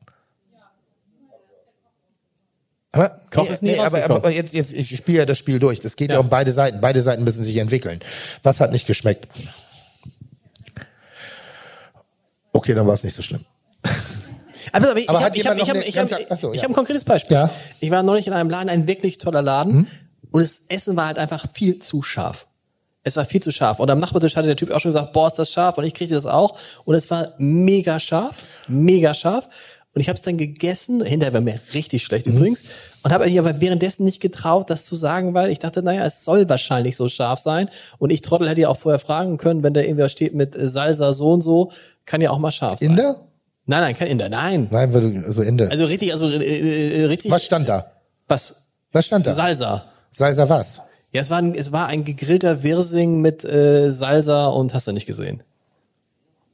Aber, 2.93 3.17
Koch 3.31 3.49
ist 3.49 3.63
nie 3.63 3.71
nee, 3.71 3.79
aber, 3.79 4.03
aber 4.03 4.31
jetzt, 4.31 4.53
jetzt, 4.53 4.73
ich 4.73 4.95
spiele 4.97 5.19
ja 5.19 5.25
das 5.25 5.37
Spiel 5.37 5.59
durch. 5.59 5.79
Das 5.79 5.95
geht 5.95 6.09
ja. 6.09 6.15
ja 6.15 6.19
um 6.19 6.29
beide 6.29 6.51
Seiten. 6.51 6.81
Beide 6.81 7.01
Seiten 7.01 7.23
müssen 7.23 7.43
sich 7.43 7.55
entwickeln. 7.57 8.01
Was 8.43 8.59
hat 8.59 8.71
nicht 8.71 8.85
geschmeckt? 8.85 9.27
Okay, 12.51 12.73
dann 12.73 12.85
war 12.85 12.95
es 12.95 13.03
nicht 13.03 13.15
so 13.15 13.21
schlimm. 13.21 13.45
Aber, 14.73 14.91
aber 14.91 14.99
ich, 14.99 15.09
habe 15.09 15.37
ich 15.37 15.45
hab, 15.45 15.57
ich 15.57 15.69
hab, 15.69 15.75
ich 15.75 15.97
hab, 15.97 16.11
ich 16.11 16.29
hab, 16.29 16.53
ich 16.53 16.63
hab 16.63 16.69
ein 16.69 16.73
konkretes 16.73 17.03
Beispiel. 17.03 17.35
Ja? 17.35 17.49
Ich 17.81 17.91
war 17.91 18.03
neulich 18.03 18.27
in 18.27 18.31
einem 18.31 18.49
Laden, 18.49 18.69
ein 18.69 18.87
wirklich 18.87 19.17
toller 19.17 19.41
Laden, 19.41 19.73
hm? 19.73 19.87
und 20.31 20.41
das 20.41 20.61
Essen 20.69 20.95
war 20.95 21.07
halt 21.07 21.17
einfach 21.17 21.45
viel 21.51 21.79
zu 21.79 22.03
scharf. 22.03 22.47
Es 23.03 23.17
war 23.17 23.25
viel 23.25 23.41
zu 23.41 23.51
scharf. 23.51 23.79
Und 23.79 23.89
am 23.89 23.99
Nachbartisch 23.99 24.37
hatte 24.37 24.47
der 24.47 24.55
Typ 24.55 24.71
auch 24.71 24.79
schon 24.79 24.91
gesagt, 24.91 25.11
boah, 25.11 25.27
ist 25.27 25.39
das 25.39 25.51
scharf. 25.51 25.77
Und 25.77 25.85
ich 25.85 25.93
kriegte 25.93 26.13
das 26.13 26.27
auch. 26.27 26.57
Und 26.85 26.95
es 26.95 27.09
war 27.09 27.33
mega 27.37 27.99
scharf, 27.99 28.43
mega 28.67 29.13
scharf. 29.13 29.49
Und 29.93 29.99
ich 29.99 30.07
habe 30.07 30.17
es 30.17 30.23
dann 30.23 30.37
gegessen, 30.37 31.03
hinterher 31.03 31.33
war 31.33 31.41
mir 31.41 31.59
richtig 31.73 32.03
schlecht 32.03 32.25
übrigens, 32.25 32.63
und 33.03 33.11
habe 33.11 33.25
mich 33.25 33.37
aber 33.37 33.59
währenddessen 33.59 34.05
nicht 34.05 34.21
getraut, 34.21 34.69
das 34.69 34.85
zu 34.85 34.95
sagen, 34.95 35.33
weil 35.33 35.51
ich 35.51 35.59
dachte, 35.59 35.83
naja, 35.83 36.05
es 36.05 36.23
soll 36.23 36.47
wahrscheinlich 36.47 36.95
so 36.95 37.09
scharf 37.09 37.39
sein. 37.39 37.69
Und 37.97 38.09
ich 38.09 38.21
Trottel 38.21 38.47
hätte 38.47 38.61
ja 38.61 38.69
auch 38.69 38.77
vorher 38.77 38.99
fragen 38.99 39.37
können, 39.37 39.63
wenn 39.63 39.73
da 39.73 39.81
irgendwer 39.81 40.07
steht 40.07 40.33
mit 40.33 40.55
äh, 40.55 40.69
Salsa 40.69 41.11
so 41.11 41.33
und 41.33 41.41
so, 41.41 41.71
kann 42.05 42.21
ja 42.21 42.29
auch 42.29 42.39
mal 42.39 42.51
scharf 42.51 42.79
sein. 42.79 42.91
Inder? 42.91 43.27
Nein, 43.65 43.81
nein, 43.81 43.95
kein 43.97 44.07
Inder, 44.07 44.29
nein. 44.29 44.67
Nein, 44.71 44.93
weil 44.93 45.01
du, 45.01 45.25
also 45.25 45.41
Inder. 45.41 45.69
Also 45.69 45.85
richtig, 45.85 46.13
also 46.13 46.29
äh, 46.29 47.01
äh, 47.01 47.05
richtig. 47.05 47.29
was 47.29 47.43
stand 47.43 47.67
da? 47.67 47.91
Was? 48.27 48.67
Was 48.93 49.05
stand 49.05 49.27
da? 49.27 49.33
Salsa. 49.33 49.85
Salsa 50.09 50.47
was? 50.47 50.81
Ja, 51.11 51.19
es 51.19 51.29
war 51.29 51.39
ein, 51.39 51.53
es 51.53 51.73
war 51.73 51.87
ein 51.87 52.05
gegrillter 52.05 52.63
Wirsing 52.63 53.19
mit 53.19 53.43
äh, 53.43 53.91
Salsa 53.91 54.47
und 54.47 54.73
hast 54.73 54.87
du 54.87 54.93
nicht 54.93 55.05
gesehen. 55.05 55.43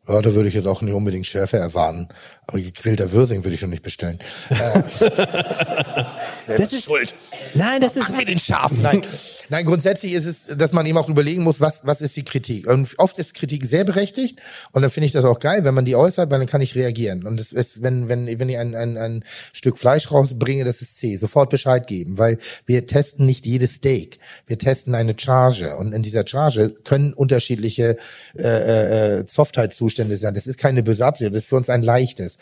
Ja, 0.07 0.21
da 0.21 0.33
würde 0.33 0.47
ich 0.47 0.55
jetzt 0.55 0.67
auch 0.67 0.81
nicht 0.81 0.93
unbedingt 0.93 1.25
Schärfe 1.25 1.57
erwarten. 1.57 2.07
Aber 2.47 2.59
gegrillter 2.59 3.11
Würsing 3.11 3.43
würde 3.43 3.55
ich 3.55 3.59
schon 3.59 3.69
nicht 3.69 3.83
bestellen. 3.83 4.19
Äh, 4.49 4.81
selber 6.47 6.63
Das 6.63 6.73
ist- 6.73 6.85
schuld. 6.85 7.13
Nein, 7.53 7.81
das 7.81 7.95
ist 7.95 8.09
Mach 8.09 8.17
mir 8.17 8.25
den 8.25 8.39
scharf. 8.39 8.71
Nein. 8.81 9.03
Nein, 9.49 9.65
grundsätzlich 9.65 10.11
ist 10.11 10.25
es, 10.25 10.47
dass 10.57 10.73
man 10.73 10.85
eben 10.85 10.97
auch 10.97 11.07
überlegen 11.07 11.41
muss, 11.41 11.61
was, 11.61 11.79
was 11.85 12.01
ist 12.01 12.17
die 12.17 12.25
Kritik. 12.25 12.67
Und 12.67 12.93
oft 12.97 13.17
ist 13.17 13.33
Kritik 13.33 13.65
sehr 13.65 13.85
berechtigt. 13.85 14.39
Und 14.73 14.81
dann 14.81 14.91
finde 14.91 15.05
ich 15.05 15.13
das 15.13 15.23
auch 15.23 15.39
geil, 15.39 15.63
wenn 15.63 15.73
man 15.73 15.85
die 15.85 15.95
äußert, 15.95 16.29
weil 16.29 16.39
dann 16.39 16.49
kann 16.49 16.59
ich 16.59 16.75
reagieren. 16.75 17.25
Und 17.25 17.39
es 17.39 17.53
ist, 17.53 17.81
wenn, 17.81 18.09
wenn, 18.09 18.27
wenn 18.39 18.49
ich 18.49 18.57
ein, 18.57 18.75
ein, 18.75 18.97
ein 18.97 19.23
Stück 19.53 19.77
Fleisch 19.77 20.11
rausbringe, 20.11 20.65
das 20.65 20.81
ist 20.81 20.99
C, 20.99 21.15
sofort 21.15 21.49
Bescheid 21.49 21.87
geben, 21.87 22.17
weil 22.17 22.39
wir 22.65 22.85
testen 22.87 23.25
nicht 23.25 23.45
jedes 23.45 23.75
Steak. 23.75 24.19
Wir 24.47 24.57
testen 24.57 24.93
eine 24.95 25.15
Charge. 25.17 25.77
Und 25.77 25.93
in 25.93 26.03
dieser 26.03 26.27
Charge 26.27 26.75
können 26.83 27.13
unterschiedliche 27.13 27.95
äh, 28.37 29.19
äh, 29.19 29.23
Softheitszustände 29.27 30.17
sein. 30.17 30.33
Das 30.33 30.45
ist 30.45 30.59
keine 30.59 30.83
böse 30.83 31.05
Absicht, 31.05 31.31
das 31.31 31.43
ist 31.43 31.49
für 31.49 31.55
uns 31.55 31.69
ein 31.69 31.83
leichtes. 31.83 32.37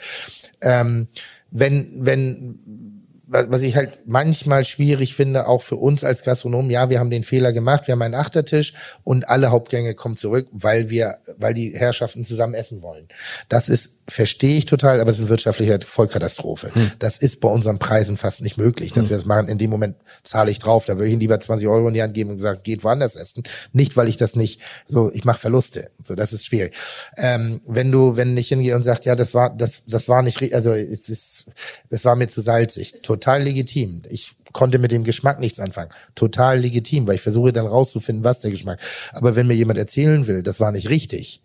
Ähm, 0.62 1.08
wenn, 1.52 2.00
wenn 2.00 2.95
was 3.28 3.46
was 3.50 3.62
ich 3.62 3.76
halt 3.76 4.00
manchmal 4.06 4.64
schwierig 4.64 5.16
finde, 5.16 5.48
auch 5.48 5.62
für 5.62 5.78
uns 5.78 6.04
als 6.04 6.24
Gastronomen, 6.24 6.70
ja, 6.70 6.90
wir 6.90 7.00
haben 7.00 7.10
den 7.10 7.24
Fehler 7.24 7.54
gemacht, 7.54 7.88
wir 7.88 7.94
haben 7.94 8.02
einen 8.02 8.14
Achtertisch 8.14 8.74
und 9.04 9.30
alle 9.30 9.52
Hauptgänge 9.52 9.96
kommen 9.96 10.18
zurück, 10.18 10.48
weil 10.52 10.90
wir, 10.90 11.18
weil 11.38 11.54
die 11.54 11.74
Herrschaften 11.76 12.24
zusammen 12.24 12.54
essen 12.54 12.82
wollen. 12.82 13.08
Das 13.50 13.70
ist, 13.70 13.92
verstehe 14.08 14.58
ich 14.58 14.66
total, 14.66 15.02
aber 15.02 15.10
es 15.10 15.16
ist 15.16 15.22
eine 15.22 15.30
wirtschaftliche 15.30 15.80
Vollkatastrophe. 15.86 16.70
Das 17.00 17.18
ist 17.18 17.40
bei 17.42 17.50
unseren 17.50 17.80
Preisen 17.80 18.18
fast 18.18 18.42
nicht 18.42 18.58
möglich, 18.58 18.92
dass 18.92 19.10
wir 19.10 19.18
das 19.18 19.26
machen. 19.26 19.48
In 19.48 19.58
dem 19.58 19.72
Moment 19.72 19.96
zahle 20.24 20.52
ich 20.52 20.60
drauf, 20.60 20.86
da 20.86 20.96
würde 20.96 21.08
ich 21.08 21.14
ihnen 21.14 21.22
lieber 21.22 21.40
20 21.40 21.68
Euro 21.68 21.88
in 21.88 21.94
die 21.94 22.04
Hand 22.04 22.14
geben 22.14 22.30
und 22.32 22.40
sagen, 22.40 22.60
geht 22.64 22.84
woanders 22.84 23.16
essen. 23.16 23.44
Nicht, 23.74 23.98
weil 23.98 24.08
ich 24.08 24.18
das 24.18 24.36
nicht, 24.36 24.62
so, 24.86 25.12
ich 25.12 25.26
mache 25.26 25.40
Verluste. 25.40 25.90
So, 26.06 26.14
das 26.14 26.34
ist 26.34 26.46
schwierig. 26.46 26.76
Ähm, 27.18 27.62
wenn 27.66 27.92
du, 27.92 28.16
wenn 28.16 28.38
ich 28.38 28.50
hingehe 28.50 28.76
und 28.76 28.84
sagt, 28.84 29.06
ja, 29.06 29.16
das 29.16 29.34
war, 29.34 29.56
das, 29.56 29.82
das 29.88 30.08
war 30.08 30.22
nicht, 30.22 30.54
also, 30.54 30.74
es 30.74 31.10
ist, 31.10 31.46
das 31.90 32.06
war 32.06 32.16
mir 32.16 32.28
zu 32.28 32.42
salzig. 32.42 32.96
Total 33.02 33.15
legitim. 33.42 34.04
Ich 34.10 34.36
konnte 34.54 34.80
mit 34.80 34.92
dem 34.92 35.04
Geschmack 35.04 35.40
nichts 35.40 35.60
anfangen. 35.60 35.90
Total 36.16 36.60
legitim, 36.60 37.08
weil 37.08 37.16
ich 37.16 37.22
versuche 37.22 37.52
dann 37.52 37.68
rauszufinden, 37.68 38.24
was 38.24 38.40
der 38.40 38.52
Geschmack. 38.52 38.80
Aber 39.12 39.36
wenn 39.36 39.48
mir 39.48 39.54
jemand 39.54 39.78
erzählen 39.80 40.28
will, 40.28 40.44
das 40.44 40.60
war 40.60 40.72
nicht 40.72 40.90
richtig, 40.90 41.42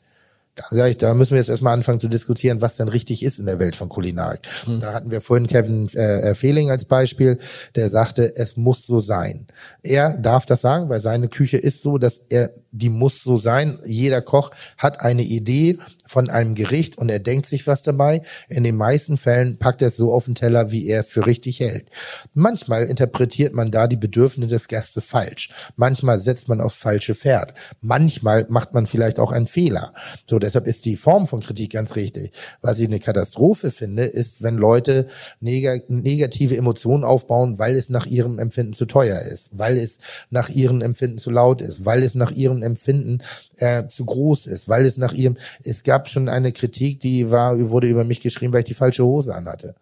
dann 0.56 0.78
sage 0.78 0.90
ich, 0.90 0.98
da 0.98 1.14
müssen 1.14 1.32
wir 1.32 1.38
jetzt 1.38 1.48
erstmal 1.48 1.74
anfangen 1.74 2.00
zu 2.00 2.08
diskutieren, 2.08 2.60
was 2.60 2.76
denn 2.76 2.88
richtig 2.88 3.22
ist 3.22 3.38
in 3.38 3.46
der 3.46 3.58
Welt 3.58 3.76
von 3.76 3.88
Kulinarik. 3.88 4.40
Da 4.80 4.92
hatten 4.92 5.10
wir 5.10 5.20
vorhin 5.20 5.46
Kevin 5.46 5.88
äh, 5.94 6.34
Fehling 6.34 6.70
als 6.70 6.84
Beispiel, 6.84 7.38
der 7.76 7.88
sagte, 7.88 8.34
es 8.36 8.56
muss 8.56 8.86
so 8.86 9.00
sein. 9.00 9.46
Er 9.82 10.10
darf 10.10 10.46
das 10.46 10.60
sagen, 10.60 10.88
weil 10.88 11.00
seine 11.00 11.28
Küche 11.28 11.56
ist 11.56 11.82
so, 11.82 11.98
dass 11.98 12.20
er, 12.28 12.50
die 12.72 12.88
muss 12.88 13.22
so 13.22 13.38
sein. 13.38 13.78
Jeder 13.84 14.22
Koch 14.22 14.50
hat 14.78 15.00
eine 15.00 15.22
Idee 15.22 15.78
von 16.10 16.28
einem 16.28 16.56
Gericht 16.56 16.98
und 16.98 17.08
er 17.08 17.20
denkt 17.20 17.46
sich 17.46 17.68
was 17.68 17.84
dabei. 17.84 18.22
In 18.48 18.64
den 18.64 18.74
meisten 18.74 19.16
Fällen 19.16 19.58
packt 19.58 19.80
er 19.80 19.88
es 19.88 19.96
so 19.96 20.12
auf 20.12 20.24
den 20.24 20.34
Teller, 20.34 20.72
wie 20.72 20.88
er 20.88 20.98
es 20.98 21.10
für 21.10 21.24
richtig 21.24 21.60
hält. 21.60 21.86
Manchmal 22.34 22.86
interpretiert 22.86 23.54
man 23.54 23.70
da 23.70 23.86
die 23.86 23.96
Bedürfnisse 23.96 24.54
des 24.54 24.66
Gastes 24.66 25.04
falsch. 25.04 25.50
Manchmal 25.76 26.18
setzt 26.18 26.48
man 26.48 26.60
aufs 26.60 26.76
falsche 26.76 27.14
Pferd. 27.14 27.54
Manchmal 27.80 28.46
macht 28.48 28.74
man 28.74 28.88
vielleicht 28.88 29.20
auch 29.20 29.30
einen 29.30 29.46
Fehler. 29.46 29.94
So, 30.28 30.40
deshalb 30.40 30.66
ist 30.66 30.84
die 30.84 30.96
Form 30.96 31.28
von 31.28 31.40
Kritik 31.40 31.72
ganz 31.72 31.94
richtig. 31.94 32.32
Was 32.60 32.80
ich 32.80 32.88
eine 32.88 32.98
Katastrophe 32.98 33.70
finde, 33.70 34.04
ist, 34.04 34.42
wenn 34.42 34.56
Leute 34.56 35.06
neg 35.38 35.88
negative 35.88 36.56
Emotionen 36.56 37.04
aufbauen, 37.04 37.60
weil 37.60 37.76
es 37.76 37.88
nach 37.88 38.06
ihrem 38.06 38.40
Empfinden 38.40 38.72
zu 38.72 38.86
teuer 38.86 39.20
ist, 39.20 39.50
weil 39.52 39.78
es 39.78 40.00
nach 40.30 40.48
ihrem 40.48 40.80
Empfinden 40.80 41.18
zu 41.18 41.30
laut 41.30 41.60
ist, 41.60 41.84
weil 41.84 42.02
es 42.02 42.16
nach 42.16 42.32
ihrem 42.32 42.59
Empfinden 42.62 43.22
äh, 43.56 43.86
zu 43.86 44.04
groß 44.04 44.46
ist, 44.46 44.68
weil 44.68 44.86
es 44.86 44.96
nach 44.96 45.12
ihrem, 45.12 45.36
es 45.64 45.82
gab 45.82 46.08
schon 46.08 46.28
eine 46.28 46.52
Kritik, 46.52 47.00
die 47.00 47.30
war, 47.30 47.70
wurde 47.70 47.88
über 47.88 48.04
mich 48.04 48.20
geschrieben, 48.20 48.52
weil 48.52 48.60
ich 48.60 48.66
die 48.66 48.74
falsche 48.74 49.04
Hose 49.04 49.34
anhatte. 49.34 49.74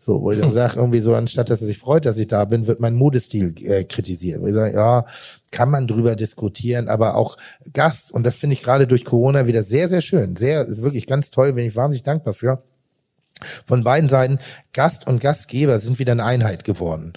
So, 0.00 0.22
wo 0.22 0.30
ich 0.30 0.38
dann 0.38 0.52
sage, 0.52 0.76
irgendwie 0.76 1.00
so, 1.00 1.14
anstatt 1.14 1.50
dass 1.50 1.60
er 1.60 1.66
sich 1.66 1.78
freut, 1.78 2.06
dass 2.06 2.18
ich 2.18 2.28
da 2.28 2.44
bin, 2.44 2.68
wird 2.68 2.78
mein 2.78 2.94
Modestil 2.94 3.54
äh, 3.64 3.82
kritisiert. 3.82 4.40
Wo 4.40 4.46
ich 4.46 4.54
sage, 4.54 4.74
ja, 4.74 5.04
kann 5.50 5.70
man 5.70 5.88
drüber 5.88 6.14
diskutieren, 6.14 6.88
aber 6.88 7.16
auch 7.16 7.36
Gast, 7.72 8.12
und 8.12 8.24
das 8.24 8.36
finde 8.36 8.54
ich 8.54 8.62
gerade 8.62 8.86
durch 8.86 9.04
Corona 9.04 9.48
wieder 9.48 9.64
sehr, 9.64 9.88
sehr 9.88 10.00
schön. 10.00 10.36
Sehr, 10.36 10.66
ist 10.66 10.82
wirklich 10.82 11.06
ganz 11.08 11.30
toll, 11.30 11.52
bin 11.52 11.66
ich 11.66 11.74
wahnsinnig 11.74 12.04
dankbar 12.04 12.32
für. 12.32 12.62
Von 13.66 13.84
beiden 13.84 14.08
Seiten, 14.08 14.38
Gast 14.72 15.06
und 15.06 15.20
Gastgeber 15.20 15.78
sind 15.78 15.98
wieder 15.98 16.12
eine 16.12 16.24
Einheit 16.24 16.64
geworden. 16.64 17.12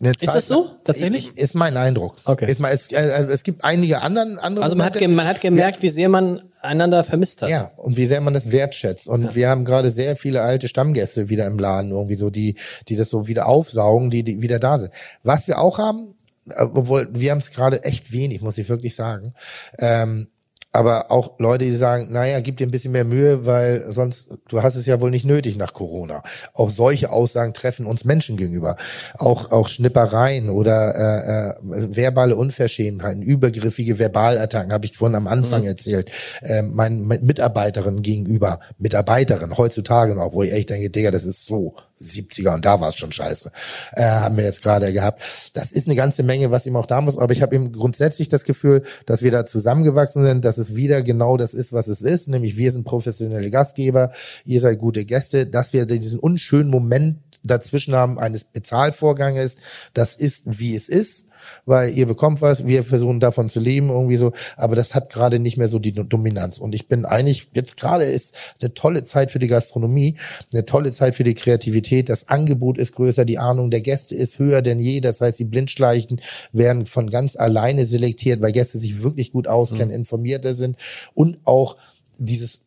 Eine 0.00 0.10
Ist 0.10 0.26
das 0.26 0.48
so? 0.48 0.70
Tatsächlich? 0.84 1.32
Ich, 1.34 1.38
ist 1.38 1.54
mein 1.54 1.76
Eindruck. 1.76 2.16
Okay. 2.24 2.50
Ist 2.50 2.60
mal, 2.60 2.72
es, 2.72 2.90
äh, 2.92 3.24
es 3.30 3.42
gibt 3.42 3.64
einige 3.64 4.02
anderen, 4.02 4.38
andere 4.38 4.64
Also 4.64 4.76
man 4.76 4.86
hat, 4.86 4.94
Momente. 4.94 5.08
ge 5.08 5.16
man 5.16 5.26
hat 5.26 5.40
gemerkt, 5.40 5.82
wie 5.82 5.90
sehr 5.90 6.08
man 6.08 6.42
einander 6.64 7.04
vermisst 7.04 7.42
hat. 7.42 7.50
Ja, 7.50 7.70
und 7.76 7.96
wie 7.96 8.06
sehr 8.06 8.20
man 8.20 8.34
das 8.34 8.50
wertschätzt. 8.50 9.06
Und 9.06 9.34
wir 9.34 9.48
haben 9.48 9.64
gerade 9.64 9.90
sehr 9.90 10.16
viele 10.16 10.42
alte 10.42 10.68
Stammgäste 10.68 11.28
wieder 11.28 11.46
im 11.46 11.58
Laden, 11.58 11.90
irgendwie 11.90 12.16
so, 12.16 12.30
die, 12.30 12.56
die 12.88 12.96
das 12.96 13.10
so 13.10 13.26
wieder 13.28 13.46
aufsaugen, 13.46 14.10
die, 14.10 14.22
die 14.22 14.42
wieder 14.42 14.58
da 14.58 14.78
sind. 14.78 14.92
Was 15.22 15.46
wir 15.46 15.58
auch 15.58 15.78
haben, 15.78 16.14
äh, 16.48 16.62
obwohl 16.62 17.08
wir 17.12 17.30
haben 17.30 17.38
es 17.38 17.50
gerade 17.50 17.84
echt 17.84 18.12
wenig, 18.12 18.40
muss 18.40 18.58
ich 18.58 18.68
wirklich 18.68 18.94
sagen. 18.94 19.34
Ähm, 19.78 20.28
aber 20.74 21.12
auch 21.12 21.38
Leute, 21.38 21.64
die 21.64 21.74
sagen, 21.74 22.08
naja, 22.10 22.40
gib 22.40 22.56
dir 22.56 22.66
ein 22.66 22.72
bisschen 22.72 22.90
mehr 22.90 23.04
Mühe, 23.04 23.46
weil 23.46 23.92
sonst, 23.92 24.30
du 24.48 24.60
hast 24.60 24.74
es 24.74 24.86
ja 24.86 25.00
wohl 25.00 25.12
nicht 25.12 25.24
nötig 25.24 25.56
nach 25.56 25.72
Corona. 25.72 26.24
Auch 26.52 26.68
solche 26.68 27.10
Aussagen 27.10 27.54
treffen 27.54 27.86
uns 27.86 28.04
Menschen 28.04 28.36
gegenüber. 28.36 28.74
Auch, 29.16 29.52
auch 29.52 29.68
Schnippereien 29.68 30.50
oder 30.50 31.54
äh, 31.64 31.76
äh, 31.76 31.96
verbale 31.96 32.34
Unverschämtheiten, 32.34 33.22
übergriffige 33.22 33.96
Verbalattacken, 33.96 34.72
habe 34.72 34.86
ich 34.86 34.96
vorhin 34.96 35.14
am 35.14 35.28
Anfang 35.28 35.62
erzählt, 35.64 36.10
äh, 36.42 36.62
meinen 36.62 37.06
Mitarbeiterin 37.06 38.02
gegenüber, 38.02 38.58
Mitarbeiterin 38.78 39.56
heutzutage 39.56 40.16
noch, 40.16 40.32
wo 40.32 40.42
ich 40.42 40.52
echt 40.52 40.70
denke, 40.70 40.90
Digga, 40.90 41.12
das 41.12 41.24
ist 41.24 41.46
so 41.46 41.76
70er 42.00 42.54
und 42.54 42.64
da 42.64 42.80
war 42.80 42.88
es 42.88 42.96
schon 42.96 43.12
scheiße, 43.12 43.50
äh, 43.92 44.02
haben 44.02 44.36
wir 44.36 44.44
jetzt 44.44 44.62
gerade 44.62 44.92
gehabt. 44.92 45.22
Das 45.54 45.72
ist 45.72 45.86
eine 45.86 45.96
ganze 45.96 46.22
Menge, 46.22 46.50
was 46.50 46.66
ihm 46.66 46.76
auch 46.76 46.86
da 46.86 47.00
muss, 47.00 47.18
aber 47.18 47.32
ich 47.32 47.42
habe 47.42 47.54
eben 47.54 47.72
grundsätzlich 47.72 48.28
das 48.28 48.44
Gefühl, 48.44 48.84
dass 49.06 49.22
wir 49.22 49.30
da 49.30 49.46
zusammengewachsen 49.46 50.24
sind, 50.24 50.44
dass 50.44 50.58
es 50.58 50.76
wieder 50.76 51.02
genau 51.02 51.36
das 51.36 51.54
ist, 51.54 51.72
was 51.72 51.88
es 51.88 52.02
ist, 52.02 52.28
nämlich 52.28 52.56
wir 52.56 52.72
sind 52.72 52.84
professionelle 52.84 53.50
Gastgeber, 53.50 54.10
ihr 54.44 54.60
seid 54.60 54.78
gute 54.78 55.04
Gäste, 55.04 55.46
dass 55.46 55.72
wir 55.72 55.86
diesen 55.86 56.18
unschönen 56.18 56.70
Moment 56.70 57.18
dazwischen 57.44 57.94
haben 57.94 58.18
eines 58.18 58.44
Bezahlvorganges, 58.44 59.58
das 59.92 60.16
ist, 60.16 60.42
wie 60.46 60.74
es 60.74 60.88
ist, 60.88 61.28
weil 61.66 61.96
ihr 61.96 62.06
bekommt 62.06 62.40
was, 62.40 62.66
wir 62.66 62.84
versuchen 62.84 63.20
davon 63.20 63.48
zu 63.48 63.60
leben, 63.60 63.90
irgendwie 63.90 64.16
so, 64.16 64.32
aber 64.56 64.76
das 64.76 64.94
hat 64.94 65.12
gerade 65.12 65.38
nicht 65.38 65.56
mehr 65.56 65.68
so 65.68 65.78
die 65.78 65.92
Dominanz. 65.92 66.58
Und 66.58 66.74
ich 66.74 66.88
bin 66.88 67.04
eigentlich, 67.04 67.48
jetzt 67.54 67.76
gerade 67.76 68.04
ist 68.04 68.36
eine 68.60 68.74
tolle 68.74 69.04
Zeit 69.04 69.30
für 69.30 69.38
die 69.38 69.46
Gastronomie, 69.46 70.16
eine 70.52 70.64
tolle 70.64 70.90
Zeit 70.92 71.14
für 71.14 71.24
die 71.24 71.34
Kreativität, 71.34 72.08
das 72.08 72.28
Angebot 72.28 72.78
ist 72.78 72.92
größer, 72.92 73.24
die 73.24 73.38
Ahnung 73.38 73.70
der 73.70 73.80
Gäste 73.80 74.14
ist 74.14 74.38
höher 74.38 74.62
denn 74.62 74.80
je, 74.80 75.00
das 75.00 75.20
heißt, 75.20 75.38
die 75.38 75.44
Blindschleichen 75.44 76.20
werden 76.52 76.86
von 76.86 77.10
ganz 77.10 77.36
alleine 77.36 77.84
selektiert, 77.84 78.40
weil 78.42 78.52
Gäste 78.52 78.78
sich 78.78 79.02
wirklich 79.02 79.30
gut 79.32 79.46
auskennen, 79.46 79.90
informierter 79.90 80.54
sind. 80.54 80.76
Und 81.14 81.38
auch 81.44 81.76
dieses 82.18 82.63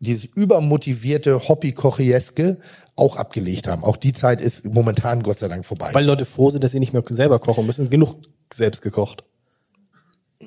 dieses 0.00 0.24
übermotivierte 0.24 1.48
Hobby-Kochieske 1.48 2.58
auch 2.96 3.16
abgelegt 3.16 3.68
haben. 3.68 3.84
Auch 3.84 3.96
die 3.96 4.12
Zeit 4.12 4.40
ist 4.40 4.64
momentan 4.64 5.22
Gott 5.22 5.38
sei 5.38 5.48
Dank 5.48 5.64
vorbei. 5.64 5.90
Weil 5.92 6.04
Leute 6.04 6.24
froh 6.24 6.50
sind, 6.50 6.64
dass 6.64 6.72
sie 6.72 6.80
nicht 6.80 6.92
mehr 6.92 7.04
selber 7.08 7.38
kochen 7.38 7.66
müssen. 7.66 7.90
Genug 7.90 8.16
selbst 8.52 8.82
gekocht. 8.82 9.24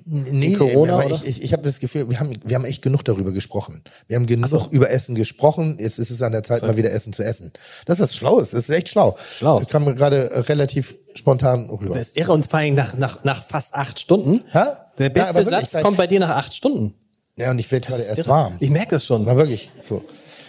Nee, 0.05 0.55
Corona, 0.55 0.93
aber 0.95 1.05
ich, 1.05 1.23
ich, 1.25 1.43
ich 1.43 1.53
habe 1.53 1.63
das 1.63 1.79
Gefühl, 1.79 2.09
wir 2.09 2.19
haben, 2.19 2.33
wir 2.43 2.55
haben 2.55 2.65
echt 2.65 2.81
genug 2.81 3.05
darüber 3.05 3.31
gesprochen. 3.31 3.83
Wir 4.07 4.15
haben 4.15 4.25
genug 4.25 4.71
über 4.71 4.89
Essen 4.89 5.13
gesprochen. 5.13 5.77
Jetzt 5.79 5.99
ist 5.99 6.09
es 6.09 6.21
an 6.23 6.31
der 6.31 6.41
Zeit, 6.41 6.63
mal 6.63 6.75
wieder 6.75 6.91
Essen 6.91 7.13
zu 7.13 7.23
essen. 7.23 7.53
Das 7.85 7.99
ist 7.99 8.03
was 8.03 8.15
Schlaues. 8.15 8.49
Das 8.49 8.63
ist 8.63 8.69
echt 8.69 8.89
schlau. 8.89 9.15
Schlau. 9.37 9.59
Das 9.59 9.67
kam 9.67 9.85
mir 9.85 9.93
gerade 9.93 10.31
äh, 10.31 10.39
relativ 10.39 10.95
spontan 11.13 11.69
rüber. 11.69 11.93
Das 11.93 12.09
ist 12.09 12.17
irre 12.17 12.31
und 12.31 12.49
vor 12.49 12.59
allem 12.59 12.73
nach, 12.73 12.97
nach, 12.97 13.23
nach 13.23 13.47
fast 13.47 13.75
acht 13.75 13.99
Stunden. 13.99 14.43
Hä? 14.51 14.63
Der 14.97 15.07
Ja, 15.07 15.09
beste 15.09 15.35
wirklich, 15.35 15.69
Satz 15.69 15.83
kommt 15.83 15.97
bei 15.97 16.07
dir 16.07 16.19
nach 16.19 16.37
acht 16.37 16.55
Stunden. 16.55 16.95
Ja, 17.37 17.51
und 17.51 17.59
ich 17.59 17.71
werde 17.71 17.87
gerade 17.87 18.03
erst 18.03 18.19
Irre. 18.19 18.29
warm. 18.29 18.55
Ich 18.59 18.69
merke 18.69 18.91
das 18.91 19.05
schon. 19.05 19.25
Na 19.25 19.35
wirklich, 19.35 19.71
so. 19.79 20.03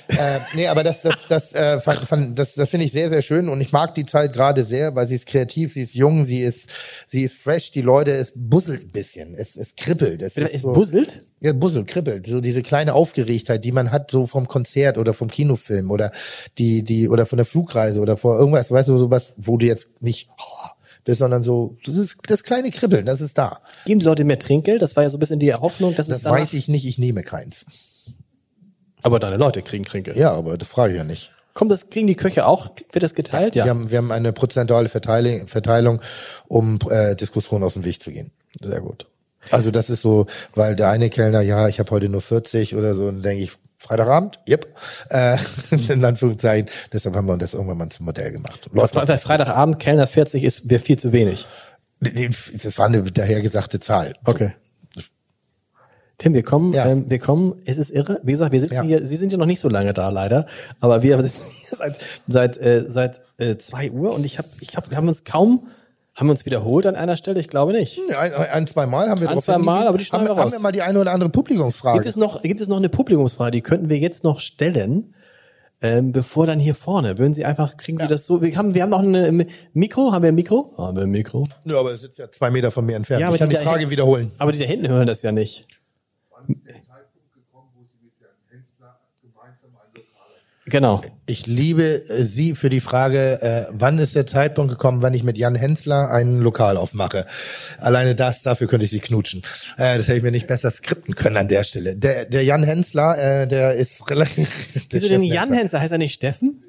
äh, 0.09 0.39
nee, 0.55 0.67
aber 0.67 0.85
das, 0.85 1.01
das, 1.01 1.27
das, 1.29 1.55
äh, 1.55 1.81
fand, 1.81 2.01
fand, 2.01 2.39
das, 2.39 2.53
das 2.53 2.69
finde 2.69 2.85
ich 2.85 2.93
sehr, 2.93 3.09
sehr 3.09 3.23
schön 3.23 3.49
und 3.49 3.59
ich 3.63 3.73
mag 3.73 3.95
die 3.95 4.05
Zeit 4.05 4.35
gerade 4.35 4.63
sehr, 4.63 4.95
weil 4.95 5.07
sie 5.07 5.15
ist 5.15 5.25
kreativ, 5.25 5.73
sie 5.73 5.81
ist 5.81 5.95
jung, 5.95 6.27
sie 6.27 6.43
ist, 6.43 6.69
sie 7.07 7.23
ist 7.23 7.37
fresh, 7.37 7.71
die 7.71 7.81
Leute, 7.81 8.11
es 8.11 8.35
busselt 8.37 8.83
ein 8.83 8.91
bisschen, 8.91 9.35
es, 9.35 9.57
es 9.57 9.77
kribbelt. 9.77 10.21
Es, 10.21 10.37
Es 10.37 10.51
ist 10.51 10.61
so, 10.61 10.75
busselt? 10.75 11.23
Ja, 11.41 11.55
busselt, 11.55 11.87
kribbelt. 11.87 12.27
So 12.27 12.43
diese 12.43 12.63
kleine 12.63 12.93
Aufgeregtheit, 12.93 13.65
die 13.65 13.73
man 13.73 13.93
hat, 13.93 14.11
so 14.11 14.27
vom 14.27 14.47
Konzert 14.47 14.99
oder 14.99 15.15
vom 15.15 15.31
Kinofilm 15.31 15.91
oder 15.91 16.13
die, 16.59 16.83
die, 16.83 17.09
oder 17.09 17.25
von 17.25 17.39
der 17.39 17.47
Flugreise 17.47 18.01
oder 18.01 18.19
vor 18.19 18.39
irgendwas, 18.39 18.71
weißt 18.71 18.91
du, 18.91 18.99
sowas, 18.99 19.33
wo 19.39 19.57
du 19.57 19.65
jetzt 19.65 20.03
nicht 20.03 20.29
oh, 20.37 20.69
bist, 21.05 21.19
sondern 21.19 21.43
so, 21.43 21.77
das, 21.87 22.17
das 22.27 22.43
kleine 22.43 22.71
Kribbeln, 22.71 23.07
das 23.07 23.21
ist 23.21 23.39
da. 23.39 23.61
Geben 23.85 24.01
die 24.01 24.07
Leute 24.07 24.25
mehr 24.25 24.39
Trinkgeld? 24.39 24.83
Das 24.83 24.97
war 24.97 25.03
ja 25.03 25.11
so 25.11 25.17
ein 25.17 25.21
bisschen 25.21 25.39
die 25.39 25.53
Hoffnung, 25.55 25.95
dass 25.95 26.09
Das 26.09 26.19
es 26.19 26.23
danach... 26.25 26.41
weiß 26.41 26.55
ich 26.55 26.69
nicht, 26.69 26.87
ich 26.87 26.99
nehme 26.99 27.23
keins. 27.23 27.67
Aber 29.03 29.19
deine 29.19 29.37
Leute 29.37 29.63
kriegen 29.63 29.85
Trinkgeld. 29.85 30.17
Ja, 30.17 30.33
aber 30.33 30.57
das 30.57 30.69
frage 30.69 30.95
ich 30.95 30.99
ja 30.99 31.05
nicht. 31.05 31.31
Kommt 31.53 31.71
das, 31.71 31.89
kriegen 31.89 32.07
die 32.07 32.17
Köche 32.17 32.47
auch? 32.47 32.71
Wird 32.93 33.03
das 33.03 33.15
geteilt? 33.15 33.55
Ja. 33.55 33.65
Wir 33.65 33.71
haben, 33.71 33.91
wir 33.91 33.99
haben 33.99 34.11
eine 34.11 34.33
prozentuale 34.33 34.89
Verteilung, 34.89 35.47
Verteilung 35.47 36.01
um 36.49 36.79
äh, 36.91 37.15
Diskussionen 37.15 37.63
aus 37.63 37.75
dem 37.75 37.85
Weg 37.85 38.03
zu 38.03 38.11
gehen. 38.11 38.33
Sehr 38.61 38.81
gut. 38.81 39.07
Also 39.51 39.71
das 39.71 39.91
ist 39.91 40.03
so, 40.03 40.27
weil 40.55 40.75
der 40.75 40.89
eine 40.89 41.11
Kellner, 41.11 41.43
ja, 41.43 41.69
ich 41.69 41.79
habe 41.79 41.91
heute 41.91 42.09
nur 42.09 42.23
40 42.23 42.75
oder 42.75 42.95
so, 42.95 43.03
und 43.03 43.17
dann 43.17 43.23
denke 43.23 43.45
ich, 43.45 43.53
Freitagabend, 43.85 44.41
yep, 44.49 44.67
äh, 45.11 45.37
in 45.89 46.03
Anführungszeichen. 46.05 46.71
Deshalb 46.93 47.15
haben 47.17 47.27
wir 47.27 47.35
uns 47.35 47.43
das 47.43 47.53
irgendwann 47.55 47.77
mal 47.77 47.91
zum 47.91 48.07
Modell 48.07 48.33
gemacht. 48.33 48.69
Läuft 48.73 48.95
Weil 48.95 49.19
Freitagabend 49.19 49.79
Kellner 49.79 50.07
40 50.07 50.43
ist 50.43 50.71
mir 50.71 50.81
viel 50.81 50.99
zu 50.99 51.13
wenig. 51.13 51.47
Das 52.01 52.79
war 52.79 52.87
eine 52.87 53.03
dahergesagte 53.03 53.81
Zahl. 53.81 54.15
Okay. 54.25 54.53
Tim, 56.17 56.33
wir 56.33 56.45
kommen, 56.45 56.73
Ja. 56.73 56.87
ähm, 56.87 57.11
wir 57.11 57.19
kommen, 57.19 57.61
es 57.67 57.77
ist 57.77 57.91
irre. 57.91 58.21
Wie 58.23 58.33
gesagt, 58.33 58.53
wir 58.53 58.61
sitzen 58.61 58.75
Ja. 58.75 58.83
hier, 58.83 59.05
Sie 59.05 59.17
sind 59.17 59.33
ja 59.33 59.39
noch 59.39 59.47
nicht 59.47 59.61
so 59.61 59.69
lange 59.69 59.93
da, 59.93 60.09
leider. 60.11 60.47
Aber 60.81 61.03
wir 61.03 61.21
sitzen 61.23 61.43
hier 61.69 61.77
seit, 61.77 61.99
seit, 62.27 62.57
äh, 62.59 62.85
seit 62.89 63.21
äh, 63.39 63.57
zwei 63.59 63.91
Uhr 63.91 64.15
und 64.15 64.25
ich 64.25 64.39
habe, 64.39 64.49
ich 64.61 64.69
glaube, 64.69 64.91
wir 64.91 64.97
haben 64.97 65.09
uns 65.09 65.25
kaum, 65.25 65.67
haben 66.15 66.27
wir 66.29 66.33
uns 66.33 66.47
wiederholt 66.47 66.87
an 66.87 66.97
einer 66.97 67.17
Stelle? 67.17 67.41
Ich 67.41 67.49
glaube 67.49 67.73
nicht. 67.73 67.99
Ein, 68.17 68.33
ein 68.33 68.67
zwei 68.67 68.87
Mal 68.87 69.09
haben 69.09 69.21
wir 69.21 69.29
Ein, 69.31 69.41
zwei 69.41 69.59
Mal, 69.59 69.89
aber 69.89 69.99
die 69.99 70.05
haben, 70.05 70.25
wir 70.25 70.31
haben 70.31 70.39
raus. 70.39 70.53
wir 70.53 70.61
mal 70.61 70.73
die 70.73 70.83
eine 70.83 71.01
oder 71.01 71.13
andere 71.13 71.31
Publikumsfrage. 71.31 71.99
Gibt 71.99 72.07
es 72.07 72.17
noch, 72.17 72.43
gibt 72.43 72.61
es 72.61 72.69
noch 72.69 72.77
eine 72.77 72.89
Publikumsfrage, 72.89 73.51
die 73.51 73.61
könnten 73.63 73.89
wir 73.89 73.99
jetzt 73.99 74.23
noch 74.25 74.41
stellen? 74.41 75.15
Ähm, 75.83 76.13
bevor 76.13 76.47
dann 76.47 76.61
hier 76.61 76.75
vorne, 76.75 77.19
würden 77.19 77.35
Sie 77.35 77.45
einfach, 77.45 77.77
kriegen 77.77 77.99
Sie 77.99 78.07
das 78.07 78.27
so, 78.27 78.41
wir 78.41 78.57
haben, 78.57 78.75
wir 78.75 78.83
haben 78.83 78.91
noch 78.91 79.03
ein 79.03 79.47
Mikro, 79.75 80.13
haben 80.13 80.23
wir 80.23 80.29
ein 80.31 80.35
Mikro? 80.35 80.73
Haben 80.79 80.97
wir 80.97 81.03
ein 81.03 81.11
Mikro? 81.11 81.45
Nö, 81.65 81.77
aber 81.77 81.93
es 81.93 82.01
sitzt 82.03 82.19
ja 82.19 82.31
zwei 82.31 82.49
Meter 82.51 82.71
von 82.71 82.87
mir 82.87 82.97
entfernt. 82.97 83.21
Ja, 83.21 83.27
aber 83.27 83.35
ich 83.35 83.41
kann 83.41 83.51
die 83.51 83.57
Frage 83.57 83.81
hin- 83.81 83.91
wiederholen. 83.91 84.31
Aber 84.39 84.53
die 84.53 84.59
da 84.61 84.65
hinten 84.65 84.89
hören 84.89 85.07
das 85.07 85.21
ja 85.23 85.33
nicht. 85.33 85.67
Genau. 90.75 91.03
Ich 91.27 91.47
liebe 91.47 92.03
äh, 92.09 92.25
Sie 92.25 92.57
für 92.57 92.69
die 92.69 92.81
Frage, 92.81 93.41
äh, 93.41 93.67
wann 93.71 94.01
ist 94.01 94.17
der 94.17 94.27
Zeitpunkt 94.27 94.73
gekommen, 94.73 95.03
wann 95.03 95.15
ich 95.15 95.23
mit 95.23 95.39
Jan 95.39 95.55
Hensler 95.55 96.11
ein 96.11 96.41
Lokal 96.41 96.77
aufmache. 96.77 97.27
Alleine 97.79 98.17
das, 98.17 98.43
dafür 98.43 98.67
könnte 98.67 98.85
ich 98.85 98.91
Sie 98.91 98.99
knutschen. 98.99 99.45
Äh, 99.77 99.99
das 99.99 100.09
hätte 100.09 100.17
ich 100.17 100.25
mir 100.25 100.33
nicht 100.33 100.49
besser 100.49 100.73
skripten 100.73 101.15
können 101.15 101.37
an 101.37 101.47
der 101.47 101.63
Stelle. 101.63 101.95
Der, 101.95 102.25
der 102.25 102.43
Jan 102.43 102.65
Hensler, 102.65 103.43
äh, 103.43 103.47
der 103.47 103.75
ist 103.75 104.11
relativ... 104.11 104.49
Wieso 104.91 105.07
denn 105.07 105.23
Jan 105.23 105.53
Hensler? 105.53 105.79
Heißt 105.79 105.93
er 105.93 105.99
nicht 105.99 106.15
Steffen? 106.15 106.65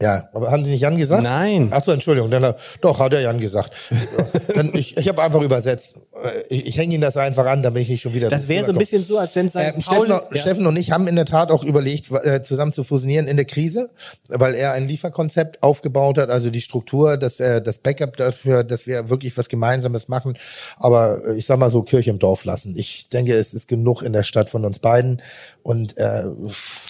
Ja, 0.00 0.28
aber 0.32 0.52
haben 0.52 0.64
Sie 0.64 0.70
nicht 0.70 0.80
Jan 0.80 0.96
gesagt? 0.96 1.24
Nein. 1.24 1.68
Ach 1.72 1.82
so, 1.82 1.90
Entschuldigung. 1.90 2.30
Dann, 2.30 2.54
doch, 2.80 3.00
hat 3.00 3.12
er 3.12 3.20
Jan 3.20 3.40
gesagt. 3.40 3.72
dann, 4.54 4.70
ich 4.74 4.96
ich 4.96 5.08
habe 5.08 5.20
einfach 5.20 5.40
übersetzt. 5.42 5.96
Äh, 6.22 6.42
Ich, 6.50 6.66
ich 6.66 6.78
hänge 6.78 6.94
Ihnen 6.94 7.00
das 7.00 7.16
einfach 7.16 7.46
an, 7.46 7.64
damit 7.64 7.82
ich 7.82 7.88
nicht 7.88 8.02
schon 8.02 8.14
wieder... 8.14 8.28
Das 8.28 8.46
wäre 8.46 8.64
so 8.64 8.70
ein 8.70 8.78
bisschen 8.78 9.02
so, 9.02 9.18
als 9.18 9.34
wenn 9.34 9.48
sein 9.50 9.74
Ähm, 9.74 9.82
Paul, 9.84 10.06
Steffen, 10.06 10.26
ja. 10.30 10.40
Steffen 10.40 10.66
und 10.68 10.76
ich 10.76 10.92
haben 10.92 11.08
in 11.08 11.16
der 11.16 11.24
Tat 11.24 11.50
auch 11.50 11.64
überlegt, 11.64 12.12
äh, 12.12 12.42
zusammen 12.42 12.72
zu 12.72 12.84
fusionieren 12.84 13.26
in 13.26 13.36
der 13.36 13.44
Krise, 13.44 13.90
weil 14.28 14.54
er 14.54 14.72
ein 14.72 14.86
Lieferkonzept 14.86 15.64
aufgebaut 15.64 16.18
hat, 16.18 16.30
also 16.30 16.50
die 16.50 16.60
Struktur, 16.60 17.16
das, 17.16 17.40
äh, 17.40 17.60
das 17.60 17.78
Backup 17.78 18.16
dafür, 18.16 18.62
dass 18.62 18.86
wir 18.86 19.10
wirklich 19.10 19.36
was 19.36 19.48
Gemeinsames 19.48 20.06
machen. 20.06 20.38
Aber 20.76 21.26
äh, 21.26 21.34
ich 21.34 21.46
sag 21.46 21.58
mal 21.58 21.70
so, 21.70 21.82
Kirche 21.82 22.10
im 22.10 22.20
Dorf 22.20 22.44
lassen. 22.44 22.76
Ich 22.76 23.08
denke, 23.08 23.34
es 23.36 23.52
ist 23.52 23.66
genug 23.66 24.02
in 24.02 24.12
der 24.12 24.22
Stadt 24.22 24.48
von 24.48 24.64
uns 24.64 24.78
beiden. 24.78 25.22
Und 25.68 25.98
äh, 25.98 26.22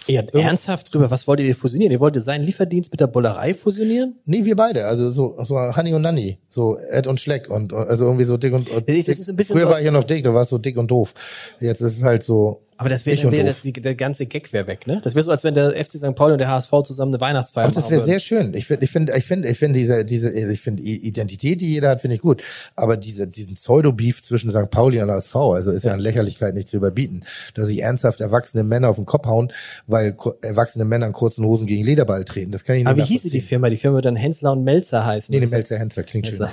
Ihr 0.07 0.19
habt 0.21 0.33
ernsthaft 0.37 0.95
drüber, 0.95 1.11
was 1.11 1.27
wollt 1.27 1.41
ihr 1.41 1.57
fusionieren? 1.57 1.91
Ihr 1.91 1.99
wolltet 1.99 2.25
seinen 2.25 2.45
Lieferdienst 2.45 2.93
mit 2.93 3.01
der 3.01 3.09
Bullerei 3.09 3.53
fusionieren? 3.55 4.15
nee, 4.25 4.45
wir 4.45 4.55
beide, 4.55 4.85
also 4.87 5.11
so, 5.11 5.35
so 5.43 5.57
Honey 5.77 5.95
und 5.95 6.03
Nanny, 6.03 6.39
so 6.49 6.79
Ed 6.79 7.09
und 7.09 7.19
Schleck 7.21 7.51
und 7.51 7.73
also 7.73 8.05
irgendwie 8.05 8.23
so 8.25 8.37
dick 8.37 8.53
und, 8.55 8.71
und 8.71 8.89
Das 8.89 8.97
ist- 9.09 9.37
dick. 9.37 9.47
Früher 9.49 9.69
war 9.69 9.81
ich 9.81 9.85
ja 9.85 9.91
noch 9.91 10.05
dick, 10.05 10.23
da 10.23 10.33
war 10.33 10.43
es 10.43 10.51
so 10.51 10.59
dick 10.59 10.79
und 10.79 10.93
doof. 10.93 11.13
Jetzt 11.59 11.81
ist 11.81 11.97
es 11.97 12.05
halt 12.05 12.23
so 12.23 12.61
Aber 12.79 12.89
das 12.89 13.05
wäre 13.07 13.31
wär, 13.33 13.45
das, 13.45 13.61
die, 13.63 13.73
der 13.73 13.95
ganze 13.97 14.27
Gag 14.27 14.53
wäre 14.53 14.67
weg, 14.69 14.87
ne? 14.87 15.01
Das 15.03 15.15
wäre 15.15 15.25
so, 15.25 15.31
als 15.33 15.43
wenn 15.45 15.55
der 15.55 15.73
FC 15.73 15.99
St. 15.99 16.15
Pauli 16.15 16.33
und 16.35 16.39
der 16.39 16.49
HSV 16.49 16.71
zusammen 16.85 17.13
eine 17.13 17.21
Weihnachtsfeier 17.21 17.67
Und 17.67 17.77
das 17.77 17.85
machen 17.85 17.97
wäre 17.97 18.05
sehr 18.05 18.21
schön. 18.21 18.55
Ich 18.55 18.67
finde, 18.67 18.85
ich 18.85 18.91
finde, 18.93 19.17
ich 19.17 19.25
finde, 19.25 19.49
ich 19.49 19.59
finde 19.59 19.79
diese, 19.79 20.05
diese, 20.05 20.31
ich 20.33 20.61
finde 20.61 20.83
Identität, 20.83 21.61
die 21.61 21.69
jeder 21.73 21.91
hat, 21.91 22.01
finde 22.01 22.15
ich 22.15 22.23
gut. 22.23 22.43
Aber 22.77 22.97
diese, 22.97 23.27
diesen 23.27 23.57
Pseudo-Beef 23.57 24.23
zwischen 24.23 24.51
St. 24.51 24.71
Pauli 24.71 25.03
und 25.03 25.11
HSV, 25.11 25.35
also 25.37 25.73
ist 25.73 25.85
ja 25.85 25.93
an 25.93 26.01
Lächerlichkeit 26.01 26.55
nicht 26.55 26.69
zu 26.69 26.77
überbieten, 26.77 27.25
dass 27.55 27.67
sich 27.67 27.81
ernsthaft 27.83 28.21
erwachsene 28.21 28.63
Männer 28.63 28.89
auf 28.89 28.97
den 28.97 29.07
Kopf 29.07 29.27
hauen, 29.27 29.53
weil 29.89 30.17
erwachsene 30.43 30.85
Männer 30.85 31.07
in 31.07 31.13
kurzen 31.13 31.45
Hosen 31.45 31.67
gegen 31.67 31.85
Lederball 31.85 32.25
treten. 32.25 32.53
Das 32.53 32.63
kann 32.65 32.77
ich 32.77 32.85
nicht 32.85 32.89
Aber 32.89 32.99
wie 32.99 33.07
hieße 33.07 33.29
die. 33.31 33.41
Firma? 33.41 33.69
Die 33.71 33.77
Firma 33.77 33.97
wird 33.97 34.05
dann 34.07 34.17
Hensler 34.17 34.53
und 34.53 34.63
Melzer 34.63 35.05
heißen. 35.05 35.35
Nee, 35.35 35.45
ist- 35.45 35.51
Melzer 35.51 35.79
Hensler 35.79 36.05
klingt 36.05 36.29
schön. 36.29 36.47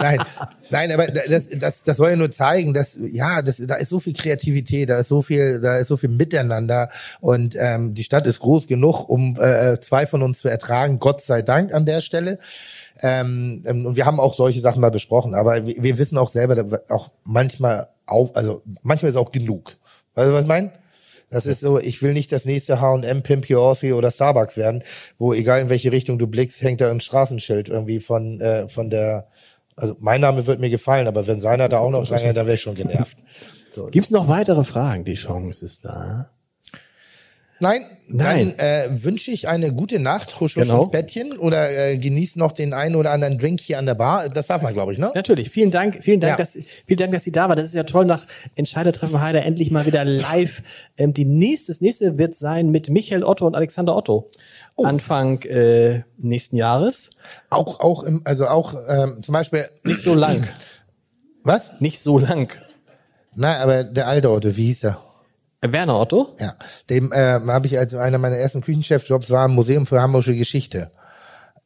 Nein, 0.00 0.20
nein, 0.70 0.92
aber 0.92 1.08
das, 1.08 1.48
das, 1.58 1.82
das 1.82 1.96
soll 1.96 2.10
ja 2.10 2.16
nur 2.16 2.30
zeigen, 2.30 2.72
dass 2.72 2.98
ja, 3.12 3.42
das, 3.42 3.56
da 3.66 3.74
ist 3.76 3.88
so 3.88 3.98
viel 4.00 4.12
Kreativität, 4.12 4.88
da 4.88 4.98
ist 4.98 5.08
so 5.08 5.17
viel, 5.22 5.60
da 5.60 5.76
ist 5.76 5.88
so 5.88 5.96
viel 5.96 6.10
Miteinander 6.10 6.88
und 7.20 7.56
ähm, 7.58 7.94
die 7.94 8.04
Stadt 8.04 8.26
ist 8.26 8.40
groß 8.40 8.66
genug, 8.66 9.08
um 9.08 9.36
äh, 9.40 9.80
zwei 9.80 10.06
von 10.06 10.22
uns 10.22 10.40
zu 10.40 10.48
ertragen. 10.48 10.98
Gott 10.98 11.22
sei 11.22 11.42
Dank 11.42 11.72
an 11.72 11.86
der 11.86 12.00
Stelle. 12.00 12.38
Ähm, 13.00 13.62
ähm, 13.66 13.86
und 13.86 13.96
wir 13.96 14.06
haben 14.06 14.20
auch 14.20 14.34
solche 14.34 14.60
Sachen 14.60 14.80
mal 14.80 14.90
besprochen, 14.90 15.34
aber 15.34 15.66
wir, 15.66 15.82
wir 15.82 15.98
wissen 15.98 16.18
auch 16.18 16.28
selber, 16.28 16.82
auch 16.88 17.08
manchmal 17.24 17.88
auch, 18.06 18.34
also 18.34 18.62
manchmal 18.82 19.10
ist 19.10 19.16
auch 19.16 19.32
genug. 19.32 19.76
Weißt 20.14 20.28
du, 20.28 20.32
was 20.32 20.42
ich 20.42 20.48
meine? 20.48 20.72
Das 21.30 21.44
ist 21.44 21.60
so, 21.60 21.78
ich 21.78 22.00
will 22.02 22.14
nicht 22.14 22.32
das 22.32 22.46
nächste 22.46 22.80
H&M, 22.80 23.22
Pimp 23.22 23.46
Kioski 23.46 23.92
oder 23.92 24.10
Starbucks 24.10 24.56
werden, 24.56 24.82
wo 25.18 25.34
egal 25.34 25.60
in 25.60 25.68
welche 25.68 25.92
Richtung 25.92 26.18
du 26.18 26.26
blickst, 26.26 26.62
hängt 26.62 26.80
da 26.80 26.90
ein 26.90 27.00
Straßenschild 27.00 27.68
irgendwie 27.68 28.00
von, 28.00 28.40
äh, 28.40 28.68
von 28.68 28.88
der, 28.88 29.28
also 29.76 29.94
mein 29.98 30.22
Name 30.22 30.46
wird 30.46 30.58
mir 30.58 30.70
gefallen, 30.70 31.06
aber 31.06 31.26
wenn 31.26 31.38
seiner 31.38 31.68
da 31.68 31.78
auch 31.78 31.90
noch 31.90 32.06
dran, 32.06 32.34
dann 32.34 32.46
wäre 32.46 32.54
ich 32.54 32.62
schon 32.62 32.74
genervt. 32.74 33.18
So. 33.74 33.86
Gibt's 33.86 34.10
noch 34.10 34.28
weitere 34.28 34.64
Fragen? 34.64 35.04
Die 35.04 35.14
Chance 35.14 35.64
ist 35.64 35.84
da. 35.84 36.30
Nein, 37.60 37.84
Nein. 38.06 38.54
dann 38.56 38.58
äh, 38.64 39.02
wünsche 39.02 39.32
ich 39.32 39.48
eine 39.48 39.72
gute 39.72 39.98
Nacht, 39.98 40.34
husch, 40.40 40.54
husch 40.54 40.62
Genau. 40.62 40.82
ins 40.84 40.92
Bettchen 40.92 41.36
oder 41.36 41.68
äh, 41.88 41.98
genieß 41.98 42.36
noch 42.36 42.52
den 42.52 42.72
einen 42.72 42.94
oder 42.94 43.10
anderen 43.10 43.36
Drink 43.36 43.58
hier 43.60 43.80
an 43.80 43.86
der 43.86 43.96
Bar. 43.96 44.28
Das 44.28 44.46
darf 44.46 44.62
man, 44.62 44.74
glaube 44.74 44.92
ich, 44.92 44.98
ne? 45.00 45.10
Natürlich. 45.12 45.50
Vielen 45.50 45.72
Dank, 45.72 45.98
vielen 46.04 46.20
Dank, 46.20 46.34
Ja. 46.34 46.36
dass, 46.36 46.52
vielen 46.86 46.98
Dank, 46.98 47.12
dass 47.12 47.24
Sie 47.24 47.32
da 47.32 47.48
war. 47.48 47.56
Das 47.56 47.64
ist 47.64 47.74
ja 47.74 47.82
toll 47.82 48.04
nach 48.04 48.28
Entscheidertreffen 48.54 49.20
Heider 49.20 49.44
endlich 49.44 49.72
mal 49.72 49.86
wieder 49.86 50.04
live. 50.04 50.62
Ähm, 50.96 51.12
die 51.14 51.24
nächste, 51.24 51.72
das 51.72 51.80
nächste 51.80 52.16
wird 52.16 52.36
sein 52.36 52.70
mit 52.70 52.90
Michael 52.90 53.24
Otto 53.24 53.44
und 53.44 53.56
Alexander 53.56 53.96
Otto. 53.96 54.28
Oh. 54.76 54.84
Anfang 54.84 55.42
äh, 55.42 56.02
nächsten 56.16 56.54
Jahres. 56.54 57.10
Auch, 57.50 57.80
auch 57.80 58.04
im, 58.04 58.22
also 58.24 58.46
auch 58.46 58.74
ähm, 58.88 59.20
zum 59.24 59.32
Beispiel, 59.32 59.66
Nicht 59.82 60.02
so 60.02 60.14
lang. 60.14 60.46
was? 61.42 61.80
Nicht 61.80 61.98
so 61.98 62.20
lang. 62.20 62.52
Nein, 63.38 63.60
aber 63.60 63.84
der 63.84 64.08
alte 64.08 64.32
Otto, 64.32 64.56
wie 64.56 64.66
hieß 64.66 64.84
er? 64.84 64.98
Äh, 65.60 65.70
Werner 65.70 65.98
Otto? 66.00 66.34
Ja, 66.40 66.56
dem 66.90 67.12
ähm, 67.14 67.50
habe 67.52 67.68
ich 67.68 67.78
als 67.78 67.94
einer 67.94 68.18
meiner 68.18 68.36
ersten 68.36 68.62
Küchenchefjobs 68.62 69.30
war 69.30 69.46
im 69.46 69.54
Museum 69.54 69.86
für 69.86 70.02
Hamburgische 70.02 70.34
Geschichte. 70.34 70.90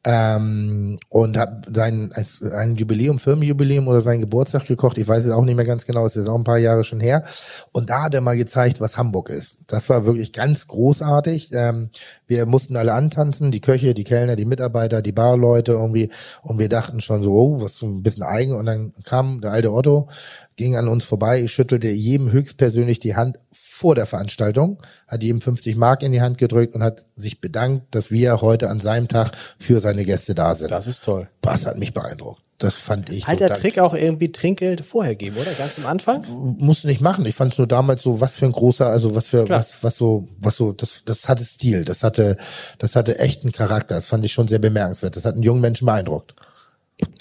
Ähm, 0.04 0.98
und 1.10 1.36
habe 1.36 1.62
sein 1.72 2.10
als 2.12 2.42
ein 2.42 2.74
Jubiläum, 2.74 3.20
Firmenjubiläum 3.20 3.86
oder 3.86 4.00
sein 4.00 4.20
Geburtstag 4.20 4.66
gekocht. 4.66 4.98
Ich 4.98 5.06
weiß 5.06 5.24
es 5.24 5.30
auch 5.30 5.44
nicht 5.44 5.54
mehr 5.54 5.64
ganz 5.64 5.86
genau, 5.86 6.04
es 6.04 6.16
ist 6.16 6.28
auch 6.28 6.36
ein 6.36 6.42
paar 6.42 6.58
Jahre 6.58 6.82
schon 6.82 6.98
her. 6.98 7.22
Und 7.70 7.88
da 7.88 8.02
hat 8.02 8.14
er 8.14 8.20
mal 8.20 8.36
gezeigt, 8.36 8.80
was 8.80 8.98
Hamburg 8.98 9.30
ist. 9.30 9.60
Das 9.68 9.88
war 9.88 10.04
wirklich 10.04 10.32
ganz 10.32 10.66
großartig. 10.66 11.50
Ähm, 11.52 11.90
wir 12.26 12.46
mussten 12.46 12.76
alle 12.76 12.94
antanzen, 12.94 13.52
die 13.52 13.60
Köche, 13.60 13.94
die 13.94 14.02
Kellner, 14.02 14.34
die 14.34 14.44
Mitarbeiter, 14.44 15.02
die 15.02 15.12
Barleute 15.12 15.72
irgendwie. 15.72 16.10
Und 16.42 16.58
wir 16.58 16.68
dachten 16.68 17.00
schon 17.00 17.22
so, 17.22 17.32
oh, 17.32 17.62
was 17.62 17.80
ein 17.80 18.02
bisschen 18.02 18.24
eigen. 18.24 18.56
Und 18.56 18.66
dann 18.66 18.92
kam 19.04 19.40
der 19.40 19.52
alte 19.52 19.72
Otto, 19.72 20.08
ging 20.56 20.76
an 20.76 20.88
uns 20.88 21.04
vorbei, 21.04 21.46
schüttelte 21.48 21.88
jedem 21.88 22.30
höchstpersönlich 22.30 22.98
die 22.98 23.16
Hand 23.16 23.38
vor 23.50 23.94
der 23.94 24.06
Veranstaltung, 24.06 24.82
hat 25.08 25.22
jedem 25.22 25.40
50 25.40 25.76
Mark 25.76 26.02
in 26.02 26.12
die 26.12 26.20
Hand 26.20 26.38
gedrückt 26.38 26.74
und 26.74 26.82
hat 26.82 27.06
sich 27.16 27.40
bedankt, 27.40 27.94
dass 27.94 28.10
wir 28.10 28.40
heute 28.40 28.70
an 28.70 28.80
seinem 28.80 29.08
Tag 29.08 29.32
für 29.58 29.80
seine 29.80 30.04
Gäste 30.04 30.34
da 30.34 30.54
sind. 30.54 30.70
Das 30.70 30.86
ist 30.86 31.04
toll. 31.04 31.28
Das 31.40 31.66
hat 31.66 31.78
mich 31.78 31.94
beeindruckt. 31.94 32.42
Das 32.62 32.76
fand 32.76 33.10
ich 33.10 33.26
Alter 33.26 33.48
so 33.48 33.54
Trick 33.60 33.80
auch 33.80 33.92
irgendwie 33.92 34.30
Trinkgeld 34.30 34.82
vorher 34.82 35.16
geben, 35.16 35.36
oder? 35.36 35.50
Ganz 35.50 35.78
am 35.78 35.86
Anfang? 35.86 36.24
musste 36.58 36.86
nicht 36.86 37.00
machen. 37.00 37.26
Ich 37.26 37.34
fand 37.34 37.52
es 37.52 37.58
nur 37.58 37.66
damals 37.66 38.02
so, 38.02 38.20
was 38.20 38.36
für 38.36 38.46
ein 38.46 38.52
großer, 38.52 38.86
also 38.86 39.16
was 39.16 39.26
für 39.26 39.46
Klar. 39.46 39.58
was, 39.58 39.82
was 39.82 39.96
so, 39.96 40.28
was 40.38 40.56
so, 40.56 40.72
das, 40.72 41.02
das 41.04 41.28
hatte 41.28 41.44
Stil, 41.44 41.84
das 41.84 42.04
hatte, 42.04 42.36
das 42.78 42.94
hatte 42.94 43.18
echten 43.18 43.50
Charakter. 43.50 43.96
Das 43.96 44.06
fand 44.06 44.24
ich 44.24 44.32
schon 44.32 44.46
sehr 44.46 44.60
bemerkenswert. 44.60 45.16
Das 45.16 45.24
hat 45.24 45.34
einen 45.34 45.42
jungen 45.42 45.60
Menschen 45.60 45.86
beeindruckt. 45.86 46.36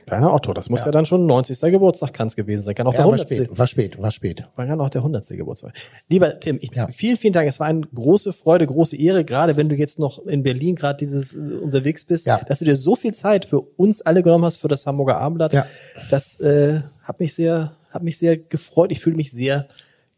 Kleiner 0.06 0.34
Otto, 0.34 0.54
das 0.54 0.70
muss 0.70 0.84
ja, 0.84 0.92
dann 0.92 1.06
schon 1.06 1.26
90. 1.26 1.60
Geburtstag 1.72 2.14
kann 2.14 2.28
es 2.28 2.36
gewesen 2.36 2.64
sein. 2.64 2.76
Kann 2.76 2.86
auch 2.88 2.92
Ja, 2.94 2.98
der 3.04 3.06
war 3.06 3.14
100. 3.14 3.30
spät, 3.30 3.58
war 3.58 3.68
spät, 3.68 4.02
war 4.02 4.12
spät. 4.12 4.44
War 4.56 4.66
kann 4.68 4.82
auch 4.82 4.90
der 4.90 5.02
100. 5.04 5.26
Geburtstag. 5.38 5.74
Lieber 6.10 6.40
Tim, 6.40 6.58
ich, 6.62 6.76
Ja. 6.76 6.88
vielen, 6.88 7.16
vielen 7.18 7.32
Dank. 7.34 7.48
Es 7.48 7.60
war 7.62 7.68
eine 7.68 7.82
große 7.82 8.34
Freude, 8.34 8.68
große 8.68 8.98
Ehre, 8.98 9.24
gerade 9.24 9.56
wenn 9.56 9.70
du 9.70 9.76
jetzt 9.76 10.00
noch 10.00 10.20
in 10.26 10.44
Berlin 10.44 10.76
gerade 10.76 10.98
dieses 10.98 11.34
äh, 11.34 11.38
unterwegs 11.38 12.04
bist, 12.04 12.26
Ja. 12.28 12.42
dass 12.46 12.60
du 12.60 12.66
dir 12.66 12.76
so 12.76 12.96
viel 12.96 13.14
Zeit 13.14 13.46
für 13.46 13.62
uns 13.62 14.02
alle 14.02 14.22
genommen 14.24 14.44
hast, 14.44 14.58
für 14.58 14.68
das 14.68 14.86
Hamburger 14.86 15.18
Abendblatt. 15.18 15.54
Ja. 15.54 15.66
Das 16.10 16.40
äh, 16.42 16.82
hat 17.04 17.20
mich 17.22 17.34
sehr, 17.34 17.72
hat 17.92 18.04
mich 18.04 18.18
sehr 18.18 18.38
gefreut. 18.38 18.92
Ich 18.92 19.00
fühle 19.00 19.16
mich 19.16 19.32
sehr 19.32 19.66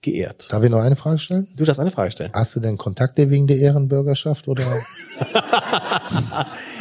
geehrt. 0.04 0.48
Darf 0.52 0.64
ich 0.64 0.70
noch 0.70 0.80
eine 0.80 0.96
Frage 0.96 1.18
stellen? 1.20 1.48
Du 1.56 1.66
darfst 1.66 1.80
eine 1.80 1.92
Frage 1.92 2.12
stellen. 2.12 2.32
Hast 2.34 2.56
du 2.56 2.60
denn 2.60 2.78
Kontakte 2.78 3.30
wegen 3.30 3.48
der 3.48 3.58
Ehrenbürgerschaft 3.58 4.48
oder? 4.48 4.64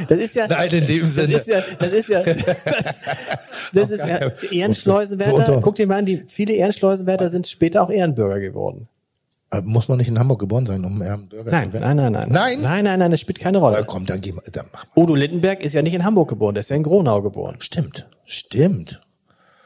Das 0.09 0.19
ist 0.19 0.35
ja, 0.35 0.47
Nein, 0.49 0.71
in 0.71 0.87
dem 0.87 1.13
Sinne. 1.13 1.33
Das 1.35 1.43
ist 1.43 1.49
ja, 1.49 1.61
das 1.79 1.93
ist 1.93 2.09
ja, 2.09 2.23
das, 2.25 3.01
das 3.73 3.91
ist 3.91 4.07
ja, 4.07 4.33
Ehrenschleusenwärter. 4.51 5.61
Guck 5.61 5.77
dir 5.77 5.87
mal 5.87 5.99
an, 5.99 6.07
die 6.07 6.25
viele 6.29 6.55
Ehrenschleusenwärter 6.55 7.29
sind 7.31 7.47
später 7.47 7.83
auch 7.83 7.91
Ehrenbürger 7.91 8.41
geworden. 8.41 8.89
Äh, 9.51 9.61
Muss 9.61 9.89
man 9.89 9.99
nicht 9.99 10.09
in 10.09 10.19
Hamburg 10.19 10.41
geboren 10.41 10.67
sein, 10.67 10.85
um 10.85 11.01
Ehrenbürger 11.03 11.51
Nein, 11.51 11.67
zu 11.69 11.73
werden? 11.75 11.97
nein, 11.97 11.97
nein, 11.97 12.13
nein. 12.13 12.29
Nein? 12.31 12.61
Nein, 12.63 12.85
nein, 12.85 12.99
nein, 12.99 13.11
das 13.11 13.21
spielt 13.21 13.39
keine 13.39 13.59
Rolle. 13.59 13.85
komm, 13.87 14.07
dann 14.07 14.21
geh 14.21 14.33
mal. 14.33 14.43
Dann 14.51 14.67
mach. 14.73 14.85
Udo 14.97 15.15
Lindenberg 15.15 15.63
ist 15.63 15.75
ja 15.75 15.83
nicht 15.83 15.95
in 15.95 16.05
Hamburg 16.05 16.29
geboren, 16.29 16.55
der 16.55 16.61
ist 16.61 16.71
ja 16.71 16.77
in 16.77 16.83
Gronau 16.83 17.23
geboren. 17.23 17.57
Stimmt, 17.59 18.09
stimmt. 18.25 19.03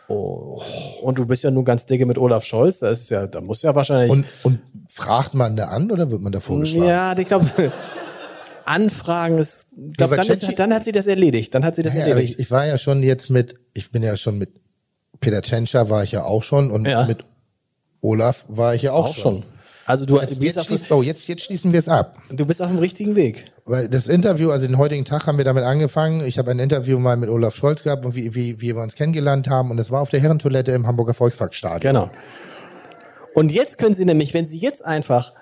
Und 0.09 1.19
du 1.19 1.27
bist 1.27 1.43
ja 1.43 1.51
nun 1.51 1.65
ganz 1.65 1.85
dicke 1.87 2.07
mit 2.07 2.17
Olaf 2.19 2.45
Scholz, 2.45 2.79
das 2.79 3.01
ist 3.03 3.11
ja, 3.11 3.27
da 3.27 3.41
muss 3.41 3.63
ja 3.63 3.75
wahrscheinlich. 3.75 4.11
Und, 4.11 4.25
und 4.45 4.61
fragt 4.89 5.35
man 5.35 5.57
da 5.57 5.67
an 5.69 5.91
oder 5.91 6.11
wird 6.11 6.21
man 6.21 6.31
da 6.33 6.39
vorgeschlagen? 6.41 6.87
ja, 6.89 7.19
ich 7.19 7.27
glaube, 7.27 7.51
Anfragen 8.65 9.39
ist, 9.39 9.69
glaub, 9.97 10.11
Ja, 10.11 10.17
dann, 10.17 10.27
ist, 10.29 10.59
dann 10.59 10.75
hat 10.75 10.85
sie 10.85 10.93
das 10.93 11.07
erledigt. 11.07 11.55
Dann 11.55 11.65
hat 11.65 11.77
sie 11.77 11.83
das 11.83 11.95
Ja, 11.95 12.01
erledigt. 12.07 12.35
ich, 12.35 12.39
ich 12.41 12.51
war 12.51 12.67
ja 12.67 12.79
schon 12.79 13.03
jetzt 13.03 13.31
mit, 13.31 13.55
ich 13.75 13.91
bin 13.91 14.03
ja 14.03 14.17
schon 14.17 14.39
mit 14.39 14.51
Peter 15.21 15.41
Tschentscher 15.43 15.89
war 15.89 16.03
ich 16.03 16.13
ja 16.13 16.25
auch 16.25 16.43
schon 16.43 16.71
und 16.71 16.85
Ja. 16.87 17.07
mit 17.07 17.25
Olaf 18.01 18.45
war 18.49 18.75
ich 18.75 18.83
ja 18.83 18.93
auch, 18.93 19.07
auch 19.09 19.15
schon. 19.17 19.45
Also 19.87 20.05
du, 20.05 20.21
Jetzt, 20.21 20.39
bist 20.41 20.59
auf, 20.59 20.67
schließt, 20.67 20.91
oh, 20.91 21.03
jetzt, 21.03 21.27
jetzt 21.29 21.43
schließen 21.45 21.73
wir 21.73 21.79
es 21.79 21.89
ab. 21.89 22.17
du 22.31 22.45
bist 22.45 22.61
auf 22.61 22.69
dem 22.71 22.79
richtigen 22.79 23.15
Weg. 23.17 23.45
Weil 23.69 23.89
das 23.89 24.07
Interview, 24.07 24.51
also 24.51 24.65
den 24.65 24.79
heutigen 24.79 25.05
Tag 25.05 25.27
haben 25.27 25.39
wir 25.39 25.45
damit 25.45 25.65
angefangen. 25.65 26.25
Ich 26.25 26.39
habe 26.39 26.53
ein 26.53 26.61
Interview 26.61 27.01
mal 27.01 27.17
mit 27.17 27.29
Olaf 27.29 27.57
Scholz 27.57 27.83
gehabt 27.83 28.05
und 28.05 28.15
wie, 28.15 28.33
wie, 28.37 28.61
wie 28.61 28.77
wir 28.77 28.83
uns 28.83 28.95
kennengelernt 28.95 29.49
haben. 29.49 29.73
Und 29.73 29.79
es 29.79 29.91
war 29.91 30.01
auf 30.01 30.11
der 30.11 30.21
Herrentoilette 30.21 30.71
im 30.71 30.87
Hamburger 30.87 31.15
Volksparkstadion. 31.15 31.81
Genau. 31.81 32.11
Und 33.35 33.51
jetzt 33.51 33.79
können 33.79 33.97
Sie 33.97 34.05
nämlich, 34.05 34.35
wenn 34.35 34.47
Sie 34.47 34.59
jetzt 34.59 34.85
einfach 34.85 35.35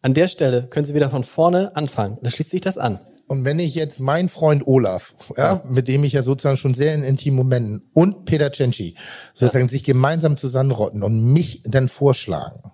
an 0.00 0.14
der 0.14 0.26
Stelle, 0.26 0.68
können 0.68 0.86
Sie 0.86 0.94
wieder 0.94 1.10
von 1.10 1.22
vorne 1.22 1.76
anfangen. 1.76 2.16
Da 2.22 2.30
schließt 2.30 2.50
sich 2.50 2.62
das 2.62 2.78
an. 2.78 2.98
Und 3.28 3.44
wenn 3.44 3.58
ich 3.58 3.74
jetzt 3.74 4.00
meinen 4.00 4.30
Freund 4.30 4.66
Olaf, 4.66 5.14
ja, 5.36 5.62
mit 5.68 5.86
dem 5.86 6.02
ich 6.04 6.14
ja 6.14 6.22
sozusagen 6.22 6.56
schon 6.56 6.72
sehr 6.72 6.94
in 6.94 7.02
intimen 7.02 7.36
Momenten 7.36 7.90
und 7.92 8.24
Peter 8.24 8.50
Tschentschi 8.52 8.96
sozusagen 9.34 9.68
sich 9.68 9.84
gemeinsam 9.84 10.38
zusammenrotten 10.38 11.02
und 11.02 11.24
mich 11.32 11.62
dann 11.66 11.88
vorschlagen. 11.90 12.72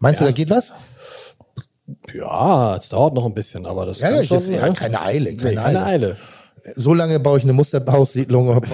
Meinst 0.00 0.20
du, 0.20 0.24
da 0.24 0.30
geht 0.30 0.48
was? 0.48 0.72
Ja, 2.14 2.76
es 2.76 2.88
dauert 2.88 3.14
noch 3.14 3.24
ein 3.26 3.34
bisschen, 3.34 3.66
aber 3.66 3.86
das 3.86 4.00
Ja, 4.00 4.08
kann 4.08 4.16
ja, 4.18 4.24
schon. 4.24 4.36
das, 4.38 4.48
ja, 4.48 4.68
keine 4.72 5.02
Eile, 5.02 5.36
keine, 5.36 5.50
nee, 5.50 5.56
keine 5.56 5.84
Eile. 5.84 6.06
Eile. 6.06 6.16
So 6.74 6.94
lange 6.94 7.20
baue 7.20 7.38
ich 7.38 7.44
eine 7.44 7.52
Musterhaussiedlung 7.52 8.48
und, 8.48 8.66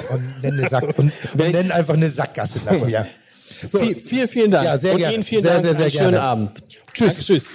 nenne, 0.43 0.69
Sack, 0.69 0.85
und, 0.99 1.13
und 1.35 1.53
nenne 1.53 1.75
einfach 1.75 1.95
eine 1.95 2.09
Sackgasse 2.09 2.61
nach 2.65 2.85
mir. 2.87 3.07
So, 3.71 3.79
vielen, 3.81 4.29
vielen, 4.29 4.51
Dank. 4.51 4.65
Ja, 4.65 4.79
sehr 4.79 4.93
Und 4.93 4.99
gerne. 4.99 5.15
Ihnen 5.15 5.25
vielen 5.25 5.43
Sehr, 5.43 5.53
Dank. 5.61 5.65
sehr, 5.65 5.75
sehr 5.75 5.85
einen 5.85 5.93
schönen. 5.93 6.15
Abend. 6.21 6.63
Tschüss. 6.95 7.07
Danke, 7.09 7.23
tschüss. 7.23 7.55